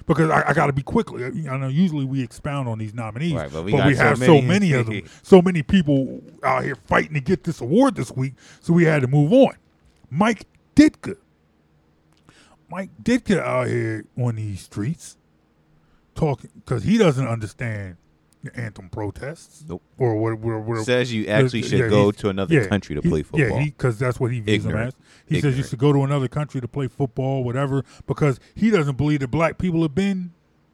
Because 0.06 0.30
I, 0.30 0.49
I 0.49 0.53
got 0.53 0.65
to 0.67 0.73
be 0.73 0.83
quickly. 0.83 1.23
I 1.48 1.56
know 1.56 1.69
usually 1.69 2.03
we 2.03 2.22
expound 2.22 2.67
on 2.67 2.80
these 2.80 2.93
nominees, 2.93 3.32
Right, 3.32 3.49
but 3.49 3.64
but 3.64 3.64
we 3.64 3.72
we, 3.72 3.95
so 3.95 4.03
have 4.03 4.17
so 4.17 4.41
many. 4.41 4.48
many 4.48 4.73
of 4.73 4.88
them, 4.88 5.03
so 5.23 5.41
many 5.41 5.64
people 5.64 6.22
out 6.43 6.65
here 6.65 6.75
fighting 6.75 7.14
to 7.14 7.22
get 7.22 7.45
this 7.45 7.61
award 7.61 7.95
this 7.95 8.11
week. 8.11 8.33
So 8.59 8.73
we 8.73 8.83
had 8.83 9.01
to 9.03 9.07
move 9.07 9.32
on. 9.32 9.56
Mike 10.09 10.43
Ditka. 10.75 11.15
Mike 12.74 12.90
Ditka 13.03 13.40
out 13.40 13.68
here 13.68 14.03
on 14.18 14.35
these 14.35 14.61
streets 14.61 15.16
talking 16.16 16.50
because 16.56 16.82
he 16.82 16.98
doesn't 16.98 17.27
understand 17.27 17.98
the 18.43 18.60
anthem 18.60 18.90
protests. 18.90 19.64
Nope. 19.69 19.84
Or 20.00 20.16
what? 20.16 20.40
what, 20.40 20.64
what 20.64 20.84
Says 20.84 21.14
you 21.14 21.27
actually 21.27 21.61
should 21.61 21.92
go 21.92 22.10
to 22.10 22.30
another 22.30 22.68
country 22.68 22.95
to 22.95 23.02
play 23.03 23.22
football. 23.22 23.60
Yeah, 23.60 23.66
because 23.66 24.00
that's 24.00 24.19
what 24.19 24.32
he 24.32 24.40
views 24.40 24.64
them 24.64 24.76
as. 24.76 24.95
He 25.27 25.40
says 25.40 25.56
you 25.56 25.64
should 25.64 25.77
go 25.77 25.93
to 25.93 26.03
another 26.03 26.27
country 26.27 26.61
to 26.61 26.68
play 26.68 26.88
football, 26.88 27.43
whatever, 27.43 27.85
because 28.08 28.40
he 28.56 28.72
doesn't 28.72 28.98
believe 28.98 29.19
that 29.19 29.30
black 29.30 29.60
people 29.60 29.84
have 29.84 29.93
been 29.93 30.32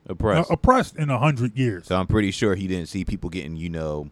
Oppressed. 0.08 0.50
uh, 0.50 0.54
oppressed 0.54 0.96
in 0.96 1.10
a 1.10 1.20
hundred 1.20 1.58
years. 1.58 1.88
So 1.88 1.98
I'm 1.98 2.08
pretty 2.08 2.32
sure 2.32 2.56
he 2.56 2.68
didn't 2.68 2.88
see 2.88 3.04
people 3.04 3.30
getting, 3.30 3.58
you 3.58 3.70
know, 3.70 4.10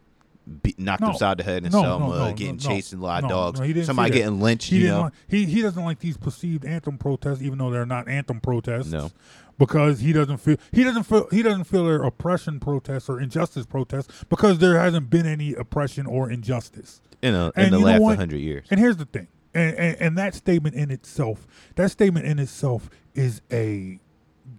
be, 0.64 0.74
knocked 0.78 1.02
No. 1.02 1.10
upside 1.10 1.38
the 1.40 1.44
head 1.44 1.66
in 1.66 1.72
No, 1.72 1.82
Selma, 1.82 2.06
uh, 2.10 2.18
no, 2.18 2.28
no, 2.30 2.34
getting 2.34 2.58
chased 2.58 2.94
in 2.94 3.02
live 3.02 3.24
no, 3.24 3.30
dogs, 3.30 3.60
no, 3.60 3.66
he 3.66 3.74
didn't 3.74 3.84
see 3.86 3.88
somebody 3.88 4.12
getting 4.12 4.40
lynched, 4.40 4.70
He 4.70 4.80
you 4.84 4.88
know. 4.88 5.02
like- 5.02 5.14
he 5.28 5.46
he 5.46 5.62
doesn't 5.62 5.84
like 5.84 6.00
these 6.00 6.18
perceived 6.18 6.64
anthem 6.66 6.98
protests, 6.98 7.42
even 7.42 7.58
though 7.58 7.70
they're 7.70 7.86
not 7.86 8.08
anthem 8.08 8.40
protests. 8.40 8.92
No. 8.92 9.12
because 9.60 10.00
he 10.02 10.14
doesn't 10.14 10.38
feel 10.38 10.56
he 10.72 10.84
doesn't 10.84 11.04
feel 11.04 11.28
he 11.32 11.42
doesn't 11.42 11.64
feel 11.66 11.86
they're 11.86 12.04
oppression 12.04 12.60
protests 12.60 13.10
or 13.10 13.20
injustice 13.20 13.66
protests 13.66 14.24
because 14.30 14.60
there 14.60 14.78
hasn't 14.80 15.10
been 15.10 15.26
any 15.26 15.54
oppression 15.56 16.06
or 16.06 16.30
injustice 16.30 17.02
In 17.24 17.34
a- 17.34 17.52
in 17.58 17.72
the 17.72 17.80
last 17.80 18.02
100 18.02 18.38
years. 18.38 18.68
And 18.70 18.80
here's 18.80 18.98
the 18.98 19.06
thing, 19.06 19.28
and, 19.56 19.76
and 19.76 19.98
and 20.00 20.18
that 20.18 20.36
statement 20.36 20.76
in 20.76 20.92
itself, 20.92 21.48
that 21.76 21.90
statement 21.92 22.26
in 22.28 22.38
itself 22.40 22.90
is 23.16 23.42
a 23.52 24.00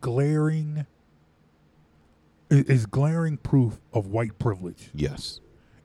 glaring 0.01 0.85
is 2.51 2.87
glaring 2.87 3.37
proof 3.37 3.79
of 3.93 4.07
white 4.07 4.39
privilege. 4.39 4.91
Yes. 4.95 5.41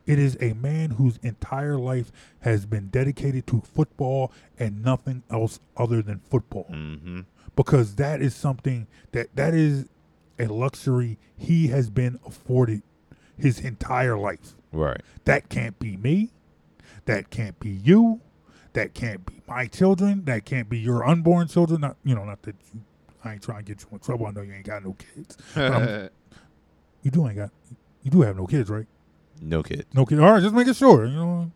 It 0.06 0.20
is 0.20 0.38
a 0.42 0.54
man 0.54 0.92
whose 0.92 1.18
entire 1.24 1.78
life 1.78 2.12
has 2.42 2.66
been 2.66 2.88
dedicated 2.88 3.48
to 3.48 3.62
football 3.62 4.32
and 4.60 4.84
nothing 4.84 5.24
else 5.30 5.60
other 5.78 6.02
than 6.02 6.20
football. 6.20 6.68
Mm-hmm. 6.70 7.22
Because 7.56 7.96
that 7.96 8.22
is 8.22 8.36
something 8.36 8.88
that 9.12 9.36
that 9.36 9.54
is 9.54 9.88
a 10.40 10.48
luxury 10.48 11.18
he 11.38 11.68
has 11.68 11.90
been 11.90 12.20
afforded 12.26 12.82
his 13.38 13.60
entire 13.60 14.18
life. 14.18 14.56
Right. 14.72 15.02
That 15.26 15.50
can't 15.50 15.78
be 15.80 15.98
me. 15.98 16.32
That 17.06 17.30
can't 17.30 17.60
be 17.60 17.70
you. 17.70 18.22
That 18.74 18.94
can't 18.94 19.26
be 19.26 19.42
my 19.48 19.68
children. 19.68 20.26
That 20.26 20.46
can't 20.46 20.68
be 20.68 20.80
your 20.80 21.06
unborn 21.06 21.48
children. 21.48 21.82
Not 21.82 21.96
you 22.04 22.16
know, 22.16 22.26
not 22.26 22.42
that 22.42 22.56
you, 22.74 22.82
I 23.24 23.34
ain't 23.34 23.44
trying 23.44 23.64
to 23.64 23.64
get 23.64 23.82
you 23.84 23.88
in 23.92 24.00
trouble. 24.00 24.26
I 24.26 24.32
know 24.32 24.42
you 24.42 24.54
ain't 24.54 24.66
got 24.66 24.84
no 24.84 24.94
kids. 24.94 25.38
You 27.04 27.12
do 27.12 27.28
ain't 27.28 27.36
got 27.36 27.52
you 28.02 28.12
do 28.12 28.22
have 28.22 28.38
no 28.38 28.48
kids, 28.48 28.70
right? 28.70 28.86
No 29.42 29.64
kid. 29.64 29.86
No 29.94 30.06
kid. 30.06 30.20
All 30.20 30.32
right, 30.32 30.42
just 30.42 30.54
making 30.56 30.74
sure. 30.74 31.06
You 31.06 31.16
know, 31.16 31.52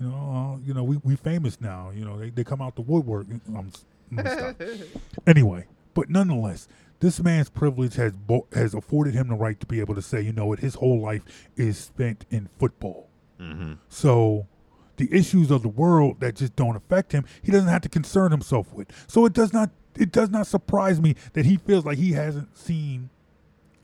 you 0.00 0.08
know, 0.08 0.16
uh, 0.56 0.66
you 0.66 0.74
know, 0.74 0.84
we 0.84 0.98
we 0.98 1.16
famous 1.16 1.60
now. 1.60 1.90
You 1.94 2.04
know, 2.04 2.18
they, 2.18 2.30
they 2.30 2.44
come 2.44 2.60
out 2.60 2.76
the 2.76 2.82
woodwork. 2.82 3.26
I'm, 3.48 3.68
s- 3.68 3.84
let 4.12 4.24
me 4.24 4.30
stop. 4.30 4.62
anyway, 5.26 5.66
but 5.94 6.08
nonetheless, 6.10 6.68
this 7.00 7.20
man's 7.20 7.48
privilege 7.50 7.94
has 7.96 8.12
bo- 8.12 8.46
has 8.52 8.74
afforded 8.74 9.14
him 9.14 9.28
the 9.28 9.34
right 9.34 9.58
to 9.60 9.66
be 9.66 9.80
able 9.80 9.94
to 9.94 10.02
say, 10.02 10.20
you 10.20 10.32
know 10.32 10.46
what, 10.46 10.58
his 10.60 10.74
whole 10.76 11.00
life 11.00 11.22
is 11.56 11.78
spent 11.78 12.24
in 12.30 12.48
football. 12.58 13.08
Mm-hmm. 13.40 13.74
So 13.88 14.46
the 14.96 15.08
issues 15.12 15.50
of 15.50 15.62
the 15.62 15.68
world 15.68 16.20
that 16.20 16.34
just 16.36 16.56
don't 16.56 16.76
affect 16.76 17.12
him, 17.12 17.24
he 17.42 17.52
doesn't 17.52 17.68
have 17.68 17.82
to 17.82 17.88
concern 17.88 18.30
himself 18.32 18.72
with. 18.72 18.88
So 19.08 19.24
it 19.26 19.32
does 19.32 19.52
not 19.52 19.70
it 19.96 20.12
does 20.12 20.30
not 20.30 20.46
surprise 20.46 21.00
me 21.00 21.16
that 21.32 21.44
he 21.46 21.56
feels 21.56 21.84
like 21.84 21.98
he 21.98 22.12
hasn't 22.12 22.56
seen 22.56 23.10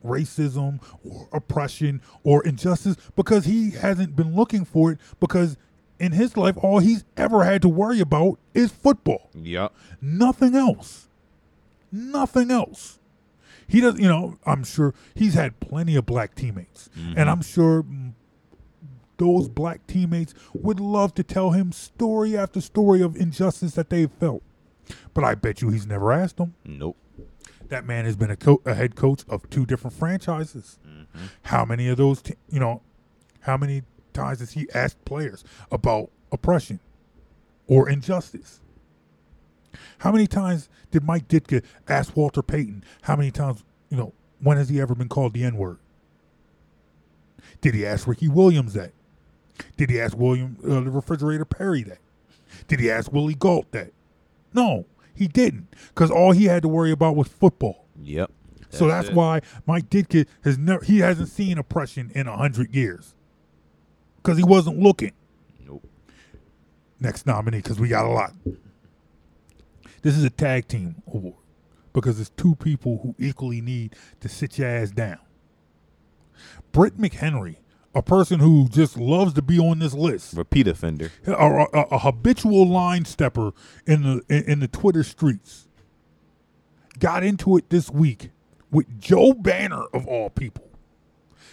racism 0.05 0.81
or 1.05 1.29
oppression 1.33 2.01
or 2.23 2.45
injustice 2.45 2.97
because 3.17 3.45
he 3.47 3.71
hasn't 3.71 4.15
been 4.15 4.35
looking 4.35 4.65
for 4.65 4.93
it 4.93 4.99
because 5.21 5.57
in 5.99 6.13
his 6.13 6.37
life 6.37 6.57
all 6.59 6.79
he's 6.81 7.05
ever 7.17 7.45
had 7.45 7.63
to 7.63 7.69
worry 7.69 8.01
about 8.01 8.39
is 8.53 8.71
football. 8.71 9.31
Yep. 9.35 9.73
Nothing 10.01 10.55
else. 10.55 11.09
Nothing 11.91 12.51
else. 12.51 12.99
He 13.67 13.81
does, 13.81 13.99
you 13.99 14.09
know, 14.09 14.37
I'm 14.45 14.63
sure 14.65 14.93
he's 15.15 15.35
had 15.35 15.59
plenty 15.61 15.97
of 15.97 16.05
black 16.05 16.35
teammates. 16.35 16.91
Mhm. 16.99 17.15
And 17.17 17.31
I'm 17.31 17.41
sure 17.41 17.85
those 19.17 19.49
black 19.49 19.87
teammates 19.87 20.35
would 20.53 20.81
love 20.81 21.15
to 21.15 21.23
tell 21.23 21.53
him 21.53 21.73
story 21.73 22.37
after 22.37 22.61
story 22.61 23.01
of 23.01 23.17
injustice 23.17 23.73
that 23.75 23.89
they've 23.91 24.11
felt. 24.11 24.43
But 25.15 25.25
I 25.25 25.35
bet 25.35 25.63
you 25.63 25.71
he's 25.71 25.87
never 25.87 26.13
asked 26.13 26.37
them. 26.37 26.55
Nope. 26.65 26.97
That 27.69 27.87
man 27.87 28.05
has 28.05 28.17
been 28.17 28.31
a, 28.31 28.37
co- 28.37 28.63
a 28.65 28.75
head 28.75 28.95
coach 28.95 29.25
of 29.29 29.49
two 29.51 29.67
different 29.67 29.97
franchises. 29.97 30.79
How 31.45 31.65
many 31.65 31.89
of 31.89 31.97
those, 31.97 32.23
te- 32.23 32.35
you 32.51 32.61
know, 32.61 32.83
how 33.41 33.57
many 33.57 33.83
times 34.13 34.41
has 34.41 34.53
he 34.53 34.69
asked 34.75 35.05
players 35.05 35.45
about 35.71 36.11
oppression 36.33 36.81
or 37.67 37.89
injustice? 37.89 38.61
How 39.99 40.13
many 40.13 40.27
times 40.27 40.69
did 40.91 41.05
Mike 41.05 41.29
Ditka 41.29 41.65
ask 41.89 42.17
Walter 42.17 42.43
Payton? 42.43 42.85
How 43.03 43.17
many 43.17 43.31
times, 43.31 43.65
you 43.91 43.97
know, 43.97 44.13
when 44.41 44.57
has 44.57 44.69
he 44.69 44.81
ever 44.81 44.95
been 44.95 45.09
called 45.09 45.33
the 45.35 45.45
N 45.45 45.57
word? 45.57 45.79
Did 47.61 47.75
he 47.75 47.87
ask 47.87 48.07
Ricky 48.07 48.29
Williams 48.29 48.75
that? 48.75 48.93
Did 49.77 49.91
he 49.91 50.01
ask 50.01 50.17
William 50.17 50.59
uh, 50.65 50.81
the 50.81 50.91
refrigerator 50.91 51.45
Perry 51.45 51.83
that? 51.85 51.99
Did 52.69 52.81
he 52.81 52.91
ask 52.91 53.13
Willie 53.13 53.35
Gault 53.35 53.71
that? 53.73 53.93
No, 54.53 54.87
he 55.15 55.29
didn't, 55.29 55.69
because 55.89 56.11
all 56.11 56.33
he 56.33 56.45
had 56.45 56.63
to 56.63 56.69
worry 56.69 56.91
about 56.91 57.17
was 57.17 57.29
football. 57.29 57.87
Yep. 58.03 58.31
so 58.71 58.89
that's 58.89 59.09
it. 59.09 59.15
why 59.15 59.41
Mike 59.67 59.89
Ditka 59.89 60.27
has 60.43 60.59
never 60.59 60.85
he 60.85 60.99
hasn't 60.99 61.29
seen 61.29 61.59
oppression 61.59 62.11
in 62.15 62.27
a 62.27 62.37
hundred 62.37 62.75
years, 62.75 63.15
because 64.17 64.37
he 64.39 64.45
wasn't 64.45 64.79
looking. 64.79 65.13
Nope. 65.67 65.87
Next 67.01 67.27
nominee, 67.27 67.59
because 67.59 67.79
we 67.79 67.89
got 67.89 68.05
a 68.05 68.09
lot. 68.09 68.33
This 70.03 70.17
is 70.17 70.25
a 70.25 70.31
tag 70.31 70.69
team 70.69 71.03
award 71.07 71.37
because 71.95 72.21
it's 72.21 72.31
two 72.31 72.57
people 72.57 72.99
who 73.03 73.15
equally 73.19 73.63
need 73.63 73.97
to 74.21 74.29
sit 74.29 74.59
your 74.59 74.69
ass 74.69 74.91
down. 74.91 75.19
Britt 76.73 76.99
McHenry, 76.99 77.57
a 77.95 78.03
person 78.03 78.41
who 78.41 78.69
just 78.69 78.97
loves 78.99 79.35
to 79.35 79.43
be 79.43 79.59
on 79.59 79.79
this 79.79 79.95
list, 79.95 80.35
Repeat 80.37 80.67
offender. 80.69 81.11
a, 81.27 81.33
a- 81.33 81.67
a- 81.93 81.99
habitual 81.99 82.69
line 82.69 83.05
stepper 83.05 83.53
in 83.87 84.03
the 84.03 84.23
in, 84.29 84.45
in 84.53 84.61
the 84.61 84.69
Twitter 84.69 85.03
streets, 85.05 85.69
got 86.99 87.23
into 87.25 87.57
it 87.57 87.71
this 87.71 87.91
week 87.91 88.31
with 88.71 89.01
Joe 89.01 89.33
Banner 89.33 89.85
of 89.93 90.07
all 90.07 90.31
people. 90.31 90.69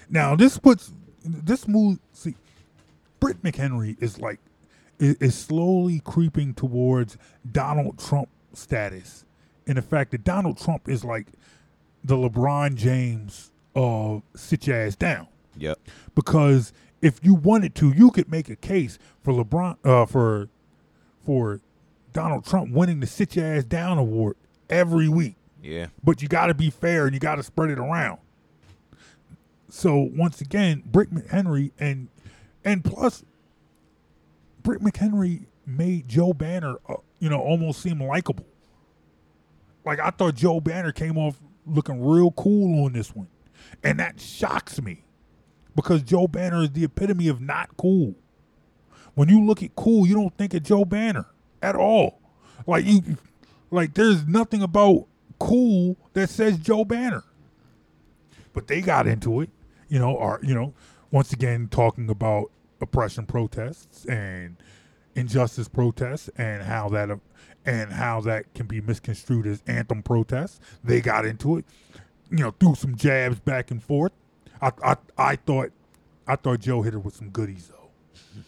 Now 0.10 0.36
this 0.36 0.58
puts 0.58 0.92
this 1.24 1.68
move. 1.68 2.00
See, 2.14 2.36
Britt 3.20 3.44
McHenry 3.44 4.02
is 4.02 4.20
like 4.20 4.40
is, 5.00 5.16
is 5.16 5.36
slowly 5.36 6.02
creeping 6.04 6.54
towards 6.54 7.18
Donald 7.50 8.00
Trump 8.00 8.30
status, 8.54 9.26
in 9.68 9.76
the 9.76 9.82
fact 9.82 10.12
that 10.12 10.24
Donald 10.24 10.58
Trump 10.60 10.90
is 10.90 11.06
like 11.06 11.28
the 12.04 12.16
LeBron 12.16 12.76
James 12.76 13.52
of 13.76 14.24
sit 14.36 14.66
your 14.68 14.76
ass 14.78 14.96
down 14.96 15.28
Yep. 15.58 15.80
because 16.16 16.74
if 17.02 17.20
you 17.24 17.34
wanted 17.34 17.76
to, 17.76 17.92
you 17.92 18.12
could 18.12 18.32
make 18.32 18.50
a 18.50 18.56
case 18.56 18.98
for 19.24 19.34
LeBron 19.34 19.78
uh, 19.84 20.06
for 20.06 20.50
for 21.26 21.60
Donald 22.14 22.46
Trump 22.46 22.72
winning 22.72 23.00
the 23.00 23.08
sit 23.08 23.36
your 23.36 23.46
ass 23.46 23.64
down 23.64 23.98
award 23.98 24.36
every 24.70 25.10
week. 25.10 25.36
Yeah. 25.62 25.88
But 26.04 26.22
you 26.22 26.28
got 26.28 26.48
to 26.48 26.54
be 26.54 26.70
fair 26.70 27.06
and 27.06 27.14
you 27.14 27.20
got 27.20 27.36
to 27.36 27.44
spread 27.44 27.70
it 27.70 27.80
around. 27.80 28.20
So 29.70 30.10
once 30.16 30.42
again, 30.42 30.84
Britt 30.86 31.14
McHenry 31.14 31.72
and 31.80 32.10
and 32.64 32.84
plus, 32.84 33.24
Britt 34.62 34.82
McHenry 34.82 35.46
made 35.66 36.08
Joe 36.08 36.34
Banner, 36.34 36.76
uh, 36.88 36.96
you 37.20 37.30
know, 37.30 37.40
almost 37.40 37.82
seem 37.82 38.02
likable. 38.02 38.46
Like 39.86 40.00
I 40.00 40.12
thought 40.12 40.36
Joe 40.36 40.60
Banner 40.60 40.92
came 40.92 41.18
off 41.18 41.40
looking 41.66 42.04
real 42.06 42.32
cool 42.32 42.86
on 42.86 42.94
this 42.94 43.16
one, 43.16 43.28
and 43.84 44.00
that 44.00 44.20
shocks 44.20 44.82
me 44.82 45.04
because 45.76 46.02
Joe 46.04 46.28
Banner 46.28 46.64
is 46.64 46.72
the 46.72 46.84
epitome 46.84 47.28
of 47.28 47.42
not 47.42 47.76
cool. 47.78 48.16
When 49.14 49.30
you 49.30 49.44
look 49.44 49.62
at 49.62 49.76
cool, 49.76 50.08
you 50.08 50.16
don't 50.16 50.36
think 50.38 50.54
of 50.54 50.64
Joe 50.64 50.86
Banner 50.86 51.26
at 51.62 51.76
all. 51.76 52.20
Like 52.66 52.86
you, 52.86 53.18
like 53.70 53.94
there's 53.94 54.26
nothing 54.28 54.62
about 54.62 55.08
cool 55.40 55.98
that 56.14 56.30
says 56.30 56.58
Joe 56.58 56.86
Banner. 56.86 57.24
But 58.54 58.68
they 58.68 58.82
got 58.82 59.08
into 59.08 59.42
it, 59.42 59.50
you 59.88 60.00
know, 60.00 60.18
are 60.18 60.40
you 60.44 60.54
know, 60.54 60.74
once 61.12 61.32
again 61.34 61.68
talking 61.70 62.10
about 62.10 62.52
oppression 62.82 63.26
protests 63.26 64.06
and 64.06 64.58
injustice 65.16 65.68
protests 65.68 66.30
and 66.38 66.64
how 66.64 66.90
that 66.90 67.20
and 67.66 67.92
how 67.94 68.22
that 68.22 68.54
can 68.54 68.66
be 68.66 68.82
misconstrued 68.82 69.46
as 69.46 69.62
anthem 69.68 70.04
protests. 70.04 70.60
They 70.84 71.02
got 71.02 71.26
into 71.26 71.58
it, 71.58 71.66
you 72.30 72.40
know, 72.40 72.52
threw 72.60 72.76
some 72.76 72.96
jabs 72.96 73.40
back 73.40 73.72
and 73.72 73.82
forth. 73.82 74.14
I 74.62 74.72
I, 74.84 74.96
I 75.18 75.36
thought 75.36 75.72
I 76.28 76.36
thought 76.36 76.60
Joe 76.60 76.82
hit 76.82 76.94
her 76.94 77.00
with 77.00 77.16
some 77.16 77.30
goodies 77.30 77.70
though. 77.70 77.90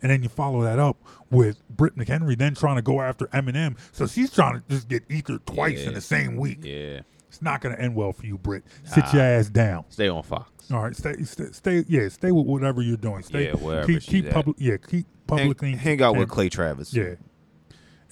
And 0.00 0.12
then 0.12 0.22
you 0.22 0.28
follow 0.28 0.62
that 0.62 0.78
up 0.78 0.96
with 1.28 1.60
Britt 1.68 1.96
McHenry 1.96 2.38
then 2.38 2.54
trying 2.54 2.76
to 2.76 2.82
go 2.82 3.00
after 3.00 3.26
Eminem. 3.28 3.76
So 3.90 4.06
she's 4.06 4.32
trying 4.32 4.54
to 4.54 4.62
just 4.68 4.86
get 4.88 5.02
Ether 5.10 5.38
twice 5.44 5.82
in 5.82 5.94
the 5.94 6.00
same 6.00 6.36
week. 6.36 6.58
Yeah. 6.62 7.00
It's 7.26 7.42
not 7.42 7.60
going 7.60 7.74
to 7.74 7.82
end 7.82 7.96
well 7.96 8.12
for 8.12 8.24
you, 8.24 8.38
Britt. 8.38 8.62
Sit 8.84 9.04
Nah. 9.06 9.12
your 9.12 9.22
ass 9.22 9.48
down. 9.48 9.84
Stay 9.88 10.08
on 10.08 10.22
Fox. 10.22 10.70
All 10.70 10.82
right, 10.84 10.94
stay, 10.94 11.14
stay, 11.24 11.46
stay, 11.50 11.84
yeah, 11.88 12.08
stay 12.10 12.30
with 12.30 12.46
whatever 12.46 12.80
you're 12.80 12.96
doing. 12.96 13.22
Stay, 13.22 13.46
Yeah, 13.46 13.54
wherever 13.54 13.86
keep, 13.86 14.02
she's 14.02 14.22
keep 14.22 14.30
public, 14.30 14.56
yeah, 14.60 14.76
keep 14.76 15.06
publicly. 15.26 15.72
hang 15.74 16.00
out 16.00 16.16
with 16.16 16.28
Clay 16.28 16.48
Travis. 16.48 16.92
Yeah, 16.94 17.14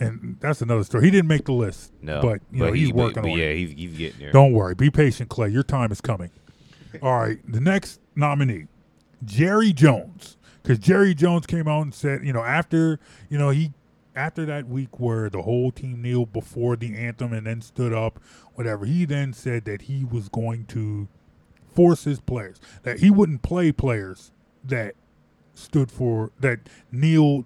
and 0.00 0.36
that's 0.40 0.62
another 0.62 0.82
story. 0.82 1.04
He 1.04 1.10
didn't 1.10 1.28
make 1.28 1.44
the 1.44 1.52
list, 1.52 1.92
No, 2.02 2.20
but 2.22 2.40
you 2.50 2.60
know 2.60 2.66
but 2.70 2.74
he's 2.76 2.86
he- 2.88 2.92
but- 2.92 2.98
working 2.98 3.22
but 3.22 3.30
on 3.32 3.38
yeah, 3.38 3.44
it. 3.44 3.56
he's- 3.58 3.72
he's 3.78 3.96
getting 3.98 4.20
there. 4.20 4.32
Don't 4.32 4.52
worry, 4.54 4.74
be 4.74 4.90
patient, 4.90 5.28
Clay. 5.28 5.50
Your 5.50 5.62
time 5.62 5.92
is 5.92 6.00
coming. 6.00 6.30
All 7.02 7.18
right, 7.18 7.38
the 7.50 7.60
next 7.60 8.00
nominee, 8.14 8.66
Jerry 9.24 9.72
Jones, 9.72 10.36
because 10.62 10.78
Jerry 10.78 11.14
Jones 11.14 11.46
came 11.46 11.68
out 11.68 11.82
and 11.82 11.94
said, 11.94 12.24
you 12.24 12.32
know, 12.32 12.42
after 12.42 12.98
you 13.28 13.38
know 13.38 13.50
he 13.50 13.72
after 14.14 14.46
that 14.46 14.66
week 14.66 14.98
where 14.98 15.28
the 15.28 15.42
whole 15.42 15.70
team 15.70 16.00
kneeled 16.02 16.32
before 16.32 16.76
the 16.76 16.96
anthem 16.96 17.32
and 17.32 17.46
then 17.46 17.60
stood 17.60 17.92
up, 17.92 18.18
whatever, 18.54 18.86
he 18.86 19.04
then 19.04 19.32
said 19.32 19.64
that 19.66 19.82
he 19.82 20.04
was 20.04 20.28
going 20.28 20.64
to 20.66 21.08
force 21.76 22.04
his 22.04 22.18
players 22.20 22.58
that 22.84 23.00
he 23.00 23.10
wouldn't 23.10 23.42
play 23.42 23.70
players 23.70 24.32
that 24.64 24.94
stood 25.54 25.90
for 25.90 26.30
that 26.40 26.58
kneeled 26.90 27.44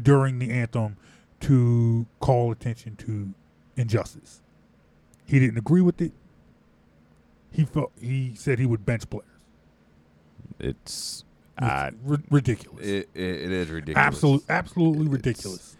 during 0.00 0.38
the 0.38 0.50
anthem 0.50 0.96
to 1.40 2.06
call 2.20 2.52
attention 2.52 2.94
to 2.96 3.32
injustice. 3.76 4.42
He 5.24 5.38
didn't 5.40 5.56
agree 5.56 5.80
with 5.80 6.00
it. 6.02 6.12
He 7.52 7.64
felt 7.64 7.92
he 8.00 8.34
said 8.34 8.58
he 8.58 8.66
would 8.66 8.84
bench 8.84 9.08
players. 9.08 9.26
It's 10.58 11.24
It's 11.58 11.66
uh, 11.70 11.90
ri- 12.04 12.24
ridiculous. 12.30 12.84
It, 12.86 13.08
it, 13.14 13.22
it 13.24 13.52
is 13.52 13.68
ridiculous. 13.70 14.06
Absolute, 14.06 14.44
absolutely 14.48 15.08
ridiculous. 15.08 15.76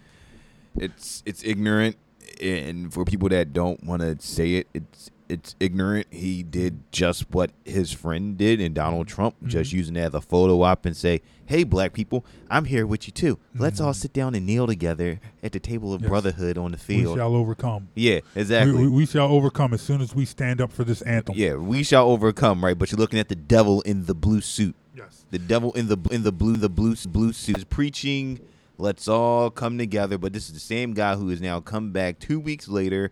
It's 0.77 1.23
it's 1.25 1.43
ignorant, 1.43 1.97
and 2.41 2.93
for 2.93 3.05
people 3.05 3.29
that 3.29 3.53
don't 3.53 3.83
want 3.83 4.01
to 4.01 4.17
say 4.19 4.55
it, 4.55 4.67
it's 4.73 5.09
it's 5.33 5.55
ignorant. 5.59 6.07
He 6.11 6.43
did 6.43 6.79
just 6.91 7.29
what 7.31 7.51
his 7.65 7.91
friend 7.91 8.37
did, 8.37 8.61
and 8.61 8.73
Donald 8.73 9.07
Trump 9.07 9.35
just 9.45 9.69
Mm-hmm. 9.71 9.77
using 9.77 9.93
that 9.95 10.07
as 10.07 10.13
a 10.13 10.21
photo 10.21 10.61
op 10.61 10.85
and 10.85 10.95
say, 10.95 11.21
"Hey, 11.45 11.63
black 11.63 11.91
people, 11.93 12.25
I'm 12.49 12.65
here 12.65 12.85
with 12.87 13.07
you 13.07 13.11
too. 13.11 13.39
Let's 13.55 13.81
all 13.81 13.93
sit 13.93 14.13
down 14.13 14.35
and 14.35 14.45
kneel 14.45 14.67
together 14.67 15.19
at 15.41 15.51
the 15.51 15.59
table 15.59 15.93
of 15.93 15.97
Mm-hmm. 16.01 16.05
Yes. 16.05 16.09
brotherhood 16.09 16.57
on 16.57 16.71
the 16.71 16.77
field. 16.77 17.15
We 17.15 17.19
shall 17.19 17.35
overcome. 17.35 17.89
Yeah, 17.95 18.19
exactly. 18.35 18.73
We, 18.73 18.83
we, 18.83 18.89
we 18.89 19.05
shall 19.05 19.27
overcome 19.31 19.73
as 19.73 19.81
soon 19.81 19.99
as 20.01 20.15
we 20.15 20.25
stand 20.25 20.61
up 20.61 20.71
for 20.71 20.83
this 20.83 21.01
anthem. 21.01 21.35
Yeah, 21.37 21.55
we 21.55 21.83
shall 21.83 22.09
overcome, 22.09 22.63
right? 22.63 22.77
But 22.77 22.91
you're 22.91 22.99
looking 22.99 23.19
at 23.19 23.27
the 23.29 23.35
devil 23.35 23.81
in 23.81 24.05
the 24.05 24.13
blue 24.15 24.41
suit. 24.41 24.75
Yes. 24.95 25.25
The 25.31 25.39
devil 25.39 25.71
in 25.73 25.87
the 25.87 25.97
in 26.11 26.23
the 26.23 26.31
blue 26.31 26.55
the 26.55 26.69
blue 26.69 26.95
blue 27.07 27.33
suit 27.33 27.57
is 27.57 27.63
preaching. 27.63 28.39
Let's 28.77 29.07
all 29.07 29.49
come 29.51 29.77
together. 29.77 30.17
But 30.17 30.33
this 30.33 30.47
is 30.47 30.53
the 30.53 30.59
same 30.59 30.93
guy 30.93 31.15
who 31.15 31.29
has 31.29 31.41
now 31.41 31.59
come 31.59 31.91
back 31.91 32.19
two 32.19 32.39
weeks 32.39 32.67
later, 32.67 33.11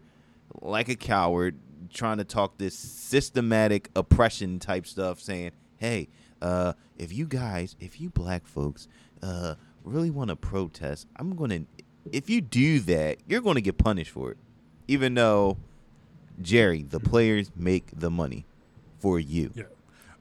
like 0.61 0.89
a 0.89 0.95
coward, 0.95 1.55
trying 1.93 2.17
to 2.17 2.23
talk 2.23 2.57
this 2.57 2.77
systematic 2.77 3.89
oppression 3.95 4.59
type 4.59 4.85
stuff, 4.87 5.19
saying, 5.19 5.51
"Hey, 5.77 6.07
uh, 6.41 6.73
if 6.97 7.13
you 7.13 7.25
guys, 7.25 7.75
if 7.79 7.99
you 8.01 8.09
black 8.09 8.45
folks, 8.47 8.87
uh, 9.21 9.55
really 9.83 10.09
want 10.11 10.29
to 10.29 10.35
protest, 10.35 11.07
I'm 11.17 11.35
gonna. 11.35 11.61
If 12.11 12.29
you 12.29 12.41
do 12.41 12.79
that, 12.81 13.17
you're 13.27 13.41
gonna 13.41 13.61
get 13.61 13.77
punished 13.77 14.11
for 14.11 14.31
it, 14.31 14.37
even 14.87 15.13
though." 15.13 15.57
Jerry, 16.41 16.81
the 16.81 16.99
players 16.99 17.51
make 17.55 17.87
the 17.99 18.09
money 18.09 18.45
for 18.97 19.19
you. 19.19 19.51
Yeah. 19.53 19.63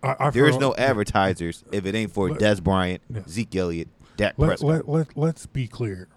I- 0.02 0.16
I've 0.26 0.34
there 0.34 0.46
is 0.46 0.58
no 0.58 0.74
advertisers 0.76 1.64
if 1.72 1.86
it 1.86 1.94
ain't 1.94 2.12
for 2.12 2.30
Let- 2.30 2.40
Dez 2.40 2.62
Bryant, 2.62 3.00
Yeah. 3.08 3.22
Zeke 3.28 3.56
Elliott, 3.56 3.88
Dak 4.16 4.34
Let, 4.36 4.46
Prescott, 4.48 4.68
let, 4.68 4.88
let, 4.88 5.16
let's 5.16 5.46
be 5.46 5.66
clear. 5.66 6.08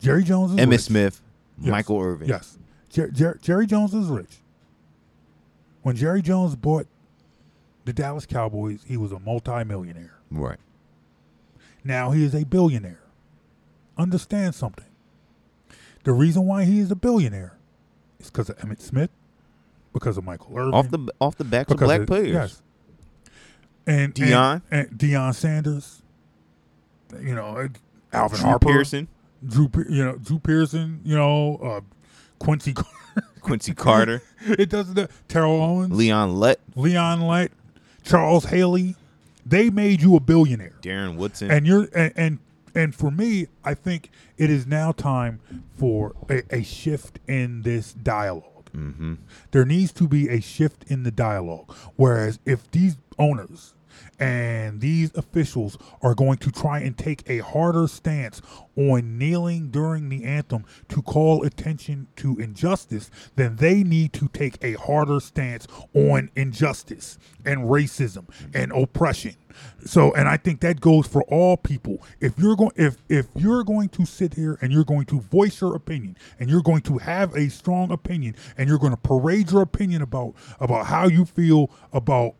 Jerry 0.00 0.22
Jones 0.24 0.52
is 0.52 0.58
Emmitt. 0.58 0.80
Smith, 0.80 1.22
Yes. 1.60 1.70
Michael 1.70 2.00
Irvin. 2.00 2.28
Yes. 2.28 2.58
Jer- 2.90 3.10
Jer- 3.10 3.38
Jerry 3.40 3.66
Jones 3.66 3.94
is 3.94 4.08
rich. 4.08 4.38
When 5.82 5.96
Jerry 5.96 6.20
Jones 6.22 6.56
bought 6.56 6.86
the 7.84 7.92
Dallas 7.92 8.26
Cowboys, 8.26 8.84
he 8.86 8.96
was 8.96 9.12
a 9.12 9.18
multimillionaire. 9.18 10.18
Right. 10.30 10.58
Now 11.82 12.10
he 12.10 12.24
is 12.24 12.34
a 12.34 12.44
billionaire. 12.44 13.00
Understand 13.96 14.54
something. 14.54 14.84
The 16.04 16.12
reason 16.12 16.46
why 16.46 16.64
he 16.64 16.78
is 16.80 16.90
a 16.90 16.96
billionaire 16.96 17.56
is 18.18 18.30
because 18.30 18.50
of 18.50 18.58
Emmitt 18.58 18.80
Smith, 18.80 19.10
because 19.92 20.16
of 20.18 20.24
Michael 20.24 20.56
Irvin. 20.56 20.74
Off 20.74 20.90
the 20.90 21.12
off 21.20 21.36
the 21.36 21.44
backs 21.44 21.70
of 21.72 21.78
black 21.78 22.06
players. 22.06 22.32
Yes. 22.32 22.62
And 23.86 24.14
Deion. 24.14 24.62
and, 24.70 24.88
and 24.88 24.98
Deion 24.98 25.34
Sanders. 25.34 26.02
You 27.20 27.34
know, 27.34 27.68
Alvin 28.12 28.38
Drew 28.38 28.48
Harper, 28.48 28.66
Pearson. 28.66 29.08
Drew, 29.46 29.70
you 29.88 30.04
know, 30.04 30.16
Drew 30.16 30.38
Pearson. 30.38 31.00
You 31.04 31.16
know, 31.16 31.56
uh, 31.56 31.80
Quincy, 32.40 32.74
Quincy 33.40 33.74
Carter. 33.74 34.22
it 34.46 34.68
doesn't. 34.68 35.10
Terrell 35.28 35.62
Owens, 35.62 35.96
Leon 35.96 36.34
Lett, 36.36 36.58
Leon 36.74 37.20
Lett, 37.20 37.52
Charles 38.02 38.46
Haley. 38.46 38.96
They 39.46 39.70
made 39.70 40.02
you 40.02 40.16
a 40.16 40.20
billionaire. 40.20 40.74
Darren 40.82 41.16
Woodson. 41.16 41.50
And 41.50 41.66
you're 41.66 41.88
and 41.94 42.12
and, 42.16 42.38
and 42.74 42.94
for 42.94 43.10
me, 43.10 43.46
I 43.64 43.74
think 43.74 44.10
it 44.36 44.50
is 44.50 44.66
now 44.66 44.90
time 44.92 45.40
for 45.76 46.14
a, 46.28 46.42
a 46.50 46.62
shift 46.62 47.18
in 47.28 47.62
this 47.62 47.92
dialogue. 47.92 48.44
Mm-hmm. 48.74 49.14
There 49.50 49.64
needs 49.64 49.92
to 49.92 50.06
be 50.08 50.28
a 50.28 50.40
shift 50.40 50.84
in 50.88 51.02
the 51.02 51.10
dialogue. 51.10 51.74
Whereas 51.96 52.38
if 52.44 52.70
these 52.70 52.96
owners 53.18 53.74
and 54.20 54.82
these 54.82 55.10
officials 55.16 55.78
are 56.02 56.14
going 56.14 56.36
to 56.38 56.52
try 56.52 56.80
and 56.80 56.96
take 56.96 57.28
a 57.28 57.38
harder 57.38 57.88
stance 57.88 58.42
on 58.76 59.18
kneeling 59.18 59.70
during 59.70 60.10
the 60.10 60.24
anthem 60.24 60.64
to 60.90 61.00
call 61.00 61.42
attention 61.42 62.06
to 62.16 62.38
injustice, 62.38 63.10
then 63.36 63.56
they 63.56 63.82
need 63.82 64.12
to 64.12 64.28
take 64.28 64.62
a 64.62 64.74
harder 64.74 65.20
stance 65.20 65.66
on 65.94 66.30
injustice 66.36 67.18
and 67.46 67.60
racism 67.60 68.26
and 68.54 68.70
oppression. 68.72 69.34
So, 69.84 70.12
and 70.12 70.28
I 70.28 70.36
think 70.36 70.60
that 70.60 70.80
goes 70.80 71.06
for 71.06 71.22
all 71.24 71.56
people. 71.56 72.02
If 72.20 72.38
you're 72.38 72.56
going, 72.56 72.72
if 72.76 72.98
if 73.08 73.26
you're 73.34 73.64
going 73.64 73.88
to 73.90 74.04
sit 74.04 74.34
here 74.34 74.58
and 74.60 74.72
you're 74.72 74.84
going 74.84 75.06
to 75.06 75.20
voice 75.20 75.60
your 75.60 75.74
opinion 75.74 76.16
and 76.38 76.48
you're 76.48 76.62
going 76.62 76.82
to 76.82 76.98
have 76.98 77.34
a 77.34 77.48
strong 77.48 77.90
opinion 77.90 78.36
and 78.56 78.68
you're 78.68 78.78
going 78.78 78.92
to 78.92 78.98
parade 78.98 79.50
your 79.50 79.62
opinion 79.62 80.02
about 80.02 80.34
about 80.60 80.86
how 80.86 81.08
you 81.08 81.24
feel 81.24 81.70
about 81.92 82.34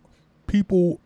people 0.47 1.00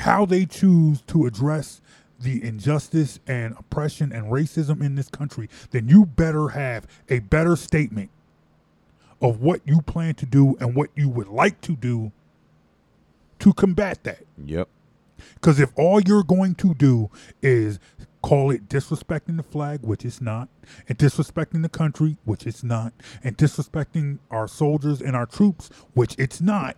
how 0.00 0.24
they 0.24 0.46
choose 0.46 1.02
to 1.02 1.26
address 1.26 1.80
the 2.18 2.42
injustice 2.44 3.18
and 3.26 3.54
oppression 3.58 4.12
and 4.12 4.26
racism 4.26 4.82
in 4.82 4.94
this 4.94 5.08
country, 5.08 5.48
then 5.70 5.88
you 5.88 6.04
better 6.04 6.48
have 6.48 6.86
a 7.08 7.20
better 7.20 7.56
statement 7.56 8.10
of 9.22 9.40
what 9.40 9.60
you 9.64 9.80
plan 9.82 10.14
to 10.14 10.26
do 10.26 10.56
and 10.60 10.74
what 10.74 10.90
you 10.94 11.08
would 11.08 11.28
like 11.28 11.60
to 11.62 11.76
do 11.76 12.12
to 13.38 13.52
combat 13.52 14.02
that. 14.04 14.24
Yep. 14.44 14.68
Because 15.34 15.60
if 15.60 15.70
all 15.76 16.00
you're 16.00 16.22
going 16.22 16.54
to 16.56 16.74
do 16.74 17.10
is 17.42 17.78
call 18.22 18.50
it 18.50 18.68
disrespecting 18.68 19.36
the 19.36 19.42
flag, 19.42 19.80
which 19.82 20.04
it's 20.04 20.20
not, 20.20 20.48
and 20.88 20.98
disrespecting 20.98 21.62
the 21.62 21.68
country, 21.68 22.16
which 22.24 22.46
it's 22.46 22.62
not, 22.62 22.92
and 23.22 23.36
disrespecting 23.36 24.18
our 24.30 24.46
soldiers 24.48 25.00
and 25.00 25.16
our 25.16 25.26
troops, 25.26 25.70
which 25.94 26.14
it's 26.18 26.40
not, 26.40 26.76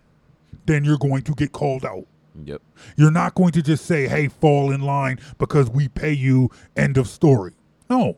then 0.65 0.83
you're 0.83 0.97
going 0.97 1.21
to 1.21 1.33
get 1.33 1.51
called 1.51 1.85
out. 1.85 2.05
Yep. 2.43 2.61
You're 2.97 3.11
not 3.11 3.35
going 3.35 3.51
to 3.51 3.61
just 3.61 3.85
say, 3.85 4.07
hey, 4.07 4.27
fall 4.27 4.71
in 4.71 4.81
line 4.81 5.19
because 5.37 5.69
we 5.69 5.87
pay 5.87 6.13
you, 6.13 6.49
end 6.75 6.97
of 6.97 7.07
story. 7.07 7.53
No, 7.89 8.17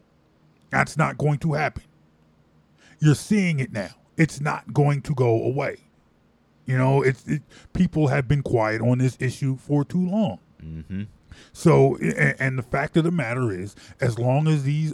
that's 0.69 0.97
not 0.97 1.17
going 1.17 1.39
to 1.39 1.53
happen. 1.53 1.83
You're 2.99 3.15
seeing 3.15 3.59
it 3.59 3.71
now. 3.71 3.91
It's 4.17 4.39
not 4.39 4.73
going 4.73 5.01
to 5.03 5.13
go 5.13 5.43
away. 5.43 5.77
You 6.65 6.77
know, 6.77 7.01
it's 7.01 7.27
it, 7.27 7.43
people 7.73 8.07
have 8.07 8.27
been 8.27 8.41
quiet 8.41 8.81
on 8.81 8.97
this 8.97 9.17
issue 9.19 9.57
for 9.57 9.83
too 9.83 10.09
long. 10.09 10.39
Mm-hmm. 10.63 11.03
So, 11.53 11.95
and, 11.97 12.35
and 12.39 12.57
the 12.57 12.63
fact 12.63 12.97
of 12.97 13.03
the 13.03 13.11
matter 13.11 13.51
is, 13.51 13.75
as 14.01 14.19
long 14.19 14.47
as 14.47 14.63
these, 14.63 14.93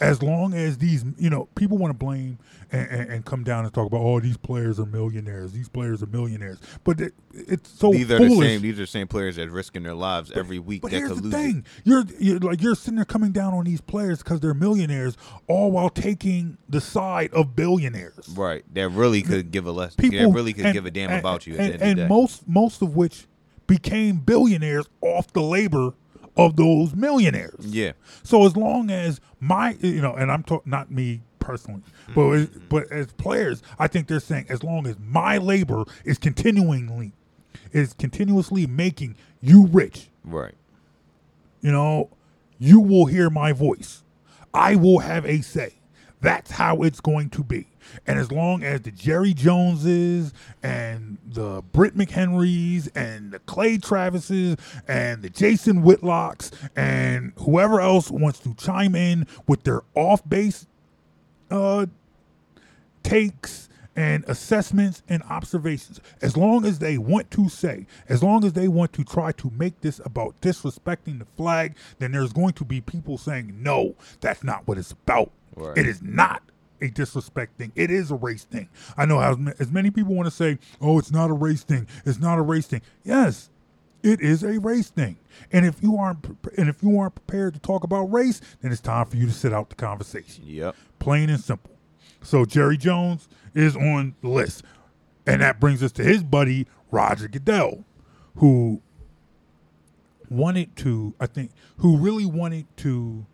as 0.00 0.22
long 0.22 0.54
as 0.54 0.78
these, 0.78 1.04
you 1.18 1.30
know, 1.30 1.46
people 1.54 1.78
want 1.78 1.92
to 1.92 1.98
blame 1.98 2.38
and, 2.72 2.88
and, 2.88 3.10
and 3.10 3.24
come 3.24 3.44
down 3.44 3.64
and 3.64 3.74
talk 3.74 3.86
about, 3.86 4.00
oh, 4.00 4.20
these 4.20 4.36
players 4.36 4.78
are 4.78 4.86
millionaires, 4.86 5.52
these 5.52 5.68
players 5.68 6.02
are 6.02 6.06
millionaires, 6.06 6.58
but 6.84 7.00
it, 7.00 7.14
it's 7.32 7.70
so 7.70 7.90
these 7.90 8.10
are 8.10 8.18
foolish. 8.18 8.38
the 8.38 8.44
same. 8.44 8.62
These 8.62 8.78
are 8.78 8.82
the 8.82 8.86
same 8.86 9.08
players 9.08 9.36
that 9.36 9.48
are 9.48 9.52
risking 9.52 9.82
their 9.82 9.94
lives 9.94 10.32
every 10.32 10.58
week 10.58 10.82
But 10.82 10.90
that 10.90 10.98
here's 10.98 11.20
the 11.20 11.30
thing: 11.30 11.64
you're, 11.84 12.04
you're 12.18 12.38
like 12.38 12.62
you're 12.62 12.74
sitting 12.74 12.96
there 12.96 13.04
coming 13.04 13.32
down 13.32 13.54
on 13.54 13.64
these 13.64 13.80
players 13.80 14.18
because 14.18 14.40
they're 14.40 14.54
millionaires, 14.54 15.16
all 15.48 15.70
while 15.70 15.90
taking 15.90 16.58
the 16.68 16.80
side 16.80 17.32
of 17.32 17.54
billionaires. 17.54 18.28
Right. 18.30 18.64
That 18.74 18.88
really 18.90 19.22
could 19.22 19.50
give 19.50 19.66
a 19.66 19.72
less. 19.72 19.94
People 19.94 20.18
that 20.18 20.34
really 20.34 20.52
could 20.52 20.72
give 20.72 20.86
a 20.86 20.90
damn 20.90 21.18
about 21.18 21.46
you 21.46 21.56
and, 21.56 21.60
the 21.60 21.64
end 21.64 21.82
of 21.82 21.88
the 21.88 22.02
day. 22.02 22.08
most 22.08 22.48
most 22.48 22.82
of 22.82 22.96
which 22.96 23.26
became 23.70 24.16
billionaires 24.18 24.88
off 25.00 25.32
the 25.32 25.40
labor 25.40 25.94
of 26.36 26.56
those 26.56 26.94
millionaires. 26.94 27.64
yeah. 27.66 27.92
So 28.24 28.44
as 28.44 28.56
long 28.56 28.90
as 28.90 29.20
my, 29.40 29.76
you 29.80 30.00
know, 30.02 30.14
and 30.14 30.30
I'm 30.30 30.42
talking 30.42 30.70
not 30.70 30.90
me 30.90 31.20
personally, 31.38 31.82
but 32.14 32.30
as, 32.30 32.46
Mm-hmm. 32.48 32.64
but 32.68 32.90
as 32.92 33.12
players, 33.12 33.62
I 33.78 33.86
think 33.86 34.08
they're 34.08 34.20
saying 34.20 34.46
as 34.48 34.62
long 34.64 34.86
as 34.86 34.96
my 34.98 35.38
labor 35.38 35.84
is 36.04 36.18
continually 36.18 37.12
is 37.72 37.92
continuously 37.94 38.66
making 38.66 39.16
you 39.40 39.66
rich, 39.66 40.08
Right. 40.24 40.54
you 41.60 41.70
know, 41.70 42.10
you 42.58 42.80
will 42.80 43.06
hear 43.06 43.30
my 43.30 43.52
voice. 43.52 44.02
I 44.52 44.74
will 44.76 44.98
have 44.98 45.24
a 45.24 45.40
say. 45.42 45.74
That's 46.20 46.50
how 46.50 46.82
it's 46.82 47.00
going 47.00 47.30
to 47.30 47.44
be. 47.44 47.66
And 48.06 48.18
as 48.18 48.30
long 48.30 48.62
as 48.62 48.82
the 48.82 48.90
Jerry 48.90 49.34
Joneses 49.34 50.32
and 50.62 51.18
the 51.26 51.62
Britt 51.72 51.96
McHenrys 51.96 52.88
and 52.94 53.32
the 53.32 53.38
Clay 53.40 53.78
Travises 53.78 54.58
and 54.88 55.22
the 55.22 55.30
Jason 55.30 55.82
Whitlocks 55.82 56.50
and 56.76 57.32
whoever 57.38 57.80
else 57.80 58.10
wants 58.10 58.38
to 58.40 58.54
chime 58.54 58.94
in 58.94 59.26
with 59.46 59.64
their 59.64 59.82
off 59.94 60.28
base 60.28 60.66
uh, 61.50 61.86
takes 63.02 63.68
and 63.96 64.24
assessments 64.28 65.02
and 65.08 65.22
observations. 65.24 66.00
As 66.22 66.36
long 66.36 66.64
as 66.64 66.78
they 66.78 66.96
want 66.96 67.30
to 67.32 67.48
say, 67.48 67.86
as 68.08 68.22
long 68.22 68.44
as 68.44 68.52
they 68.52 68.68
want 68.68 68.92
to 68.94 69.04
try 69.04 69.32
to 69.32 69.50
make 69.50 69.80
this 69.80 70.00
about 70.04 70.40
disrespecting 70.40 71.18
the 71.18 71.26
flag, 71.36 71.76
then 71.98 72.12
there's 72.12 72.32
going 72.32 72.54
to 72.54 72.64
be 72.64 72.80
people 72.80 73.18
saying, 73.18 73.62
no, 73.62 73.94
that's 74.20 74.44
not 74.44 74.66
what 74.66 74.78
it's 74.78 74.92
about. 74.92 75.32
Right. 75.56 75.76
It 75.76 75.86
is 75.86 76.00
not 76.02 76.42
a 76.80 76.88
disrespect 76.88 77.58
thing. 77.58 77.72
It 77.74 77.90
is 77.90 78.10
a 78.10 78.14
race 78.14 78.44
thing. 78.44 78.68
I 78.96 79.06
know 79.06 79.18
how 79.18 79.36
as 79.58 79.70
many 79.70 79.90
people 79.90 80.14
want 80.14 80.26
to 80.26 80.34
say, 80.34 80.58
oh, 80.80 80.98
it's 80.98 81.10
not 81.10 81.30
a 81.30 81.34
race 81.34 81.62
thing. 81.62 81.86
It's 82.04 82.18
not 82.18 82.38
a 82.38 82.42
race 82.42 82.66
thing. 82.66 82.82
Yes, 83.04 83.50
it 84.02 84.20
is 84.20 84.42
a 84.42 84.58
race 84.58 84.88
thing. 84.88 85.18
And 85.52 85.66
if 85.66 85.82
you 85.82 85.96
aren't 85.96 86.24
and 86.56 86.68
if 86.68 86.82
you 86.82 86.98
aren't 86.98 87.14
prepared 87.14 87.54
to 87.54 87.60
talk 87.60 87.84
about 87.84 88.04
race, 88.04 88.40
then 88.62 88.72
it's 88.72 88.80
time 88.80 89.06
for 89.06 89.16
you 89.16 89.26
to 89.26 89.32
sit 89.32 89.52
out 89.52 89.68
the 89.68 89.76
conversation. 89.76 90.44
Yep. 90.46 90.76
Plain 90.98 91.30
and 91.30 91.40
simple. 91.40 91.76
So 92.22 92.44
Jerry 92.44 92.76
Jones 92.76 93.28
is 93.54 93.76
on 93.76 94.14
the 94.22 94.28
list. 94.28 94.64
And 95.26 95.42
that 95.42 95.60
brings 95.60 95.82
us 95.82 95.92
to 95.92 96.02
his 96.02 96.22
buddy 96.22 96.66
Roger 96.90 97.28
Goodell, 97.28 97.84
who 98.36 98.80
wanted 100.28 100.74
to, 100.76 101.14
I 101.20 101.26
think, 101.26 101.50
who 101.78 101.98
really 101.98 102.26
wanted 102.26 102.66
to 102.78 103.26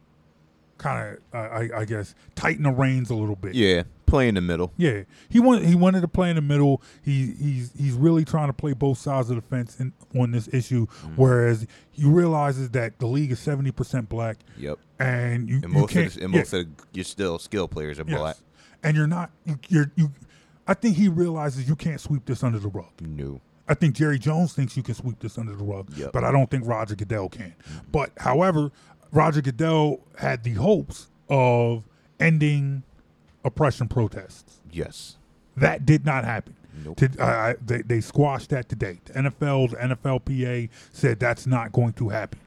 kind 0.78 1.16
of, 1.16 1.18
uh, 1.34 1.38
I, 1.55 1.80
I 1.80 1.84
guess, 1.84 2.14
tighten 2.34 2.64
the 2.64 2.70
reins 2.70 3.10
a 3.10 3.14
little 3.14 3.36
bit. 3.36 3.55
Yeah. 3.55 3.84
Play 4.06 4.28
in 4.28 4.36
the 4.36 4.40
middle. 4.40 4.72
Yeah, 4.76 5.02
he 5.28 5.40
wanted 5.40 5.64
he 5.66 5.74
wanted 5.74 6.00
to 6.02 6.06
play 6.08 6.30
in 6.30 6.36
the 6.36 6.42
middle. 6.42 6.80
He 7.02 7.32
he's 7.40 7.72
he's 7.76 7.94
really 7.94 8.24
trying 8.24 8.46
to 8.46 8.52
play 8.52 8.72
both 8.72 8.98
sides 8.98 9.30
of 9.30 9.36
the 9.36 9.42
fence 9.42 9.80
in, 9.80 9.92
on 10.16 10.30
this 10.30 10.48
issue. 10.52 10.86
Mm-hmm. 10.86 11.14
Whereas 11.16 11.66
he 11.90 12.05
realizes 12.05 12.70
that 12.70 13.00
the 13.00 13.06
league 13.08 13.32
is 13.32 13.40
seventy 13.40 13.72
percent 13.72 14.08
black. 14.08 14.36
Yep. 14.58 14.78
and 15.00 15.48
you 15.48 15.56
And 15.56 15.64
you 15.74 15.80
most 15.80 15.90
can't, 15.92 16.06
of 16.06 16.14
the, 16.14 16.24
and 16.24 16.32
yeah, 16.34 16.38
most 16.40 16.52
of 16.52 16.66
the, 16.76 16.84
your 16.92 17.05
still 17.05 17.40
skill 17.40 17.66
players 17.66 17.98
are 17.98 18.05
yes. 18.06 18.16
black. 18.16 18.36
and 18.84 18.96
you're 18.96 19.08
not 19.08 19.32
you, 19.44 19.58
you're 19.68 19.90
you. 19.96 20.12
I 20.68 20.74
think 20.74 20.96
he 20.96 21.08
realizes 21.08 21.68
you 21.68 21.74
can't 21.74 22.00
sweep 22.00 22.26
this 22.26 22.44
under 22.44 22.60
the 22.60 22.68
rug. 22.68 22.92
No. 23.00 23.40
I 23.68 23.74
think 23.74 23.96
Jerry 23.96 24.20
Jones 24.20 24.52
thinks 24.52 24.76
you 24.76 24.84
can 24.84 24.94
sweep 24.94 25.18
this 25.18 25.36
under 25.36 25.56
the 25.56 25.64
rug, 25.64 25.90
Yep. 25.96 26.12
but 26.12 26.22
I 26.22 26.30
don't 26.30 26.48
think 26.48 26.64
Roger 26.64 26.94
Goodell 26.94 27.28
can. 27.28 27.56
But 27.90 28.12
however, 28.18 28.70
Roger 29.12 29.43
Goodell 29.43 30.01
had 30.18 30.44
the 30.44 30.52
hopes 30.55 31.09
of 31.28 31.85
ending 32.20 32.83
oppression 33.44 33.89
protests. 33.89 34.60
Yes. 34.70 35.17
That 35.57 35.86
did 35.86 36.05
not 36.05 36.25
happen. 36.25 36.55
Nope. 36.85 36.97
To, 36.99 37.10
I- 37.23 37.55
they, 37.65 37.83
they 37.83 38.01
squashed 38.01 38.51
that 38.51 38.68
today. 38.68 39.01
The 39.07 39.15
NFL, 39.15 39.70
the 39.70 39.76
NFLPA 39.97 40.68
said 40.93 41.20
that's 41.20 41.47
not 41.47 41.73
going 41.73 41.94
to 41.94 42.10
happen 42.10 42.39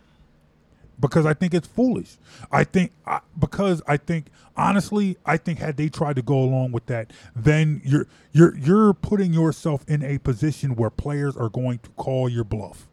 because 0.99 1.25
I 1.25 1.33
think 1.33 1.53
it's 1.53 1.67
foolish. 1.67 2.17
I 2.51 2.63
think 2.63 2.91
I, 3.05 3.21
because 3.39 3.81
I 3.87 3.97
think 3.97 4.27
honestly, 4.57 5.17
I 5.25 5.37
think 5.37 5.59
had 5.59 5.77
they 5.77 5.89
tried 5.89 6.17
to 6.17 6.21
go 6.21 6.37
along 6.39 6.73
with 6.73 6.85
that, 6.87 7.11
then 7.35 7.81
you're 7.85 8.05
you're 8.33 8.55
you're 8.57 8.93
putting 8.93 9.33
yourself 9.33 9.85
in 9.87 10.03
a 10.03 10.17
position 10.19 10.75
where 10.75 10.89
players 10.89 11.37
are 11.37 11.49
going 11.49 11.79
to 11.79 11.89
call 11.91 12.27
your 12.29 12.43
bluff. 12.43 12.88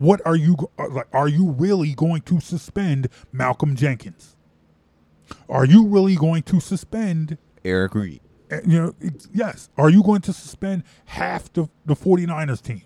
What 0.00 0.22
are 0.24 0.34
you 0.34 0.56
uh, 0.78 0.88
like? 0.88 1.08
Are 1.12 1.28
you 1.28 1.50
really 1.50 1.92
going 1.92 2.22
to 2.22 2.40
suspend 2.40 3.10
Malcolm 3.32 3.76
Jenkins? 3.76 4.34
Are 5.46 5.66
you 5.66 5.86
really 5.86 6.16
going 6.16 6.42
to 6.44 6.58
suspend 6.58 7.36
Eric 7.66 7.94
Reid. 7.94 8.22
uh, 8.50 8.60
you 8.66 8.80
know, 8.80 8.94
yes. 9.30 9.68
Are 9.76 9.90
you 9.90 10.02
going 10.02 10.22
to 10.22 10.32
suspend 10.32 10.84
half 11.04 11.52
the, 11.52 11.68
the 11.84 11.94
49ers 11.94 12.62
team? 12.62 12.82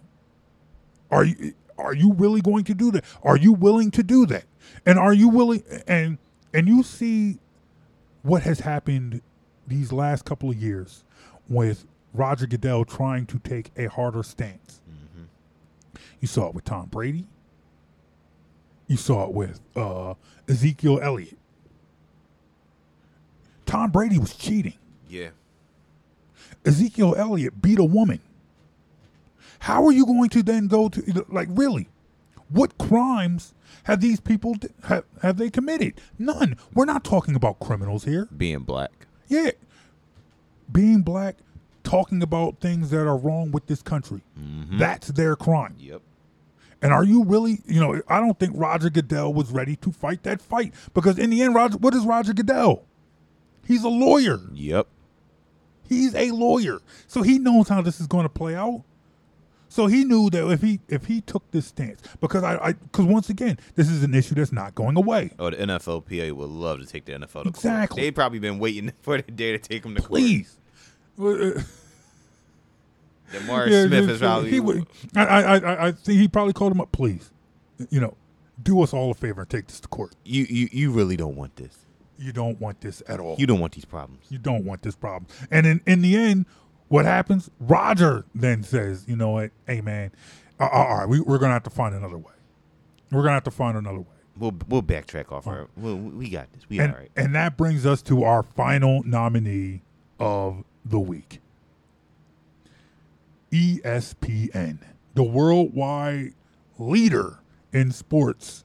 Are 1.13 1.25
you 1.25 1.55
are 1.79 1.95
you 1.95 2.13
really 2.15 2.41
going 2.41 2.65
to 2.65 2.75
do 2.75 2.91
that? 2.91 3.05
Are 3.23 3.37
you 3.37 3.53
willing 3.53 3.93
to 3.93 4.03
do 4.03 4.27
that? 4.27 4.47
And 4.85 4.99
are 4.99 5.15
you 5.15 5.29
willing 5.29 5.63
and 5.87 6.19
and 6.53 6.67
you 6.67 6.83
see 6.83 7.39
what 8.23 8.43
has 8.43 8.59
happened 8.59 9.23
these 9.69 9.93
last 9.93 10.25
couple 10.25 10.51
of 10.51 10.57
years 10.57 11.05
with 11.49 11.87
Roger 12.13 12.47
Goodell 12.49 12.85
trying 12.85 13.27
to 13.27 13.39
take 13.39 13.71
a 13.77 13.87
harder 13.87 14.25
stance. 14.25 14.81
You 16.25 16.29
saw 16.29 16.49
it 16.49 16.55
with 16.55 16.65
Tom 16.65 16.87
Brady. 16.87 17.27
You 18.87 18.97
saw 18.97 19.27
it 19.27 19.35
with 19.35 19.61
uh, 19.77 20.15
Ezekiel 20.49 20.99
Elliott. 21.03 21.37
Tom 23.67 23.91
Brady 23.91 24.17
was 24.17 24.35
cheating. 24.35 24.73
Yeah. 25.07 25.33
Ezekiel 26.65 27.15
Elliott 27.19 27.61
beat 27.61 27.79
a 27.79 27.85
woman. 27.85 28.21
How 29.59 29.85
are 29.85 29.93
you 29.93 30.07
going 30.07 30.31
to 30.31 30.43
then 30.43 30.67
go 30.67 30.89
to 30.89 31.27
like 31.29 31.49
really? 31.51 31.89
What 32.49 32.79
crimes 32.79 33.53
have 33.83 34.01
these 34.01 34.19
people 34.19 34.55
have, 34.85 35.05
have 35.21 35.37
they 35.37 35.51
committed? 35.51 36.01
None. 36.19 36.57
We're 36.73 36.87
not 36.87 37.05
talking 37.05 37.37
about 37.37 37.61
criminals 37.61 38.05
here. 38.05 38.31
Being 38.35 38.61
black. 38.61 39.09
Yeah. 39.29 39.51
Being 40.73 41.03
black, 41.03 41.37
talking 41.83 42.23
about 42.23 42.61
things 42.61 42.89
that 42.93 43.07
are 43.07 43.19
wrong 43.19 43.51
with 43.51 43.67
this 43.67 43.83
country. 43.83 44.23
That's 44.79 45.09
their 45.09 45.37
crime. 45.37 45.75
Yep. 45.79 46.01
And 46.85 46.93
are 46.93 47.03
you 47.03 47.25
really, 47.25 47.63
you 47.67 47.81
know, 47.81 48.03
I 48.09 48.21
don't 48.21 48.39
think 48.39 48.53
Roger 48.55 48.91
Goodell 48.91 49.33
was 49.33 49.51
ready 49.51 49.75
to 49.77 49.91
fight 49.91 50.23
that 50.25 50.43
fight 50.43 50.75
because 50.93 51.19
in 51.19 51.31
the 51.31 51.41
end, 51.41 51.55
Roger, 51.55 51.79
what 51.79 51.95
is 51.95 52.05
Roger 52.05 52.35
Goodell? 52.35 52.85
He's 53.67 53.83
a 53.85 53.89
lawyer. 53.89 54.39
Yep. 54.53 54.87
He's 55.89 56.15
a 56.15 56.31
lawyer, 56.31 56.81
so 57.07 57.23
he 57.23 57.39
knows 57.39 57.69
how 57.69 57.81
this 57.81 58.01
is 58.01 58.07
going 58.07 58.25
to 58.25 58.29
play 58.29 58.55
out. 58.55 58.83
So 59.71 59.87
he 59.87 60.05
knew 60.05 60.29
that 60.31 60.47
if 60.51 60.61
he 60.61 60.81
if 60.89 61.07
he 61.07 61.23
took 61.23 61.51
this 61.53 61.67
stance, 61.69 62.01
because 62.21 62.45
I 62.45 62.73
because 62.75 63.07
once 63.07 63.31
again, 63.31 63.59
this 63.77 63.91
is 63.91 64.03
an 64.03 64.15
issue 64.15 64.35
that's 64.35 64.53
not 64.53 64.75
going 64.75 64.97
away. 64.99 65.31
Oh, 65.39 65.49
the 65.51 65.57
NFLPA 65.57 66.33
would 66.33 66.51
love 66.51 66.81
to 66.81 66.87
take 66.87 67.07
the 67.07 67.13
NFL 67.13 67.45
to 67.45 67.49
Exactly. 67.49 67.87
court. 67.97 68.05
They've 68.05 68.15
probably 68.15 68.39
been 68.41 68.59
waiting 68.59 68.93
for 69.03 69.17
the 69.21 69.33
day 69.33 69.53
to 69.53 69.59
take 69.59 69.83
them 69.85 69.95
to 69.95 70.03
court. 70.03 70.21
Please. 70.21 70.59
That 73.33 73.45
Morris 73.45 73.87
Smith 73.87 74.09
is 74.09 74.19
probably. 74.21 74.51
He 74.51 74.61
would, 74.61 74.87
I, 75.17 75.25
I, 75.25 75.57
I, 75.59 75.87
I 75.89 75.93
think 75.93 76.21
he 76.21 76.29
probably 76.29 76.53
called 76.53 76.73
him 76.73 76.81
up. 76.81 76.93
Please, 76.93 77.31
you 77.91 78.01
know, 78.01 78.17
do 78.63 78.83
us 78.83 78.93
all 78.93 79.11
a 79.11 79.15
favor 79.15 79.43
and 79.43 79.51
take 79.51 79.67
this 79.67 79.81
to 79.81 79.89
court. 79.89 80.15
You, 80.25 80.47
you, 80.49 80.69
you 80.71 80.91
really 80.93 81.17
don't 81.17 81.37
want 81.37 81.57
this. 81.57 81.79
You 82.19 82.33
don't 82.33 82.61
want 82.61 82.81
this 82.81 83.03
at 83.09 83.19
all. 83.19 83.37
You 83.39 83.47
don't 83.47 83.61
want 83.61 83.75
these 83.75 83.85
problems. 83.85 84.27
You 84.29 84.39
don't 84.39 84.65
want 84.65 84.83
this 84.83 84.95
problem. 84.95 85.27
And 85.51 85.67
in, 85.67 85.81
in 85.87 86.03
the 86.03 86.17
end, 86.17 86.47
what 86.89 87.05
happens? 87.05 87.51
Roger 87.59 88.25
then 88.35 88.63
says, 88.63 89.05
you 89.09 89.17
know 89.17 89.31
what? 89.31 89.51
Hey, 89.67 89.81
man, 89.81 90.13
all 90.61 90.99
right, 90.99 91.09
we, 91.09 91.21
we're 91.21 91.39
going 91.39 91.49
to 91.51 91.55
have 91.55 91.65
to 91.65 91.71
find 91.71 91.95
another 91.95 92.19
way. 92.19 92.33
We're 93.11 93.23
going 93.23 93.31
to 93.31 93.35
have 93.35 93.45
to 93.45 93.51
find 93.51 93.77
another 93.77 94.01
way. 94.01 94.07
We'll 94.37 94.55
we'll 94.69 94.83
backtrack 94.83 95.31
off 95.31 95.47
our. 95.47 95.69
We'll, 95.77 95.97
we 95.97 96.29
got 96.29 96.53
this. 96.53 96.69
We 96.69 96.81
and, 96.81 96.93
all 96.93 96.99
right. 96.99 97.11
and 97.15 97.35
that 97.37 97.57
brings 97.57 97.87
us 97.87 98.03
to 98.03 98.25
our 98.25 98.43
final 98.43 99.03
nominee 99.05 99.83
of 100.19 100.65
the 100.85 100.99
week 100.99 101.41
ESPN, 103.55 104.79
the 105.15 105.23
worldwide 105.23 106.35
leader 106.77 107.39
in 107.73 107.93
sports, 107.93 108.65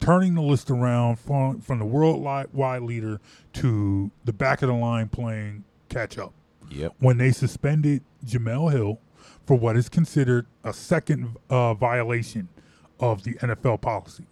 turning 0.00 0.34
the 0.34 0.42
list 0.42 0.70
around 0.70 1.20
from, 1.20 1.60
from 1.60 1.78
the 1.78 1.84
worldwide 1.84 2.82
leader 2.82 3.20
to 3.52 4.10
the 4.24 4.32
back 4.32 4.62
of 4.62 4.68
the 4.68 4.74
line 4.74 5.08
playing 5.08 5.62
catch 5.88 6.18
up. 6.18 6.32
Yep. 6.70 6.94
When 6.98 7.18
they 7.18 7.30
suspended 7.30 8.02
Jemele 8.26 8.72
Hill 8.72 8.98
for 9.46 9.56
what 9.56 9.76
is 9.76 9.88
considered 9.88 10.46
a 10.64 10.72
second 10.72 11.36
uh, 11.48 11.74
violation 11.74 12.48
of 12.98 13.22
the 13.22 13.34
NFL 13.34 13.80
policy. 13.80 14.26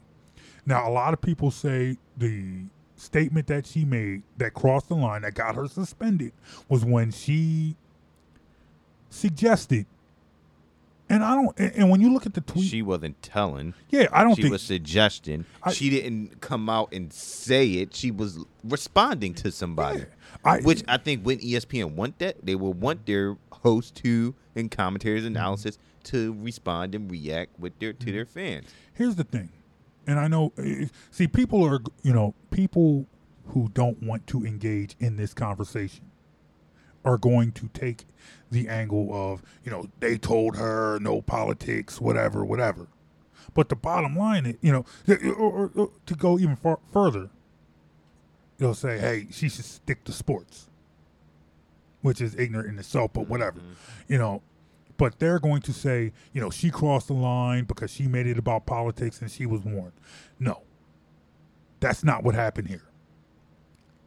Now, 0.67 0.89
a 0.89 0.91
lot 0.91 1.13
of 1.13 1.21
people 1.21 1.53
say 1.53 1.97
the 2.17 2.65
statement 2.97 3.47
that 3.47 3.67
she 3.67 3.85
made 3.85 4.25
that 4.39 4.55
crossed 4.55 4.89
the 4.89 4.97
line 4.97 5.23
that 5.23 5.35
got 5.35 5.55
her 5.55 5.69
suspended 5.69 6.33
was 6.69 6.85
when 6.85 7.13
she 7.13 7.77
suggested 9.11 9.87
and 11.09 11.23
I 11.23 11.35
don't 11.37 11.57
and, 11.61 11.89
when 11.89 12.01
you 12.01 12.13
look 12.13 12.27
at 12.27 12.35
the 12.35 12.41
tweet 12.41 12.69
She 12.69 12.83
wasn't 12.83 13.23
telling. 13.23 13.75
Yeah, 13.91 14.09
I 14.13 14.25
don't 14.25 14.35
she 14.35 14.43
think- 14.43 14.53
was 14.53 14.63
suggesting. 14.63 15.45
I- 15.63 15.73
she 15.73 15.89
didn't 15.89 16.41
come 16.41 16.69
out 16.69 16.93
and 16.93 17.13
say 17.13 17.69
it. 17.75 17.95
She 17.95 18.11
was 18.11 18.45
responding 18.65 19.33
to 19.35 19.53
somebody. 19.53 20.07
I- 20.45 20.61
which 20.63 20.83
I 20.89 20.97
think 20.97 21.23
when 21.25 21.39
ESPN 21.39 21.95
want 21.95 22.19
that, 22.19 22.45
they 22.45 22.57
will 22.57 22.73
want 22.73 23.07
their 23.07 23.37
host 23.53 23.95
to 23.97 24.35
and 24.57 24.69
commentators 24.71 25.21
Mm-hmm. 25.23 25.37
analysis 25.37 25.79
to 26.05 26.37
respond 26.41 26.95
and 26.97 27.09
react 27.11 27.59
with 27.59 27.79
their 27.79 27.93
to 27.93 28.13
their 28.13 28.27
fans. 28.27 28.67
here's 28.93 29.15
the 29.15 29.25
thing, 29.25 29.51
and 30.09 30.19
I 30.19 30.27
know, 30.29 30.53
eh, 30.59 30.87
see, 31.13 31.29
people 31.29 31.65
are, 31.65 31.81
you 32.03 32.13
know, 32.13 32.35
people 32.51 33.07
who 33.49 33.69
don't 33.75 34.03
want 34.03 34.27
to 34.29 34.45
engage 34.45 34.97
in 34.99 35.17
this 35.17 35.33
conversation 35.35 36.05
are 37.05 37.17
going 37.19 37.53
to 37.53 37.69
take 37.69 38.07
the 38.51 38.69
angle 38.69 39.11
of, 39.13 39.43
you 39.65 39.71
know, 39.71 39.87
they 40.01 40.17
told 40.17 40.57
her 40.57 40.99
no 41.01 41.21
politics, 41.23 42.01
whatever, 42.01 42.45
whatever. 42.45 42.87
But 43.55 43.69
the 43.69 43.77
bottom 43.77 44.17
line, 44.17 44.47
is, 44.47 44.57
you 44.61 44.73
know, 44.73 44.85
or, 45.09 45.37
or- 45.37 45.71
or 45.75 45.91
to 46.07 46.15
go 46.15 46.39
even 46.39 46.57
far, 46.57 46.79
further, 46.93 47.31
they'll 48.59 48.75
say, 48.75 48.99
hey, 48.99 49.27
she 49.31 49.49
should 49.49 49.65
stick 49.65 50.05
to 50.05 50.13
sports, 50.13 50.69
which 52.03 52.21
is 52.21 52.37
ignorant 52.37 52.69
in 52.69 52.79
itself, 52.79 53.13
but 53.13 53.29
whatever, 53.29 53.61
mm-hmm. 53.61 54.13
you 54.13 54.19
know. 54.19 54.43
But 54.99 55.19
they're 55.19 55.39
going 55.39 55.61
to 55.63 55.75
say, 55.75 56.13
you 56.33 56.41
know, 56.41 56.49
she 56.49 56.71
crossed 56.71 57.09
the 57.09 57.15
line 57.15 57.65
because 57.65 57.91
she 57.91 58.07
made 58.07 58.27
it 58.27 58.39
about 58.39 58.65
politics 58.65 59.21
and 59.21 59.31
she 59.31 59.45
was 59.45 59.61
warned. 59.61 59.93
No, 60.39 60.63
that's 61.81 62.03
not 62.03 62.25
what 62.25 62.35
happened 62.35 62.69
here. 62.69 62.85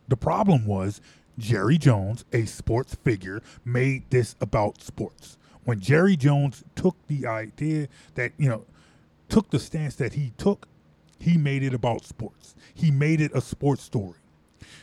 The 0.07 0.17
problem 0.17 0.65
was 0.65 0.99
Jerry 1.39 1.77
Jones, 1.77 2.25
a 2.31 2.45
sports 2.45 2.95
figure, 2.95 3.41
made 3.65 4.09
this 4.09 4.35
about 4.41 4.81
sports. 4.81 5.37
When 5.63 5.79
Jerry 5.79 6.15
Jones 6.15 6.63
took 6.75 6.95
the 7.07 7.25
idea 7.25 7.87
that, 8.15 8.33
you 8.37 8.49
know, 8.49 8.65
took 9.29 9.49
the 9.49 9.59
stance 9.59 9.95
that 9.95 10.13
he 10.13 10.33
took, 10.37 10.67
he 11.19 11.37
made 11.37 11.63
it 11.63 11.73
about 11.73 12.05
sports. 12.05 12.55
He 12.73 12.91
made 12.91 13.21
it 13.21 13.31
a 13.33 13.41
sports 13.41 13.83
story. 13.83 14.17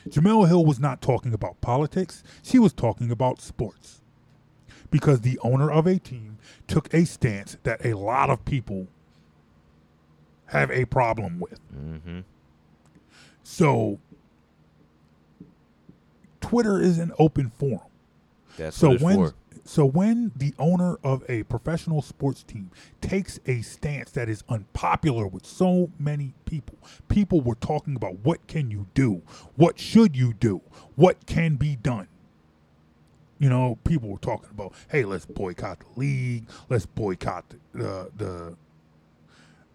Jemele 0.08 0.48
Hill 0.48 0.64
was 0.64 0.78
not 0.78 1.02
talking 1.02 1.34
about 1.34 1.60
politics, 1.60 2.22
she 2.42 2.58
was 2.58 2.72
talking 2.72 3.10
about 3.10 3.40
sports. 3.40 4.00
Because 4.90 5.22
the 5.22 5.38
owner 5.42 5.70
of 5.70 5.86
a 5.86 5.98
team 5.98 6.38
took 6.68 6.92
a 6.94 7.04
stance 7.04 7.56
that 7.64 7.84
a 7.84 7.94
lot 7.94 8.30
of 8.30 8.44
people 8.44 8.86
have 10.46 10.70
a 10.70 10.84
problem 10.84 11.40
with. 11.40 11.58
Mm-hmm. 11.74 12.20
So 13.42 13.98
Twitter 16.46 16.80
is 16.80 16.98
an 16.98 17.12
open 17.18 17.50
forum. 17.58 17.80
That's 18.56 18.76
so 18.76 18.96
when 18.98 19.16
for. 19.16 19.34
so 19.64 19.84
when 19.84 20.32
the 20.36 20.54
owner 20.58 20.96
of 21.02 21.24
a 21.28 21.42
professional 21.44 22.02
sports 22.02 22.42
team 22.42 22.70
takes 23.00 23.38
a 23.46 23.62
stance 23.62 24.10
that 24.12 24.28
is 24.28 24.44
unpopular 24.48 25.26
with 25.26 25.44
so 25.44 25.90
many 25.98 26.34
people, 26.44 26.78
people 27.08 27.40
were 27.40 27.56
talking 27.56 27.96
about 27.96 28.20
what 28.20 28.46
can 28.46 28.70
you 28.70 28.86
do? 28.94 29.22
What 29.56 29.78
should 29.78 30.16
you 30.16 30.34
do? 30.34 30.62
What 30.94 31.26
can 31.26 31.56
be 31.56 31.76
done? 31.76 32.08
You 33.38 33.50
know, 33.50 33.78
people 33.84 34.08
were 34.08 34.18
talking 34.18 34.48
about, 34.50 34.72
hey, 34.88 35.04
let's 35.04 35.26
boycott 35.26 35.80
the 35.80 36.00
league, 36.00 36.48
let's 36.70 36.86
boycott 36.86 37.44
the 37.74 38.10
the 38.16 38.56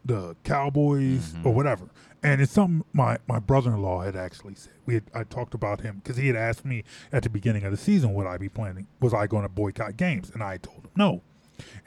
the 0.04 0.36
Cowboys 0.44 1.30
mm-hmm. 1.30 1.48
or 1.48 1.54
whatever. 1.54 1.90
And 2.24 2.40
it's 2.40 2.52
something 2.52 2.86
my, 2.94 3.18
my 3.28 3.40
brother 3.40 3.72
in 3.74 3.82
law 3.82 4.02
had 4.02 4.16
actually 4.16 4.54
said. 4.56 4.74
We 4.86 4.94
had, 4.96 5.04
I 5.14 5.24
talked 5.24 5.54
about 5.56 5.82
him 5.82 6.02
because 6.04 6.18
he 6.18 6.28
had 6.28 6.36
asked 6.36 6.64
me 6.66 6.84
at 7.12 7.24
the 7.24 7.30
beginning 7.30 7.64
of 7.64 7.72
the 7.72 7.78
season 7.78 8.14
would 8.14 8.28
I 8.28 8.38
be 8.38 8.48
planning 8.50 8.88
was 9.00 9.14
I 9.14 9.26
going 9.28 9.44
to 9.44 9.50
boycott 9.50 9.98
games, 9.98 10.30
and 10.32 10.44
I 10.44 10.58
told 10.58 10.84
him 10.86 10.92
no. 10.96 11.22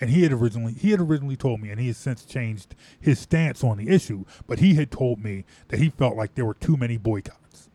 And 0.00 0.10
he 0.10 0.22
had 0.22 0.32
originally 0.32 0.72
he 0.72 0.90
had 0.90 1.00
originally 1.00 1.36
told 1.36 1.60
me, 1.60 1.70
and 1.70 1.80
he 1.80 1.88
has 1.88 1.96
since 1.96 2.24
changed 2.24 2.74
his 3.00 3.18
stance 3.18 3.62
on 3.64 3.76
the 3.78 3.88
issue. 3.88 4.24
But 4.46 4.58
he 4.60 4.74
had 4.74 4.90
told 4.90 5.22
me 5.22 5.44
that 5.68 5.78
he 5.80 5.88
felt 5.90 6.16
like 6.16 6.34
there 6.34 6.44
were 6.44 6.54
too 6.54 6.76
many 6.76 6.96
boycotts. 6.96 7.68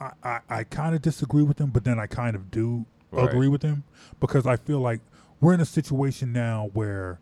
I, 0.00 0.10
I, 0.24 0.40
I 0.48 0.64
kind 0.64 0.94
of 0.94 1.02
disagree 1.02 1.42
with 1.44 1.60
him, 1.60 1.70
but 1.70 1.84
then 1.84 1.98
I 1.98 2.06
kind 2.06 2.34
of 2.36 2.50
do 2.50 2.86
Right. 3.12 3.28
agree 3.28 3.48
with 3.48 3.60
him 3.62 3.84
because 4.20 4.46
I 4.46 4.56
feel 4.56 4.80
like 4.80 5.00
we're 5.38 5.52
in 5.52 5.60
a 5.60 5.66
situation 5.66 6.32
now 6.32 6.70
where 6.72 7.18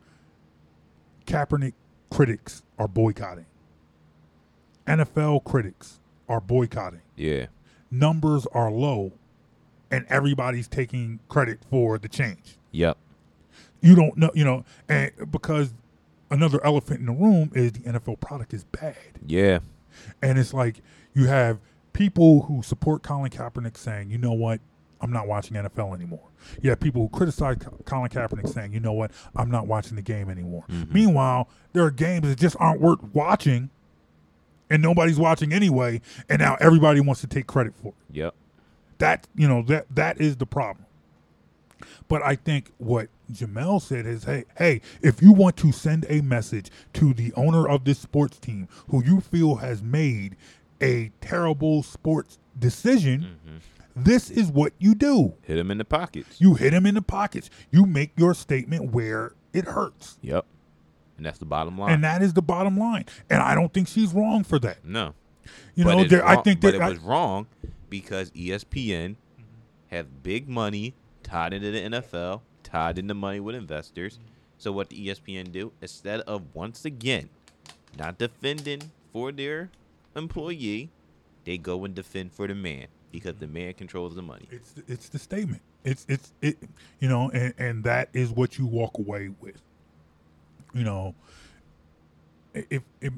Kaepernick 1.26 1.73
critics 2.10 2.62
are 2.78 2.86
boycotting. 2.86 3.47
NFL 4.99 5.44
critics 5.44 6.01
are 6.28 6.41
boycotting. 6.41 7.02
Yeah. 7.17 7.47
Numbers 7.91 8.47
are 8.52 8.70
low, 8.70 9.12
and 9.91 10.07
everybody's 10.09 10.69
taking 10.69 11.20
credit 11.28 11.60
for 11.70 11.99
the 11.99 12.09
change. 12.09 12.57
Yep. 12.73 12.97
You 13.81 13.94
don't 13.94 14.17
know, 14.17 14.31
you 14.35 14.44
know, 14.44 14.65
and 14.89 15.10
because 15.31 15.73
another 16.31 16.65
elephant 16.65 17.01
in 17.01 17.07
the 17.07 17.12
room 17.12 17.51
is 17.55 17.73
the 17.73 17.81
NFL 17.81 18.20
product 18.20 18.52
is 18.52 18.65
bad. 18.65 18.97
Yeah. 19.27 19.60
And 20.23 20.39
it's 20.39 20.55
like 20.55 20.83
you 21.15 21.27
have 21.27 21.59
people 21.93 22.43
who 22.43 22.62
support 22.62 23.02
Colin 23.02 23.31
Kaepernick 23.31 23.77
saying, 23.77 24.10
you 24.10 24.19
know 24.19 24.33
what, 24.33 24.60
I'm 25.01 25.12
not 25.12 25.27
watching 25.27 25.57
NFL 25.57 25.94
anymore. 25.94 26.28
You 26.62 26.70
have 26.70 26.81
people 26.81 27.02
who 27.02 27.09
criticize 27.09 27.57
Colin 27.85 28.10
Kaepernick 28.10 28.49
saying, 28.49 28.73
you 28.73 28.81
know 28.81 28.93
what, 28.93 29.10
I'm 29.35 29.51
not 29.51 29.67
watching 29.67 29.97
the 29.97 30.02
game 30.02 30.31
anymore. 30.31 30.65
Mm-hmm. 30.69 30.93
Meanwhile, 30.93 31.49
there 31.73 31.85
are 31.85 31.91
games 31.91 32.28
that 32.28 32.39
just 32.39 32.57
aren't 32.60 32.81
worth 32.81 33.02
watching 33.15 33.70
and 34.70 34.81
nobody's 34.82 35.18
watching 35.18 35.52
anyway, 35.52 36.00
and 36.28 36.40
now 36.40 36.57
everybody 36.60 37.00
wants 37.00 37.20
to 37.20 37.26
take 37.26 37.47
credit 37.47 37.74
for 37.74 37.89
it. 37.89 38.16
Yep. 38.16 38.34
That 38.99 39.26
you 39.34 39.49
know, 39.49 39.62
that 39.62 39.86
that 39.94 40.20
is 40.20 40.36
the 40.36 40.47
problem. 40.47 40.86
But 42.08 42.23
I 42.23 42.34
think 42.34 42.70
what 42.78 43.08
Jemele 43.32 43.81
said 43.81 44.07
is, 44.07 44.24
hey, 44.24 44.44
hey, 44.58 44.81
if 45.00 45.23
you 45.23 45.32
want 45.32 45.57
to 45.58 45.73
send 45.73 46.07
a 46.08 46.20
message 46.20 46.70
to 46.94 47.15
the 47.15 47.32
owner 47.34 47.68
of 47.68 47.84
this 47.84 47.99
sports 47.99 48.39
team 48.39 48.68
who 48.89 49.02
you 49.05 49.20
feel 49.20 49.57
has 49.57 49.82
made 49.82 50.36
a 50.81 51.10
terrible 51.20 51.82
sports 51.82 52.39
decision, 52.58 53.39
mm-hmm. 53.47 53.57
this 53.94 54.31
is 54.31 54.50
what 54.50 54.73
you 54.78 54.94
do. 54.94 55.34
Hit 55.42 55.58
him 55.58 55.70
in 55.70 55.78
the 55.78 55.84
pockets. 55.84 56.40
You 56.40 56.55
hit 56.55 56.74
him 56.74 56.84
in 56.84 56.94
the 56.94 57.02
pockets. 57.02 57.49
You 57.70 57.86
make 57.86 58.10
your 58.16 58.34
statement 58.34 58.92
where 58.92 59.32
it 59.52 59.66
hurts. 59.66 60.18
Yep. 60.23 60.44
And 61.20 61.26
that's 61.26 61.39
the 61.39 61.44
bottom 61.44 61.76
line. 61.76 61.92
And 61.92 62.02
that 62.05 62.23
is 62.23 62.32
the 62.32 62.40
bottom 62.40 62.78
line. 62.78 63.05
And 63.28 63.42
I 63.42 63.55
don't 63.55 63.70
think 63.74 63.89
she's 63.89 64.15
wrong 64.15 64.42
for 64.42 64.58
that. 64.60 64.82
No. 64.86 65.12
You 65.74 65.84
But 65.84 65.97
know, 65.97 66.05
there, 66.05 66.24
I 66.26 66.34
wrong- 66.36 66.44
think 66.44 66.60
but 66.62 66.70
that 66.73 66.76
it 66.78 66.82
I- 66.82 66.89
was 66.89 66.99
wrong 67.00 67.47
because 67.90 68.31
ESPN 68.31 69.16
have 69.89 70.23
big 70.23 70.49
money 70.49 70.94
tied 71.23 71.52
into 71.52 71.70
the 71.70 71.78
NFL, 71.81 72.40
tied 72.62 72.99
into 72.99 73.12
money 73.12 73.39
with 73.39 73.55
investors. 73.55 74.18
So 74.57 74.73
what 74.73 74.89
the 74.89 75.08
ESPN 75.08 75.52
do 75.52 75.73
instead 75.82 76.20
of 76.20 76.55
once 76.55 76.86
again 76.86 77.28
not 77.99 78.16
defending 78.16 78.90
for 79.12 79.31
their 79.31 79.68
employee, 80.16 80.89
they 81.44 81.58
go 81.58 81.84
and 81.84 81.94
defend 81.94 82.32
for 82.32 82.47
the 82.47 82.55
man 82.55 82.86
because 83.12 83.34
the 83.36 83.47
man 83.47 83.74
controls 83.74 84.15
the 84.15 84.23
money. 84.23 84.47
It's 84.50 84.74
it's 84.89 85.08
the 85.10 85.18
statement. 85.18 85.60
It's 85.84 86.07
it's 86.08 86.32
it 86.40 86.57
you 87.00 87.08
know, 87.10 87.31
and, 87.31 87.52
and 87.58 87.84
that 87.84 88.08
is 88.15 88.31
what 88.31 88.58
you 88.58 88.65
walk 88.66 88.97
away 88.99 89.31
with. 89.40 89.60
You 90.74 90.84
know, 90.84 91.15
if, 92.55 92.82
if 93.00 93.12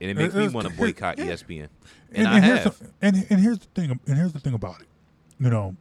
And 0.00 0.10
it 0.10 0.16
makes 0.16 0.34
me 0.34 0.48
want 0.48 0.68
to 0.68 0.74
boycott 0.74 1.18
yeah. 1.18 1.26
ESPN. 1.26 1.68
and, 1.68 1.68
And, 2.12 2.28
I 2.28 2.36
and 2.36 2.44
here's 2.44 2.58
have. 2.64 2.78
the, 2.78 2.90
and 3.02 3.26
and 3.30 3.40
here's 3.40 3.58
the 3.60 3.66
thing 3.74 4.00
and 4.06 4.16
here's 4.16 4.32
the 4.32 4.40
thing 4.40 4.54
about 4.54 4.80
it. 4.80 4.86
You 5.38 5.50
know, 5.50 5.76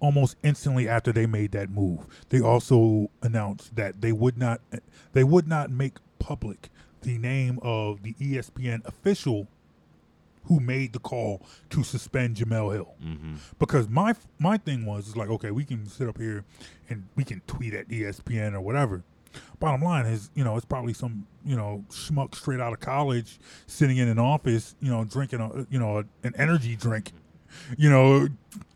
almost 0.00 0.36
instantly 0.42 0.88
after 0.88 1.12
they 1.12 1.26
made 1.26 1.52
that 1.52 1.70
move, 1.70 2.00
they 2.30 2.40
also 2.40 3.10
announced 3.22 3.76
that 3.76 4.00
they 4.00 4.12
would 4.12 4.36
not 4.36 4.60
they 5.12 5.24
would 5.24 5.46
not 5.46 5.70
make 5.70 5.94
public 6.18 6.70
the 7.02 7.18
name 7.18 7.58
of 7.62 8.02
the 8.02 8.14
ESPN 8.14 8.84
official 8.86 9.48
who 10.46 10.58
made 10.58 10.92
the 10.92 10.98
call 10.98 11.40
to 11.70 11.84
suspend 11.84 12.36
Jemele 12.36 12.72
Hill. 12.74 12.94
Mm-hmm. 13.04 13.34
Because 13.58 13.88
my 13.88 14.14
my 14.38 14.56
thing 14.56 14.86
was 14.86 15.16
like, 15.16 15.28
okay, 15.28 15.50
we 15.52 15.64
can 15.64 15.86
sit 15.86 16.08
up 16.08 16.18
here 16.18 16.44
and 16.88 17.06
we 17.14 17.22
can 17.24 17.40
tweet 17.46 17.74
at 17.74 17.88
ESPN 17.88 18.54
or 18.54 18.60
whatever. 18.60 19.02
Bottom 19.60 19.82
line 19.82 20.06
is, 20.06 20.30
you 20.34 20.44
know, 20.44 20.56
it's 20.56 20.66
probably 20.66 20.92
some, 20.92 21.26
you 21.44 21.56
know, 21.56 21.84
schmuck 21.88 22.34
straight 22.34 22.60
out 22.60 22.72
of 22.72 22.80
college 22.80 23.38
sitting 23.66 23.96
in 23.96 24.08
an 24.08 24.18
office, 24.18 24.74
you 24.80 24.90
know, 24.90 25.04
drinking 25.04 25.40
a, 25.40 25.66
you 25.70 25.78
know, 25.78 26.04
an 26.22 26.32
energy 26.36 26.76
drink. 26.76 27.12
You 27.76 27.90
know, 27.90 28.28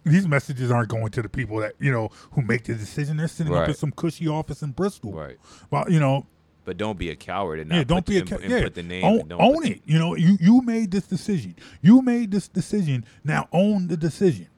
these 0.05 0.29
messages 0.29 0.71
aren't 0.71 0.91
going 0.91 1.11
to 1.13 1.23
the 1.23 1.29
people 1.29 1.59
that, 1.61 1.75
you 1.81 1.91
know, 1.91 2.11
who 2.33 2.43
make 2.43 2.65
the 2.65 2.75
decision. 2.75 3.17
They're 3.17 3.27
sitting 3.27 3.55
up 3.55 3.69
in 3.69 3.75
some 3.75 3.91
cushy 3.91 4.29
office 4.29 4.63
in 4.63 4.73
Bristol. 4.73 5.13
Right. 5.13 5.39
But, 5.71 5.91
you 5.91 5.99
know, 5.99 6.27
But 6.67 6.77
don't 6.77 6.99
be 6.99 7.09
a 7.09 7.17
coward 7.17 7.59
and 7.61 7.71
not 7.71 7.77
yeah, 7.77 7.85
don't 7.85 8.05
put, 8.05 8.07
be 8.07 8.19
a 8.19 8.25
ca- 8.25 8.37
and 8.37 8.51
yeah. 8.51 8.63
put 8.65 8.75
the 8.75 8.83
name. 8.83 9.05
Own, 9.05 9.33
own 9.33 9.65
it. 9.67 9.81
You 9.87 9.99
know, 9.99 10.15
you 10.15 10.37
you 10.41 10.61
made 10.61 10.91
this 10.91 11.07
decision. 11.07 11.57
You 11.81 12.03
made 12.03 12.33
this 12.33 12.49
decision. 12.49 13.07
Now 13.25 13.49
own 13.51 13.89
the 13.89 13.97
decision. 13.97 14.49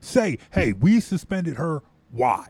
Say, 0.00 0.38
hey, 0.52 0.72
we 0.74 1.00
suspended 1.00 1.56
her. 1.56 1.82
Why? 2.10 2.48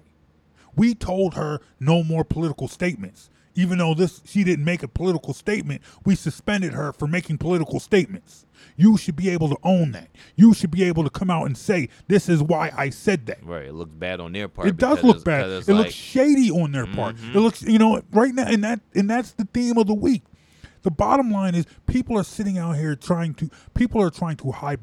We 0.74 0.94
told 0.94 1.34
her 1.34 1.60
no 1.80 2.02
more 2.02 2.24
political 2.24 2.68
statements. 2.68 3.28
Even 3.54 3.76
though 3.78 3.92
this 3.92 4.22
she 4.24 4.44
didn't 4.44 4.64
make 4.64 4.82
a 4.82 4.88
political 4.88 5.34
statement, 5.34 5.82
we 6.06 6.14
suspended 6.14 6.72
her 6.72 6.90
for 6.92 7.06
making 7.06 7.36
political 7.36 7.80
statements. 7.80 8.46
You 8.76 8.96
should 8.96 9.14
be 9.14 9.28
able 9.28 9.50
to 9.50 9.58
own 9.62 9.92
that. 9.92 10.08
You 10.36 10.54
should 10.54 10.70
be 10.70 10.84
able 10.84 11.04
to 11.04 11.10
come 11.10 11.28
out 11.30 11.44
and 11.44 11.58
say, 11.58 11.90
"This 12.08 12.30
is 12.30 12.42
why 12.42 12.72
I 12.74 12.88
said 12.88 13.26
that." 13.26 13.44
Right. 13.44 13.66
It 13.66 13.74
looks 13.74 13.92
bad 13.92 14.20
on 14.20 14.32
their 14.32 14.48
part. 14.48 14.68
It 14.68 14.78
does 14.78 15.02
look 15.04 15.22
bad. 15.22 15.50
It 15.50 15.68
like, 15.68 15.68
looks 15.68 15.92
shady 15.92 16.50
on 16.50 16.72
their 16.72 16.86
part. 16.86 17.16
Mhm. 17.16 17.34
It 17.34 17.40
looks, 17.40 17.62
you 17.62 17.78
know, 17.78 18.00
right 18.12 18.34
now, 18.34 18.46
and 18.46 18.64
that 18.64 18.80
and 18.94 19.10
that's 19.10 19.32
the 19.32 19.44
theme 19.52 19.76
of 19.76 19.86
the 19.86 19.94
week. 19.94 20.22
The 20.82 20.90
bottom 20.90 21.30
line 21.30 21.54
is, 21.54 21.66
people 21.86 22.18
are 22.18 22.24
sitting 22.24 22.56
out 22.56 22.76
here 22.76 22.96
trying 22.96 23.34
to. 23.34 23.50
People 23.74 24.00
are 24.00 24.10
trying 24.10 24.36
to 24.38 24.50
hide 24.50 24.80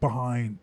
behind 0.00 0.58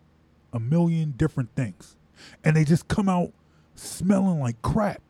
a 0.52 0.58
million 0.58 1.12
different 1.16 1.54
things, 1.54 1.96
and 2.42 2.56
they 2.56 2.64
just 2.64 2.88
come 2.88 3.08
out 3.08 3.32
smelling 3.80 4.40
like 4.40 4.60
crap. 4.62 5.02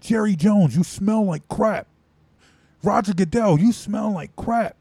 Jerry 0.00 0.36
Jones, 0.36 0.76
you 0.76 0.84
smell 0.84 1.24
like 1.24 1.46
crap. 1.48 1.86
Roger 2.82 3.12
Goodell, 3.14 3.58
you 3.58 3.72
smell 3.72 4.12
like 4.12 4.34
crap. 4.36 4.76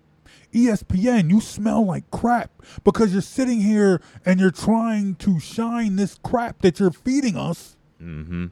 ESPN, 0.54 1.30
you 1.30 1.42
smell 1.42 1.86
like 1.86 2.10
crap 2.12 2.52
because 2.84 3.12
you're 3.12 3.22
sitting 3.22 3.60
here 3.62 4.02
and 4.26 4.40
you're 4.40 4.52
trying 4.52 5.16
to 5.16 5.40
shine 5.40 5.96
this 5.98 6.18
crap 6.24 6.62
that 6.62 6.80
you're 6.80 6.92
feeding 6.92 7.36
us 7.38 7.76
Mm-hmm. 8.02 8.46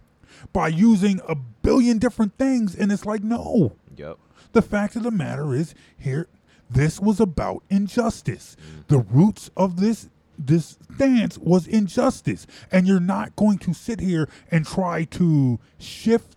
by 0.53 0.67
using 0.69 1.21
a 1.27 1.35
billion 1.35 1.99
different 1.99 2.35
things. 2.35 2.73
And 2.75 2.91
it's 2.91 3.05
like, 3.05 3.23
no. 3.23 3.75
Yep. 3.95 4.17
The 4.53 4.63
fact 4.63 4.95
of 4.95 5.03
the 5.03 5.11
matter 5.11 5.53
is, 5.53 5.75
here, 5.99 6.27
this 6.67 6.99
was 6.99 7.19
about 7.19 7.61
injustice. 7.69 8.57
The 8.87 8.97
roots 8.97 9.51
of 9.55 9.79
this 9.79 10.09
this 10.37 10.77
stance 10.95 11.37
was 11.37 11.67
injustice, 11.67 12.47
and 12.71 12.87
you're 12.87 12.99
not 12.99 13.35
going 13.35 13.57
to 13.59 13.73
sit 13.73 13.99
here 13.99 14.29
and 14.51 14.65
try 14.65 15.03
to 15.05 15.59
shift 15.77 16.35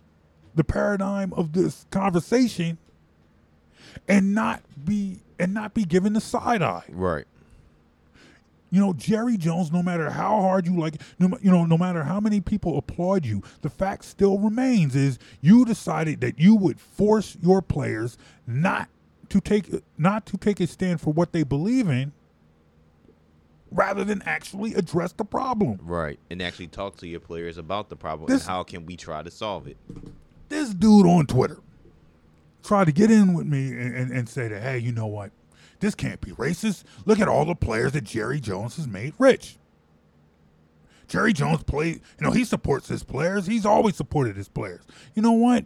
the 0.55 0.63
paradigm 0.63 1.33
of 1.33 1.53
this 1.53 1.85
conversation 1.91 2.77
and 4.07 4.33
not 4.33 4.61
be 4.83 5.19
and 5.39 5.53
not 5.53 5.73
be 5.73 5.85
given 5.85 6.13
the 6.13 6.21
side 6.21 6.61
eye. 6.61 6.83
Right. 6.89 7.25
You 8.71 8.79
know, 8.79 8.93
Jerry 8.93 9.35
Jones, 9.35 9.71
no 9.71 9.81
matter 9.81 10.11
how 10.11 10.41
hard 10.41 10.67
you 10.67 10.77
like, 10.79 11.01
no, 11.17 11.35
you 11.41 11.49
know, 11.49 11.65
no 11.65 11.77
matter 11.77 12.03
how 12.03 12.19
many 12.19 12.39
people 12.39 12.77
applaud 12.77 13.25
you, 13.25 13.41
the 13.61 13.69
fact 13.69 14.05
still 14.05 14.37
remains 14.37 14.95
is 14.95 15.17
you 15.41 15.65
decided 15.65 16.21
that 16.21 16.37
you 16.39 16.55
would 16.55 16.79
force 16.79 17.35
your 17.41 17.63
players 17.63 18.17
not 18.45 18.89
to 19.29 19.41
take 19.41 19.83
not 19.97 20.25
to 20.27 20.37
take 20.37 20.59
a 20.59 20.67
stand 20.67 21.01
for 21.01 21.11
what 21.13 21.31
they 21.31 21.43
believe 21.43 21.87
in, 21.87 22.11
rather 23.71 24.03
than 24.03 24.21
actually 24.23 24.73
address 24.73 25.11
the 25.13 25.25
problem. 25.25 25.79
Right. 25.83 26.19
And 26.29 26.41
actually 26.41 26.67
talk 26.67 26.97
to 26.97 27.07
your 27.07 27.19
players 27.19 27.57
about 27.57 27.89
the 27.89 27.95
problem 27.95 28.27
This- 28.27 28.41
and 28.43 28.49
how 28.49 28.63
can 28.63 28.85
we 28.85 28.95
try 28.97 29.21
to 29.23 29.31
solve 29.31 29.67
it. 29.67 29.77
This 30.49 30.73
dude 30.73 31.05
on 31.05 31.27
Twitter 31.27 31.59
tried 32.63 32.85
to 32.85 32.91
get 32.91 33.11
in 33.11 33.33
with 33.33 33.45
me 33.45 33.67
and, 33.69 33.95
and, 33.95 34.11
and 34.11 34.27
say 34.27 34.47
that, 34.47 34.61
hey, 34.61 34.79
you 34.79 34.91
know 34.91 35.05
what? 35.05 35.31
This 35.79 35.95
can't 35.95 36.19
be 36.19 36.31
racist. 36.31 36.83
Look 37.05 37.19
at 37.19 37.27
all 37.27 37.45
the 37.45 37.55
players 37.55 37.93
that 37.93 38.03
Jerry 38.03 38.39
Jones 38.39 38.75
has 38.77 38.87
made 38.87 39.13
rich. 39.17 39.57
Jerry 41.07 41.33
Jones 41.33 41.63
played, 41.63 42.01
you 42.19 42.25
know, 42.25 42.31
he 42.31 42.43
supports 42.43 42.87
his 42.87 43.03
players. 43.03 43.47
He's 43.47 43.65
always 43.65 43.95
supported 43.95 44.35
his 44.35 44.47
players. 44.47 44.81
You 45.15 45.21
know 45.21 45.31
what? 45.31 45.65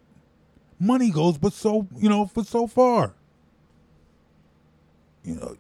Money 0.80 1.12
goes, 1.12 1.38
but 1.38 1.54
so, 1.54 1.88
you 1.98 2.10
know, 2.10 2.26
for 2.28 2.44
so 2.44 2.68
far. 2.68 3.16
You 5.24 5.36
know, 5.36 5.56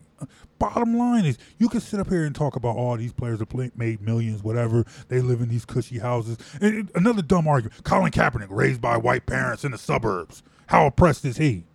bottom 0.59 0.97
line 0.97 1.25
is 1.25 1.37
you 1.57 1.69
can 1.69 1.81
sit 1.81 1.99
up 1.99 2.09
here 2.09 2.25
and 2.25 2.35
talk 2.35 2.55
about 2.55 2.75
all 2.75 2.97
these 2.97 3.13
players 3.13 3.39
that 3.39 3.47
play, 3.47 3.71
made 3.75 4.01
millions, 4.01 4.43
whatever. 4.43 4.85
They 5.07 5.19
live 5.19 5.41
in 5.41 5.49
these 5.49 5.65
cushy 5.65 5.99
houses. 5.99 6.37
And 6.61 6.89
another 6.95 7.21
dumb 7.21 7.47
argument: 7.47 7.83
Colin 7.83 8.11
Kaepernick, 8.11 8.47
raised 8.49 8.81
by 8.81 8.97
white 8.97 9.25
parents 9.25 9.63
in 9.63 9.71
the 9.71 9.77
suburbs. 9.77 10.43
How 10.67 10.87
oppressed 10.87 11.25
is 11.25 11.37
he? 11.37 11.65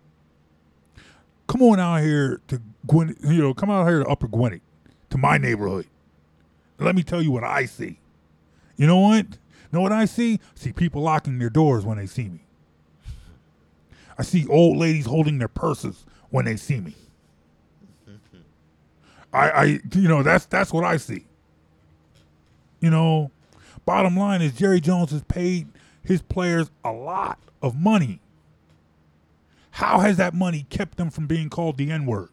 Come 1.47 1.61
on 1.63 1.79
out 1.79 2.01
here 2.01 2.41
to 2.47 2.61
Gwen, 2.85 3.15
you 3.23 3.41
know, 3.41 3.53
come 3.53 3.69
out 3.69 3.87
here 3.87 4.03
to 4.03 4.05
Upper 4.05 4.27
Gwynedd, 4.27 4.61
to 5.09 5.17
my 5.17 5.37
neighborhood. 5.37 5.87
Let 6.77 6.95
me 6.95 7.03
tell 7.03 7.21
you 7.21 7.31
what 7.31 7.43
I 7.43 7.65
see. 7.65 7.99
You 8.77 8.87
know 8.87 8.99
what? 8.99 9.25
Know 9.71 9.81
what 9.81 9.91
I 9.91 10.05
see? 10.05 10.35
I 10.35 10.59
see 10.59 10.71
people 10.71 11.01
locking 11.01 11.37
their 11.39 11.49
doors 11.49 11.85
when 11.85 11.97
they 11.97 12.05
see 12.05 12.29
me. 12.29 12.39
I 14.17 14.23
see 14.23 14.47
old 14.47 14.77
ladies 14.77 15.05
holding 15.05 15.37
their 15.37 15.47
purses 15.47 16.05
when 16.29 16.45
they 16.45 16.55
see 16.55 16.79
me. 16.79 16.95
I, 19.33 19.49
I 19.49 19.63
you 19.63 20.07
know 20.07 20.23
that's 20.23 20.45
that's 20.45 20.73
what 20.73 20.83
I 20.83 20.97
see. 20.97 21.25
You 22.79 22.89
know, 22.89 23.31
bottom 23.85 24.15
line 24.15 24.41
is 24.41 24.53
Jerry 24.53 24.79
Jones 24.79 25.11
has 25.11 25.23
paid 25.23 25.67
his 26.03 26.21
players 26.21 26.71
a 26.83 26.91
lot 26.91 27.39
of 27.61 27.75
money. 27.75 28.21
How 29.71 29.99
has 29.99 30.17
that 30.17 30.33
money 30.33 30.65
kept 30.69 30.97
them 30.97 31.09
from 31.09 31.27
being 31.27 31.49
called 31.49 31.77
the 31.77 31.91
N 31.91 32.05
word? 32.05 32.29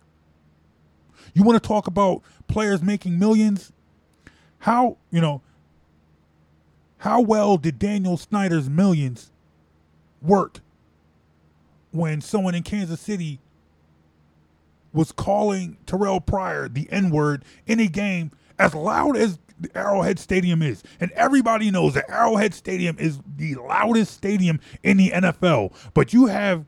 You 1.34 1.42
want 1.42 1.62
to 1.62 1.66
talk 1.66 1.86
about 1.86 2.23
players 2.49 2.83
making 2.83 3.18
millions? 3.18 3.73
How 4.60 4.97
you 5.10 5.20
know? 5.20 5.42
How 6.99 7.20
well 7.20 7.58
did 7.58 7.78
Daniel 7.78 8.16
Snyder's 8.16 8.70
millions 8.70 9.31
work 10.23 10.60
when 11.91 12.20
someone 12.20 12.55
in 12.55 12.62
Kansas 12.62 13.00
City 13.00 13.39
was 14.97 15.12
calling 15.12 15.76
Terrelle 15.86 16.25
Pryor 16.25 16.68
the 16.68 16.89
N 16.91 17.10
word 17.10 17.44
in 17.66 17.78
a 17.78 17.86
game 17.86 18.33
as 18.58 18.75
loud 18.75 19.16
as 19.16 19.39
Arrowhead 19.75 20.18
Stadium 20.18 20.62
is. 20.62 20.83
And 20.99 21.10
everybody 21.12 21.70
knows 21.70 21.94
that 21.94 22.10
Arrowhead 22.10 22.55
Stadium 22.55 22.97
is 22.99 23.20
the 23.36 23.55
loudest 23.57 24.15
stadium 24.15 24.58
in 24.83 24.97
the 24.97 25.10
NFL. 25.10 25.73
But 25.94 26.12
you 26.12 26.26
have, 26.26 26.65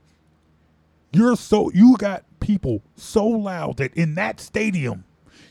you're 1.12 1.36
so, 1.36 1.70
you 1.72 1.96
got 1.96 2.24
people 2.40 2.82
so 2.96 3.26
loud 3.26 3.78
that 3.78 3.94
in 3.94 4.14
that 4.14 4.40
stadium, 4.40 5.04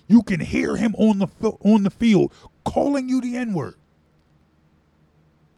you 0.08 0.22
can 0.22 0.40
hear 0.40 0.76
him 0.76 0.96
on 0.98 1.20
the, 1.20 1.28
on 1.64 1.84
the 1.84 1.90
field 1.90 2.32
calling 2.64 3.10
you 3.10 3.22
the 3.22 3.36
N 3.38 3.54
word. 3.54 3.76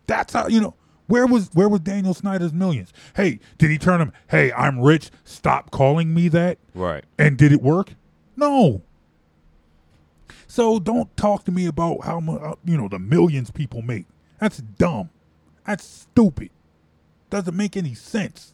That's 0.08 0.34
how, 0.34 0.48
you 0.48 0.62
know. 0.62 0.74
Where 1.10 1.26
was 1.26 1.50
where 1.56 1.68
was 1.68 1.80
Daniel 1.80 2.14
Snyder's 2.14 2.54
millions? 2.54 2.94
Hey, 3.16 3.40
did 3.58 3.72
he 3.72 3.80
turn 3.80 4.00
him? 4.00 4.14
Hey, 4.28 4.54
I'm 4.54 4.80
rich. 4.80 5.10
Stop 5.24 5.72
calling 5.72 6.14
me 6.14 6.28
that. 6.28 6.60
Right. 6.76 7.04
And 7.18 7.36
did 7.36 7.52
it 7.52 7.64
work? 7.64 7.96
No. 8.38 8.84
So 10.46 10.80
don't 10.80 11.16
talk 11.18 11.46
to 11.46 11.52
me 11.52 11.66
about 11.66 12.04
how 12.04 12.20
much 12.20 12.40
uh, 12.44 12.56
you 12.64 12.78
know 12.78 12.88
the 12.88 13.00
millions 13.00 13.50
people 13.50 13.82
make. 13.82 14.06
That's 14.40 14.60
dumb. 14.60 15.10
That's 15.66 15.84
stupid. 15.84 16.52
Doesn't 17.32 17.58
make 17.58 17.76
any 17.76 17.96
sense. 17.96 18.54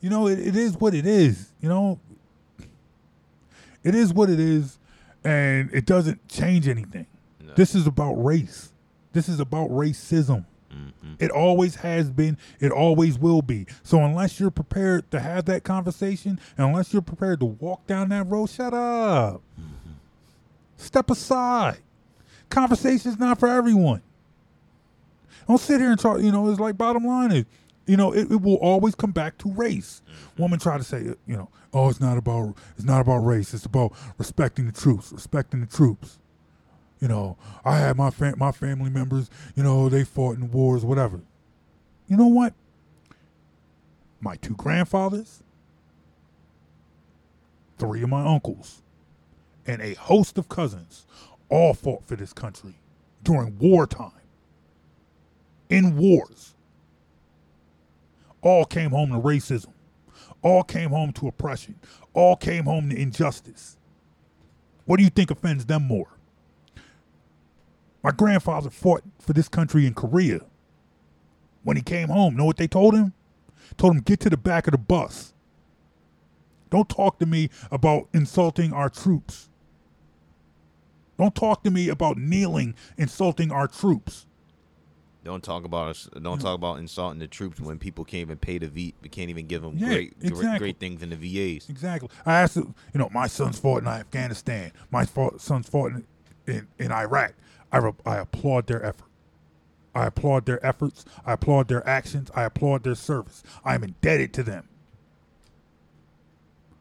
You 0.00 0.10
know, 0.10 0.26
it, 0.26 0.40
it 0.40 0.56
is 0.56 0.76
what 0.76 0.92
it 0.92 1.06
is. 1.06 1.52
You 1.60 1.68
know, 1.68 2.00
it 3.84 3.94
is 3.94 4.12
what 4.12 4.28
it 4.28 4.40
is, 4.40 4.80
and 5.22 5.70
it 5.72 5.86
doesn't 5.86 6.26
change 6.28 6.66
anything. 6.66 7.06
This 7.54 7.76
is 7.76 7.86
about 7.86 8.14
race. 8.14 8.72
This 9.12 9.28
is 9.28 9.38
about 9.38 9.70
racism. 9.70 10.46
Mm-hmm. 10.76 11.14
It 11.18 11.30
always 11.30 11.76
has 11.76 12.10
been. 12.10 12.36
It 12.60 12.72
always 12.72 13.18
will 13.18 13.42
be. 13.42 13.66
So 13.82 14.02
unless 14.02 14.38
you're 14.38 14.50
prepared 14.50 15.10
to 15.10 15.20
have 15.20 15.46
that 15.46 15.64
conversation, 15.64 16.38
and 16.56 16.68
unless 16.68 16.92
you're 16.92 17.02
prepared 17.02 17.40
to 17.40 17.46
walk 17.46 17.86
down 17.86 18.10
that 18.10 18.26
road, 18.28 18.50
shut 18.50 18.74
up. 18.74 19.40
Mm-hmm. 19.60 19.92
Step 20.76 21.10
aside. 21.10 21.78
Conversation's 22.50 23.18
not 23.18 23.40
for 23.40 23.48
everyone. 23.48 24.02
Don't 25.48 25.58
sit 25.58 25.80
here 25.80 25.90
and 25.90 25.98
talk. 25.98 26.20
You 26.20 26.32
know, 26.32 26.48
it's 26.50 26.60
like 26.60 26.76
bottom 26.76 27.04
line 27.04 27.32
is, 27.32 27.44
you 27.86 27.96
know, 27.96 28.12
it, 28.12 28.30
it 28.30 28.40
will 28.42 28.56
always 28.56 28.94
come 28.94 29.12
back 29.12 29.38
to 29.38 29.50
race. 29.52 30.02
Mm-hmm. 30.04 30.42
Woman 30.42 30.58
try 30.58 30.76
to 30.76 30.84
say, 30.84 31.02
you 31.02 31.16
know, 31.26 31.48
oh, 31.72 31.88
it's 31.88 32.00
not 32.00 32.18
about 32.18 32.54
it's 32.76 32.84
not 32.84 33.00
about 33.00 33.18
race. 33.18 33.54
It's 33.54 33.64
about 33.64 33.92
respecting 34.18 34.66
the 34.66 34.72
troops, 34.72 35.12
respecting 35.12 35.60
the 35.60 35.66
troops. 35.66 36.18
You 37.00 37.08
know, 37.08 37.36
I 37.64 37.78
had 37.78 37.96
my 37.96 38.10
fam- 38.10 38.38
my 38.38 38.52
family 38.52 38.90
members. 38.90 39.30
You 39.54 39.62
know, 39.62 39.88
they 39.88 40.04
fought 40.04 40.36
in 40.36 40.50
wars, 40.50 40.84
whatever. 40.84 41.20
You 42.08 42.16
know 42.16 42.26
what? 42.26 42.54
My 44.20 44.36
two 44.36 44.54
grandfathers, 44.54 45.42
three 47.78 48.02
of 48.02 48.08
my 48.08 48.24
uncles, 48.26 48.82
and 49.66 49.82
a 49.82 49.94
host 49.94 50.38
of 50.38 50.48
cousins 50.48 51.06
all 51.48 51.74
fought 51.74 52.04
for 52.04 52.16
this 52.16 52.32
country 52.32 52.74
during 53.22 53.58
wartime. 53.58 54.12
In 55.68 55.96
wars. 55.96 56.54
All 58.40 58.64
came 58.64 58.90
home 58.90 59.10
to 59.10 59.18
racism. 59.18 59.72
All 60.42 60.62
came 60.62 60.90
home 60.90 61.12
to 61.14 61.26
oppression. 61.28 61.74
All 62.14 62.36
came 62.36 62.64
home 62.64 62.90
to 62.90 62.96
injustice. 62.96 63.76
What 64.84 64.98
do 64.98 65.02
you 65.04 65.10
think 65.10 65.32
offends 65.32 65.66
them 65.66 65.82
more? 65.82 66.15
My 68.06 68.12
grandfather 68.12 68.70
fought 68.70 69.02
for 69.18 69.32
this 69.32 69.48
country 69.48 69.84
in 69.84 69.92
Korea. 69.92 70.42
When 71.64 71.76
he 71.76 71.82
came 71.82 72.06
home, 72.06 72.36
know 72.36 72.44
what 72.44 72.56
they 72.56 72.68
told 72.68 72.94
him? 72.94 73.14
Told 73.76 73.96
him, 73.96 74.00
get 74.02 74.20
to 74.20 74.30
the 74.30 74.36
back 74.36 74.68
of 74.68 74.70
the 74.70 74.78
bus. 74.78 75.34
Don't 76.70 76.88
talk 76.88 77.18
to 77.18 77.26
me 77.26 77.50
about 77.68 78.06
insulting 78.14 78.72
our 78.72 78.88
troops. 78.88 79.48
Don't 81.18 81.34
talk 81.34 81.64
to 81.64 81.70
me 81.72 81.88
about 81.88 82.16
kneeling, 82.16 82.76
insulting 82.96 83.50
our 83.50 83.66
troops. 83.66 84.26
Don't 85.24 85.42
talk 85.42 85.64
about 85.64 85.88
us. 85.88 86.08
Don't 86.22 86.40
talk 86.40 86.54
about 86.54 86.78
insulting 86.78 87.18
the 87.18 87.26
troops 87.26 87.58
when 87.58 87.76
people 87.76 88.04
can't 88.04 88.20
even 88.20 88.38
pay 88.38 88.58
the 88.58 88.68
V. 88.68 88.94
We 89.02 89.08
can't 89.08 89.30
even 89.30 89.48
give 89.48 89.62
them 89.62 89.76
Yeah, 89.78 89.88
great, 89.88 90.20
great- 90.20 90.30
exactly. 90.30 90.58
great 90.60 90.78
things 90.78 91.02
in 91.02 91.10
the 91.10 91.16
VAs. 91.16 91.68
Exactly. 91.68 92.08
I 92.24 92.34
asked, 92.42 92.54
you 92.54 92.72
know, 92.94 93.08
my 93.12 93.26
sons 93.26 93.58
fought 93.58 93.82
in 93.82 93.88
Afghanistan. 93.88 94.70
My 94.92 95.04
fought, 95.04 95.40
sons 95.40 95.68
fought 95.68 95.90
in, 95.90 96.04
in, 96.46 96.68
in 96.78 96.92
Iraq. 96.92 97.34
I, 97.72 97.78
re- 97.78 97.92
I 98.04 98.16
applaud 98.18 98.66
their 98.66 98.84
effort. 98.84 99.08
I 99.94 100.06
applaud 100.06 100.46
their 100.46 100.64
efforts. 100.64 101.04
I 101.24 101.32
applaud 101.32 101.68
their 101.68 101.86
actions. 101.88 102.30
I 102.34 102.44
applaud 102.44 102.84
their 102.84 102.94
service. 102.94 103.42
I 103.64 103.74
am 103.74 103.82
indebted 103.82 104.32
to 104.34 104.42
them. 104.42 104.68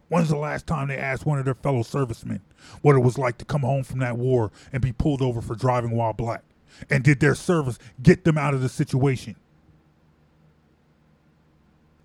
When's 0.09 0.29
the 0.29 0.37
last 0.37 0.67
time 0.67 0.89
they 0.89 0.97
asked 0.97 1.25
one 1.25 1.39
of 1.39 1.45
their 1.45 1.55
fellow 1.55 1.81
servicemen 1.81 2.41
what 2.81 2.95
it 2.95 2.99
was 2.99 3.17
like 3.17 3.37
to 3.39 3.45
come 3.45 3.61
home 3.61 3.83
from 3.83 3.99
that 3.99 4.17
war 4.17 4.51
and 4.71 4.81
be 4.81 4.91
pulled 4.91 5.21
over 5.21 5.41
for 5.41 5.55
driving 5.55 5.91
while 5.91 6.13
black? 6.13 6.43
And 6.89 7.03
did 7.03 7.19
their 7.19 7.35
service 7.35 7.79
get 8.01 8.23
them 8.23 8.37
out 8.37 8.53
of 8.53 8.61
the 8.61 8.69
situation? 8.69 9.35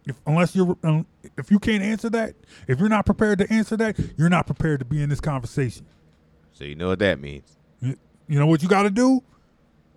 If, 0.07 0.17
unless 0.27 0.57
you're, 0.57 0.77
if 1.37 1.51
you 1.51 1.59
can't 1.59 1.83
answer 1.83 2.09
that, 2.11 2.35
if 2.67 2.79
you're 2.79 2.89
not 2.89 3.05
prepared 3.05 3.39
to 3.41 3.53
answer 3.53 3.77
that, 3.77 3.99
you're 4.17 4.31
not 4.31 4.47
prepared 4.47 4.79
to 4.81 4.85
be 4.85 5.03
in 5.03 5.11
this 5.11 5.21
conversation. 5.21 5.87
So 6.53 6.65
you 6.65 6.75
know 6.75 6.89
what 6.89 7.01
that 7.01 7.21
means. 7.21 7.57
You, 8.31 8.39
know 8.39 8.47
what 8.47 8.63
you 8.63 8.69
got 8.69 8.85
to 8.85 8.91
do? 8.91 9.23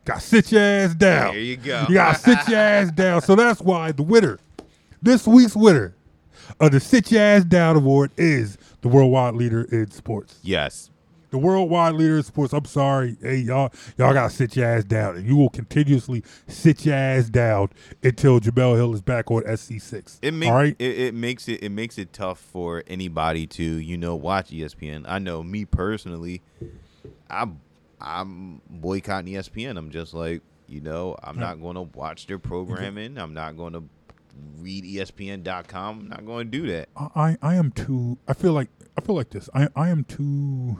Got 0.05 0.15
to 0.15 0.21
sit 0.21 0.51
your 0.51 0.61
ass 0.61 0.95
down. 0.95 1.33
There 1.33 1.39
you 1.39 1.57
go. 1.57 1.85
You 1.87 1.95
got 1.95 2.15
to 2.15 2.19
sit 2.19 2.47
your 2.49 2.59
ass 2.59 2.91
down. 2.95 3.21
So 3.21 3.35
that's 3.35 3.61
why 3.61 3.91
the 3.91 4.03
winner, 4.03 4.39
this 5.01 5.27
week's 5.27 5.55
winner 5.55 5.95
of 6.59 6.71
the 6.71 6.79
Sit 6.79 7.11
Your 7.11 7.21
Ass 7.21 7.43
Down 7.45 7.75
Award 7.75 8.11
is 8.17 8.57
the 8.81 8.87
worldwide 8.87 9.35
leader 9.35 9.63
in 9.71 9.91
sports. 9.91 10.39
Yes. 10.43 10.89
The 11.31 11.37
worldwide 11.39 11.95
leader 11.95 12.17
in 12.17 12.23
sports. 12.23 12.53
I'm 12.53 12.65
sorry, 12.65 13.17
hey 13.19 13.37
y'all, 13.37 13.73
y'all 13.97 14.13
gotta 14.13 14.29
sit 14.29 14.55
your 14.55 14.67
ass 14.67 14.83
down, 14.83 15.15
and 15.15 15.25
you 15.25 15.35
will 15.35 15.49
continuously 15.49 16.23
sit 16.47 16.85
your 16.85 16.93
ass 16.93 17.27
down 17.27 17.69
until 18.03 18.39
Jemele 18.39 18.75
Hill 18.75 18.93
is 18.93 19.01
back 19.01 19.31
on 19.31 19.41
SC 19.57 19.81
six. 19.81 20.19
It 20.21 20.31
makes 20.35 20.51
All 20.51 20.55
right. 20.55 20.75
it, 20.77 20.99
it 20.99 21.13
makes 21.15 21.47
it 21.47 21.63
it 21.63 21.69
makes 21.71 21.97
it 21.97 22.13
tough 22.13 22.39
for 22.39 22.83
anybody 22.85 23.47
to 23.47 23.63
you 23.63 23.97
know 23.97 24.15
watch 24.15 24.51
ESPN. 24.51 25.05
I 25.07 25.17
know 25.17 25.41
me 25.41 25.65
personally, 25.65 26.43
I'm 27.31 27.59
I'm 28.03 28.61
boycotting 28.69 29.33
ESPN. 29.33 29.77
I'm 29.77 29.89
just 29.89 30.13
like 30.13 30.41
you 30.67 30.81
know 30.81 31.15
I'm 31.23 31.39
not 31.39 31.61
going 31.61 31.75
to 31.75 31.81
watch 31.81 32.27
their 32.27 32.39
programming. 32.39 33.17
I'm 33.17 33.33
not 33.33 33.57
going 33.57 33.73
to 33.73 33.83
read 34.59 34.83
ESPN.com. 34.83 35.99
I'm 35.99 36.07
not 36.09 36.25
going 36.25 36.51
to 36.51 36.59
do 36.59 36.67
that. 36.67 36.89
I, 36.97 37.37
I 37.41 37.55
am 37.55 37.71
too 37.71 38.17
I 38.27 38.33
feel 38.33 38.53
like 38.53 38.69
I 38.97 39.01
feel 39.01 39.15
like 39.15 39.29
this. 39.31 39.49
I, 39.53 39.69
I 39.75 39.89
am 39.89 40.03
too 40.03 40.77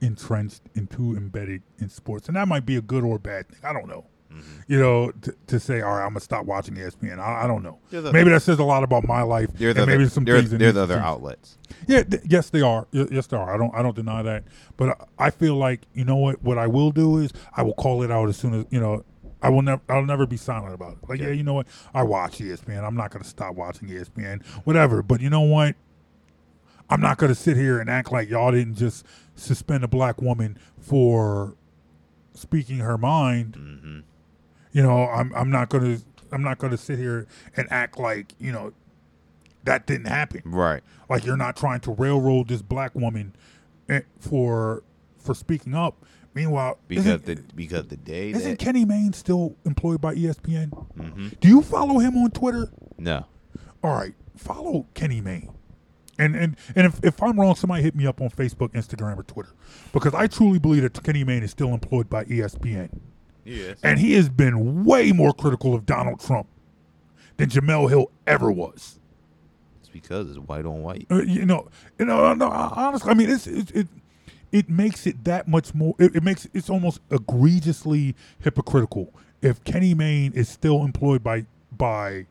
entrenched 0.00 0.62
and 0.74 0.90
too 0.90 1.16
embedded 1.16 1.62
in 1.78 1.88
sports. 1.88 2.26
And 2.26 2.36
that 2.36 2.48
might 2.48 2.66
be 2.66 2.76
a 2.76 2.82
good 2.82 3.04
or 3.04 3.18
bad 3.18 3.48
thing. 3.48 3.60
I 3.62 3.72
don't 3.72 3.88
know. 3.88 4.04
Mm-hmm. 4.32 4.72
You 4.72 4.78
know, 4.78 5.10
to, 5.10 5.34
to 5.48 5.60
say, 5.60 5.80
all 5.82 5.92
right, 5.96 6.02
I'm 6.02 6.10
gonna 6.10 6.20
stop 6.20 6.46
watching 6.46 6.74
ESPN. 6.74 7.18
I, 7.18 7.44
I 7.44 7.46
don't 7.46 7.62
know. 7.62 7.78
The- 7.90 8.12
maybe 8.12 8.30
that 8.30 8.42
says 8.42 8.58
a 8.58 8.64
lot 8.64 8.82
about 8.82 9.04
my 9.06 9.22
life. 9.22 9.50
They're 9.54 9.70
and 9.70 9.78
the 9.78 9.86
maybe 9.86 10.08
some 10.08 10.24
they're- 10.24 10.38
things 10.38 10.50
they're 10.50 10.72
the 10.72 10.82
other 10.82 10.94
change. 10.94 11.04
outlets. 11.06 11.58
Yeah, 11.86 12.02
th- 12.04 12.22
yes, 12.26 12.50
they 12.50 12.60
are. 12.62 12.86
Yes, 12.92 13.26
they 13.26 13.36
are. 13.36 13.54
I 13.54 13.58
don't 13.58 13.74
I 13.74 13.82
don't 13.82 13.96
deny 13.96 14.22
that. 14.22 14.44
But 14.76 14.90
I 15.18 15.26
I 15.26 15.30
feel 15.30 15.56
like 15.56 15.82
you 15.94 16.04
know 16.04 16.16
what 16.16 16.42
what 16.42 16.58
I 16.58 16.66
will 16.66 16.90
do 16.92 17.18
is 17.18 17.32
I 17.56 17.62
will 17.62 17.74
call 17.74 18.02
it 18.02 18.10
out 18.10 18.28
as 18.28 18.36
soon 18.36 18.54
as 18.54 18.66
you 18.70 18.80
know. 18.80 19.04
I 19.44 19.48
will 19.48 19.62
never. 19.62 19.82
I'll 19.88 20.04
never 20.06 20.24
be 20.24 20.36
silent 20.36 20.72
about 20.72 20.92
it. 20.92 20.98
Like, 21.08 21.18
yeah, 21.20 21.30
you 21.30 21.42
know 21.42 21.54
what? 21.54 21.66
I 21.92 22.04
watch 22.04 22.38
ESPN. 22.38 22.84
I'm 22.84 22.94
not 22.94 23.10
going 23.10 23.24
to 23.24 23.28
stop 23.28 23.56
watching 23.56 23.88
ESPN. 23.88 24.44
Whatever. 24.64 25.02
But 25.02 25.20
you 25.20 25.30
know 25.30 25.40
what? 25.40 25.74
I'm 26.88 27.00
not 27.00 27.18
going 27.18 27.28
to 27.28 27.34
sit 27.34 27.56
here 27.56 27.80
and 27.80 27.90
act 27.90 28.12
like 28.12 28.28
y'all 28.30 28.52
didn't 28.52 28.76
just 28.76 29.04
suspend 29.34 29.82
a 29.82 29.88
black 29.88 30.22
woman 30.22 30.58
for 30.78 31.56
speaking 32.34 32.78
her 32.78 32.96
mind. 32.96 33.56
Mm-hmm. 33.58 34.00
You 34.72 34.82
know, 34.82 35.06
I'm 35.08 35.32
I'm 35.34 35.50
not 35.50 35.68
going 35.68 35.96
to 35.98 36.04
I'm 36.32 36.42
not 36.42 36.58
going 36.58 36.70
to 36.70 36.76
sit 36.78 36.98
here 36.98 37.26
and 37.56 37.66
act 37.70 37.98
like 37.98 38.32
you 38.38 38.52
know 38.52 38.72
that 39.64 39.86
didn't 39.86 40.06
happen. 40.08 40.42
Right. 40.44 40.82
Like 41.08 41.24
you're 41.26 41.36
not 41.36 41.56
trying 41.56 41.80
to 41.80 41.92
railroad 41.92 42.48
this 42.48 42.62
black 42.62 42.94
woman 42.94 43.34
eh, 43.88 44.00
for 44.18 44.82
for 45.18 45.34
speaking 45.34 45.74
up. 45.74 46.04
Meanwhile, 46.34 46.78
Because 46.88 47.20
the 47.22 47.36
because 47.54 47.88
the 47.88 47.96
day 47.98 48.30
isn't 48.30 48.52
that 48.52 48.58
Kenny 48.58 48.84
Mayne 48.86 49.12
still 49.12 49.56
employed 49.66 50.00
by 50.00 50.14
ESPN? 50.14 50.70
Mhm. 50.96 51.38
Do 51.40 51.48
you 51.48 51.60
follow 51.62 51.98
him 51.98 52.16
on 52.16 52.30
Twitter? 52.30 52.70
no 52.98 53.26
All 53.84 53.94
right, 53.94 54.14
follow 54.36 54.86
Kenny 54.94 55.20
Mayne. 55.20 55.50
And 56.18 56.34
and 56.34 56.56
and 56.74 56.86
if, 56.86 57.04
if 57.04 57.22
I'm 57.22 57.38
wrong, 57.38 57.54
somebody 57.54 57.82
hit 57.82 57.94
me 57.94 58.06
up 58.06 58.20
on 58.22 58.30
Facebook, 58.30 58.70
Instagram, 58.70 59.18
or 59.18 59.22
Twitter, 59.24 59.52
because 59.92 60.14
I 60.14 60.26
truly 60.26 60.58
believe 60.58 60.82
that 60.82 61.02
Kenny 61.02 61.22
Mayne 61.24 61.42
is 61.42 61.50
still 61.50 61.74
employed 61.74 62.08
by 62.08 62.24
ESPN, 62.24 62.98
yes 63.44 63.78
and 63.82 63.98
he 63.98 64.14
has 64.14 64.28
been 64.28 64.84
way 64.84 65.12
more 65.12 65.32
critical 65.32 65.74
of 65.74 65.86
Donald 65.86 66.20
Trump 66.20 66.46
than 67.36 67.48
Jemele 67.48 67.88
Hill 67.88 68.10
ever 68.26 68.50
was. 68.50 68.98
it's 69.80 69.88
because 69.88 70.28
it's 70.30 70.38
white 70.38 70.66
on 70.66 70.82
white. 70.82 71.06
Uh, 71.10 71.22
you 71.22 71.44
know, 71.46 71.68
you 71.98 72.04
know, 72.04 72.34
no, 72.34 72.48
honestly, 72.48 73.10
I 73.10 73.14
mean, 73.14 73.30
it's 73.30 73.46
it 73.46 73.70
it, 73.74 73.88
it 74.52 74.68
makes 74.68 75.06
it 75.06 75.24
that 75.24 75.48
much 75.48 75.74
more. 75.74 75.94
It, 75.98 76.16
it 76.16 76.22
makes 76.22 76.46
it's 76.52 76.70
almost 76.70 77.00
egregiously 77.10 78.14
hypocritical 78.40 79.12
if 79.40 79.62
Kenny 79.64 79.94
Mayne 79.94 80.32
is 80.34 80.48
still 80.48 80.84
employed 80.84 81.22
by 81.22 81.46
by 81.76 82.26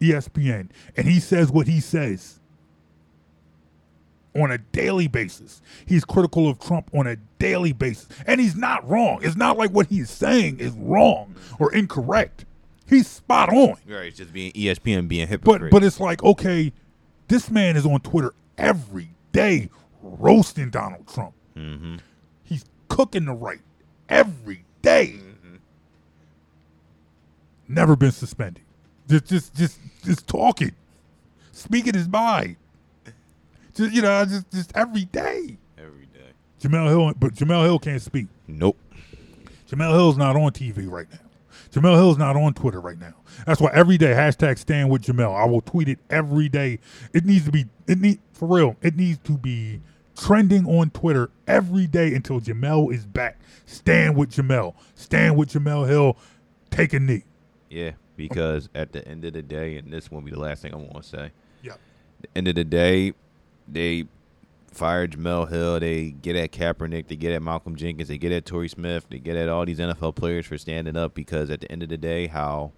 ESPN 0.00 0.68
and 0.96 1.06
he 1.06 1.18
says 1.20 1.50
what 1.50 1.66
he 1.66 1.80
says 1.80 2.40
on 4.42 4.50
a 4.50 4.58
daily 4.58 5.08
basis. 5.08 5.60
He's 5.86 6.04
critical 6.04 6.48
of 6.48 6.58
Trump 6.58 6.90
on 6.94 7.06
a 7.06 7.16
daily 7.38 7.72
basis, 7.72 8.08
and 8.26 8.40
he's 8.40 8.56
not 8.56 8.88
wrong. 8.88 9.20
It's 9.22 9.36
not 9.36 9.56
like 9.56 9.70
what 9.70 9.86
he's 9.86 10.10
saying 10.10 10.60
is 10.60 10.72
wrong 10.72 11.34
or 11.58 11.72
incorrect. 11.74 12.44
He's 12.88 13.06
spot 13.08 13.48
on. 13.50 13.76
Right. 13.88 14.06
It's 14.06 14.18
just 14.18 14.32
being 14.32 14.52
ESPN 14.52 15.08
being 15.08 15.26
But 15.26 15.30
hypocrite. 15.30 15.70
but 15.72 15.82
it's 15.84 15.98
like 16.00 16.22
okay, 16.22 16.72
this 17.28 17.50
man 17.50 17.76
is 17.76 17.84
on 17.86 18.00
Twitter 18.00 18.32
every 18.58 19.10
day 19.32 19.70
roasting 20.02 20.70
Donald 20.70 21.06
Trump. 21.12 21.34
mm-hmm. 21.56 21.96
He's 22.44 22.64
cooking 22.88 23.24
the 23.24 23.32
right 23.34 23.60
every 24.08 24.64
day. 24.82 25.16
Never 27.68 27.96
been 27.96 28.12
suspended. 28.12 28.62
Just 29.08 29.26
just 29.26 29.54
just 29.56 29.78
just 30.04 30.26
talking, 30.28 30.72
speaking 31.52 31.94
his 31.94 32.08
mind. 32.08 32.56
Just 33.76 33.92
you 33.94 34.02
know, 34.02 34.24
just 34.24 34.50
just 34.50 34.72
every 34.74 35.04
day. 35.04 35.58
every 35.78 36.06
day. 36.06 36.32
Jemele 36.60 36.88
Hill, 36.88 37.12
but 37.18 37.34
Jemele 37.34 37.64
Hill 37.64 37.78
can't 37.78 38.00
speak. 38.00 38.26
Nope. 38.48 38.78
Jemele 39.68 39.92
Hill's 39.92 40.16
not 40.16 40.34
on 40.36 40.52
TV 40.52 40.90
right 40.90 41.06
now. 41.10 41.18
Jemele 41.70 41.96
Hill's 41.96 42.16
not 42.16 42.36
on 42.36 42.54
Twitter 42.54 42.80
right 42.80 42.98
now. 42.98 43.14
That's 43.46 43.60
why 43.60 43.70
every 43.74 43.98
day 43.98 44.14
hashtag 44.14 44.58
stand 44.58 44.90
with 44.90 45.02
Jemele. 45.02 45.34
I 45.34 45.44
will 45.44 45.60
tweet 45.60 45.88
it 45.88 45.98
every 46.08 46.48
day. 46.48 46.78
It 47.12 47.26
needs 47.26 47.44
to 47.44 47.52
be 47.52 47.66
it 47.86 47.98
need 47.98 48.20
for 48.32 48.48
real. 48.48 48.76
It 48.80 48.96
needs 48.96 49.18
to 49.24 49.36
be 49.36 49.80
trending 50.16 50.66
on 50.66 50.90
Twitter 50.90 51.30
every 51.46 51.86
day 51.86 52.14
until 52.14 52.40
Jemele 52.40 52.94
is 52.94 53.04
back. 53.04 53.38
Stand 53.66 54.16
with 54.16 54.30
Jemele. 54.30 54.74
Stand 54.94 55.36
with 55.36 55.50
Jemele 55.50 55.86
Hill. 55.86 56.16
Take 56.70 56.94
a 56.94 57.00
knee. 57.00 57.24
Yeah, 57.68 57.92
because 58.16 58.68
at 58.74 58.92
the 58.92 59.06
end 59.06 59.24
of 59.24 59.34
the 59.34 59.42
day, 59.42 59.76
and 59.76 59.92
this 59.92 60.10
won't 60.10 60.24
be 60.24 60.30
the 60.30 60.40
last 60.40 60.62
thing 60.62 60.72
I 60.72 60.76
want 60.76 61.02
to 61.02 61.02
say. 61.02 61.32
Yeah. 61.62 61.74
The 62.22 62.28
end 62.36 62.48
of 62.48 62.54
the 62.54 62.64
day, 62.64 63.12
they 63.68 64.04
fired 64.72 65.12
Jemele 65.12 65.48
Hill. 65.48 65.80
They 65.80 66.10
get 66.10 66.36
at 66.36 66.52
Kaepernick. 66.52 67.08
They 67.08 67.16
get 67.16 67.32
at 67.32 67.42
Malcolm 67.42 67.76
Jenkins. 67.76 68.08
They 68.08 68.18
get 68.18 68.32
at 68.32 68.44
Torrey 68.44 68.68
Smith. 68.68 69.06
They 69.10 69.18
get 69.18 69.36
at 69.36 69.48
all 69.48 69.64
these 69.64 69.78
NFL 69.78 70.14
players 70.14 70.46
for 70.46 70.58
standing 70.58 70.96
up. 70.96 71.14
Because 71.14 71.50
at 71.50 71.60
the 71.60 71.70
end 71.72 71.82
of 71.82 71.88
the 71.88 71.96
day, 71.96 72.26
how 72.26 72.72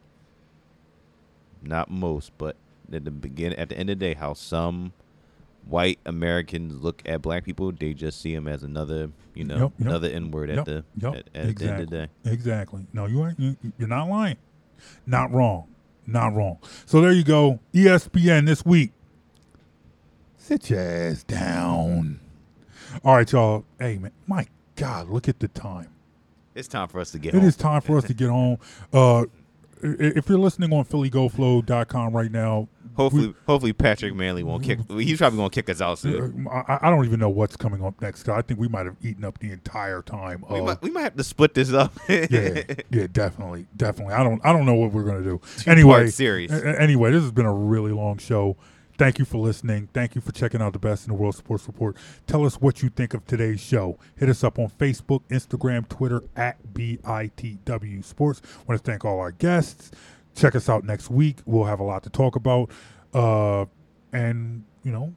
not 1.63 1.91
most, 1.91 2.33
but 2.39 2.57
at 2.93 3.05
the 3.05 3.11
begin 3.11 3.53
at 3.55 3.69
the 3.69 3.77
end 3.77 3.91
of 3.91 3.99
the 3.99 4.05
day, 4.07 4.15
how 4.15 4.33
some 4.33 4.93
white 5.67 5.99
Americans 6.07 6.81
look 6.83 7.03
at 7.05 7.21
black 7.21 7.45
people, 7.45 7.71
they 7.73 7.93
just 7.93 8.21
see 8.21 8.35
them 8.35 8.49
as 8.49 8.63
another, 8.63 9.11
you 9.35 9.45
know, 9.45 9.59
Yep, 9.59 9.73
yep. 9.79 9.89
another 9.89 10.09
N 10.09 10.31
word 10.31 10.49
Yep, 10.51 10.59
at 10.61 10.65
the 10.65 10.85
yep, 10.97 11.15
at, 11.15 11.49
at 11.49 11.57
the 11.57 11.71
end 11.71 11.83
of 11.83 11.91
the 11.91 11.97
day. 11.97 12.09
Exactly. 12.25 12.87
No, 12.93 13.07
you 13.07 13.27
ain't. 13.27 13.39
You, 13.39 13.57
you're 13.77 13.89
not 13.89 14.09
lying. 14.09 14.37
Not 15.07 15.33
wrong. 15.33 15.67
Not 16.07 16.35
wrong. 16.35 16.59
So 16.87 17.01
there 17.03 17.13
you 17.13 17.25
go. 17.25 17.61
ESPN 17.75 18.47
this 18.47 18.65
week. 18.65 18.93
Sit 20.49 20.71
your 20.71 20.81
ass 20.81 21.25
down. 21.25 22.21
All 23.05 23.17
right, 23.17 23.31
y'all. 23.31 23.67
Hey, 23.79 23.99
man. 23.99 24.13
My 24.27 24.47
God, 24.77 25.11
look 25.11 25.29
at 25.29 25.41
the 25.41 25.49
time. 25.49 25.91
It's 26.55 26.67
time 26.69 26.89
for 26.89 27.01
us 27.01 27.11
to 27.11 27.19
get 27.19 27.35
It 27.35 27.41
home. 27.41 27.47
is 27.47 27.55
time 27.55 27.83
for 27.83 27.99
us 27.99 28.05
to 28.05 28.15
get 28.15 28.31
home. 28.31 28.57
Uh, 28.91 29.27
if 29.83 30.27
you're 30.27 30.39
listening 30.39 30.73
on 30.73 30.87
PhillyGoFlow.com 30.87 32.17
right 32.17 32.33
now, 32.33 32.67
Hopefully, 32.97 33.35
hopefully 33.47 33.75
Patrick 33.75 34.15
Manley 34.15 34.43
won't 34.43 34.65
kick. 34.65 34.79
He's 34.89 35.19
probably 35.19 35.37
gonna 35.37 35.51
kick 35.51 35.69
us 35.69 35.83
out 35.83 35.99
soon. 35.99 36.49
I, 36.51 36.79
I 36.81 36.91
don't 36.91 37.05
even 37.05 37.21
know 37.21 37.29
what's 37.29 37.55
coming 37.55 37.85
up 37.85 38.01
next. 38.01 38.27
I 38.31 38.41
think 38.41 38.59
we 38.59 38.69
might 38.69 38.87
have 38.87 38.97
eaten 39.03 39.27
up 39.27 39.39
the 39.41 39.53
entire 39.53 40.01
time. 40.01 40.45
We 40.49 40.63
might, 40.63 40.81
we 40.81 40.91
might 40.91 41.03
have 41.03 41.17
to 41.17 41.25
split 41.25 41.53
this 41.53 41.75
up. 41.75 41.93
yeah, 42.09 42.63
yeah, 42.91 43.07
definitely, 43.13 43.67
definitely. 43.77 44.15
I 44.15 44.25
don't, 44.25 44.41
I 44.45 44.53
don't 44.55 44.65
know 44.65 44.75
what 44.75 44.93
we're 44.93 45.05
gonna 45.05 45.23
do. 45.23 45.41
Two-part 45.59 45.69
anyway, 45.69 46.07
series. 46.09 46.51
a- 46.51 46.81
anyway, 46.81 47.13
this 47.13 47.23
has 47.23 47.33
been 47.33 47.45
a 47.47 47.53
really 47.55 47.93
long 47.93 48.17
show. 48.17 48.57
Thank 48.99 49.21
you 49.21 49.25
for 49.25 49.39
listening. 49.39 49.89
Thank 49.95 50.17
you 50.17 50.21
for 50.21 50.33
checking 50.33 50.61
out 50.61 50.73
the 50.73 50.81
best 50.81 51.07
in 51.07 51.15
the 51.15 51.19
world 51.19 51.37
sports 51.37 51.69
report. 51.69 51.97
Tell 52.27 52.45
us 52.45 52.61
what 52.61 52.83
you 52.83 52.89
think 52.89 53.15
of 53.15 53.25
today's 53.27 53.61
show. 53.61 53.97
Hit 54.17 54.29
us 54.29 54.43
up 54.43 54.59
on 54.59 54.71
Facebook, 54.71 55.23
Instagram, 55.31 55.89
Twitter 55.89 56.25
at 56.35 56.57
BITW 56.75 58.05
Sports. 58.05 58.43
Want 58.67 58.85
to 58.85 58.91
thank 58.91 59.05
all 59.05 59.21
our 59.21 59.31
guests. 59.31 59.93
Check 60.35 60.57
us 60.57 60.69
out 60.69 60.83
next 60.83 61.11
week. 61.11 61.37
We'll 61.47 61.65
have 61.65 61.79
a 61.79 61.85
lot 61.85 62.03
to 62.03 62.11
talk 62.11 62.35
about, 62.35 62.71
uh, 63.15 63.67
and 64.13 64.65
you 64.83 64.91
know, 64.91 65.15